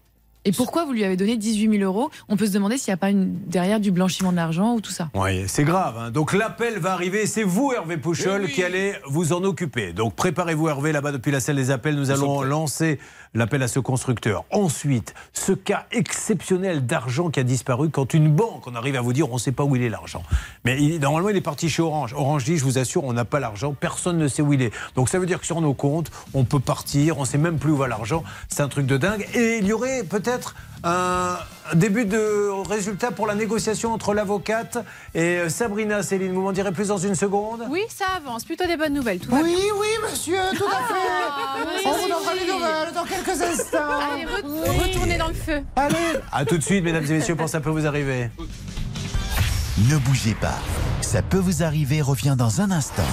Et 0.43 0.51
pourquoi 0.51 0.85
vous 0.85 0.91
lui 0.91 1.03
avez 1.03 1.17
donné 1.17 1.37
18 1.37 1.77
000 1.79 1.83
euros? 1.83 2.09
On 2.27 2.35
peut 2.35 2.47
se 2.47 2.51
demander 2.51 2.77
s'il 2.77 2.89
n'y 2.91 2.95
a 2.95 2.97
pas 2.97 3.11
une, 3.11 3.35
derrière 3.45 3.79
du 3.79 3.91
blanchiment 3.91 4.31
de 4.31 4.37
l'argent 4.37 4.73
ou 4.73 4.81
tout 4.81 4.91
ça. 4.91 5.09
Oui, 5.13 5.43
c'est 5.47 5.63
grave. 5.63 5.95
hein. 5.99 6.09
Donc 6.09 6.33
l'appel 6.33 6.79
va 6.79 6.93
arriver. 6.93 7.27
C'est 7.27 7.43
vous, 7.43 7.71
Hervé 7.73 7.97
Pouchol, 7.97 8.47
qui 8.47 8.63
allez 8.63 8.93
vous 9.07 9.33
en 9.33 9.43
occuper. 9.43 9.93
Donc 9.93 10.15
préparez-vous, 10.15 10.67
Hervé, 10.67 10.91
là-bas 10.91 11.11
depuis 11.11 11.31
la 11.31 11.39
salle 11.39 11.57
des 11.57 11.69
appels. 11.69 11.95
Nous 11.95 12.09
allons 12.09 12.41
lancer 12.41 12.99
l'appel 13.33 13.63
à 13.63 13.67
ce 13.67 13.79
constructeur. 13.79 14.43
Ensuite, 14.51 15.13
ce 15.33 15.51
cas 15.51 15.85
exceptionnel 15.91 16.85
d'argent 16.85 17.29
qui 17.29 17.39
a 17.39 17.43
disparu 17.43 17.89
quand 17.89 18.13
une 18.13 18.29
banque, 18.29 18.67
on 18.67 18.75
arrive 18.75 18.95
à 18.95 19.01
vous 19.01 19.13
dire, 19.13 19.29
on 19.29 19.35
ne 19.35 19.39
sait 19.39 19.51
pas 19.51 19.63
où 19.63 19.75
il 19.75 19.83
est 19.83 19.89
l'argent. 19.89 20.23
Mais 20.65 20.77
normalement, 20.99 21.29
il 21.29 21.37
est 21.37 21.41
parti 21.41 21.69
chez 21.69 21.81
Orange. 21.81 22.13
Orange 22.13 22.43
dit, 22.43 22.57
je 22.57 22.63
vous 22.63 22.77
assure, 22.77 23.03
on 23.03 23.13
n'a 23.13 23.25
pas 23.25 23.39
l'argent. 23.39 23.73
Personne 23.73 24.17
ne 24.17 24.27
sait 24.27 24.41
où 24.41 24.53
il 24.53 24.61
est. 24.61 24.73
Donc 24.95 25.09
ça 25.09 25.19
veut 25.19 25.25
dire 25.25 25.39
que 25.39 25.45
sur 25.45 25.61
nos 25.61 25.73
comptes, 25.73 26.11
on 26.33 26.43
peut 26.43 26.59
partir. 26.59 27.17
On 27.17 27.21
ne 27.21 27.25
sait 27.25 27.37
même 27.37 27.57
plus 27.57 27.71
où 27.71 27.77
va 27.77 27.87
l'argent. 27.87 28.23
C'est 28.49 28.61
un 28.61 28.67
truc 28.67 28.85
de 28.85 28.97
dingue. 28.97 29.27
Et 29.33 29.57
il 29.59 29.65
y 29.65 29.73
aurait 29.73 30.03
peut-être 30.03 30.55
un 30.83 31.37
début 31.75 32.05
de 32.05 32.49
résultat 32.67 33.11
pour 33.11 33.27
la 33.27 33.35
négociation 33.35 33.93
entre 33.93 34.13
l'avocate 34.13 34.77
et 35.13 35.37
euh, 35.37 35.49
Sabrina. 35.49 36.01
Céline, 36.03 36.33
vous 36.33 36.41
m'en 36.41 36.51
direz 36.51 36.71
plus 36.71 36.87
dans 36.87 36.97
une 36.97 37.15
seconde? 37.15 37.63
Oui, 37.69 37.81
ça 37.89 38.05
avance. 38.17 38.43
Plutôt 38.45 38.65
des 38.65 38.77
bonnes 38.77 38.93
nouvelles. 38.93 39.19
Tout 39.19 39.29
va 39.29 39.37
Oui, 39.41 39.53
bien. 39.55 39.63
oui, 39.79 39.87
monsieur, 40.09 40.37
tout 40.57 40.65
à 40.65 40.93
fait. 40.93 41.07
Ah, 41.29 41.55
oui, 41.57 41.81
On 41.85 41.91
vous 41.91 42.07
donnera 42.09 42.33
les 42.33 42.51
nouvelles 42.51 42.93
dans 42.95 43.03
quelques 43.03 43.41
instants. 43.41 43.77
Allez, 44.13 44.25
re- 44.25 44.81
retournez 44.87 45.17
dans 45.17 45.27
le 45.27 45.33
feu. 45.33 45.61
Allez. 45.75 45.95
A 46.31 46.45
tout 46.45 46.57
de 46.57 46.63
suite, 46.63 46.83
mesdames 46.83 47.05
et 47.05 47.13
messieurs, 47.13 47.35
pour 47.35 47.47
ça 47.49 47.59
peut 47.59 47.69
vous 47.69 47.85
arriver. 47.85 48.29
Ne 49.89 49.97
bougez 49.97 50.33
pas. 50.35 50.59
Ça 51.01 51.21
peut 51.21 51.37
vous 51.37 51.63
arriver 51.63 52.01
revient 52.01 52.35
dans 52.37 52.59
un 52.61 52.71
instant. 52.71 53.03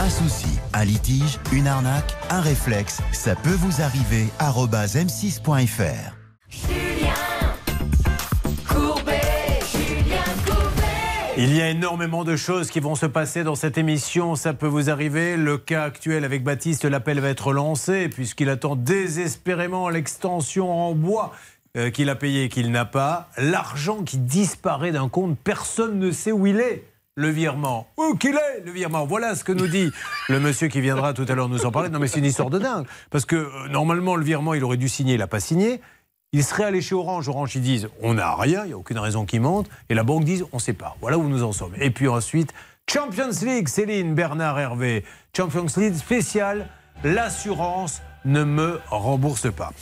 Un 0.00 0.10
souci, 0.10 0.60
un 0.74 0.84
litige, 0.84 1.40
une 1.52 1.66
arnaque, 1.66 2.16
un 2.30 2.40
réflexe, 2.40 3.00
ça 3.10 3.34
peut 3.34 3.56
vous 3.58 3.82
arriver. 3.82 4.28
arobase 4.38 4.94
m6.fr. 4.94 6.14
Il 11.36 11.54
y 11.54 11.60
a 11.60 11.68
énormément 11.68 12.22
de 12.22 12.36
choses 12.36 12.70
qui 12.70 12.78
vont 12.78 12.94
se 12.94 13.06
passer 13.06 13.42
dans 13.42 13.56
cette 13.56 13.76
émission, 13.76 14.36
ça 14.36 14.54
peut 14.54 14.68
vous 14.68 14.88
arriver. 14.88 15.36
Le 15.36 15.58
cas 15.58 15.82
actuel 15.82 16.24
avec 16.24 16.44
Baptiste, 16.44 16.84
l'appel 16.84 17.18
va 17.18 17.30
être 17.30 17.52
lancé 17.52 18.08
puisqu'il 18.08 18.50
attend 18.50 18.76
désespérément 18.76 19.88
l'extension 19.88 20.70
en 20.70 20.94
bois 20.94 21.32
euh, 21.76 21.90
qu'il 21.90 22.08
a 22.08 22.14
payé 22.14 22.44
et 22.44 22.48
qu'il 22.48 22.70
n'a 22.70 22.84
pas. 22.84 23.30
L'argent 23.36 24.04
qui 24.04 24.18
disparaît 24.18 24.92
d'un 24.92 25.08
compte, 25.08 25.36
personne 25.42 25.98
ne 25.98 26.12
sait 26.12 26.32
où 26.32 26.46
il 26.46 26.60
est. 26.60 26.84
Le 27.18 27.30
virement. 27.30 27.88
Où 27.96 28.14
qu'il 28.14 28.36
est, 28.36 28.64
le 28.64 28.70
virement 28.70 29.04
Voilà 29.04 29.34
ce 29.34 29.42
que 29.42 29.50
nous 29.50 29.66
dit 29.66 29.90
le 30.28 30.38
monsieur 30.38 30.68
qui 30.68 30.80
viendra 30.80 31.14
tout 31.14 31.26
à 31.28 31.34
l'heure 31.34 31.48
nous 31.48 31.66
en 31.66 31.72
parler. 31.72 31.88
Non, 31.88 31.98
mais 31.98 32.06
c'est 32.06 32.20
une 32.20 32.24
histoire 32.24 32.48
de 32.48 32.60
dingue. 32.60 32.86
Parce 33.10 33.24
que 33.24 33.34
euh, 33.34 33.68
normalement, 33.68 34.14
le 34.14 34.22
virement, 34.22 34.54
il 34.54 34.62
aurait 34.62 34.76
dû 34.76 34.88
signer, 34.88 35.14
il 35.14 35.18
n'a 35.18 35.26
pas 35.26 35.40
signé. 35.40 35.80
Il 36.30 36.44
serait 36.44 36.62
allé 36.62 36.80
chez 36.80 36.94
Orange. 36.94 37.28
Orange, 37.28 37.56
ils 37.56 37.60
disent 37.60 37.88
on 38.04 38.14
n'a 38.14 38.36
rien, 38.36 38.62
il 38.62 38.68
n'y 38.68 38.72
a 38.72 38.78
aucune 38.78 39.00
raison 39.00 39.26
qui 39.26 39.40
monte. 39.40 39.68
Et 39.88 39.94
la 39.94 40.04
banque 40.04 40.22
dit 40.22 40.44
on 40.52 40.58
ne 40.58 40.62
sait 40.62 40.74
pas. 40.74 40.96
Voilà 41.00 41.18
où 41.18 41.28
nous 41.28 41.42
en 41.42 41.50
sommes. 41.50 41.72
Et 41.80 41.90
puis 41.90 42.06
ensuite, 42.06 42.52
Champions 42.88 43.30
League, 43.42 43.66
Céline, 43.66 44.14
Bernard, 44.14 44.56
Hervé. 44.60 45.04
Champions 45.36 45.66
League 45.76 45.96
spécial, 45.96 46.68
l'assurance 47.02 48.00
ne 48.26 48.44
me 48.44 48.78
rembourse 48.90 49.50
pas. 49.50 49.72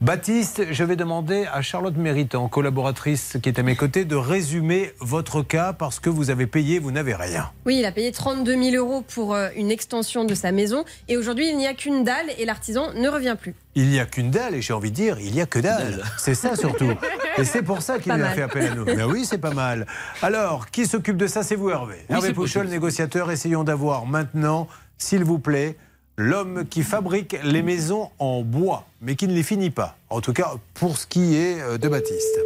Baptiste, 0.00 0.62
je 0.70 0.82
vais 0.82 0.96
demander 0.96 1.44
à 1.52 1.60
Charlotte 1.60 1.94
Méritant, 1.94 2.48
collaboratrice 2.48 3.36
qui 3.42 3.50
est 3.50 3.58
à 3.58 3.62
mes 3.62 3.76
côtés, 3.76 4.06
de 4.06 4.16
résumer 4.16 4.94
votre 4.98 5.42
cas 5.42 5.74
parce 5.74 6.00
que 6.00 6.08
vous 6.08 6.30
avez 6.30 6.46
payé, 6.46 6.78
vous 6.78 6.90
n'avez 6.90 7.14
rien. 7.14 7.50
Oui, 7.66 7.76
il 7.80 7.84
a 7.84 7.92
payé 7.92 8.10
32 8.10 8.70
000 8.70 8.76
euros 8.76 9.02
pour 9.02 9.34
euh, 9.34 9.50
une 9.56 9.70
extension 9.70 10.24
de 10.24 10.34
sa 10.34 10.52
maison 10.52 10.86
et 11.08 11.18
aujourd'hui 11.18 11.50
il 11.50 11.58
n'y 11.58 11.66
a 11.66 11.74
qu'une 11.74 12.02
dalle 12.02 12.28
et 12.38 12.46
l'artisan 12.46 12.94
ne 12.94 13.10
revient 13.10 13.36
plus. 13.38 13.54
Il 13.74 13.88
n'y 13.88 14.00
a 14.00 14.06
qu'une 14.06 14.30
dalle, 14.30 14.54
et 14.54 14.62
j'ai 14.62 14.72
envie 14.72 14.90
de 14.90 14.96
dire, 14.96 15.18
il 15.20 15.32
n'y 15.32 15.42
a 15.42 15.46
que 15.46 15.58
dalle. 15.58 16.02
C'est 16.16 16.34
ça 16.34 16.56
surtout. 16.56 16.90
Et 17.38 17.44
c'est 17.44 17.62
pour 17.62 17.82
ça 17.82 17.98
qu'il 17.98 18.10
a 18.10 18.16
mal. 18.16 18.34
fait 18.34 18.42
appel 18.42 18.72
à 18.72 18.74
nous. 18.74 18.84
Mais 18.84 19.04
oui, 19.04 19.24
c'est 19.24 19.38
pas 19.38 19.54
mal. 19.54 19.86
Alors, 20.22 20.70
qui 20.70 20.86
s'occupe 20.86 21.16
de 21.16 21.28
ça? 21.28 21.44
C'est 21.44 21.54
vous, 21.54 21.70
Hervé. 21.70 21.94
Oui, 22.08 22.16
Hervé 22.16 22.32
Pouchol, 22.32 22.62
possible. 22.62 22.74
négociateur. 22.74 23.30
Essayons 23.30 23.62
d'avoir 23.62 24.06
maintenant, 24.06 24.66
s'il 24.98 25.24
vous 25.24 25.38
plaît, 25.38 25.76
l'homme 26.20 26.66
qui 26.68 26.82
fabrique 26.82 27.36
les 27.42 27.62
maisons 27.62 28.10
en 28.18 28.42
bois, 28.42 28.84
mais 29.00 29.16
qui 29.16 29.26
ne 29.26 29.32
les 29.32 29.42
finit 29.42 29.70
pas. 29.70 29.96
En 30.10 30.20
tout 30.20 30.32
cas, 30.32 30.52
pour 30.74 30.98
ce 30.98 31.06
qui 31.06 31.36
est 31.36 31.60
euh, 31.60 31.78
de 31.78 31.88
Baptiste. 31.88 32.40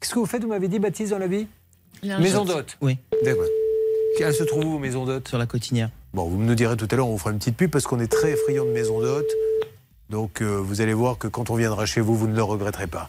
Qu'est-ce 0.00 0.14
que 0.14 0.18
vous 0.18 0.26
faites, 0.26 0.42
vous 0.42 0.48
m'avez 0.48 0.68
dit, 0.68 0.78
Baptiste, 0.78 1.12
dans 1.12 1.18
la 1.18 1.28
vie? 1.28 1.46
Maison 2.02 2.44
d'hôte. 2.44 2.76
Oui. 2.80 2.98
D'accord. 3.22 3.46
Elle 4.18 4.34
se 4.34 4.42
trouve 4.42 4.64
où, 4.64 4.70
vos 4.72 4.78
maisons 4.78 5.06
d'hôtes 5.06 5.28
Sur 5.28 5.38
la 5.38 5.46
cotinière. 5.46 5.90
Bon, 6.12 6.24
vous 6.24 6.42
nous 6.42 6.54
direz 6.54 6.76
tout 6.76 6.88
à 6.90 6.96
l'heure, 6.96 7.06
on 7.06 7.12
vous 7.12 7.18
fera 7.18 7.30
une 7.30 7.38
petite 7.38 7.56
pub 7.56 7.70
parce 7.70 7.86
qu'on 7.86 8.00
est 8.00 8.10
très 8.10 8.34
friand 8.34 8.64
de 8.64 8.70
maisons 8.70 9.00
d'hôtes. 9.00 9.30
Donc 10.10 10.42
euh, 10.42 10.56
vous 10.56 10.80
allez 10.80 10.92
voir 10.92 11.18
que 11.18 11.28
quand 11.28 11.50
on 11.50 11.54
viendra 11.54 11.86
chez 11.86 12.00
vous, 12.00 12.16
vous 12.16 12.26
ne 12.26 12.34
le 12.34 12.42
regretterez 12.42 12.88
pas. 12.88 13.08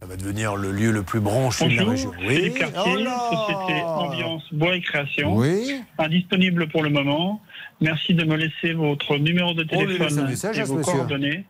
Ça 0.00 0.06
va 0.06 0.16
devenir 0.16 0.56
le 0.56 0.70
lieu 0.70 0.90
le 0.90 1.02
plus 1.02 1.20
branché 1.20 1.66
de 1.66 1.76
la 1.76 1.84
région. 1.84 2.12
Philippe 2.20 2.58
Cartier, 2.58 3.06
Oh 3.08 3.34
société 3.34 3.82
Ambiance 3.82 4.42
Bois 4.52 4.76
et 4.76 4.82
Création. 4.82 5.34
Oui. 5.34 5.80
Indisponible 5.98 6.68
pour 6.68 6.82
le 6.82 6.90
moment. 6.90 7.40
Merci 7.84 8.14
de 8.14 8.24
me 8.24 8.36
laisser 8.36 8.72
votre 8.72 9.18
numéro 9.18 9.52
de 9.52 9.62
un 9.62 9.66
téléphone 9.66 10.34
et 10.54 10.62
vos 10.62 10.78
coordonnées. 10.78 11.44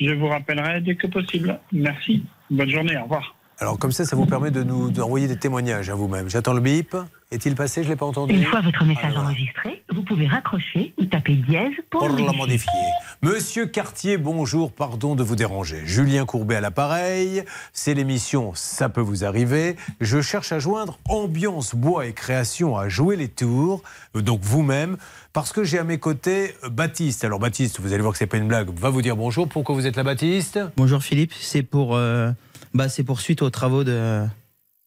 Je 0.00 0.10
vous 0.12 0.28
rappellerai 0.28 0.80
dès 0.80 0.94
que 0.94 1.08
possible. 1.08 1.58
Merci. 1.72 2.22
Bonne 2.48 2.70
journée. 2.70 2.96
Au 2.96 3.02
revoir. 3.02 3.34
Alors 3.62 3.78
comme 3.78 3.92
ça, 3.92 4.06
ça 4.06 4.16
vous 4.16 4.24
permet 4.24 4.50
de 4.50 4.62
nous 4.62 4.90
d'envoyer 4.90 5.28
des 5.28 5.36
témoignages 5.36 5.90
à 5.90 5.94
vous-même. 5.94 6.30
J'attends 6.30 6.54
le 6.54 6.62
bip. 6.62 6.96
Est-il 7.30 7.54
passé? 7.54 7.82
Je 7.82 7.88
ne 7.88 7.92
l'ai 7.92 7.96
pas 7.96 8.06
entendu. 8.06 8.34
Une 8.34 8.44
fois 8.44 8.62
votre 8.62 8.82
message 8.86 9.14
enregistré, 9.14 9.84
vous 9.94 10.02
pouvez 10.02 10.26
raccrocher 10.26 10.94
ou 10.98 11.04
taper 11.04 11.34
dièse 11.34 11.72
pour, 11.90 12.00
Pour 12.00 12.08
le 12.08 12.24
la 12.24 12.32
modifier. 12.32 12.38
modifier. 12.38 12.70
Monsieur 13.22 13.66
Cartier, 13.66 14.16
bonjour, 14.16 14.72
pardon 14.72 15.14
de 15.14 15.22
vous 15.22 15.36
déranger. 15.36 15.82
Julien 15.84 16.24
Courbet 16.24 16.56
à 16.56 16.60
l'appareil, 16.62 17.44
c'est 17.74 17.92
l'émission 17.92 18.52
Ça 18.54 18.88
peut 18.88 19.02
vous 19.02 19.24
arriver. 19.26 19.76
Je 20.00 20.22
cherche 20.22 20.52
à 20.52 20.58
joindre 20.58 20.98
Ambiance 21.08 21.74
Bois 21.74 22.06
et 22.06 22.14
Création 22.14 22.78
à 22.78 22.88
jouer 22.88 23.16
les 23.16 23.28
tours, 23.28 23.82
euh, 24.16 24.22
donc 24.22 24.40
vous-même, 24.42 24.96
parce 25.34 25.52
que 25.52 25.64
j'ai 25.64 25.78
à 25.78 25.84
mes 25.84 25.98
côtés 25.98 26.54
euh, 26.64 26.70
Baptiste. 26.70 27.24
Alors 27.24 27.38
Baptiste, 27.38 27.78
vous 27.78 27.92
allez 27.92 28.00
voir 28.02 28.12
que 28.12 28.18
c'est 28.18 28.26
pas 28.26 28.38
une 28.38 28.48
blague, 28.48 28.70
va 28.74 28.88
vous 28.88 29.02
dire 29.02 29.16
bonjour. 29.16 29.46
Pourquoi 29.46 29.74
vous 29.74 29.86
êtes 29.86 29.96
là, 29.96 30.02
Baptiste? 30.02 30.58
Bonjour 30.78 31.02
Philippe, 31.02 31.34
c'est 31.38 31.62
pour, 31.62 31.94
euh, 31.94 32.32
bah, 32.74 32.88
c'est 32.88 33.04
pour 33.04 33.20
suite 33.20 33.42
aux 33.42 33.50
travaux 33.50 33.84
de, 33.84 34.24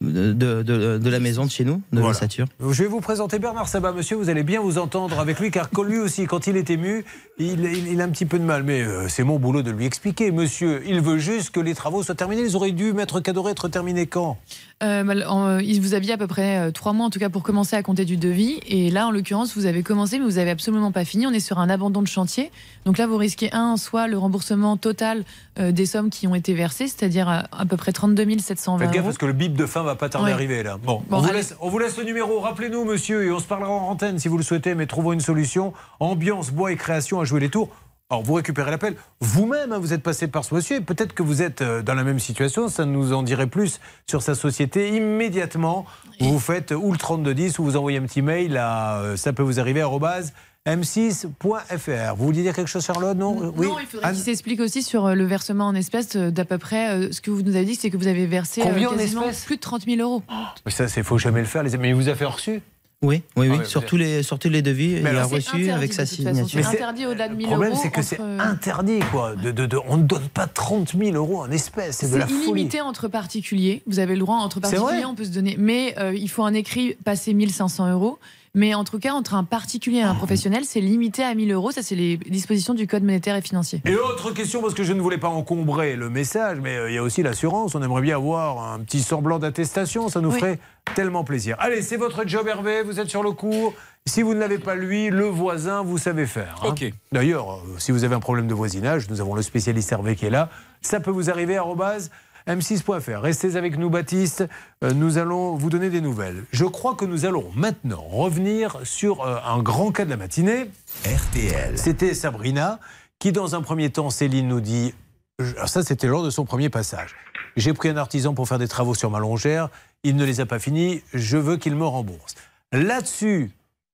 de, 0.03 0.33
de, 0.33 0.61
de- 0.63 0.97
de 0.97 1.09
la 1.09 1.19
maison 1.19 1.45
de 1.45 1.49
chez 1.51 1.63
nous, 1.65 1.75
de 1.91 1.99
Voilà. 1.99 2.09
l'ossature. 2.09 2.45
Je 2.59 2.83
vais 2.83 2.89
vous 2.89 2.99
présenter 3.01 3.39
Bernard 3.39 3.67
Sabat, 3.67 3.91
monsieur. 3.93 4.17
Vous 4.17 4.29
allez 4.29 4.43
bien 4.43 4.61
vous 4.61 4.77
entendre 4.77 5.19
avec 5.19 5.39
lui, 5.39 5.49
car 5.49 5.69
lui 5.83 5.97
aussi, 5.99 6.25
quand 6.25 6.47
il 6.47 6.57
est 6.57 6.69
ému, 6.69 7.03
il, 7.39 7.59
il- 7.65 7.87
il 7.93 8.01
a 8.01 8.03
un 8.03 8.09
petit 8.09 8.25
peu 8.25 8.37
de 8.39 8.43
mal. 8.43 8.63
Mais 8.63 8.81
euh, 8.81 9.07
c'est 9.07 9.23
mon 9.23 9.39
boulot 9.39 9.61
de 9.61 9.71
lui 9.71 9.85
expliquer. 9.85 10.31
Monsieur, 10.31 10.83
il 10.85 11.01
veut 11.01 11.17
juste 11.17 11.49
que 11.51 11.59
les 11.59 11.73
travaux 11.73 12.03
soient 12.03 12.15
terminés. 12.15 12.41
Ils 12.43 12.55
auraient 12.55 12.71
dû, 12.71 12.93
Maître 12.93 13.19
Cadoré, 13.21 13.51
être 13.51 13.67
terminés 13.69 14.05
quand? 14.07 14.37
Euh, 14.83 15.03
mal- 15.03 15.25
en- 15.27 15.47
euh, 15.47 15.61
il 15.61 15.79
vous 15.81 15.93
aviez 15.93 16.13
à 16.13 16.17
peu 16.17 16.27
près 16.27 16.71
trois 16.73 16.91
mois 16.93 17.05
en 17.05 17.09
tout 17.09 17.19
cas 17.19 17.29
pour 17.29 17.41
commencer 17.43 17.75
à 17.75 17.83
compter 17.83 18.03
du 18.05 18.17
devis. 18.17 18.59
Et 18.67 18.91
là, 18.91 19.07
en 19.07 19.11
l'occurrence, 19.11 19.55
vous 19.55 19.65
avez 19.65 19.83
commencé, 19.83 20.19
mais 20.19 20.25
vous 20.25 20.37
avez 20.37 20.51
absolument 20.51 20.91
pas 20.91 21.05
fini. 21.05 21.25
On 21.25 21.31
est 21.31 21.39
sur 21.39 21.59
un 21.59 21.69
abandon 21.69 22.01
de 22.01 22.07
chantier. 22.07 22.51
Donc 22.85 22.97
là, 22.97 23.07
vous 23.07 23.17
risquez 23.17 23.49
un, 23.53 23.77
soit 23.77 24.07
le 24.07 24.17
remboursement 24.17 24.75
total 24.77 25.23
euh, 25.59 25.71
des 25.71 25.85
sommes 25.85 26.09
qui 26.09 26.27
ont 26.27 26.35
été 26.35 26.53
versées, 26.53 26.87
c'est-à-dire 26.87 27.29
à, 27.29 27.43
à 27.51 27.65
peu 27.65 27.77
près 27.77 27.91
32 27.93 28.39
720 28.39 28.79
Faites 28.79 28.87
gaffe 28.89 28.97
euros. 28.97 29.05
parce 29.05 29.17
que 29.17 29.25
le 29.25 29.33
bip 29.33 29.55
de 29.55 29.65
fin 29.65 29.83
va 29.83 29.92
pas 29.95 30.09
tarder 30.09 30.25
Ouais. 30.27 30.31
à 30.31 30.35
arriver 30.35 30.63
là. 30.63 30.77
Bon, 30.77 31.03
Bon, 31.09 31.17
on, 31.17 31.21
vous 31.21 31.31
laisse, 31.33 31.55
on 31.59 31.69
vous 31.69 31.79
laisse 31.79 31.97
le 31.97 32.03
numéro. 32.03 32.39
Rappelez-nous, 32.39 32.85
monsieur, 32.85 33.25
et 33.25 33.31
on 33.31 33.39
se 33.39 33.45
parlera 33.47 33.71
en 33.71 33.89
antenne 33.89 34.19
si 34.19 34.27
vous 34.27 34.37
le 34.37 34.43
souhaitez, 34.43 34.75
mais 34.75 34.85
trouvons 34.87 35.13
une 35.13 35.19
solution. 35.21 35.73
Ambiance, 35.99 36.51
bois 36.51 36.71
et 36.71 36.75
création 36.75 37.19
à 37.19 37.25
jouer 37.25 37.39
les 37.39 37.49
tours. 37.49 37.69
Alors, 38.09 38.21
vous 38.21 38.33
récupérez 38.33 38.69
l'appel. 38.69 38.95
Vous-même, 39.21 39.71
hein, 39.71 39.79
vous 39.79 39.91
êtes 39.93 40.03
passé 40.03 40.27
par 40.27 40.43
ce 40.43 40.53
monsieur. 40.53 40.75
et 40.75 40.81
Peut-être 40.81 41.13
que 41.13 41.23
vous 41.23 41.41
êtes 41.41 41.61
euh, 41.61 41.81
dans 41.81 41.95
la 41.95 42.03
même 42.03 42.19
situation. 42.19 42.67
Ça 42.67 42.85
nous 42.85 43.11
en 43.13 43.23
dirait 43.23 43.47
plus 43.47 43.79
sur 44.07 44.21
sa 44.21 44.35
société. 44.35 44.95
Immédiatement, 44.95 45.85
vous 46.19 46.37
faites 46.39 46.71
ou 46.77 46.91
le 46.91 46.97
3210 46.97 47.57
ou 47.59 47.63
vous 47.63 47.77
envoyez 47.77 47.97
un 47.97 48.03
petit 48.03 48.21
mail 48.21 48.57
à 48.57 48.97
euh, 48.99 49.15
ça 49.15 49.33
peut 49.33 49.41
vous 49.41 49.59
arriver 49.59 49.81
arobase 49.81 50.33
m6.fr. 50.65 52.15
Vous 52.15 52.25
vouliez 52.25 52.41
dire 52.43 52.53
quelque 52.55 52.67
chose, 52.69 52.85
Charlotte 52.85 53.17
Non, 53.17 53.51
Oui. 53.57 53.67
Non, 53.67 53.79
il 53.79 53.85
faudrait 53.85 54.07
Anne? 54.07 54.15
qu'il 54.15 54.23
s'explique 54.23 54.59
aussi 54.61 54.81
sur 54.83 55.05
euh, 55.07 55.13
le 55.13 55.25
versement 55.25 55.67
en 55.67 55.75
espèces 55.75 56.15
euh, 56.15 56.31
d'à 56.31 56.45
peu 56.45 56.57
près 56.57 56.89
euh, 56.91 57.11
ce 57.11 57.21
que 57.21 57.31
vous 57.31 57.41
nous 57.41 57.55
avez 57.55 57.65
dit, 57.65 57.75
c'est 57.75 57.89
que 57.89 57.97
vous 57.97 58.07
avez 58.07 58.25
versé 58.27 58.61
euh, 58.61 58.65
Combien 58.65 58.89
quasiment 58.95 59.23
espèces? 59.23 59.45
plus 59.45 59.55
de 59.57 59.61
30 59.61 59.83
000 59.85 60.01
euros. 60.01 60.23
Mais 60.65 60.71
ça, 60.71 60.87
c'est 60.87 61.03
faut 61.03 61.17
jamais 61.17 61.41
le 61.41 61.45
faire. 61.47 61.63
Les 61.63 61.73
amis. 61.75 61.83
Mais 61.83 61.89
il 61.89 61.95
vous 61.95 62.07
a 62.07 62.15
fait 62.15 62.23
reçu 62.25 62.61
Oui, 63.01 63.23
oui, 63.35 63.49
oui. 63.49 63.55
Ah 63.55 63.57
ouais, 63.59 63.65
sur, 63.65 63.85
tous 63.85 63.97
les, 63.97 64.23
sur 64.23 64.39
tous 64.39 64.47
les 64.49 64.61
devis, 64.61 64.99
il 65.01 65.05
a 65.07 65.25
reçu 65.25 65.69
avec 65.69 65.91
sa 65.93 66.05
signature. 66.05 66.47
C'est 66.49 66.65
interdit 66.65 67.05
au-delà 67.07 67.27
de 67.27 67.35
1000 67.35 67.45
Le 67.45 67.49
problème, 67.51 67.71
euros 67.73 67.81
c'est 67.83 67.91
que 67.91 68.01
c'est 68.01 68.19
interdit, 68.21 68.99
quoi. 69.11 69.35
De, 69.35 69.51
de- 69.51 69.65
de- 69.65 69.79
on 69.89 69.97
ne 69.97 70.03
donne 70.03 70.29
pas 70.29 70.47
30 70.47 70.93
000 70.97 71.11
euros 71.17 71.41
en 71.41 71.51
espèces. 71.51 71.97
C'est 71.97 72.09
de 72.11 72.15
la 72.15 72.25
C'est 72.27 72.33
folie. 72.33 72.51
illimité 72.61 72.79
entre 72.79 73.09
particuliers. 73.09 73.81
Vous 73.85 73.99
avez 73.99 74.13
le 74.13 74.19
droit 74.21 74.37
entre 74.37 74.61
particuliers, 74.61 75.03
on 75.05 75.15
peut 75.15 75.25
se 75.25 75.31
donner. 75.31 75.55
Mais 75.59 75.93
euh, 75.99 76.15
il 76.15 76.29
faut 76.29 76.43
un 76.45 76.53
écrit 76.53 76.95
passé 77.03 77.33
1500 77.33 77.91
euros. 77.91 78.17
Mais 78.55 78.75
en 78.75 78.83
tout 78.83 78.99
cas, 78.99 79.13
entre 79.13 79.33
un 79.33 79.43
particulier 79.43 79.97
et 79.99 80.03
un 80.03 80.13
professionnel, 80.13 80.63
c'est 80.63 80.79
limité 80.79 81.23
à 81.23 81.33
1000 81.33 81.51
euros. 81.51 81.71
Ça, 81.71 81.81
c'est 81.81 81.95
les 81.95 82.17
dispositions 82.17 82.75
du 82.75 82.85
Code 82.85 83.01
monétaire 83.01 83.35
et 83.35 83.41
financier. 83.41 83.81
Et 83.85 83.95
autre 83.95 84.29
question, 84.29 84.61
parce 84.61 84.75
que 84.75 84.83
je 84.83 84.93
ne 84.93 85.01
voulais 85.01 85.17
pas 85.17 85.27
encombrer 85.29 85.95
le 85.95 86.11
message, 86.11 86.59
mais 86.61 86.77
euh, 86.77 86.91
il 86.91 86.93
y 86.93 86.99
a 86.99 87.03
aussi 87.03 87.23
l'assurance. 87.23 87.73
On 87.73 87.81
aimerait 87.81 88.03
bien 88.03 88.15
avoir 88.15 88.71
un 88.73 88.79
petit 88.81 89.01
semblant 89.01 89.39
d'attestation. 89.39 90.07
Ça 90.07 90.21
nous 90.21 90.29
Oui. 90.31 90.39
ferait 90.39 90.59
tellement 90.93 91.23
plaisir. 91.23 91.55
Allez, 91.57 91.81
c'est 91.81 91.97
votre 91.97 92.27
job, 92.27 92.47
Hervé. 92.47 92.83
Vous 92.83 92.99
êtes 92.99 93.09
sur 93.09 93.23
le 93.23 93.31
coup. 93.31 93.73
Si 94.05 94.21
vous 94.21 94.35
ne 94.35 94.39
l'avez 94.39 94.59
pas 94.59 94.75
lui, 94.75 95.09
le 95.09 95.25
voisin, 95.25 95.81
vous 95.81 95.97
savez 95.97 96.27
faire. 96.27 96.57
hein. 96.61 96.67
Ok. 96.69 96.85
D'ailleurs, 97.11 97.53
euh, 97.53 97.79
si 97.79 97.91
vous 97.91 98.03
avez 98.03 98.13
un 98.13 98.19
problème 98.19 98.45
de 98.47 98.53
voisinage, 98.53 99.09
nous 99.09 99.19
avons 99.19 99.33
le 99.33 99.41
spécialiste 99.41 99.91
Hervé 99.91 100.15
qui 100.15 100.27
est 100.27 100.29
là. 100.29 100.49
Ça 100.81 100.99
peut 100.99 101.09
vous 101.09 101.31
arriver, 101.31 101.57
arobase 101.57 102.11
m6.fr. 102.47 103.19
Restez 103.21 103.55
avec 103.55 103.77
nous, 103.77 103.89
Baptiste. 103.89 104.45
Euh, 104.83 104.93
Nous 104.93 105.17
allons 105.17 105.55
vous 105.55 105.69
donner 105.69 105.89
des 105.89 106.01
nouvelles. 106.01 106.43
Je 106.51 106.65
crois 106.65 106.95
que 106.95 107.05
nous 107.05 107.25
allons 107.25 107.49
maintenant 107.55 108.01
revenir 108.01 108.77
sur 108.83 109.21
euh, 109.25 109.37
un 109.45 109.61
grand 109.61 109.91
cas 109.91 110.05
de 110.05 110.09
la 110.09 110.17
matinée. 110.17 110.69
RTL. 111.05 111.77
C'était 111.77 112.13
Sabrina 112.13 112.79
qui, 113.19 113.31
dans 113.31 113.55
un 113.55 113.61
premier 113.61 113.89
temps, 113.89 114.09
Céline 114.09 114.47
nous 114.47 114.61
dit. 114.61 114.93
alors 115.39 115.69
Ça, 115.69 115.83
c'était 115.83 116.07
lors 116.07 116.23
de 116.23 116.29
son 116.29 116.45
premier 116.45 116.69
passage. 116.69 117.15
J'ai 117.55 117.73
pris 117.73 117.89
un 117.89 117.97
artisan 117.97 118.33
pour 118.33 118.47
faire 118.47 118.59
des 118.59 118.67
travaux 118.67 118.95
sur 118.95 119.09
ma 119.09 119.19
longère. 119.19 119.69
Il 120.03 120.15
ne 120.15 120.25
les 120.25 120.39
a 120.41 120.45
pas 120.45 120.59
finis. 120.59 121.01
Je 121.13 121.37
veux 121.37 121.57
qu'il 121.57 121.75
me 121.75 121.85
rembourse. 121.85 122.35
Là-dessus, 122.71 123.51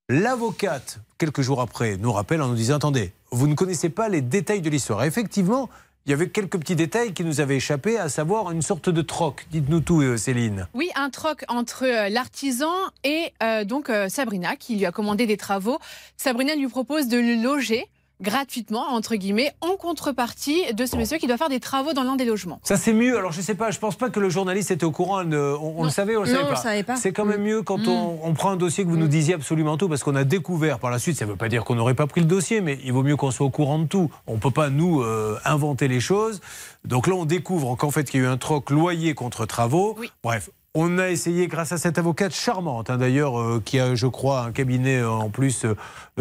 l'avocate, 0.10 1.00
quelques 1.18 1.41
jours 1.41 1.62
après, 1.62 1.97
nous 1.97 2.12
rappelle 2.12 2.41
en 2.41 2.47
nous 2.47 2.56
disant 2.56 2.78
Attendez, 2.78 3.12
vous 3.32 3.47
ne 3.47 3.54
connaissez 3.54 3.89
pas 3.89 4.10
les 4.10 4.22
détails 4.22 4.62
de 4.62 4.70
l'histoire. 4.70 5.04
Effectivement, 5.04 5.70
il 6.06 6.12
y 6.12 6.14
avait 6.14 6.30
quelques 6.30 6.58
petits 6.58 6.76
détails 6.76 7.14
qui 7.14 7.24
nous 7.24 7.39
avaient 7.39 7.58
échappé, 7.58 7.97
à 7.97 8.10
savoir 8.10 8.52
une 8.52 8.62
sorte 8.62 8.89
de 8.89 9.02
troc. 9.02 9.45
Dites-nous 9.52 9.82
tout, 9.82 10.02
euh, 10.02 10.18
Céline. 10.18 10.68
Oui, 10.74 10.90
un 10.95 11.10
troc 11.10 11.44
entre 11.48 11.86
euh, 11.86 12.10
l'artisan 12.10 12.74
et 13.03 13.34
euh, 13.44 13.64
donc 13.64 13.91
Sabrina 14.07 14.56
qui 14.56 14.76
lui 14.76 14.86
a 14.86 14.91
commandé 14.91 15.26
des 15.26 15.38
travaux. 15.38 15.78
Sabrina 16.18 16.56
lui 16.56 16.68
propose 16.68 17.07
de 17.07 17.18
le 17.18 17.36
loger 17.41 17.88
gratuitement, 18.22 18.86
entre 18.90 19.16
guillemets, 19.16 19.54
en 19.62 19.76
contrepartie 19.78 20.74
de 20.74 20.86
ce 20.86 20.96
monsieur 20.98 21.18
qui 21.18 21.28
doit 21.28 21.38
faire 21.38 21.50
des 21.50 21.60
travaux 21.60 21.94
dans 21.94 22.04
l'un 22.04 22.16
des 22.16 22.26
logements. 22.26 22.60
Ça 22.64 22.78
c'est 22.78 22.94
mieux. 22.94 23.18
Alors 23.18 23.32
je 23.32 23.41
sais 23.41 23.56
pas, 23.56 23.72
je 23.72 23.80
pense 23.80 23.96
pas 23.96 24.10
que 24.10 24.20
le 24.20 24.30
journaliste 24.30 24.72
était 24.72 24.86
au 24.86 24.91
courant. 24.91 25.24
ne- 25.24 25.38
on, 25.60 25.80
on 25.80 25.84
le 25.84 25.90
savait, 25.90 26.16
on 26.18 26.22
le 26.22 26.28
savait 26.28 26.40
on 26.40 26.46
pas. 26.48 26.52
le 26.52 26.56
savait 26.58 26.84
pas. 26.84 26.96
C'est 26.96 27.12
quand 27.14 27.26
même 27.26 27.41
Mm. 27.41 27.46
mieux 27.46 27.62
quand 27.64 27.78
Mm. 27.80 27.90
on, 27.90 28.20
on 28.24 28.34
prend 28.34 28.52
un 28.52 28.56
dossier 28.58 28.84
que 28.84 28.90
vous 28.90 28.98
nous 28.98 29.08
disiez 29.08 29.34
absolument 29.36 29.78
tout, 29.78 29.88
parce 29.90 30.04
qu'on 30.04 30.16
a 30.16 30.24
découvert 30.24 30.80
par 30.80 30.91
la 30.91 31.00
suite. 31.00 31.18
Ça 31.18 31.26
ne 31.26 31.32
veut 31.32 31.38
pas 31.38 31.50
dire 31.50 31.64
qu'on 31.64 31.76
n'aurait 31.76 31.94
pas 31.96 32.08
pris 32.08 32.22
le 32.22 32.28
dossier, 32.28 32.62
mais 32.62 32.78
il 32.84 32.91
vaut 32.94 33.04
mieux 33.04 33.16
qu'on 33.16 33.32
soit 33.32 33.46
au 33.46 33.50
courant 33.50 33.80
de 33.80 33.86
tout. 33.88 34.10
On 34.28 34.38
peut 34.38 34.52
pas 34.52 34.70
nous 34.70 35.02
euh, 35.02 35.38
inventer 35.46 35.88
les 35.88 36.00
choses. 36.00 36.41
Donc 36.86 37.08
là, 37.08 37.16
on 37.16 37.26
découvre 37.26 37.76
qu'en 37.76 37.91
fait, 37.91 38.10
qu'il 38.10 38.22
y 38.22 38.24
a 38.24 38.28
eu 38.28 38.30
un 38.30 38.38
troc 38.38 38.70
loyer 38.70 39.14
contre 39.14 39.46
travaux. 39.46 39.98
Bref. 40.24 40.50
On 40.76 41.00
a 41.00 41.10
essayé, 41.10 41.48
grâce 41.48 41.72
à 41.72 41.80
cette 41.80 41.98
avocate 41.98 42.32
charmante, 42.32 42.91
hein, 42.91 42.98
d'ailleurs, 42.98 43.40
euh, 43.40 43.60
qui 43.64 43.80
a, 43.80 43.96
je 43.96 44.06
crois, 44.06 44.41
un 44.41 44.52
cabinet 44.52 44.98
euh, 44.98 45.10
en 45.10 45.32
plus 45.32 45.66
euh, 45.66 45.74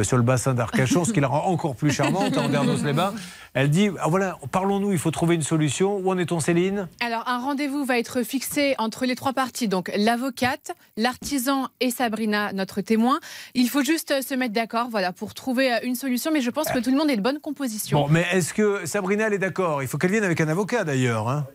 sur 0.03 0.17
le 0.17 0.23
bassin 0.23 0.55
d'Arcachon, 0.55 1.05
ce 1.05 1.13
qui 1.13 1.21
la 1.21 1.29
rend 1.29 1.45
encore 1.49 1.77
plus 1.77 1.91
charmante, 1.91 2.39
en 2.39 2.49
Dernos-les-Bains. 2.49 3.13
Elle 3.53 3.69
dit 3.69 3.91
ah, 4.01 4.07
voilà, 4.09 4.39
parlons-nous, 4.51 4.93
il 4.93 4.99
faut 4.99 5.11
trouver 5.11 5.35
une 5.35 5.43
solution. 5.43 5.99
Où 5.99 6.11
en 6.11 6.17
est-on, 6.17 6.41
Céline? 6.41 6.89
Alors, 7.01 7.25
un 7.29 7.41
rendez-vous 7.41 7.85
va 7.85 7.99
être 7.99 8.23
fixé 8.23 8.75
entre 8.79 9.05
les 9.05 9.17
trois 9.17 9.35
parties, 9.35 9.69
donc 9.69 9.91
l'avocate, 9.95 10.75
l'artisan 10.97 11.67
et 11.81 11.91
Sabrina, 11.91 12.55
notre 12.55 12.81
témoin. 12.81 13.21
Il 13.53 13.69
faut 13.69 13.85
juste 13.85 14.23
se 14.27 14.33
mettre 14.35 14.55
d'accord, 14.55 14.89
voilà, 14.91 15.13
pour 15.13 15.35
trouver 15.35 15.79
une 15.83 15.95
solution. 15.95 16.31
Mais 16.33 16.41
je 16.41 16.49
pense 16.51 16.71
que 16.71 16.79
tout 16.79 16.91
le 16.91 16.97
monde 16.97 17.11
est 17.11 17.17
de 17.17 17.23
bonne 17.23 17.41
composition. 17.41 18.01
Bon, 18.01 18.09
mais 18.09 18.25
est-ce 18.33 18.55
que 18.55 18.87
Sabrina, 18.87 19.27
elle 19.27 19.35
est 19.35 19.39
d'accord? 19.39 19.83
Il 19.83 19.89
faut 19.89 19.99
qu'elle 19.99 20.13
vienne 20.13 20.25
avec 20.25 20.41
un 20.41 20.49
avocat, 20.49 20.85
d'ailleurs. 20.85 21.29
hein. 21.29 21.47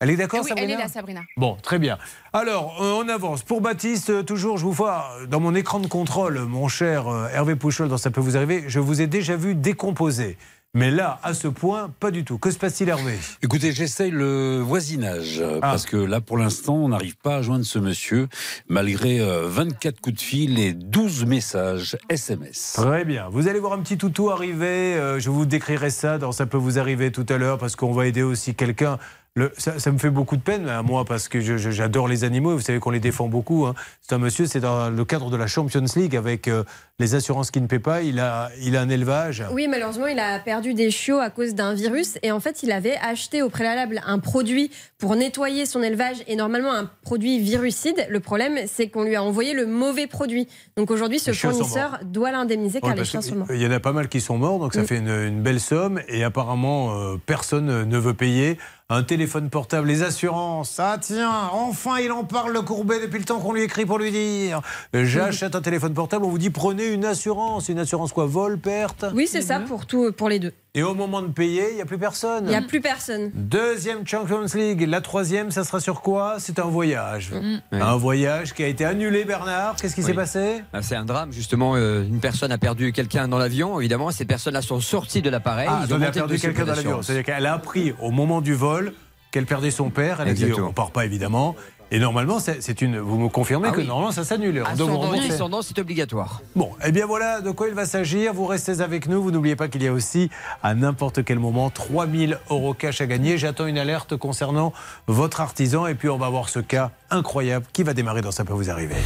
Elle 0.00 0.10
est 0.10 0.16
d'accord, 0.16 0.40
oui, 0.42 0.48
Sabrina 0.48 0.72
elle 0.72 0.78
est 0.80 0.82
là, 0.82 0.88
Sabrina. 0.88 1.20
Bon, 1.36 1.56
très 1.62 1.78
bien. 1.78 1.98
Alors, 2.32 2.78
euh, 2.82 3.02
on 3.04 3.08
avance. 3.08 3.42
Pour 3.42 3.60
Baptiste, 3.60 4.08
euh, 4.08 4.22
toujours, 4.22 4.56
je 4.56 4.64
vous 4.64 4.72
vois 4.72 5.10
euh, 5.20 5.26
dans 5.26 5.40
mon 5.40 5.54
écran 5.54 5.78
de 5.78 5.86
contrôle, 5.86 6.38
mon 6.40 6.68
cher 6.68 7.06
euh, 7.08 7.28
Hervé 7.34 7.54
Pouchol, 7.54 7.88
dans 7.88 7.98
Ça 7.98 8.10
peut 8.10 8.20
vous 8.22 8.34
arriver, 8.36 8.64
je 8.66 8.80
vous 8.80 9.02
ai 9.02 9.06
déjà 9.06 9.36
vu 9.36 9.54
décomposer. 9.54 10.38
Mais 10.72 10.92
là, 10.92 11.18
à 11.24 11.34
ce 11.34 11.48
point, 11.48 11.90
pas 11.98 12.12
du 12.12 12.22
tout. 12.24 12.38
Que 12.38 12.52
se 12.52 12.56
passe-t-il, 12.56 12.88
Hervé? 12.88 13.18
Écoutez, 13.42 13.72
j'essaye 13.72 14.12
le 14.12 14.60
voisinage, 14.60 15.42
Ah. 15.42 15.58
parce 15.60 15.84
que 15.84 15.96
là, 15.96 16.20
pour 16.20 16.38
l'instant, 16.38 16.76
on 16.76 16.88
n'arrive 16.90 17.16
pas 17.18 17.36
à 17.38 17.42
joindre 17.42 17.64
ce 17.64 17.80
monsieur, 17.80 18.28
malgré 18.68 19.18
euh, 19.20 19.48
24 19.48 20.00
coups 20.00 20.16
de 20.16 20.20
fil 20.22 20.60
et 20.60 20.72
12 20.72 21.26
messages 21.26 21.98
SMS. 22.08 22.74
Très 22.76 23.04
bien. 23.04 23.28
Vous 23.30 23.48
allez 23.48 23.58
voir 23.58 23.72
un 23.72 23.80
petit 23.80 23.98
toutou 23.98 24.30
arriver. 24.30 25.16
je 25.18 25.28
vous 25.28 25.44
décrirai 25.44 25.90
ça 25.90 26.18
dans 26.18 26.30
Ça 26.30 26.46
peut 26.46 26.56
vous 26.56 26.78
arriver 26.78 27.10
tout 27.10 27.26
à 27.28 27.36
l'heure 27.36 27.58
parce 27.58 27.74
qu'on 27.76 27.92
va 27.92 28.06
aider 28.06 28.22
aussi 28.22 28.54
quelqu'un. 28.54 28.98
Le- 29.36 29.52
ça, 29.56 29.78
ça 29.78 29.92
me 29.92 29.98
fait 29.98 30.10
beaucoup 30.10 30.36
de 30.36 30.42
peine 30.42 30.68
à 30.68 30.82
moi 30.82 31.04
parce 31.04 31.28
que 31.28 31.40
j'adore 31.40 32.08
les 32.08 32.24
animaux. 32.24 32.50
et 32.50 32.54
Vous 32.56 32.60
savez 32.62 32.80
qu'on 32.80 32.90
les 32.90 32.98
défend 32.98 33.28
beaucoup. 33.28 33.64
hein. 33.64 33.74
C'est 34.00 34.12
un 34.14 34.18
monsieur, 34.18 34.46
c'est 34.46 34.58
dans 34.58 34.90
le 34.90 35.04
cadre 35.04 35.30
de 35.30 35.36
la 35.36 35.46
Champions 35.46 35.84
League 35.94 36.16
avec 36.16 36.48
euh, 36.48 36.64
les 36.98 37.14
assurances 37.14 37.52
qui 37.52 37.60
ne 37.60 37.68
paient 37.68 37.78
pas. 37.78 38.02
Il 38.02 38.18
a, 38.18 38.50
il 38.60 38.76
a 38.76 38.80
un 38.80 38.88
élevage. 38.88 39.44
Oui, 39.52 39.68
malheureusement, 39.68 40.08
il 40.08 40.18
a 40.18 40.40
perdu 40.40 40.74
des 40.74 40.90
chiots 40.90 41.20
à 41.20 41.30
cause 41.30 41.54
d'un 41.54 41.74
virus. 41.74 42.18
Et 42.24 42.32
en 42.32 42.40
fait, 42.40 42.64
il 42.64 42.72
avait 42.72 42.96
acheté 42.96 43.40
au 43.40 43.50
préalable 43.50 44.00
un 44.04 44.18
produit 44.18 44.72
pour 44.98 45.14
nettoyer 45.14 45.64
son 45.64 45.80
élevage 45.80 46.16
et 46.26 46.34
normalement 46.34 46.72
un 46.72 46.90
produit 47.04 47.38
virucide. 47.38 48.04
Le 48.10 48.18
problème, 48.18 48.58
c'est 48.66 48.88
qu'on 48.88 49.04
lui 49.04 49.14
a 49.14 49.22
envoyé 49.22 49.54
le 49.54 49.64
mauvais 49.64 50.08
produit. 50.08 50.48
Donc 50.76 50.90
aujourd'hui, 50.90 51.20
ce 51.20 51.32
fournisseur 51.32 52.00
doit 52.02 52.32
l'indemniser 52.32 52.80
car 52.80 52.90
Ouais, 52.90 52.96
les 52.96 53.04
chiens 53.04 53.22
sont 53.22 53.36
morts. 53.36 53.46
Il 53.52 53.62
y 53.62 53.66
en 53.66 53.70
a 53.70 53.78
pas 53.78 53.92
mal 53.92 54.08
qui 54.08 54.20
sont 54.20 54.38
morts, 54.38 54.58
donc 54.58 54.74
ça 54.74 54.82
Mm. 54.82 54.86
fait 54.86 54.98
une, 54.98 55.08
une 55.08 55.40
belle 55.40 55.60
somme. 55.60 56.00
Et 56.08 56.24
apparemment, 56.24 56.98
euh, 56.98 57.16
personne 57.24 57.84
ne 57.88 57.98
veut 57.98 58.14
payer. 58.14 58.58
Un 58.92 59.04
téléphone 59.04 59.50
portable, 59.50 59.86
les 59.86 60.02
assurances. 60.02 60.80
Ah 60.80 60.98
tiens, 61.00 61.48
enfin 61.52 62.00
il 62.00 62.10
en 62.10 62.24
parle 62.24 62.52
le 62.52 62.60
courbet 62.60 63.00
depuis 63.00 63.20
le 63.20 63.24
temps 63.24 63.38
qu'on 63.38 63.52
lui 63.52 63.62
écrit 63.62 63.86
pour 63.86 63.98
lui 63.98 64.10
dire. 64.10 64.62
J'achète 64.92 65.54
un 65.54 65.60
téléphone 65.60 65.94
portable, 65.94 66.24
on 66.24 66.28
vous 66.28 66.38
dit 66.38 66.50
prenez 66.50 66.88
une 66.88 67.04
assurance. 67.04 67.68
Une 67.68 67.78
assurance 67.78 68.12
quoi? 68.12 68.26
Vol, 68.26 68.58
perte? 68.58 69.04
Oui, 69.14 69.28
c'est 69.30 69.42
ça 69.42 69.60
pour, 69.60 69.86
tout, 69.86 70.10
pour 70.10 70.28
les 70.28 70.40
deux. 70.40 70.52
Et 70.72 70.84
au 70.84 70.94
moment 70.94 71.20
de 71.20 71.28
payer, 71.28 71.70
il 71.70 71.76
n'y 71.76 71.82
a 71.82 71.84
plus 71.84 71.98
personne. 71.98 72.44
Il 72.44 72.50
n'y 72.50 72.54
a 72.54 72.62
plus 72.62 72.80
personne. 72.80 73.32
Deuxième 73.34 74.06
Champions 74.06 74.46
League. 74.54 74.82
La 74.82 75.00
troisième, 75.00 75.50
ça 75.50 75.64
sera 75.64 75.80
sur 75.80 76.00
quoi? 76.00 76.36
C'est 76.38 76.60
un 76.60 76.66
voyage. 76.66 77.32
Mm. 77.32 77.58
Un 77.72 77.96
voyage 77.96 78.54
qui 78.54 78.62
a 78.62 78.68
été 78.68 78.84
annulé, 78.84 79.24
Bernard. 79.24 79.74
Qu'est-ce 79.74 79.96
qui 79.96 80.02
s'est 80.04 80.14
passé? 80.14 80.62
Ah, 80.72 80.80
C'est 80.80 80.94
un 80.94 81.04
drame, 81.04 81.32
justement. 81.32 81.74
euh, 81.74 82.04
une 82.04 82.20
personne 82.20 82.52
a 82.52 82.58
perdu 82.58 82.92
quelqu'un 82.92 83.26
dans 83.26 83.38
l'avion, 83.38 83.80
évidemment. 83.80 84.12
Ces 84.12 84.24
personnes-là 84.24 84.62
sont 84.62 84.78
sorties 84.78 85.22
de 85.22 85.30
l'appareil. 85.30 85.68
Ah, 85.68 85.82
ils 85.88 85.92
ont 85.92 86.00
a 86.00 86.10
perdu 86.12 86.38
quelqu'un 86.38 86.64
dans 86.64 86.74
l'avion. 86.74 87.02
C'est-à-dire 87.02 87.24
qu'elle 87.24 87.46
a 87.46 87.54
appris 87.54 87.92
au 88.00 88.12
moment 88.12 88.40
du 88.40 88.54
vol 88.54 88.92
qu'elle 89.32 89.46
perdait 89.46 89.72
son 89.72 89.90
père. 89.90 90.20
Elle 90.20 90.28
a 90.28 90.34
dit 90.34 90.52
on 90.52 90.72
part 90.72 90.92
pas 90.92 91.04
évidemment. 91.04 91.56
Et 91.92 91.98
normalement, 91.98 92.38
c'est 92.38 92.82
une. 92.82 92.98
Vous 92.98 93.18
me 93.18 93.28
confirmez 93.28 93.68
Ah 93.70 93.72
que 93.72 93.80
oui. 93.80 93.86
normalement 93.86 94.12
ça 94.12 94.24
s'annule. 94.24 94.62
Ascendant 94.64 95.60
et 95.60 95.62
c'est 95.62 95.78
obligatoire. 95.80 96.40
Bon, 96.54 96.70
eh 96.84 96.92
bien 96.92 97.06
voilà 97.06 97.40
de 97.40 97.50
quoi 97.50 97.68
il 97.68 97.74
va 97.74 97.84
s'agir. 97.84 98.32
Vous 98.32 98.46
restez 98.46 98.80
avec 98.80 99.08
nous. 99.08 99.22
Vous 99.22 99.30
n'oubliez 99.30 99.56
pas 99.56 99.68
qu'il 99.68 99.82
y 99.82 99.88
a 99.88 99.92
aussi 99.92 100.30
à 100.62 100.74
n'importe 100.74 101.24
quel 101.24 101.38
moment 101.38 101.68
3000 101.70 102.38
euros 102.50 102.74
cash 102.74 103.00
à 103.00 103.06
gagner. 103.06 103.38
J'attends 103.38 103.66
une 103.66 103.78
alerte 103.78 104.16
concernant 104.16 104.72
votre 105.08 105.40
artisan 105.40 105.86
et 105.86 105.94
puis 105.94 106.08
on 106.08 106.18
va 106.18 106.28
voir 106.28 106.48
ce 106.48 106.60
cas 106.60 106.90
incroyable 107.10 107.66
qui 107.72 107.82
va 107.82 107.92
démarrer 107.94 108.22
dans 108.22 108.30
Ça 108.30 108.44
peut 108.44 108.52
vous 108.52 108.70
arriver. 108.70 108.96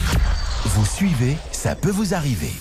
Vous 0.66 0.84
suivez, 0.84 1.36
ça 1.52 1.74
peut 1.74 1.90
vous 1.90 2.14
arriver. 2.14 2.52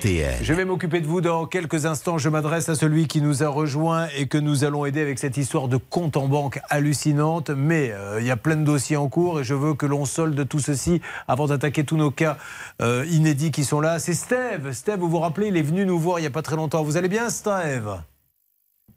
RTL. 0.00 0.38
Je 0.42 0.54
vais 0.54 0.64
m'occuper 0.64 1.02
de 1.02 1.06
vous 1.06 1.20
dans 1.20 1.44
quelques 1.44 1.84
instants. 1.84 2.16
Je 2.16 2.30
m'adresse 2.30 2.70
à 2.70 2.74
celui 2.74 3.06
qui 3.06 3.20
nous 3.20 3.42
a 3.42 3.48
rejoint 3.48 4.08
et 4.16 4.28
que 4.28 4.38
nous 4.38 4.64
allons 4.64 4.86
aider 4.86 5.02
avec 5.02 5.18
cette 5.18 5.36
histoire 5.36 5.68
de 5.68 5.76
compte 5.76 6.16
en 6.16 6.26
banque 6.26 6.58
hallucinante. 6.70 7.50
Mais 7.50 7.90
euh, 7.92 8.18
il 8.18 8.26
y 8.26 8.30
a 8.30 8.38
plein 8.38 8.56
de 8.56 8.64
dossiers 8.64 8.96
en 8.96 9.08
cours 9.10 9.40
et 9.40 9.44
je 9.44 9.52
veux 9.52 9.74
que 9.74 9.84
l'on 9.84 10.06
solde 10.06 10.48
tout 10.48 10.58
ceci 10.58 11.02
avant 11.28 11.48
d'attaquer 11.48 11.84
tous 11.84 11.98
nos 11.98 12.10
cas 12.10 12.38
euh, 12.80 13.04
inédits 13.10 13.50
qui 13.50 13.62
sont 13.62 13.80
là. 13.80 13.98
C'est 13.98 14.14
Steve. 14.14 14.72
Steve, 14.72 14.98
vous 14.98 15.10
vous 15.10 15.18
rappelez, 15.18 15.48
il 15.48 15.56
est 15.58 15.62
venu 15.62 15.84
nous 15.84 15.98
voir 15.98 16.18
il 16.18 16.22
n'y 16.22 16.28
a 16.28 16.30
pas 16.30 16.42
très 16.42 16.56
longtemps. 16.56 16.82
Vous 16.82 16.96
allez 16.96 17.08
bien, 17.08 17.28
Steve? 17.28 18.00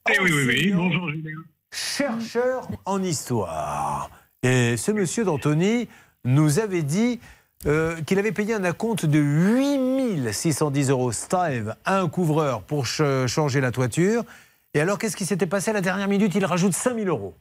Eh 0.10 0.22
oui, 0.22 0.32
oui, 0.32 0.46
oui. 0.48 0.72
Bonjour, 0.74 1.10
Julien. 1.10 1.32
chercheur 1.74 2.66
en 2.86 3.04
histoire. 3.04 4.10
Et 4.42 4.78
ce 4.78 4.94
monsieur 4.94 5.26
d'Antony 5.26 5.90
nous 6.24 6.60
avait 6.60 6.84
dit 6.84 7.20
euh, 7.66 7.96
qu'il 8.02 8.20
avait 8.20 8.32
payé 8.32 8.54
un 8.54 8.64
acompte 8.64 9.06
de 9.06 9.20
8610 9.20 10.90
euros 10.90 11.12
Steve 11.12 11.76
à 11.86 12.00
un 12.00 12.10
couvreur 12.10 12.62
pour 12.64 12.88
ch- 12.88 13.28
changer 13.30 13.62
la 13.62 13.72
toiture. 13.72 14.24
Et 14.74 14.80
alors, 14.82 14.98
qu'est-ce 14.98 15.16
qui 15.16 15.26
s'était 15.26 15.46
passé 15.48 15.72
à 15.72 15.74
la 15.74 15.82
dernière 15.82 16.08
minute? 16.08 16.34
Il 16.36 16.46
rajoute 16.46 16.74
5000 16.74 17.08
euros. 17.08 17.36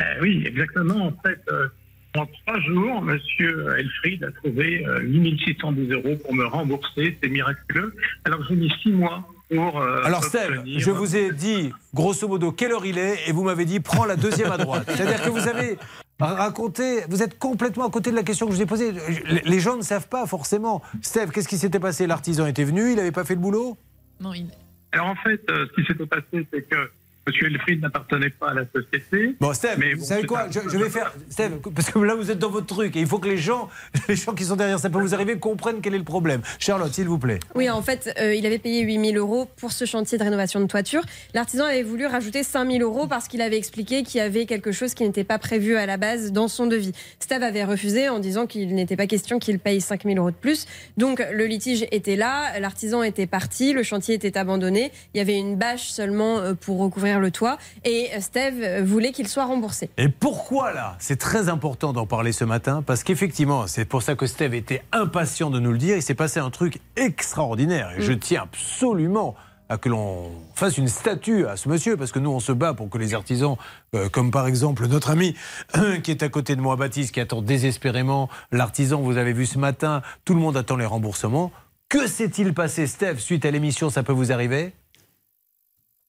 Euh, 0.00 0.04
oui, 0.20 0.44
exactement. 0.46 1.06
En 1.06 1.12
fait, 1.26 1.40
euh, 1.50 1.68
en 2.16 2.26
trois 2.26 2.60
jours, 2.60 3.02
Monsieur 3.02 3.74
Elfried 3.78 4.22
a 4.24 4.32
trouvé 4.32 4.84
euh, 4.86 5.00
8610 5.02 5.90
euros 5.92 6.16
pour 6.22 6.34
me 6.34 6.44
rembourser. 6.44 7.16
C'est 7.22 7.28
miraculeux. 7.28 7.94
Alors, 8.24 8.40
j'ai 8.48 8.54
mis 8.56 8.72
six 8.82 8.92
mois 8.92 9.26
pour. 9.50 9.80
euh, 9.80 10.02
Alors, 10.04 10.24
Steve, 10.24 10.58
obtenir- 10.58 10.78
je 10.80 10.90
vous 10.90 11.16
ai 11.16 11.32
dit, 11.32 11.72
grosso 11.94 12.26
modo, 12.28 12.52
quelle 12.52 12.72
heure 12.72 12.86
il 12.86 12.98
est, 12.98 13.28
et 13.28 13.32
vous 13.32 13.44
m'avez 13.44 13.64
dit, 13.64 13.80
prends 13.80 14.04
la 14.04 14.16
deuxième 14.16 14.50
à 14.52 14.58
droite. 14.58 14.84
C'est-à-dire 14.94 15.22
que 15.22 15.30
vous 15.30 15.46
avez 15.48 15.78
raconté, 16.20 17.02
vous 17.08 17.22
êtes 17.22 17.38
complètement 17.38 17.86
à 17.86 17.90
côté 17.90 18.10
de 18.10 18.16
la 18.16 18.22
question 18.22 18.46
que 18.46 18.52
je 18.52 18.56
vous 18.56 18.62
ai 18.62 18.66
posée. 18.66 18.92
Les- 19.26 19.42
Les 19.44 19.60
gens 19.60 19.76
ne 19.76 19.82
savent 19.82 20.08
pas 20.08 20.26
forcément. 20.26 20.82
Steve, 21.02 21.30
qu'est-ce 21.30 21.48
qui 21.48 21.58
s'était 21.58 21.80
passé? 21.80 22.06
L'artisan 22.06 22.46
était 22.46 22.64
venu, 22.64 22.90
il 22.90 22.96
n'avait 22.96 23.12
pas 23.12 23.24
fait 23.24 23.34
le 23.34 23.40
boulot? 23.40 23.76
Non, 24.20 24.34
il... 24.34 24.46
Alors, 24.92 25.06
en 25.08 25.14
fait, 25.16 25.40
euh, 25.50 25.66
ce 25.68 25.80
qui 25.80 25.86
s'était 25.86 26.06
passé, 26.06 26.46
c'est 26.52 26.62
que 26.62 26.90
Monsieur 27.28 27.46
Elfried 27.46 27.82
n'appartenait 27.82 28.30
pas 28.30 28.52
à 28.52 28.54
la 28.54 28.64
société. 28.74 29.36
Bon, 29.38 29.52
Steve, 29.52 29.74
Mais 29.76 29.92
vous 29.92 30.00
bon, 30.00 30.06
savez 30.06 30.26
quoi 30.26 30.46
je, 30.50 30.60
je 30.66 30.78
vais 30.78 30.88
faire. 30.88 31.12
Steve, 31.28 31.58
parce 31.74 31.90
que 31.90 31.98
là, 31.98 32.14
vous 32.14 32.30
êtes 32.30 32.38
dans 32.38 32.48
votre 32.48 32.64
truc 32.64 32.96
et 32.96 33.00
il 33.00 33.06
faut 33.06 33.18
que 33.18 33.28
les 33.28 33.36
gens, 33.36 33.68
les 34.08 34.16
gens 34.16 34.34
qui 34.34 34.44
sont 34.44 34.56
derrière 34.56 34.78
ça 34.78 34.88
peut 34.88 34.98
vous 34.98 35.14
arriver 35.14 35.38
comprennent 35.38 35.82
quel 35.82 35.94
est 35.94 35.98
le 35.98 36.04
problème. 36.04 36.40
Charlotte, 36.58 36.90
s'il 36.90 37.06
vous 37.06 37.18
plaît. 37.18 37.38
Oui, 37.54 37.68
en 37.68 37.82
fait, 37.82 38.14
euh, 38.18 38.34
il 38.34 38.46
avait 38.46 38.58
payé 38.58 38.80
8000 38.80 39.18
euros 39.18 39.46
pour 39.58 39.72
ce 39.72 39.84
chantier 39.84 40.16
de 40.16 40.24
rénovation 40.24 40.58
de 40.60 40.66
toiture. 40.66 41.02
L'artisan 41.34 41.64
avait 41.66 41.82
voulu 41.82 42.06
rajouter 42.06 42.42
5000 42.42 42.80
euros 42.82 43.06
parce 43.06 43.28
qu'il 43.28 43.42
avait 43.42 43.58
expliqué 43.58 44.04
qu'il 44.04 44.18
y 44.18 44.22
avait 44.22 44.46
quelque 44.46 44.72
chose 44.72 44.94
qui 44.94 45.02
n'était 45.02 45.24
pas 45.24 45.38
prévu 45.38 45.76
à 45.76 45.84
la 45.84 45.98
base 45.98 46.32
dans 46.32 46.48
son 46.48 46.66
devis. 46.66 46.92
Steve 47.20 47.42
avait 47.42 47.64
refusé 47.64 48.08
en 48.08 48.20
disant 48.20 48.46
qu'il 48.46 48.74
n'était 48.74 48.96
pas 48.96 49.06
question 49.06 49.38
qu'il 49.38 49.58
paye 49.58 49.82
5000 49.82 50.16
euros 50.16 50.30
de 50.30 50.36
plus. 50.36 50.66
Donc, 50.96 51.22
le 51.30 51.44
litige 51.44 51.86
était 51.90 52.16
là, 52.16 52.58
l'artisan 52.58 53.02
était 53.02 53.26
parti, 53.26 53.74
le 53.74 53.82
chantier 53.82 54.14
était 54.14 54.38
abandonné. 54.38 54.92
Il 55.12 55.18
y 55.18 55.20
avait 55.20 55.36
une 55.36 55.56
bâche 55.56 55.88
seulement 55.88 56.38
euh, 56.38 56.54
pour 56.54 56.78
recouvrir 56.78 57.17
le 57.18 57.30
toit 57.30 57.58
et 57.84 58.08
euh, 58.14 58.20
Steve 58.20 58.84
voulait 58.84 59.12
qu'il 59.12 59.28
soit 59.28 59.44
remboursé. 59.44 59.90
Et 59.96 60.08
pourquoi 60.08 60.72
là? 60.72 60.96
C'est 60.98 61.18
très 61.18 61.48
important 61.48 61.92
d'en 61.92 62.06
parler 62.06 62.32
ce 62.32 62.44
matin 62.44 62.82
parce 62.82 63.02
qu'effectivement, 63.04 63.66
c'est 63.66 63.84
pour 63.84 64.02
ça 64.02 64.14
que 64.14 64.26
Steve 64.26 64.54
était 64.54 64.82
impatient 64.92 65.50
de 65.50 65.60
nous 65.60 65.72
le 65.72 65.78
dire. 65.78 65.96
Il 65.96 66.02
s'est 66.02 66.14
passé 66.14 66.40
un 66.40 66.50
truc 66.50 66.80
extraordinaire 66.96 67.92
et 67.96 68.02
je 68.02 68.12
tiens 68.12 68.42
absolument 68.42 69.34
à 69.68 69.76
que 69.76 69.88
l'on 69.88 70.30
fasse 70.54 70.78
une 70.78 70.88
statue 70.88 71.46
à 71.46 71.56
ce 71.56 71.68
monsieur, 71.68 71.96
parce 71.96 72.12
que 72.12 72.18
nous, 72.18 72.30
on 72.30 72.40
se 72.40 72.52
bat 72.52 72.74
pour 72.74 72.88
que 72.88 72.98
les 72.98 73.14
artisans, 73.14 73.56
euh, 73.94 74.08
comme 74.08 74.30
par 74.30 74.46
exemple 74.46 74.86
notre 74.86 75.10
ami 75.10 75.34
qui 76.02 76.10
est 76.10 76.22
à 76.22 76.28
côté 76.28 76.56
de 76.56 76.60
moi, 76.60 76.76
Baptiste, 76.76 77.12
qui 77.12 77.20
attend 77.20 77.42
désespérément 77.42 78.28
l'artisan, 78.50 79.00
vous 79.00 79.16
avez 79.16 79.32
vu 79.32 79.46
ce 79.46 79.58
matin, 79.58 80.02
tout 80.24 80.34
le 80.34 80.40
monde 80.40 80.56
attend 80.56 80.76
les 80.76 80.86
remboursements. 80.86 81.52
Que 81.88 82.06
s'est-il 82.06 82.52
passé, 82.52 82.86
Steph, 82.86 83.16
suite 83.16 83.44
à 83.44 83.50
l'émission? 83.50 83.88
Ça 83.88 84.02
peut 84.02 84.12
vous 84.12 84.32
arriver? 84.32 84.72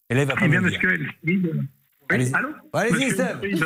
Élève 0.10 0.28
va 0.28 0.36
pas 0.36 0.46
Eh 0.46 0.50
bien, 0.50 0.62
me 0.62 0.66
le 0.66 0.72
dire. 0.72 0.80
monsieur. 0.82 1.68
Allez-y. 2.10 2.26
Oui, 2.26 2.32
allô 2.34 2.50
Allez-y, 2.74 3.60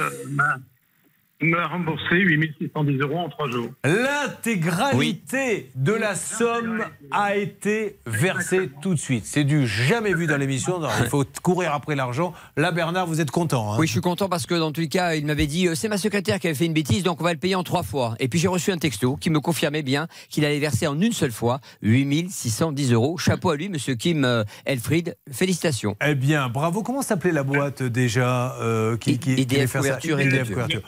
M'a 1.43 1.67
remboursé 1.67 2.15
8610 2.15 2.99
euros 3.01 3.17
en 3.19 3.27
trois 3.29 3.49
jours. 3.51 3.69
L'intégralité 3.83 5.69
de 5.75 5.91
la 5.91 6.15
somme 6.15 6.85
a 7.11 7.35
été 7.35 7.97
versée 8.05 8.69
tout 8.81 8.93
de 8.93 8.99
suite. 8.99 9.25
C'est 9.25 9.43
du 9.43 9.67
jamais 9.67 10.13
vu 10.13 10.25
dans 10.25 10.37
l'émission. 10.37 10.79
Il 11.01 11.07
faut 11.07 11.25
courir 11.41 11.73
après 11.73 11.95
l'argent. 11.95 12.33
Là, 12.55 12.71
Bernard, 12.71 13.07
vous 13.07 13.19
êtes 13.19 13.29
content. 13.29 13.73
hein 13.73 13.77
Oui, 13.77 13.87
je 13.87 13.91
suis 13.91 13.99
content 14.01 14.29
parce 14.29 14.45
que 14.45 14.55
dans 14.55 14.71
tous 14.71 14.79
les 14.81 14.87
cas, 14.87 15.15
il 15.15 15.25
m'avait 15.25 15.45
dit 15.47 15.67
euh, 15.67 15.75
c'est 15.75 15.89
ma 15.89 15.97
secrétaire 15.97 16.39
qui 16.39 16.47
avait 16.47 16.55
fait 16.55 16.65
une 16.65 16.73
bêtise, 16.73 17.03
donc 17.03 17.19
on 17.19 17.25
va 17.25 17.33
le 17.33 17.39
payer 17.39 17.55
en 17.55 17.63
trois 17.63 17.83
fois. 17.83 18.15
Et 18.21 18.29
puis 18.29 18.39
j'ai 18.39 18.47
reçu 18.47 18.71
un 18.71 18.77
texto 18.77 19.17
qui 19.17 19.29
me 19.29 19.41
confirmait 19.41 19.83
bien 19.83 20.07
qu'il 20.29 20.45
allait 20.45 20.59
verser 20.59 20.87
en 20.87 20.97
une 21.01 21.11
seule 21.11 21.33
fois 21.33 21.59
8610 21.81 22.93
euros. 22.93 23.17
Chapeau 23.17 23.49
à 23.49 23.57
lui, 23.57 23.67
monsieur 23.67 23.95
Kim 23.95 24.23
euh, 24.23 24.45
Elfried. 24.65 25.17
Félicitations. 25.29 25.97
Eh 26.05 26.15
bien, 26.15 26.47
bravo. 26.47 26.83
Comment 26.83 27.01
s'appelait 27.01 27.33
la 27.33 27.43
boîte 27.43 27.83
déjà 27.83 28.55
euh, 28.61 28.95
qui, 28.95 29.19
qui, 29.19 29.35
qui 29.35 29.41
IDF 29.41 29.57
allait 29.57 29.67
faire 29.67 29.83
ça 29.83 29.99
IDF 30.23 30.49
Couverture. 30.49 30.81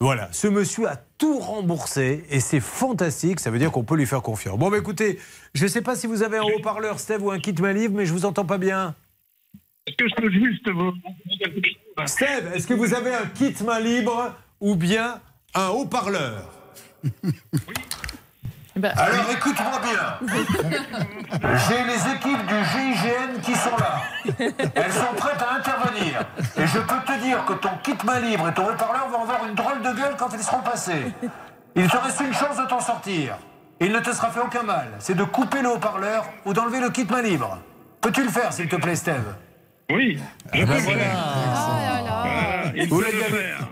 Voilà, 0.00 0.28
ce 0.32 0.46
monsieur 0.46 0.88
a 0.88 0.96
tout 0.96 1.38
remboursé 1.40 2.24
et 2.30 2.38
c'est 2.38 2.60
fantastique. 2.60 3.40
Ça 3.40 3.50
veut 3.50 3.58
dire 3.58 3.72
qu'on 3.72 3.82
peut 3.82 3.96
lui 3.96 4.06
faire 4.06 4.22
confiance. 4.22 4.56
Bon, 4.56 4.70
bah, 4.70 4.78
écoutez, 4.78 5.18
je 5.54 5.64
ne 5.64 5.68
sais 5.68 5.82
pas 5.82 5.96
si 5.96 6.06
vous 6.06 6.22
avez 6.22 6.38
un 6.38 6.44
haut-parleur, 6.44 7.00
Steve, 7.00 7.24
ou 7.24 7.32
un 7.32 7.40
kit 7.40 7.54
main 7.60 7.72
livre, 7.72 7.94
mais 7.96 8.06
je 8.06 8.12
vous 8.12 8.24
entends 8.24 8.44
pas 8.44 8.58
bien. 8.58 8.94
Est-ce 9.86 9.96
que 9.96 10.08
je 10.08 10.14
peux 10.14 10.30
juste 10.30 10.68
vous. 10.68 10.92
Steve, 12.06 12.52
est-ce 12.54 12.66
que 12.66 12.74
vous 12.74 12.94
avez 12.94 13.12
un 13.12 13.26
kit 13.26 13.54
main 13.64 13.80
libre 13.80 14.34
ou 14.60 14.76
bien 14.76 15.20
un 15.54 15.68
haut-parleur? 15.68 16.48
Alors 18.84 19.30
écoute-moi 19.32 19.80
bien. 19.82 20.38
J'ai 21.68 21.84
les 21.84 22.14
équipes 22.14 22.46
du 22.46 22.64
GIGN 22.64 23.40
qui 23.42 23.54
sont 23.54 23.76
là. 23.76 24.02
Elles 24.74 24.92
sont 24.92 25.14
prêtes 25.16 25.42
à 25.42 25.54
intervenir. 25.54 26.20
Et 26.56 26.66
je 26.66 26.78
peux 26.78 27.00
te 27.06 27.18
dire 27.20 27.44
que 27.44 27.54
ton 27.54 27.70
kit 27.82 27.96
main 28.04 28.20
libre 28.20 28.48
et 28.48 28.54
ton 28.54 28.68
haut-parleur 28.68 29.08
vont 29.08 29.22
avoir 29.22 29.44
une 29.48 29.54
drôle 29.54 29.82
de 29.82 29.92
gueule 29.92 30.14
quand 30.18 30.28
ils 30.32 30.42
seront 30.42 30.60
passés. 30.60 31.12
Il 31.74 31.88
te 31.88 31.96
reste 31.96 32.20
une 32.20 32.34
chance 32.34 32.56
de 32.56 32.66
t'en 32.66 32.80
sortir. 32.80 33.36
Il 33.80 33.92
ne 33.92 34.00
te 34.00 34.12
sera 34.12 34.30
fait 34.30 34.40
aucun 34.40 34.62
mal. 34.62 34.88
C'est 34.98 35.14
de 35.14 35.24
couper 35.24 35.62
le 35.62 35.70
haut-parleur 35.70 36.24
ou 36.44 36.52
d'enlever 36.52 36.80
le 36.80 36.90
kit 36.90 37.06
main 37.08 37.22
libre. 37.22 37.58
Peux-tu 38.00 38.22
le 38.24 38.30
faire, 38.30 38.52
s'il 38.52 38.68
te 38.68 38.76
plaît, 38.76 38.96
Steve? 38.96 39.34
Oui. 39.90 40.20
Ah 40.52 40.56
ben 40.56 40.66
voilà. 40.66 41.02
il 42.24 42.27
Vous 42.86 43.00
l'avez. 43.00 43.14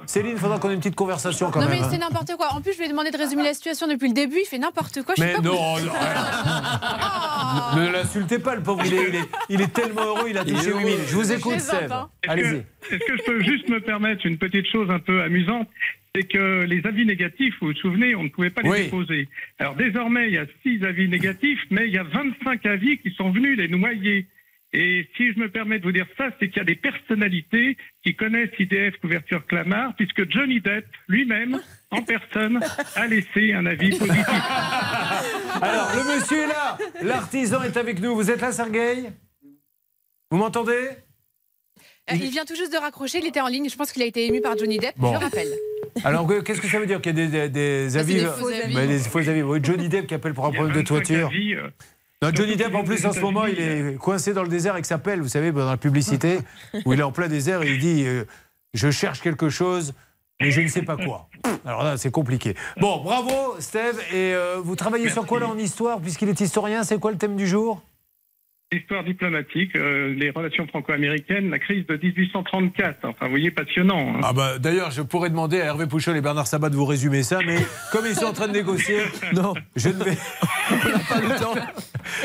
Céline, 0.07 0.33
il 0.33 0.39
faudra 0.39 0.59
qu'on 0.59 0.71
ait 0.71 0.75
une 0.75 0.81
petite 0.81 0.95
conversation 0.97 1.51
quand 1.51 1.61
non 1.61 1.69
même. 1.69 1.79
mais 1.79 1.85
hein. 1.85 1.89
c'est 1.91 1.99
n'importe 1.99 2.33
quoi. 2.37 2.49
En 2.53 2.61
plus, 2.61 2.73
je 2.73 2.79
lui 2.79 2.87
ai 2.87 2.89
demandé 2.89 3.11
de 3.11 3.17
résumer 3.17 3.43
la 3.45 3.55
situation 3.55 3.87
depuis 3.89 4.09
le 4.09 4.15
début. 4.15 4.39
Il 4.43 4.47
fait 4.47 4.59
n'importe 4.59 5.03
quoi. 5.03 5.15
Je 5.17 5.23
sais 5.23 5.29
Mais 5.29 5.35
pas 5.35 5.41
non, 5.43 5.57
quoi- 5.57 5.81
non, 5.81 5.93
Ne 7.77 7.93
l'insultez 7.93 8.39
pas, 8.39 8.55
le 8.57 8.63
pauvre. 8.63 8.83
Il 8.87 8.95
est, 8.95 9.09
il 9.09 9.15
est- 9.17 9.29
il 9.51 9.61
est 9.61 9.73
tellement 9.73 10.03
heureux, 10.05 10.27
il 10.31 10.39
a 10.39 10.45
touché 10.45 10.73
8000. 10.73 10.97
Je 11.09 11.15
vous 11.15 11.33
écoute, 11.33 11.61
Sèvres. 11.61 11.95
hein. 11.95 12.09
Est-ce 12.23 12.33
Allez-y. 12.33 12.63
que, 12.89 12.95
est-ce 12.95 13.05
que 13.07 13.17
je 13.19 13.23
peux 13.25 13.43
juste 13.43 13.69
me 13.69 13.81
permettre 13.81 14.27
une 14.27 14.39
petite 14.39 14.67
chose 14.71 14.91
un 14.91 14.99
peu 14.99 15.23
amusante? 15.23 15.69
C'est 16.15 16.23
que 16.23 16.65
les 16.65 16.81
avis 16.87 17.05
négatifs, 17.05 17.55
vous 17.61 17.69
vous 17.69 17.75
souvenez, 17.75 18.15
on 18.15 18.23
ne 18.25 18.29
pouvait 18.31 18.49
pas 18.51 18.63
les 18.63 18.71
Oui. 18.71 18.85
déposer. 18.85 19.29
Alors 19.59 19.75
désormais, 19.75 20.29
il 20.29 20.35
y 20.35 20.39
a 20.39 20.47
six 20.63 20.83
avis 20.85 21.09
négatifs, 21.09 21.61
mais 21.71 21.87
il 21.89 21.93
y 21.95 21.99
a 21.99 22.05
25 22.05 22.65
avis 22.65 22.99
qui 22.99 23.11
sont 23.11 23.31
venus 23.31 23.59
les 23.59 23.69
noyer. 23.69 24.27
Et 24.79 25.09
si 25.17 25.33
je 25.33 25.39
me 25.39 25.49
permets 25.51 25.79
de 25.79 25.85
vous 25.85 25.93
dire 25.93 26.07
ça, 26.19 26.27
c'est 26.39 26.49
qu'il 26.49 26.59
y 26.59 26.61
a 26.61 26.65
des 26.65 26.75
personnalités 26.77 27.79
qui 28.05 28.15
connaissent 28.15 28.51
IDF 28.59 28.95
Couverture 29.01 29.47
Clamart, 29.47 29.95
puisque 29.97 30.31
Johnny 30.31 30.61
Depp 30.61 30.85
lui-même, 31.09 31.59
en 31.91 32.03
personne, 32.03 32.61
a 32.95 33.07
laissé 33.07 33.55
un 33.55 33.65
avis 33.65 33.97
positif. 33.97 34.27
Alors, 35.63 35.89
le 35.95 36.15
monsieur 36.17 36.43
est 36.43 36.47
là. 36.49 36.77
L'artisan 37.03 37.63
est 37.63 37.77
avec 37.79 38.01
nous. 38.01 38.15
Vous 38.15 38.31
êtes 38.31 38.43
là, 38.43 38.53
Sergueï? 38.53 39.11
Vous 40.31 40.37
m'entendez? 40.37 40.89
Euh, 42.11 42.15
Il 42.15 42.31
vient 42.31 42.45
tout 42.45 42.55
juste 42.55 42.73
de 42.73 42.79
raccrocher. 42.79 43.19
Il 43.21 43.27
était 43.27 43.41
en 43.41 43.49
ligne. 43.49 43.71
Je 43.71 43.77
pense 43.77 43.93
qu'il 43.93 44.03
a 44.03 44.07
été 44.07 44.27
ému 44.27 44.43
par 44.43 44.59
Johnny 44.59 44.79
Depp. 44.79 44.95
Bon. 44.99 45.15
Je 45.15 45.19
le 45.19 45.25
rappelle. 45.25 45.49
Alors, 46.05 46.27
que- 46.27 46.41
qu'est-ce 46.43 46.61
que 46.61 46.69
ça 46.69 46.79
veut 46.79 46.87
dire 46.87 47.01
qu'il 47.01 47.19
y 47.19 47.23
a 47.23 47.27
des, 47.27 47.49
des- 47.49 47.49
des 47.49 47.85
Ça, 47.91 47.95
c'est 47.95 47.99
avis 48.01 48.15
des 48.15 48.27
faux 48.27 48.49
avis. 48.49 48.99
Faux 49.09 49.19
avis. 49.29 49.43
Oui, 49.43 49.59
Johnny 49.63 49.89
Depp 49.89 50.07
qui 50.07 50.15
appelle 50.15 50.35
pour 50.35 50.45
un 50.47 50.51
Il 50.51 50.55
y 50.55 50.57
a 50.57 50.61
problème 50.61 50.75
de 50.83 50.89
25 50.89 50.95
toiture. 51.07 51.27
avis, 51.29 51.55
euh, 51.55 51.69
Non, 52.23 52.31
Johnny 52.33 52.57
Depp, 52.57 52.75
en 52.75 52.83
plus, 52.83 53.05
en 53.05 53.13
ce 53.13 53.21
moment, 53.21 53.45
il 53.45 53.61
est 53.61 53.97
coincé 53.99 54.33
dans 54.33 54.43
le 54.43 54.49
désert 54.49 54.73
avec 54.73 54.87
sa 54.87 54.97
pelle, 54.97 55.21
vous 55.21 55.29
savez, 55.29 55.53
dans 55.53 55.69
la 55.69 55.77
publicité, 55.77 56.39
où 56.87 56.95
il 56.95 57.01
est 57.01 57.03
en 57.03 57.13
plein 57.13 57.29
désert 57.29 57.63
et 57.63 57.73
il 57.73 57.79
dit 57.79 58.05
euh, 58.07 58.25
Je 58.73 58.91
cherche 58.91 59.21
quelque 59.21 59.51
chose, 59.51 59.93
mais 60.41 60.51
je 60.51 60.63
ne 60.63 60.69
sais 60.69 60.81
pas 60.81 60.97
quoi. 60.97 61.29
Alors 61.67 61.85
là, 61.85 61.99
c'est 61.99 62.11
compliqué. 62.11 62.55
Bon, 62.81 63.03
bravo, 63.03 63.57
Steve. 63.59 64.01
Et 64.13 64.35
euh, 64.35 64.61
vous 64.65 64.77
travaillez 64.77 65.11
sur 65.11 65.27
quoi 65.27 65.41
là 65.41 65.49
en 65.49 65.59
histoire, 65.59 66.01
puisqu'il 66.01 66.31
est 66.31 66.41
historien 66.41 66.85
C'est 66.85 66.99
quoi 66.99 67.11
le 67.11 67.19
thème 67.19 67.37
du 67.37 67.47
jour? 67.47 67.83
Histoire 68.77 69.05
diplomatique, 69.05 69.75
euh, 69.77 70.13
les 70.15 70.31
relations 70.31 70.67
franco-américaines, 70.67 71.49
la 71.51 71.59
crise 71.59 71.87
de 71.87 71.97
1834. 71.97 72.99
Enfin, 73.05 73.25
vous 73.25 73.31
voyez, 73.31 73.51
passionnant. 73.51 74.15
hein. 74.17 74.21
Ah 74.23 74.33
bah 74.33 74.59
d'ailleurs, 74.59 74.91
je 74.91 75.03
pourrais 75.03 75.31
demander 75.31 75.61
à 75.61 75.67
Hervé 75.67 75.87
Pouchol 75.87 76.17
et 76.17 76.21
Bernard 76.21 76.47
Sabat 76.47 76.69
de 76.69 76.77
vous 76.77 76.85
résumer 76.85 77.23
ça, 77.23 77.39
mais 77.47 77.57
comme 77.93 78.05
ils 78.07 78.15
sont 78.15 78.27
en 78.27 78.33
train 78.33 78.49
de 78.49 78.53
négocier, 78.53 78.99
non, 79.33 79.55
je 79.77 79.89
ne 79.89 79.95
vais 80.05 80.17
pas 81.09 81.21
le 81.21 81.41
temps. 81.41 81.55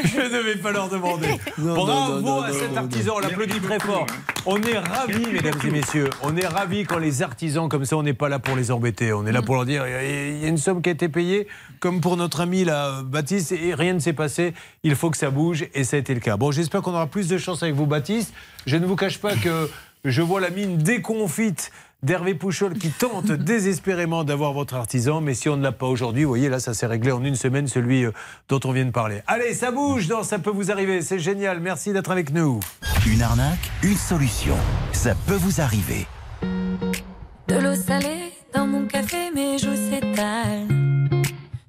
Je 0.03 0.17
ne 0.19 0.43
vais 0.43 0.55
pas 0.57 0.71
leur 0.71 0.89
demander. 0.89 1.27
Bravo 1.57 2.41
à 2.41 2.51
cet 2.51 2.75
artisan, 2.75 3.13
on 3.17 3.19
l'applaudit 3.19 3.59
très 3.59 3.79
fort. 3.79 4.05
On 4.45 4.59
est 4.61 4.77
ravis, 4.77 5.27
mesdames 5.31 5.59
et 5.67 5.71
messieurs. 5.71 6.09
On 6.23 6.35
est 6.35 6.47
ravis 6.47 6.83
quand 6.83 6.97
les 6.97 7.21
artisans 7.21 7.69
comme 7.69 7.85
ça, 7.85 7.95
on 7.97 8.03
n'est 8.03 8.13
pas 8.13 8.27
là 8.29 8.39
pour 8.39 8.55
les 8.55 8.71
embêter. 8.71 9.13
On 9.13 9.25
est 9.25 9.31
là 9.31 9.41
pour 9.41 9.55
leur 9.55 9.65
dire, 9.65 9.85
il 9.87 10.39
y 10.39 10.45
a 10.45 10.47
une 10.47 10.57
somme 10.57 10.81
qui 10.81 10.89
a 10.89 10.91
été 10.93 11.09
payée, 11.09 11.47
comme 11.79 12.01
pour 12.01 12.17
notre 12.17 12.41
ami 12.41 12.63
là, 12.65 13.01
Baptiste, 13.03 13.51
et 13.51 13.73
rien 13.75 13.93
ne 13.93 13.99
s'est 13.99 14.13
passé. 14.13 14.53
Il 14.83 14.95
faut 14.95 15.11
que 15.11 15.17
ça 15.17 15.29
bouge, 15.29 15.65
et 15.75 15.83
ça 15.83 15.95
a 15.97 15.99
été 15.99 16.13
le 16.13 16.19
cas. 16.19 16.37
Bon, 16.41 16.49
j'espère 16.49 16.81
qu'on 16.81 16.95
aura 16.95 17.05
plus 17.05 17.27
de 17.27 17.37
chance 17.37 17.61
avec 17.61 17.75
vous, 17.75 17.85
Baptiste. 17.85 18.33
Je 18.65 18.75
ne 18.75 18.87
vous 18.87 18.95
cache 18.95 19.19
pas 19.19 19.35
que 19.35 19.69
je 20.03 20.23
vois 20.23 20.41
la 20.41 20.49
mine 20.49 20.75
déconfite 20.75 21.71
d'Hervé 22.01 22.33
Pouchol 22.33 22.79
qui 22.79 22.89
tente 22.89 23.31
désespérément 23.31 24.23
d'avoir 24.23 24.51
votre 24.51 24.73
artisan, 24.73 25.21
mais 25.21 25.35
si 25.35 25.49
on 25.49 25.57
ne 25.57 25.61
l'a 25.61 25.71
pas 25.71 25.85
aujourd'hui, 25.85 26.23
vous 26.23 26.29
voyez, 26.29 26.49
là, 26.49 26.59
ça 26.59 26.73
s'est 26.73 26.87
réglé 26.87 27.11
en 27.11 27.23
une 27.23 27.35
semaine, 27.35 27.67
celui 27.67 28.05
euh, 28.05 28.11
dont 28.49 28.59
on 28.63 28.71
vient 28.71 28.85
de 28.85 28.89
parler. 28.89 29.21
Allez, 29.27 29.53
ça 29.53 29.69
bouge, 29.69 30.09
non, 30.09 30.23
ça 30.23 30.39
peut 30.39 30.49
vous 30.49 30.71
arriver, 30.71 31.03
c'est 31.03 31.19
génial, 31.19 31.59
merci 31.59 31.93
d'être 31.93 32.09
avec 32.09 32.33
nous. 32.33 32.59
Une 33.05 33.21
arnaque, 33.21 33.69
une 33.83 33.95
solution. 33.95 34.57
Ça 34.93 35.13
peut 35.27 35.35
vous 35.35 35.61
arriver. 35.61 36.07
De 36.41 37.53
l'eau 37.53 37.75
salée 37.75 38.33
dans 38.51 38.65
mon 38.65 38.87
café, 38.87 39.29
mes 39.35 39.59
joues 39.59 39.75
s'étalent. 39.75 40.80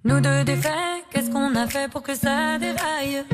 Nous 0.05 0.21
deux 0.21 0.45
défaits, 0.45 1.05
qu'est-ce 1.11 1.31
qu'on 1.31 1.55
a 1.55 1.67
fait 1.67 1.89
pour 1.91 2.03
que 2.03 2.15
ça 2.15 2.59
déraille 2.59 3.25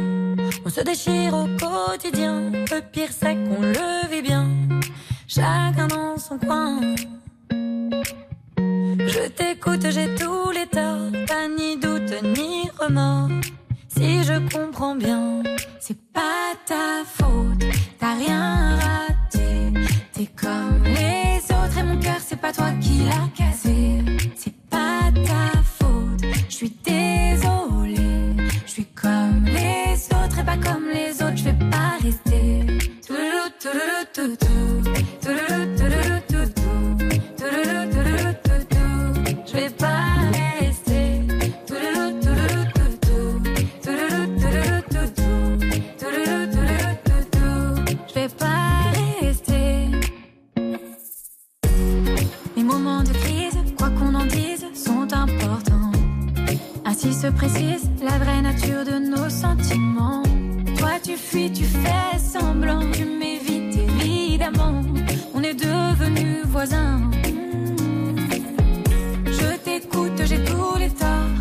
On 0.65 0.69
se 0.69 0.83
déchire 0.83 1.35
au 1.35 1.47
quotidien, 1.59 2.51
le 2.53 2.81
pire 2.81 3.09
c'est 3.11 3.35
qu'on 3.35 3.63
le 3.63 4.09
vit 4.11 4.23
bien. 4.23 4.47
Chacun 5.27 5.87
dans 5.87 6.19
son 6.19 6.39
coin. 6.39 6.81
Je 9.11 9.29
t'écoute, 9.29 9.87
j'ai 9.91 10.15
tous 10.15 10.51
les 10.51 10.67
torts, 10.67 11.11
pas 11.27 11.49
ni 11.49 11.77
doute 11.79 12.15
ni 12.23 12.69
remords. 12.79 13.31
Si 13.89 14.23
je 14.23 14.39
comprends 14.55 14.95
bien, 14.95 15.43
c'est 15.81 15.99
pas 16.13 16.53
ta 16.67 17.03
faute, 17.05 17.65
t'as 17.99 18.15
rien 18.15 18.77
raté. 18.77 19.73
T'es 20.13 20.27
comme 20.27 20.85
les 20.85 21.39
autres 21.51 21.79
et 21.79 21.83
mon 21.83 21.99
cœur, 21.99 22.19
c'est 22.21 22.41
pas 22.41 22.53
toi 22.53 22.71
qui 22.81 23.05
l'as 23.05 23.29
cassé. 23.35 24.05
C'est 24.37 24.55
pas 24.69 25.11
ta 25.15 25.59
faute, 25.63 25.68
je 26.49 26.55
suis 26.55 26.73
désolée. 26.85 28.35
Je 28.67 28.71
suis 28.71 28.87
comme 28.87 29.45
les 29.45 29.95
autres 30.17 30.39
et 30.41 30.45
pas 30.45 30.57
comme 30.57 30.89
les 30.93 31.23
autres, 31.23 31.37
je 31.37 31.45
vais 31.45 31.71
pas 31.71 31.99
rester. 32.03 32.67
Touloulou, 33.07 33.49
touloulou. 33.61 34.05
Touloulou, 34.15 34.37
touloulou, 35.23 35.78
Se 57.29 57.33
précise 57.35 57.91
la 58.03 58.17
vraie 58.17 58.41
nature 58.41 58.87
de 58.87 58.99
nos 58.99 59.29
sentiments. 59.29 60.23
Toi 60.79 60.93
tu 61.03 61.15
fuis, 61.15 61.53
tu 61.53 61.65
fais 61.65 62.19
semblant, 62.19 62.81
tu 62.91 63.05
m'évites 63.05 63.77
évidemment. 63.77 64.81
On 65.35 65.43
est 65.43 65.53
devenus 65.53 66.47
voisins. 66.47 67.11
Je 69.27 69.57
t'écoute, 69.63 70.23
j'ai 70.25 70.43
tous 70.43 70.79
les 70.79 70.89
torts, 70.89 71.38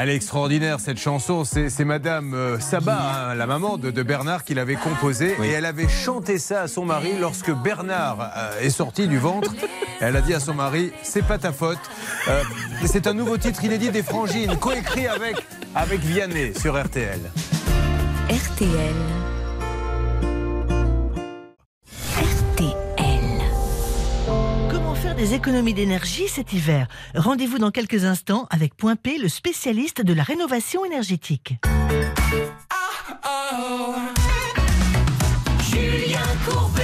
Elle 0.00 0.10
est 0.10 0.14
extraordinaire 0.14 0.78
cette 0.78 0.98
chanson, 0.98 1.44
c'est 1.44 1.70
c'est 1.70 1.84
Madame 1.84 2.32
euh, 2.32 2.60
Sabat, 2.60 3.30
hein, 3.30 3.34
la 3.34 3.46
maman 3.46 3.78
de, 3.78 3.90
de 3.90 4.02
Bernard, 4.04 4.44
qui 4.44 4.54
l'avait 4.54 4.76
composée 4.76 5.34
et 5.42 5.48
elle 5.48 5.64
avait 5.64 5.88
chanté 5.88 6.38
ça 6.38 6.62
à 6.62 6.68
son 6.68 6.84
mari 6.84 7.14
lorsque 7.18 7.50
Bernard 7.50 8.30
euh, 8.36 8.60
est 8.60 8.70
sorti 8.70 9.08
du 9.08 9.18
ventre. 9.18 9.52
Elle 10.00 10.14
a 10.14 10.20
dit 10.20 10.34
à 10.34 10.40
son 10.40 10.54
mari, 10.54 10.92
c'est 11.02 11.26
pas 11.26 11.38
ta 11.38 11.52
faute. 11.52 11.78
Euh, 12.28 12.42
c'est 12.86 13.08
un 13.08 13.14
nouveau 13.14 13.38
titre 13.38 13.64
inédit 13.64 13.90
des 13.90 14.04
Frangines, 14.04 14.56
coécrit 14.58 15.08
avec, 15.08 15.36
avec 15.74 15.98
Vianney 16.00 16.54
sur 16.54 16.80
RTL. 16.80 17.18
RTL. 18.30 19.27
Des 25.18 25.34
économies 25.34 25.74
d'énergie 25.74 26.28
cet 26.28 26.52
hiver 26.52 26.86
Rendez-vous 27.16 27.58
dans 27.58 27.72
quelques 27.72 28.04
instants 28.04 28.46
avec 28.50 28.76
Point 28.76 28.94
P, 28.94 29.18
le 29.18 29.28
spécialiste 29.28 30.00
de 30.00 30.12
la 30.12 30.22
rénovation 30.22 30.84
énergétique. 30.84 31.56
Julien 35.68 36.20
Courbet 36.46 36.82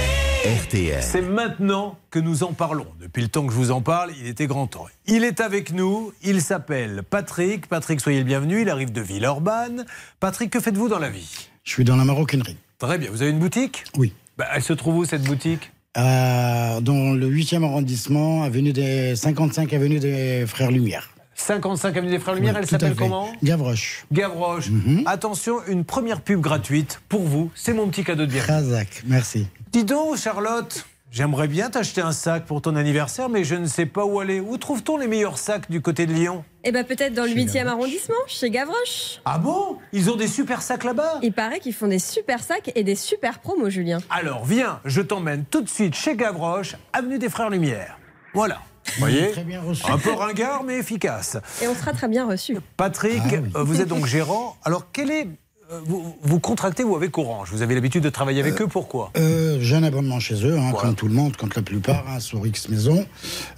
RTL. 0.65 1.01
C'est 1.01 1.21
maintenant 1.21 1.97
que 2.11 2.19
nous 2.19 2.43
en 2.43 2.51
parlons. 2.51 2.87
Depuis 2.99 3.23
le 3.23 3.29
temps 3.29 3.47
que 3.47 3.53
je 3.53 3.57
vous 3.57 3.71
en 3.71 3.81
parle, 3.81 4.11
il 4.19 4.27
était 4.27 4.47
grand 4.47 4.67
temps. 4.67 4.85
Il 5.07 5.23
est 5.23 5.39
avec 5.39 5.71
nous, 5.71 6.11
il 6.21 6.41
s'appelle 6.41 7.03
Patrick. 7.09 7.67
Patrick, 7.67 8.01
soyez 8.01 8.19
le 8.19 8.25
bienvenu, 8.25 8.63
il 8.63 8.69
arrive 8.69 8.91
de 8.91 9.01
Villeurbanne. 9.01 9.85
Patrick, 10.19 10.51
que 10.51 10.59
faites-vous 10.59 10.89
dans 10.89 10.99
la 10.99 11.09
vie? 11.09 11.47
Je 11.63 11.71
suis 11.71 11.85
dans 11.85 11.95
la 11.95 12.03
maroquinerie. 12.03 12.57
Très 12.79 12.97
bien, 12.97 13.09
vous 13.11 13.21
avez 13.21 13.31
une 13.31 13.39
boutique? 13.39 13.85
Oui. 13.95 14.13
Bah, 14.37 14.47
elle 14.53 14.61
se 14.61 14.73
trouve 14.73 14.97
où 14.97 15.05
cette 15.05 15.23
boutique? 15.23 15.71
Euh, 15.97 16.81
dans 16.81 17.13
le 17.13 17.27
8e 17.29 17.63
arrondissement, 17.63 18.43
avenue 18.43 18.73
des 18.73 19.15
55 19.15 19.73
avenue 19.73 19.99
des 19.99 20.45
Frères 20.45 20.71
Lumière. 20.71 21.09
55 21.35 21.95
avenue 21.97 22.11
des 22.11 22.19
Frères 22.19 22.35
Lumière, 22.35 22.53
Oui, 22.53 22.59
elle 22.63 22.67
s'appelle 22.67 22.95
comment? 22.95 23.29
Gavroche. 23.43 24.05
Gavroche. 24.11 24.69
Attention, 25.05 25.57
une 25.67 25.83
première 25.85 26.21
pub 26.21 26.41
gratuite 26.41 27.01
pour 27.09 27.21
vous. 27.23 27.51
C'est 27.55 27.73
mon 27.73 27.87
petit 27.87 28.03
cadeau 28.03 28.25
de 28.25 28.31
bienvenue. 28.31 28.51
Razak, 28.53 29.03
merci. 29.05 29.47
Dis 29.71 29.83
donc, 29.83 30.17
Charlotte, 30.17 30.85
j'aimerais 31.15 31.47
bien 31.47 31.69
t'acheter 31.69 32.01
un 32.01 32.11
sac 32.11 32.45
pour 32.45 32.61
ton 32.61 32.75
anniversaire, 32.75 33.29
mais 33.29 33.45
je 33.45 33.55
ne 33.55 33.65
sais 33.67 33.85
pas 33.85 34.05
où 34.05 34.19
aller. 34.19 34.41
Où 34.41 34.57
trouve-t-on 34.57 34.97
les 34.97 35.07
meilleurs 35.07 35.37
sacs 35.37 35.71
du 35.71 35.81
côté 35.81 36.05
de 36.05 36.13
Lyon? 36.13 36.43
Eh 36.65 36.71
ben 36.73 36.83
peut-être 36.83 37.13
dans 37.13 37.23
le 37.23 37.29
8e 37.29 37.67
arrondissement, 37.67 38.15
chez 38.27 38.49
Gavroche. 38.49 39.21
Ah 39.23 39.37
bon? 39.37 39.77
Ils 39.93 40.09
ont 40.09 40.17
des 40.17 40.27
super 40.27 40.61
sacs 40.61 40.83
là-bas? 40.83 41.19
Il 41.21 41.31
paraît 41.31 41.59
qu'ils 41.61 41.73
font 41.73 41.87
des 41.87 41.99
super 41.99 42.43
sacs 42.43 42.71
et 42.75 42.83
des 42.83 42.95
super 42.95 43.39
promos, 43.39 43.69
Julien. 43.69 43.99
Alors 44.09 44.43
viens, 44.43 44.81
je 44.83 45.01
t'emmène 45.01 45.45
tout 45.45 45.61
de 45.61 45.69
suite 45.69 45.95
chez 45.95 46.15
Gavroche, 46.17 46.75
avenue 46.91 47.17
des 47.17 47.29
Frères 47.29 47.49
Lumière. 47.49 47.97
Voilà. 48.33 48.59
Vous 48.85 48.99
voyez? 48.99 49.31
Très 49.31 49.43
bien 49.43 49.61
reçu. 49.61 49.83
Un 49.89 49.97
peu 49.97 50.11
ringard, 50.11 50.63
mais 50.63 50.77
efficace. 50.77 51.37
Et 51.61 51.67
on 51.67 51.75
sera 51.75 51.93
très 51.93 52.07
bien 52.07 52.27
reçus. 52.27 52.57
Patrick, 52.77 53.21
Ah 53.55 53.63
vous 53.63 53.81
êtes 53.81 53.87
donc 53.87 54.05
gérant. 54.05 54.57
Alors, 54.63 54.87
quel 54.91 55.09
est. 55.11 55.27
euh, 55.71 55.79
vous, 55.85 56.15
vous 56.21 56.39
contractez 56.39 56.83
ou 56.83 56.95
avec 56.95 57.17
Orange 57.17 57.49
Vous 57.51 57.61
avez 57.61 57.75
l'habitude 57.75 58.03
de 58.03 58.09
travailler 58.09 58.41
avec 58.41 58.61
eux, 58.61 58.67
pourquoi? 58.67 59.11
Euh, 59.17 59.57
J'ai 59.61 59.75
un 59.75 59.83
abonnement 59.83 60.19
chez 60.19 60.45
eux, 60.45 60.57
hein, 60.57 60.71
comme 60.79 60.95
tout 60.95 61.07
le 61.07 61.13
monde, 61.13 61.35
comme 61.37 61.49
la 61.55 61.61
plupart, 61.61 62.05
hein, 62.09 62.19
sur 62.19 62.45
X 62.45 62.69
Maison. 62.69 63.05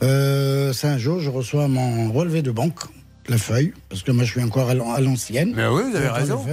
Euh, 0.04 0.74
c'est 0.74 0.88
un 0.88 0.98
jour, 0.98 1.20
je 1.20 1.30
reçois 1.30 1.68
mon 1.68 2.12
relevé 2.12 2.42
de 2.42 2.52
banque, 2.52 2.80
la 3.28 3.38
feuille, 3.38 3.74
parce 3.90 4.04
que 4.04 4.12
moi 4.12 4.24
je 4.24 4.32
suis 4.32 4.44
encore 4.44 4.70
à 4.70 4.74
l'an- 4.74 4.94
à 4.94 5.02
l'ancienne. 5.02 5.54
Mais 5.56 5.68
oui, 5.68 5.84
vous 5.90 5.96
avez 5.98 6.08
raison. 6.10 6.46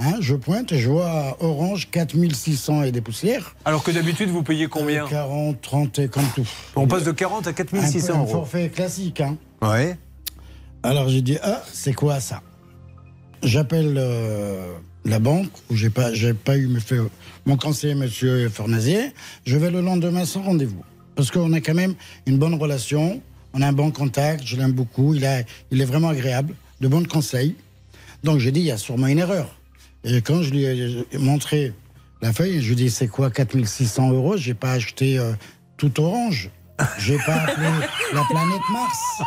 Hein, 0.00 0.14
je 0.20 0.36
pointe 0.36 0.70
et 0.70 0.78
je 0.78 0.88
vois 0.88 1.36
Orange 1.40 1.88
4600 1.90 2.84
et 2.84 2.92
des 2.92 3.00
poussières. 3.00 3.56
Alors 3.64 3.82
que 3.82 3.90
d'habitude, 3.90 4.30
vous 4.30 4.44
payez 4.44 4.68
combien? 4.68 5.08
40, 5.08 5.60
30 5.60 5.98
et 5.98 6.06
comme 6.08 6.22
tout. 6.36 6.46
On 6.76 6.86
passe 6.86 7.02
de 7.02 7.10
40 7.10 7.48
à 7.48 7.52
4600 7.52 7.98
un, 7.98 8.12
peu- 8.12 8.12
un 8.12 8.22
euros. 8.22 8.30
forfait 8.32 8.68
classique. 8.68 9.20
Hein. 9.20 9.36
Ouais. 9.60 9.98
Alors 10.84 11.08
j'ai 11.08 11.20
dit, 11.20 11.36
ah, 11.42 11.62
c'est 11.72 11.94
quoi 11.94 12.20
ça? 12.20 12.42
J'appelle 13.42 13.94
euh, 13.96 14.72
la 15.04 15.18
banque, 15.18 15.50
où 15.70 15.76
j'ai 15.76 15.90
pas, 15.90 16.12
j'ai 16.12 16.34
pas 16.34 16.56
eu 16.56 16.68
mon 17.46 17.56
conseiller, 17.56 17.94
monsieur 17.94 18.48
Fornazier. 18.48 19.12
Je 19.46 19.56
vais 19.56 19.70
le 19.70 19.80
lendemain 19.80 20.24
sans 20.24 20.42
rendez-vous. 20.42 20.84
Parce 21.14 21.30
qu'on 21.30 21.52
a 21.52 21.60
quand 21.60 21.74
même 21.74 21.94
une 22.26 22.38
bonne 22.38 22.54
relation, 22.54 23.20
on 23.52 23.62
a 23.62 23.68
un 23.68 23.72
bon 23.72 23.90
contact, 23.90 24.44
je 24.44 24.56
l'aime 24.56 24.72
beaucoup, 24.72 25.14
il, 25.14 25.24
a, 25.24 25.42
il 25.70 25.80
est 25.80 25.84
vraiment 25.84 26.08
agréable, 26.08 26.54
de 26.80 26.88
bons 26.88 27.06
conseils. 27.06 27.54
Donc 28.24 28.38
j'ai 28.38 28.50
dit, 28.50 28.60
il 28.60 28.66
y 28.66 28.70
a 28.70 28.76
sûrement 28.76 29.06
une 29.06 29.18
erreur. 29.18 29.58
Et 30.04 30.20
quand 30.20 30.42
je 30.42 30.50
lui 30.50 30.64
ai 30.64 31.06
montré 31.18 31.72
la 32.22 32.32
feuille, 32.32 32.60
je 32.60 32.66
lui 32.66 32.72
ai 32.72 32.84
dit, 32.84 32.90
c'est 32.90 33.08
quoi 33.08 33.30
4600 33.30 34.12
euros? 34.12 34.36
J'ai 34.36 34.54
pas 34.54 34.72
acheté 34.72 35.18
euh, 35.18 35.32
tout 35.76 36.00
orange. 36.00 36.50
J'ai 36.98 37.18
pas 37.18 37.34
appelé 37.34 37.66
la 38.14 38.22
planète 38.30 38.60
Mars. 38.72 39.22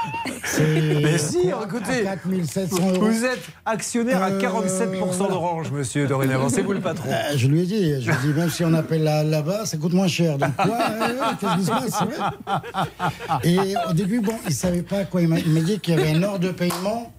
C'est 0.45 0.99
Mais 1.03 1.17
si, 1.17 1.39
écoutez, 1.49 2.07
à 2.07 2.15
4700 2.15 2.77
euros. 2.95 3.05
Vous 3.05 3.25
êtes 3.25 3.41
actionnaire 3.65 4.21
à 4.23 4.31
47% 4.31 5.17
d'Orange, 5.29 5.71
monsieur, 5.71 6.07
dorénavant. 6.07 6.49
C'est 6.49 6.61
vous 6.61 6.73
le 6.73 6.79
patron. 6.79 7.09
Euh, 7.09 7.33
je 7.35 7.47
lui 7.47 7.61
ai 7.61 7.65
dit, 7.65 8.01
je 8.01 8.09
lui 8.09 8.17
ai 8.17 8.33
dit, 8.33 8.39
même 8.39 8.49
si 8.49 8.63
on 8.63 8.73
appelle 8.73 9.03
là- 9.03 9.23
là-bas, 9.23 9.65
ça 9.65 9.77
coûte 9.77 9.93
moins 9.93 10.07
cher. 10.07 10.37
Donc 10.37 10.55
quoi 10.55 10.77
euh, 10.91 11.01
euh, 11.01 11.23
Qu'est-ce 11.39 11.57
qui 11.57 11.65
se 11.65 11.69
passe 11.71 12.01
ouais 12.01 13.39
Et 13.43 13.73
au 13.89 13.93
début, 13.93 14.21
bon, 14.21 14.35
il 14.47 14.53
savait 14.53 14.81
pas 14.83 15.03
quoi. 15.03 15.21
Il 15.21 15.27
m'a 15.27 15.39
dit 15.61 15.79
qu'il 15.79 15.95
y 15.95 15.97
avait 15.97 16.11
un 16.11 16.23
ordre 16.23 16.39
de 16.39 16.51
paiement. 16.51 17.11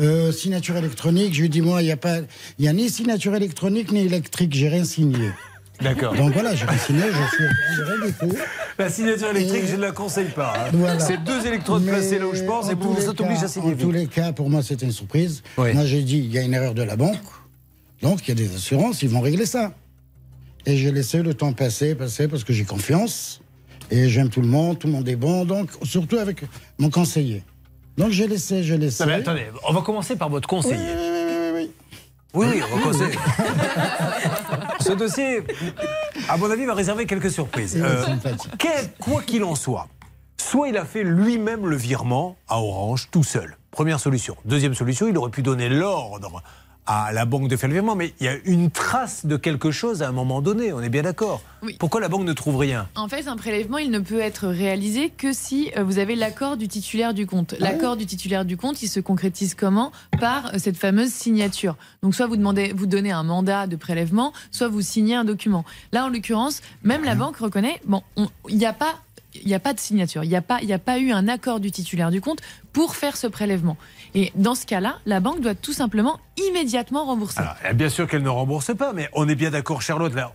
euh, 0.00 0.32
signature 0.32 0.76
électronique, 0.76 1.34
je 1.34 1.40
lui 1.40 1.46
ai 1.46 1.48
dit 1.50 1.60
moi 1.60 1.82
il 1.82 1.88
y 1.88 1.92
a 1.92 1.96
pas, 1.96 2.18
il 2.58 2.64
y 2.64 2.68
a 2.68 2.72
ni 2.72 2.88
signature 2.88 3.34
électronique 3.36 3.92
ni 3.92 4.00
électrique, 4.06 4.54
j'ai 4.54 4.68
rien 4.68 4.84
signé. 4.84 5.30
D'accord. 5.80 6.14
Donc 6.14 6.32
voilà, 6.32 6.54
j'ai 6.56 6.64
rien 6.64 6.78
signé, 6.78 7.02
je 7.02 7.36
suis 7.36 8.12
tout. 8.18 8.34
La 8.78 8.88
signature 8.88 9.30
électrique, 9.30 9.64
je 9.66 9.74
ne 9.76 9.80
la 9.80 9.90
conseille 9.92 10.28
pas. 10.28 10.54
hein. 10.56 10.70
Voilà. 10.72 11.00
C'est 11.00 11.22
deux 11.24 11.44
électrodes 11.46 11.82
Mais 11.82 11.90
placées 11.92 12.18
là 12.20 12.26
où 12.26 12.34
je 12.34 12.44
pense 12.44 12.66
en 12.66 12.70
et 12.70 12.74
les 12.96 13.00
ça 13.02 13.12
t'oblige 13.12 13.42
à 13.42 13.48
signer 13.48 13.72
En 13.74 13.76
tous 13.76 13.90
les 13.90 14.06
cas, 14.06 14.32
pour 14.32 14.48
moi, 14.48 14.62
c'était 14.62 14.86
une 14.86 14.92
surprise. 14.92 15.42
Oui. 15.56 15.74
Moi, 15.74 15.84
j'ai 15.84 16.02
dit, 16.02 16.18
il 16.18 16.32
y 16.32 16.38
a 16.38 16.42
une 16.42 16.54
erreur 16.54 16.74
de 16.74 16.82
la 16.82 16.94
banque. 16.94 17.18
Donc, 18.02 18.26
il 18.26 18.28
y 18.28 18.32
a 18.32 18.34
des 18.48 18.54
assurances, 18.54 19.02
ils 19.02 19.08
vont 19.08 19.20
régler 19.20 19.46
ça. 19.46 19.72
Et 20.64 20.76
j'ai 20.76 20.92
laissé 20.92 21.22
le 21.22 21.34
temps 21.34 21.52
passer, 21.52 21.96
passer, 21.96 22.28
parce 22.28 22.44
que 22.44 22.52
j'ai 22.52 22.64
confiance. 22.64 23.40
Et 23.90 24.08
j'aime 24.08 24.28
tout 24.28 24.42
le 24.42 24.46
monde, 24.48 24.78
tout 24.78 24.86
le 24.86 24.92
monde 24.92 25.08
est 25.08 25.16
bon. 25.16 25.44
Donc, 25.44 25.70
surtout 25.82 26.18
avec 26.18 26.42
mon 26.78 26.90
conseiller. 26.90 27.42
Donc, 27.96 28.10
j'ai 28.10 28.28
laissé, 28.28 28.62
j'ai 28.62 28.78
laissé. 28.78 29.02
Non, 29.02 29.08
mais 29.08 29.16
attendez, 29.16 29.46
on 29.68 29.72
va 29.72 29.80
commencer 29.80 30.14
par 30.14 30.28
votre 30.28 30.46
conseiller. 30.46 30.76
Oui, 30.76 31.17
Oui, 32.34 32.46
oui, 32.50 32.60
commencer. 32.70 33.10
Ce 34.80 34.92
dossier, 34.92 35.42
à 36.28 36.36
mon 36.36 36.50
avis, 36.50 36.64
va 36.66 36.74
réserver 36.74 37.06
quelques 37.06 37.30
surprises. 37.30 37.76
Euh, 37.82 38.04
quel- 38.58 38.90
quoi 39.00 39.22
qu'il 39.22 39.44
en 39.44 39.54
soit, 39.54 39.88
soit 40.36 40.68
il 40.68 40.76
a 40.76 40.84
fait 40.84 41.02
lui-même 41.04 41.66
le 41.66 41.76
virement 41.76 42.36
à 42.48 42.58
Orange 42.60 43.08
tout 43.10 43.24
seul. 43.24 43.56
Première 43.70 44.00
solution. 44.00 44.36
Deuxième 44.44 44.74
solution, 44.74 45.08
il 45.08 45.16
aurait 45.18 45.30
pu 45.30 45.42
donner 45.42 45.68
l'ordre 45.68 46.42
à 46.90 47.12
la 47.12 47.26
banque 47.26 47.48
de 47.48 47.56
faire 47.56 47.68
le 47.68 47.74
virement, 47.74 47.94
mais 47.94 48.14
il 48.18 48.24
y 48.24 48.28
a 48.28 48.36
une 48.46 48.70
trace 48.70 49.26
de 49.26 49.36
quelque 49.36 49.70
chose 49.70 50.02
à 50.02 50.08
un 50.08 50.12
moment 50.12 50.40
donné, 50.40 50.72
on 50.72 50.80
est 50.80 50.88
bien 50.88 51.02
d'accord. 51.02 51.42
Pourquoi 51.78 52.00
la 52.00 52.08
banque 52.08 52.24
ne 52.24 52.32
trouve 52.32 52.56
rien? 52.56 52.88
En 52.94 53.08
fait, 53.08 53.28
un 53.28 53.36
prélèvement, 53.36 53.76
il 53.76 53.90
ne 53.90 53.98
peut 53.98 54.20
être 54.20 54.46
réalisé 54.48 55.10
que 55.10 55.34
si 55.34 55.70
euh, 55.76 55.82
vous 55.84 55.98
avez 55.98 56.16
l'accord 56.16 56.56
du 56.56 56.66
titulaire 56.66 57.12
du 57.12 57.26
compte. 57.26 57.54
L'accord 57.58 57.98
du 57.98 58.06
titulaire 58.06 58.46
du 58.46 58.56
compte, 58.56 58.82
il 58.82 58.88
se 58.88 59.00
concrétise 59.00 59.54
comment? 59.54 59.92
Par 60.18 60.46
euh, 60.54 60.58
cette 60.58 60.78
fameuse 60.78 61.10
signature. 61.10 61.76
Donc, 62.02 62.14
soit 62.14 62.26
vous 62.26 62.36
demandez, 62.38 62.72
vous 62.74 62.86
donnez 62.86 63.12
un 63.12 63.22
mandat 63.22 63.66
de 63.66 63.76
prélèvement, 63.76 64.32
soit 64.50 64.68
vous 64.68 64.80
signez 64.80 65.14
un 65.14 65.24
document. 65.24 65.66
Là, 65.92 66.06
en 66.06 66.08
l'occurrence, 66.08 66.62
même 66.82 67.04
la 67.04 67.14
banque 67.16 67.36
reconnaît, 67.36 67.82
bon, 67.84 68.02
on- 68.16 68.28
il 68.48 68.56
n'y 68.56 68.66
a 68.66 68.72
pas. 68.72 68.94
Il 69.42 69.46
n'y 69.46 69.54
a 69.54 69.60
pas 69.60 69.74
de 69.74 69.78
signature, 69.78 70.24
il 70.24 70.30
n'y 70.30 70.36
a, 70.36 70.40
pas- 70.42 70.60
il 70.62 70.66
n'y 70.66 70.72
a 70.72 70.78
pas 70.78 70.98
eu 70.98 71.12
un 71.12 71.28
accord 71.28 71.60
du 71.60 71.70
titulaire 71.70 72.10
du 72.10 72.20
compte 72.22 72.38
pour 72.72 72.96
faire 72.96 73.16
ce 73.16 73.26
prélèvement. 73.26 73.76
Et 74.14 74.32
dans 74.34 74.54
ce 74.54 74.66
cas-là, 74.66 74.98
la 75.06 75.20
banque 75.20 75.40
doit 75.40 75.54
tout 75.54 75.72
simplement 75.72 76.20
immédiatement 76.48 77.04
rembourser. 77.04 77.40
Alors, 77.40 77.54
eh, 77.68 77.74
bien 77.74 77.88
sûr 77.88 78.06
qu'elle 78.08 78.22
ne 78.22 78.28
rembourse 78.28 78.74
pas, 78.76 78.92
mais 78.92 79.08
on 79.12 79.28
est 79.28 79.34
bien 79.34 79.50
d'accord, 79.50 79.82
Charlotte, 79.82 80.14
là. 80.14 80.32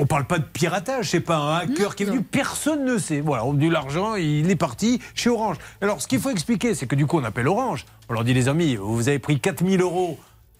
On 0.00 0.06
parle 0.06 0.26
pas 0.26 0.38
de 0.38 0.44
piratage, 0.44 1.10
c'est 1.10 1.18
pas 1.18 1.36
un 1.38 1.56
hacker 1.56 1.96
qui 1.96 2.04
est 2.04 2.06
venu, 2.06 2.22
personne 2.22 2.84
ne 2.84 2.98
sait. 2.98 3.20
Voilà, 3.20 3.44
on 3.44 3.52
dit 3.52 3.68
l'argent, 3.68 4.14
il 4.14 4.48
est 4.48 4.56
parti 4.56 5.00
chez 5.16 5.28
Orange. 5.28 5.56
Alors, 5.80 6.00
ce 6.00 6.06
qu'il 6.06 6.20
faut 6.20 6.30
expliquer, 6.30 6.74
c'est 6.74 6.86
que 6.86 6.94
du 6.94 7.06
coup, 7.06 7.18
on 7.18 7.24
appelle 7.24 7.48
Orange. 7.48 7.84
On 8.08 8.12
leur 8.12 8.22
dit, 8.22 8.32
les 8.32 8.46
amis, 8.46 8.76
vous 8.76 9.08
avez 9.08 9.18
pris 9.18 9.40
4000 9.40 9.80
euros 9.80 10.16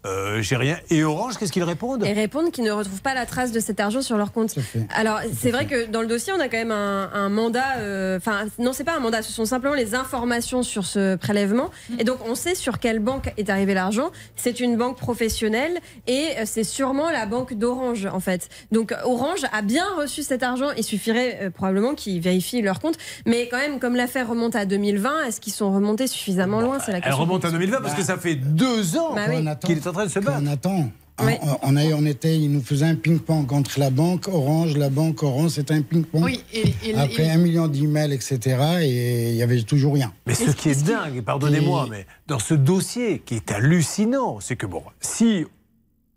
euh, 0.08 0.42
j'ai 0.42 0.56
rien. 0.56 0.76
Et 0.90 1.04
Orange, 1.04 1.36
qu'est-ce 1.38 1.52
qu'ils 1.52 1.62
répondent 1.64 2.04
Et 2.04 2.12
répondent 2.12 2.50
qu'ils 2.50 2.64
ne 2.64 2.70
retrouvent 2.70 3.02
pas 3.02 3.14
la 3.14 3.26
trace 3.26 3.52
de 3.52 3.60
cet 3.60 3.80
argent 3.80 4.02
sur 4.02 4.16
leur 4.16 4.32
compte. 4.32 4.54
Alors, 4.94 5.20
c'est 5.38 5.50
vrai 5.50 5.66
que 5.66 5.86
dans 5.86 6.00
le 6.00 6.06
dossier, 6.06 6.32
on 6.36 6.40
a 6.40 6.48
quand 6.48 6.56
même 6.56 6.72
un, 6.72 7.10
un 7.12 7.28
mandat. 7.28 7.76
euh, 7.78 8.16
Enfin, 8.16 8.46
non, 8.58 8.72
c'est 8.72 8.84
pas 8.84 8.96
un 8.96 9.00
mandat, 9.00 9.22
ce 9.22 9.32
sont 9.32 9.44
simplement 9.44 9.74
les 9.74 9.94
informations 9.94 10.62
sur 10.62 10.84
ce 10.86 11.16
prélèvement. 11.16 11.70
Et 11.98 12.04
donc, 12.04 12.18
on 12.26 12.34
sait 12.34 12.54
sur 12.54 12.78
quelle 12.78 12.98
banque 13.00 13.32
est 13.36 13.50
arrivé 13.50 13.74
l'argent. 13.74 14.10
C'est 14.36 14.60
une 14.60 14.76
banque 14.76 14.96
professionnelle 14.96 15.78
et 16.06 16.24
euh, 16.38 16.42
c'est 16.44 16.64
sûrement 16.64 17.10
la 17.10 17.26
banque 17.26 17.54
d'Orange, 17.54 18.06
en 18.06 18.20
fait. 18.20 18.48
Donc, 18.72 18.94
Orange 19.04 19.40
a 19.52 19.62
bien 19.62 19.84
reçu 19.96 20.22
cet 20.22 20.42
argent. 20.42 20.68
Il 20.76 20.84
suffirait 20.84 21.38
euh, 21.42 21.50
probablement 21.50 21.94
qu'ils 21.94 22.20
vérifient 22.20 22.62
leur 22.62 22.80
compte. 22.80 22.96
Mais 23.26 23.48
quand 23.50 23.58
même, 23.58 23.78
comme 23.78 23.96
l'affaire 23.96 24.28
remonte 24.28 24.56
à 24.56 24.64
2020, 24.64 25.24
est-ce 25.26 25.40
qu'ils 25.40 25.52
sont 25.52 25.72
remontés 25.72 26.06
suffisamment 26.06 26.60
loin? 26.60 26.78
C'est 26.78 26.92
la 26.92 26.98
Elle 26.98 27.04
question. 27.04 27.20
remonte 27.22 27.44
à 27.44 27.50
2020 27.50 27.80
parce 27.82 27.94
que 27.94 28.02
ça 28.02 28.16
fait 28.16 28.34
deux 28.36 28.96
ans 28.96 29.14
Bah 29.14 29.22
oui. 29.28 29.44
qu'il 29.64 29.76
est 29.76 29.86
en 29.86 29.92
train 29.92 29.97
de 30.06 30.10
se 30.10 30.18
battre. 30.20 30.40
On 30.42 30.46
attend. 30.46 30.90
Oui. 31.20 31.32
On, 31.42 31.56
on 31.72 31.76
a- 31.76 31.84
on 31.94 32.06
était, 32.06 32.38
ils 32.38 32.48
nous 32.52 32.62
faisaient 32.62 32.86
un 32.86 32.94
ping-pong 32.94 33.52
entre 33.52 33.80
la 33.80 33.90
banque 33.90 34.28
Orange, 34.28 34.76
la 34.76 34.88
banque 34.88 35.22
Orange, 35.24 35.50
c'était 35.50 35.74
un 35.74 35.82
ping-pong. 35.82 36.22
Oui, 36.22 36.44
et- 36.52 36.72
et- 36.84 36.94
Après 36.94 37.24
et- 37.26 37.30
un 37.30 37.38
million 37.38 37.66
d'emails, 37.66 38.12
etc. 38.12 38.38
Et 38.82 39.30
il 39.30 39.34
y 39.36 39.42
avait 39.42 39.60
toujours 39.62 39.94
rien. 39.94 40.12
Mais 40.26 40.34
ce 40.34 40.50
qui 40.52 40.68
est 40.68 40.86
dingue, 40.86 41.20
pardonnez-moi, 41.22 41.86
Et- 41.88 41.90
mais 41.90 42.06
dans 42.28 42.38
ce 42.38 42.54
dossier 42.54 43.18
qui 43.24 43.34
est 43.34 43.50
hallucinant, 43.50 44.38
c'est 44.38 44.54
que 44.54 44.66
bon, 44.66 44.82
si 45.00 45.44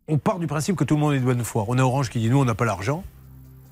on 0.08 0.20
part 0.20 0.38
du 0.38 0.46
principe 0.46 0.76
que 0.76 0.84
tout 0.84 0.94
le 0.96 1.02
monde 1.02 1.14
est 1.16 1.20
de 1.20 1.26
bonne 1.26 1.44
foi, 1.44 1.66
on 1.68 1.80
a 1.80 1.82
Orange 1.84 2.10
qui 2.12 2.20
dit 2.20 2.30
nous 2.30 2.38
on 2.40 2.46
n'a 2.46 2.54
pas 2.56 2.66
l'argent. 2.66 3.04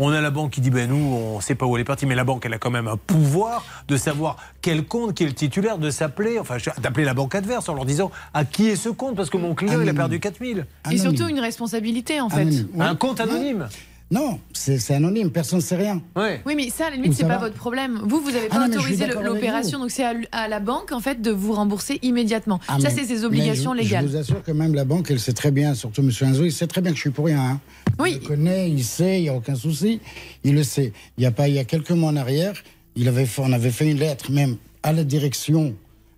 On 0.02 0.12
a 0.12 0.22
la 0.22 0.32
banque 0.32 0.52
qui 0.52 0.62
dit 0.62 0.70
ben 0.70 0.90
nous 0.90 0.96
on 0.96 1.38
ne 1.38 1.42
sait 1.42 1.56
pas 1.56 1.66
où 1.66 1.76
elle 1.76 1.82
est 1.82 1.86
partie, 1.86 2.06
mais 2.06 2.16
la 2.16 2.24
banque 2.24 2.46
elle 2.46 2.54
a 2.54 2.58
quand 2.58 2.72
même 2.72 2.88
un 2.88 2.96
pouvoir 2.96 3.66
de 3.88 3.98
savoir 3.98 4.38
quel 4.62 4.86
compte 4.86 5.14
qui 5.14 5.24
est 5.24 5.28
le 5.28 5.34
titulaire, 5.34 5.78
de 5.78 5.90
s'appeler, 5.90 6.40
enfin 6.40 6.58
d'appeler 6.82 7.04
la 7.06 7.14
banque 7.14 7.36
adverse 7.36 7.68
en 7.68 7.74
leur 7.74 7.86
disant 7.86 8.10
à 8.34 8.46
qui 8.46 8.70
est 8.70 8.78
ce 8.78 8.90
compte? 8.90 9.16
Parce 9.16 9.30
que 9.30 9.38
mon 9.38 9.56
client 9.56 9.82
il 9.82 9.90
a 9.90 9.94
perdu 9.94 10.20
4000. 10.20 10.66
Et 10.90 10.98
surtout 10.98 11.28
une 11.28 11.40
responsabilité 11.40 12.22
en 12.22 12.30
fait. 12.30 12.42
Anonyme. 12.42 12.68
Un 12.80 12.96
compte 12.96 13.20
anonyme. 13.20 13.68
Non, 14.12 14.40
c'est 14.54 14.92
anonyme, 14.92 15.30
personne 15.30 15.60
ne 15.60 15.64
sait 15.64 15.76
rien. 15.76 16.02
Oui, 16.16 16.56
mais 16.56 16.70
ça, 16.70 16.88
à 16.88 16.90
la 16.90 16.96
limite, 16.96 17.14
c'est 17.14 17.24
pas 17.24 17.38
va 17.38 17.38
votre 17.38 17.56
problème. 17.56 18.00
Vous, 18.04 18.20
vous 18.22 18.32
n'avez 18.32 18.48
Ah 18.50 18.56
pas 18.56 18.68
non, 18.68 18.76
autorisé 18.78 19.06
l'opération, 19.06 19.78
donc 19.80 19.92
c'est 19.92 20.04
à, 20.32 20.48
la 20.48 20.60
banque, 20.60 20.92
en 20.92 21.00
fait, 21.00 21.22
de 21.22 21.30
vous 21.30 21.54
rembourser 21.54 22.00
immédiatement. 22.02 22.60
Ah, 22.68 22.78
ça, 22.80 22.90
c'est 22.90 23.04
ses 23.04 23.24
obligations 23.24 23.74
je- 23.74 23.82
légales. 23.82 24.06
Je 24.06 24.10
vous 24.12 24.18
assure 24.18 24.42
que 24.42 24.52
même 24.52 24.74
la 24.74 24.84
banque, 24.84 25.12
elle 25.12 25.20
sait 25.20 25.34
très 25.34 25.52
bien, 25.52 25.76
surtout 25.76 26.02
M. 26.02 26.10
Enzo, 26.22 26.44
il 26.44 26.52
sait 26.52 26.66
très 26.66 26.82
bien 26.82 26.90
que 26.92 26.98
je 26.98 27.02
suis 27.02 27.10
pour 27.12 27.26
rien. 27.26 27.40
hein. 27.40 27.60
Oui. 28.00 28.14
Il 28.16 28.22
le 28.22 28.28
connaît, 28.28 28.72
il 28.72 28.84
sait, 28.84 29.20
il 29.20 29.24
n'y 29.24 29.30
a 29.30 29.36
aucun 29.36 29.56
souci. 29.56 30.00
Il 30.44 30.56
le 30.56 30.64
sait. 30.64 30.92
Il 31.20 31.24
y 31.24 31.28
a, 31.28 31.32
pas, 31.32 31.48
il 31.48 31.54
y 31.54 31.60
a 31.60 31.64
quelques 31.66 31.92
mois 31.92 32.10
en 32.10 32.16
arrière, 32.16 32.54
il 32.96 33.08
avait 33.08 33.26
fait, 33.28 33.44
on 33.46 33.52
avait 33.54 33.70
fait 33.72 33.92
une 33.92 34.00
lettre 34.00 34.32
même 34.32 34.56
à 34.82 34.92
la 34.92 35.04
direction, 35.04 35.76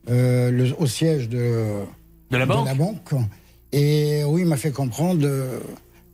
euh, 0.10 0.50
le- 0.50 0.74
au 0.80 0.86
siège 0.88 1.28
de, 1.28 1.66
De 2.30 2.38
la 2.38 2.46
banque 2.46 2.68
Et 3.74 4.24
oui, 4.26 4.42
il 4.42 4.48
m'a 4.48 4.58
fait 4.58 4.72
comprendre, 4.72 5.22
euh, 5.26 5.60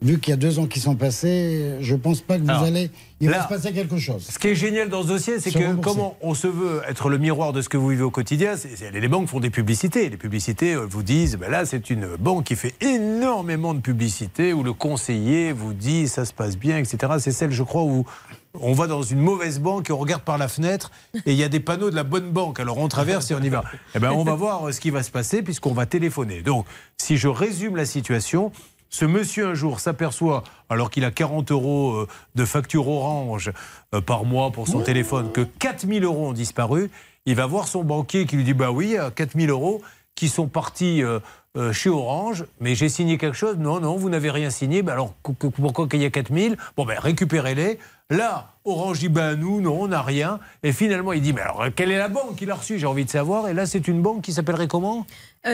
vu 0.01 0.19
qu'il 0.19 0.31
y 0.31 0.33
a 0.33 0.37
deux 0.37 0.59
ans 0.59 0.67
qui 0.67 0.79
sont 0.79 0.95
passés, 0.95 1.75
je 1.81 1.93
ne 1.93 1.99
pense 1.99 2.21
pas 2.21 2.37
que 2.37 2.43
vous 2.43 2.49
Alors, 2.49 2.63
allez... 2.63 2.91
Il 3.19 3.29
là, 3.31 3.37
va 3.39 3.43
se 3.45 3.49
passer 3.49 3.73
quelque 3.73 3.97
chose. 3.97 4.27
Ce 4.29 4.37
qui 4.37 4.49
est 4.49 4.55
génial 4.55 4.89
dans 4.89 5.01
ce 5.01 5.07
dossier, 5.07 5.39
c'est 5.39 5.49
que 5.51 5.57
rembourser. 5.57 5.81
comment 5.81 6.15
on 6.21 6.35
se 6.35 6.45
veut 6.45 6.81
être 6.87 7.09
le 7.09 7.17
miroir 7.17 7.51
de 7.51 7.63
ce 7.63 7.69
que 7.69 7.75
vous 7.75 7.87
vivez 7.89 8.03
au 8.03 8.11
quotidien, 8.11 8.55
c'est- 8.57 8.91
les 8.91 9.07
banques 9.07 9.27
font 9.27 9.39
des 9.39 9.49
publicités. 9.49 10.07
Les 10.09 10.17
publicités 10.17 10.73
euh, 10.75 10.85
vous 10.87 11.01
disent, 11.01 11.35
ben 11.35 11.49
là 11.49 11.65
c'est 11.65 11.89
une 11.89 12.15
banque 12.19 12.43
qui 12.45 12.55
fait 12.55 12.75
énormément 12.79 13.73
de 13.73 13.79
publicités, 13.79 14.53
où 14.53 14.61
le 14.61 14.73
conseiller 14.73 15.51
vous 15.51 15.73
dit 15.73 16.07
ça 16.07 16.25
se 16.25 16.33
passe 16.33 16.57
bien, 16.57 16.77
etc. 16.77 17.13
C'est 17.17 17.31
celle, 17.31 17.51
je 17.51 17.63
crois, 17.63 17.81
où 17.83 18.05
on 18.59 18.73
va 18.73 18.85
dans 18.85 19.01
une 19.01 19.19
mauvaise 19.19 19.59
banque 19.59 19.89
et 19.89 19.93
on 19.93 19.97
regarde 19.97 20.21
par 20.21 20.37
la 20.37 20.47
fenêtre 20.47 20.91
et 21.25 21.31
il 21.31 21.37
y 21.37 21.43
a 21.43 21.49
des 21.49 21.59
panneaux 21.59 21.89
de 21.89 21.95
la 21.95 22.03
bonne 22.03 22.29
banque. 22.29 22.59
Alors 22.59 22.77
on 22.77 22.87
traverse 22.87 23.31
et 23.31 23.33
on 23.33 23.41
y 23.41 23.49
va. 23.49 23.63
Eh 23.95 23.99
ben 23.99 24.11
on 24.11 24.23
va 24.23 24.35
voir 24.35 24.67
euh, 24.67 24.71
ce 24.71 24.79
qui 24.79 24.91
va 24.91 25.01
se 25.01 25.09
passer 25.09 25.41
puisqu'on 25.41 25.73
va 25.73 25.87
téléphoner. 25.87 26.43
Donc 26.43 26.67
si 26.97 27.17
je 27.17 27.27
résume 27.27 27.75
la 27.75 27.85
situation, 27.85 28.51
ce 28.89 29.05
monsieur 29.05 29.47
un 29.47 29.53
jour 29.53 29.79
s'aperçoit, 29.79 30.43
alors 30.69 30.89
qu'il 30.89 31.03
a 31.05 31.11
40 31.11 31.51
euros 31.51 31.91
euh, 31.93 32.07
de 32.35 32.45
facture 32.45 32.87
orange 32.87 33.51
euh, 33.93 34.01
par 34.01 34.23
mois 34.25 34.51
pour 34.51 34.67
son 34.67 34.81
téléphone, 34.81 35.31
que 35.31 35.41
4000 35.41 36.03
euros 36.03 36.27
ont 36.29 36.33
disparu. 36.33 36.89
Il 37.25 37.35
va 37.35 37.45
voir 37.45 37.67
son 37.67 37.83
banquier 37.83 38.25
qui 38.25 38.35
lui 38.37 38.43
dit 38.43 38.53
Bah 38.53 38.71
oui, 38.71 38.85
il 38.87 38.91
y 38.93 38.97
a 38.97 39.11
4000 39.11 39.49
euros 39.49 39.81
qui 40.15 40.29
sont 40.29 40.47
partis 40.47 41.03
euh, 41.03 41.19
chez 41.73 41.89
Orange, 41.89 42.45
mais 42.59 42.75
j'ai 42.75 42.87
signé 42.89 43.17
quelque 43.17 43.35
chose. 43.37 43.57
Non, 43.57 43.79
non, 43.79 43.95
vous 43.97 44.09
n'avez 44.09 44.29
rien 44.31 44.49
signé. 44.49 44.81
Bah 44.83 44.93
alors 44.93 45.13
qu- 45.23 45.33
qu- 45.33 45.49
pourquoi 45.51 45.87
qu'il 45.87 46.01
y 46.01 46.05
a 46.05 46.09
4000 46.09 46.55
Bon, 46.75 46.85
ben 46.85 46.97
récupérez-les. 46.99 47.79
Là, 48.09 48.53
Orange 48.63 48.99
dit 48.99 49.09
Bah 49.09 49.35
nous, 49.35 49.59
non, 49.59 49.81
on 49.81 49.87
n'a 49.89 50.01
rien. 50.01 50.39
Et 50.63 50.71
finalement, 50.71 51.13
il 51.13 51.21
dit 51.21 51.33
Mais 51.33 51.41
alors, 51.41 51.65
quelle 51.75 51.91
est 51.91 51.97
la 51.97 52.07
banque? 52.09 52.35
Qu'il 52.37 52.49
a 52.51 52.55
reçue 52.55 52.79
J'ai 52.79 52.85
envie 52.87 53.05
de 53.05 53.09
savoir. 53.09 53.47
Et 53.49 53.53
là, 53.53 53.65
c'est 53.65 53.87
une 53.87 54.01
banque 54.01 54.21
qui 54.21 54.31
s'appellerait 54.33 54.67
comment? 54.67 55.05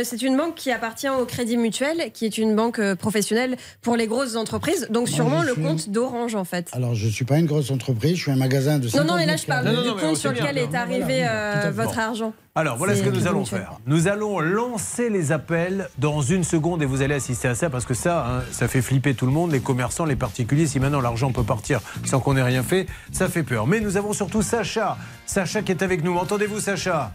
C'est 0.04 0.22
une 0.22 0.36
banque 0.38 0.56
qui 0.56 0.72
appartient 0.72 1.10
au 1.10 1.26
Crédit 1.26 1.58
Mutuel, 1.58 2.12
qui 2.14 2.26
est 2.26 2.38
une 2.38 2.56
banque 2.56 2.80
euh, 2.80 2.96
professionnelle 2.96 3.58
pour 3.82 3.96
les 3.96 4.08
grosses 4.08 4.36
entreprises. 4.36 4.88
Donc 4.90 5.08
sûrement 5.10 5.44
le 5.44 5.54
suis- 5.54 5.62
compte 5.62 5.90
d'Orange 5.90 6.36
en 6.36 6.44
fait. 6.46 6.70
Alors, 6.74 6.96
je 6.96 7.06
ne 7.06 7.12
suis 7.12 7.26
pas 7.26 7.38
une 7.38 7.46
grosse 7.46 7.70
entreprise, 7.70 8.16
je 8.18 8.22
suis 8.24 8.32
un 8.32 8.36
magasin 8.36 8.80
de 8.80 8.86
Non, 8.86 8.90
50 8.92 9.08
non, 9.08 9.16
mais 9.18 9.26
là 9.26 9.36
je 9.38 9.46
parle 9.46 9.84
du 9.84 9.92
compte 10.02 10.18
sur 10.18 10.32
lequel 10.32 10.58
est 10.58 10.74
arrivé 10.76 11.26
euh, 11.30 11.72
votre 11.74 11.96
Bon. 11.96 12.00
argent. 12.02 12.34
Alors 12.56 12.78
voilà 12.78 12.96
ce 12.96 13.02
que 13.02 13.10
nous 13.10 13.26
allons 13.28 13.40
Mutuel. 13.40 13.62
faire. 13.62 13.80
Nous 13.88 14.08
allons 14.08 14.40
lancer 14.40 15.10
les 15.10 15.32
appels 15.32 15.90
dans 15.98 16.22
une 16.22 16.44
seconde 16.44 16.84
et 16.84 16.86
vous 16.86 17.02
allez 17.02 17.16
assister 17.16 17.48
à 17.48 17.56
ça 17.56 17.70
parce 17.72 17.86
que 17.86 17.96
ça, 17.96 18.26
hein, 18.28 18.44
ça 18.52 18.68
fait 18.68 18.82
flipper 18.84 19.16
tout 19.16 19.26
le 19.26 19.32
monde, 19.32 19.52
les 19.52 19.60
commerçants, 19.60 20.06
les 20.06 20.16
particuliers. 20.16 20.68
Si 20.68 20.80
maintenant 20.80 21.02
l'argent 21.02 21.32
peut 21.32 21.44
partir 21.44 21.82
sans 22.06 22.20
qu'on 22.20 22.38
ait 22.38 22.44
rien 22.44 22.62
fait, 22.62 22.86
ça 23.12 23.28
fait 23.28 23.42
peur. 23.44 23.66
Mais 23.66 23.80
nous 23.80 23.98
avons 23.98 24.14
surtout 24.14 24.44
Sacha. 24.44 24.98
Sacha 25.26 25.64
qui 25.64 25.72
est 25.72 25.82
avec 25.82 26.04
nous. 26.04 26.16
Entendez-vous 26.16 26.60
Sacha? 26.60 27.12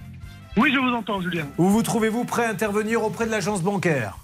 Oui, 0.57 0.73
je 0.73 0.79
vous 0.79 0.95
entends, 0.95 1.21
Julien. 1.21 1.47
Où 1.59 1.69
vous 1.69 1.83
trouvez-vous 1.83 2.25
prêt 2.25 2.47
à 2.47 2.51
intervenir 2.51 3.03
auprès 3.05 3.27
de 3.27 3.31
l'agence 3.31 3.63
bancaire 3.63 4.19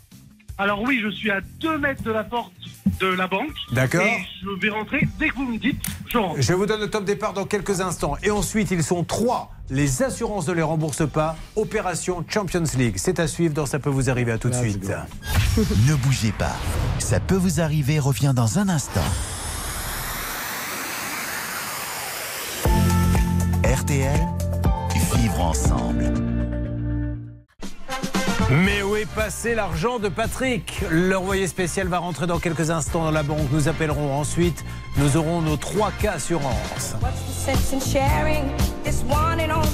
Alors 0.58 0.82
oui, 0.82 1.00
je 1.02 1.10
suis 1.10 1.30
à 1.30 1.40
2 1.60 1.78
mètres 1.78 2.02
de 2.02 2.10
la 2.10 2.24
porte 2.24 2.52
de 3.00 3.06
la 3.06 3.26
banque. 3.26 3.54
D'accord. 3.72 4.02
Et 4.02 4.24
je 4.42 4.60
vais 4.60 4.70
rentrer 4.70 5.06
dès 5.18 5.28
que 5.28 5.36
vous 5.36 5.46
me 5.46 5.58
dites, 5.58 5.80
je 6.10 6.18
rentre. 6.18 6.40
Je 6.40 6.52
vous 6.52 6.66
donne 6.66 6.80
le 6.80 6.90
top 6.90 7.04
départ 7.04 7.32
dans 7.32 7.44
quelques 7.44 7.80
instants. 7.80 8.16
Et 8.22 8.30
ensuite, 8.30 8.70
ils 8.70 8.82
sont 8.82 9.04
trois. 9.04 9.50
Les 9.70 10.02
assurances 10.02 10.46
ne 10.48 10.52
les 10.52 10.62
remboursent 10.62 11.08
pas. 11.08 11.36
Opération 11.56 12.24
Champions 12.28 12.64
League. 12.76 12.94
C'est 12.96 13.18
à 13.18 13.26
suivre 13.26 13.54
dans 13.54 13.66
Ça 13.66 13.78
peut 13.78 13.90
vous 13.90 14.10
arriver. 14.10 14.32
À 14.32 14.38
tout 14.38 14.50
de 14.50 14.54
suite. 14.54 14.92
ne 15.56 15.94
bougez 15.94 16.32
pas. 16.32 16.56
Ça 16.98 17.20
peut 17.20 17.36
vous 17.36 17.60
arriver 17.60 17.98
revient 17.98 18.32
dans 18.34 18.58
un 18.58 18.68
instant. 18.68 19.00
RTL, 23.64 24.20
vivre 25.16 25.40
ensemble. 25.40 26.12
Mais 28.50 28.82
où 28.82 28.94
est 28.96 29.10
passé 29.14 29.54
l'argent 29.54 29.98
de 29.98 30.08
Patrick? 30.08 30.82
L'envoyé 30.90 31.46
spécial 31.46 31.88
va 31.88 31.98
rentrer 31.98 32.26
dans 32.26 32.38
quelques 32.38 32.70
instants 32.70 33.04
dans 33.04 33.10
la 33.10 33.22
banque. 33.22 33.50
Nous 33.52 33.68
appellerons 33.68 34.12
ensuite. 34.12 34.64
Nous 34.96 35.16
aurons 35.16 35.40
nos 35.40 35.56
3 35.56 35.92
cas 35.92 36.12
assurance. 36.12 36.94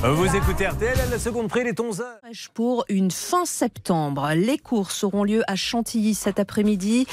Vous 0.02 0.36
écoutez 0.36 0.66
RTL 0.66 0.96
la 1.10 1.18
seconde 1.18 1.48
près, 1.48 1.64
les 1.64 1.74
11 1.78 2.00
heures. 2.00 2.20
Pour 2.54 2.84
une 2.88 3.10
fin 3.10 3.44
septembre, 3.44 4.30
les 4.34 4.58
courses 4.58 5.04
auront 5.04 5.24
lieu 5.24 5.42
à 5.46 5.56
Chantilly 5.56 6.14
cet 6.14 6.38
après-midi. 6.38 7.06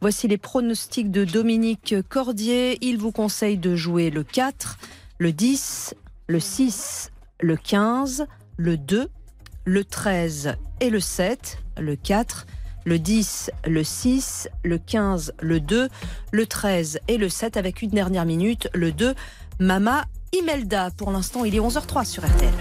Voici 0.00 0.28
les 0.28 0.38
pronostics 0.38 1.10
de 1.10 1.24
Dominique 1.24 1.94
Cordier. 2.08 2.78
Il 2.80 2.98
vous 2.98 3.12
conseille 3.12 3.58
de 3.58 3.74
jouer 3.74 4.10
le 4.10 4.22
4, 4.22 4.78
le 5.18 5.32
10, 5.32 5.94
le 6.28 6.40
6, 6.40 7.10
le 7.40 7.56
15, 7.56 8.26
le 8.56 8.76
2, 8.76 9.08
le 9.64 9.84
13 9.84 10.54
et 10.80 10.90
le 10.90 11.00
7, 11.00 11.58
le 11.78 11.96
4, 11.96 12.46
le 12.84 12.98
10, 12.98 13.50
le 13.66 13.84
6, 13.84 14.48
le 14.64 14.78
15, 14.78 15.34
le 15.40 15.60
2, 15.60 15.88
le 16.32 16.46
13 16.46 17.00
et 17.08 17.18
le 17.18 17.28
7 17.28 17.56
avec 17.56 17.82
une 17.82 17.90
dernière 17.90 18.24
minute, 18.24 18.68
le 18.74 18.92
2, 18.92 19.14
Mama 19.58 20.04
Imelda. 20.32 20.90
Pour 20.96 21.10
l'instant, 21.10 21.44
il 21.44 21.54
est 21.54 21.60
11h03 21.60 22.04
sur 22.04 22.24
RTL. 22.24 22.52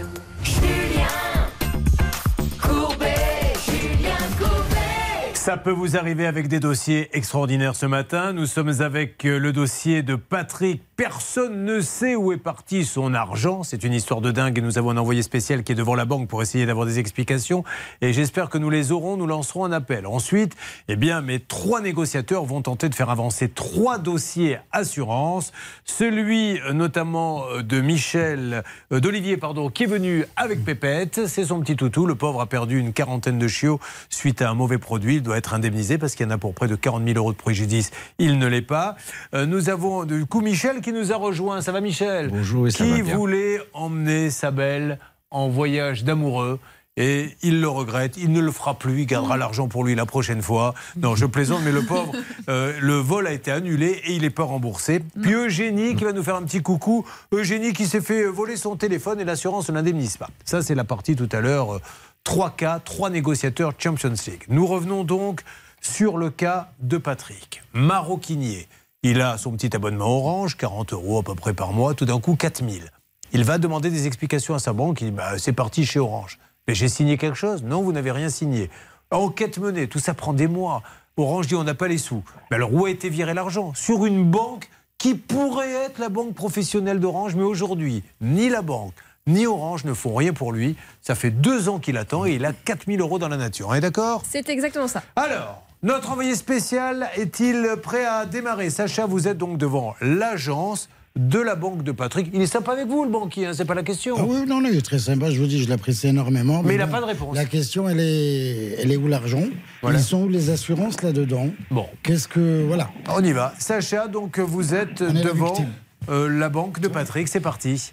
Ça 5.34 5.58
peut 5.58 5.72
vous 5.72 5.98
arriver 5.98 6.28
avec 6.28 6.48
des 6.48 6.60
dossiers 6.60 7.10
extraordinaires 7.14 7.76
ce 7.76 7.86
matin. 7.86 8.34
Nous 8.34 8.46
sommes 8.46 8.82
avec 8.82 9.24
le 9.24 9.52
dossier 9.52 10.04
de 10.04 10.16
Patrick. 10.16 10.84
Personne 11.00 11.64
ne 11.64 11.80
sait 11.80 12.18
où 12.18 12.34
est 12.34 12.38
parti 12.38 12.84
son 12.84 13.14
argent. 13.14 13.64
C'est 13.64 13.86
une 13.86 13.94
histoire 13.94 14.20
de 14.20 14.32
dingue 14.32 14.62
nous 14.62 14.78
avons 14.78 14.90
un 14.90 14.98
envoyé 14.98 15.22
spécial 15.22 15.64
qui 15.64 15.72
est 15.72 15.76
devant 15.76 15.96
la 15.96 16.04
banque 16.04 16.28
pour 16.28 16.42
essayer 16.42 16.66
d'avoir 16.66 16.86
des 16.86 17.00
explications. 17.00 17.64
Et 18.02 18.12
j'espère 18.12 18.50
que 18.50 18.58
nous 18.58 18.70
les 18.70 18.92
aurons. 18.92 19.16
Nous 19.16 19.26
lancerons 19.26 19.64
un 19.64 19.72
appel. 19.72 20.06
Ensuite, 20.06 20.58
eh 20.90 20.98
bien, 20.98 21.22
mes 21.22 21.40
trois 21.40 21.80
négociateurs 21.80 22.44
vont 22.44 22.62
tenter 22.62 22.90
de 22.90 22.96
faire 22.96 23.10
avancer 23.10 23.48
trois 23.48 23.98
dossiers 23.98 24.58
assurance. 24.74 25.54
Celui 25.86 26.60
euh, 26.60 26.74
notamment 26.74 27.46
euh, 27.48 27.64
de 27.64 27.80
Michel, 27.80 28.66
euh, 28.92 29.00
d'Olivier, 29.00 29.38
pardon, 29.38 29.70
qui 29.70 29.84
est 29.84 29.88
venu 29.88 30.26
avec 30.36 30.66
Pépette. 30.66 31.28
C'est 31.28 31.46
son 31.46 31.62
petit 31.62 31.78
toutou. 31.78 32.08
Le 32.08 32.16
pauvre 32.16 32.42
a 32.42 32.46
perdu 32.46 32.78
une 32.78 32.92
quarantaine 32.92 33.40
de 33.40 33.48
chiots 33.48 33.80
suite 34.10 34.42
à 34.42 34.50
un 34.50 34.54
mauvais 34.54 34.80
produit. 34.80 35.16
Il 35.16 35.24
doit 35.24 35.38
être 35.38 35.54
indemnisé 35.54 35.98
parce 35.98 36.16
qu'il 36.16 36.26
y 36.26 36.30
en 36.30 36.34
a 36.34 36.38
pour 36.38 36.54
près 36.54 36.68
de 36.68 36.76
40 36.76 37.06
000 37.06 37.18
euros 37.18 37.32
de 37.32 37.38
préjudice. 37.38 37.92
Il 38.18 38.38
ne 38.38 38.48
l'est 38.48 38.62
pas. 38.62 38.98
Nous 39.34 39.70
avons 39.70 40.04
du 40.04 40.26
coup 40.26 40.42
Michel 40.42 40.82
qui 40.82 40.89
nous 40.94 41.12
a 41.12 41.16
rejoint. 41.16 41.62
Ça 41.62 41.72
va 41.72 41.82
Michel 41.82 42.30
Bonjour, 42.30 42.68
et 42.68 42.72
ça 42.72 42.84
Qui 42.84 42.92
va 42.92 43.02
bien. 43.02 43.16
voulait 43.16 43.60
emmener 43.74 44.30
sa 44.30 44.52
belle 44.52 45.00
en 45.32 45.48
voyage 45.50 46.04
d'amoureux 46.04 46.60
Et 46.98 47.30
il 47.44 47.62
le 47.62 47.70
regrette, 47.70 48.18
il 48.18 48.32
ne 48.32 48.42
le 48.42 48.52
fera 48.52 48.74
plus, 48.78 49.02
il 49.02 49.06
gardera 49.06 49.38
l'argent 49.38 49.68
pour 49.70 49.84
lui 49.86 49.96
la 49.96 50.06
prochaine 50.06 50.42
fois. 50.42 50.74
Non, 50.98 51.16
je 51.16 51.26
plaisante, 51.26 51.62
mais 51.64 51.72
le 51.72 51.84
pauvre, 51.84 52.12
euh, 52.50 52.74
le 52.82 52.96
vol 52.96 53.26
a 53.28 53.32
été 53.32 53.52
annulé 53.52 54.02
et 54.06 54.14
il 54.14 54.24
n'est 54.24 54.30
pas 54.32 54.44
remboursé. 54.44 55.00
Puis 55.22 55.34
Eugénie 55.34 55.96
qui 55.96 56.04
va 56.04 56.12
nous 56.12 56.24
faire 56.24 56.36
un 56.36 56.44
petit 56.44 56.62
coucou. 56.62 57.06
Eugénie 57.32 57.72
qui 57.74 57.86
s'est 57.86 58.02
fait 58.02 58.26
voler 58.26 58.58
son 58.58 58.76
téléphone 58.76 59.20
et 59.22 59.24
l'assurance 59.24 59.70
ne 59.70 59.76
l'indemnise 59.76 60.18
pas. 60.18 60.30
Ça, 60.44 60.62
c'est 60.62 60.76
la 60.76 60.84
partie 60.84 61.16
tout 61.16 61.30
à 61.32 61.40
l'heure. 61.42 61.76
euh, 61.76 61.82
Trois 62.26 62.50
cas, 62.50 62.80
trois 62.84 63.10
négociateurs 63.10 63.74
Champions 63.78 64.14
League. 64.28 64.44
Nous 64.50 64.68
revenons 64.68 65.04
donc 65.06 65.42
sur 65.82 66.18
le 66.18 66.30
cas 66.30 66.72
de 66.82 66.98
Patrick, 66.98 67.62
maroquinier. 67.74 68.68
Il 69.02 69.22
a 69.22 69.38
son 69.38 69.54
petit 69.54 69.74
abonnement 69.74 70.10
Orange, 70.10 70.58
40 70.58 70.92
euros 70.92 71.20
à 71.20 71.24
peu 71.24 71.34
près 71.34 71.54
par 71.54 71.72
mois, 71.72 71.94
tout 71.94 72.04
d'un 72.04 72.20
coup 72.20 72.36
4000. 72.36 72.92
Il 73.32 73.46
va 73.46 73.58
demander 73.58 73.90
des 73.90 74.08
explications 74.08 74.56
à 74.56 74.60
sa 74.60 74.74
banque, 74.74 75.00
il 75.00 75.12
dit 75.12 75.12
bah, 75.12 75.38
c'est 75.38 75.54
parti 75.54 75.86
chez 75.86 76.00
Orange. 76.00 76.38
Mais 76.68 76.76
j'ai 76.76 76.90
signé 76.90 77.18
quelque 77.18 77.38
chose? 77.38 77.64
Non, 77.64 77.82
vous 77.82 77.94
n'avez 77.94 78.12
rien 78.12 78.28
signé. 78.28 78.70
Enquête 79.10 79.58
menée, 79.58 79.88
tout 79.88 80.00
ça 80.00 80.14
prend 80.14 80.34
des 80.34 80.48
mois. 80.48 80.84
Orange 81.16 81.48
dit 81.48 81.56
on 81.56 81.64
n'a 81.64 81.76
pas 81.76 81.88
les 81.88 81.98
sous. 81.98 82.24
Mais 82.52 82.56
alors 82.58 82.74
où 82.74 82.86
a 82.88 82.90
été 82.90 83.10
viré 83.10 83.34
l'argent? 83.34 83.74
Sur 83.74 84.06
une 84.06 84.30
banque 84.30 84.70
qui 84.98 85.16
pourrait 85.16 85.72
être 85.72 86.00
la 86.00 86.10
banque 86.10 86.34
professionnelle 86.34 87.00
d'Orange, 87.00 87.36
mais 87.36 87.44
aujourd'hui, 87.44 88.04
ni 88.20 88.50
la 88.50 88.62
banque, 88.62 88.94
ni 89.28 89.48
Orange 89.48 89.86
ne 89.86 89.94
font 89.94 90.14
rien 90.14 90.34
pour 90.34 90.52
lui. 90.52 90.76
Ça 91.02 91.16
fait 91.16 91.32
deux 91.32 91.70
ans 91.70 91.80
qu'il 91.80 91.96
attend 91.96 92.26
et 92.26 92.34
il 92.34 92.44
a 92.44 92.52
4000 92.52 93.00
euros 93.00 93.18
dans 93.18 93.30
la 93.30 93.38
nature. 93.38 93.70
On 93.70 93.74
est 93.76 93.80
d'accord? 93.80 94.24
C'est 94.28 94.50
exactement 94.50 94.90
ça. 94.90 95.04
Alors, 95.16 95.64
notre 95.84 96.12
envoyé 96.12 96.36
spécial 96.36 97.10
est-il 97.16 97.76
prêt 97.82 98.06
à 98.06 98.26
démarrer 98.26 98.70
Sacha, 98.70 99.06
vous 99.06 99.28
êtes 99.28 99.38
donc 99.38 99.58
devant 99.58 99.96
l'agence 100.02 100.90
de 101.16 101.40
la 101.40 101.56
banque 101.56 101.84
de 101.84 101.92
Patrick. 101.92 102.30
Il 102.34 102.42
est 102.42 102.46
sympa 102.48 102.74
avec 102.74 102.88
vous, 102.88 103.04
le 103.04 103.10
banquier, 103.10 103.48
hein, 103.48 103.54
c'est 103.54 103.66
pas 103.66 103.74
la 103.74 103.84
question. 103.84 104.16
Ah 104.18 104.24
oui, 104.26 104.46
non, 104.48 104.62
non, 104.62 104.70
il 104.72 104.78
est 104.78 104.82
très 104.86 105.00
sympa. 105.00 105.32
Je 105.32 105.40
vous 105.40 105.48
dis, 105.48 105.62
je 105.64 105.68
l'apprécie 105.70 106.08
énormément. 106.08 106.62
Mais 106.64 106.76
il 106.76 106.78
n'a 106.78 106.88
pas 106.88 107.00
de 107.02 107.06
réponse. 107.06 107.36
La 107.36 107.46
question, 107.46 107.90
elle 107.90 108.00
est, 108.00 108.76
elle 108.80 108.92
est 108.92 108.98
où 108.98 109.08
l'argent? 109.08 109.44
Voilà. 109.82 110.00
Ils 110.00 110.04
sont 110.04 110.24
où 110.24 110.30
les 110.30 110.50
assurances 110.50 111.02
là-dedans 111.02 111.48
Bon. 111.72 111.88
Qu'est-ce 112.04 112.28
que. 112.28 112.64
Voilà. 112.68 112.90
On 113.10 113.24
y 113.24 113.32
va. 113.32 113.54
Sacha, 113.58 114.08
donc 114.08 114.40
vous 114.40 114.74
êtes 114.76 115.02
la 115.02 115.12
devant 115.12 115.48
victime. 115.48 115.70
euh, 116.10 116.30
la 116.30 116.48
banque 116.50 116.80
de 116.80 116.88
Patrick. 116.88 117.28
C'est 117.28 117.40
parti. 117.42 117.92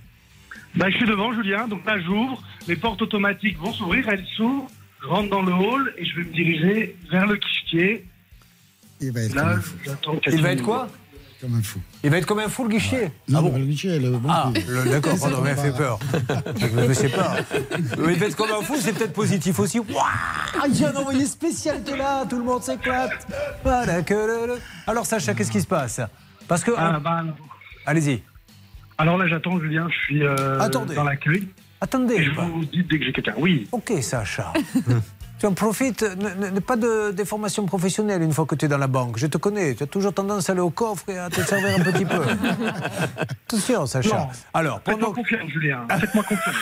Bah, 0.77 0.91
je 0.91 0.97
suis 0.97 1.07
devant, 1.07 1.33
Julien. 1.33 1.67
Donc 1.69 1.85
là, 1.87 1.99
j'ouvre. 1.99 2.43
Les 2.69 2.77
portes 2.77 3.01
automatiques 3.01 3.59
vont 3.59 3.73
s'ouvrir. 3.73 4.09
Elles 4.09 4.27
s'ouvrent. 4.37 4.69
Je 5.07 5.11
rentre 5.13 5.31
dans 5.31 5.43
le 5.43 5.53
hall 5.53 5.95
et 5.97 6.05
je 6.05 6.17
vais 6.17 6.25
me 6.27 6.33
diriger 6.33 6.97
vers 7.13 7.27
le 7.27 7.37
guichet. 7.37 8.05
Il 9.01 9.13
va 9.13 9.21
être 9.21 9.35
comme 9.35 9.47
Là, 9.49 9.55
un 9.57 9.61
fou. 9.61 9.75
j'attends 9.85 10.17
Il 10.27 10.43
va 10.43 10.51
être 10.51 10.63
quoi 10.63 10.89
Comme 11.41 11.55
un 11.55 11.63
fou. 11.63 11.81
Il 12.03 12.11
va 12.11 12.19
être 12.19 12.27
comme 12.27 12.41
un 12.41 12.49
fou, 12.49 12.65
le 12.65 12.71
guichet 12.71 13.13
Non, 13.29 13.39
Ah 13.39 13.43
bon 13.43 13.57
le 13.57 13.65
guichet, 13.67 14.01
le 14.01 14.11
banquier. 14.11 14.29
Ah, 14.29 14.53
le- 14.69 14.91
d'accord, 14.91 15.17
pardon, 15.21 15.45
il 15.47 15.55
fait 15.55 15.77
peur. 15.77 15.99
Je 16.59 16.67
ne 16.89 16.93
sais 16.95 17.09
pas. 17.09 17.37
Mais 17.99 18.15
il 18.15 18.19
va 18.19 18.27
être 18.27 18.37
comme 18.37 18.51
un 18.51 18.63
fou, 18.63 18.75
c'est 18.81 18.95
peut-être 18.95 19.13
positif 19.13 19.61
aussi. 19.61 19.79
Waouh 19.79 19.87
Il 20.69 20.81
y 20.81 20.85
a 20.85 20.89
un 20.91 20.95
envoyé 20.97 21.25
spécial 21.27 21.83
est 21.87 21.97
là, 21.97 22.25
tout 22.29 22.39
le 22.39 22.45
monde 22.45 22.63
s'éclate. 22.65 23.29
Voilà 23.63 24.03
que 24.03 24.15
le- 24.15 24.47
le- 24.55 24.61
Alors, 24.89 25.07
Sacha, 25.07 25.35
qu'est-ce 25.35 25.53
qui 25.53 25.61
se 25.61 25.67
passe 25.69 26.01
Parce 26.49 26.65
que. 26.65 26.73
Ah, 26.77 26.99
bah, 26.99 27.23
Allez-y. 27.87 28.23
Alors 28.99 29.19
là, 29.19 29.29
j'attends, 29.29 29.61
Julien. 29.61 29.87
Je 29.89 29.99
suis 30.07 30.25
euh, 30.25 30.69
dans 30.69 31.05
l'accueil. 31.05 31.47
Attendez. 31.81 32.23
Je 32.25 32.31
vous 32.31 32.65
dis 32.65 32.83
dès 32.85 32.99
que 32.99 33.05
j'ai 33.05 33.13
quelqu'un. 33.13 33.35
Oui. 33.39 33.67
Ok, 33.73 33.93
Sacha. 34.01 34.53
Tu 35.39 35.45
en 35.45 35.53
profites, 35.53 36.01
ne, 36.03 36.49
ne- 36.49 36.61
pas 36.61 36.77
de, 36.77 37.11
des 37.11 37.27
formations 37.27 37.67
professionnelles 37.67 38.23
une 38.23 38.33
fois 38.33 38.47
que 38.47 38.55
tu 38.55 38.65
es 38.65 38.69
dans 38.69 38.79
la 38.79 38.87
banque. 38.87 39.19
Je 39.19 39.27
te 39.27 39.37
connais, 39.37 39.75
tu 39.75 39.83
as 39.83 39.87
toujours 39.87 40.15
tendance 40.15 40.49
à 40.49 40.53
aller 40.53 40.63
au 40.63 40.71
coffre 40.71 41.11
et 41.11 41.19
à 41.19 41.29
te 41.29 41.43
servir 41.43 41.79
un 41.79 41.83
petit 41.83 42.07
peu. 42.07 42.23
Attention, 43.47 43.85
Sacha. 43.85 44.17
Non. 44.17 44.27
Alors, 44.55 44.81
pendant, 44.81 44.99
Faites-moi 44.99 45.15
confiance, 45.15 45.51
Julien. 45.51 45.87
Faites-moi 45.91 46.25
confiance. 46.25 46.57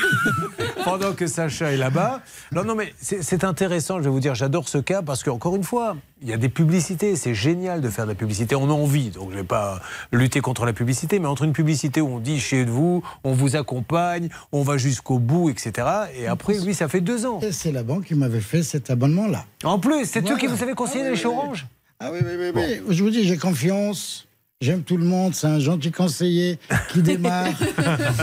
pendant 0.84 1.12
que 1.12 1.28
Sacha 1.28 1.72
est 1.72 1.76
là-bas. 1.76 2.20
Non, 2.50 2.64
non, 2.64 2.74
mais 2.74 2.92
c'est 3.00 3.44
intéressant, 3.44 3.98
je 3.98 4.04
vais 4.04 4.10
vous 4.10 4.18
dire, 4.18 4.34
j'adore 4.34 4.68
ce 4.68 4.78
cas 4.78 5.02
parce 5.02 5.22
qu'encore 5.22 5.54
une 5.54 5.62
fois, 5.62 5.96
il 6.24 6.30
y 6.30 6.32
a 6.32 6.36
des 6.38 6.48
publicités. 6.48 7.14
C'est 7.16 7.34
génial 7.34 7.80
de 7.80 7.88
faire 7.90 8.06
de 8.06 8.10
la 8.10 8.14
publicité. 8.14 8.56
On 8.56 8.68
a 8.70 8.72
envie, 8.72 9.10
donc 9.10 9.28
je 9.30 9.34
ne 9.36 9.40
vais 9.42 9.46
pas 9.46 9.80
lutter 10.10 10.40
contre 10.40 10.64
la 10.64 10.72
publicité, 10.72 11.18
mais 11.18 11.26
entre 11.26 11.44
une 11.44 11.52
publicité 11.52 12.00
où 12.00 12.08
on 12.08 12.18
dit 12.18 12.40
chez 12.40 12.64
vous, 12.64 13.04
on 13.22 13.32
vous 13.34 13.56
accompagne, 13.56 14.28
on 14.50 14.62
va 14.62 14.76
jusqu'au 14.78 15.18
bout, 15.18 15.50
etc. 15.50 15.86
Et 16.18 16.26
après, 16.26 16.58
lui, 16.58 16.74
ça 16.74 16.88
fait 16.88 17.00
deux 17.02 17.26
ans. 17.26 17.40
C'est 17.52 17.72
la 17.72 17.82
banque 17.82 18.06
qui 18.06 18.14
m'avait 18.14 18.40
fait 18.40 18.62
cet 18.62 18.90
abonnement-là. 18.90 19.44
En 19.62 19.78
plus, 19.78 20.06
c'est 20.06 20.20
eux 20.20 20.22
Voilà. 20.22 20.38
qui 20.38 20.46
vous 20.46 20.62
avez 20.62 20.74
conseillé 20.74 21.02
Ah 21.02 21.10
d'aller 21.10 21.20
oui, 21.24 21.26
Orange 21.26 21.66
Ah 22.00 22.10
oui, 22.12 22.18
oui, 22.24 22.32
oui, 22.38 22.50
oui. 22.54 22.82
Je 22.94 23.02
vous 23.04 23.10
dis, 23.10 23.24
j'ai 23.28 23.36
confiance. 23.36 24.23
J'aime 24.64 24.82
tout 24.82 24.96
le 24.96 25.04
monde. 25.04 25.34
C'est 25.34 25.46
un 25.46 25.58
gentil 25.58 25.92
conseiller 25.92 26.58
qui 26.90 27.02
démarre. 27.02 27.48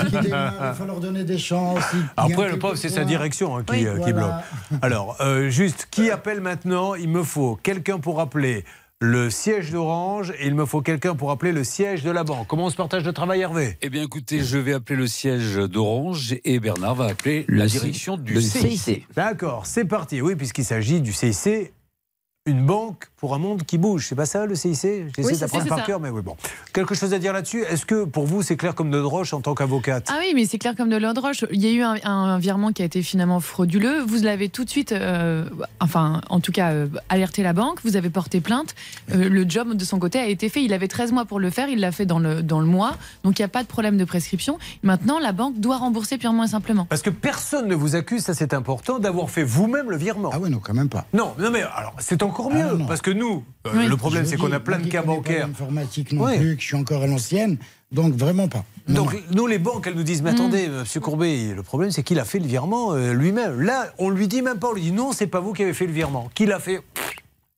qui 0.09 0.19
démarre. 0.22 0.53
Il 0.73 0.77
faut 0.77 0.85
leur 0.85 0.99
donner 0.99 1.23
des 1.23 1.38
chances. 1.38 1.84
Après, 2.18 2.49
le 2.49 2.57
pauvre, 2.57 2.76
c'est 2.76 2.89
sa 2.89 3.03
direction 3.05 3.55
hein, 3.57 3.63
qui, 3.63 3.73
Oui, 3.73 3.85
euh, 3.85 3.93
qui 3.99 4.11
voilà. 4.11 4.43
bloque. 4.69 4.80
Alors, 4.81 5.18
euh, 5.22 5.49
juste, 5.49 5.88
qui 5.91 6.09
appelle 6.09 6.41
maintenant? 6.41 6.95
Il 6.95 7.09
me 7.09 7.22
faut 7.22 7.59
quelqu'un 7.61 7.99
pour 7.99 8.19
appeler 8.19 8.65
le 9.03 9.30
siège 9.30 9.72
d'Orange 9.72 10.31
et 10.39 10.47
il 10.47 10.53
me 10.55 10.65
faut 10.65 10.81
quelqu'un 10.81 11.15
pour 11.15 11.31
appeler 11.31 11.51
le 11.51 11.63
siège 11.63 12.03
de 12.03 12.09
la 12.11 12.23
banque. 12.23 12.47
Comment 12.47 12.65
on 12.65 12.69
se 12.69 12.76
partage 12.76 13.03
le 13.03 13.13
travail, 13.13 13.41
Hervé? 13.41 13.77
Eh 13.81 13.89
bien, 13.89 14.03
écoutez, 14.03 14.43
je 14.43 14.57
vais 14.57 14.73
appeler 14.73 14.95
le 14.97 15.07
siège 15.07 15.55
d'Orange 15.57 16.35
et 16.43 16.59
Bernard 16.59 16.95
va 16.95 17.05
appeler 17.05 17.45
la 17.49 17.65
direction 17.68 18.18
du 18.18 18.41
CIC. 18.41 19.07
D'accord, 19.15 19.65
c'est 19.65 19.85
parti. 19.85 20.22
Oui, 20.22 20.35
puisqu'il 20.35 20.65
s'agit 20.65 21.01
du 21.01 21.13
CIC, 21.13 21.72
une 22.47 22.65
banque 22.65 23.05
pour 23.18 23.35
un 23.35 23.38
monde 23.38 23.61
qui 23.63 23.77
bouge. 23.77 24.07
C'est 24.07 24.15
pas 24.15 24.26
ça 24.26 24.47
le 24.47 24.55
CIC 24.55 24.73
J'essaie 24.73 25.05
Oui, 25.19 25.38
d'apprendre 25.38 25.68
par 25.68 25.84
cœur, 25.84 25.99
mais 25.99 26.09
oui, 26.09 26.23
bon. 26.23 26.35
Quelque 26.73 26.95
chose 26.95 27.13
à 27.13 27.19
dire 27.19 27.34
là-dessus? 27.34 27.63
Est-ce 27.65 27.85
que 27.85 28.03
pour 28.03 28.26
vous, 28.26 28.41
c'est 28.41 28.57
clair 28.57 28.73
comme 28.73 28.89
de 28.89 28.97
roche 28.97 29.34
en 29.34 29.41
tant 29.41 29.53
qu'avocate? 29.53 30.07
Ah 30.09 30.18
oui, 30.22 30.31
mais 30.34 30.47
c'est 30.47 30.57
clair 30.57 30.76
comme 30.76 30.89
de 30.89 30.97
l'eau 30.97 31.13
de 31.13 31.19
roche. 31.19 31.45
Il 31.51 31.63
y 31.63 31.68
a 31.68 31.72
eu 31.72 31.84
un, 31.84 32.03
un 32.03 32.39
virement 32.39 32.72
qui 32.72 32.81
a 32.81 32.85
été 32.85 33.03
finalement 33.03 33.39
frauduleux. 33.41 34.01
Vous 34.01 34.23
l'avez 34.23 34.49
tout 34.49 34.65
de 34.65 34.72
suite, 34.72 34.91
euh, 34.91 35.45
enfin, 35.80 36.22
en 36.30 36.39
tout 36.39 36.51
cas, 36.51 36.72
euh, 36.72 36.88
alerté 37.09 37.43
la 37.43 37.53
banque. 37.53 37.77
Vous 37.84 37.95
avez 37.95 38.09
porté 38.09 38.41
plainte. 38.41 38.73
Euh, 39.13 39.30
le 39.30 39.47
job 39.47 39.76
de 39.76 39.85
son 39.85 39.99
côté 39.99 40.18
a 40.18 40.26
été 40.26 40.49
fait. 40.49 40.63
Il 40.63 40.73
avait 40.73 40.88
13 40.88 41.11
mois 41.11 41.26
pour 41.26 41.39
le 41.39 41.51
faire. 41.51 41.69
Il 41.69 41.80
l'a 41.80 41.91
fait 41.91 42.07
dans 42.07 42.18
le, 42.18 42.41
dans 42.41 42.59
le 42.59 42.65
mois. 42.65 42.97
Donc 43.23 43.38
il 43.38 43.43
n'y 43.43 43.45
a 43.45 43.49
pas 43.49 43.61
de 43.61 43.68
problème 43.68 43.97
de 43.97 44.05
prescription. 44.05 44.57
Maintenant, 44.81 45.19
la 45.19 45.31
banque 45.31 45.59
doit 45.59 45.77
rembourser 45.77 46.18
purement 46.18 46.45
et 46.45 46.47
simplement. 46.47 46.85
Parce 46.85 47.03
que 47.03 47.11
personne 47.11 47.68
ne 47.68 47.76
vous 47.76 47.95
accuse, 47.95 48.23
ça 48.23 48.34
c'est 48.34 48.55
important, 48.55 48.97
d'avoir 48.97 49.30
fait 49.30 49.43
vous-même 49.43 49.91
le 49.91 49.97
virement. 49.97 50.31
Ah 50.34 50.39
oui, 50.41 50.49
non, 50.49 50.57
quand 50.57 50.73
même 50.73 50.89
pas. 50.89 51.05
Non, 51.13 51.35
non 51.38 51.51
mais 51.51 51.61
alors 51.61 51.93
c'est 51.99 52.23
encore 52.31 52.49
Ah 52.51 52.55
mieux, 52.55 52.67
non, 52.71 52.77
non. 52.79 52.85
parce 52.85 53.01
que 53.01 53.11
nous, 53.11 53.43
euh, 53.67 53.71
Oui. 53.75 53.87
le 53.87 53.97
problème 53.97 54.25
c'est 54.25 54.37
qu'on 54.37 54.51
a 54.51 54.59
plein 54.59 54.79
de 54.79 54.87
cas 54.87 55.01
connais 55.01 55.13
pas 55.15 55.21
bancaires. 55.21 55.47
L'informatique 55.47 56.11
non 56.13 56.25
Oui. 56.25 56.37
plus, 56.37 56.55
que 56.55 56.61
je 56.61 56.67
suis 56.67 56.75
encore 56.75 57.03
à 57.03 57.07
l'ancienne. 57.07 57.57
Donc 57.91 58.13
vraiment 58.13 58.47
pas. 58.47 58.63
Non, 58.87 59.03
Donc 59.03 59.15
nous, 59.31 59.47
les 59.47 59.59
banques, 59.59 59.85
elles 59.85 59.95
nous 59.95 60.03
disent, 60.03 60.21
mais 60.21 60.29
attendez, 60.31 60.67
monsieur 60.69 60.99
Courbet, 61.01 61.53
le 61.55 61.61
problème 61.63 61.91
c'est 61.91 62.03
qu'il 62.03 62.19
a 62.19 62.25
fait 62.25 62.39
le 62.39 62.47
virement 62.47 62.93
euh, 62.93 63.13
lui-même. 63.13 63.61
Là, 63.61 63.93
on 63.99 64.09
lui 64.09 64.27
dit 64.27 64.41
même 64.41 64.59
pas, 64.59 64.69
on 64.69 64.73
lui 64.73 64.81
dit 64.81 64.91
non, 64.91 65.11
c'est 65.11 65.27
pas 65.27 65.39
vous 65.41 65.53
qui 65.53 65.61
avez 65.63 65.73
fait 65.73 65.85
le 65.87 65.93
virement. 65.93 66.29
Qui 66.33 66.45
l'a 66.45 66.59
fait? 66.59 66.79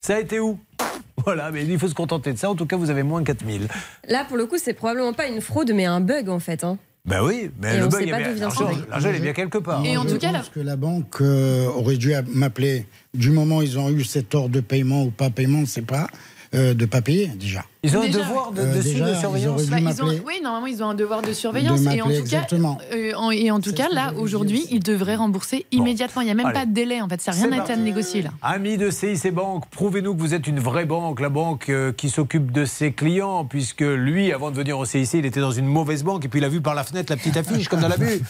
Ça 0.01 0.15
a 0.15 0.19
été 0.19 0.39
où? 0.39 0.59
Voilà, 1.25 1.51
mais 1.51 1.63
il 1.63 1.79
faut 1.79 1.87
se 1.87 1.93
contenter 1.93 2.33
de 2.33 2.37
ça. 2.37 2.49
En 2.49 2.55
tout 2.55 2.65
cas, 2.65 2.75
vous 2.75 2.89
avez 2.89 3.03
moins 3.03 3.21
de 3.21 3.25
4000. 3.27 3.67
Là, 4.09 4.25
pour 4.25 4.35
le 4.35 4.45
coup, 4.45 4.57
c'est 4.57 4.73
probablement 4.73 5.13
pas 5.13 5.27
une 5.27 5.39
fraude, 5.39 5.71
mais 5.73 5.85
un 5.85 6.01
bug 6.01 6.27
en 6.27 6.39
fait. 6.39 6.63
hein. 6.65 6.77
Ben 7.05 7.21
oui, 7.21 7.51
mais 7.61 7.75
Et 7.75 7.79
le 7.79 7.87
bug, 7.89 8.05
l'argent, 8.07 8.69
est 9.11 9.19
bien 9.19 9.33
quelque 9.33 9.57
part. 9.57 9.85
Et 9.85 9.97
en 9.97 10.05
tout 10.05 10.17
cas, 10.17 10.31
pense 10.31 10.47
que 10.47 10.61
la 10.61 10.77
banque 10.77 11.19
euh, 11.19 11.67
aurait 11.67 11.97
dû 11.97 12.13
m'appeler 12.27 12.85
du 13.13 13.29
moment 13.29 13.57
où 13.57 13.61
ils 13.61 13.77
ont 13.77 13.89
eu 13.89 14.05
cet 14.05 14.33
ordre 14.35 14.49
de 14.49 14.61
paiement 14.61 15.03
ou 15.03 15.11
pas 15.11 15.29
paiement, 15.29 15.57
on 15.59 15.61
ne 15.61 15.67
sait 15.67 15.81
pas, 15.81 16.07
euh, 16.55 16.73
de 16.73 16.85
pas 16.85 17.01
payer 17.01 17.27
déjà. 17.27 17.65
Ils 17.85 17.97
ont 17.97 18.01
Déjà, 18.01 18.19
un 18.19 18.21
devoir 18.21 18.51
de, 18.53 18.61
Euh, 18.61 18.81
déjà, 18.81 19.09
de 19.09 19.13
surveillance. 19.13 19.65
Bah, 19.65 19.75
ils 19.77 19.83
ont- 20.01 20.05
m'appeler. 20.05 20.21
oui, 20.25 20.35
normalement, 20.41 20.67
ils 20.67 20.81
ont 20.81 20.87
un 20.89 20.93
devoir 20.93 21.21
de 21.21 21.33
surveillance. 21.33 21.81
De 21.81 21.87
et 21.91 22.01
en 22.01 22.05
m'appeler, 22.05 22.21
tout 22.23 22.29
cas, 22.29 22.37
exactement. 22.37 22.77
euh, 22.93 23.11
en- 23.15 23.29
et 23.31 23.51
en 23.51 23.59
tout 23.59 23.73
cas, 23.73 23.89
là, 23.91 24.13
aujourd'hui, 24.17 24.65
ils 24.71 24.79
devraient 24.81 25.17
rembourser 25.17 25.65
immédiatement. 25.73 26.21
Il 26.21 26.25
n'y 26.25 26.31
a 26.31 26.33
même 26.33 26.45
Allez. 26.45 26.53
pas 26.59 26.65
de 26.65 26.71
délai, 26.71 27.01
en 27.01 27.09
fait. 27.09 27.19
Ça 27.19 27.31
n'a 27.33 27.37
C'est 27.37 27.45
rien 27.47 27.61
été 27.61 27.73
à 27.73 27.75
négocier, 27.75 28.21
là. 28.21 28.29
Amis 28.41 28.77
de 28.77 28.89
CIC 28.89 29.33
Banque, 29.33 29.65
prouvez-nous 29.69 30.15
que 30.15 30.21
vous 30.21 30.33
êtes 30.33 30.47
une 30.47 30.61
vraie 30.61 30.85
banque, 30.85 31.19
la 31.19 31.27
banque 31.27 31.67
euh, 31.67 31.91
qui 31.91 32.09
s'occupe 32.09 32.53
de 32.53 32.63
ses 32.63 32.93
clients, 32.93 33.43
puisque 33.43 33.81
lui, 33.81 34.31
avant 34.31 34.49
de 34.49 34.55
venir 34.55 34.79
au 34.79 34.85
CIC, 34.85 35.15
il 35.15 35.25
était 35.25 35.41
dans 35.41 35.51
une 35.51 35.67
mauvaise 35.67 36.03
banque, 36.03 36.23
et 36.23 36.29
puis 36.29 36.39
il 36.39 36.45
a 36.45 36.49
vu 36.49 36.61
par 36.61 36.75
la 36.75 36.85
fenêtre 36.85 37.11
la 37.11 37.17
petite 37.17 37.35
affiche, 37.35 37.67
comme 37.67 37.81
dans 37.81 37.89
la 37.89 37.97
vue. 37.97 38.21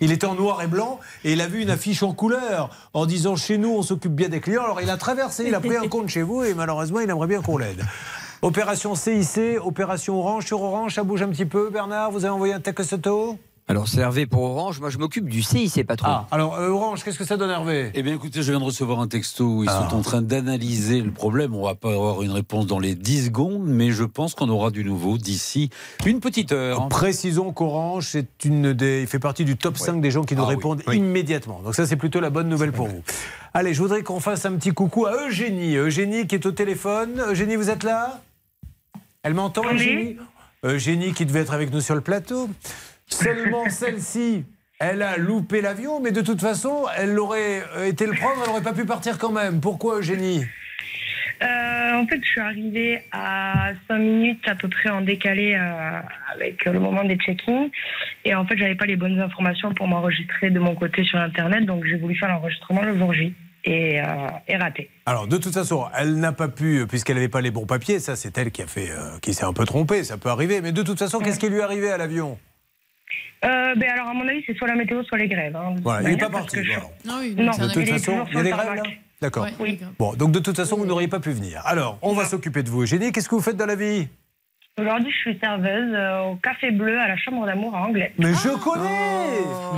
Il 0.00 0.10
était 0.10 0.26
en 0.26 0.34
noir 0.34 0.62
et 0.62 0.66
blanc, 0.68 0.98
et 1.22 1.32
il 1.34 1.40
a 1.42 1.48
vu 1.48 1.60
une 1.60 1.70
affiche 1.70 2.02
en 2.02 2.14
couleur, 2.14 2.70
en 2.94 3.04
disant 3.04 3.36
chez 3.36 3.58
nous, 3.58 3.74
on 3.76 3.82
s'occupe 3.82 4.14
bien 4.14 4.30
des 4.30 4.40
clients. 4.40 4.62
Alors 4.64 4.80
il 4.80 4.88
a 4.88 4.96
traversé, 4.96 5.44
il 5.48 5.54
a 5.54 5.60
pris 5.60 5.76
un 5.76 5.86
compte 5.88 6.08
chez 6.08 6.22
vous, 6.22 6.42
et 6.44 6.54
malheureusement, 6.54 7.00
il 7.00 7.10
aimerait 7.10 7.26
bien 7.28 7.42
qu'on 7.42 7.58
l'aide. 7.58 7.82
Opération 8.44 8.96
CIC, 8.96 9.64
opération 9.64 10.18
Orange 10.18 10.46
sur 10.46 10.60
Orange, 10.62 10.96
ça 10.96 11.04
bouge 11.04 11.22
un 11.22 11.28
petit 11.28 11.44
peu. 11.46 11.70
Bernard, 11.70 12.10
vous 12.10 12.24
avez 12.24 12.34
envoyé 12.34 12.52
un 12.54 12.58
auto 12.92 13.38
Alors, 13.68 13.86
c'est 13.86 14.00
Hervé 14.00 14.26
pour 14.26 14.42
Orange. 14.42 14.80
Moi, 14.80 14.90
je 14.90 14.98
m'occupe 14.98 15.28
du 15.28 15.42
CIC, 15.42 15.86
patron. 15.86 16.08
Ah, 16.10 16.26
alors 16.32 16.56
euh, 16.56 16.70
Orange, 16.70 17.04
qu'est-ce 17.04 17.20
que 17.20 17.24
ça 17.24 17.36
donne 17.36 17.50
Hervé? 17.50 17.92
Eh 17.94 18.02
bien, 18.02 18.12
écoutez, 18.16 18.42
je 18.42 18.50
viens 18.50 18.58
de 18.58 18.64
recevoir 18.64 18.98
un 18.98 19.06
texto 19.06 19.44
où 19.44 19.62
ils 19.62 19.68
Ah. 19.70 19.86
sont 19.88 19.96
en 19.96 20.00
train 20.02 20.22
d'analyser 20.22 21.02
le 21.02 21.12
problème. 21.12 21.54
On 21.54 21.62
va 21.62 21.76
pas 21.76 21.90
avoir 21.92 22.20
une 22.22 22.32
réponse 22.32 22.66
dans 22.66 22.80
les 22.80 22.96
10 22.96 23.26
secondes, 23.26 23.62
mais 23.64 23.92
je 23.92 24.02
pense 24.02 24.34
qu'on 24.34 24.48
aura 24.48 24.72
du 24.72 24.84
nouveau 24.84 25.18
d'ici 25.18 25.70
une 26.04 26.18
petite 26.18 26.50
heure. 26.50 26.88
Précisons 26.88 27.52
qu'Orange, 27.52 28.08
c'est 28.08 28.44
une 28.44 28.72
des, 28.72 29.02
il 29.02 29.06
fait 29.06 29.20
partie 29.20 29.44
du 29.44 29.56
top 29.56 29.78
5 29.78 30.00
des 30.00 30.10
gens 30.10 30.24
qui 30.24 30.34
nous 30.34 30.42
Ah 30.42 30.46
répondent 30.48 30.82
oui. 30.88 30.96
immédiatement. 30.96 31.60
Donc 31.62 31.76
ça, 31.76 31.86
c'est 31.86 31.94
plutôt 31.94 32.18
la 32.18 32.30
bonne 32.30 32.48
nouvelle 32.48 32.72
pour 32.72 32.88
vous. 32.88 33.02
Allez, 33.54 33.72
je 33.72 33.80
voudrais 33.80 34.02
qu'on 34.02 34.18
fasse 34.18 34.44
un 34.46 34.56
petit 34.56 34.72
coucou 34.72 35.06
à 35.06 35.28
Eugénie. 35.28 35.76
Eugénie 35.76 36.26
qui 36.26 36.34
est 36.34 36.44
au 36.44 36.50
téléphone. 36.52 37.22
Eugénie, 37.28 37.54
vous 37.54 37.70
êtes 37.70 37.84
là? 37.84 38.20
Elle 39.22 39.34
m'entend. 39.34 39.62
Eugénie? 39.72 40.16
Eugénie 40.64 41.12
qui 41.12 41.26
devait 41.26 41.40
être 41.40 41.52
avec 41.52 41.72
nous 41.72 41.80
sur 41.80 41.94
le 41.94 42.00
plateau. 42.00 42.48
Seulement 43.06 43.68
celle-ci, 43.68 44.44
Elle 44.78 45.02
a 45.02 45.16
loupé 45.16 45.60
l'avion, 45.60 46.00
mais 46.00 46.10
de 46.10 46.22
toute 46.22 46.40
façon, 46.40 46.86
elle 46.96 47.16
aurait 47.18 47.62
euh, 47.76 47.86
été 47.86 48.04
le 48.04 48.14
prendre, 48.14 48.40
elle 48.42 48.48
n'aurait 48.48 48.62
pas 48.62 48.72
pu 48.72 48.84
partir 48.84 49.16
quand 49.18 49.30
même. 49.30 49.60
Pourquoi, 49.60 49.98
Eugénie? 49.98 50.44
Euh, 51.40 51.92
en 51.94 52.06
fait, 52.06 52.20
je 52.20 52.28
suis 52.28 52.40
arrivée 52.40 53.02
à 53.12 53.72
5 53.86 53.98
minutes 53.98 54.48
à 54.48 54.56
peu 54.56 54.68
près 54.68 54.90
en 54.90 55.00
décalé 55.00 55.54
euh, 55.54 56.00
avec 56.34 56.64
le 56.64 56.80
moment 56.80 57.04
des 57.04 57.16
check-in. 57.16 57.68
Et 58.24 58.34
en 58.34 58.44
fait, 58.44 58.56
j'avais 58.56 58.74
pas 58.74 58.86
les 58.86 58.96
bonnes 58.96 59.20
informations 59.20 59.72
pour 59.72 59.86
m'enregistrer 59.86 60.50
de 60.50 60.58
mon 60.58 60.74
côté 60.74 61.04
sur 61.04 61.18
Internet. 61.18 61.64
Donc, 61.64 61.84
j'ai 61.84 61.96
voulu 61.96 62.16
faire 62.16 62.28
l'enregistrement 62.28 62.82
le 62.82 62.98
jour 62.98 63.12
J. 63.12 63.34
Et, 63.64 64.00
euh, 64.00 64.04
et 64.48 64.56
raté. 64.56 64.90
Alors, 65.06 65.28
de 65.28 65.36
toute 65.36 65.54
façon, 65.54 65.86
elle 65.96 66.16
n'a 66.16 66.32
pas 66.32 66.48
pu, 66.48 66.80
euh, 66.80 66.86
puisqu'elle 66.86 67.14
n'avait 67.14 67.28
pas 67.28 67.40
les 67.40 67.52
bons 67.52 67.64
papiers. 67.66 68.00
Ça, 68.00 68.16
c'est 68.16 68.36
elle 68.36 68.50
qui 68.50 68.60
a 68.62 68.66
fait, 68.66 68.90
euh, 68.90 69.18
qui 69.20 69.34
s'est 69.34 69.44
un 69.44 69.52
peu 69.52 69.64
trompée. 69.64 70.02
Ça 70.02 70.16
peut 70.16 70.30
arriver. 70.30 70.60
Mais 70.60 70.72
de 70.72 70.82
toute 70.82 70.98
façon, 70.98 71.20
qu'est-ce 71.20 71.38
qui 71.38 71.48
lui 71.48 71.58
est 71.58 71.62
arrivé 71.62 71.90
à 71.90 71.96
l'avion? 71.96 72.38
Euh, 73.44 73.74
ben 73.76 73.88
alors, 73.90 74.08
à 74.08 74.14
mon 74.14 74.26
avis, 74.26 74.42
c'est 74.46 74.56
soit 74.56 74.68
la 74.68 74.74
météo, 74.76 75.02
soit 75.04 75.18
les 75.18 75.28
grèves. 75.28 75.54
hein, 75.56 75.74
Voilà, 75.82 76.08
il 76.08 76.12
n'est 76.14 76.20
pas 76.20 76.30
parti. 76.30 76.56
je- 76.62 76.72
voilà. 76.72 76.86
Non, 77.04 77.50
de 77.52 77.72
toute 77.72 77.88
façon, 77.88 78.24
il 78.30 78.36
y 78.36 78.40
a 78.40 78.42
des 78.42 78.50
grèves 78.50 78.74
là? 78.74 78.82
D'accord. 79.20 79.46
Oui. 79.60 79.78
Bon, 79.98 80.14
donc 80.14 80.32
de 80.32 80.40
toute 80.40 80.56
façon, 80.56 80.76
vous 80.76 80.86
n'auriez 80.86 81.06
pas 81.08 81.20
pu 81.20 81.30
venir. 81.30 81.62
Alors, 81.64 81.98
on 82.02 82.12
va 82.14 82.24
s'occuper 82.24 82.64
de 82.64 82.70
vous, 82.70 82.82
Eugénie. 82.82 83.12
Qu'est-ce 83.12 83.28
que 83.28 83.34
vous 83.36 83.40
faites 83.40 83.56
dans 83.56 83.66
la 83.66 83.76
vie? 83.76 84.08
Aujourd'hui, 84.80 85.12
je 85.12 85.18
suis 85.30 85.38
serveuse 85.38 85.92
euh, 85.92 86.30
au 86.30 86.36
Café 86.36 86.70
Bleu 86.70 86.98
à 86.98 87.06
la 87.06 87.16
Chambre 87.18 87.44
d'amour 87.44 87.76
à 87.76 87.82
Anglais. 87.82 88.10
Mais 88.16 88.32
je 88.32 88.48
connais 88.56 88.88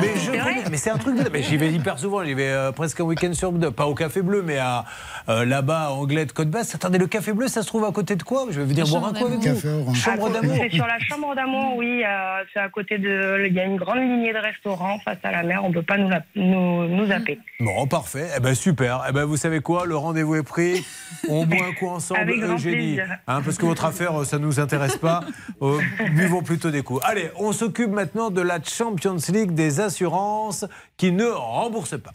Mais 0.01 0.21
je 0.21 0.31
connais 0.31 0.63
Mais 0.71 0.77
c'est 0.77 0.91
un 0.91 0.99
truc 0.99 1.17
de... 1.21 1.29
Mais 1.31 1.43
j'y 1.43 1.57
vais 1.57 1.73
hyper 1.73 1.99
souvent, 1.99 2.23
j'y 2.25 2.33
vais 2.35 2.47
euh, 2.53 2.71
presque 2.71 3.01
un 3.01 3.03
week-end 3.05 3.33
sur 3.33 3.51
deux. 3.51 3.73
Pas 3.73 3.87
au 3.87 3.97
Café 3.97 4.23
Bleu, 4.23 4.45
mais 4.47 4.59
à 4.59 4.85
euh, 5.29 5.45
là-bas, 5.45 5.87
à 5.87 5.91
Anglais 5.91 6.27
de 6.27 6.31
Côte-Basse. 6.31 6.77
Attendez, 6.77 6.99
le 6.99 7.09
Café 7.09 7.33
Bleu, 7.33 7.49
ça 7.49 7.63
se 7.63 7.67
trouve 7.67 7.85
à 7.85 7.91
côté 7.91 8.15
de 8.15 8.23
quoi? 8.23 8.47
Je 8.53 8.61
vais 8.61 8.67
venir 8.67 8.87
boire 8.87 9.07
un 9.07 9.13
coup 9.13 9.27
avec 9.27 9.41
vous. 9.41 9.95
Chambre 9.97 10.31
d'amour 10.31 10.57
C'est 10.61 10.71
sur 10.77 10.87
la 10.87 11.01
Chambre 11.01 11.35
d'amour, 11.35 11.75
oui. 11.77 12.05
euh, 12.07 12.45
c'est 12.53 12.61
à 12.61 12.69
côté 12.69 12.97
de. 12.99 13.47
Il 13.49 13.53
y 13.53 13.59
a 13.59 13.65
une 13.65 13.77
grande 13.77 13.99
lignée 13.99 14.33
de 14.33 14.39
restaurants 14.39 15.01
face 15.01 15.19
à 15.25 15.33
la 15.33 15.43
mer. 15.43 15.65
On 15.65 15.71
ne 15.71 15.75
peut 15.75 15.83
pas 15.83 15.99
nous, 15.99 16.09
la- 16.09 16.23
nous, 16.37 16.87
nous 16.87 17.07
zapper. 17.07 17.41
Bon, 17.59 17.89
parfait. 17.89 18.29
Eh 18.37 18.41
ben 18.41 18.55
super. 18.55 19.03
Eh 19.09 19.13
ben 19.13 19.25
vous 19.25 19.37
savez 19.39 19.59
quoi? 19.59 19.87
Le 19.87 19.97
rendez-vous 19.97 20.37
est 20.37 20.45
pris. 20.45 20.87
On 21.29 21.45
boit 21.47 21.67
un 21.69 21.73
coup 21.73 21.89
ensemble, 21.89 22.21
Avec 22.21 22.39
grand 22.39 22.55
Eugénie. 22.55 22.95
plaisir. 22.95 23.07
Hein, 23.27 23.41
parce 23.45 23.59
que 23.59 23.67
votre 23.67 23.85
affaire, 23.87 24.25
ça 24.25 24.39
nous 24.39 24.61
intéresse 24.61 24.84
pas. 24.93 25.25
Euh, 25.63 25.81
buvons 26.15 26.43
plutôt 26.43 26.71
des 26.71 26.83
coups. 26.83 27.01
Allez, 27.05 27.31
on 27.37 27.53
s'occupe 27.53 27.91
maintenant 27.91 28.31
de 28.31 28.41
la 28.41 28.63
Champions 28.63 29.17
League 29.29 29.53
des 29.53 29.81
assurances 29.81 30.65
qui 30.97 31.13
ne 31.13 31.27
remboursent 31.27 32.01
pas. 32.01 32.13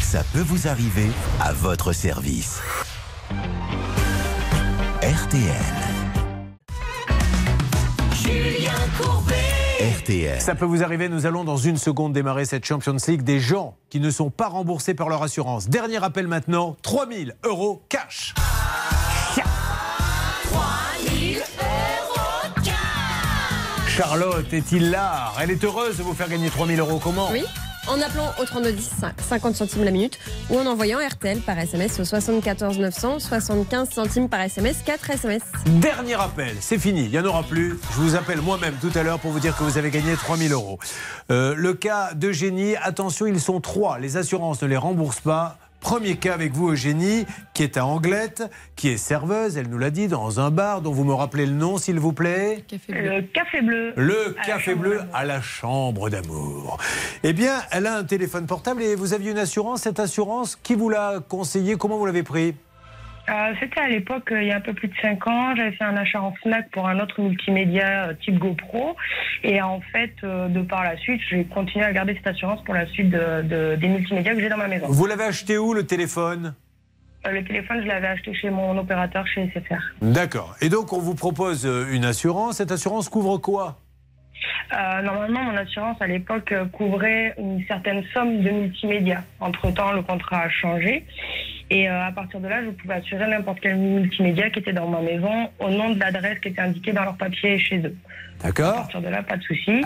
Ça 0.00 0.22
peut 0.32 0.40
vous 0.40 0.68
arriver 0.68 1.08
à 1.40 1.52
votre 1.52 1.92
service. 1.92 2.60
RTL. 5.02 5.52
Julien 8.12 8.72
Courbet. 9.00 9.34
RTL. 10.00 10.40
Ça 10.40 10.54
peut 10.54 10.64
vous 10.64 10.82
arriver, 10.82 11.08
nous 11.08 11.26
allons 11.26 11.44
dans 11.44 11.56
une 11.56 11.76
seconde 11.76 12.12
démarrer 12.12 12.44
cette 12.44 12.64
Champions 12.64 12.96
League 13.06 13.22
des 13.22 13.38
gens 13.38 13.76
qui 13.90 14.00
ne 14.00 14.10
sont 14.10 14.30
pas 14.30 14.48
remboursés 14.48 14.94
par 14.94 15.08
leur 15.08 15.22
assurance. 15.22 15.68
Dernier 15.68 16.02
appel 16.02 16.26
maintenant, 16.26 16.76
3000 16.82 17.36
euros 17.44 17.82
cash. 17.88 18.34
Charlotte 23.98 24.52
est-il 24.52 24.92
là? 24.92 25.32
Elle 25.40 25.50
est 25.50 25.64
heureuse 25.64 25.96
de 25.96 26.04
vous 26.04 26.14
faire 26.14 26.28
gagner 26.28 26.50
3000 26.50 26.78
euros. 26.78 27.00
Comment? 27.02 27.30
Oui. 27.32 27.42
En 27.88 28.00
appelant 28.00 28.32
au 28.40 28.44
3210 28.44 28.90
50 29.28 29.56
centimes 29.56 29.82
la 29.82 29.90
minute 29.90 30.20
ou 30.50 30.56
en 30.56 30.66
envoyant 30.66 31.00
RTL 31.04 31.40
par 31.40 31.58
SMS 31.58 31.98
au 31.98 32.04
74 32.04 32.78
900 32.78 33.18
75 33.18 33.90
centimes 33.90 34.28
par 34.28 34.42
SMS 34.42 34.82
4 34.86 35.10
SMS. 35.10 35.42
Dernier 35.66 36.14
appel, 36.14 36.54
c'est 36.60 36.78
fini, 36.78 37.06
il 37.06 37.10
n'y 37.10 37.18
en 37.18 37.24
aura 37.24 37.42
plus. 37.42 37.76
Je 37.90 37.96
vous 37.96 38.14
appelle 38.14 38.40
moi-même 38.40 38.76
tout 38.80 38.92
à 38.94 39.02
l'heure 39.02 39.18
pour 39.18 39.32
vous 39.32 39.40
dire 39.40 39.56
que 39.56 39.64
vous 39.64 39.78
avez 39.78 39.90
gagné 39.90 40.14
3000 40.14 40.52
euros. 40.52 40.78
Euh, 41.32 41.56
le 41.56 41.74
cas 41.74 42.14
d'Eugénie, 42.14 42.76
attention, 42.76 43.26
ils 43.26 43.40
sont 43.40 43.60
trois. 43.60 43.98
Les 43.98 44.16
assurances 44.16 44.62
ne 44.62 44.68
les 44.68 44.76
remboursent 44.76 45.22
pas. 45.22 45.58
Premier 45.80 46.16
cas 46.16 46.34
avec 46.34 46.52
vous, 46.52 46.70
Eugénie, 46.70 47.24
qui 47.54 47.62
est 47.62 47.76
à 47.76 47.86
Anglette, 47.86 48.42
qui 48.76 48.88
est 48.88 48.96
serveuse, 48.96 49.56
elle 49.56 49.68
nous 49.68 49.78
l'a 49.78 49.90
dit, 49.90 50.08
dans 50.08 50.40
un 50.40 50.50
bar 50.50 50.82
dont 50.82 50.92
vous 50.92 51.04
me 51.04 51.14
rappelez 51.14 51.46
le 51.46 51.52
nom, 51.52 51.78
s'il 51.78 51.98
vous 52.00 52.12
plaît? 52.12 52.64
Le 52.88 53.22
Café 53.22 53.62
Bleu. 53.62 53.92
Le 53.96 54.36
à 54.40 54.44
Café 54.44 54.74
Bleu 54.74 55.00
à 55.14 55.24
la 55.24 55.40
Chambre 55.40 56.10
d'amour. 56.10 56.78
Eh 57.22 57.32
bien, 57.32 57.62
elle 57.70 57.86
a 57.86 57.96
un 57.96 58.04
téléphone 58.04 58.46
portable 58.46 58.82
et 58.82 58.96
vous 58.96 59.14
aviez 59.14 59.30
une 59.30 59.38
assurance. 59.38 59.82
Cette 59.82 60.00
assurance, 60.00 60.56
qui 60.56 60.74
vous 60.74 60.90
l'a 60.90 61.20
conseillé? 61.28 61.76
Comment 61.76 61.96
vous 61.96 62.06
l'avez 62.06 62.24
pris? 62.24 62.54
Euh, 63.28 63.52
C'était 63.60 63.80
à 63.80 63.88
l'époque, 63.88 64.32
euh, 64.32 64.42
il 64.42 64.48
y 64.48 64.52
a 64.52 64.56
un 64.56 64.60
peu 64.60 64.72
plus 64.72 64.88
de 64.88 64.94
5 65.02 65.26
ans. 65.26 65.54
J'avais 65.56 65.72
fait 65.72 65.84
un 65.84 65.96
achat 65.96 66.20
en 66.22 66.32
Fnac 66.42 66.70
pour 66.70 66.88
un 66.88 66.98
autre 67.00 67.20
multimédia 67.20 68.08
euh, 68.08 68.14
type 68.24 68.38
GoPro. 68.38 68.96
Et 69.44 69.60
en 69.60 69.80
fait, 69.92 70.14
de 70.22 70.62
par 70.62 70.82
la 70.84 70.96
suite, 70.96 71.20
j'ai 71.28 71.44
continué 71.44 71.84
à 71.84 71.92
garder 71.92 72.14
cette 72.14 72.26
assurance 72.26 72.62
pour 72.64 72.74
la 72.74 72.86
suite 72.86 73.10
de, 73.10 73.42
de- 73.42 73.76
des 73.76 73.88
multimédias 73.88 74.34
que 74.34 74.40
j'ai 74.40 74.48
dans 74.48 74.56
ma 74.56 74.68
maison. 74.68 74.86
Vous 74.88 75.06
l'avez 75.06 75.24
acheté 75.24 75.58
où 75.58 75.74
le 75.74 75.84
téléphone? 75.86 76.54
Le 77.30 77.44
téléphone, 77.44 77.82
je 77.82 77.86
l'avais 77.88 78.06
acheté 78.06 78.32
chez 78.32 78.48
mon 78.48 78.78
opérateur 78.78 79.26
chez 79.26 79.50
SFR. 79.54 79.82
D'accord. 80.00 80.54
Et 80.62 80.68
donc, 80.68 80.92
on 80.92 80.98
vous 81.00 81.14
propose 81.16 81.68
une 81.90 82.04
assurance. 82.04 82.56
Cette 82.58 82.70
assurance 82.72 83.08
couvre 83.08 83.38
quoi? 83.38 83.78
Euh, 84.72 85.02
normalement, 85.02 85.42
mon 85.42 85.56
assurance 85.56 85.96
à 86.00 86.06
l'époque 86.06 86.54
couvrait 86.72 87.34
une 87.38 87.64
certaine 87.66 88.04
somme 88.14 88.40
de 88.42 88.50
multimédia. 88.50 89.24
Entre-temps, 89.40 89.92
le 89.92 90.02
contrat 90.02 90.42
a 90.42 90.48
changé. 90.48 91.04
Et 91.70 91.88
euh, 91.88 92.06
à 92.06 92.12
partir 92.12 92.40
de 92.40 92.48
là, 92.48 92.62
je 92.64 92.70
pouvais 92.70 92.94
assurer 92.94 93.26
n'importe 93.28 93.58
quel 93.60 93.76
multimédia 93.76 94.48
qui 94.50 94.60
était 94.60 94.72
dans 94.72 94.88
ma 94.88 95.00
maison 95.02 95.50
au 95.60 95.68
nom 95.70 95.90
de 95.94 96.00
l'adresse 96.00 96.38
qui 96.40 96.48
était 96.48 96.62
indiquée 96.62 96.92
dans 96.92 97.04
leur 97.04 97.16
papier 97.16 97.58
chez 97.58 97.78
eux. 97.78 97.94
À 98.42 98.46
D'accord. 98.46 98.74
partir 98.74 99.02
de 99.02 99.08
là, 99.08 99.22
pas 99.22 99.36
de 99.36 99.42
souci. 99.42 99.82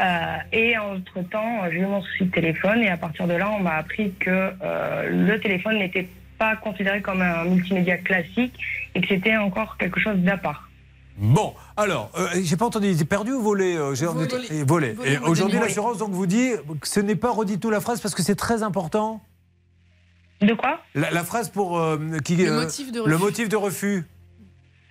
Euh, 0.00 0.36
et 0.52 0.76
entre-temps, 0.76 1.60
j'ai 1.70 1.78
eu 1.78 1.86
mon 1.86 2.02
souci 2.02 2.24
de 2.24 2.30
téléphone. 2.30 2.80
Et 2.82 2.88
à 2.88 2.96
partir 2.96 3.26
de 3.28 3.34
là, 3.34 3.48
on 3.50 3.60
m'a 3.60 3.74
appris 3.76 4.12
que 4.18 4.30
euh, 4.62 5.08
le 5.28 5.38
téléphone 5.38 5.78
n'était 5.78 6.08
pas 6.36 6.56
considéré 6.56 7.00
comme 7.00 7.22
un 7.22 7.44
multimédia 7.44 7.96
classique 7.98 8.54
et 8.96 9.00
que 9.00 9.06
c'était 9.06 9.36
encore 9.36 9.76
quelque 9.76 10.00
chose 10.00 10.16
d'à 10.18 10.36
part. 10.36 10.68
Bon, 11.16 11.54
alors, 11.76 12.10
euh, 12.18 12.26
j'ai 12.42 12.56
pas 12.56 12.64
entendu, 12.64 12.88
il 12.88 12.94
était 12.94 13.04
perdu 13.04 13.30
ou 13.30 13.40
volé 13.40 13.76
euh, 13.76 13.94
j'ai 13.94 14.08
entendu- 14.08 14.26
Volé. 14.30 14.46
et 14.50 14.64
volé. 14.64 14.92
Volé, 14.94 15.12
Et 15.12 15.18
aujourd'hui, 15.18 15.60
l'assurance 15.60 15.98
donc 15.98 16.10
vous 16.10 16.26
dit 16.26 16.50
que 16.80 16.88
ce 16.88 16.98
n'est 16.98 17.14
pas 17.14 17.30
redites-nous 17.30 17.70
la 17.70 17.80
phrase 17.80 18.00
parce 18.00 18.16
que 18.16 18.22
c'est 18.22 18.34
très 18.34 18.64
important. 18.64 19.22
De 20.40 20.54
quoi 20.54 20.82
La, 20.94 21.10
la 21.10 21.24
phrase 21.24 21.48
pour 21.48 21.78
euh, 21.78 21.98
qui 22.24 22.36
Le 22.36 22.50
euh, 22.50 22.60
motif 22.62 22.92
de 22.92 22.98
le 22.98 23.02
refus. 23.14 23.24
motif 23.24 23.48
de 23.48 23.56
refus. 23.56 24.02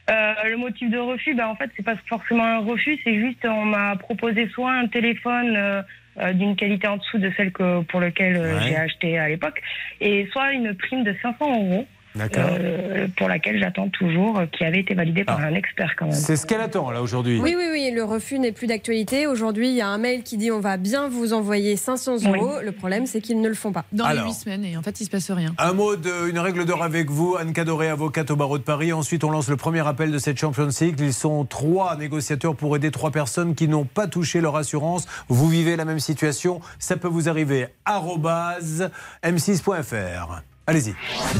Euh, 0.10 0.34
le 0.50 0.58
motif 0.58 0.90
de 0.90 0.98
refus, 0.98 1.34
ben, 1.34 1.48
en 1.48 1.56
fait, 1.56 1.70
c'est 1.78 1.84
pas 1.84 1.96
forcément 2.10 2.44
un 2.44 2.60
refus, 2.60 3.00
c'est 3.04 3.16
juste 3.16 3.46
on 3.46 3.66
m'a 3.66 3.96
proposé 3.96 4.50
soit 4.50 4.72
un 4.74 4.88
téléphone 4.88 5.56
euh, 5.56 5.82
euh, 6.20 6.34
d'une 6.34 6.56
qualité 6.58 6.88
en 6.88 6.98
dessous 6.98 7.18
de 7.20 7.32
celle 7.38 7.52
que, 7.54 7.82
pour 7.84 8.02
laquelle 8.02 8.36
euh, 8.36 8.56
Ouais. 8.58 8.64
j'ai 8.68 8.76
acheté 8.76 9.18
à 9.18 9.30
l'époque, 9.30 9.62
et 10.02 10.28
soit 10.34 10.52
une 10.52 10.74
prime 10.76 11.04
de 11.04 11.16
500 11.22 11.38
euros. 11.50 11.88
D'accord. 12.16 12.44
euh, 12.48 13.08
pour 13.18 13.28
laquelle 13.28 13.60
j'attends 13.60 13.90
toujours, 13.90 14.40
euh, 14.40 14.46
qui 14.46 14.64
avait 14.64 14.80
été 14.80 14.94
validée 14.94 15.24
par 15.24 15.40
un 15.40 15.54
expert 15.54 15.96
quand 15.98 16.06
même. 16.06 16.14
C'est 16.14 16.36
ce 16.36 16.46
qu'elle 16.46 16.62
attend 16.62 16.92
là 16.92 17.02
aujourd'hui. 17.02 17.40
Oui, 17.42 17.56
oui, 17.58 17.66
oui, 17.72 17.92
le 17.94 18.04
refus 18.04 18.40
n'est 18.40 18.52
plus 18.52 18.68
d'actualité. 18.68 19.26
Aujourd'hui, 19.28 19.70
il 19.70 19.76
y 19.76 19.82
a 19.82 19.88
un 19.88 19.98
mail 19.98 20.24
qui 20.24 20.38
dit 20.38 20.52
on 20.52 20.60
va 20.60 20.78
bien 20.78 21.08
vous 21.10 21.34
envoyer 21.34 21.76
500 21.76 22.18
euros. 22.28 22.54
Le 22.64 22.72
problème, 22.72 23.06
c'est 23.08 23.22
qu'ils 23.22 23.42
ne 23.42 23.48
le 23.48 23.56
font 23.56 23.72
pas. 23.72 23.86
Dans 23.92 24.06
Alors. 24.06 24.26
les 24.26 24.32
huit 24.32 24.36
semaines, 24.36 24.64
et 24.66 24.78
en 24.78 24.82
fait, 24.84 25.02
il 25.02 25.06
se 25.06 25.10
passe 25.10 25.32
rien. 25.32 25.54
Un 25.58 25.74
mot 25.74 25.96
de, 25.96 26.30
une 26.30 26.40
règle 26.40 26.66
d'or 26.66 26.84
avec 26.84 27.10
vous, 27.10 27.36
Anne 27.40 27.54
Cadoré, 27.54 27.90
avocate 27.90 28.30
au 28.32 28.36
barreau 28.36 28.58
de 28.58 28.64
Paris. 28.64 28.94
Ensuite, 28.94 29.24
on 29.24 29.32
lance 29.32 29.50
le 29.50 29.58
premier 29.58 29.86
appel 29.88 30.12
de 30.12 30.18
cette 30.20 30.38
Champions 30.40 30.70
League. 30.82 31.00
Ils 31.00 31.14
sont 31.14 31.46
trois 31.46 31.98
négociateurs 31.98 32.56
pour 32.56 32.76
aider 32.76 32.92
trois 32.92 33.12
personnes 33.12 33.56
qui 33.56 33.68
n'ont 33.68 33.86
pas 33.86 34.08
touché 34.08 34.40
leur 34.40 34.56
assurance. 34.56 35.08
Vous 35.30 35.48
vivez 35.50 35.76
la 35.76 35.86
même 35.86 36.00
situation, 36.00 36.62
ça 36.80 36.96
peut 36.98 37.08
vous 37.08 37.28
arriver. 37.28 37.68
Arrobase 37.86 38.90
m6.fr. 39.24 40.42
Allez-y. 40.68 40.94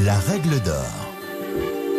La 0.06 0.18
règle 0.20 0.62
d'or. 0.64 0.86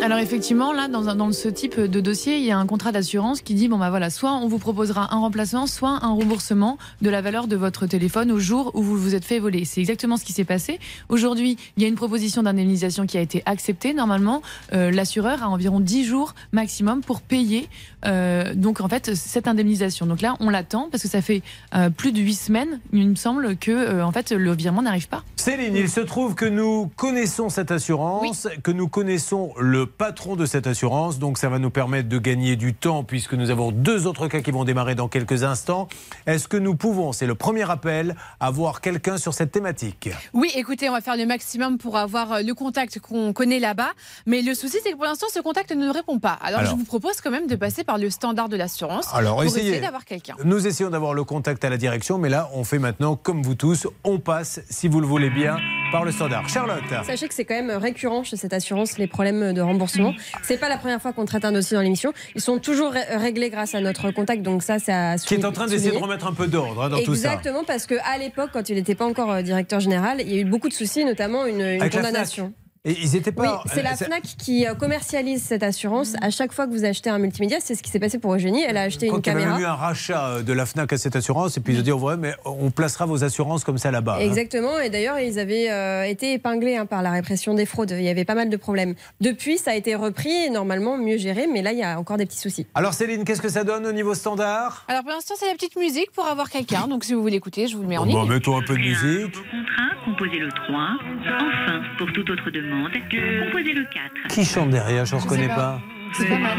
Alors 0.03 0.19
effectivement, 0.19 0.71
là, 0.73 0.87
dans, 0.87 1.07
un- 1.09 1.15
dans 1.15 1.31
ce 1.31 1.47
type 1.47 1.79
de 1.79 1.99
dossier, 1.99 2.37
il 2.37 2.43
y 2.43 2.51
a 2.51 2.57
un 2.59 2.67
contrat 2.67 2.91
d'assurance 2.91 3.41
qui 3.41 3.55
dit 3.55 3.67
bon 3.69 3.77
bah 3.79 3.89
voilà, 3.89 4.11
soit 4.11 4.33
on 4.33 4.47
vous 4.47 4.59
proposera 4.59 5.11
un 5.15 5.17
remplacement, 5.19 5.65
soit 5.65 5.97
un 6.03 6.09
remboursement 6.13 6.77
de 7.01 7.09
la 7.09 7.21
valeur 7.21 7.47
de 7.47 7.55
votre 7.55 7.87
téléphone 7.87 8.31
au 8.31 8.37
jour 8.37 8.71
où 8.75 8.83
vous 8.83 8.97
vous 8.97 9.15
êtes 9.15 9.25
fait 9.25 9.39
voler. 9.39 9.65
C'est 9.65 9.79
exactement 9.81 10.17
ce 10.17 10.25
qui 10.25 10.33
s'est 10.33 10.43
passé. 10.43 10.79
Aujourd'hui, 11.09 11.57
il 11.77 11.81
y 11.81 11.85
a 11.85 11.89
une 11.89 11.95
proposition 11.95 12.43
d'indemnisation 12.43 13.07
qui 13.07 13.17
a 13.17 13.21
été 13.21 13.41
acceptée. 13.47 13.93
Normalement, 13.95 14.43
euh, 14.73 14.91
l'assureur 14.91 15.41
a 15.41 15.49
environ 15.49 15.79
10 15.79 16.03
jours 16.05 16.35
maximum 16.51 17.01
pour 17.01 17.21
payer 17.21 17.67
euh, 18.05 18.53
donc 18.53 18.81
en 18.81 18.87
fait 18.87 19.15
cette 19.15 19.47
indemnisation. 19.47 20.05
Donc 20.05 20.21
là, 20.21 20.35
on 20.39 20.49
l'attend 20.49 20.89
parce 20.91 21.03
que 21.03 21.09
ça 21.09 21.21
fait 21.21 21.41
euh, 21.73 21.89
plus 21.89 22.11
de 22.11 22.19
8 22.19 22.33
semaines, 22.35 22.79
il 22.93 23.09
me 23.09 23.15
semble 23.15 23.57
que 23.57 23.71
euh, 23.71 24.05
en 24.05 24.11
fait 24.11 24.31
le 24.31 24.53
virement 24.53 24.81
n'arrive 24.81 25.07
pas. 25.07 25.23
Céline, 25.35 25.75
il 25.75 25.89
se 25.89 25.99
trouve 25.99 26.35
que 26.35 26.45
nous 26.45 26.91
connaissons 26.95 27.49
cette 27.49 27.71
assurance, 27.71 28.47
que 28.63 28.71
nous 28.71 28.87
connaissons 28.87 29.53
le 29.59 29.85
patron 29.85 30.35
de 30.35 30.45
cette 30.45 30.67
assurance. 30.67 31.19
Donc 31.19 31.37
ça 31.37 31.49
va 31.49 31.59
nous 31.59 31.69
permettre 31.69 32.09
de 32.09 32.17
gagner 32.17 32.55
du 32.55 32.73
temps 32.73 33.03
puisque 33.03 33.33
nous 33.33 33.49
avons 33.49 33.71
deux 33.71 34.07
autres 34.07 34.27
cas 34.27 34.41
qui 34.41 34.51
vont 34.51 34.65
démarrer 34.65 34.95
dans 34.95 35.07
quelques 35.07 35.43
instants. 35.43 35.87
Est-ce 36.25 36.47
que 36.47 36.57
nous 36.57 36.75
pouvons, 36.75 37.11
c'est 37.11 37.27
le 37.27 37.35
premier 37.35 37.69
appel, 37.69 38.15
avoir 38.39 38.81
quelqu'un 38.81 39.17
sur 39.17 39.33
cette 39.33 39.51
thématique? 39.51 40.09
Oui, 40.33 40.51
écoutez, 40.55 40.89
on 40.89 40.93
va 40.93 41.01
faire 41.01 41.17
le 41.17 41.25
maximum 41.25 41.77
pour 41.77 41.97
avoir 41.97 42.41
le 42.41 42.53
contact 42.53 42.99
qu'on 42.99 43.33
connaît 43.33 43.59
là-bas. 43.59 43.91
Mais 44.25 44.41
le 44.41 44.53
souci, 44.53 44.77
c'est 44.83 44.91
que 44.91 44.95
pour 44.95 45.05
l'instant, 45.05 45.27
ce 45.33 45.39
contact 45.39 45.71
ne 45.71 45.89
répond 45.89 46.19
pas. 46.19 46.37
Alors, 46.41 46.59
Alors. 46.61 46.71
je 46.71 46.77
vous 46.77 46.85
propose 46.85 47.21
quand 47.21 47.31
même 47.31 47.47
de 47.47 47.55
passer 47.55 47.83
par 47.83 47.94
le 47.97 48.09
standard 48.09 48.49
de 48.49 48.57
l'assurance 48.57 49.07
Alors, 49.13 49.35
pour 49.35 49.43
essayez. 49.45 49.79
d'avoir 49.79 50.05
quelqu'un. 50.05 50.35
Nous 50.43 50.67
essayons 50.67 50.89
d'avoir 50.89 51.13
le 51.13 51.23
contact 51.23 51.63
à 51.65 51.69
la 51.69 51.77
direction, 51.77 52.17
mais 52.17 52.29
là, 52.29 52.49
on 52.53 52.63
fait 52.63 52.79
maintenant, 52.79 53.15
comme 53.15 53.41
vous 53.41 53.55
tous, 53.55 53.87
on 54.03 54.19
passe, 54.19 54.61
si 54.69 54.87
vous 54.87 54.99
le 55.01 55.07
voulez 55.07 55.29
bien, 55.29 55.57
par 55.91 56.03
le 56.05 56.11
standard. 56.11 56.47
Charlotte 56.49 56.83
Sachez 57.05 57.27
que 57.27 57.33
c'est 57.33 57.45
quand 57.45 57.55
même 57.55 57.71
récurrent 57.71 58.23
chez 58.23 58.35
cette 58.37 58.53
assurance 58.53 58.97
les 58.97 59.07
problèmes 59.07 59.53
de 59.53 59.61
remboursement. 59.61 60.13
C'est 60.43 60.57
pas 60.57 60.69
la 60.69 60.77
première 60.77 61.01
fois 61.01 61.13
qu'on 61.13 61.25
traite 61.25 61.45
un 61.45 61.51
dossier 61.51 61.75
dans 61.75 61.83
l'émission. 61.83 62.11
Ils 62.35 62.41
sont 62.41 62.57
toujours 62.59 62.91
ré- 62.91 63.15
réglés 63.15 63.49
grâce 63.49 63.75
à 63.75 63.81
notre 63.81 64.11
contact, 64.11 64.41
donc 64.41 64.63
ça, 64.63 64.79
c'est 64.79 64.91
à 64.93 65.15
qui 65.17 65.35
est 65.35 65.45
en 65.45 65.51
train 65.51 65.67
d'essayer 65.67 65.91
de 65.91 65.97
remettre 65.97 66.27
un 66.27 66.33
peu 66.33 66.47
d'ordre 66.47 66.83
hein, 66.83 66.89
dans 66.89 66.97
tout 67.01 67.15
ça. 67.15 67.29
Exactement, 67.33 67.63
parce 67.65 67.85
qu'à 67.85 68.17
l'époque, 68.19 68.49
quand 68.53 68.69
il 68.69 68.75
n'était 68.75 68.95
pas 68.95 69.05
encore 69.05 69.31
euh, 69.31 69.41
directeur 69.41 69.79
général, 69.79 70.21
il 70.21 70.33
y 70.33 70.37
a 70.37 70.41
eu 70.41 70.45
beaucoup 70.45 70.67
de 70.69 70.73
soucis, 70.73 71.05
notamment 71.05 71.45
une, 71.45 71.61
une 71.61 71.81
Avec 71.81 71.93
la 71.93 72.01
condamnation. 72.01 72.53
Et 72.85 72.95
ils 73.01 73.15
étaient 73.15 73.31
pas. 73.31 73.61
Oui, 73.65 73.71
c'est 73.73 73.81
la 73.81 73.95
FNAC 73.95 74.21
qui 74.37 74.67
euh, 74.67 74.75
commercialise 74.75 75.41
cette 75.43 75.63
assurance. 75.63 76.13
À 76.21 76.29
chaque 76.29 76.51
fois 76.53 76.67
que 76.67 76.71
vous 76.71 76.85
achetez 76.85 77.09
un 77.09 77.17
multimédia, 77.17 77.57
c'est 77.59 77.73
ce 77.75 77.81
qui 77.81 77.89
s'est 77.89 77.99
passé 77.99 78.19
pour 78.19 78.33
Eugénie. 78.35 78.63
Elle 78.67 78.77
a 78.77 78.83
acheté 78.83 79.07
Quand 79.07 79.15
une 79.17 79.21
il 79.25 79.29
y 79.29 79.33
caméra. 79.33 79.51
même 79.53 79.61
eu 79.61 79.65
un 79.65 79.73
rachat 79.73 80.27
euh, 80.27 80.41
de 80.43 80.53
la 80.53 80.65
FNAC 80.67 80.93
à 80.93 80.97
cette 80.97 81.15
assurance, 81.15 81.57
et 81.57 81.61
puis 81.61 81.73
ils 81.73 81.79
ont 81.79 81.83
dit, 81.83 81.91
ouais, 81.91 82.15
mais 82.17 82.33
on 82.45 82.69
placera 82.71 83.05
vos 83.05 83.23
assurances 83.23 83.63
comme 83.63 83.77
ça 83.79 83.89
là-bas. 83.91 84.17
hein. 84.17 84.23
Exactement, 84.23 84.79
et 84.79 84.89
d'ailleurs, 84.91 85.17
ils 85.19 85.39
avaient 85.39 85.71
euh, 85.71 86.03
été 86.03 86.33
épinglés 86.33 86.75
hein, 86.77 86.85
par 86.85 87.01
la 87.01 87.09
répression 87.11 87.55
des 87.55 87.65
fraudes. 87.65 87.91
Il 87.91 88.03
y 88.03 88.09
avait 88.09 88.23
pas 88.25 88.35
mal 88.35 88.49
de 88.49 88.57
problèmes. 88.57 88.93
Depuis, 89.19 89.57
ça 89.57 89.71
a 89.71 89.75
été 89.75 89.95
repris 89.95 90.29
et 90.45 90.49
normalement 90.51 90.97
mieux 90.97 91.17
géré, 91.17 91.47
mais 91.51 91.61
là, 91.63 91.71
il 91.71 91.79
y 91.79 91.83
a 91.83 91.99
encore 91.99 92.17
des 92.17 92.25
petits 92.27 92.37
soucis. 92.39 92.67
Alors 92.75 92.93
Céline, 92.93 93.23
qu'est-ce 93.23 93.41
que 93.41 93.49
ça 93.49 93.63
donne 93.63 93.85
au 93.87 93.91
niveau 93.93 94.13
standard? 94.13 94.85
Alors, 94.87 95.01
pour 95.01 95.11
l'instant, 95.11 95.33
c'est 95.39 95.47
la 95.47 95.53
petite 95.53 95.75
musique 95.75 96.11
pour 96.11 96.27
avoir 96.27 96.49
quelqu'un. 96.51 96.87
Donc, 96.87 97.03
si 97.03 97.13
vous 97.15 97.21
voulez 97.23 97.37
écouter, 97.37 97.67
je 97.67 97.75
vous 97.75 97.81
le 97.81 97.87
mets 97.87 97.97
en 97.97 98.05
Bon, 98.05 98.19
ligne. 98.21 98.27
bah, 98.27 98.33
mettons 98.35 98.57
un 98.57 98.61
peu 98.61 98.73
de 98.75 98.79
musique. 98.81 99.33
Contrat, 99.33 100.05
composez 100.05 100.37
le 100.39 100.49
3. 100.49 100.89
Enfin, 101.27 101.81
pour 101.97 102.11
toute 102.13 102.29
autre 102.29 102.51
demande, 102.51 102.74
composez 102.83 103.73
le 103.73 103.83
4. 103.85 104.33
Qui 104.33 104.45
chante 104.45 104.69
derrière 104.69 105.05
Je 105.05 105.15
ne 105.15 105.21
reconnais 105.21 105.47
pas. 105.47 105.79
C'est 106.13 106.27
pas 106.27 106.37
mal. 106.37 106.57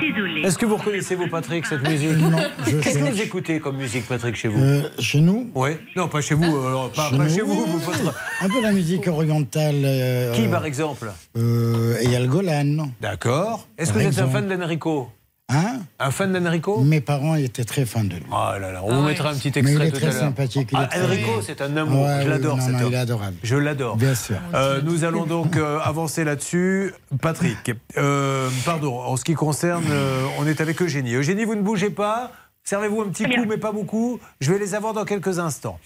Désolé. 0.00 0.42
Est-ce 0.42 0.58
que 0.58 0.66
vous 0.66 0.76
reconnaissez, 0.76 1.14
vous, 1.14 1.28
Patrick, 1.28 1.64
cette 1.66 1.88
musique 1.88 2.16
Non, 2.18 2.36
je 2.66 2.76
Qu'est-ce 2.76 2.98
que 2.98 3.04
vous 3.04 3.20
écoutez 3.22 3.58
comme 3.60 3.76
musique, 3.76 4.06
Patrick, 4.06 4.36
chez 4.36 4.48
vous 4.48 4.60
Euh, 4.62 4.82
chez 4.98 5.20
nous 5.20 5.50
Oui. 5.54 5.70
Non, 5.96 6.08
pas 6.08 6.20
chez 6.20 6.34
vous. 6.34 6.44
alors, 6.44 6.90
pas, 6.92 7.08
Chez 7.10 7.16
pas 7.16 7.24
nous, 7.24 7.34
chez 7.34 7.40
vous. 7.40 7.54
oui. 7.64 7.64
vous, 7.68 7.78
votre- 7.78 8.14
Un 8.42 8.48
peu 8.48 8.60
la 8.60 8.72
musique 8.72 9.06
orientale. 9.08 9.76
euh, 9.84 10.34
Qui, 10.34 10.46
par 10.48 10.66
exemple 10.66 11.10
euh, 11.36 11.96
y 12.02 12.14
a 12.14 12.20
le 12.20 12.26
Golan. 12.26 12.90
D'accord. 13.00 13.66
Est-ce 13.78 13.92
que 13.92 13.98
Par 13.98 14.08
vous 14.10 14.18
êtes 14.18 14.24
un 14.24 14.28
fan 14.28 14.46
d'Enrico 14.48 15.08
Hein 15.50 15.80
Un 15.98 16.10
fan 16.10 16.32
d'Enrico 16.32 16.80
Mes 16.80 17.02
parents 17.02 17.34
étaient 17.34 17.64
très 17.64 17.84
fans 17.84 18.02
de 18.04 18.14
lui. 18.14 18.22
Oh 18.30 18.34
là 18.58 18.72
là, 18.72 18.80
on 18.82 18.94
vous 18.94 19.02
mettra 19.02 19.28
un 19.30 19.34
petit 19.34 19.52
Mais 19.54 19.60
extrait 19.60 19.84
il 19.84 19.88
est 19.88 19.90
tout 19.90 19.96
très 19.98 20.06
à 20.06 20.10
l'heure. 20.12 20.20
sympathique, 20.20 20.68
il 20.72 20.78
est 20.78 20.80
Ah, 20.82 20.86
très- 20.86 21.02
Enrico, 21.04 21.30
c'est 21.42 21.60
un 21.60 21.76
amour. 21.76 22.04
Ouais, 22.06 22.16
Je 22.20 22.24
oui, 22.24 22.30
l'adore, 22.30 22.60
cet 22.62 22.72
non, 22.72 22.78
homme. 22.80 22.86
il 22.88 22.94
est 22.94 22.98
adorable. 22.98 23.36
Je 23.42 23.56
l'adore. 23.56 23.96
Bien 23.96 24.14
sûr. 24.14 24.36
Euh, 24.54 24.80
nous 24.82 25.04
allons 25.04 25.26
donc 25.26 25.56
euh, 25.56 25.78
avancer 25.80 26.24
là-dessus. 26.24 26.94
Patrick, 27.20 27.72
euh, 27.98 28.48
pardon, 28.64 28.98
en 28.98 29.16
ce 29.18 29.24
qui 29.24 29.34
concerne, 29.34 29.84
euh, 29.90 30.24
on 30.38 30.46
est 30.46 30.62
avec 30.62 30.80
Eugénie. 30.80 31.14
Eugénie, 31.14 31.44
vous 31.44 31.56
ne 31.56 31.62
bougez 31.62 31.90
pas. 31.90 32.32
Servez-vous 32.64 33.02
un 33.02 33.08
petit 33.08 33.24
coup, 33.24 33.44
mais 33.46 33.58
pas 33.58 33.72
beaucoup. 33.72 34.20
Je 34.40 34.50
vais 34.50 34.58
les 34.58 34.74
avoir 34.74 34.94
dans 34.94 35.04
quelques 35.04 35.38
instants. 35.38 35.78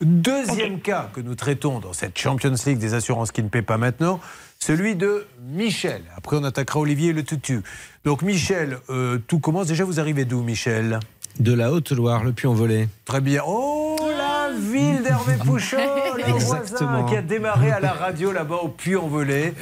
Deuxième 0.00 0.80
cas 0.80 1.08
que 1.12 1.20
nous 1.20 1.34
traitons 1.34 1.78
dans 1.78 1.92
cette 1.92 2.18
Champions 2.18 2.54
League 2.66 2.78
des 2.78 2.94
assurances 2.94 3.30
qui 3.32 3.42
ne 3.42 3.48
paient 3.48 3.62
pas 3.62 3.76
maintenant, 3.78 4.18
celui 4.64 4.96
de 4.96 5.26
Michel. 5.42 6.00
Après, 6.16 6.38
on 6.38 6.44
attaquera 6.44 6.80
Olivier 6.80 7.10
et 7.10 7.12
le 7.12 7.22
tutu. 7.22 7.60
Donc, 8.06 8.22
Michel, 8.22 8.78
euh, 8.88 9.18
tout 9.26 9.38
commence. 9.38 9.66
Déjà, 9.66 9.84
vous 9.84 10.00
arrivez 10.00 10.24
d'où, 10.24 10.42
Michel? 10.42 11.00
De 11.38 11.52
la 11.52 11.70
Haute-Loire, 11.70 12.24
le 12.24 12.32
Puy-en-Velay. 12.32 12.88
Très 13.04 13.20
bien. 13.20 13.42
Oh, 13.46 13.96
la 14.16 14.50
ville 14.58 15.02
d'Hervé 15.02 15.34
Pouchon, 15.44 15.76
le 16.16 16.22
voisin 16.30 16.60
Exactement. 16.60 17.04
qui 17.04 17.14
a 17.16 17.20
démarré 17.20 17.72
à 17.72 17.80
la 17.80 17.92
radio 17.92 18.32
là-bas 18.32 18.60
au 18.62 18.68
Puy-en-Velay 18.68 19.52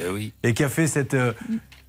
et 0.43 0.53
qui 0.53 0.63
a 0.63 0.69
fait 0.69 0.87
cette 0.87 1.15
euh, 1.15 1.33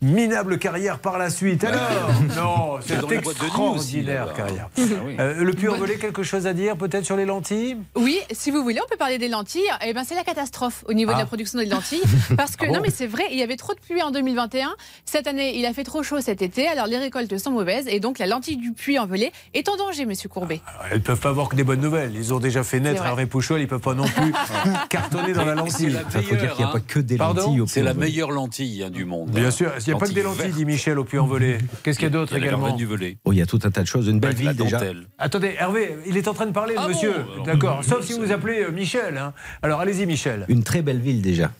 minable 0.05 0.59
carrière 0.59 0.99
par 0.99 1.19
la 1.19 1.31
suite. 1.31 1.65
Alors, 1.65 1.81
non, 2.37 2.79
c'est 2.81 3.03
aussi, 3.03 3.15
extraordinaire 3.15 4.27
là-bas. 4.27 4.37
carrière. 4.37 4.69
Ah 4.79 4.83
oui. 5.07 5.17
Euh, 5.19 5.43
le 5.45 5.53
Puy-en-Velay, 5.53 5.97
quelque 5.97 6.23
chose 6.23 6.47
à 6.47 6.53
dire 6.53 6.77
peut-être 6.77 7.05
sur 7.05 7.17
les 7.17 7.25
lentilles? 7.25 7.77
Oui, 7.97 8.19
si 8.31 8.51
vous 8.51 8.63
voulez, 8.63 8.81
on 8.85 8.89
peut 8.89 8.97
parler 8.97 9.19
des 9.19 9.29
lentilles. 9.29 9.63
Eh 9.87 9.93
ben, 9.93 10.03
c'est 10.07 10.15
la 10.15 10.25
catastrophe 10.25 10.85
au 10.89 10.93
niveau 10.93 11.11
de 11.13 11.17
Ah. 11.17 11.21
la 11.21 11.27
production 11.27 11.59
des 11.59 11.67
lentilles. 11.67 12.03
Parce 12.37 12.57
que, 12.57 12.65
Ah 12.65 12.69
bon 12.69 12.75
non, 12.75 12.81
mais 12.83 12.91
c'est 12.91 13.07
vrai, 13.07 13.25
il 13.33 13.39
y 13.39 13.43
avait 13.43 13.57
trop 13.57 13.75
de 13.75 13.81
pluie 13.81 14.03
en 14.03 14.11
2021. 14.11 14.75
Cette 15.05 15.27
année, 15.27 15.59
il 15.59 15.67
a 15.67 15.73
fait 15.73 15.85
trop 15.85 16.03
chaud 16.03 16.21
cet 16.21 16.43
été, 16.43 16.67
alors 16.69 16.87
les 16.87 16.99
récoltes 16.99 17.37
sont 17.39 17.51
mauvaises. 17.51 17.87
Et 17.89 18.01
donc, 18.01 18.19
la 18.19 18.27
lentille 18.27 18.57
du 18.57 18.73
puits 18.73 18.99
en 18.99 19.07
velay 19.07 19.33
est 19.55 19.69
en 19.69 19.77
danger, 19.77 20.07
monsieur 20.07 20.29
Courbet. 20.29 20.61
Elles 20.91 20.99
ne 20.99 21.03
peuvent 21.03 21.21
pas 21.21 21.31
avoir 21.31 21.49
que 21.49 21.57
des 21.57 21.65
bonnes 21.65 21.81
nouvelles. 21.81 22.13
Ils 22.15 22.35
ont 22.35 22.41
déjà 22.41 22.63
fait 22.63 22.81
naître. 22.81 23.05
Hervé 23.05 23.27
Pouchol, 23.27 23.61
ils 23.61 23.65
ne 23.65 23.69
peuvent 23.69 23.81
pas 23.81 23.95
non 23.95 24.05
plus 24.05 24.33
cartonner 24.89 25.33
dans 25.33 25.45
la 25.45 25.55
lentille. 25.55 25.91
la 25.91 26.01
Il 26.15 26.23
faut 26.23 26.35
dire 26.37 26.55
qu'il 26.55 26.65
n'y 26.65 26.71
a 26.71 26.73
pas 26.73 26.81
que 26.81 26.99
des 26.99 27.17
lentilles 27.17 27.61
au 27.61 27.67
C'est 27.67 27.83
la 27.83 27.91
Puy-en-Velay. 27.93 28.11
meilleure 28.11 28.31
lentille 28.31 28.83
hein, 28.85 28.91
du 28.91 29.05
monde. 29.05 29.31
Bien 29.31 29.51
sûr, 29.51 29.73
il 29.87 29.94
n'y 29.95 29.99
a 29.99 30.01
pas 30.01 30.09
que 30.09 30.13
des 30.15 30.23
lentilles, 30.23 30.53
dit 30.53 30.65
Michel 30.65 30.99
au 30.99 31.05
Puy-en-Velay. 31.05 31.59
Qu'est-ce 31.83 31.99
qu'il 31.99 32.07
y 32.07 32.07
a 32.07 32.11
d'autre 32.11 32.35
également 32.37 32.75
du 32.77 32.87
Velay. 32.87 33.17
Oh, 33.25 33.33
il 33.33 33.39
y 33.39 33.43
a 33.43 33.47
tout 33.47 33.59
un 33.65 33.71
tas 33.71 33.83
de 33.83 33.87
choses. 33.87 34.09
Une 34.09 34.21
belle 34.21 34.35
ville 34.35 34.55
déjà. 34.55 34.81
Attendez, 35.19 35.55
Hervé, 35.59 35.97
il 36.07 36.17
est 36.17 36.29
en 36.29 36.35
train 36.35 36.47
de 36.47 36.53
parler, 36.53 36.75
le 36.75 36.81
Ah 36.81 36.89
monsieur. 36.89 37.15
D'accord, 37.45 37.83
sauf 37.85 38.05
si 38.05 38.19
vous 38.19 38.31
appelez 38.33 38.63
euh, 38.63 38.71
Michel. 38.71 39.17
hein. 39.19 39.33
Alors 39.63 39.81
allez-y, 39.81 40.07
Michel. 40.07 40.45
Une 40.49 40.63
très 40.63 40.83
belle 40.83 41.01
ville 41.01 41.23
déjà. 41.23 41.51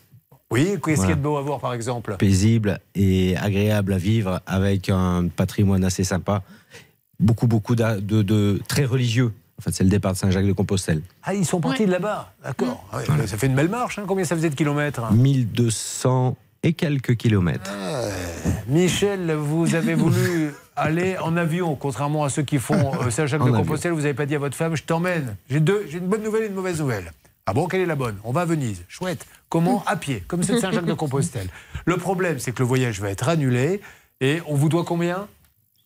Oui, 0.51 0.75
qu'est-ce 0.83 1.01
qu'il 1.01 1.09
y 1.09 1.13
a 1.13 1.15
de 1.15 1.21
beau 1.21 1.37
à 1.37 1.41
voir, 1.41 1.59
par 1.59 1.73
exemple 1.73 2.15
Paisible 2.17 2.79
et 2.93 3.35
agréable 3.37 3.93
à 3.93 3.97
vivre 3.97 4.41
avec 4.45 4.89
un 4.89 5.27
patrimoine 5.35 5.83
assez 5.83 6.03
sympa. 6.03 6.43
Beaucoup, 7.19 7.47
beaucoup 7.47 7.75
de, 7.75 7.99
de 7.99 8.61
très 8.67 8.85
religieux. 8.85 9.33
En 9.57 9.61
fait, 9.63 9.71
c'est 9.73 9.83
le 9.85 9.89
départ 9.89 10.11
de 10.13 10.17
Saint-Jacques-de-Compostelle. 10.17 11.01
Ah, 11.23 11.33
ils 11.33 11.45
sont 11.45 11.61
partis 11.61 11.85
de 11.85 11.91
là-bas. 11.91 12.33
D'accord. 12.43 12.85
Ouais, 12.93 13.25
Ça 13.25 13.37
fait 13.37 13.47
une 13.47 13.55
belle 13.55 13.69
marche. 13.69 13.97
hein. 13.97 14.03
Combien 14.05 14.25
ça 14.25 14.35
faisait 14.35 14.49
de 14.49 14.55
kilomètres 14.55 15.11
1200 15.13 16.37
et 16.65 16.73
quelques 16.73 17.15
kilomètres. 17.15 17.71
Michel, 18.67 19.31
vous 19.33 19.75
avez 19.75 19.93
voulu 19.93 20.51
aller 20.75 21.15
en 21.19 21.37
avion, 21.37 21.75
contrairement 21.75 22.23
à 22.23 22.29
ceux 22.29 22.41
qui 22.41 22.57
font 22.57 22.91
euh, 23.01 23.09
Saint-Jacques-de-Compostelle. 23.11 23.91
Vous 23.91 24.01
n'avez 24.01 24.15
pas 24.15 24.25
dit 24.25 24.35
à 24.35 24.39
votre 24.39 24.57
femme, 24.57 24.75
je 24.75 24.83
t'emmène. 24.83 25.37
J'ai 25.49 25.59
deux, 25.59 25.85
j'ai 25.87 25.99
une 25.99 26.07
bonne 26.07 26.23
nouvelle 26.23 26.43
et 26.43 26.47
une 26.47 26.55
mauvaise 26.55 26.79
nouvelle. 26.79 27.11
Ah 27.45 27.53
bon, 27.53 27.67
quelle 27.67 27.81
est 27.81 27.85
la 27.85 27.95
bonne? 27.95 28.17
On 28.23 28.31
va 28.31 28.41
à 28.41 28.45
Venise. 28.45 28.83
Chouette. 28.87 29.27
Comment? 29.49 29.83
À 29.85 29.95
pied, 29.95 30.23
comme 30.27 30.41
c'est 30.41 30.53
de 30.53 30.59
Saint-Jacques-de-Compostelle. 30.59 31.47
Le 31.85 31.97
problème, 31.97 32.39
c'est 32.39 32.51
que 32.51 32.59
le 32.59 32.65
voyage 32.65 32.99
va 32.99 33.11
être 33.11 33.29
annulé. 33.29 33.81
Et 34.19 34.41
on 34.47 34.55
vous 34.55 34.69
doit 34.69 34.83
combien? 34.83 35.27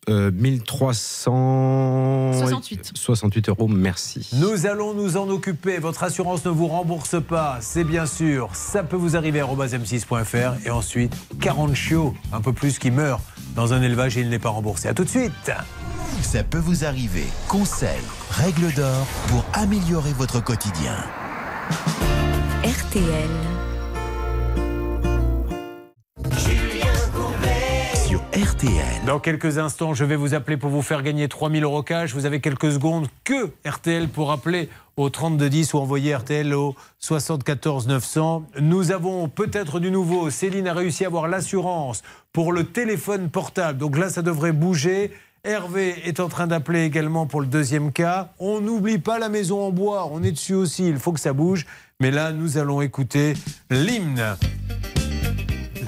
Euh, 0.08 0.30
1300... 0.32 2.32
68. 2.38 2.92
68 2.94 3.48
euros, 3.50 3.68
merci. 3.68 4.28
Nous 4.34 4.66
allons 4.66 4.94
nous 4.94 5.16
en 5.16 5.28
occuper. 5.28 5.78
Votre 5.78 6.04
assurance 6.04 6.44
ne 6.44 6.50
vous 6.50 6.68
rembourse 6.68 7.16
pas, 7.22 7.58
c'est 7.60 7.84
bien 7.84 8.06
sûr. 8.06 8.48
Ça 8.54 8.82
peut 8.82 8.96
vous 8.96 9.16
arriver 9.16 9.40
à 9.40 9.44
m6.fr. 9.44 10.66
Et 10.66 10.70
ensuite, 10.70 11.12
40 11.40 11.74
chiots, 11.74 12.14
un 12.32 12.40
peu 12.40 12.52
plus, 12.52 12.78
qui 12.78 12.90
meurent 12.90 13.20
dans 13.54 13.74
un 13.74 13.82
élevage 13.82 14.16
et 14.16 14.20
il 14.20 14.30
n'est 14.30 14.38
pas 14.38 14.48
remboursé. 14.48 14.88
A 14.88 14.94
tout 14.94 15.04
de 15.04 15.10
suite. 15.10 15.52
Ça 16.22 16.44
peut 16.44 16.58
vous 16.58 16.84
arriver. 16.84 17.24
Conseils, 17.48 17.88
règles 18.30 18.72
d'or 18.74 19.06
pour 19.28 19.44
améliorer 19.52 20.12
votre 20.12 20.42
quotidien. 20.42 20.96
RTL. 22.64 23.69
Dans 29.06 29.18
quelques 29.18 29.58
instants, 29.58 29.92
je 29.92 30.04
vais 30.04 30.16
vous 30.16 30.34
appeler 30.34 30.56
pour 30.56 30.70
vous 30.70 30.80
faire 30.80 31.02
gagner 31.02 31.28
3000 31.28 31.62
euros 31.62 31.82
cash. 31.82 32.14
Vous 32.14 32.24
avez 32.24 32.40
quelques 32.40 32.72
secondes 32.72 33.08
que 33.24 33.50
RTL 33.66 34.08
pour 34.08 34.30
appeler 34.32 34.70
au 34.96 35.10
3210 35.10 35.74
ou 35.74 35.78
envoyer 35.78 36.14
RTL 36.14 36.54
au 36.54 36.74
74 37.00 37.86
900. 37.88 38.46
Nous 38.60 38.92
avons 38.92 39.28
peut-être 39.28 39.78
du 39.78 39.90
nouveau. 39.90 40.30
Céline 40.30 40.68
a 40.68 40.72
réussi 40.72 41.04
à 41.04 41.08
avoir 41.08 41.28
l'assurance 41.28 42.02
pour 42.32 42.52
le 42.52 42.64
téléphone 42.64 43.28
portable. 43.28 43.78
Donc 43.78 43.98
là, 43.98 44.08
ça 44.08 44.22
devrait 44.22 44.52
bouger. 44.52 45.10
Hervé 45.44 45.96
est 46.06 46.20
en 46.20 46.28
train 46.28 46.46
d'appeler 46.46 46.84
également 46.84 47.26
pour 47.26 47.42
le 47.42 47.46
deuxième 47.46 47.92
cas. 47.92 48.30
On 48.38 48.60
n'oublie 48.60 48.98
pas 48.98 49.18
la 49.18 49.28
maison 49.28 49.60
en 49.66 49.70
bois. 49.70 50.08
On 50.12 50.22
est 50.22 50.32
dessus 50.32 50.54
aussi. 50.54 50.88
Il 50.88 50.98
faut 50.98 51.12
que 51.12 51.20
ça 51.20 51.34
bouge. 51.34 51.66
Mais 51.98 52.10
là, 52.10 52.32
nous 52.32 52.56
allons 52.56 52.80
écouter 52.80 53.34
l'hymne. 53.70 54.36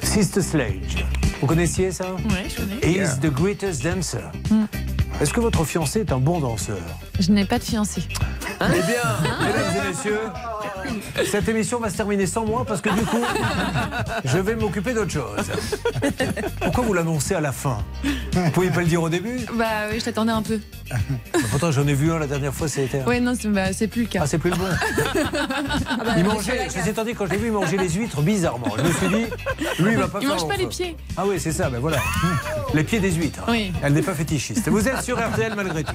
Sister 0.02 0.42
Sledge. 0.42 1.04
Vous 1.42 1.48
connaissiez 1.48 1.90
ça? 1.90 2.14
Ouais, 2.14 2.48
je 2.48 2.54
connais. 2.54 2.76
Is 3.04 3.18
the 3.20 3.26
greatest 3.26 3.82
dancer. 3.82 4.30
Mm. 4.48 4.66
Est-ce 5.20 5.32
que 5.32 5.40
votre 5.40 5.64
fiancé 5.64 5.98
est 5.98 6.12
un 6.12 6.20
bon 6.20 6.38
danseur? 6.38 6.78
Je 7.20 7.30
n'ai 7.30 7.44
pas 7.44 7.58
de 7.58 7.64
fiancé. 7.64 8.02
Eh 8.60 8.64
bien, 8.64 9.46
mesdames 9.46 9.84
et 9.84 9.88
messieurs, 9.88 10.20
cette 11.30 11.48
émission 11.48 11.78
va 11.78 11.90
se 11.90 11.96
terminer 11.96 12.26
sans 12.26 12.44
moi 12.46 12.64
parce 12.66 12.80
que 12.80 12.88
du 12.90 13.02
coup, 13.02 13.22
je 14.24 14.38
vais 14.38 14.54
m'occuper 14.56 14.94
d'autre 14.94 15.10
chose. 15.10 15.50
Pourquoi 16.60 16.84
vous 16.84 16.94
l'annoncez 16.94 17.34
à 17.34 17.40
la 17.40 17.52
fin? 17.52 17.78
Vous 18.32 18.50
pouviez 18.50 18.70
pas 18.70 18.80
le 18.80 18.86
dire 18.86 19.02
au 19.02 19.08
début? 19.08 19.40
Bah 19.54 19.88
oui, 19.90 20.00
je 20.00 20.04
t'attendais 20.04 20.32
un 20.32 20.42
peu. 20.42 20.58
Bah, 20.90 20.96
Pourtant, 21.50 21.70
j'en 21.70 21.86
ai 21.86 21.94
vu 21.94 22.12
un 22.12 22.18
la 22.18 22.26
dernière 22.26 22.54
fois, 22.54 22.66
c'était. 22.68 23.02
Ouais, 23.04 23.20
non, 23.20 23.34
c'est 23.38 23.48
bah, 23.48 23.72
c'est 23.72 23.88
plus 23.88 24.02
le 24.02 24.08
cas. 24.08 24.20
Ah, 24.22 24.26
c'est 24.26 24.38
plus 24.38 24.50
le 24.50 24.56
bon. 24.56 24.64
bah, 24.64 26.14
il 26.16 26.24
mangeait, 26.24 26.66
étant 26.86 27.04
dit, 27.04 27.14
quand 27.14 27.26
je 27.26 27.32
l'ai 27.32 27.38
vu, 27.38 27.46
il 27.48 27.52
mangeait 27.52 27.76
les 27.76 27.90
huîtres 27.90 28.22
bizarrement. 28.22 28.68
Je 28.78 28.82
me 28.82 28.92
suis 28.92 29.08
dit, 29.08 29.26
lui, 29.82 29.92
il 29.92 29.98
va 29.98 30.08
pas 30.08 30.18
Il 30.20 30.26
faire 30.28 30.36
mange 30.36 30.48
pas 30.48 30.56
les 30.56 30.66
pieds. 30.66 30.96
Ah 31.16 31.24
oui, 31.26 31.38
c'est 31.38 31.52
ça, 31.52 31.68
ben 31.68 31.78
voilà. 31.78 31.98
Les 32.74 32.84
pieds 32.84 33.00
des 33.00 33.12
huîtres. 33.12 33.42
Oui. 33.48 33.72
Elle 33.82 33.92
n'est 33.92 34.02
pas 34.02 34.14
fétichiste. 34.14 34.68
Vous 34.68 34.88
êtes 34.88 35.02
sur 35.02 35.18
RTL 35.18 35.54
malgré 35.54 35.84
tout. 35.84 35.94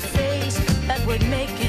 face 0.00 0.58
that 0.86 1.04
would 1.06 1.22
make 1.28 1.59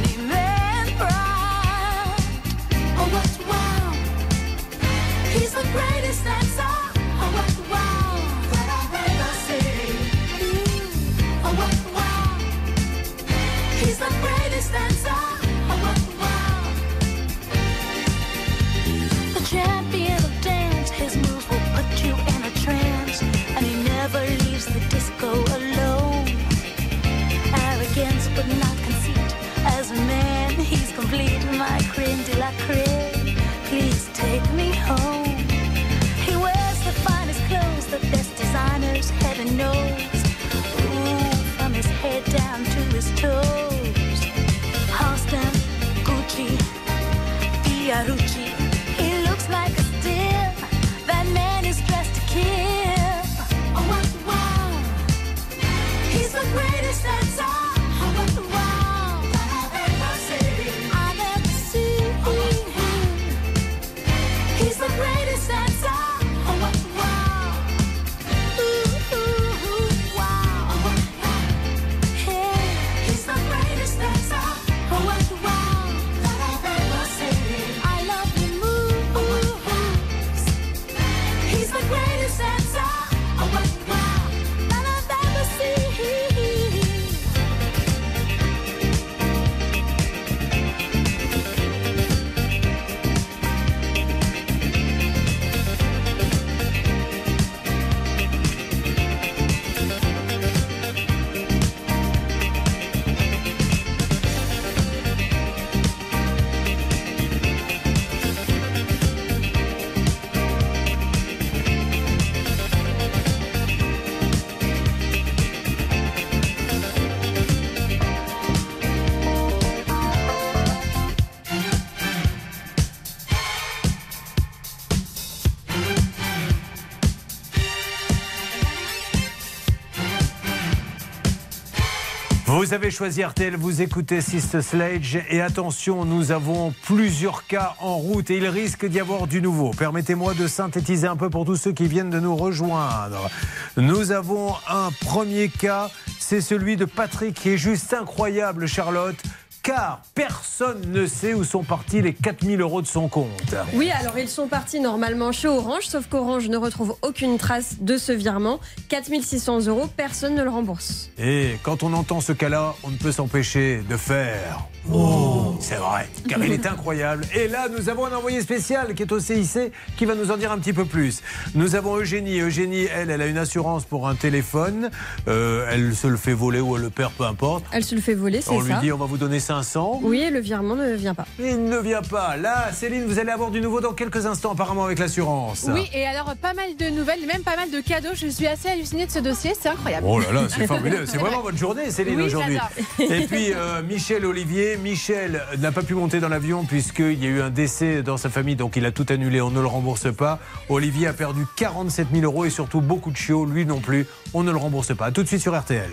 Vous 132.61 132.75
avez 132.75 132.91
choisi 132.91 133.23
RTL, 133.23 133.55
vous 133.55 133.81
écoutez 133.81 134.21
Sister 134.21 134.61
Sledge 134.61 135.17
et 135.31 135.41
attention, 135.41 136.05
nous 136.05 136.31
avons 136.31 136.75
plusieurs 136.83 137.47
cas 137.47 137.73
en 137.79 137.95
route 137.95 138.29
et 138.29 138.37
il 138.37 138.45
risque 138.45 138.85
d'y 138.85 138.99
avoir 138.99 139.25
du 139.25 139.41
nouveau. 139.41 139.71
Permettez-moi 139.71 140.35
de 140.35 140.45
synthétiser 140.45 141.07
un 141.07 141.15
peu 141.15 141.31
pour 141.31 141.43
tous 141.43 141.55
ceux 141.55 141.71
qui 141.71 141.87
viennent 141.87 142.11
de 142.11 142.19
nous 142.19 142.35
rejoindre. 142.35 143.31
Nous 143.77 144.11
avons 144.11 144.53
un 144.69 144.91
premier 145.03 145.49
cas, 145.49 145.89
c'est 146.19 146.39
celui 146.39 146.77
de 146.77 146.85
Patrick 146.85 147.33
qui 147.33 147.49
est 147.49 147.57
juste 147.57 147.95
incroyable, 147.95 148.67
Charlotte. 148.67 149.17
Car 149.63 150.01
personne 150.15 150.91
ne 150.91 151.05
sait 151.05 151.35
où 151.35 151.43
sont 151.43 151.63
partis 151.63 152.01
les 152.01 152.13
4000 152.13 152.61
euros 152.61 152.81
de 152.81 152.87
son 152.87 153.07
compte. 153.07 153.55
Oui, 153.73 153.91
alors 153.91 154.17
ils 154.17 154.27
sont 154.27 154.47
partis 154.47 154.79
normalement 154.79 155.31
chez 155.31 155.47
Orange, 155.47 155.87
sauf 155.87 156.07
qu'Orange 156.07 156.49
ne 156.49 156.57
retrouve 156.57 156.95
aucune 157.03 157.37
trace 157.37 157.75
de 157.79 157.97
ce 157.97 158.11
virement. 158.11 158.59
4600 158.89 159.67
euros, 159.67 159.87
personne 159.95 160.33
ne 160.33 160.43
le 160.43 160.49
rembourse. 160.49 161.11
Et 161.19 161.57
quand 161.61 161.83
on 161.83 161.93
entend 161.93 162.21
ce 162.21 162.31
cas-là, 162.31 162.73
on 162.83 162.89
ne 162.89 162.97
peut 162.97 163.11
s'empêcher 163.11 163.83
de 163.87 163.97
faire. 163.97 164.65
Oh, 164.91 165.55
c'est 165.59 165.75
vrai, 165.75 166.09
car 166.27 166.43
il 166.43 166.51
est 166.51 166.65
incroyable. 166.65 167.23
Et 167.35 167.47
là, 167.47 167.67
nous 167.69 167.87
avons 167.89 168.07
un 168.07 168.15
envoyé 168.15 168.41
spécial 168.41 168.95
qui 168.95 169.03
est 169.03 169.11
au 169.11 169.19
CIC 169.19 169.71
qui 169.95 170.05
va 170.05 170.15
nous 170.15 170.31
en 170.31 170.37
dire 170.37 170.51
un 170.51 170.57
petit 170.57 170.73
peu 170.73 170.85
plus. 170.85 171.21
Nous 171.53 171.75
avons 171.75 171.97
Eugénie. 171.97 172.39
Eugénie, 172.39 172.87
elle, 172.91 173.11
elle 173.11 173.21
a 173.21 173.27
une 173.27 173.37
assurance 173.37 173.85
pour 173.85 174.07
un 174.07 174.15
téléphone. 174.15 174.89
Euh, 175.27 175.67
elle 175.69 175.95
se 175.95 176.07
le 176.07 176.17
fait 176.17 176.33
voler 176.33 176.61
ou 176.61 176.77
elle 176.77 176.81
le 176.81 176.89
perd, 176.89 177.11
peu 177.13 177.25
importe. 177.25 177.63
Elle 177.71 177.83
se 177.83 177.93
le 177.93 178.01
fait 178.01 178.15
voler, 178.15 178.41
c'est 178.41 178.49
On 178.49 178.61
lui 178.61 178.71
ça 178.71 178.79
dit 178.79 178.91
on 178.91 178.97
va 178.97 179.05
vous 179.05 179.17
donner 179.17 179.39
500. 179.51 179.99
Oui, 180.03 180.29
le 180.31 180.39
virement 180.39 180.77
ne 180.77 180.93
vient 180.93 181.13
pas. 181.13 181.25
Il 181.37 181.65
ne 181.65 181.77
vient 181.77 182.01
pas. 182.01 182.37
Là, 182.37 182.71
Céline, 182.71 183.03
vous 183.05 183.19
allez 183.19 183.31
avoir 183.31 183.51
du 183.51 183.59
nouveau 183.59 183.81
dans 183.81 183.91
quelques 183.91 184.25
instants, 184.25 184.53
apparemment, 184.53 184.85
avec 184.85 184.97
l'assurance. 184.97 185.65
Oui, 185.67 185.89
et 185.93 186.05
alors 186.05 186.33
pas 186.41 186.53
mal 186.53 186.77
de 186.77 186.85
nouvelles, 186.85 187.25
même 187.27 187.43
pas 187.43 187.57
mal 187.57 187.69
de 187.69 187.81
cadeaux. 187.81 188.15
Je 188.15 188.27
suis 188.27 188.47
assez 188.47 188.69
hallucinée 188.69 189.07
de 189.07 189.11
ce 189.11 189.19
dossier, 189.19 189.51
c'est 189.59 189.67
incroyable. 189.67 190.07
Oh 190.09 190.21
là 190.21 190.31
là, 190.31 190.41
c'est 190.47 190.67
fabuleux. 190.67 191.05
C'est 191.05 191.17
vraiment 191.17 191.41
votre 191.41 191.57
journée, 191.57 191.91
Céline, 191.91 192.15
Oui, 192.21 192.27
aujourd'hui. 192.27 192.59
Et 192.99 193.27
puis, 193.27 193.51
euh, 193.53 193.83
Michel 193.83 194.25
Olivier. 194.25 194.77
Michel 194.77 195.43
n'a 195.59 195.73
pas 195.73 195.83
pu 195.83 195.95
monter 195.95 196.21
dans 196.21 196.29
l'avion 196.29 196.63
puisqu'il 196.63 197.21
y 197.21 197.27
a 197.27 197.29
eu 197.29 197.41
un 197.41 197.49
décès 197.49 198.03
dans 198.03 198.15
sa 198.15 198.29
famille, 198.29 198.55
donc 198.55 198.77
il 198.77 198.85
a 198.85 198.91
tout 198.93 199.05
annulé. 199.09 199.41
On 199.41 199.51
ne 199.51 199.59
le 199.59 199.67
rembourse 199.67 200.13
pas. 200.15 200.39
Olivier 200.69 201.07
a 201.07 201.13
perdu 201.13 201.45
47 201.57 202.07
000 202.13 202.23
euros 202.23 202.45
et 202.45 202.49
surtout 202.49 202.79
beaucoup 202.79 203.11
de 203.11 203.17
chiots. 203.17 203.45
Lui 203.45 203.65
non 203.65 203.81
plus. 203.81 204.07
On 204.33 204.43
ne 204.43 204.51
le 204.51 204.57
rembourse 204.57 204.95
pas. 204.95 205.07
A 205.07 205.11
tout 205.11 205.23
de 205.23 205.27
suite 205.27 205.41
sur 205.41 205.59
RTL. 205.59 205.91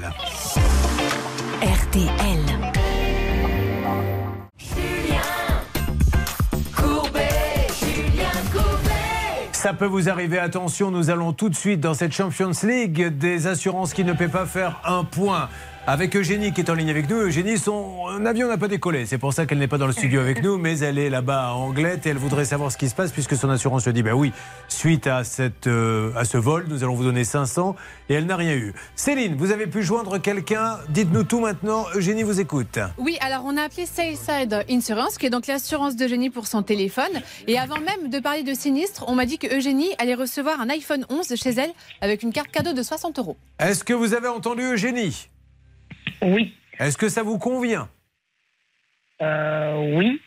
RTL. 1.61 2.88
Ça 9.59 9.75
peut 9.75 9.87
vous 9.87 10.09
arriver, 10.09 10.39
attention, 10.39 10.93
nous 10.93 11.11
allons 11.11 11.33
tout 11.33 11.49
de 11.49 11.55
suite 11.57 11.81
dans 11.81 11.93
cette 11.93 12.13
Champions 12.13 12.53
League 12.63 13.09
des 13.19 13.49
assurances 13.49 13.93
qui 13.93 14.05
ne 14.05 14.13
paient 14.13 14.29
pas 14.29 14.47
faire 14.47 14.81
un 14.85 15.03
point. 15.03 15.49
Avec 15.91 16.15
Eugénie 16.15 16.53
qui 16.53 16.61
est 16.61 16.69
en 16.69 16.75
ligne 16.75 16.91
avec 16.91 17.09
nous. 17.09 17.17
Eugénie, 17.17 17.57
son 17.57 18.27
avion 18.27 18.47
n'a 18.47 18.59
pas 18.59 18.69
décollé. 18.69 19.07
C'est 19.07 19.17
pour 19.17 19.33
ça 19.33 19.47
qu'elle 19.47 19.57
n'est 19.57 19.69
pas 19.69 19.79
dans 19.79 19.87
le 19.87 19.95
studio 19.95 20.21
avec 20.21 20.43
nous, 20.43 20.59
mais 20.59 20.79
elle 20.81 20.99
est 20.99 21.09
là-bas 21.09 21.47
à 21.47 21.53
Anglette 21.53 22.05
et 22.05 22.11
elle 22.11 22.19
voudrait 22.19 22.45
savoir 22.45 22.71
ce 22.71 22.77
qui 22.77 22.91
se 22.91 22.95
passe 22.95 23.11
puisque 23.11 23.37
son 23.37 23.49
assurance 23.49 23.87
lui 23.87 23.95
dit 23.95 24.03
bah 24.03 24.13
oui, 24.13 24.35
suite 24.69 25.07
à, 25.07 25.25
cette, 25.25 25.67
euh, 25.67 26.13
à 26.15 26.27
ce 26.27 26.37
vol, 26.37 26.67
nous 26.69 26.85
allons 26.85 26.95
vous 26.95 27.05
donner 27.05 27.25
500 27.25 27.75
et 28.11 28.13
elle 28.13 28.27
n'a 28.27 28.37
rien 28.37 28.55
eu. 28.55 28.75
Céline, 28.97 29.37
vous 29.37 29.51
avez 29.51 29.67
pu 29.67 29.83
joindre 29.83 30.19
quelqu'un. 30.19 30.77
Dites-nous 30.91 31.25
tout 31.25 31.41
maintenant. 31.41 31.87
Eugénie 31.95 32.23
vous 32.23 32.39
écoute. 32.39 32.79
Oui, 32.99 33.17
alors 33.23 33.45
on 33.47 33.57
a 33.57 33.63
appelé 33.63 33.87
Saleside 33.87 34.67
Insurance, 34.69 35.17
qui 35.17 35.25
est 35.25 35.31
donc 35.31 35.47
l'assurance 35.47 35.97
d'Eugénie 35.97 36.29
pour 36.29 36.49
son 36.49 36.63
téléphone. 36.63 37.23
Et 37.47 37.59
avant 37.59 37.81
même 37.81 38.11
de 38.11 38.19
parler 38.19 38.43
de 38.43 38.53
sinistre, 38.53 39.07
on 39.09 39.15
m'a 39.15 39.25
dit 39.25 39.39
que 39.39 39.57
Eugénie 39.57 39.89
allait 39.97 40.17
recevoir 40.17 40.61
un 40.61 40.69
iPhone 40.69 41.07
11 41.09 41.35
chez 41.35 41.53
elle 41.53 41.71
avec 42.03 42.23
une 42.23 42.35
carte 42.35 42.51
cadeau 42.51 42.75
de 42.75 42.83
60 42.83 43.19
euros. 43.21 43.39
Est-ce 43.59 43.85
que 43.85 43.95
vous 43.95 44.13
avez 44.13 44.29
entendu 44.29 44.65
Eugénie? 44.65 45.31
Oui. 46.23 46.55
Est-ce 46.79 46.97
que 46.97 47.09
ça 47.09 47.23
vous 47.23 47.39
convient? 47.39 47.89
Euh, 49.21 49.97
oui. 49.97 50.21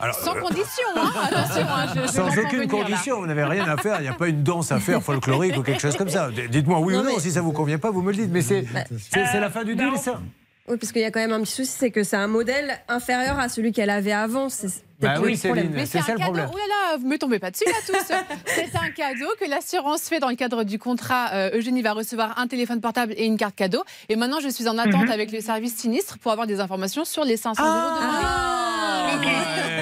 Alors, 0.00 0.14
Sans 0.14 0.36
euh, 0.36 0.40
condition, 0.40 0.84
hein 0.96 1.10
Attention, 1.24 1.66
hein, 1.68 1.86
je- 1.94 2.00
je 2.02 2.06
Sans 2.06 2.28
aucune 2.28 2.60
venir, 2.60 2.60
là. 2.60 2.66
condition, 2.84 3.20
vous 3.20 3.26
n'avez 3.26 3.42
rien 3.44 3.66
à 3.68 3.76
faire, 3.76 3.96
il 3.98 4.02
n'y 4.02 4.08
a 4.08 4.12
pas 4.14 4.28
une 4.28 4.44
danse 4.44 4.70
à 4.70 4.78
faire 4.78 5.02
folklorique 5.02 5.56
ou 5.56 5.62
quelque 5.64 5.80
chose 5.80 5.96
comme 5.96 6.08
ça. 6.08 6.30
Dites-moi 6.30 6.78
oui 6.80 6.92
Non, 6.94 7.00
ou 7.00 7.02
non, 7.04 7.10
mais- 7.16 7.20
si 7.20 7.32
ça 7.32 7.40
vous 7.40 7.52
convient 7.52 7.78
pas, 7.78 7.90
vous 7.90 8.02
me 8.02 8.12
le 8.12 8.16
dites. 8.18 8.30
Mais 8.30 8.42
c'est 8.42 8.64
c'est- 8.96 9.26
c'est 9.26 9.40
la 9.40 9.50
fin 9.50 9.64
du 9.64 9.74
deal, 9.74 9.96
ça 9.96 10.20
Oui, 10.68 10.76
parce 10.76 10.92
qu'il 10.92 11.02
y 11.02 11.04
a 11.04 11.10
quand 11.10 11.18
même 11.20 11.32
un 11.32 11.40
petit 11.42 11.52
souci, 11.52 11.72
c'est 11.76 11.90
que 11.90 12.04
c'est 12.04 12.16
un 12.16 12.28
modèle 12.28 12.78
inférieur 12.88 13.40
à 13.40 13.48
celui 13.48 13.72
qu'elle 13.72 13.90
avait 13.90 14.12
avant. 14.12 14.48
C'est 15.00 15.06
Bah 15.06 15.14
oui, 15.22 15.32
le 15.32 15.38
problème. 15.38 15.86
C'est 15.86 15.98
un 15.98 16.02
cadeau. 16.16 16.40
Oh 16.52 16.56
là 16.56 16.64
là, 16.68 16.96
vous 16.98 17.06
me 17.06 17.16
tombez 17.18 17.38
pas 17.38 17.50
dessus 17.52 17.64
là 17.66 17.72
tous. 17.86 18.12
c'est 18.46 18.74
un 18.76 18.90
cadeau 18.90 19.28
que 19.40 19.48
l'assurance 19.48 20.02
fait 20.02 20.18
dans 20.18 20.28
le 20.28 20.34
cadre 20.34 20.64
du 20.64 20.78
contrat. 20.80 21.30
Euh, 21.34 21.50
Eugénie 21.56 21.82
va 21.82 21.92
recevoir 21.92 22.36
un 22.38 22.48
téléphone 22.48 22.80
portable 22.80 23.14
et 23.16 23.24
une 23.24 23.36
carte 23.36 23.54
cadeau. 23.54 23.84
Et 24.08 24.16
maintenant, 24.16 24.40
je 24.40 24.48
suis 24.48 24.66
en 24.68 24.76
attente 24.76 25.04
Mhm. 25.04 25.10
avec 25.12 25.30
le 25.30 25.40
service 25.40 25.76
sinistre 25.76 26.18
pour 26.18 26.32
avoir 26.32 26.46
des 26.48 26.58
informations 26.58 27.04
sur 27.04 27.22
les 27.24 27.36
500 27.36 27.62
euros 27.62 27.72
de 27.72 28.06
Ah, 28.10 29.10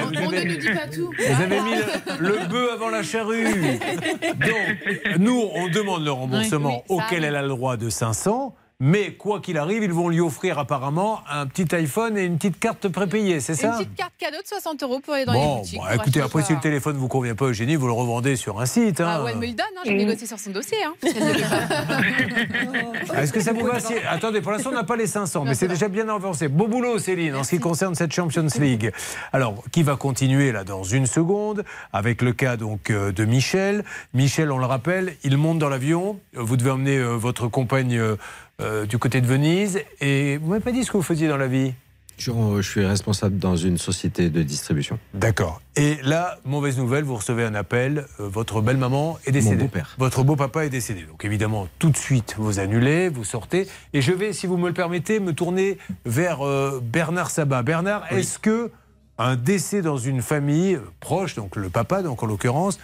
mon 0.03 0.07
on, 0.21 0.27
on 0.27 0.31
ne 0.31 0.43
nous 0.43 0.57
dit 0.57 0.71
pas 0.71 0.87
tout. 0.87 1.11
Vous 1.19 1.43
avez 1.43 1.61
mis 1.63 1.77
le, 2.21 2.29
le 2.29 2.47
bœuf 2.49 2.73
avant 2.75 2.91
la 2.91 3.03
charrue. 3.03 3.45
Donc, 4.23 5.19
nous, 5.19 5.49
on 5.55 5.69
demande 5.69 6.05
le 6.05 6.13
remboursement 6.13 6.69
Oui, 6.69 6.83
oui, 6.91 6.97
ça 6.99 7.07
auquel 7.07 7.25
elle 7.25 7.37
a 7.37 7.43
le 7.43 7.49
droit 7.49 7.77
de 7.77 7.89
500. 7.89 8.55
Mais 8.79 9.13
quoi 9.13 9.41
qu'il 9.41 9.57
arrive, 9.57 9.83
ils 9.85 9.93
vont 9.93 10.11
lui 10.11 10.21
offrir 10.21 10.59
apparemment 10.59 11.21
un 11.31 11.47
petit 11.47 11.75
iPhone 11.75 12.19
et 12.19 12.25
une 12.25 12.37
petite 12.37 12.61
carte 12.61 12.89
prépayée, 12.89 13.41
c'est 13.41 13.55
Une 13.55 13.59
ça 13.59 13.71
petite 13.79 13.95
carte 13.95 14.13
cadeau 14.19 14.37
de 14.37 14.47
60 14.47 14.83
euros 14.83 15.01
pour 15.01 15.15
aller 15.15 15.25
dans 15.25 15.33
les 15.33 15.39
Bon, 15.39 15.57
boutiques. 15.61 15.79
bon, 15.79 15.85
pour 15.87 15.95
écoutez, 15.95 16.21
après, 16.21 16.43
si 16.43 16.53
le 16.53 16.61
téléphone 16.61 16.97
vous 16.99 17.09
convient 17.09 17.35
pas, 17.35 17.47
Eugénie, 17.47 17.77
vous 17.77 17.87
le 17.87 17.95
revendez 17.95 18.37
sur 18.37 18.61
un 18.61 18.67
site. 18.67 19.01
hein. 19.01 19.07
Ah 19.09 19.25
ouais, 19.25 19.31
elle 19.33 19.39
me 19.39 19.47
le 19.47 19.53
donne, 19.55 19.65
hein, 19.79 19.83
j'ai 19.87 19.95
négocié 19.95 20.27
sur 20.27 20.39
son 20.39 20.51
dossier. 20.51 20.77
Hein, 20.85 20.93
ne. 21.03 21.09
Ah, 23.15 23.23
Est-ce 23.23 23.33
que 23.33 23.41
ça 23.41 23.53
vous 23.55 23.65
va 23.65 23.81
si... 23.81 23.95
Attendez, 24.09 24.41
pour 24.43 24.53
l'instant, 24.53 24.71
on 24.71 24.75
n'a 24.75 24.85
pas 24.85 24.97
les 24.97 25.07
500, 25.07 25.45
mais 25.45 25.55
c'est 25.55 25.69
déjà 25.69 25.89
bien 25.89 26.09
avancé. 26.09 26.49
Beau 26.49 26.67
boulot, 26.67 26.99
Céline, 26.99 27.37
en 27.37 27.45
ce 27.45 27.51
qui 27.51 27.61
concerne 27.61 27.95
cette 27.95 28.13
Champions 28.13 28.47
League. 28.59 28.93
Alors, 29.33 29.63
qui 29.73 29.83
va 29.85 29.97
continuer 29.97 30.53
là 30.53 30.65
dans 30.65 30.83
une 30.83 31.07
seconde 31.07 31.65
avec 31.95 32.21
le 32.21 32.33
cas 32.33 32.57
donc 32.57 32.91
euh, 32.91 33.13
de 33.13 33.25
Michel. 33.25 33.85
Michel, 34.13 34.51
on 34.53 34.59
le 34.59 34.67
rappelle, 34.67 35.15
il 35.25 35.37
monte 35.39 35.59
dans 35.59 35.69
l'avion. 35.71 36.19
Vous 36.35 36.57
devez 36.57 36.71
emmener 36.71 36.99
euh, 36.99 37.15
votre 37.17 37.47
compagne 37.49 37.97
euh, 37.97 38.17
euh, 38.61 38.87
du 38.87 38.99
côté 38.99 39.21
de 39.21 39.27
Venise. 39.27 39.81
Et 40.01 40.39
vous 40.39 40.49
m'avez 40.51 40.63
pas 40.63 40.73
dit 40.73 40.85
ce 40.85 40.91
que 40.91 40.97
vous 40.97 41.03
faisiez 41.03 41.29
dans 41.29 41.37
la 41.37 41.49
vie? 41.49 41.75
Je, 42.19 42.31
je 42.57 42.69
suis 42.69 42.85
responsable 42.85 43.39
dans 43.39 43.57
une 43.57 43.77
société 43.77 44.31
de 44.31 44.43
distribution. 44.43 44.99
D'accord. 45.13 45.61
Et 45.77 45.99
là, 46.03 46.39
mauvaise 46.47 46.79
nouvelle, 46.79 47.05
vous 47.05 47.17
recevez 47.17 47.45
un 47.45 47.55
appel, 47.55 48.07
euh, 48.21 48.29
votre 48.29 48.63
belle-maman 48.63 49.19
est 49.27 49.33
décédée. 49.33 49.65
beau-père. 49.65 49.95
Votre 49.99 50.25
beau-papa 50.25 50.65
est 50.65 50.71
décédé. 50.71 51.03
Donc 51.03 51.27
évidemment, 51.27 51.69
tout 51.79 51.91
de 51.91 51.97
suite, 51.97 52.35
vous 52.39 52.59
annulez, 52.59 53.11
vous 53.11 53.25
sortez. 53.25 53.69
Et 53.93 54.01
je 54.01 54.13
vais, 54.13 54.33
si 54.33 54.47
vous 54.47 54.57
me 54.57 54.69
le 54.69 54.75
permettez, 54.75 55.21
me 55.21 55.35
tourner 55.35 55.77
vers 56.07 56.41
euh, 56.47 56.81
Bernard 56.83 57.31
Sabat. 57.31 57.63
Bernard, 57.63 58.11
est-ce 58.11 58.39
que 58.39 58.71
un 59.19 59.37
décès 59.37 59.83
dans 59.83 59.97
une 59.99 60.23
famille 60.23 60.75
euh, 60.75 60.91
proche, 61.01 61.35
donc 61.35 61.57
le 61.57 61.69
papa, 61.69 62.03
donc 62.03 62.23
en 62.23 62.27
l'occurrence, 62.27 62.79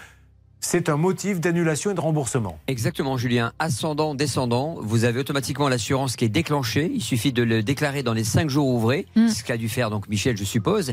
c'est 0.64 0.88
un 0.88 0.96
motif 0.96 1.40
d'annulation 1.40 1.90
et 1.90 1.94
de 1.94 2.00
remboursement 2.00 2.58
Exactement, 2.68 3.18
Julien. 3.18 3.52
Ascendant, 3.58 4.14
descendant, 4.14 4.76
vous 4.80 5.04
avez 5.04 5.18
automatiquement 5.18 5.68
l'assurance 5.68 6.14
qui 6.14 6.24
est 6.24 6.28
déclenchée. 6.28 6.90
Il 6.94 7.02
suffit 7.02 7.32
de 7.32 7.42
le 7.42 7.62
déclarer 7.64 8.02
dans 8.04 8.12
les 8.14 8.22
cinq 8.22 8.48
jours 8.48 8.68
ouvrés, 8.68 9.06
ce 9.16 9.42
qu'a 9.42 9.56
dû 9.56 9.68
faire 9.68 9.90
donc 9.90 10.08
Michel, 10.08 10.36
je 10.36 10.44
suppose. 10.44 10.92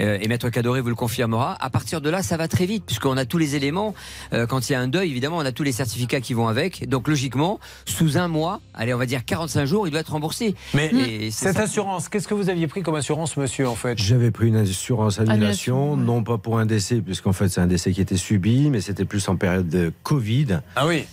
Euh, 0.00 0.18
et 0.20 0.26
Maître 0.26 0.48
Cadoré 0.48 0.80
vous 0.80 0.88
le 0.88 0.94
confirmera. 0.94 1.56
À 1.60 1.68
partir 1.68 2.00
de 2.00 2.08
là, 2.08 2.22
ça 2.22 2.38
va 2.38 2.48
très 2.48 2.64
vite, 2.64 2.84
puisqu'on 2.86 3.16
a 3.18 3.26
tous 3.26 3.36
les 3.38 3.56
éléments. 3.56 3.94
Euh, 4.32 4.46
quand 4.46 4.68
il 4.68 4.72
y 4.72 4.74
a 4.74 4.80
un 4.80 4.88
deuil, 4.88 5.10
évidemment, 5.10 5.36
on 5.36 5.44
a 5.44 5.52
tous 5.52 5.64
les 5.64 5.72
certificats 5.72 6.20
qui 6.22 6.32
vont 6.32 6.48
avec. 6.48 6.88
Donc 6.88 7.06
logiquement, 7.06 7.60
sous 7.84 8.16
un 8.16 8.26
mois, 8.26 8.60
allez, 8.72 8.94
on 8.94 8.98
va 8.98 9.06
dire 9.06 9.24
45 9.26 9.66
jours, 9.66 9.86
il 9.86 9.90
doit 9.90 10.00
être 10.00 10.12
remboursé. 10.12 10.54
Mais 10.74 10.86
Et 10.94 11.30
c'est 11.30 11.46
cette 11.48 11.56
ça. 11.56 11.62
assurance, 11.64 12.08
qu'est-ce 12.08 12.26
que 12.26 12.34
vous 12.34 12.48
aviez 12.48 12.66
pris 12.68 12.82
comme 12.82 12.94
assurance, 12.94 13.36
monsieur, 13.36 13.68
en 13.68 13.74
fait? 13.74 13.98
J'avais 13.98 14.30
pris 14.30 14.48
une 14.48 14.56
assurance 14.56 15.18
annulation, 15.20 15.92
Annulation, 15.92 15.96
non 15.98 16.22
pas 16.24 16.38
pour 16.38 16.58
un 16.58 16.64
décès, 16.66 17.02
puisqu'en 17.02 17.32
fait 17.34 17.48
c'est 17.50 17.60
un 17.60 17.66
décès 17.66 17.92
qui 17.92 18.00
était 18.00 18.16
subi, 18.16 18.70
mais 18.70 18.80
c'était 18.80 19.04
plus 19.10 19.28
en 19.28 19.36
période 19.36 19.68
de 19.68 19.92
Covid. 20.04 20.60
Ah 20.76 20.86
oui. 20.86 21.04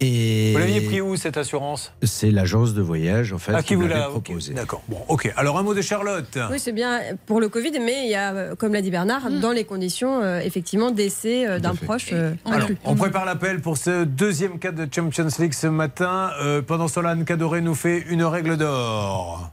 Et 0.00 0.52
Vous 0.52 0.58
l'aviez 0.60 0.80
pris 0.82 1.00
où, 1.00 1.16
cette 1.16 1.36
assurance? 1.36 1.92
C'est 2.04 2.30
l'agence 2.30 2.72
de 2.72 2.80
voyage, 2.82 3.32
en 3.32 3.38
fait, 3.38 3.50
Ah, 3.52 3.62
qui 3.62 3.68
qui 3.70 3.74
vous 3.74 3.88
l'a 3.88 4.02
proposé. 4.02 4.54
D'accord. 4.54 4.80
Bon, 4.86 4.98
ok. 5.08 5.32
Alors 5.36 5.58
un 5.58 5.64
mot 5.64 5.74
de 5.74 5.82
Charlotte. 5.82 6.38
Oui, 6.52 6.60
c'est 6.60 6.70
bien 6.70 7.00
pour 7.26 7.40
le 7.40 7.48
Covid, 7.48 7.72
mais 7.80 8.04
il 8.04 8.10
y 8.10 8.14
a, 8.14 8.32
euh, 8.32 8.54
comme 8.54 8.74
l'a 8.74 8.80
dit 8.80 8.92
Bernard, 8.92 9.28
dans 9.28 9.50
les 9.50 9.64
conditions, 9.64 10.22
euh, 10.22 10.38
effectivement, 10.38 10.92
décès 10.92 11.48
euh, 11.48 11.58
d'un 11.58 11.74
proche. 11.74 12.10
euh, 12.12 12.32
Alors, 12.44 12.68
on 12.84 12.94
prépare 12.94 13.24
l'appel 13.24 13.60
pour 13.60 13.76
ce 13.76 14.04
deuxième 14.04 14.60
cas 14.60 14.70
de 14.70 14.86
Champions 14.94 15.26
League 15.40 15.52
ce 15.54 15.66
matin. 15.66 16.30
Euh, 16.40 16.62
pendant 16.62 16.86
ce 16.86 17.00
temps, 17.00 17.04
Anne 17.06 17.24
Cadoré 17.24 17.60
nous 17.60 17.74
fait 17.74 18.04
une 18.08 18.22
règle 18.22 18.56
d'or. 18.56 19.50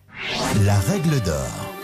La 0.64 0.78
règle 0.78 1.22
d'or. 1.22 1.75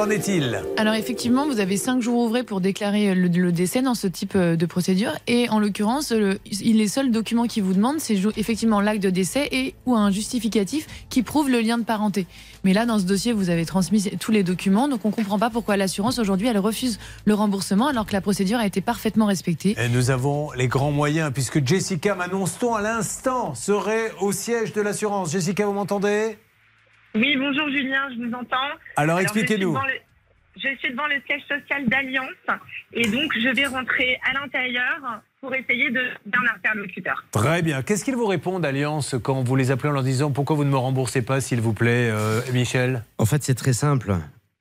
Qu'en 0.00 0.08
est-il 0.08 0.58
Alors 0.78 0.94
effectivement, 0.94 1.46
vous 1.46 1.60
avez 1.60 1.76
cinq 1.76 2.00
jours 2.00 2.20
ouvrés 2.24 2.42
pour 2.42 2.62
déclarer 2.62 3.14
le, 3.14 3.28
le 3.28 3.52
décès 3.52 3.82
dans 3.82 3.94
ce 3.94 4.06
type 4.06 4.32
euh, 4.34 4.56
de 4.56 4.64
procédure. 4.64 5.12
Et 5.26 5.50
en 5.50 5.58
l'occurrence, 5.58 6.10
le- 6.10 6.38
il- 6.46 6.78
les 6.78 6.88
seuls 6.88 7.10
documents 7.10 7.44
qui 7.46 7.60
vous 7.60 7.74
demandent, 7.74 8.00
c'est 8.00 8.16
effectivement 8.38 8.80
l'acte 8.80 9.02
de 9.02 9.10
décès 9.10 9.46
et 9.52 9.74
ou 9.84 9.94
un 9.94 10.10
justificatif 10.10 10.86
qui 11.10 11.22
prouve 11.22 11.50
le 11.50 11.60
lien 11.60 11.76
de 11.76 11.84
parenté. 11.84 12.26
Mais 12.64 12.72
là, 12.72 12.86
dans 12.86 12.98
ce 12.98 13.04
dossier, 13.04 13.34
vous 13.34 13.50
avez 13.50 13.66
transmis 13.66 14.10
tous 14.18 14.32
les 14.32 14.42
documents, 14.42 14.88
donc 14.88 15.04
on 15.04 15.08
ne 15.10 15.14
comprend 15.14 15.38
pas 15.38 15.50
pourquoi 15.50 15.76
l'assurance 15.76 16.18
aujourd'hui 16.18 16.46
elle 16.48 16.56
refuse 16.58 16.98
le 17.26 17.34
remboursement 17.34 17.88
alors 17.88 18.06
que 18.06 18.14
la 18.14 18.22
procédure 18.22 18.58
a 18.58 18.64
été 18.64 18.80
parfaitement 18.80 19.26
respectée. 19.26 19.76
Et 19.78 19.90
nous 19.90 20.08
avons 20.10 20.50
les 20.52 20.66
grands 20.66 20.92
moyens, 20.92 21.30
puisque 21.30 21.62
Jessica, 21.66 22.14
m'annonce-t-on 22.14 22.74
à 22.74 22.80
l'instant, 22.80 23.54
serait 23.54 24.12
au 24.22 24.32
siège 24.32 24.72
de 24.72 24.80
l'assurance. 24.80 25.30
Jessica, 25.32 25.66
vous 25.66 25.72
m'entendez? 25.74 26.38
Oui, 27.14 27.36
bonjour 27.36 27.68
Julien, 27.70 28.08
je 28.10 28.24
vous 28.24 28.32
entends. 28.34 28.56
Alors, 28.96 29.20
expliquez-nous. 29.20 29.76
Je 30.56 30.76
suis 30.78 30.90
devant 30.90 31.06
le 31.06 31.20
siège 31.26 31.42
social 31.48 31.88
d'Alliance 31.88 32.28
et 32.92 33.08
donc 33.08 33.32
je 33.34 33.48
vais 33.54 33.66
rentrer 33.66 34.18
à 34.28 34.32
l'intérieur 34.38 35.22
pour 35.40 35.54
essayer 35.54 35.90
de 35.90 36.02
d'un 36.26 36.40
interlocuteur. 36.54 37.24
Très 37.30 37.62
bien. 37.62 37.82
Qu'est-ce 37.82 38.04
qu'ils 38.04 38.16
vous 38.16 38.26
répondent, 38.26 38.64
Alliance, 38.64 39.14
quand 39.22 39.42
vous 39.42 39.56
les 39.56 39.70
appelez 39.70 39.88
en 39.88 39.92
leur 39.92 40.02
disant 40.02 40.32
pourquoi 40.32 40.56
vous 40.56 40.64
ne 40.64 40.70
me 40.70 40.76
remboursez 40.76 41.22
pas, 41.22 41.40
s'il 41.40 41.60
vous 41.60 41.72
plaît, 41.72 42.10
euh, 42.10 42.40
Michel? 42.52 43.04
En 43.18 43.26
fait, 43.26 43.42
c'est 43.42 43.54
très 43.54 43.72
simple. 43.72 44.16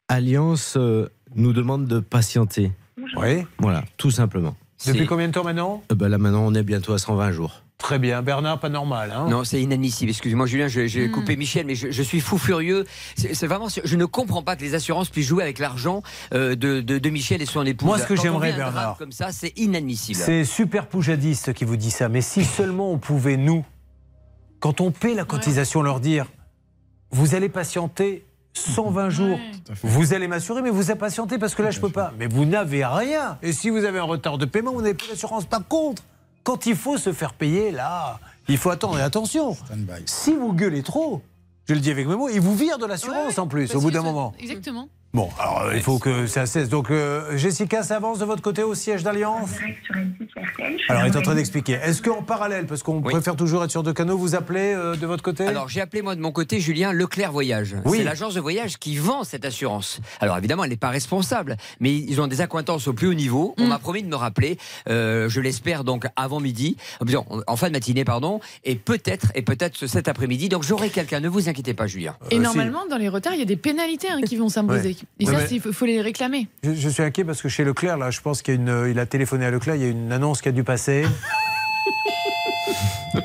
Alliance 0.07 0.77
euh, 0.77 1.09
nous 1.35 1.53
demande 1.53 1.87
de 1.87 1.99
patienter. 1.99 2.71
Oui. 3.17 3.45
Voilà, 3.57 3.83
tout 3.97 4.11
simplement. 4.11 4.55
Depuis 4.85 5.05
combien 5.05 5.27
de 5.27 5.33
temps 5.33 5.43
maintenant 5.43 5.83
Euh, 5.91 5.95
ben 5.95 6.07
là, 6.07 6.17
maintenant, 6.17 6.43
on 6.45 6.53
est 6.53 6.63
bientôt 6.63 6.93
à 6.93 6.97
120 6.99 7.31
jours. 7.31 7.63
Très 7.77 7.97
bien. 7.99 8.21
Bernard, 8.21 8.59
pas 8.59 8.67
normal. 8.69 9.13
Hein 9.15 9.27
Non, 9.29 9.43
c'est 9.45 9.61
inadmissible. 9.61 10.09
Excusez-moi, 10.11 10.45
Julien, 10.47 10.67
j'ai 10.67 11.09
coupé 11.11 11.35
Michel, 11.37 11.65
mais 11.65 11.75
je, 11.75 11.91
je 11.91 12.03
suis 12.03 12.19
fou 12.19 12.37
furieux. 12.37 12.85
C'est 13.15 13.47
vraiment, 13.47 13.67
je 13.69 13.95
ne 13.95 14.05
comprends 14.05 14.43
pas 14.43 14.55
que 14.57 14.61
les 14.61 14.75
assurances 14.75 15.09
puissent 15.09 15.27
jouer 15.27 15.43
avec 15.43 15.59
l'argent 15.59 16.01
euh, 16.33 16.55
de, 16.55 16.81
de- 16.81 16.97
de 16.97 17.09
Michel 17.09 17.41
et 17.41 17.45
son 17.45 17.65
épouse. 17.65 17.87
Moi, 17.87 17.99
ce 17.99 18.05
que 18.05 18.15
j'aimerais, 18.17 18.51
Bernard, 18.53 18.97
comme 18.97 19.11
ça, 19.13 19.31
c'est 19.31 19.57
inadmissible. 19.57 20.17
C'est 20.19 20.43
super 20.43 20.87
poujadiste 20.87 21.53
qui 21.53 21.63
vous 21.65 21.77
dit 21.77 21.91
ça, 21.91 22.09
mais 22.09 22.21
si 22.21 22.43
seulement 22.43 22.91
on 22.91 22.97
pouvait, 22.97 23.37
nous, 23.37 23.65
quand 24.59 24.81
on 24.81 24.91
paie 24.91 25.13
la 25.13 25.23
cotisation, 25.25 25.81
leur 25.81 25.99
dire 26.01 26.25
vous 27.11 27.33
allez 27.33 27.49
patienter 27.49 28.25
120 28.53 29.09
jours, 29.09 29.39
vous 29.83 30.13
allez 30.13 30.27
m'assurer, 30.27 30.61
mais 30.61 30.69
vous 30.69 30.93
patientez 30.95 31.37
parce 31.37 31.55
que 31.55 31.61
là, 31.61 31.71
je 31.71 31.79
peux 31.79 31.89
pas. 31.89 32.13
Mais 32.17 32.27
vous 32.27 32.45
n'avez 32.45 32.85
rien. 32.85 33.37
Et 33.41 33.53
si 33.53 33.69
vous 33.69 33.85
avez 33.85 33.99
un 33.99 34.03
retard 34.03 34.37
de 34.37 34.45
paiement, 34.45 34.73
vous 34.73 34.81
n'avez 34.81 34.93
plus 34.93 35.07
d'assurance. 35.07 35.45
Par 35.45 35.67
contre, 35.67 36.03
quand 36.43 36.65
il 36.65 36.75
faut 36.75 36.97
se 36.97 37.13
faire 37.13 37.33
payer, 37.33 37.71
là, 37.71 38.19
il 38.47 38.57
faut 38.57 38.69
attendre. 38.69 38.97
Et 38.97 39.01
attention, 39.01 39.55
si 40.05 40.33
vous 40.33 40.53
gueulez 40.53 40.83
trop, 40.83 41.21
je 41.67 41.73
le 41.73 41.79
dis 41.79 41.91
avec 41.91 42.07
mes 42.07 42.15
mots, 42.15 42.29
ils 42.29 42.41
vous 42.41 42.55
virent 42.55 42.79
de 42.79 42.85
l'assurance 42.85 43.37
en 43.37 43.47
plus, 43.47 43.75
au 43.75 43.81
bout 43.81 43.91
d'un 43.91 44.01
moment. 44.01 44.33
Exactement. 44.39 44.89
Bon, 45.11 45.27
alors 45.39 45.61
euh, 45.61 45.75
il 45.75 45.81
faut 45.81 45.97
que 45.97 46.27
ça 46.27 46.45
cesse. 46.45 46.69
Donc, 46.69 46.91
euh, 46.91 47.35
Jessica, 47.35 47.81
ça 47.81 47.95
avance 47.95 48.19
de 48.19 48.25
votre 48.25 48.43
côté 48.43 48.61
au 48.61 48.75
siège 48.75 49.01
d'Alliance 49.01 49.49
Alors, 50.87 51.05
il 51.07 51.11
est 51.11 51.17
en 51.17 51.21
train 51.23 51.33
d'expliquer. 51.33 51.73
Est-ce 51.73 52.03
qu'en 52.03 52.21
parallèle, 52.21 52.67
parce 52.67 52.83
qu'on 52.83 53.01
préfère 53.01 53.35
toujours 53.35 53.63
être 53.63 53.71
sur 53.71 53.81
deux 53.81 53.93
canaux, 53.93 54.19
vous 54.19 54.35
appelez 54.35 54.73
euh, 54.75 54.95
de 54.95 55.07
votre 55.07 55.23
côté? 55.23 55.47
Alors 55.47 55.67
j'ai 55.67 55.81
appelé 55.81 56.03
moi 56.03 56.15
de 56.15 56.21
mon 56.21 56.31
côté 56.31 56.59
Julien 56.59 56.93
Leclerc 56.93 57.31
Voyage. 57.31 57.75
Oui. 57.85 57.97
C'est 57.97 58.03
l'agence 58.03 58.35
de 58.35 58.39
voyage 58.39 58.77
qui 58.77 58.97
vend 58.97 59.23
cette 59.23 59.45
assurance. 59.45 59.99
Alors 60.19 60.37
évidemment 60.37 60.63
elle 60.63 60.69
n'est 60.69 60.77
pas 60.77 60.89
responsable, 60.89 61.57
mais 61.79 61.95
ils 61.95 62.21
ont 62.21 62.27
des 62.27 62.41
accointances 62.41 62.87
au 62.87 62.93
plus 62.93 63.07
haut 63.07 63.15
niveau. 63.15 63.55
Mm. 63.57 63.63
On 63.63 63.67
m'a 63.67 63.79
promis 63.79 64.03
de 64.03 64.07
me 64.09 64.15
rappeler, 64.15 64.59
euh, 64.89 65.27
je 65.27 65.41
l'espère 65.41 65.83
donc 65.83 66.05
avant 66.17 66.39
midi, 66.39 66.77
euh, 67.01 67.17
en 67.47 67.55
fin 67.55 67.67
de 67.67 67.73
matinée 67.73 68.05
pardon, 68.05 68.41
et 68.63 68.75
peut-être 68.75 69.31
et 69.33 69.41
peut-être 69.41 69.87
cet 69.87 70.07
après-midi. 70.07 70.49
Donc 70.49 70.61
j'aurai 70.61 70.89
quelqu'un. 70.89 71.19
Ne 71.19 71.29
vous 71.29 71.49
inquiétez 71.49 71.73
pas 71.73 71.87
Julien. 71.87 72.15
Et 72.29 72.37
normalement, 72.37 72.85
dans 72.87 72.97
les 72.97 73.09
retards, 73.09 73.33
il 73.33 73.39
y 73.39 73.43
a 73.43 73.45
des 73.45 73.57
pénalités 73.57 74.09
hein, 74.09 74.21
qui 74.21 74.35
vont 74.35 74.49
s'imposer. 74.49 74.89
Ouais. 74.89 74.98
Et 75.19 75.25
Ouais, 75.25 75.33
ça, 75.33 75.39
mais- 75.39 75.47
il 75.51 75.61
faut, 75.61 75.71
faut 75.73 75.85
les 75.85 76.01
réclamer. 76.01 76.47
Je, 76.63 76.73
je 76.73 76.89
suis 76.89 77.03
inquiet 77.03 77.23
parce 77.23 77.41
que 77.41 77.49
chez 77.49 77.63
Leclerc, 77.63 77.97
là, 77.97 78.11
je 78.11 78.21
pense 78.21 78.41
qu'il 78.41 78.53
a 78.53 78.55
une, 78.55 78.87
il 78.91 78.99
a 78.99 79.05
téléphoné 79.05 79.45
à 79.45 79.51
Leclerc, 79.51 79.75
il 79.75 79.81
y 79.81 79.85
a 79.85 79.89
une 79.89 80.11
annonce 80.11 80.41
qui 80.41 80.49
a 80.49 80.51
dû 80.51 80.63
passer. 80.63 81.05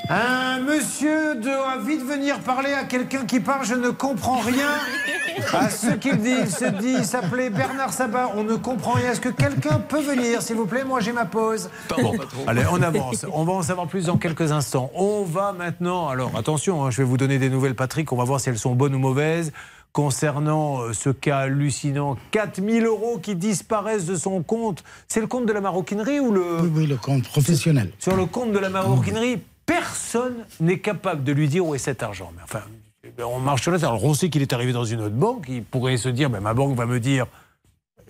Un 0.08 0.60
monsieur 0.60 1.34
doit 1.36 1.76
vite 1.84 2.02
venir 2.02 2.40
parler 2.40 2.72
à 2.72 2.84
quelqu'un 2.84 3.24
qui 3.26 3.40
parle, 3.40 3.66
je 3.66 3.74
ne 3.74 3.90
comprends 3.90 4.38
rien 4.40 4.68
à 5.52 5.68
ce 5.68 5.90
qu'il 5.92 6.16
dit. 6.18 6.34
Il 6.40 6.50
se 6.50 6.64
dit, 6.64 6.94
il 6.98 7.04
s'appelait 7.04 7.50
Bernard 7.50 7.92
Sabat, 7.92 8.32
on 8.34 8.44
ne 8.44 8.54
comprend 8.56 8.92
rien. 8.92 9.12
Est-ce 9.12 9.20
que 9.20 9.28
quelqu'un 9.28 9.78
peut 9.80 10.00
venir, 10.00 10.40
s'il 10.42 10.56
vous 10.56 10.66
plaît? 10.66 10.84
Moi, 10.84 11.00
j'ai 11.00 11.12
ma 11.12 11.26
pause. 11.26 11.68
Bon, 12.00 12.14
allez, 12.46 12.62
on 12.70 12.80
avance. 12.82 13.26
On 13.32 13.44
va 13.44 13.52
en 13.52 13.62
savoir 13.62 13.86
plus 13.86 14.06
dans 14.06 14.16
quelques 14.16 14.52
instants. 14.52 14.90
On 14.94 15.24
va 15.24 15.52
maintenant, 15.52 16.08
alors 16.08 16.32
attention, 16.36 16.84
hein, 16.84 16.90
je 16.90 16.98
vais 16.98 17.04
vous 17.04 17.16
donner 17.18 17.38
des 17.38 17.50
nouvelles, 17.50 17.74
Patrick, 17.74 18.10
on 18.12 18.16
va 18.16 18.24
voir 18.24 18.40
si 18.40 18.48
elles 18.48 18.58
sont 18.58 18.74
bonnes 18.74 18.94
ou 18.94 18.98
mauvaises. 19.00 19.52
Concernant 19.94 20.82
euh, 20.82 20.92
ce 20.92 21.08
cas 21.08 21.38
hallucinant, 21.38 22.16
4000 22.32 22.84
euros 22.84 23.18
qui 23.22 23.36
disparaissent 23.36 24.06
de 24.06 24.16
son 24.16 24.42
compte. 24.42 24.82
C'est 25.06 25.20
le 25.20 25.28
compte 25.28 25.46
de 25.46 25.52
la 25.52 25.60
maroquinerie 25.60 26.18
ou 26.18 26.32
le. 26.32 26.62
Oui, 26.62 26.70
oui, 26.74 26.86
le 26.86 26.96
compte 26.96 27.22
professionnel. 27.22 27.92
Sur 28.00 28.16
le 28.16 28.26
compte 28.26 28.50
de 28.50 28.58
la 28.58 28.70
maroquinerie, 28.70 29.40
personne 29.64 30.34
n'est 30.58 30.80
capable 30.80 31.22
de 31.22 31.30
lui 31.30 31.48
dire 31.48 31.64
où 31.64 31.76
est 31.76 31.78
cet 31.78 32.02
argent. 32.02 32.32
Mais 32.34 32.42
enfin, 32.42 32.62
on 33.24 33.38
marche 33.38 33.62
tête. 33.64 33.84
Alors 33.84 34.04
on 34.04 34.14
sait 34.14 34.30
qu'il 34.30 34.42
est 34.42 34.52
arrivé 34.52 34.72
dans 34.72 34.84
une 34.84 35.00
autre 35.00 35.14
banque. 35.14 35.46
Il 35.48 35.62
pourrait 35.62 35.96
se 35.96 36.08
dire, 36.08 36.28
ma 36.28 36.54
banque 36.54 36.76
va 36.76 36.86
me 36.86 36.98
dire 36.98 37.26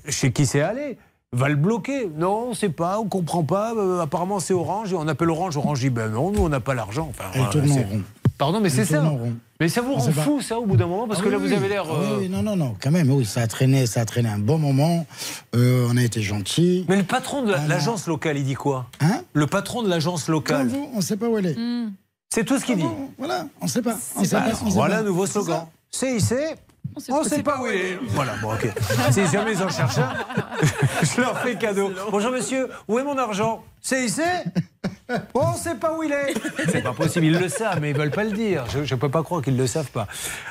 chez 0.09 0.33
qui 0.33 0.47
c'est 0.47 0.63
allé? 0.63 0.97
Va 1.33 1.51
le 1.51 1.57
bloquer. 1.57 2.09
Non, 2.17 2.47
on 2.47 2.49
ne 2.51 2.55
sait 2.55 2.69
pas, 2.69 2.99
on 2.99 3.05
ne 3.05 3.09
comprend 3.11 3.43
pas. 3.43 3.75
Euh, 3.75 4.01
apparemment, 4.01 4.41
c'est 4.41 4.55
Orange. 4.55 4.93
Et 4.93 4.97
on 4.97 5.09
appelle 5.09 5.31
Orange. 5.31 5.57
Orange 5.57 5.81
dit, 5.81 5.91
ben 5.91 6.09
non, 6.09 6.31
nous, 6.31 6.41
on 6.41 6.49
n'a 6.49 6.61
pas 6.61 6.75
l'argent. 6.75 7.11
Enfin, 7.11 7.25
Pardon, 8.39 8.61
mais 8.61 8.69
c'est 8.71 8.85
ça. 8.85 9.01
rond. 9.03 9.33
Mais 9.61 9.69
ça 9.69 9.81
vous 9.81 9.95
rend 9.95 10.01
sait 10.01 10.11
pas. 10.13 10.23
fou, 10.23 10.41
ça, 10.41 10.59
au 10.59 10.67
bout 10.67 10.77
d'un 10.77 10.87
moment 10.89 11.07
Parce 11.07 11.21
Ah 11.21 11.25
que 11.25 11.29
là, 11.29 11.39
vous 11.39 11.53
avez 11.53 11.69
l'air. 11.69 11.85
Ah 11.89 11.93
oui, 12.01 12.07
euh, 12.11 12.17
oui, 12.21 12.29
non, 12.29 12.43
non, 12.43 12.57
non, 12.57 12.75
quand 12.83 12.91
même, 12.91 13.09
oui, 13.11 13.25
ça 13.25 13.43
a 13.43 13.47
traîné, 13.47 13.87
ça 13.87 14.01
a 14.01 14.05
traîné 14.05 14.29
un 14.29 14.39
bon 14.39 14.59
moment. 14.59 15.07
Euh, 15.55 15.87
on 15.91 15.97
a 15.97 16.03
été 16.03 16.21
gentils. 16.23 16.85
Mais 16.89 16.97
le 16.97 17.05
patron 17.05 17.43
de 17.43 17.53
la- 17.53 17.67
l'agence 17.69 18.07
locale, 18.09 18.37
il 18.37 18.45
dit 18.45 18.55
quoi? 18.55 18.87
Hein? 19.01 19.23
Le 19.33 19.47
patron 19.47 19.83
de 19.85 19.89
l'agence 19.89 20.29
locale. 20.29 20.67
vous, 20.67 20.91
on 20.93 20.97
ne 20.97 21.03
sait 21.03 21.17
pas 21.17 21.29
où 21.29 21.39
elle 21.39 21.47
est. 21.47 21.57
C'est 22.35 22.45
tout 22.45 22.59
ce 22.59 22.65
qu'il 22.65 22.77
dit. 22.77 22.85
Voilà, 23.19 23.47
on 23.61 23.67
ne 23.67 23.71
sait 23.71 23.83
pas. 23.83 23.97
On 24.17 24.25
sait 24.25 24.31
pas- 24.37 24.43
pas, 24.43 24.51
on 24.63 24.67
sait 24.67 24.75
voilà 24.75 24.97
pas. 24.97 25.01
un 25.03 25.05
nouveau 25.05 25.27
C'est 25.27 25.33
slogan. 25.35 25.67
CIC, 25.93 26.35
on 27.11 27.23
ne 27.23 27.29
sait 27.29 27.43
pas 27.43 27.61
où 27.61 27.67
il 27.67 27.73
est. 27.73 27.99
Voilà, 28.09 28.35
bon, 28.41 28.55
ok. 28.55 28.69
si 29.11 29.27
jamais 29.27 29.53
ils 29.53 29.63
en 29.63 29.69
cherchent 29.69 29.99
un, 29.99 30.15
je 31.03 31.21
leur 31.21 31.39
fais 31.41 31.57
cadeau. 31.57 31.93
Bonjour 32.11 32.31
monsieur, 32.33 32.69
où 32.89 32.99
est 32.99 33.05
mon 33.05 33.19
argent? 33.19 33.65
CIC 33.81 34.21
On 35.35 35.53
ne 35.53 35.57
sait 35.57 35.75
pas 35.75 35.95
où 35.95 36.03
il 36.03 36.13
est. 36.13 36.35
C'est 36.71 36.83
pas 36.83 36.95
possible, 36.95 37.27
ils 37.27 37.39
le 37.39 37.51
savent, 37.51 37.79
mais 37.81 37.91
ils 37.91 37.97
veulent 37.97 38.11
pas 38.11 38.25
le 38.25 38.33
dire. 38.33 38.65
Je 38.73 38.95
ne 38.95 38.99
peux 38.99 39.11
pas 39.11 39.23
croire 39.23 39.43
qu'ils 39.43 39.55
ne 39.55 39.61
le 39.61 39.67
savent 39.67 39.91
pas. 39.91 40.07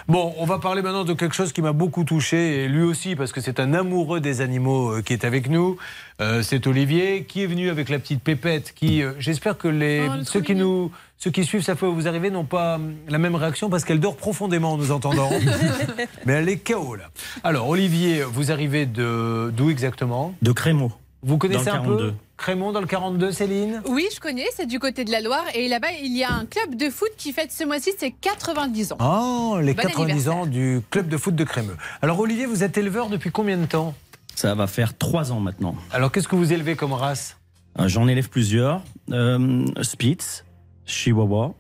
Bon, 0.07 0.33
on 0.37 0.45
va 0.45 0.59
parler 0.59 0.83
maintenant 0.83 1.03
de 1.03 1.13
quelque 1.13 1.33
chose 1.33 1.51
qui 1.51 1.63
m'a 1.63 1.71
beaucoup 1.71 2.03
touché, 2.03 2.63
et 2.63 2.67
lui 2.67 2.83
aussi, 2.83 3.15
parce 3.15 3.31
que 3.31 3.41
c'est 3.41 3.59
un 3.59 3.73
amoureux 3.73 4.19
des 4.19 4.41
animaux 4.41 4.91
euh, 4.91 5.01
qui 5.01 5.13
est 5.13 5.25
avec 5.25 5.49
nous. 5.49 5.77
Euh, 6.21 6.43
c'est 6.43 6.67
Olivier, 6.67 7.25
qui 7.25 7.41
est 7.41 7.47
venu 7.47 7.71
avec 7.71 7.89
la 7.89 7.97
petite 7.97 8.21
pépette, 8.21 8.73
qui, 8.75 9.01
euh, 9.01 9.13
j'espère 9.17 9.57
que 9.57 9.67
les, 9.67 10.07
Oh, 10.07 10.23
ceux, 10.23 10.41
qui 10.41 10.53
nous, 10.53 10.91
ceux 11.23 11.31
qui 11.31 11.45
suivent 11.45 11.63
Ça 11.63 11.75
peut 11.75 11.85
vous 11.85 12.09
arriver 12.09 12.29
n'ont 12.29 12.43
pas 12.43 12.75
hum, 12.75 12.95
la 13.07 13.17
même 13.17 13.35
réaction, 13.35 13.69
parce 13.69 13.85
qu'elle 13.85 14.01
dort 14.01 14.17
profondément 14.17 14.73
en 14.73 14.77
nous 14.77 14.91
entendant. 14.91 15.29
mais 16.25 16.33
elle 16.33 16.49
est 16.49 16.57
KO, 16.57 16.95
là. 16.95 17.05
Alors, 17.45 17.69
Olivier, 17.69 18.23
vous 18.23 18.51
arrivez 18.51 18.85
de 18.85 19.49
d'où 19.55 19.69
exactement? 19.69 20.35
De 20.41 20.51
Crémaux. 20.51 20.91
Vous 21.21 21.37
connaissez 21.37 21.67
Dans 21.67 21.75
le 21.75 21.79
un 21.79 21.83
peu 21.83 21.97
42. 21.97 22.13
Crémont 22.35 22.71
dans 22.73 22.81
le 22.81 22.87
42, 22.87 23.31
Céline? 23.31 23.81
Oui, 23.87 24.05
je 24.13 24.19
connais, 24.19 24.43
c'est 24.53 24.65
du 24.65 24.79
côté 24.79 25.05
de 25.05 25.11
la 25.11 25.21
Loire. 25.21 25.45
Et 25.55 25.69
là-bas, 25.69 25.93
il 26.03 26.17
y 26.17 26.25
a 26.25 26.33
un 26.33 26.45
club 26.45 26.75
de 26.75 26.89
foot 26.89 27.11
qui 27.15 27.31
fête 27.31 27.53
ce 27.53 27.63
mois-ci 27.63 27.91
ses 27.97 28.11
90 28.11 28.91
ans. 28.91 28.97
Oh, 28.99 29.59
les 29.61 29.73
Bon 29.73 29.83
90 29.83 30.01
anniversaire. 30.01 30.35
ans 30.35 30.45
du 30.45 30.81
club 30.89 31.07
de 31.07 31.15
foot 31.15 31.35
de 31.35 31.43
Crémeux. 31.45 31.77
Alors, 32.01 32.19
Olivier, 32.19 32.47
vous 32.47 32.65
êtes 32.65 32.77
éleveur 32.77 33.07
depuis 33.07 33.31
combien 33.31 33.57
de 33.57 33.65
temps? 33.65 33.93
Ça 34.35 34.55
va 34.55 34.67
faire 34.67 34.97
trois 34.97 35.31
ans 35.31 35.39
maintenant. 35.39 35.75
Alors, 35.93 36.11
qu'est-ce 36.11 36.27
que 36.27 36.35
vous 36.35 36.51
élevez 36.51 36.75
comme 36.75 36.91
race? 36.91 37.37
Euh, 37.79 37.87
J'en 37.87 38.09
élève 38.09 38.27
plusieurs. 38.27 38.81
Euh, 39.13 39.65
Spitz, 39.81 40.43
Chihuahua, 40.85 41.53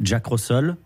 Jack 0.00 0.26
Russell, 0.26 0.76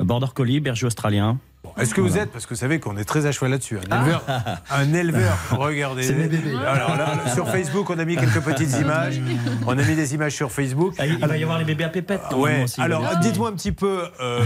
Border 0.00 0.28
Collie, 0.34 0.60
Berger 0.60 0.86
australien. 0.86 1.38
Est-ce 1.78 1.94
que 1.94 2.00
vous 2.02 2.18
êtes, 2.18 2.30
parce 2.30 2.44
que 2.44 2.50
vous 2.54 2.60
savez 2.60 2.78
qu'on 2.78 2.96
est 2.98 3.04
très 3.04 3.26
à 3.26 3.32
cheval 3.32 3.50
là-dessus, 3.50 3.78
un 3.90 4.02
éleveur, 4.02 4.24
un 4.70 4.92
éleveur, 4.92 5.38
regardez. 5.52 6.02
C'est 6.02 6.14
mes 6.14 6.28
bébés. 6.28 6.54
Alors 6.54 6.96
là, 6.96 7.32
sur 7.34 7.48
Facebook, 7.48 7.88
on 7.90 7.98
a 7.98 8.04
mis 8.04 8.16
quelques 8.16 8.40
petites 8.40 8.78
images. 8.78 9.20
On 9.66 9.76
a 9.76 9.82
mis 9.82 9.96
des 9.96 10.14
images 10.14 10.34
sur 10.34 10.52
Facebook. 10.52 10.94
Ah, 10.98 11.06
il 11.06 11.18
va 11.18 11.36
y 11.36 11.42
avoir 11.42 11.58
les 11.58 11.64
bébés 11.64 11.84
à 11.84 11.88
pépette. 11.88 12.20
Ouais. 12.36 12.64
aussi, 12.64 12.80
Alors, 12.80 13.16
dites-moi 13.22 13.48
un 13.48 13.54
petit 13.54 13.72
peu, 13.72 14.04
euh, 14.20 14.44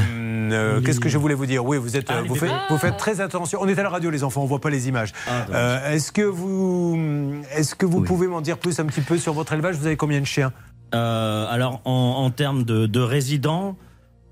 euh, 0.52 0.80
qu'est-ce 0.80 1.00
que 1.00 1.08
je 1.08 1.18
voulais 1.18 1.34
vous 1.34 1.46
dire? 1.46 1.64
Oui, 1.66 1.76
vous 1.76 1.96
êtes, 1.96 2.06
Ah, 2.08 2.18
euh, 2.18 2.22
vous, 2.26 2.36
faites, 2.36 2.52
vous 2.70 2.78
faites 2.78 2.96
très 2.96 3.20
attention. 3.20 3.58
On 3.60 3.68
est 3.68 3.78
à 3.78 3.82
la 3.82 3.90
radio, 3.90 4.10
les 4.10 4.22
enfants, 4.24 4.42
on 4.42 4.46
voit 4.46 4.60
pas 4.60 4.70
les 4.70 4.88
images. 4.88 5.12
Ah. 5.26 5.46
Euh, 5.52 5.92
est-ce 5.92 6.12
que 6.12 6.22
vous, 6.22 6.98
est-ce 7.54 7.74
que 7.74 7.84
vous 7.84 8.02
pouvez 8.02 8.28
m'en 8.28 8.40
dire 8.40 8.58
plus 8.58 8.78
un 8.78 8.86
petit 8.86 9.00
peu 9.02 9.18
sur 9.18 9.32
votre 9.32 9.52
élevage? 9.52 9.76
Vous 9.76 9.86
avez 9.86 9.96
combien 9.96 10.20
de 10.20 10.26
chiens? 10.26 10.52
Euh, 10.94 11.46
alors, 11.50 11.80
en, 11.84 11.92
en 12.24 12.30
termes 12.30 12.64
de, 12.64 12.86
de 12.86 13.00
résidents, 13.00 13.76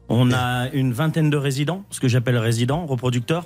on 0.08 0.30
a 0.32 0.68
une 0.72 0.92
vingtaine 0.92 1.30
de 1.30 1.36
résidents, 1.36 1.82
ce 1.90 1.98
que 1.98 2.06
j'appelle 2.06 2.38
résidents, 2.38 2.86
reproducteurs, 2.86 3.44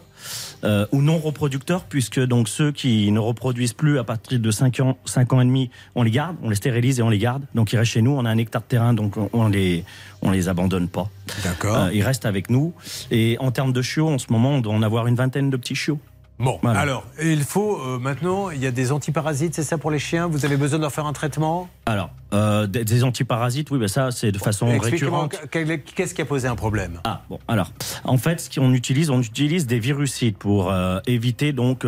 euh, 0.63 0.87
ou 0.93 1.01
non 1.01 1.17
reproducteurs, 1.17 1.85
puisque 1.85 2.21
donc 2.21 2.49
ceux 2.49 2.71
qui 2.71 3.11
ne 3.13 3.19
reproduisent 3.19 3.73
plus 3.73 3.99
à 3.99 4.05
partir 4.05 4.39
de 4.39 4.51
5 4.51 4.79
ans, 4.81 4.99
5 5.07 5.33
ans 5.33 5.41
et 5.41 5.47
demi, 5.47 5.71
on 5.95 6.03
les 6.03 6.11
garde, 6.11 6.37
on 6.43 6.51
les 6.51 6.57
stérilise 6.57 7.01
et 7.01 7.03
on 7.03 7.09
les 7.09 7.17
garde. 7.19 7.45
Donc 7.55 7.73
ils 7.73 7.79
restent 7.79 7.93
chez 7.93 8.03
nous, 8.03 8.11
on 8.11 8.27
a 8.27 8.31
un 8.31 8.37
hectare 8.37 8.61
de 8.61 8.67
terrain, 8.67 8.93
donc 8.93 9.15
on, 9.33 9.49
les, 9.49 9.85
on 10.21 10.31
les 10.33 10.51
abandonne 10.51 10.89
pas. 10.89 11.09
D'accord. 11.45 11.77
Euh, 11.77 11.91
ils 11.95 12.03
restent 12.03 12.27
avec 12.27 12.51
nous. 12.51 12.75
Et 13.11 13.39
en 13.41 13.53
termes 13.53 13.73
de 13.73 13.81
chiots, 13.81 14.09
en 14.11 14.19
ce 14.19 14.27
moment, 14.31 14.51
on 14.51 14.61
doit 14.61 14.75
en 14.75 14.83
avoir 14.83 15.07
une 15.07 15.15
vingtaine 15.17 15.49
de 15.49 15.57
petits 15.57 15.75
chiots. 15.75 15.99
Bon, 16.39 16.59
Voilà. 16.63 16.81
alors, 16.81 17.05
il 17.23 17.43
faut 17.43 17.79
euh, 17.83 17.99
maintenant, 17.99 18.49
il 18.51 18.63
y 18.63 18.67
a 18.67 18.71
des 18.71 18.93
antiparasites, 18.93 19.55
c'est 19.55 19.63
ça 19.63 19.77
pour 19.77 19.91
les 19.91 19.99
chiens? 19.99 20.27
Vous 20.27 20.47
avez 20.47 20.57
besoin 20.57 20.79
de 20.79 20.83
leur 20.83 20.93
faire 20.93 21.05
un 21.05 21.13
traitement? 21.13 21.69
Alors, 21.91 22.11
euh, 22.33 22.69
des, 22.69 22.85
des 22.85 23.03
antiparasites, 23.03 23.73
oui, 23.73 23.81
ben 23.81 23.89
ça, 23.89 24.13
c'est 24.13 24.31
de 24.31 24.39
façon 24.39 24.69
récurrente. 24.79 25.35
qu'est-ce 25.51 26.15
qui 26.15 26.23
a 26.23 26.25
posé 26.25 26.47
un 26.47 26.55
problème? 26.55 27.01
Ah 27.03 27.23
bon, 27.29 27.41
alors 27.49 27.73
en 28.05 28.17
fait, 28.19 28.41
ce 28.41 28.49
qu'on 28.49 28.73
utilise, 28.73 29.11
on 29.11 29.21
utilise 29.21 29.67
des 29.67 29.81
virucides 29.81 30.37
pour 30.37 30.71
euh, 30.71 31.01
éviter 31.09 31.53
donc 31.53 31.85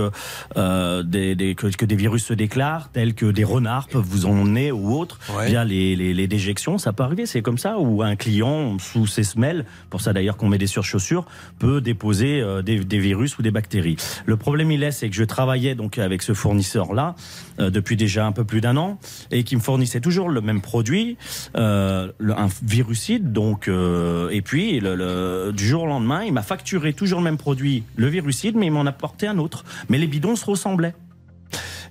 euh, 0.57 1.03
des, 1.05 1.37
des- 1.37 1.55
que, 1.55 1.69
que 1.69 1.85
des 1.85 1.95
virus 1.95 2.25
se 2.25 2.35
déclarent, 2.35 2.91
tels 2.91 3.15
que 3.15 3.27
des 3.27 3.45
renards 3.45 3.87
peuvent 3.87 4.03
vous 4.05 4.27
en 4.27 4.31
emmener 4.33 4.73
ou 4.73 4.97
autres 4.99 5.21
Ouais. 5.37 5.47
via 5.47 5.65
les, 5.65 5.95
les, 5.95 6.13
les 6.13 6.27
déjections. 6.27 6.77
Ça 6.79 6.93
peut 6.93 7.05
arriver, 7.05 7.25
c'est 7.27 7.43
comme 7.43 7.59
ça. 7.59 7.79
Ou 7.79 8.03
un 8.03 8.17
client 8.17 8.79
sous 8.81 9.07
ses 9.07 9.23
semelles, 9.23 9.65
pour 9.91 10.01
ça 10.01 10.13
d'ailleurs 10.13 10.37
qu'on 10.37 10.49
met 10.49 10.59
des 10.59 10.67
surchaussures, 10.67 11.25
peut 11.61 11.81
déposer 11.81 12.43
des, 12.65 12.81
des 12.85 12.99
virus 12.99 13.39
ou 13.39 13.43
des 13.43 13.53
bactéries. 13.53 13.95
Le 14.27 14.37
problème 14.37 14.73
il 14.73 14.83
est, 14.83 14.91
c'est 14.91 15.09
que 15.09 15.15
je 15.15 15.23
travaillais 15.23 15.77
donc 15.77 15.99
avec 15.99 16.23
ce 16.23 16.35
fournisseur 16.35 16.93
là 16.93 17.15
depuis 17.59 17.97
déjà 17.97 18.27
un 18.27 18.33
peu 18.33 18.43
plus 18.45 18.61
d'un 18.61 18.77
an 18.77 18.99
et 19.31 19.45
qui 19.45 19.55
me 19.55 19.61
fournissait 19.61 19.92
toujours 20.01 20.29
le 20.29 20.41
même 20.41 20.61
produit, 20.61 21.17
euh, 21.57 22.13
un 22.21 22.49
virucide. 22.63 23.33
Donc 23.33 23.69
euh, 23.69 24.29
et 24.31 24.43
puis 24.43 24.81
le, 24.81 25.53
du 25.53 25.67
jour 25.67 25.85
au 25.85 25.87
lendemain, 25.87 26.25
il 26.25 26.33
m'a 26.33 26.43
facturé 26.43 26.93
toujours 26.93 27.19
le 27.19 27.25
même 27.25 27.39
produit, 27.39 27.85
le 27.97 28.09
virucide, 28.09 28.57
mais 28.57 28.67
il 28.67 28.73
m'en 28.73 28.87
a 28.87 28.91
apporté 28.91 29.27
un 29.27 29.39
autre. 29.39 29.65
Mais 29.89 29.99
les 29.99 30.07
bidons 30.07 30.37
se 30.37 30.45
ressemblaient. 30.45 30.95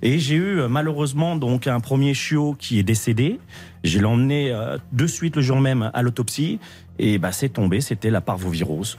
Et 0.04 0.18
j'ai 0.18 0.34
eu 0.34 0.60
euh, 0.60 0.68
malheureusement 0.68 1.36
donc 1.36 1.66
un 1.66 1.80
premier 1.80 2.14
chiot 2.14 2.56
qui 2.58 2.78
est 2.78 2.82
décédé. 2.82 3.38
Je 3.84 3.98
l'ai 3.98 4.04
emmené 4.04 4.54
de 4.92 5.06
suite 5.08 5.34
le 5.34 5.42
jour 5.42 5.60
même 5.60 5.90
à 5.92 6.02
l'autopsie 6.02 6.60
et 7.02 7.18
bah 7.18 7.32
c'est 7.32 7.48
tombé, 7.48 7.80
c'était 7.80 8.10
la 8.10 8.20
parvovirose. 8.20 8.96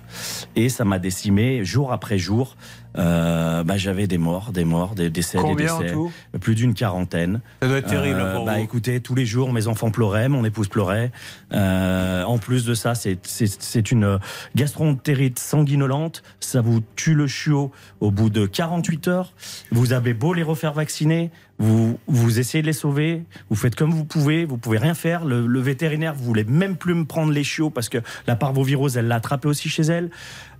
Et 0.57 0.67
ça 0.67 0.83
m'a 0.83 0.99
décimé 0.99 1.63
jour 1.63 1.93
après 1.93 2.17
jour. 2.17 2.57
Euh, 2.97 3.63
bah, 3.63 3.77
j'avais 3.77 4.07
des 4.07 4.17
morts, 4.17 4.51
des 4.51 4.65
morts, 4.65 4.93
des 4.93 5.09
décès, 5.09 5.37
Combien 5.39 5.73
en 5.73 5.79
des 5.79 5.85
décès, 5.85 5.93
tout? 5.93 6.11
Plus 6.41 6.53
d'une 6.53 6.73
quarantaine. 6.73 7.39
Ça 7.61 7.69
doit 7.69 7.77
être 7.77 7.87
terrible, 7.87 8.19
pour 8.35 8.45
bah 8.45 8.57
vous. 8.57 8.63
écoutez, 8.63 8.99
tous 8.99 9.15
les 9.15 9.25
jours 9.25 9.51
mes 9.53 9.67
enfants 9.67 9.89
pleuraient, 9.89 10.27
mon 10.27 10.43
épouse 10.43 10.67
pleurait. 10.67 11.11
Euh, 11.53 12.23
en 12.23 12.37
plus 12.37 12.65
de 12.65 12.73
ça, 12.73 12.93
c'est 12.93 13.17
c'est 13.25 13.47
c'est 13.47 13.91
une 13.91 14.19
gastroentérite 14.55 15.39
sanguinolente. 15.39 16.23
Ça 16.41 16.59
vous 16.59 16.81
tue 16.95 17.15
le 17.15 17.25
chiot 17.25 17.71
au 18.01 18.11
bout 18.11 18.29
de 18.29 18.45
48 18.45 19.07
heures. 19.07 19.33
Vous 19.71 19.93
avez 19.93 20.13
beau 20.13 20.33
les 20.33 20.43
refaire 20.43 20.73
vacciner, 20.73 21.31
Vous, 21.59 21.99
vous 22.07 22.39
essayez 22.39 22.61
de 22.61 22.67
les 22.67 22.73
sauver, 22.73 23.23
vous 23.49 23.55
faites 23.55 23.75
comme 23.75 23.91
vous 23.91 24.05
pouvez, 24.05 24.43
vous 24.43 24.57
pouvez 24.57 24.79
rien 24.79 24.95
faire. 24.95 25.23
Le, 25.23 25.45
le 25.45 25.59
vétérinaire, 25.59 26.13
vous 26.15 26.23
voulez 26.23 26.43
même 26.43 26.75
plus 26.75 26.93
me 26.95 27.05
prendre 27.05 27.31
les 27.31 27.43
chiots 27.43 27.69
parce 27.69 27.89
que 27.89 27.99
la 28.27 28.35
parvovirose, 28.35 28.97
elle 28.97 29.07
l'a 29.07 29.15
attrapé 29.15 29.47
aussi 29.47 29.69
chez 29.69 29.83
elle. 29.83 30.09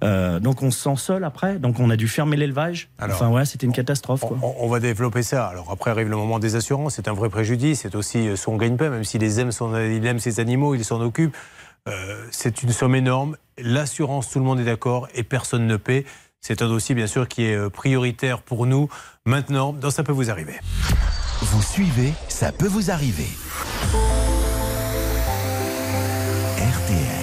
Euh, 0.04 0.40
donc 0.40 0.62
on 0.62 0.70
se 0.70 0.84
sent 0.84 0.96
seul 0.98 1.24
après, 1.24 1.58
donc 1.60 1.80
on 1.80 1.90
a 1.90 1.96
dû 1.96 2.08
fermer 2.08 2.38
l'élevage. 2.38 2.90
Enfin 3.02 3.30
ouais, 3.30 3.46
c'était 3.46 3.66
une 3.66 3.74
catastrophe. 3.74 4.22
Quoi. 4.22 4.38
On, 4.42 4.54
on 4.60 4.68
va 4.70 4.80
développer 4.80 5.24
ça. 5.24 5.48
Alors 5.48 5.72
après 5.72 5.92
arrive 5.92 6.10
le 6.10 6.16
moment 6.16 6.40
des 6.40 6.56
assurances, 6.56 6.96
c'est 6.96 7.08
un 7.08 7.14
vrai 7.14 7.30
préjudice, 7.30 7.82
c'est 7.82 7.96
aussi 7.96 8.28
euh, 8.28 8.36
son 8.36 8.56
gagne-pain, 8.56 8.90
même 8.90 9.04
s'il 9.04 9.24
aime, 9.40 9.52
son, 9.52 9.76
il 9.76 10.06
aime 10.06 10.20
ses 10.20 10.40
animaux, 10.40 10.76
il 10.76 10.86
s'en 10.86 11.02
occupe. 11.02 11.36
Euh, 11.90 12.26
c'est 12.32 12.64
une 12.64 12.72
somme 12.72 12.96
énorme. 12.96 13.36
L'assurance, 13.58 14.30
tout 14.30 14.40
le 14.40 14.46
monde 14.46 14.60
est 14.60 14.66
d'accord 14.66 15.08
et 15.16 15.24
personne 15.24 15.68
ne 15.68 15.76
paie. 15.76 16.06
C'est 16.46 16.62
un 16.62 16.68
dossier, 16.68 16.94
bien 16.94 17.08
sûr, 17.08 17.30
qui 17.30 17.46
est 17.46 17.56
euh, 17.56 17.70
prioritaire 17.70 18.42
pour 18.42 18.66
nous. 18.66 18.90
Maintenant, 19.26 19.72
dans 19.72 19.90
Ça 19.90 20.04
peut 20.04 20.12
vous 20.12 20.30
arriver. 20.30 20.60
Vous 21.42 21.62
suivez, 21.62 22.14
ça 22.28 22.52
peut 22.52 22.68
vous 22.68 22.92
arriver. 22.92 23.30
RTL. 26.58 27.23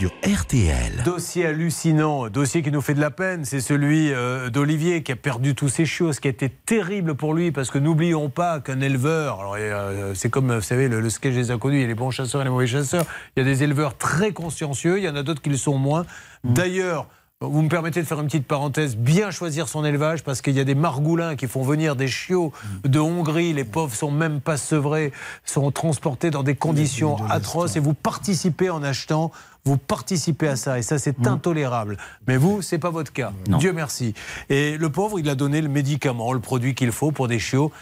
Sur 0.00 0.12
RTL. 0.24 1.02
Dossier 1.04 1.44
hallucinant, 1.44 2.30
dossier 2.30 2.62
qui 2.62 2.70
nous 2.70 2.80
fait 2.80 2.94
de 2.94 3.02
la 3.02 3.10
peine, 3.10 3.44
c'est 3.44 3.60
celui 3.60 4.10
euh, 4.14 4.48
d'Olivier 4.48 5.02
qui 5.02 5.12
a 5.12 5.16
perdu 5.16 5.54
tous 5.54 5.68
ses 5.68 5.84
chiots, 5.84 6.14
ce 6.14 6.22
qui 6.22 6.28
a 6.28 6.30
été 6.30 6.48
terrible 6.48 7.14
pour 7.14 7.34
lui, 7.34 7.52
parce 7.52 7.70
que 7.70 7.76
n'oublions 7.76 8.30
pas 8.30 8.60
qu'un 8.60 8.80
éleveur, 8.80 9.40
alors 9.40 9.56
euh, 9.58 10.14
c'est 10.14 10.30
comme, 10.30 10.54
vous 10.54 10.62
savez, 10.62 10.88
le, 10.88 11.02
le 11.02 11.10
sketch 11.10 11.34
des 11.34 11.50
inconnus, 11.50 11.80
il 11.80 11.82
y 11.82 11.84
a 11.84 11.88
les 11.88 11.94
bons 11.94 12.10
chasseurs 12.10 12.40
et 12.40 12.44
les 12.44 12.50
mauvais 12.50 12.66
chasseurs, 12.66 13.04
il 13.36 13.40
y 13.40 13.42
a 13.42 13.44
des 13.44 13.62
éleveurs 13.62 13.94
très 13.98 14.32
consciencieux, 14.32 14.96
il 14.96 15.04
y 15.04 15.08
en 15.10 15.16
a 15.16 15.22
d'autres 15.22 15.42
qui 15.42 15.50
le 15.50 15.58
sont 15.58 15.76
moins. 15.76 16.06
D'ailleurs, 16.44 17.06
vous 17.42 17.62
me 17.62 17.70
permettez 17.70 18.02
de 18.02 18.06
faire 18.06 18.20
une 18.20 18.26
petite 18.26 18.46
parenthèse, 18.46 18.98
bien 18.98 19.30
choisir 19.30 19.66
son 19.66 19.82
élevage 19.82 20.22
parce 20.22 20.42
qu'il 20.42 20.54
y 20.54 20.60
a 20.60 20.64
des 20.64 20.74
margoulins 20.74 21.36
qui 21.36 21.46
font 21.46 21.62
venir 21.62 21.96
des 21.96 22.06
chiots 22.06 22.52
de 22.84 22.98
Hongrie, 22.98 23.54
les 23.54 23.64
pauvres 23.64 23.94
sont 23.94 24.10
même 24.10 24.42
pas 24.42 24.58
sevrés, 24.58 25.10
sont 25.46 25.70
transportés 25.70 26.30
dans 26.30 26.42
des 26.42 26.54
conditions 26.54 27.16
atroces 27.30 27.76
et 27.76 27.80
vous 27.80 27.94
participez 27.94 28.68
en 28.68 28.82
achetant, 28.82 29.32
vous 29.64 29.76
participez 29.76 30.48
à 30.48 30.56
ça 30.56 30.78
et 30.78 30.82
ça 30.82 30.98
c'est 30.98 31.26
intolérable. 31.26 31.96
Mais 32.26 32.36
vous, 32.36 32.62
c'est 32.62 32.78
pas 32.78 32.90
votre 32.90 33.12
cas. 33.12 33.32
Dieu 33.58 33.72
merci. 33.72 34.14
Et 34.48 34.76
le 34.76 34.90
pauvre, 34.90 35.18
il 35.18 35.28
a 35.28 35.34
donné 35.34 35.60
le 35.60 35.68
médicament, 35.68 36.32
le 36.32 36.40
produit 36.40 36.74
qu'il 36.74 36.92
faut 36.92 37.12
pour 37.12 37.28
des 37.28 37.38
chiots. 37.38 37.72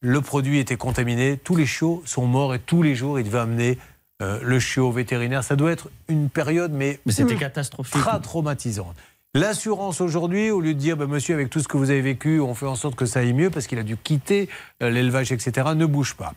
Le 0.00 0.20
produit 0.20 0.58
était 0.58 0.76
contaminé, 0.76 1.38
tous 1.38 1.56
les 1.56 1.66
chiots 1.66 2.02
sont 2.04 2.26
morts 2.26 2.54
et 2.54 2.60
tous 2.60 2.82
les 2.82 2.94
jours 2.94 3.18
il 3.18 3.24
devait 3.24 3.38
amener 3.38 3.78
euh, 4.20 4.40
le 4.42 4.58
chiot 4.58 4.88
au 4.88 4.92
vétérinaire. 4.92 5.44
Ça 5.44 5.54
doit 5.54 5.70
être 5.70 5.90
une 6.08 6.28
période, 6.28 6.72
mais, 6.72 6.98
Mais 7.06 7.12
c'était 7.12 7.36
catastrophique. 7.36 8.00
Très 8.00 8.20
traumatisante. 8.20 8.96
L'assurance 9.34 10.00
aujourd'hui, 10.00 10.50
au 10.50 10.62
lieu 10.62 10.72
de 10.72 10.78
dire, 10.78 10.96
bah, 10.96 11.06
monsieur, 11.06 11.34
avec 11.34 11.50
tout 11.50 11.60
ce 11.60 11.68
que 11.68 11.76
vous 11.76 11.90
avez 11.90 12.00
vécu, 12.00 12.40
on 12.40 12.54
fait 12.54 12.64
en 12.64 12.74
sorte 12.76 12.94
que 12.94 13.04
ça 13.04 13.20
aille 13.20 13.34
mieux 13.34 13.50
parce 13.50 13.66
qu'il 13.66 13.78
a 13.78 13.82
dû 13.82 13.98
quitter 13.98 14.48
euh, 14.82 14.88
l'élevage, 14.88 15.32
etc., 15.32 15.68
ne 15.76 15.84
bouge 15.84 16.14
pas. 16.14 16.32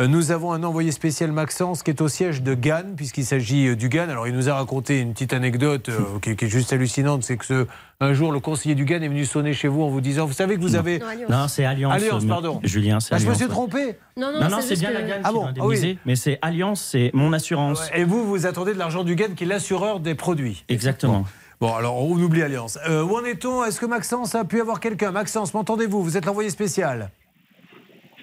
Euh, 0.00 0.08
nous 0.08 0.32
avons 0.32 0.52
un 0.52 0.64
envoyé 0.64 0.90
spécial 0.90 1.30
Maxence 1.30 1.84
qui 1.84 1.92
est 1.92 2.00
au 2.00 2.08
siège 2.08 2.42
de 2.42 2.54
Gannes, 2.54 2.94
puisqu'il 2.96 3.24
s'agit 3.24 3.68
euh, 3.68 3.76
du 3.76 3.88
Gannes. 3.88 4.10
Alors, 4.10 4.26
il 4.26 4.34
nous 4.34 4.48
a 4.48 4.54
raconté 4.54 4.98
une 4.98 5.12
petite 5.12 5.32
anecdote 5.32 5.88
euh, 5.90 6.00
qui, 6.22 6.34
qui 6.34 6.46
est 6.46 6.48
juste 6.48 6.72
hallucinante 6.72 7.22
c'est 7.22 7.36
que 7.36 7.44
ce- 7.44 7.66
un 8.00 8.12
jour, 8.14 8.32
le 8.32 8.40
conseiller 8.40 8.74
du 8.74 8.84
Gannes 8.84 9.04
est 9.04 9.08
venu 9.08 9.24
sonner 9.24 9.54
chez 9.54 9.68
vous 9.68 9.82
en 9.84 9.88
vous 9.88 10.00
disant, 10.00 10.26
vous 10.26 10.32
savez 10.32 10.56
que 10.56 10.60
vous 10.60 10.74
avez. 10.74 10.98
Non, 11.30 11.46
c'est 11.46 11.64
Alliance. 11.64 11.94
Alliance, 11.94 12.24
pardon. 12.24 12.58
Julien, 12.64 12.98
c'est 12.98 13.14
Ah, 13.14 13.18
je 13.18 13.28
me 13.28 13.34
suis 13.34 13.46
trompé. 13.46 13.96
Non, 14.16 14.32
Non, 14.32 14.48
non, 14.48 14.58
c'est 14.60 14.76
bien 14.78 14.90
la 14.90 15.02
gamme 15.02 15.20
Ah 15.22 15.28
qui 15.28 15.34
bon 15.34 15.46
Ah 15.60 15.66
oui. 15.66 15.98
mais 16.04 16.16
c'est 16.16 16.40
Alliance, 16.42 16.82
c'est 16.90 17.12
mon 17.14 17.32
assurance. 17.32 17.88
Et 17.94 18.02
vous, 18.02 18.26
vous 18.26 18.44
attendez 18.46 18.74
de 18.74 18.78
l'argent 18.78 19.04
du 19.04 19.14
Gannes 19.14 19.34
qui 19.36 19.44
est 19.44 19.46
l'assureur 19.46 20.00
des 20.00 20.16
produits. 20.16 20.64
Exactement. 20.68 21.20
Bon, 21.20 21.24
alors 21.60 21.96
on 21.98 22.12
oublie 22.16 22.42
Alliance. 22.42 22.78
Euh, 22.88 23.02
où 23.02 23.16
en 23.16 23.24
est-on? 23.24 23.64
Est-ce 23.64 23.80
que 23.80 23.86
Maxence 23.86 24.34
a 24.34 24.44
pu 24.44 24.60
avoir 24.60 24.80
quelqu'un? 24.80 25.10
Maxence, 25.12 25.54
m'entendez-vous? 25.54 26.02
Vous 26.02 26.16
êtes 26.16 26.26
l'envoyé 26.26 26.50
spécial. 26.50 27.10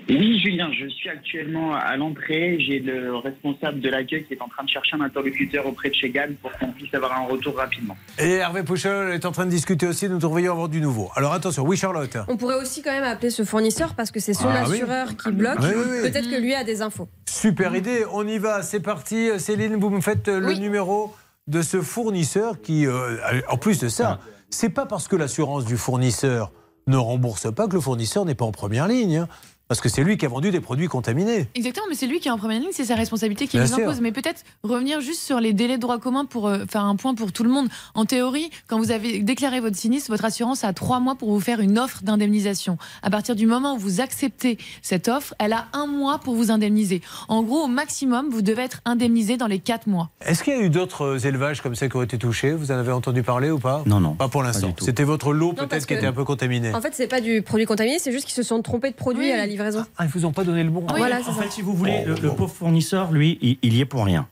Oui, 0.09 0.39
Julien, 0.39 0.69
je 0.77 0.87
suis 0.89 1.09
actuellement 1.09 1.73
à 1.75 1.95
l'entrée. 1.95 2.57
J'ai 2.59 2.79
le 2.79 3.15
responsable 3.15 3.79
de 3.79 3.89
l'accueil 3.89 4.25
qui 4.25 4.33
est 4.33 4.41
en 4.41 4.47
train 4.47 4.63
de 4.63 4.69
chercher 4.69 4.95
un 4.95 5.01
interlocuteur 5.01 5.65
auprès 5.67 5.89
de 5.89 5.95
chez 5.95 6.09
Gann 6.09 6.33
pour 6.41 6.51
qu'on 6.53 6.71
puisse 6.71 6.93
avoir 6.93 7.15
un 7.17 7.27
retour 7.27 7.55
rapidement. 7.55 7.95
Et 8.19 8.31
Hervé 8.33 8.63
Pouchol 8.63 9.11
est 9.13 9.25
en 9.25 9.31
train 9.31 9.45
de 9.45 9.51
discuter 9.51 9.85
aussi, 9.87 10.09
nous 10.09 10.17
devrions 10.17 10.51
avoir 10.53 10.69
du 10.69 10.81
nouveau. 10.81 11.11
Alors 11.15 11.33
attention, 11.33 11.63
oui 11.65 11.77
Charlotte 11.77 12.17
On 12.27 12.35
pourrait 12.35 12.59
aussi 12.59 12.81
quand 12.81 12.91
même 12.91 13.03
appeler 13.03 13.29
ce 13.29 13.43
fournisseur 13.45 13.93
parce 13.95 14.11
que 14.11 14.19
c'est 14.19 14.33
son 14.33 14.49
Ah 14.49 14.63
oui. 14.67 14.73
assureur 14.81 15.15
qui 15.15 15.31
bloque. 15.31 15.59
Oui, 15.61 15.69
oui, 15.75 15.83
oui. 16.03 16.09
Peut-être 16.11 16.29
que 16.29 16.41
lui 16.41 16.55
a 16.55 16.63
des 16.63 16.81
infos. 16.81 17.07
Super 17.29 17.73
idée, 17.75 18.03
on 18.11 18.27
y 18.27 18.39
va, 18.39 18.63
c'est 18.63 18.81
parti. 18.81 19.29
Céline, 19.39 19.75
vous 19.75 19.91
me 19.91 20.01
faites 20.01 20.27
le 20.27 20.53
numéro 20.55 21.13
de 21.47 21.61
ce 21.61 21.81
fournisseur 21.81 22.61
qui, 22.61 22.85
euh, 22.85 23.41
en 23.49 23.57
plus 23.57 23.79
de 23.79 23.89
ça, 23.89 24.19
c'est 24.49 24.69
pas 24.69 24.85
parce 24.85 25.07
que 25.07 25.15
l'assurance 25.15 25.65
du 25.65 25.77
fournisseur 25.77 26.51
ne 26.87 26.97
rembourse 26.97 27.53
pas 27.53 27.67
que 27.67 27.73
le 27.73 27.81
fournisseur 27.81 28.25
n'est 28.25 28.35
pas 28.35 28.45
en 28.45 28.51
première 28.51 28.87
ligne. 28.87 29.25
Parce 29.71 29.79
que 29.79 29.87
c'est 29.87 30.03
lui 30.03 30.17
qui 30.17 30.25
a 30.25 30.27
vendu 30.27 30.51
des 30.51 30.59
produits 30.59 30.89
contaminés. 30.89 31.47
Exactement, 31.55 31.85
mais 31.87 31.95
c'est 31.95 32.05
lui 32.05 32.19
qui 32.19 32.27
est 32.27 32.31
en 32.31 32.37
première 32.37 32.59
ligne, 32.59 32.71
c'est 32.73 32.83
sa 32.83 32.95
responsabilité 32.95 33.47
qui 33.47 33.57
nous 33.57 33.73
impose. 33.73 34.01
Mais 34.01 34.11
peut-être 34.11 34.43
revenir 34.63 34.99
juste 34.99 35.21
sur 35.21 35.39
les 35.39 35.53
délais 35.53 35.77
de 35.77 35.81
droit 35.81 35.97
commun 35.97 36.25
pour 36.25 36.49
euh, 36.49 36.65
faire 36.69 36.83
un 36.83 36.97
point 36.97 37.15
pour 37.15 37.31
tout 37.31 37.45
le 37.45 37.49
monde. 37.49 37.69
En 37.93 38.03
théorie, 38.03 38.49
quand 38.67 38.77
vous 38.79 38.91
avez 38.91 39.19
déclaré 39.19 39.61
votre 39.61 39.77
sinistre, 39.77 40.11
votre 40.11 40.25
assurance 40.25 40.65
a 40.65 40.73
trois 40.73 40.99
mois 40.99 41.15
pour 41.15 41.31
vous 41.31 41.39
faire 41.39 41.61
une 41.61 41.79
offre 41.79 42.03
d'indemnisation. 42.03 42.77
À 43.01 43.09
partir 43.09 43.33
du 43.33 43.47
moment 43.47 43.75
où 43.75 43.77
vous 43.77 44.01
acceptez 44.01 44.57
cette 44.81 45.07
offre, 45.07 45.35
elle 45.39 45.53
a 45.53 45.67
un 45.71 45.87
mois 45.87 46.19
pour 46.19 46.35
vous 46.35 46.51
indemniser. 46.51 47.01
En 47.29 47.41
gros, 47.41 47.63
au 47.63 47.67
maximum, 47.67 48.27
vous 48.29 48.41
devez 48.41 48.63
être 48.63 48.81
indemnisé 48.83 49.37
dans 49.37 49.47
les 49.47 49.59
quatre 49.59 49.87
mois. 49.87 50.09
Est-ce 50.25 50.43
qu'il 50.43 50.51
y 50.51 50.57
a 50.57 50.61
eu 50.61 50.69
d'autres 50.69 51.25
élevages 51.25 51.61
comme 51.61 51.75
ça 51.75 51.87
qui 51.87 51.95
ont 51.95 52.03
été 52.03 52.17
touchés? 52.17 52.51
Vous 52.51 52.73
en 52.73 52.75
avez 52.75 52.91
entendu 52.91 53.23
parler 53.23 53.49
ou 53.49 53.57
pas? 53.57 53.83
Non, 53.85 54.01
non. 54.01 54.15
Pas 54.15 54.27
pour 54.27 54.43
l'instant. 54.43 54.75
C'était 54.81 55.05
votre 55.05 55.31
lot 55.31 55.53
peut-être 55.53 55.87
qui 55.87 55.93
était 55.93 56.07
un 56.07 56.11
peu 56.11 56.25
contaminé. 56.25 56.75
En 56.75 56.81
fait, 56.81 56.93
c'est 56.93 57.07
pas 57.07 57.21
du 57.21 57.41
produit 57.41 57.65
contaminé, 57.65 57.99
c'est 57.99 58.11
juste 58.11 58.25
qu'ils 58.25 58.35
se 58.35 58.43
sont 58.43 58.61
trompés 58.61 58.89
de 58.89 58.95
produit 58.95 59.31
à 59.31 59.37
la 59.37 59.45
livraison. 59.45 59.60
Ah, 59.97 60.05
ils 60.05 60.09
vous 60.09 60.25
ont 60.25 60.31
pas 60.31 60.43
donné 60.43 60.63
le 60.63 60.69
bon. 60.69 60.85
Voilà, 60.97 61.21
c'est 61.23 61.29
en 61.29 61.33
ça. 61.35 61.43
fait, 61.43 61.51
si 61.51 61.61
vous 61.61 61.73
voulez, 61.73 62.03
le, 62.05 62.15
le 62.15 62.29
pauvre 62.31 62.53
fournisseur, 62.53 63.11
lui, 63.11 63.37
il, 63.41 63.57
il 63.61 63.73
y 63.73 63.81
est 63.81 63.85
pour 63.85 64.05
rien. 64.05 64.27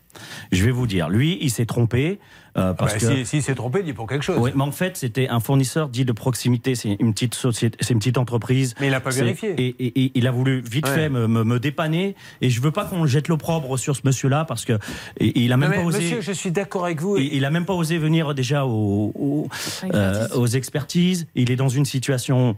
Je 0.51 0.65
vais 0.65 0.71
vous 0.71 0.87
dire, 0.87 1.07
lui, 1.09 1.37
il 1.41 1.51
s'est 1.51 1.65
trompé. 1.67 2.19
euh, 2.57 2.73
parce 2.73 2.93
bah, 2.93 2.99
que... 2.99 3.15
si- 3.17 3.25
s'il 3.27 3.43
s'est 3.43 3.53
trompé, 3.53 3.79
il 3.81 3.85
dit 3.85 3.93
pour 3.93 4.07
quelque 4.07 4.23
chose. 4.23 4.39
Oui, 4.39 4.49
mais 4.55 4.63
en 4.63 4.71
fait, 4.71 4.97
c'était 4.97 5.29
un 5.29 5.39
fournisseur 5.39 5.87
dit 5.87 6.03
de 6.03 6.11
proximité. 6.11 6.73
C'est 6.73 6.97
une 6.99 7.13
petite 7.13 7.35
société, 7.35 7.77
c'est 7.79 7.93
une 7.93 7.99
petite 7.99 8.17
entreprise. 8.17 8.73
Mais 8.81 8.87
il 8.87 8.93
a 8.93 8.99
pas 8.99 9.11
vérifié. 9.11 9.51
Et, 9.57 9.67
et- 9.79 10.05
et 10.05 10.11
il 10.15 10.25
a 10.27 10.31
voulu 10.31 10.61
vite 10.61 10.87
Ouais. 10.87 10.95
fait 10.95 11.09
me, 11.09 11.27
me- 11.27 11.43
me 11.43 11.59
dépanner. 11.59 12.15
Et 12.41 12.49
je 12.49 12.59
veux 12.59 12.71
pas 12.71 12.85
qu'on 12.85 13.05
jette 13.05 13.27
l'opprobre 13.27 13.77
sur 13.77 13.95
ce 13.95 14.01
monsieur-là 14.03 14.45
parce 14.45 14.65
que 14.65 14.73
et- 15.19 15.27
et 15.27 15.39
il 15.41 15.53
a 15.53 15.57
même 15.57 15.69
Non, 15.71 15.75
pas 15.77 15.83
osé. 15.83 15.99
Monsieur, 15.99 16.21
je 16.21 16.31
suis 16.31 16.51
d'accord 16.51 16.85
avec 16.85 16.99
vous. 17.01 17.17
Il, 17.17 17.31
il 17.35 17.45
a 17.45 17.51
même 17.51 17.65
pas 17.65 17.73
osé 17.75 17.97
venir 17.99 18.33
déjà 18.33 18.65
aux, 18.65 19.11
aux, 19.15 19.47
euh, 19.93 20.27
aux 20.35 20.47
expertises. 20.47 21.27
Il 21.35 21.51
est 21.51 21.55
dans 21.55 21.69
une 21.69 21.85
situation. 21.85 22.57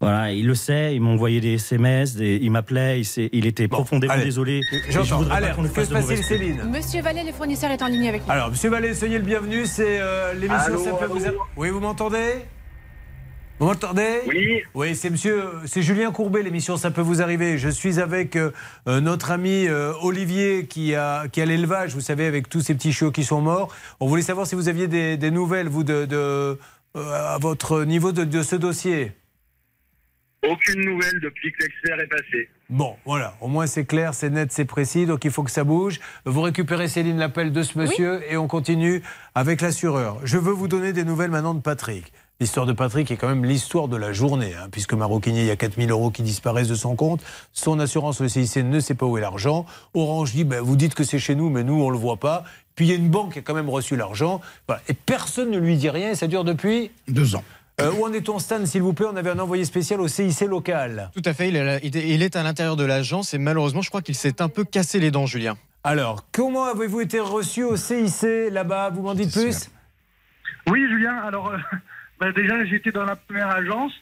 Voilà, 0.00 0.32
il 0.32 0.46
le 0.46 0.54
sait. 0.54 0.94
Il 0.94 1.00
m'a 1.00 1.10
envoyé 1.10 1.40
des 1.40 1.54
SMS, 1.54 2.14
des- 2.14 2.38
il 2.40 2.50
m'appelait. 2.52 3.02
Il, 3.32 3.46
était 3.46 3.66
profondément 3.66 4.12
allez. 4.12 4.24
désolé. 4.24 4.60
Je 4.88 4.92
J'entends. 4.92 5.24
pas 5.24 5.34
Alerte, 5.34 5.60
que 5.60 5.68
fasse 5.68 5.88
se 5.88 5.92
passe-t-il. 5.92 6.22
Céline 6.22 6.62
Monsieur 6.70 7.02
Vallée, 7.02 7.24
le 7.24 7.32
fournisseur 7.32 7.70
est 7.72 7.82
en 7.82 7.88
ligne 7.88 8.08
avec 8.08 8.24
nous. 8.24 8.32
Alors, 8.32 8.50
Monsieur 8.50 8.70
Vallée, 8.70 8.94
soyez 8.94 9.18
le 9.18 9.24
bienvenu. 9.24 9.66
C'est 9.66 9.98
euh, 10.00 10.34
l'émission 10.34 10.78
Ça 10.84 10.92
peut 10.92 11.06
vous 11.06 11.26
a- 11.26 11.30
Oui, 11.56 11.70
vous 11.70 11.80
m'entendez? 11.80 12.34
Vous 13.58 13.66
m'entendez? 13.66 14.20
Oui. 14.28 14.62
Oui, 14.72 14.94
c'est 14.94 15.10
Monsieur, 15.10 15.42
c'est 15.66 15.82
Julien 15.82 16.12
Courbet. 16.12 16.44
L'émission 16.44 16.76
Ça 16.76 16.92
peut 16.92 17.00
vous 17.00 17.20
arriver. 17.20 17.58
Je 17.58 17.68
suis 17.68 17.98
avec 17.98 18.36
euh, 18.36 18.52
euh, 18.86 19.00
notre 19.00 19.32
ami 19.32 19.66
euh, 19.66 19.92
Olivier 20.00 20.66
qui 20.66 20.94
a 20.94 21.26
qui 21.26 21.40
a 21.40 21.44
l'élevage. 21.44 21.92
Vous 21.94 22.00
savez, 22.00 22.26
avec 22.26 22.48
tous 22.48 22.60
ces 22.60 22.74
petits 22.76 22.92
chiots 22.92 23.10
qui 23.10 23.24
sont 23.24 23.40
morts. 23.40 23.74
On 23.98 24.06
voulait 24.06 24.22
savoir 24.22 24.46
si 24.46 24.54
vous 24.54 24.68
aviez 24.68 24.86
des, 24.86 25.16
des 25.16 25.32
nouvelles, 25.32 25.66
vous, 25.68 25.82
de, 25.82 26.04
de- 26.04 26.16
euh, 26.16 27.34
à 27.34 27.38
votre 27.40 27.82
niveau 27.82 28.12
de, 28.12 28.22
de 28.22 28.42
ce 28.44 28.54
dossier. 28.54 29.10
Aucune 30.46 30.84
nouvelle 30.84 31.18
depuis 31.20 31.50
que 31.52 31.64
l'expert 31.64 31.98
est 31.98 32.06
passé. 32.06 32.48
Bon, 32.70 32.94
voilà, 33.04 33.36
au 33.40 33.48
moins 33.48 33.66
c'est 33.66 33.84
clair, 33.84 34.14
c'est 34.14 34.30
net, 34.30 34.52
c'est 34.52 34.64
précis, 34.64 35.04
donc 35.04 35.24
il 35.24 35.32
faut 35.32 35.42
que 35.42 35.50
ça 35.50 35.64
bouge. 35.64 35.98
Vous 36.24 36.42
récupérez 36.42 36.86
Céline 36.86 37.18
l'appel 37.18 37.52
de 37.52 37.62
ce 37.62 37.76
monsieur 37.76 38.22
et 38.30 38.36
on 38.36 38.46
continue 38.46 39.02
avec 39.34 39.60
l'assureur. 39.60 40.20
Je 40.22 40.38
veux 40.38 40.52
vous 40.52 40.68
donner 40.68 40.92
des 40.92 41.04
nouvelles 41.04 41.32
maintenant 41.32 41.54
de 41.54 41.60
Patrick. 41.60 42.12
L'histoire 42.40 42.66
de 42.66 42.72
Patrick 42.72 43.10
est 43.10 43.16
quand 43.16 43.26
même 43.26 43.44
l'histoire 43.44 43.88
de 43.88 43.96
la 43.96 44.12
journée, 44.12 44.54
hein, 44.54 44.68
puisque 44.70 44.94
Maroquinier, 44.94 45.40
il 45.40 45.46
y 45.46 45.50
a 45.50 45.56
4000 45.56 45.90
euros 45.90 46.12
qui 46.12 46.22
disparaissent 46.22 46.68
de 46.68 46.76
son 46.76 46.94
compte. 46.94 47.20
Son 47.52 47.80
assurance, 47.80 48.20
le 48.20 48.28
CIC, 48.28 48.58
ne 48.58 48.78
sait 48.78 48.94
pas 48.94 49.06
où 49.06 49.18
est 49.18 49.20
l'argent. 49.20 49.66
Orange 49.92 50.34
dit, 50.34 50.44
ben, 50.44 50.60
vous 50.60 50.76
dites 50.76 50.94
que 50.94 51.02
c'est 51.02 51.18
chez 51.18 51.34
nous, 51.34 51.50
mais 51.50 51.64
nous, 51.64 51.74
on 51.82 51.88
ne 51.88 51.92
le 51.92 51.98
voit 51.98 52.18
pas. 52.18 52.44
Puis 52.76 52.86
il 52.86 52.90
y 52.90 52.92
a 52.92 52.96
une 52.96 53.08
banque 53.08 53.32
qui 53.32 53.40
a 53.40 53.42
quand 53.42 53.54
même 53.54 53.68
reçu 53.68 53.96
l'argent. 53.96 54.40
Voilà. 54.68 54.80
Et 54.88 54.94
personne 54.94 55.50
ne 55.50 55.58
lui 55.58 55.76
dit 55.76 55.90
rien, 55.90 56.10
et 56.10 56.14
ça 56.14 56.28
dure 56.28 56.44
depuis 56.44 56.92
Deux 57.08 57.34
ans. 57.34 57.42
Euh, 57.80 57.92
où 57.92 58.04
en 58.04 58.12
est-on, 58.12 58.40
Stan, 58.40 58.66
s'il 58.66 58.82
vous 58.82 58.92
plaît? 58.92 59.06
On 59.08 59.14
avait 59.14 59.30
un 59.30 59.38
envoyé 59.38 59.64
spécial 59.64 60.00
au 60.00 60.08
CIC 60.08 60.40
local. 60.48 61.10
Tout 61.14 61.22
à 61.24 61.32
fait, 61.32 61.48
il 61.48 61.56
est, 61.56 61.80
il 61.84 62.36
à 62.36 62.42
l'intérieur 62.42 62.74
de 62.74 62.84
l'agence 62.84 63.34
et 63.34 63.38
malheureusement, 63.38 63.82
je 63.82 63.88
crois 63.88 64.02
qu'il 64.02 64.16
s'est 64.16 64.42
un 64.42 64.48
peu 64.48 64.64
cassé 64.64 64.98
les 64.98 65.12
dents, 65.12 65.26
Julien. 65.26 65.56
Alors, 65.84 66.26
comment 66.32 66.64
avez-vous 66.64 67.00
été 67.00 67.20
reçu 67.20 67.62
au 67.62 67.76
CIC 67.76 68.50
là-bas? 68.50 68.90
Vous 68.90 69.02
m'en 69.02 69.14
dites 69.14 69.32
plus? 69.32 69.70
Oui, 70.66 70.80
Julien. 70.88 71.18
Alors, 71.18 71.52
euh, 71.52 71.58
bah, 72.18 72.32
déjà, 72.32 72.64
j'étais 72.64 72.90
dans 72.90 73.04
la 73.04 73.14
première 73.14 73.48
agence 73.48 73.92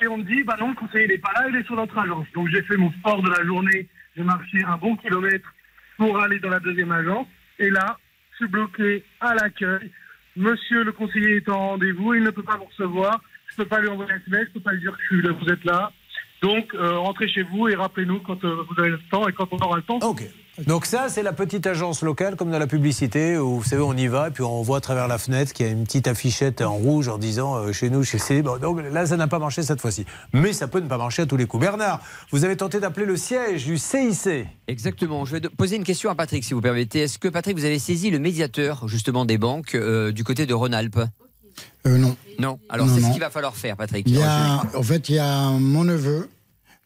et 0.00 0.06
on 0.06 0.18
me 0.18 0.22
dit, 0.22 0.44
bah 0.44 0.56
non, 0.60 0.68
le 0.68 0.76
conseiller 0.76 1.08
n'est 1.08 1.18
pas 1.18 1.32
là, 1.34 1.46
il 1.48 1.56
est 1.56 1.64
sur 1.64 1.74
notre 1.74 1.98
agence. 1.98 2.26
Donc, 2.34 2.48
j'ai 2.52 2.62
fait 2.62 2.76
mon 2.76 2.92
sport 2.92 3.20
de 3.20 3.30
la 3.30 3.44
journée. 3.44 3.88
J'ai 4.16 4.22
marché 4.22 4.62
un 4.64 4.76
bon 4.76 4.94
kilomètre 4.96 5.52
pour 5.96 6.20
aller 6.20 6.38
dans 6.38 6.50
la 6.50 6.60
deuxième 6.60 6.92
agence. 6.92 7.26
Et 7.58 7.68
là, 7.70 7.98
je 8.30 8.36
suis 8.36 8.48
bloqué 8.48 9.04
à 9.20 9.34
l'accueil. 9.34 9.90
Monsieur 10.38 10.84
le 10.84 10.92
conseiller 10.92 11.36
est 11.38 11.48
en 11.48 11.70
rendez-vous, 11.70 12.14
il 12.14 12.22
ne 12.22 12.30
peut 12.30 12.44
pas 12.44 12.56
vous 12.56 12.66
recevoir. 12.66 13.20
Je 13.48 13.54
ne 13.54 13.64
peux 13.64 13.68
pas 13.68 13.80
lui 13.80 13.88
envoyer 13.88 14.12
un 14.12 14.16
SMS, 14.16 14.44
je 14.44 14.48
ne 14.50 14.54
peux 14.54 14.60
pas 14.60 14.72
lui 14.72 14.80
dire 14.80 14.96
que 14.96 15.44
vous 15.44 15.50
êtes 15.50 15.64
là. 15.64 15.90
Donc, 16.42 16.72
euh, 16.74 16.96
rentrez 16.98 17.28
chez 17.28 17.42
vous 17.42 17.66
et 17.66 17.74
rappelez-nous 17.74 18.20
quand 18.20 18.44
euh, 18.44 18.62
vous 18.70 18.80
avez 18.80 18.90
le 18.90 19.00
temps 19.10 19.26
et 19.26 19.32
quand 19.32 19.48
on 19.52 19.58
aura 19.58 19.76
le 19.76 19.82
temps. 19.82 19.98
Ok. 19.98 20.22
Donc 20.66 20.86
ça, 20.86 21.08
c'est 21.08 21.22
la 21.22 21.32
petite 21.32 21.66
agence 21.68 22.02
locale, 22.02 22.34
comme 22.34 22.50
dans 22.50 22.58
la 22.58 22.66
publicité, 22.66 23.38
où 23.38 23.60
vous 23.60 23.64
savez, 23.64 23.82
on 23.82 23.94
y 23.94 24.08
va, 24.08 24.28
et 24.28 24.30
puis 24.32 24.42
on 24.42 24.60
voit 24.62 24.78
à 24.78 24.80
travers 24.80 25.06
la 25.06 25.18
fenêtre 25.18 25.52
qu'il 25.52 25.66
y 25.66 25.68
a 25.68 25.72
une 25.72 25.84
petite 25.84 26.08
affichette 26.08 26.62
en 26.62 26.74
rouge 26.74 27.08
en 27.08 27.16
disant 27.16 27.54
euh, 27.54 27.72
chez 27.72 27.90
nous, 27.90 28.02
chez 28.02 28.18
C. 28.18 28.42
Bon, 28.42 28.58
donc 28.58 28.80
là, 28.82 29.06
ça 29.06 29.16
n'a 29.16 29.28
pas 29.28 29.38
marché 29.38 29.62
cette 29.62 29.80
fois-ci. 29.80 30.04
Mais 30.32 30.52
ça 30.52 30.66
peut 30.66 30.80
ne 30.80 30.88
pas 30.88 30.98
marcher 30.98 31.22
à 31.22 31.26
tous 31.26 31.36
les 31.36 31.46
coups. 31.46 31.60
Bernard, 31.60 32.00
vous 32.32 32.44
avez 32.44 32.56
tenté 32.56 32.80
d'appeler 32.80 33.06
le 33.06 33.16
siège 33.16 33.66
du 33.66 33.78
CIC. 33.78 34.48
Exactement. 34.66 35.24
Je 35.24 35.36
vais 35.36 35.48
poser 35.48 35.76
une 35.76 35.84
question 35.84 36.10
à 36.10 36.16
Patrick, 36.16 36.42
si 36.42 36.54
vous 36.54 36.60
permettez. 36.60 37.02
Est-ce 37.02 37.18
que, 37.18 37.28
Patrick, 37.28 37.56
vous 37.56 37.64
avez 37.64 37.78
saisi 37.78 38.10
le 38.10 38.18
médiateur, 38.18 38.88
justement, 38.88 39.24
des 39.24 39.38
banques 39.38 39.76
euh, 39.76 40.10
du 40.10 40.24
côté 40.24 40.44
de 40.44 40.54
Rhône-Alpes? 40.54 41.00
Euh, 41.86 41.98
non. 41.98 42.16
Non. 42.40 42.58
Alors, 42.68 42.88
c'est 42.88 43.00
ce 43.00 43.10
qu'il 43.12 43.20
va 43.20 43.30
falloir 43.30 43.56
faire, 43.56 43.76
Patrick. 43.76 44.06
Il 44.08 44.18
y 44.18 44.22
a, 44.22 44.62
en 44.74 44.82
fait, 44.82 45.08
il 45.08 45.16
y 45.16 45.18
a 45.18 45.50
mon 45.50 45.84
neveu 45.84 46.28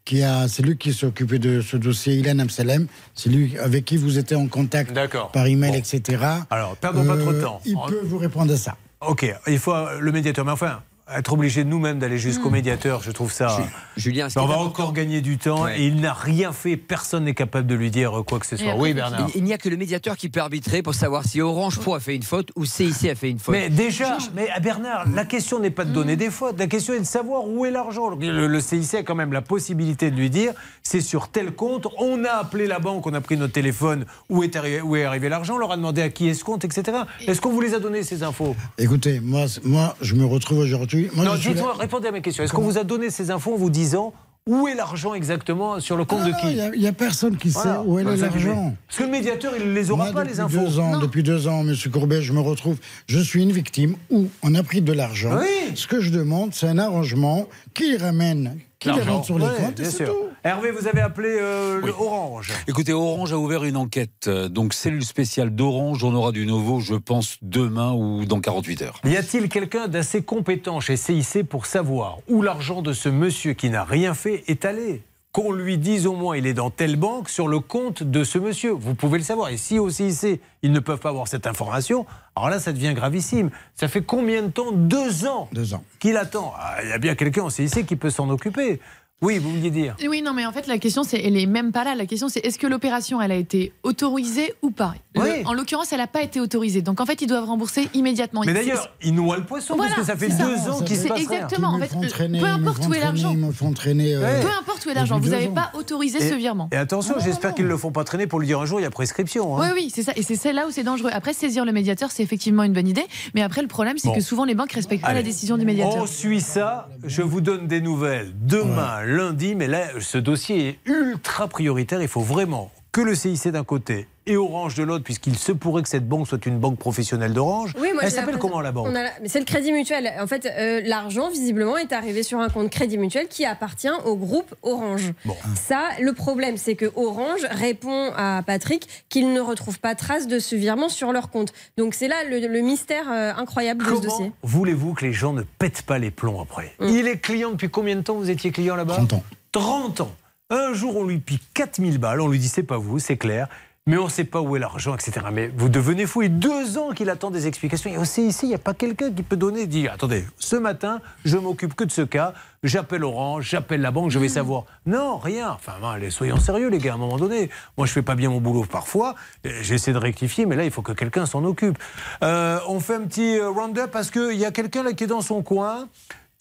qui 0.04 0.22
a, 0.22 0.48
c'est 0.48 0.62
lui 0.62 0.76
qui 0.76 0.92
s'est 0.92 1.06
occupé 1.06 1.38
de 1.38 1.60
ce 1.60 1.76
dossier, 1.76 2.14
Ilan 2.14 2.38
Amsalem. 2.40 2.86
C'est 3.14 3.30
lui 3.30 3.56
avec 3.58 3.84
qui 3.84 3.96
vous 3.96 4.18
étiez 4.18 4.36
en 4.36 4.48
contact 4.48 4.92
par 5.32 5.46
email, 5.46 5.76
etc. 5.76 6.22
Alors, 6.50 6.76
perdons 6.76 7.04
pas 7.04 7.16
trop 7.16 7.32
de 7.32 7.38
Euh, 7.38 7.42
temps. 7.42 7.60
Il 7.64 7.76
peut 7.88 8.00
vous 8.04 8.18
répondre 8.18 8.52
à 8.52 8.56
ça. 8.56 8.76
Ok, 9.00 9.26
il 9.46 9.58
faut 9.58 9.74
euh, 9.74 9.98
le 10.00 10.12
médiateur. 10.12 10.44
Mais 10.44 10.52
enfin, 10.52 10.82
être 11.14 11.32
obligé 11.32 11.64
de 11.64 11.68
nous-mêmes 11.68 11.98
d'aller 11.98 12.18
jusqu'au 12.18 12.48
Hmm. 12.48 12.52
médiateur, 12.52 13.02
je 13.02 13.10
trouve 13.10 13.32
ça. 13.32 13.58
Julien, 13.96 14.28
on 14.36 14.46
va 14.46 14.58
encore 14.58 14.92
gagner 14.92 15.20
du 15.20 15.36
temps 15.36 15.64
Ouais. 15.64 15.80
et 15.80 15.86
il 15.86 16.00
n'a 16.00 16.12
rien 16.14 16.52
fait. 16.52 16.76
Personne 16.76 17.24
n'est 17.24 17.34
capable 17.34 17.66
de 17.66 17.74
lui 17.74 17.90
dire 17.90 18.22
quoi 18.26 18.38
que 18.38 18.46
ce 18.46 18.56
soit. 18.56 18.74
Oui, 18.76 18.94
Bernard. 18.94 19.28
Il, 19.34 19.38
il 19.38 19.44
n'y 19.44 19.52
a 19.52 19.58
que 19.58 19.68
le 19.68 19.76
médiateur 19.76 20.16
qui 20.16 20.28
peut 20.28 20.40
arbitrer 20.40 20.80
pour 20.82 20.94
savoir 20.94 21.24
si 21.24 21.40
Orange 21.40 21.78
Pro 21.80 21.94
a 21.94 22.00
fait 22.00 22.14
une 22.16 22.22
faute 22.22 22.50
ou 22.56 22.64
CIC 22.64 23.10
a 23.10 23.14
fait 23.14 23.30
une 23.30 23.38
faute. 23.40 23.54
Mais 23.54 23.68
déjà, 23.68 24.16
mais 24.34 24.48
à 24.50 24.60
Bernard, 24.60 25.06
la 25.14 25.24
question 25.24 25.58
n'est 25.58 25.70
pas 25.70 25.84
de 25.84 25.92
donner 25.92 26.16
des 26.16 26.30
fautes, 26.30 26.58
la 26.58 26.66
question 26.68 26.94
est 26.94 27.00
de 27.00 27.04
savoir 27.04 27.46
où 27.48 27.66
est 27.66 27.70
l'argent. 27.70 28.08
Le, 28.10 28.46
le 28.46 28.60
CIC 28.60 28.94
a 28.94 29.02
quand 29.02 29.14
même 29.16 29.32
la 29.32 29.42
possibilité 29.42 30.10
de 30.10 30.16
lui 30.16 30.30
dire 30.30 30.52
c'est 30.82 31.00
sur 31.00 31.28
tel 31.28 31.52
compte, 31.52 31.88
on 31.98 32.24
a 32.24 32.30
appelé 32.30 32.66
la 32.66 32.78
banque, 32.78 33.06
on 33.06 33.14
a 33.14 33.20
pris 33.20 33.36
notre 33.36 33.52
téléphone, 33.52 34.06
où 34.30 34.42
est 34.44 34.56
arrivé, 34.56 34.80
où 34.80 34.96
est 34.96 35.04
arrivé 35.04 35.28
l'argent, 35.28 35.54
on 35.56 35.58
leur 35.58 35.72
a 35.72 35.76
demandé 35.76 36.00
à 36.02 36.08
qui 36.10 36.28
est 36.28 36.34
ce 36.34 36.44
compte, 36.44 36.64
etc. 36.64 36.98
Est-ce 37.26 37.40
qu'on 37.40 37.50
vous 37.52 37.60
les 37.60 37.74
a 37.74 37.80
donné 37.80 38.02
ces 38.04 38.22
infos? 38.22 38.54
Écoutez, 38.78 39.20
moi, 39.20 39.46
moi, 39.64 39.96
je 40.00 40.14
me 40.14 40.24
retrouve 40.24 40.58
aujourd'hui. 40.58 40.91
Non, 41.16 41.36
je 41.36 41.48
là- 41.48 41.54
dites-moi, 41.54 41.74
répondez 41.78 42.08
à 42.08 42.12
mes 42.12 42.20
questions. 42.22 42.44
Est-ce 42.44 42.52
qu'on 42.52 42.62
vous 42.62 42.78
a 42.78 42.84
donné 42.84 43.10
ces 43.10 43.30
infos 43.30 43.54
en 43.54 43.56
vous 43.56 43.70
disant 43.70 44.12
où 44.48 44.66
est 44.66 44.74
l'argent 44.74 45.14
exactement 45.14 45.78
sur 45.78 45.96
le 45.96 46.04
compte 46.04 46.24
de 46.24 46.32
qui 46.40 46.58
Il 46.74 46.80
n'y 46.80 46.88
a, 46.88 46.92
personne 46.92 47.36
qui 47.36 47.48
Voilà. 47.50 47.74
sait 47.74 47.78
où 47.86 47.98
est 48.00 48.02
l'argent. 48.04 48.74
Parce 48.88 48.98
que 48.98 49.04
le 49.04 49.10
médiateur, 49.10 49.52
il 49.56 49.68
ne 49.68 49.72
les 49.72 49.90
aura 49.92 50.06
Moi, 50.06 50.12
pas, 50.12 50.24
les 50.24 50.40
infos. 50.40 50.58
Deux 50.58 50.80
ans, 50.80 50.98
depuis 50.98 51.22
deux 51.22 51.46
ans, 51.46 51.62
Monsieur 51.62 51.90
Courbet, 51.90 52.22
je 52.22 52.32
me 52.32 52.40
retrouve. 52.40 52.76
Je 53.06 53.20
suis 53.20 53.40
une 53.42 53.52
victime 53.52 53.94
où 54.10 54.26
on 54.42 54.54
a 54.56 54.62
pris 54.64 54.80
de 54.82 54.92
l'argent. 54.92 55.38
Oui. 55.38 55.72
Ce 55.76 55.86
que 55.86 56.00
je 56.00 56.10
demande, 56.10 56.54
c'est 56.54 56.66
un 56.66 56.78
arrangement 56.78 57.46
qui 57.72 57.96
ramène, 57.96 58.58
qui 58.80 58.90
rentre 58.90 59.24
sur 59.26 59.38
les 59.38 59.44
Ouais, 59.46 59.50
comptes. 59.58 59.78
et 59.78 59.84
c'est 59.84 60.06
tout. 60.06 60.12
Hervé, 60.44 60.72
vous 60.72 60.88
avez 60.88 61.00
appelé 61.00 61.28
euh, 61.40 61.80
le 61.80 61.92
Orange. 61.92 62.52
Écoutez, 62.66 62.92
Orange 62.92 63.32
a 63.32 63.38
ouvert 63.38 63.62
une 63.62 63.76
enquête. 63.76 64.26
euh, 64.26 64.48
Donc, 64.48 64.74
cellule 64.74 65.04
spéciale 65.04 65.50
d'Orange, 65.50 66.02
on 66.02 66.12
aura 66.14 66.32
du 66.32 66.46
nouveau, 66.46 66.80
je 66.80 66.94
pense, 66.94 67.36
demain 67.42 67.92
ou 67.92 68.24
dans 68.24 68.40
48 68.40 68.82
heures. 68.82 69.00
Y 69.04 69.16
a-t-il 69.16 69.48
quelqu'un 69.48 69.86
d'assez 69.86 70.22
compétent 70.22 70.80
chez 70.80 70.96
CIC 70.96 71.44
pour 71.48 71.66
savoir 71.66 72.18
où 72.28 72.42
l'argent 72.42 72.82
de 72.82 72.92
ce 72.92 73.08
monsieur 73.08 73.52
qui 73.52 73.70
n'a 73.70 73.84
rien 73.84 74.14
fait 74.14 74.42
est 74.48 74.64
allé? 74.64 75.02
Qu'on 75.30 75.52
lui 75.52 75.78
dise 75.78 76.06
au 76.06 76.12
moins 76.14 76.36
il 76.36 76.46
est 76.46 76.52
dans 76.52 76.68
telle 76.68 76.96
banque 76.96 77.30
sur 77.30 77.48
le 77.48 77.58
compte 77.60 78.02
de 78.02 78.22
ce 78.22 78.36
monsieur. 78.38 78.72
Vous 78.72 78.94
pouvez 78.94 79.16
le 79.18 79.24
savoir. 79.24 79.48
Et 79.48 79.56
si 79.56 79.78
au 79.78 79.88
CIC, 79.88 80.42
ils 80.62 80.72
ne 80.72 80.78
peuvent 80.80 80.98
pas 80.98 81.08
avoir 81.08 81.26
cette 81.28 81.46
information, 81.46 82.04
alors 82.36 82.50
là, 82.50 82.58
ça 82.58 82.72
devient 82.72 82.92
gravissime. 82.94 83.48
Ça 83.76 83.88
fait 83.88 84.02
combien 84.02 84.42
de 84.42 84.48
temps? 84.48 84.72
Deux 84.72 85.24
ans 85.24 85.48
Deux 85.52 85.72
ans. 85.72 85.84
qu'il 86.00 86.16
attend. 86.18 86.52
Ah, 86.58 86.82
Il 86.82 86.90
y 86.90 86.92
a 86.92 86.98
bien 86.98 87.14
quelqu'un 87.14 87.44
au 87.44 87.50
CIC 87.50 87.86
qui 87.86 87.96
peut 87.96 88.10
s'en 88.10 88.28
occuper. 88.28 88.80
Oui, 89.22 89.38
vous 89.38 89.50
vouliez 89.52 89.70
dire 89.70 89.96
Oui, 90.08 90.20
non, 90.22 90.32
mais 90.34 90.44
en 90.46 90.52
fait, 90.52 90.66
la 90.66 90.78
question, 90.78 91.04
c'est, 91.04 91.20
elle 91.22 91.36
est 91.36 91.46
même 91.46 91.70
pas 91.72 91.84
là. 91.84 91.94
La 91.94 92.06
question, 92.06 92.28
c'est 92.28 92.40
est-ce 92.40 92.58
que 92.58 92.66
l'opération, 92.66 93.20
elle 93.22 93.32
a 93.32 93.36
été 93.36 93.72
autorisée 93.84 94.54
ou 94.62 94.70
pas? 94.70 94.94
Le- 95.14 95.20
Oui. 95.22 95.28
En 95.44 95.52
l'occurrence, 95.52 95.92
elle 95.92 95.98
n'a 95.98 96.06
pas 96.06 96.22
été 96.22 96.40
autorisée. 96.40 96.82
Donc, 96.82 97.00
en 97.00 97.06
fait, 97.06 97.22
ils 97.22 97.26
doivent 97.28 97.44
rembourser 97.44 97.88
immédiatement. 97.94 98.40
Mais 98.44 98.48
Il- 98.52 98.54
d'ailleurs, 98.54 98.88
il 99.02 99.14
noie 99.14 99.36
le 99.36 99.44
poisson 99.44 99.76
Voilà, 99.76 99.94
parce 99.94 100.06
que 100.06 100.12
ça 100.12 100.18
fait 100.18 100.30
ça. 100.30 100.44
deux 100.44 100.68
ans 100.70 100.80
qu'il 100.82 100.96
se 100.96 101.06
passe 101.06 101.18
rien. 101.18 101.30
exactement. 101.30 101.68
En 101.68 101.78
Ils 101.78 101.84
fait, 101.86 102.08
traîner, 102.08 102.40
peu 102.40 102.46
ils 102.46 102.60
me 102.60 102.68
importe 102.68 102.86
où 102.88 102.94
est 102.94 103.00
l'argent. 103.00 103.30
Ils 103.32 103.38
me 103.38 103.52
font 103.52 103.72
traîner. 103.72 104.14
euh, 104.16 104.42
Peu 104.42 104.48
importe 104.58 104.84
où 104.86 104.90
est 104.90 104.94
l'argent, 104.94 105.20
vous 105.20 105.28
n'avez 105.28 105.48
pas 105.48 105.70
autorisé 105.74 106.18
ce 106.20 106.34
virement. 106.34 106.68
Et 106.72 106.76
attention, 106.76 107.14
j'espère 107.18 107.54
qu'ils 107.54 107.64
ne 107.64 107.70
le 107.70 107.76
font 107.76 107.92
pas 107.92 108.04
traîner 108.04 108.26
pour 108.26 108.40
lui 108.40 108.46
dire 108.48 108.60
un 108.60 108.66
jour 108.66 108.80
il 108.80 108.82
y 108.82 108.86
a 108.86 108.90
prescription. 108.90 109.56
hein. 109.56 109.68
Oui, 109.68 109.82
oui, 109.84 109.92
c'est 109.94 110.02
ça. 110.02 110.12
Et 110.16 110.22
c'est 110.22 110.52
là 110.52 110.66
où 110.66 110.70
c'est 110.72 110.82
dangereux. 110.82 111.10
Après, 111.12 111.32
saisir 111.32 111.64
le 111.64 111.72
médiateur, 111.72 112.10
c'est 112.10 112.22
effectivement 112.24 112.64
une 112.64 112.72
bonne 112.72 112.88
idée. 112.88 113.04
Mais 113.34 113.42
après, 113.42 113.62
le 113.62 113.68
problème, 113.68 113.98
c'est 113.98 114.08
Bon. 114.08 114.14
que 114.14 114.20
souvent, 114.20 114.44
les 114.44 114.54
banques 114.54 114.72
respectent 114.72 115.02
pas 115.04 115.14
la 115.14 115.22
décision 115.22 115.56
du 115.56 115.64
médiateur. 115.64 116.02
On 116.02 116.06
suit 116.06 116.40
ça. 116.40 116.88
Je 117.04 117.22
vous 117.22 117.40
donne 117.40 117.66
des 117.68 117.80
nouvelles 117.80 118.32
demain, 118.42 119.02
lundi. 119.12 119.54
Mais 119.54 119.68
là, 119.68 119.88
ce 120.00 120.18
dossier 120.18 120.68
est 120.68 120.78
ultra 120.86 121.48
prioritaire. 121.48 122.02
Il 122.02 122.08
faut 122.08 122.20
vraiment 122.20 122.70
que 122.92 123.00
le 123.00 123.14
CIC 123.14 123.48
d'un 123.48 123.64
côté 123.64 124.06
et 124.26 124.36
Orange 124.36 124.76
de 124.76 124.84
l'autre, 124.84 125.02
puisqu'il 125.02 125.36
se 125.36 125.50
pourrait 125.50 125.82
que 125.82 125.88
cette 125.88 126.06
banque 126.06 126.28
soit 126.28 126.46
une 126.46 126.58
banque 126.58 126.78
professionnelle 126.78 127.32
d'Orange. 127.32 127.74
Oui, 127.80 127.88
moi, 127.92 128.02
Elle 128.04 128.10
s'appelle 128.12 128.38
comment 128.38 128.60
la 128.60 128.70
banque 128.70 128.92
la- 128.92 129.10
mais 129.20 129.28
C'est 129.28 129.40
le 129.40 129.44
Crédit 129.44 129.72
Mutuel. 129.72 130.12
En 130.20 130.26
fait, 130.28 130.46
euh, 130.46 130.80
l'argent, 130.84 131.28
visiblement, 131.30 131.76
est 131.76 131.92
arrivé 131.92 132.22
sur 132.22 132.38
un 132.38 132.48
compte 132.48 132.70
Crédit 132.70 132.98
Mutuel 132.98 133.26
qui 133.26 133.44
appartient 133.44 133.88
au 134.04 134.14
groupe 134.14 134.54
Orange. 134.62 135.12
Ça, 135.56 135.88
le 136.00 136.12
problème, 136.12 136.56
c'est 136.56 136.76
que 136.76 136.92
Orange 136.94 137.44
répond 137.50 138.12
à 138.16 138.42
Patrick 138.46 138.86
qu'il 139.08 139.32
ne 139.32 139.40
retrouve 139.40 139.80
pas 139.80 139.94
trace 139.96 140.28
de 140.28 140.38
ce 140.38 140.54
virement 140.54 140.88
sur 140.90 141.12
leur 141.12 141.30
compte. 141.30 141.52
Donc 141.76 141.94
c'est 141.94 142.08
là 142.08 142.16
le, 142.28 142.46
le 142.46 142.60
mystère 142.60 143.10
euh, 143.10 143.32
incroyable 143.36 143.84
de 143.84 143.88
ce 143.96 144.02
dossier. 144.02 144.10
Comment 144.18 144.32
voulez-vous 144.44 144.92
que 144.94 145.04
les 145.04 145.12
gens 145.12 145.32
ne 145.32 145.42
pètent 145.42 145.82
pas 145.82 145.98
les 145.98 146.10
plombs 146.12 146.40
après? 146.42 146.74
Mm. 146.78 146.86
Il 146.88 147.08
est 147.08 147.18
client 147.18 147.50
depuis 147.50 147.70
combien 147.70 147.96
de 147.96 148.02
temps 148.02 148.14
vous 148.14 148.30
étiez 148.30 148.52
client 148.52 148.76
là-bas? 148.76 148.94
30 148.94 149.14
ans. 149.14 149.22
30 149.50 150.00
ans. 150.02 150.12
Un 150.54 150.74
jour, 150.74 150.98
on 150.98 151.04
lui 151.04 151.16
pique 151.16 151.44
4000 151.54 151.96
balles, 151.96 152.20
on 152.20 152.28
lui 152.28 152.38
dit 152.38 152.46
c'est 152.46 152.62
pas 152.62 152.76
vous, 152.76 152.98
c'est 152.98 153.16
clair. 153.16 153.48
Mais 153.86 153.96
on 153.96 154.04
ne 154.04 154.10
sait 154.10 154.24
pas 154.24 154.42
où 154.42 154.54
est 154.54 154.58
l'argent, 154.58 154.94
etc. 154.94 155.26
Mais 155.32 155.50
vous 155.56 155.70
devenez 155.70 156.04
fou. 156.04 156.20
Et 156.20 156.28
deux 156.28 156.76
ans 156.76 156.90
qu'il 156.90 157.08
attend 157.08 157.30
des 157.30 157.46
explications. 157.46 157.90
Et 157.90 157.96
aussi 157.96 158.26
ici, 158.26 158.44
il 158.44 158.48
n'y 158.50 158.54
a 158.54 158.58
pas 158.58 158.74
quelqu'un 158.74 159.10
qui 159.10 159.22
peut 159.22 159.36
donner, 159.36 159.66
dire 159.66 159.94
attendez, 159.94 160.26
ce 160.38 160.56
matin, 160.56 161.00
je 161.24 161.38
m'occupe 161.38 161.74
que 161.74 161.84
de 161.84 161.90
ce 161.90 162.02
cas, 162.02 162.34
j'appelle 162.62 163.02
Orange, 163.02 163.48
j'appelle 163.48 163.80
la 163.80 163.90
banque, 163.90 164.10
je 164.10 164.18
vais 164.18 164.28
savoir. 164.28 164.66
Non, 164.84 165.16
rien. 165.16 165.52
Enfin, 165.52 165.72
ben, 165.80 165.92
allez, 165.92 166.10
soyons 166.10 166.38
sérieux, 166.38 166.68
les 166.68 166.78
gars, 166.78 166.92
à 166.92 166.94
un 166.96 166.98
moment 166.98 167.16
donné. 167.16 167.48
Moi, 167.78 167.86
je 167.86 167.92
fais 167.92 168.02
pas 168.02 168.14
bien 168.14 168.28
mon 168.28 168.42
boulot 168.42 168.66
parfois. 168.70 169.14
J'essaie 169.62 169.94
de 169.94 169.98
rectifier, 169.98 170.44
mais 170.44 170.54
là, 170.54 170.64
il 170.64 170.70
faut 170.70 170.82
que 170.82 170.92
quelqu'un 170.92 171.24
s'en 171.24 171.42
occupe. 171.44 171.78
Euh, 172.22 172.60
on 172.68 172.78
fait 172.78 172.96
un 172.96 173.06
petit 173.06 173.38
euh, 173.38 173.48
round-up 173.48 173.90
parce 173.90 174.10
qu'il 174.10 174.36
y 174.36 174.44
a 174.44 174.50
quelqu'un 174.50 174.82
là 174.82 174.92
qui 174.92 175.04
est 175.04 175.08
dans 175.08 175.22
son 175.22 175.42
coin 175.42 175.88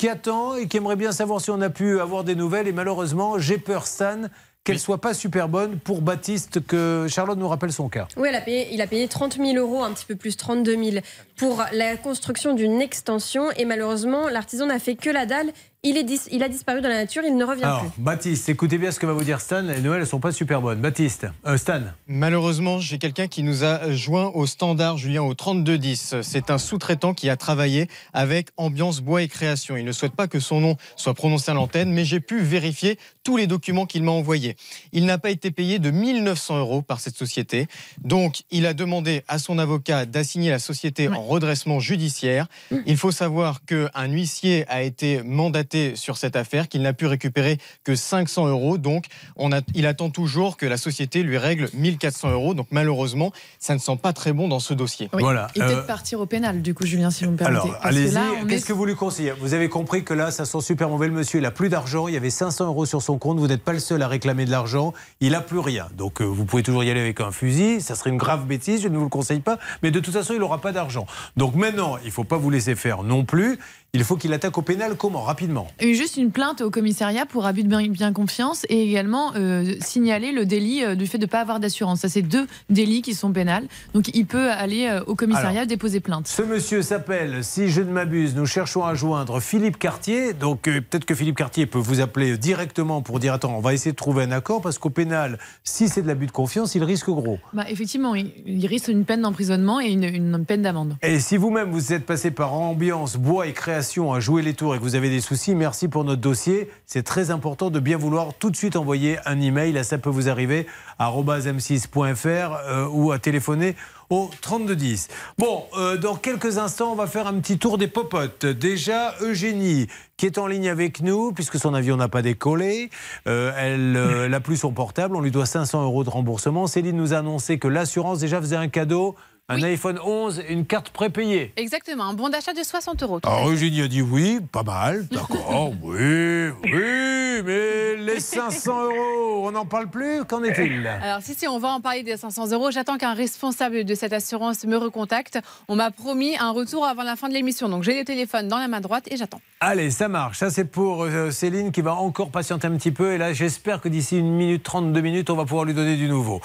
qui 0.01 0.09
attend 0.09 0.55
et 0.55 0.67
qui 0.67 0.77
aimerait 0.77 0.95
bien 0.95 1.11
savoir 1.11 1.41
si 1.41 1.51
on 1.51 1.61
a 1.61 1.69
pu 1.69 1.99
avoir 1.99 2.23
des 2.23 2.33
nouvelles. 2.33 2.67
Et 2.67 2.71
malheureusement, 2.71 3.37
j'ai 3.37 3.59
peur, 3.59 3.85
Stan, 3.85 4.23
qu'elle 4.63 4.79
soit 4.79 4.99
pas 4.99 5.13
super 5.13 5.47
bonne 5.47 5.77
pour 5.77 6.01
Baptiste, 6.01 6.65
que 6.65 7.05
Charlotte 7.07 7.37
nous 7.37 7.47
rappelle 7.47 7.71
son 7.71 7.87
cas. 7.87 8.07
Oui, 8.17 8.27
elle 8.27 8.35
a 8.35 8.41
payé, 8.41 8.69
il 8.71 8.81
a 8.81 8.87
payé 8.87 9.07
30 9.07 9.37
000 9.37 9.57
euros, 9.57 9.83
un 9.83 9.91
petit 9.91 10.07
peu 10.07 10.15
plus 10.15 10.35
32 10.37 10.83
000, 10.83 11.03
pour 11.35 11.63
la 11.71 11.97
construction 11.97 12.55
d'une 12.55 12.81
extension. 12.81 13.51
Et 13.57 13.65
malheureusement, 13.65 14.27
l'artisan 14.27 14.65
n'a 14.65 14.79
fait 14.79 14.95
que 14.95 15.11
la 15.11 15.27
dalle. 15.27 15.51
Il, 15.83 15.97
est 15.97 16.03
dis- 16.03 16.19
il 16.31 16.43
a 16.43 16.47
disparu 16.47 16.79
dans 16.79 16.89
la 16.89 16.97
nature, 16.97 17.23
il 17.25 17.35
ne 17.35 17.43
revient 17.43 17.63
Alors, 17.63 17.79
plus. 17.79 17.89
Baptiste, 18.03 18.47
écoutez 18.49 18.77
bien 18.77 18.91
ce 18.91 18.99
que 18.99 19.07
va 19.07 19.13
vous 19.13 19.23
dire 19.23 19.41
Stan. 19.41 19.61
Les 19.63 19.81
nouvelles, 19.81 20.01
elles 20.01 20.05
sont 20.07 20.19
pas 20.19 20.31
super 20.31 20.61
bonnes. 20.61 20.79
Baptiste, 20.79 21.25
euh, 21.47 21.57
Stan. 21.57 21.81
Malheureusement, 22.05 22.77
j'ai 22.79 22.99
quelqu'un 22.99 23.25
qui 23.27 23.41
nous 23.41 23.63
a 23.63 23.91
joint 23.91 24.27
au 24.35 24.45
standard, 24.45 24.99
Julien, 24.99 25.23
au 25.23 25.33
3210. 25.33 26.17
C'est 26.21 26.51
un 26.51 26.59
sous-traitant 26.59 27.15
qui 27.15 27.31
a 27.31 27.35
travaillé 27.35 27.87
avec 28.13 28.49
Ambiance 28.57 29.01
Bois 29.01 29.23
et 29.23 29.27
Création. 29.27 29.75
Il 29.75 29.83
ne 29.83 29.91
souhaite 29.91 30.13
pas 30.13 30.27
que 30.27 30.39
son 30.39 30.59
nom 30.61 30.77
soit 30.95 31.15
prononcé 31.15 31.49
à 31.49 31.55
l'antenne, 31.55 31.91
mais 31.91 32.05
j'ai 32.05 32.19
pu 32.19 32.41
vérifier 32.41 32.99
tous 33.23 33.37
les 33.37 33.47
documents 33.47 33.85
qu'il 33.85 34.03
m'a 34.03 34.11
envoyés. 34.11 34.55
Il 34.93 35.05
n'a 35.05 35.17
pas 35.17 35.29
été 35.29 35.51
payé 35.51 35.79
de 35.79 35.91
1900 35.91 36.57
euros 36.59 36.81
par 36.81 36.99
cette 36.99 37.15
société. 37.15 37.67
Donc, 38.03 38.41
il 38.51 38.65
a 38.65 38.73
demandé 38.73 39.23
à 39.27 39.37
son 39.39 39.57
avocat 39.59 40.05
d'assigner 40.05 40.49
la 40.49 40.59
société 40.59 41.07
en 41.07 41.21
redressement 41.23 41.79
judiciaire. 41.79 42.47
Il 42.85 42.97
faut 42.97 43.11
savoir 43.11 43.63
qu'un 43.65 44.07
huissier 44.07 44.65
a 44.69 44.81
été 44.81 45.21
mandaté 45.23 45.95
sur 45.95 46.17
cette 46.17 46.35
affaire, 46.35 46.67
qu'il 46.67 46.81
n'a 46.81 46.93
pu 46.93 47.05
récupérer 47.05 47.57
que 47.83 47.95
500 47.95 48.47
euros. 48.47 48.77
Donc, 48.77 49.05
on 49.35 49.51
a, 49.51 49.61
il 49.75 49.85
attend 49.85 50.09
toujours 50.09 50.57
que 50.57 50.65
la 50.65 50.77
société 50.77 51.23
lui 51.23 51.37
règle 51.37 51.69
1400 51.73 52.31
euros. 52.31 52.53
Donc, 52.53 52.67
malheureusement, 52.71 53.31
ça 53.59 53.73
ne 53.73 53.79
sent 53.79 53.97
pas 54.01 54.13
très 54.13 54.33
bon 54.33 54.47
dans 54.47 54.59
ce 54.59 54.73
dossier. 54.73 55.09
Oui. 55.13 55.21
Voilà. 55.21 55.47
Et 55.55 55.59
peut-être 55.59 55.71
Euh, 55.79 55.83
partir 55.83 56.19
au 56.19 56.25
pénal, 56.25 56.61
du 56.61 56.73
coup, 56.73 56.85
Julien, 56.85 57.11
si 57.11 57.25
vous 57.25 57.31
me 57.31 57.37
permettez. 57.37 57.69
Alors, 57.69 57.77
allez-y. 57.81 58.13
Qu'est-ce 58.47 58.65
est- 58.65 58.67
que 58.67 58.73
vous 58.73 58.85
lui 58.85 58.95
conseillez? 58.95 59.31
Vous 59.39 59.53
avez 59.53 59.69
compris 59.69 60.03
que 60.03 60.13
là, 60.13 60.31
ça 60.31 60.45
sent 60.45 60.61
super 60.61 60.89
mauvais. 60.89 61.07
Le 61.07 61.13
monsieur, 61.13 61.39
il 61.39 61.45
a 61.45 61.51
plus 61.51 61.69
d'argent. 61.69 62.07
Il 62.07 62.13
y 62.13 62.17
avait 62.17 62.29
500 62.29 62.65
euros 62.65 62.85
sur 62.85 63.01
son 63.01 63.10
compte. 63.17 63.39
Vous 63.39 63.47
n'êtes 63.47 63.63
pas 63.63 63.73
le 63.73 63.79
seul 63.79 64.01
à 64.01 64.07
réclamer 64.07 64.45
de 64.45 64.51
l'argent. 64.51 64.93
Il 65.19 65.35
a 65.35 65.41
plus 65.41 65.59
rien. 65.59 65.87
Donc, 65.95 66.21
euh, 66.21 66.25
vous 66.25 66.45
pouvez 66.45 66.63
toujours 66.63 66.83
y 66.83 66.89
aller 66.89 66.99
avec 66.99 67.21
un 67.21 67.31
fusil. 67.31 67.81
Ça 67.81 67.95
serait 67.95 68.09
une 68.09 68.17
grave 68.17 68.45
bêtise. 68.45 68.81
Je 68.81 68.87
ne 68.87 68.97
vous 68.97 69.03
le 69.03 69.09
conseille 69.09 69.39
pas. 69.39 69.57
Mais 69.83 69.91
de 69.91 69.99
toute 69.99 70.13
façon, 70.13 70.33
il 70.33 70.39
n'aura 70.39 70.59
pas 70.59 70.71
d'argent. 70.71 71.05
Donc 71.37 71.55
maintenant, 71.55 71.97
il 72.03 72.07
ne 72.07 72.11
faut 72.11 72.23
pas 72.23 72.37
vous 72.37 72.49
laisser 72.49 72.75
faire 72.75 73.03
non 73.03 73.23
plus. 73.25 73.59
Il 73.93 74.05
faut 74.05 74.15
qu'il 74.15 74.31
attaque 74.31 74.57
au 74.57 74.61
pénal 74.61 74.95
comment? 74.95 75.21
Rapidement. 75.21 75.67
Eu 75.81 75.95
Juste 75.95 76.15
une 76.15 76.31
plainte 76.31 76.61
au 76.61 76.69
commissariat 76.69 77.25
pour 77.25 77.45
abus 77.45 77.63
de 77.63 77.67
bien, 77.67 77.85
bien 77.89 78.13
confiance 78.13 78.65
et 78.69 78.81
également 78.83 79.33
euh, 79.35 79.75
signaler 79.81 80.31
le 80.31 80.45
délit 80.45 80.85
euh, 80.85 80.95
du 80.95 81.07
fait 81.07 81.17
de 81.17 81.25
ne 81.25 81.29
pas 81.29 81.41
avoir 81.41 81.59
d'assurance. 81.59 81.99
Ça, 81.99 82.07
c'est 82.07 82.21
deux 82.21 82.47
délits 82.69 83.01
qui 83.01 83.13
sont 83.13 83.33
pénals. 83.33 83.65
Donc, 83.93 84.09
il 84.13 84.25
peut 84.25 84.49
aller 84.49 84.87
euh, 84.87 85.03
au 85.07 85.15
commissariat 85.15 85.61
Alors, 85.61 85.67
déposer 85.67 85.99
plainte. 85.99 86.29
Ce 86.29 86.41
monsieur 86.41 86.81
s'appelle, 86.81 87.43
si 87.43 87.67
je 87.67 87.81
ne 87.81 87.91
m'abuse, 87.91 88.33
nous 88.33 88.45
cherchons 88.45 88.85
à 88.85 88.95
joindre 88.95 89.41
Philippe 89.41 89.77
Cartier. 89.77 90.31
Donc 90.33 90.61
peut-être 90.61 91.03
que 91.03 91.13
Philippe 91.13 91.35
Cartier 91.35 91.65
peut 91.65 91.77
vous 91.77 91.99
appeler 91.99 92.37
directement 92.37 93.01
pour 93.01 93.19
dire 93.19 93.33
attends, 93.33 93.57
on 93.57 93.61
va 93.61 93.73
essayer 93.73 93.91
de 93.91 93.97
trouver 93.97 94.23
un 94.23 94.31
accord 94.31 94.61
parce 94.61 94.77
qu'au 94.77 94.89
pénal, 94.89 95.37
si 95.65 95.89
c'est 95.89 96.01
de 96.01 96.07
l'abus 96.07 96.27
de 96.27 96.31
confiance, 96.31 96.75
il 96.75 96.83
risque 96.85 97.09
gros. 97.09 97.39
Bah, 97.51 97.65
effectivement, 97.67 98.15
il, 98.15 98.31
il 98.45 98.65
risque 98.67 98.87
une 98.87 99.03
peine 99.03 99.21
d'emprisonnement 99.21 99.81
et 99.81 99.87
une, 99.89 100.05
une 100.05 100.45
peine 100.45 100.61
d'amende. 100.61 100.95
Et 101.01 101.19
si 101.19 101.35
vous-même 101.35 101.71
vous 101.71 101.91
êtes 101.91 102.05
passé 102.05 102.31
par 102.31 102.53
ambiance, 102.53 103.17
bois 103.17 103.47
et 103.47 103.51
création 103.51 103.80
à 104.13 104.19
jouer 104.19 104.43
les 104.43 104.53
tours 104.53 104.75
et 104.75 104.77
que 104.77 104.83
vous 104.83 104.95
avez 104.95 105.09
des 105.09 105.21
soucis, 105.21 105.55
merci 105.55 105.87
pour 105.87 106.03
notre 106.03 106.21
dossier. 106.21 106.69
C'est 106.85 107.01
très 107.01 107.31
important 107.31 107.71
de 107.71 107.79
bien 107.79 107.97
vouloir 107.97 108.33
tout 108.37 108.51
de 108.51 108.55
suite 108.55 108.75
envoyer 108.75 109.17
un 109.25 109.41
email 109.41 109.75
à 109.77 109.83
ça 109.83 109.97
peut 109.97 110.09
vous 110.09 110.29
arriver 110.29 110.67
m6.fr 110.99 112.27
euh, 112.67 112.87
ou 112.91 113.11
à 113.11 113.17
téléphoner 113.17 113.75
au 114.11 114.29
3210. 114.41 115.07
Bon, 115.37 115.63
euh, 115.77 115.97
dans 115.97 116.15
quelques 116.15 116.57
instants, 116.57 116.91
on 116.91 116.95
va 116.95 117.07
faire 117.07 117.27
un 117.27 117.39
petit 117.39 117.57
tour 117.57 117.77
des 117.77 117.87
popotes. 117.87 118.45
Déjà, 118.45 119.15
Eugénie, 119.21 119.87
qui 120.17 120.25
est 120.25 120.37
en 120.37 120.47
ligne 120.47 120.69
avec 120.69 121.01
nous, 121.01 121.31
puisque 121.31 121.57
son 121.57 121.73
avion 121.73 121.95
n'a 121.95 122.09
pas 122.09 122.21
décollé, 122.21 122.89
euh, 123.27 123.51
elle 123.57 123.95
euh, 123.95 124.27
n'a 124.27 124.41
plus 124.41 124.57
son 124.57 124.73
portable, 124.73 125.15
on 125.15 125.21
lui 125.21 125.31
doit 125.31 125.45
500 125.45 125.83
euros 125.83 126.03
de 126.03 126.09
remboursement. 126.09 126.67
Céline 126.67 126.97
nous 126.97 127.13
a 127.13 127.19
annoncé 127.19 127.57
que 127.57 127.69
l'assurance 127.69 128.19
déjà 128.19 128.39
faisait 128.41 128.57
un 128.57 128.67
cadeau, 128.67 129.15
un 129.51 129.63
iPhone 129.63 129.99
11 130.03 130.39
et 130.47 130.53
une 130.53 130.65
carte 130.65 130.89
prépayée. 130.89 131.53
Exactement, 131.57 132.05
un 132.05 132.13
bon 132.13 132.29
d'achat 132.29 132.53
de 132.53 132.63
60 132.63 133.03
euros. 133.03 133.19
Alors 133.23 133.49
Eugénie 133.49 133.81
a 133.81 133.87
dit 133.87 134.01
oui, 134.01 134.39
pas 134.51 134.63
mal, 134.63 135.07
d'accord, 135.11 135.73
oui, 135.83 136.49
oui, 136.63 137.41
mais 137.43 137.95
les 137.97 138.19
500 138.19 138.85
euros, 138.85 139.47
on 139.47 139.51
n'en 139.51 139.65
parle 139.65 139.89
plus, 139.89 140.23
qu'en 140.25 140.43
est-il? 140.43 140.87
Alors 140.87 141.21
si, 141.21 141.33
si, 141.35 141.47
on 141.47 141.59
va 141.59 141.69
en 141.69 141.81
parler 141.81 142.03
des 142.03 142.17
500 142.17 142.51
euros. 142.51 142.71
J'attends 142.71 142.97
qu'un 142.97 143.13
responsable 143.13 143.83
de 143.83 143.95
cette 143.95 144.13
assurance 144.13 144.65
me 144.65 144.77
recontacte. 144.77 145.39
On 145.67 145.75
m'a 145.75 145.91
promis 145.91 146.37
un 146.37 146.51
retour 146.51 146.85
avant 146.85 147.03
la 147.03 147.15
fin 147.15 147.29
de 147.29 147.33
l'émission. 147.33 147.69
Donc 147.69 147.83
j'ai 147.83 147.97
le 147.97 148.05
téléphone 148.05 148.47
dans 148.47 148.57
la 148.57 148.67
main 148.67 148.81
droite 148.81 149.05
et 149.11 149.17
j'attends. 149.17 149.41
Allez, 149.59 149.91
ça 149.91 150.07
marche. 150.07 150.39
Ça, 150.39 150.49
c'est 150.49 150.65
pour 150.65 151.03
euh, 151.03 151.29
Céline 151.31 151.71
qui 151.71 151.81
va 151.81 151.93
encore 151.93 152.31
patienter 152.31 152.67
un 152.67 152.75
petit 152.77 152.91
peu. 152.91 153.13
Et 153.13 153.17
là, 153.17 153.33
j'espère 153.33 153.81
que 153.81 153.89
d'ici 153.89 154.17
une 154.17 154.31
minute, 154.31 154.63
32 154.63 155.01
minutes, 155.01 155.29
on 155.29 155.35
va 155.35 155.45
pouvoir 155.45 155.65
lui 155.65 155.73
donner 155.73 155.97
du 155.97 156.07
nouveau. 156.07 156.41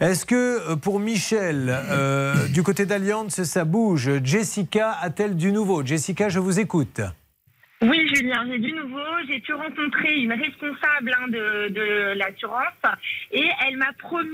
Est-ce 0.00 0.26
que 0.26 0.70
euh, 0.70 0.76
pour 0.76 0.98
Michel, 0.98 1.66
euh, 1.68 2.34
du 2.52 2.62
côté 2.62 2.86
d'Alliance, 2.86 3.42
ça 3.42 3.64
bouge 3.64 4.10
Jessica 4.22 4.92
a-t-elle 5.00 5.36
du 5.36 5.52
nouveau? 5.52 5.84
Jessica, 5.84 6.28
je 6.28 6.38
vous 6.38 6.60
écoute. 6.60 7.00
Oui, 7.88 8.08
Julien, 8.12 8.44
j'ai 8.50 8.58
du 8.58 8.72
nouveau. 8.72 8.98
J'ai 9.28 9.40
pu 9.40 9.52
rencontrer 9.54 10.16
une 10.16 10.32
responsable 10.32 11.14
hein, 11.18 11.28
de, 11.28 11.68
de 11.72 12.18
l'assurance 12.18 12.74
et 13.32 13.44
elle 13.66 13.76
m'a 13.76 13.92
promis 13.98 14.26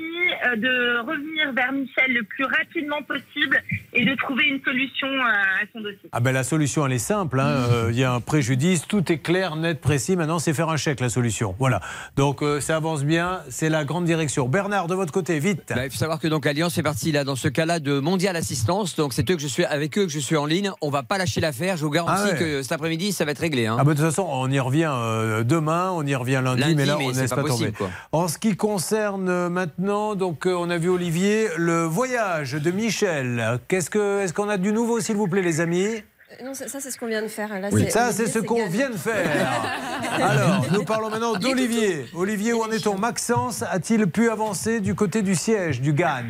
euh, 0.46 0.56
de 0.56 0.98
revenir 1.00 1.52
vers 1.54 1.72
Michel 1.72 2.12
le 2.14 2.22
plus 2.24 2.44
rapidement 2.44 3.02
possible 3.02 3.60
et 3.92 4.04
de 4.04 4.14
trouver 4.14 4.44
une 4.44 4.62
solution 4.62 5.08
euh, 5.08 5.62
à 5.62 5.64
son 5.72 5.80
dossier. 5.80 6.08
Ah 6.12 6.20
ben 6.20 6.32
la 6.32 6.44
solution 6.44 6.86
elle 6.86 6.92
est 6.92 6.98
simple, 6.98 7.40
hein. 7.40 7.46
Euh, 7.70 7.88
il 7.90 7.98
y 7.98 8.04
a 8.04 8.12
un 8.12 8.20
préjudice, 8.20 8.86
tout 8.86 9.10
est 9.12 9.18
clair, 9.18 9.56
net, 9.56 9.80
précis. 9.80 10.16
Maintenant 10.16 10.38
c'est 10.38 10.54
faire 10.54 10.68
un 10.68 10.76
chèque 10.76 11.00
la 11.00 11.08
solution. 11.08 11.54
Voilà. 11.58 11.80
Donc 12.16 12.42
euh, 12.42 12.60
ça 12.60 12.76
avance 12.76 13.04
bien, 13.04 13.40
c'est 13.48 13.68
la 13.70 13.84
grande 13.84 14.04
direction. 14.04 14.48
Bernard 14.48 14.86
de 14.86 14.94
votre 14.94 15.12
côté, 15.12 15.38
vite. 15.38 15.72
Bah, 15.74 15.84
il 15.84 15.90
faut 15.90 15.96
savoir 15.98 16.20
que 16.20 16.28
donc 16.28 16.46
Alliance 16.46 16.78
est 16.78 16.82
parti 16.82 17.12
là 17.12 17.24
dans 17.24 17.36
ce 17.36 17.48
cas-là 17.48 17.80
de 17.80 17.98
Mondial 17.98 18.36
Assistance. 18.36 18.96
Donc 18.96 19.12
c'est 19.12 19.28
eux 19.30 19.36
que 19.36 19.42
je 19.42 19.48
suis 19.48 19.64
avec 19.64 19.98
eux 19.98 20.06
que 20.06 20.12
je 20.12 20.20
suis 20.20 20.36
en 20.36 20.46
ligne. 20.46 20.70
On 20.80 20.90
va 20.90 21.02
pas 21.02 21.18
lâcher 21.18 21.40
l'affaire. 21.40 21.76
Je 21.76 21.84
vous 21.84 21.90
garantis 21.90 22.22
Ah 22.24 22.32
ouais. 22.32 22.38
que 22.38 22.62
cet 22.62 22.72
après-midi 22.72 23.12
ça 23.12 23.24
va 23.24 23.32
être 23.32 23.41
réglé. 23.42 23.66
hein. 23.66 23.76
Ah 23.78 23.84
ben, 23.84 23.90
de 23.92 23.96
toute 23.96 24.06
façon, 24.06 24.26
on 24.28 24.50
y 24.50 24.58
revient 24.58 24.90
euh, 24.90 25.42
demain, 25.44 25.90
on 25.92 26.06
y 26.06 26.14
revient 26.14 26.40
lundi, 26.42 26.60
Lundi, 26.62 26.74
mais 26.76 26.86
là, 26.86 26.96
mais 26.98 27.06
on 27.06 27.10
ne 27.10 27.14
laisse 27.20 27.28
pas 27.30 27.36
pas, 27.36 27.42
possible, 27.42 27.72
tomber. 27.72 27.90
quoi. 28.10 28.18
En 28.20 28.28
ce 28.28 28.38
qui 28.38 28.56
concerne 28.56 29.28
euh, 29.28 29.48
maintenant, 29.50 30.14
donc 30.14 30.46
euh, 30.46 30.54
on 30.58 30.70
a 30.70 30.78
vu 30.78 30.88
Olivier, 30.88 31.48
le 31.58 31.84
voyage 31.84 32.52
de 32.52 32.70
Michel. 32.70 33.60
Qu'est-ce 33.68 33.90
que, 33.90 34.20
est-ce 34.22 34.32
qu'on 34.32 34.48
a 34.48 34.56
du 34.56 34.72
nouveau, 34.72 35.00
s'il 35.00 35.16
vous 35.16 35.28
plaît, 35.28 35.42
les 35.42 35.60
amis? 35.60 36.02
Non, 36.42 36.54
ça, 36.54 36.66
ça, 36.66 36.80
c'est 36.80 36.90
ce 36.90 36.98
qu'on 36.98 37.08
vient 37.08 37.20
de 37.22 37.28
faire. 37.28 37.60
Là, 37.60 37.68
Oui. 37.72 37.90
Ça, 37.90 38.10
c'est 38.10 38.26
ce 38.26 38.38
qu'on 38.38 38.66
vient 38.66 38.88
de 38.88 38.96
faire. 38.96 39.28
Alors, 40.12 40.64
nous 40.72 40.82
parlons 40.84 41.10
maintenant 41.10 41.34
d'Olivier. 41.34 42.06
Olivier, 42.14 42.54
où 42.54 42.62
en 42.62 42.70
est-on? 42.70 42.96
Maxence 42.96 43.62
a-t-il 43.70 44.06
pu 44.06 44.30
avancer 44.30 44.80
du 44.80 44.94
côté 44.94 45.20
du 45.20 45.34
siège, 45.34 45.80
du 45.82 45.92
GAN 45.92 46.22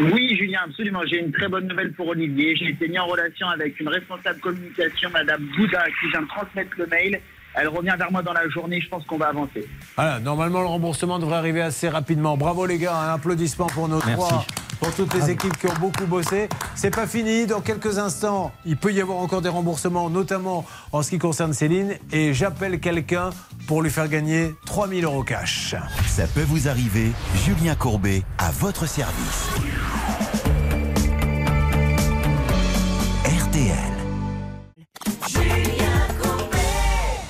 Oui, 0.00 0.34
Julien, 0.34 0.60
absolument. 0.64 1.02
J'ai 1.04 1.18
une 1.18 1.32
très 1.32 1.48
bonne 1.48 1.66
nouvelle 1.66 1.92
pour 1.92 2.08
Olivier. 2.08 2.56
J'ai 2.56 2.70
été 2.70 2.88
mis 2.88 2.98
en 2.98 3.06
relation 3.06 3.48
avec 3.48 3.78
une 3.80 3.88
responsable 3.88 4.40
communication, 4.40 5.10
Madame 5.10 5.44
Bouddha, 5.56 5.84
qui 5.84 6.06
je 6.06 6.10
viens 6.12 6.22
de 6.22 6.28
transmettre 6.28 6.70
le 6.78 6.86
mail. 6.86 7.20
Elle 7.54 7.68
revient 7.68 7.94
vers 7.98 8.10
moi 8.12 8.22
dans 8.22 8.32
la 8.32 8.48
journée. 8.48 8.80
Je 8.80 8.88
pense 8.88 9.04
qu'on 9.06 9.18
va 9.18 9.28
avancer. 9.28 9.66
Voilà, 9.96 10.20
normalement, 10.20 10.60
le 10.60 10.66
remboursement 10.66 11.18
devrait 11.18 11.36
arriver 11.36 11.62
assez 11.62 11.88
rapidement. 11.88 12.36
Bravo 12.36 12.66
les 12.66 12.78
gars, 12.78 12.96
un 12.96 13.14
applaudissement 13.14 13.66
pour 13.66 13.88
nos 13.88 13.98
Merci. 13.98 14.12
trois, 14.12 14.44
pour 14.78 14.94
toutes 14.94 15.12
les 15.14 15.30
équipes 15.30 15.56
qui 15.58 15.66
ont 15.66 15.78
beaucoup 15.80 16.06
bossé. 16.06 16.48
C'est 16.74 16.94
pas 16.94 17.06
fini, 17.06 17.46
dans 17.46 17.60
quelques 17.60 17.98
instants, 17.98 18.52
il 18.64 18.76
peut 18.76 18.92
y 18.92 19.00
avoir 19.00 19.18
encore 19.18 19.42
des 19.42 19.48
remboursements, 19.48 20.08
notamment 20.10 20.64
en 20.92 21.02
ce 21.02 21.10
qui 21.10 21.18
concerne 21.18 21.52
Céline. 21.52 21.96
Et 22.12 22.32
j'appelle 22.34 22.80
quelqu'un 22.80 23.30
pour 23.66 23.82
lui 23.82 23.90
faire 23.90 24.08
gagner 24.08 24.54
3000 24.66 25.04
euros 25.04 25.24
cash. 25.24 25.74
Ça 26.06 26.26
peut 26.26 26.44
vous 26.46 26.68
arriver, 26.68 27.10
Julien 27.44 27.74
Courbet, 27.74 28.22
à 28.38 28.50
votre 28.52 28.86
service. 28.86 29.48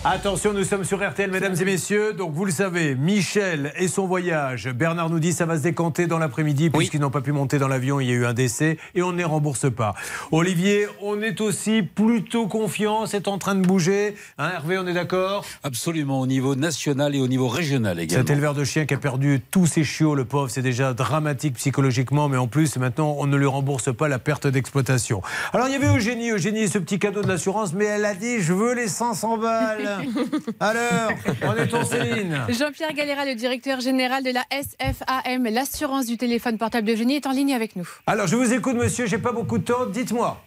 Attention, 0.03 0.55
nous 0.55 0.65
sommes 0.65 0.85
sur 0.85 1.07
RTL, 1.07 1.31
mesdames 1.31 1.55
et 1.61 1.65
messieurs. 1.67 2.15
Donc, 2.15 2.33
vous 2.33 2.47
le 2.47 2.51
savez, 2.51 2.95
Michel 2.95 3.71
et 3.77 3.87
son 3.87 4.07
voyage. 4.07 4.67
Bernard 4.71 5.11
nous 5.11 5.19
dit 5.19 5.35
ça 5.35 5.45
va 5.45 5.59
se 5.59 5.63
décanter 5.63 6.07
dans 6.07 6.19
l'après-midi, 6.19 6.71
puisqu'ils 6.71 7.01
n'ont 7.01 7.11
pas 7.11 7.21
pu 7.21 7.33
monter 7.33 7.59
dans 7.59 7.69
l'avion. 7.69 8.01
Il 8.01 8.09
y 8.09 8.13
a 8.13 8.15
eu 8.15 8.25
un 8.25 8.33
décès 8.33 8.79
et 8.95 9.03
on 9.03 9.13
ne 9.13 9.19
les 9.19 9.25
rembourse 9.25 9.71
pas. 9.71 9.95
Olivier, 10.33 10.87
on 11.03 11.21
est 11.21 11.43
aussi 11.43 11.83
plutôt 11.83 12.47
confiant. 12.47 13.05
C'est 13.05 13.29
en 13.29 13.37
train 13.37 13.55
de 13.55 13.61
bouger. 13.61 14.15
Hein, 14.39 14.49
Hervé, 14.55 14.79
on 14.79 14.87
est 14.87 14.95
d'accord? 14.95 15.45
Absolument, 15.65 16.19
au 16.21 16.27
niveau 16.27 16.55
national 16.55 17.15
et 17.15 17.21
au 17.21 17.29
niveau 17.29 17.49
régional 17.49 18.01
également. 18.01 18.23
Cet 18.23 18.31
éleveur 18.31 18.55
de 18.55 18.65
chiens 18.65 18.87
qui 18.87 18.95
a 18.95 18.99
perdu 18.99 19.43
tous 19.51 19.67
ses 19.67 19.85
chiots, 19.85 20.15
le 20.15 20.25
pauvre, 20.25 20.49
c'est 20.49 20.63
déjà 20.63 20.95
dramatique 20.95 21.57
psychologiquement, 21.57 22.31
mais 22.31 22.39
en 22.39 22.47
plus, 22.47 22.79
maintenant, 22.79 23.17
on 23.19 23.27
ne 23.27 23.37
lui 23.37 23.45
rembourse 23.45 23.95
pas 23.95 24.09
la 24.09 24.19
perte 24.19 24.47
d'exploitation. 24.47 25.21
Alors, 25.53 25.69
il 25.69 25.73
y 25.73 25.77
avait 25.77 25.95
Eugénie, 25.95 26.31
Eugénie, 26.31 26.69
ce 26.69 26.79
petit 26.79 26.99
cadeau 26.99 27.21
de 27.21 27.29
l'assurance, 27.29 27.75
mais 27.75 27.85
elle 27.85 28.07
a 28.07 28.15
dit 28.15 28.41
je 28.41 28.55
veux 28.55 28.73
les 28.73 28.89
500 28.89 29.37
balles. 29.37 29.90
Alors, 30.61 31.13
on 31.43 31.57
est 31.57 31.75
en 31.75 31.85
Céline. 31.85 32.39
Jean-Pierre 32.49 32.93
Galera, 32.95 33.25
le 33.25 33.35
directeur 33.35 33.81
général 33.81 34.23
de 34.23 34.31
la 34.31 34.45
SFAM, 34.51 35.45
l'assurance 35.53 36.07
du 36.07 36.17
téléphone 36.17 36.59
portable 36.59 36.87
de 36.87 36.95
Génie, 36.95 37.17
est 37.17 37.27
en 37.27 37.33
ligne 37.33 37.55
avec 37.55 37.77
nous. 37.77 37.89
Alors, 38.07 38.27
je 38.27 38.37
vous 38.37 38.53
écoute, 38.53 38.77
monsieur, 38.77 39.07
j'ai 39.07 39.19
pas 39.19 39.33
beaucoup 39.33 39.59
de 39.59 39.65
temps, 39.65 39.87
dites-moi. 39.87 40.43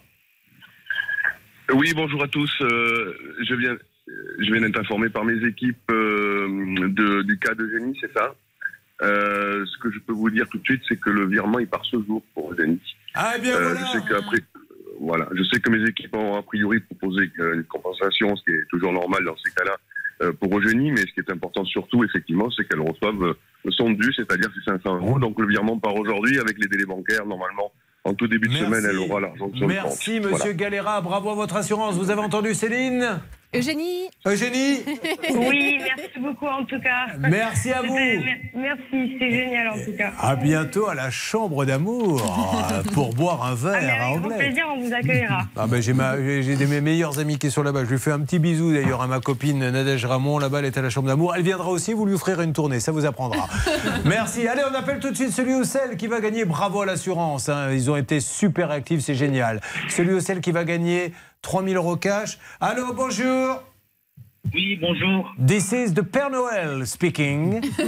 Oui, 1.72 1.92
bonjour 1.94 2.22
à 2.22 2.28
tous. 2.28 2.50
Euh, 2.60 3.14
je 3.46 3.54
viens, 3.54 3.76
je 4.38 4.52
viens 4.52 4.60
d'être 4.60 4.78
informé 4.78 5.08
par 5.08 5.24
mes 5.24 5.42
équipes 5.46 5.78
euh, 5.90 6.46
de- 6.88 7.22
du 7.22 7.38
cas 7.38 7.54
de 7.54 7.68
génie, 7.70 7.96
c'est 8.00 8.12
ça? 8.12 8.34
Euh, 9.02 9.64
ce 9.66 9.78
que 9.82 9.90
je 9.92 9.98
peux 9.98 10.12
vous 10.12 10.30
dire 10.30 10.46
tout 10.50 10.58
de 10.58 10.64
suite, 10.64 10.82
c'est 10.88 11.00
que 11.00 11.10
le 11.10 11.26
virement 11.26 11.58
il 11.58 11.66
part 11.66 11.84
ce 11.90 11.96
jour 12.06 12.22
pour 12.34 12.54
génie. 12.56 12.80
Ah, 13.14 13.32
eh 13.36 13.40
bien, 13.40 13.56
Euh, 13.56 13.74
Je 13.76 13.98
sais 13.98 14.04
qu'après, 14.08 14.38
voilà, 15.04 15.28
je 15.34 15.42
sais 15.44 15.60
que 15.60 15.70
mes 15.70 15.88
équipes 15.88 16.14
ont 16.16 16.36
a 16.36 16.42
priori 16.42 16.80
proposé 16.80 17.30
une 17.38 17.64
compensation, 17.64 18.34
ce 18.36 18.42
qui 18.44 18.50
est 18.50 18.66
toujours 18.70 18.92
normal 18.92 19.24
dans 19.24 19.36
ces 19.44 19.50
cas-là 19.52 19.76
euh, 20.22 20.32
pour 20.32 20.56
Eugénie, 20.56 20.92
mais 20.92 21.00
ce 21.00 21.12
qui 21.12 21.20
est 21.20 21.30
important 21.30 21.64
surtout, 21.64 22.04
effectivement, 22.04 22.50
c'est 22.50 22.66
qu'elle 22.68 22.80
reçoive 22.80 23.22
euh, 23.22 23.34
le 23.64 23.70
son 23.72 23.90
dû, 23.90 24.12
c'est-à-dire 24.14 24.48
ces 24.54 24.70
500 24.70 24.96
euros. 24.96 25.18
Donc 25.18 25.40
le 25.40 25.46
virement 25.48 25.78
part 25.78 25.96
aujourd'hui 25.96 26.38
avec 26.38 26.58
les 26.58 26.68
délais 26.68 26.86
bancaires. 26.86 27.26
Normalement, 27.26 27.72
en 28.04 28.14
tout 28.14 28.28
début 28.28 28.48
de 28.48 28.52
Merci. 28.52 28.66
semaine, 28.66 28.84
elle 28.88 28.98
aura 28.98 29.20
l'argent 29.20 29.50
sur 29.54 29.66
le 29.66 29.74
compte. 29.74 29.84
Merci, 29.84 30.20
monsieur 30.20 30.36
Voilà. 30.36 30.52
Galera, 30.54 31.00
bravo 31.00 31.30
à 31.30 31.34
votre 31.34 31.56
assurance. 31.56 31.96
Vous 31.96 32.10
avez 32.10 32.20
entendu 32.20 32.54
Céline? 32.54 33.20
Eugénie 33.54 34.08
Eugénie 34.26 34.80
Oui, 35.32 35.78
merci 35.80 36.18
beaucoup 36.20 36.46
en 36.46 36.64
tout 36.64 36.80
cas. 36.80 37.06
Merci 37.18 37.70
à 37.72 37.82
vous. 37.82 37.94
Mer- 37.94 38.22
Merci, 38.54 39.16
c'est 39.18 39.30
génial 39.30 39.68
en 39.68 39.74
tout 39.84 39.96
cas. 39.96 40.12
À 40.20 40.34
bientôt 40.34 40.88
à 40.88 40.94
la 40.94 41.10
chambre 41.10 41.64
d'amour 41.64 42.20
euh, 42.72 42.82
pour 42.92 43.14
boire 43.14 43.44
un 43.44 43.52
Ah, 43.52 43.54
verre 43.54 43.72
à 43.74 43.76
avec 44.06 44.20
grand 44.20 44.30
anglais. 44.32 44.38
plaisir, 44.38 44.64
on 44.74 44.80
vous 44.80 44.92
accueillera. 44.92 45.38
Ah 45.56 45.66
ben 45.68 45.80
j'ai 45.80 45.92
ma- 45.92 46.16
mes 46.16 46.80
meilleurs 46.80 47.18
amis 47.18 47.38
qui 47.38 47.50
sont 47.50 47.62
là-bas. 47.62 47.84
Je 47.84 47.90
lui 47.90 47.98
fais 47.98 48.10
un 48.12 48.20
petit 48.20 48.38
bisou 48.38 48.72
d'ailleurs 48.72 49.02
à 49.02 49.06
ma 49.06 49.20
copine 49.20 49.58
Nadège 49.70 50.04
Ramon. 50.04 50.38
Là-bas, 50.38 50.58
elle 50.60 50.64
est 50.64 50.78
à 50.78 50.82
la 50.82 50.90
chambre 50.90 51.08
d'amour. 51.08 51.34
Elle 51.36 51.42
viendra 51.42 51.68
aussi. 51.70 51.92
Vous 51.92 52.06
lui 52.06 52.14
offrirez 52.14 52.44
une 52.44 52.52
tournée. 52.52 52.80
Ça 52.80 52.90
vous 52.92 53.06
apprendra. 53.06 53.46
Merci. 54.04 54.48
Allez, 54.48 54.62
on 54.70 54.74
appelle 54.74 54.98
tout 54.98 55.10
de 55.10 55.16
suite 55.16 55.30
celui 55.30 55.54
ou 55.54 55.64
celle 55.64 55.96
qui 55.96 56.06
va 56.08 56.20
gagner. 56.20 56.44
Bravo 56.44 56.80
à 56.82 56.86
l'assurance. 56.86 57.48
hein. 57.48 57.68
Ils 57.72 57.90
ont 57.90 57.96
été 57.96 58.18
super 58.20 58.70
actifs. 58.70 59.00
C'est 59.02 59.14
génial. 59.14 59.60
Celui 59.88 60.14
ou 60.14 60.20
celle 60.20 60.40
qui 60.40 60.50
va 60.52 60.64
gagner 60.64 61.12
3000 61.44 61.76
euros 61.76 61.96
cash. 61.96 62.38
Allô, 62.58 62.94
bonjour. 62.94 63.62
Oui, 64.54 64.76
bonjour. 64.76 65.32
This 65.46 65.72
is 65.72 65.92
the 65.94 66.02
Père 66.02 66.30
Noël 66.30 66.86
speaking. 66.86 67.60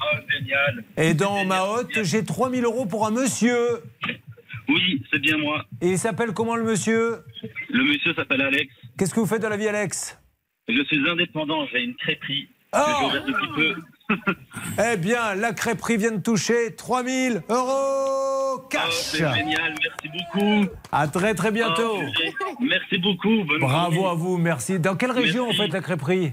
Ah, 0.00 0.20
génial. 0.28 0.84
Et 0.96 1.14
dans 1.14 1.44
ma 1.44 1.64
hotte, 1.64 2.02
j'ai 2.02 2.24
3000 2.24 2.64
euros 2.64 2.86
pour 2.86 3.06
un 3.06 3.10
monsieur. 3.10 3.82
Oui, 4.68 5.02
c'est 5.10 5.18
bien 5.18 5.38
moi. 5.38 5.64
Et 5.80 5.90
il 5.92 5.98
s'appelle 5.98 6.32
comment 6.32 6.56
le 6.56 6.64
monsieur? 6.64 7.24
Le 7.70 7.84
monsieur 7.84 8.14
s'appelle 8.14 8.42
Alex. 8.42 8.72
Qu'est-ce 8.98 9.14
que 9.14 9.20
vous 9.20 9.26
faites 9.26 9.42
dans 9.42 9.48
la 9.48 9.56
vie, 9.56 9.68
Alex? 9.68 10.18
Je 10.68 10.82
suis 10.84 11.08
indépendant, 11.08 11.66
j'ai 11.72 11.82
une 11.82 11.94
crêperie. 11.94 12.48
Oh 12.74 13.10
que 13.12 13.26
depuis 13.26 13.48
peu. 13.54 13.74
Eh 14.92 14.96
bien, 14.96 15.34
la 15.34 15.52
crêperie 15.52 15.96
vient 15.96 16.12
de 16.12 16.20
toucher 16.20 16.74
3000 16.76 17.42
euros 17.48 18.60
cash. 18.70 18.82
Oh, 18.88 18.92
c'est 18.92 19.18
génial, 19.34 19.74
merci 19.82 20.18
beaucoup. 20.32 20.70
À 20.92 21.08
très 21.08 21.34
très 21.34 21.50
bientôt. 21.50 21.98
Oh, 21.98 22.54
merci 22.60 22.98
beaucoup. 22.98 23.44
Bonne 23.44 23.60
Bravo 23.60 23.92
journée. 23.94 24.10
à 24.10 24.14
vous, 24.14 24.36
merci. 24.36 24.78
Dans 24.78 24.96
quelle 24.96 25.10
région 25.12 25.46
Merci. 25.46 25.60
en 25.60 25.64
fait 25.64 25.72
la 25.72 25.80
crêperie? 25.80 26.32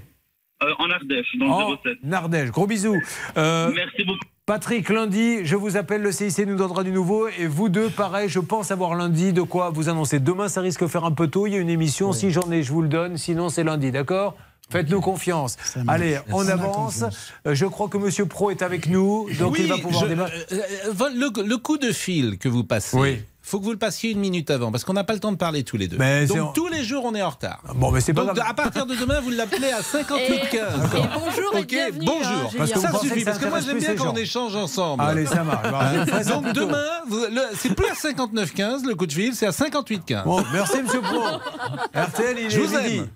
Euh, 0.62 0.72
en 0.78 0.90
Ardèche, 0.90 1.26
dans 1.38 1.46
En 1.46 1.70
le 1.72 1.76
07. 1.84 2.12
Ardèche. 2.12 2.50
Gros 2.50 2.66
bisous. 2.66 3.00
Euh, 3.36 3.72
Merci 3.74 4.04
beaucoup. 4.04 4.20
Patrick, 4.46 4.88
lundi, 4.88 5.44
je 5.44 5.54
vous 5.56 5.76
appelle, 5.76 6.02
le 6.02 6.10
CIC 6.12 6.38
nous 6.46 6.56
donnera 6.56 6.82
du 6.84 6.90
nouveau. 6.92 7.28
Et 7.28 7.46
vous 7.46 7.68
deux, 7.68 7.88
pareil, 7.88 8.28
je 8.28 8.40
pense 8.40 8.70
avoir 8.70 8.94
lundi 8.94 9.32
de 9.32 9.42
quoi 9.42 9.70
vous 9.70 9.88
annoncer. 9.88 10.18
Demain, 10.20 10.48
ça 10.48 10.60
risque 10.60 10.82
de 10.82 10.86
faire 10.88 11.04
un 11.04 11.12
peu 11.12 11.28
tôt. 11.28 11.46
Il 11.46 11.52
y 11.52 11.56
a 11.56 11.60
une 11.60 11.70
émission. 11.70 12.12
Si 12.12 12.30
j'en 12.30 12.50
ai, 12.50 12.62
je 12.62 12.72
vous 12.72 12.82
le 12.82 12.88
donne. 12.88 13.16
Sinon, 13.16 13.48
c'est 13.48 13.64
lundi, 13.64 13.90
d'accord? 13.92 14.36
Faites-nous 14.72 15.00
confiance. 15.00 15.56
Allez, 15.86 16.18
on 16.32 16.46
avance. 16.48 17.04
Euh, 17.46 17.54
Je 17.54 17.66
crois 17.66 17.88
que 17.88 17.98
Monsieur 17.98 18.26
Pro 18.26 18.50
est 18.50 18.62
avec 18.62 18.86
nous, 18.88 19.28
donc 19.38 19.56
il 19.58 19.66
va 19.68 19.78
pouvoir 19.78 20.02
je- 20.02 20.08
débattre. 20.08 20.32
euh, 20.52 20.60
euh, 21.00 21.08
le, 21.14 21.42
le 21.46 21.56
coup 21.58 21.78
de 21.78 21.92
fil 21.92 22.38
que 22.38 22.48
vous 22.48 22.64
passez, 22.64 22.96
Oui. 22.96 23.22
faut 23.42 23.58
que 23.60 23.64
vous 23.64 23.72
le 23.72 23.78
passiez 23.78 24.10
une 24.12 24.18
minute 24.20 24.50
avant, 24.50 24.70
parce 24.72 24.84
qu'on 24.84 24.92
n'a 24.94 25.04
pas 25.04 25.12
le 25.12 25.20
temps 25.20 25.32
de 25.32 25.36
parler 25.36 25.62
tous 25.62 25.76
les 25.76 25.88
deux. 25.88 25.98
Mais 25.98 26.26
Donc 26.26 26.54
tous 26.54 26.68
les 26.68 26.82
jours, 26.84 27.04
on 27.04 27.14
est 27.14 27.22
en 27.22 27.30
retard. 27.30 27.60
Bon, 27.74 27.90
mais 27.90 28.00
c'est 28.00 28.14
pas 28.14 28.24
Donc 28.24 28.34
grave. 28.36 28.46
à 28.50 28.54
partir 28.54 28.86
de 28.86 28.94
demain, 28.94 29.20
vous 29.20 29.30
l'appelez 29.30 29.70
à 29.70 29.82
58 29.82 30.40
15. 30.50 30.60
Et- 30.94 30.98
et 30.98 31.02
bonjour 31.14 31.56
et 31.56 31.60
Ok, 31.60 31.66
bienvenue, 31.68 32.06
bonjour. 32.06 32.22
hein, 32.24 32.48
Julien. 32.50 32.58
Parce 32.58 32.72
que 32.72 32.78
vous 32.78 32.82
ça 32.82 32.98
suffit, 33.00 33.24
parce 33.24 33.38
que 33.38 33.46
moi 33.48 33.60
j'aime 33.60 33.78
bien 33.78 33.88
ces 33.90 33.94
quand 33.96 34.04
on 34.10 34.14
gens. 34.14 34.16
échange 34.16 34.56
ensemble. 34.56 35.02
Allez, 35.02 35.26
ça 35.26 35.44
marche. 35.44 35.70
Bah, 35.70 36.22
Donc 36.24 36.52
demain, 36.54 36.84
vous- 37.08 37.26
c'est 37.58 37.74
plus 37.74 37.86
à 37.90 37.94
59 37.94 38.54
15 38.54 38.84
le 38.84 38.94
coup 38.94 39.06
de 39.06 39.12
fil, 39.12 39.34
c'est 39.34 39.46
à 39.46 39.52
58 39.52 40.02
15. 40.06 40.24
Bon, 40.24 40.42
merci 40.52 40.82
Monsieur 40.82 41.00
Pro. 41.02 41.20
RTL, 41.94 42.36
il 42.38 42.50
Je 42.50 42.60
est 42.60 42.62
vous 42.66 42.78
midi. 42.78 42.96
aime. 42.98 43.08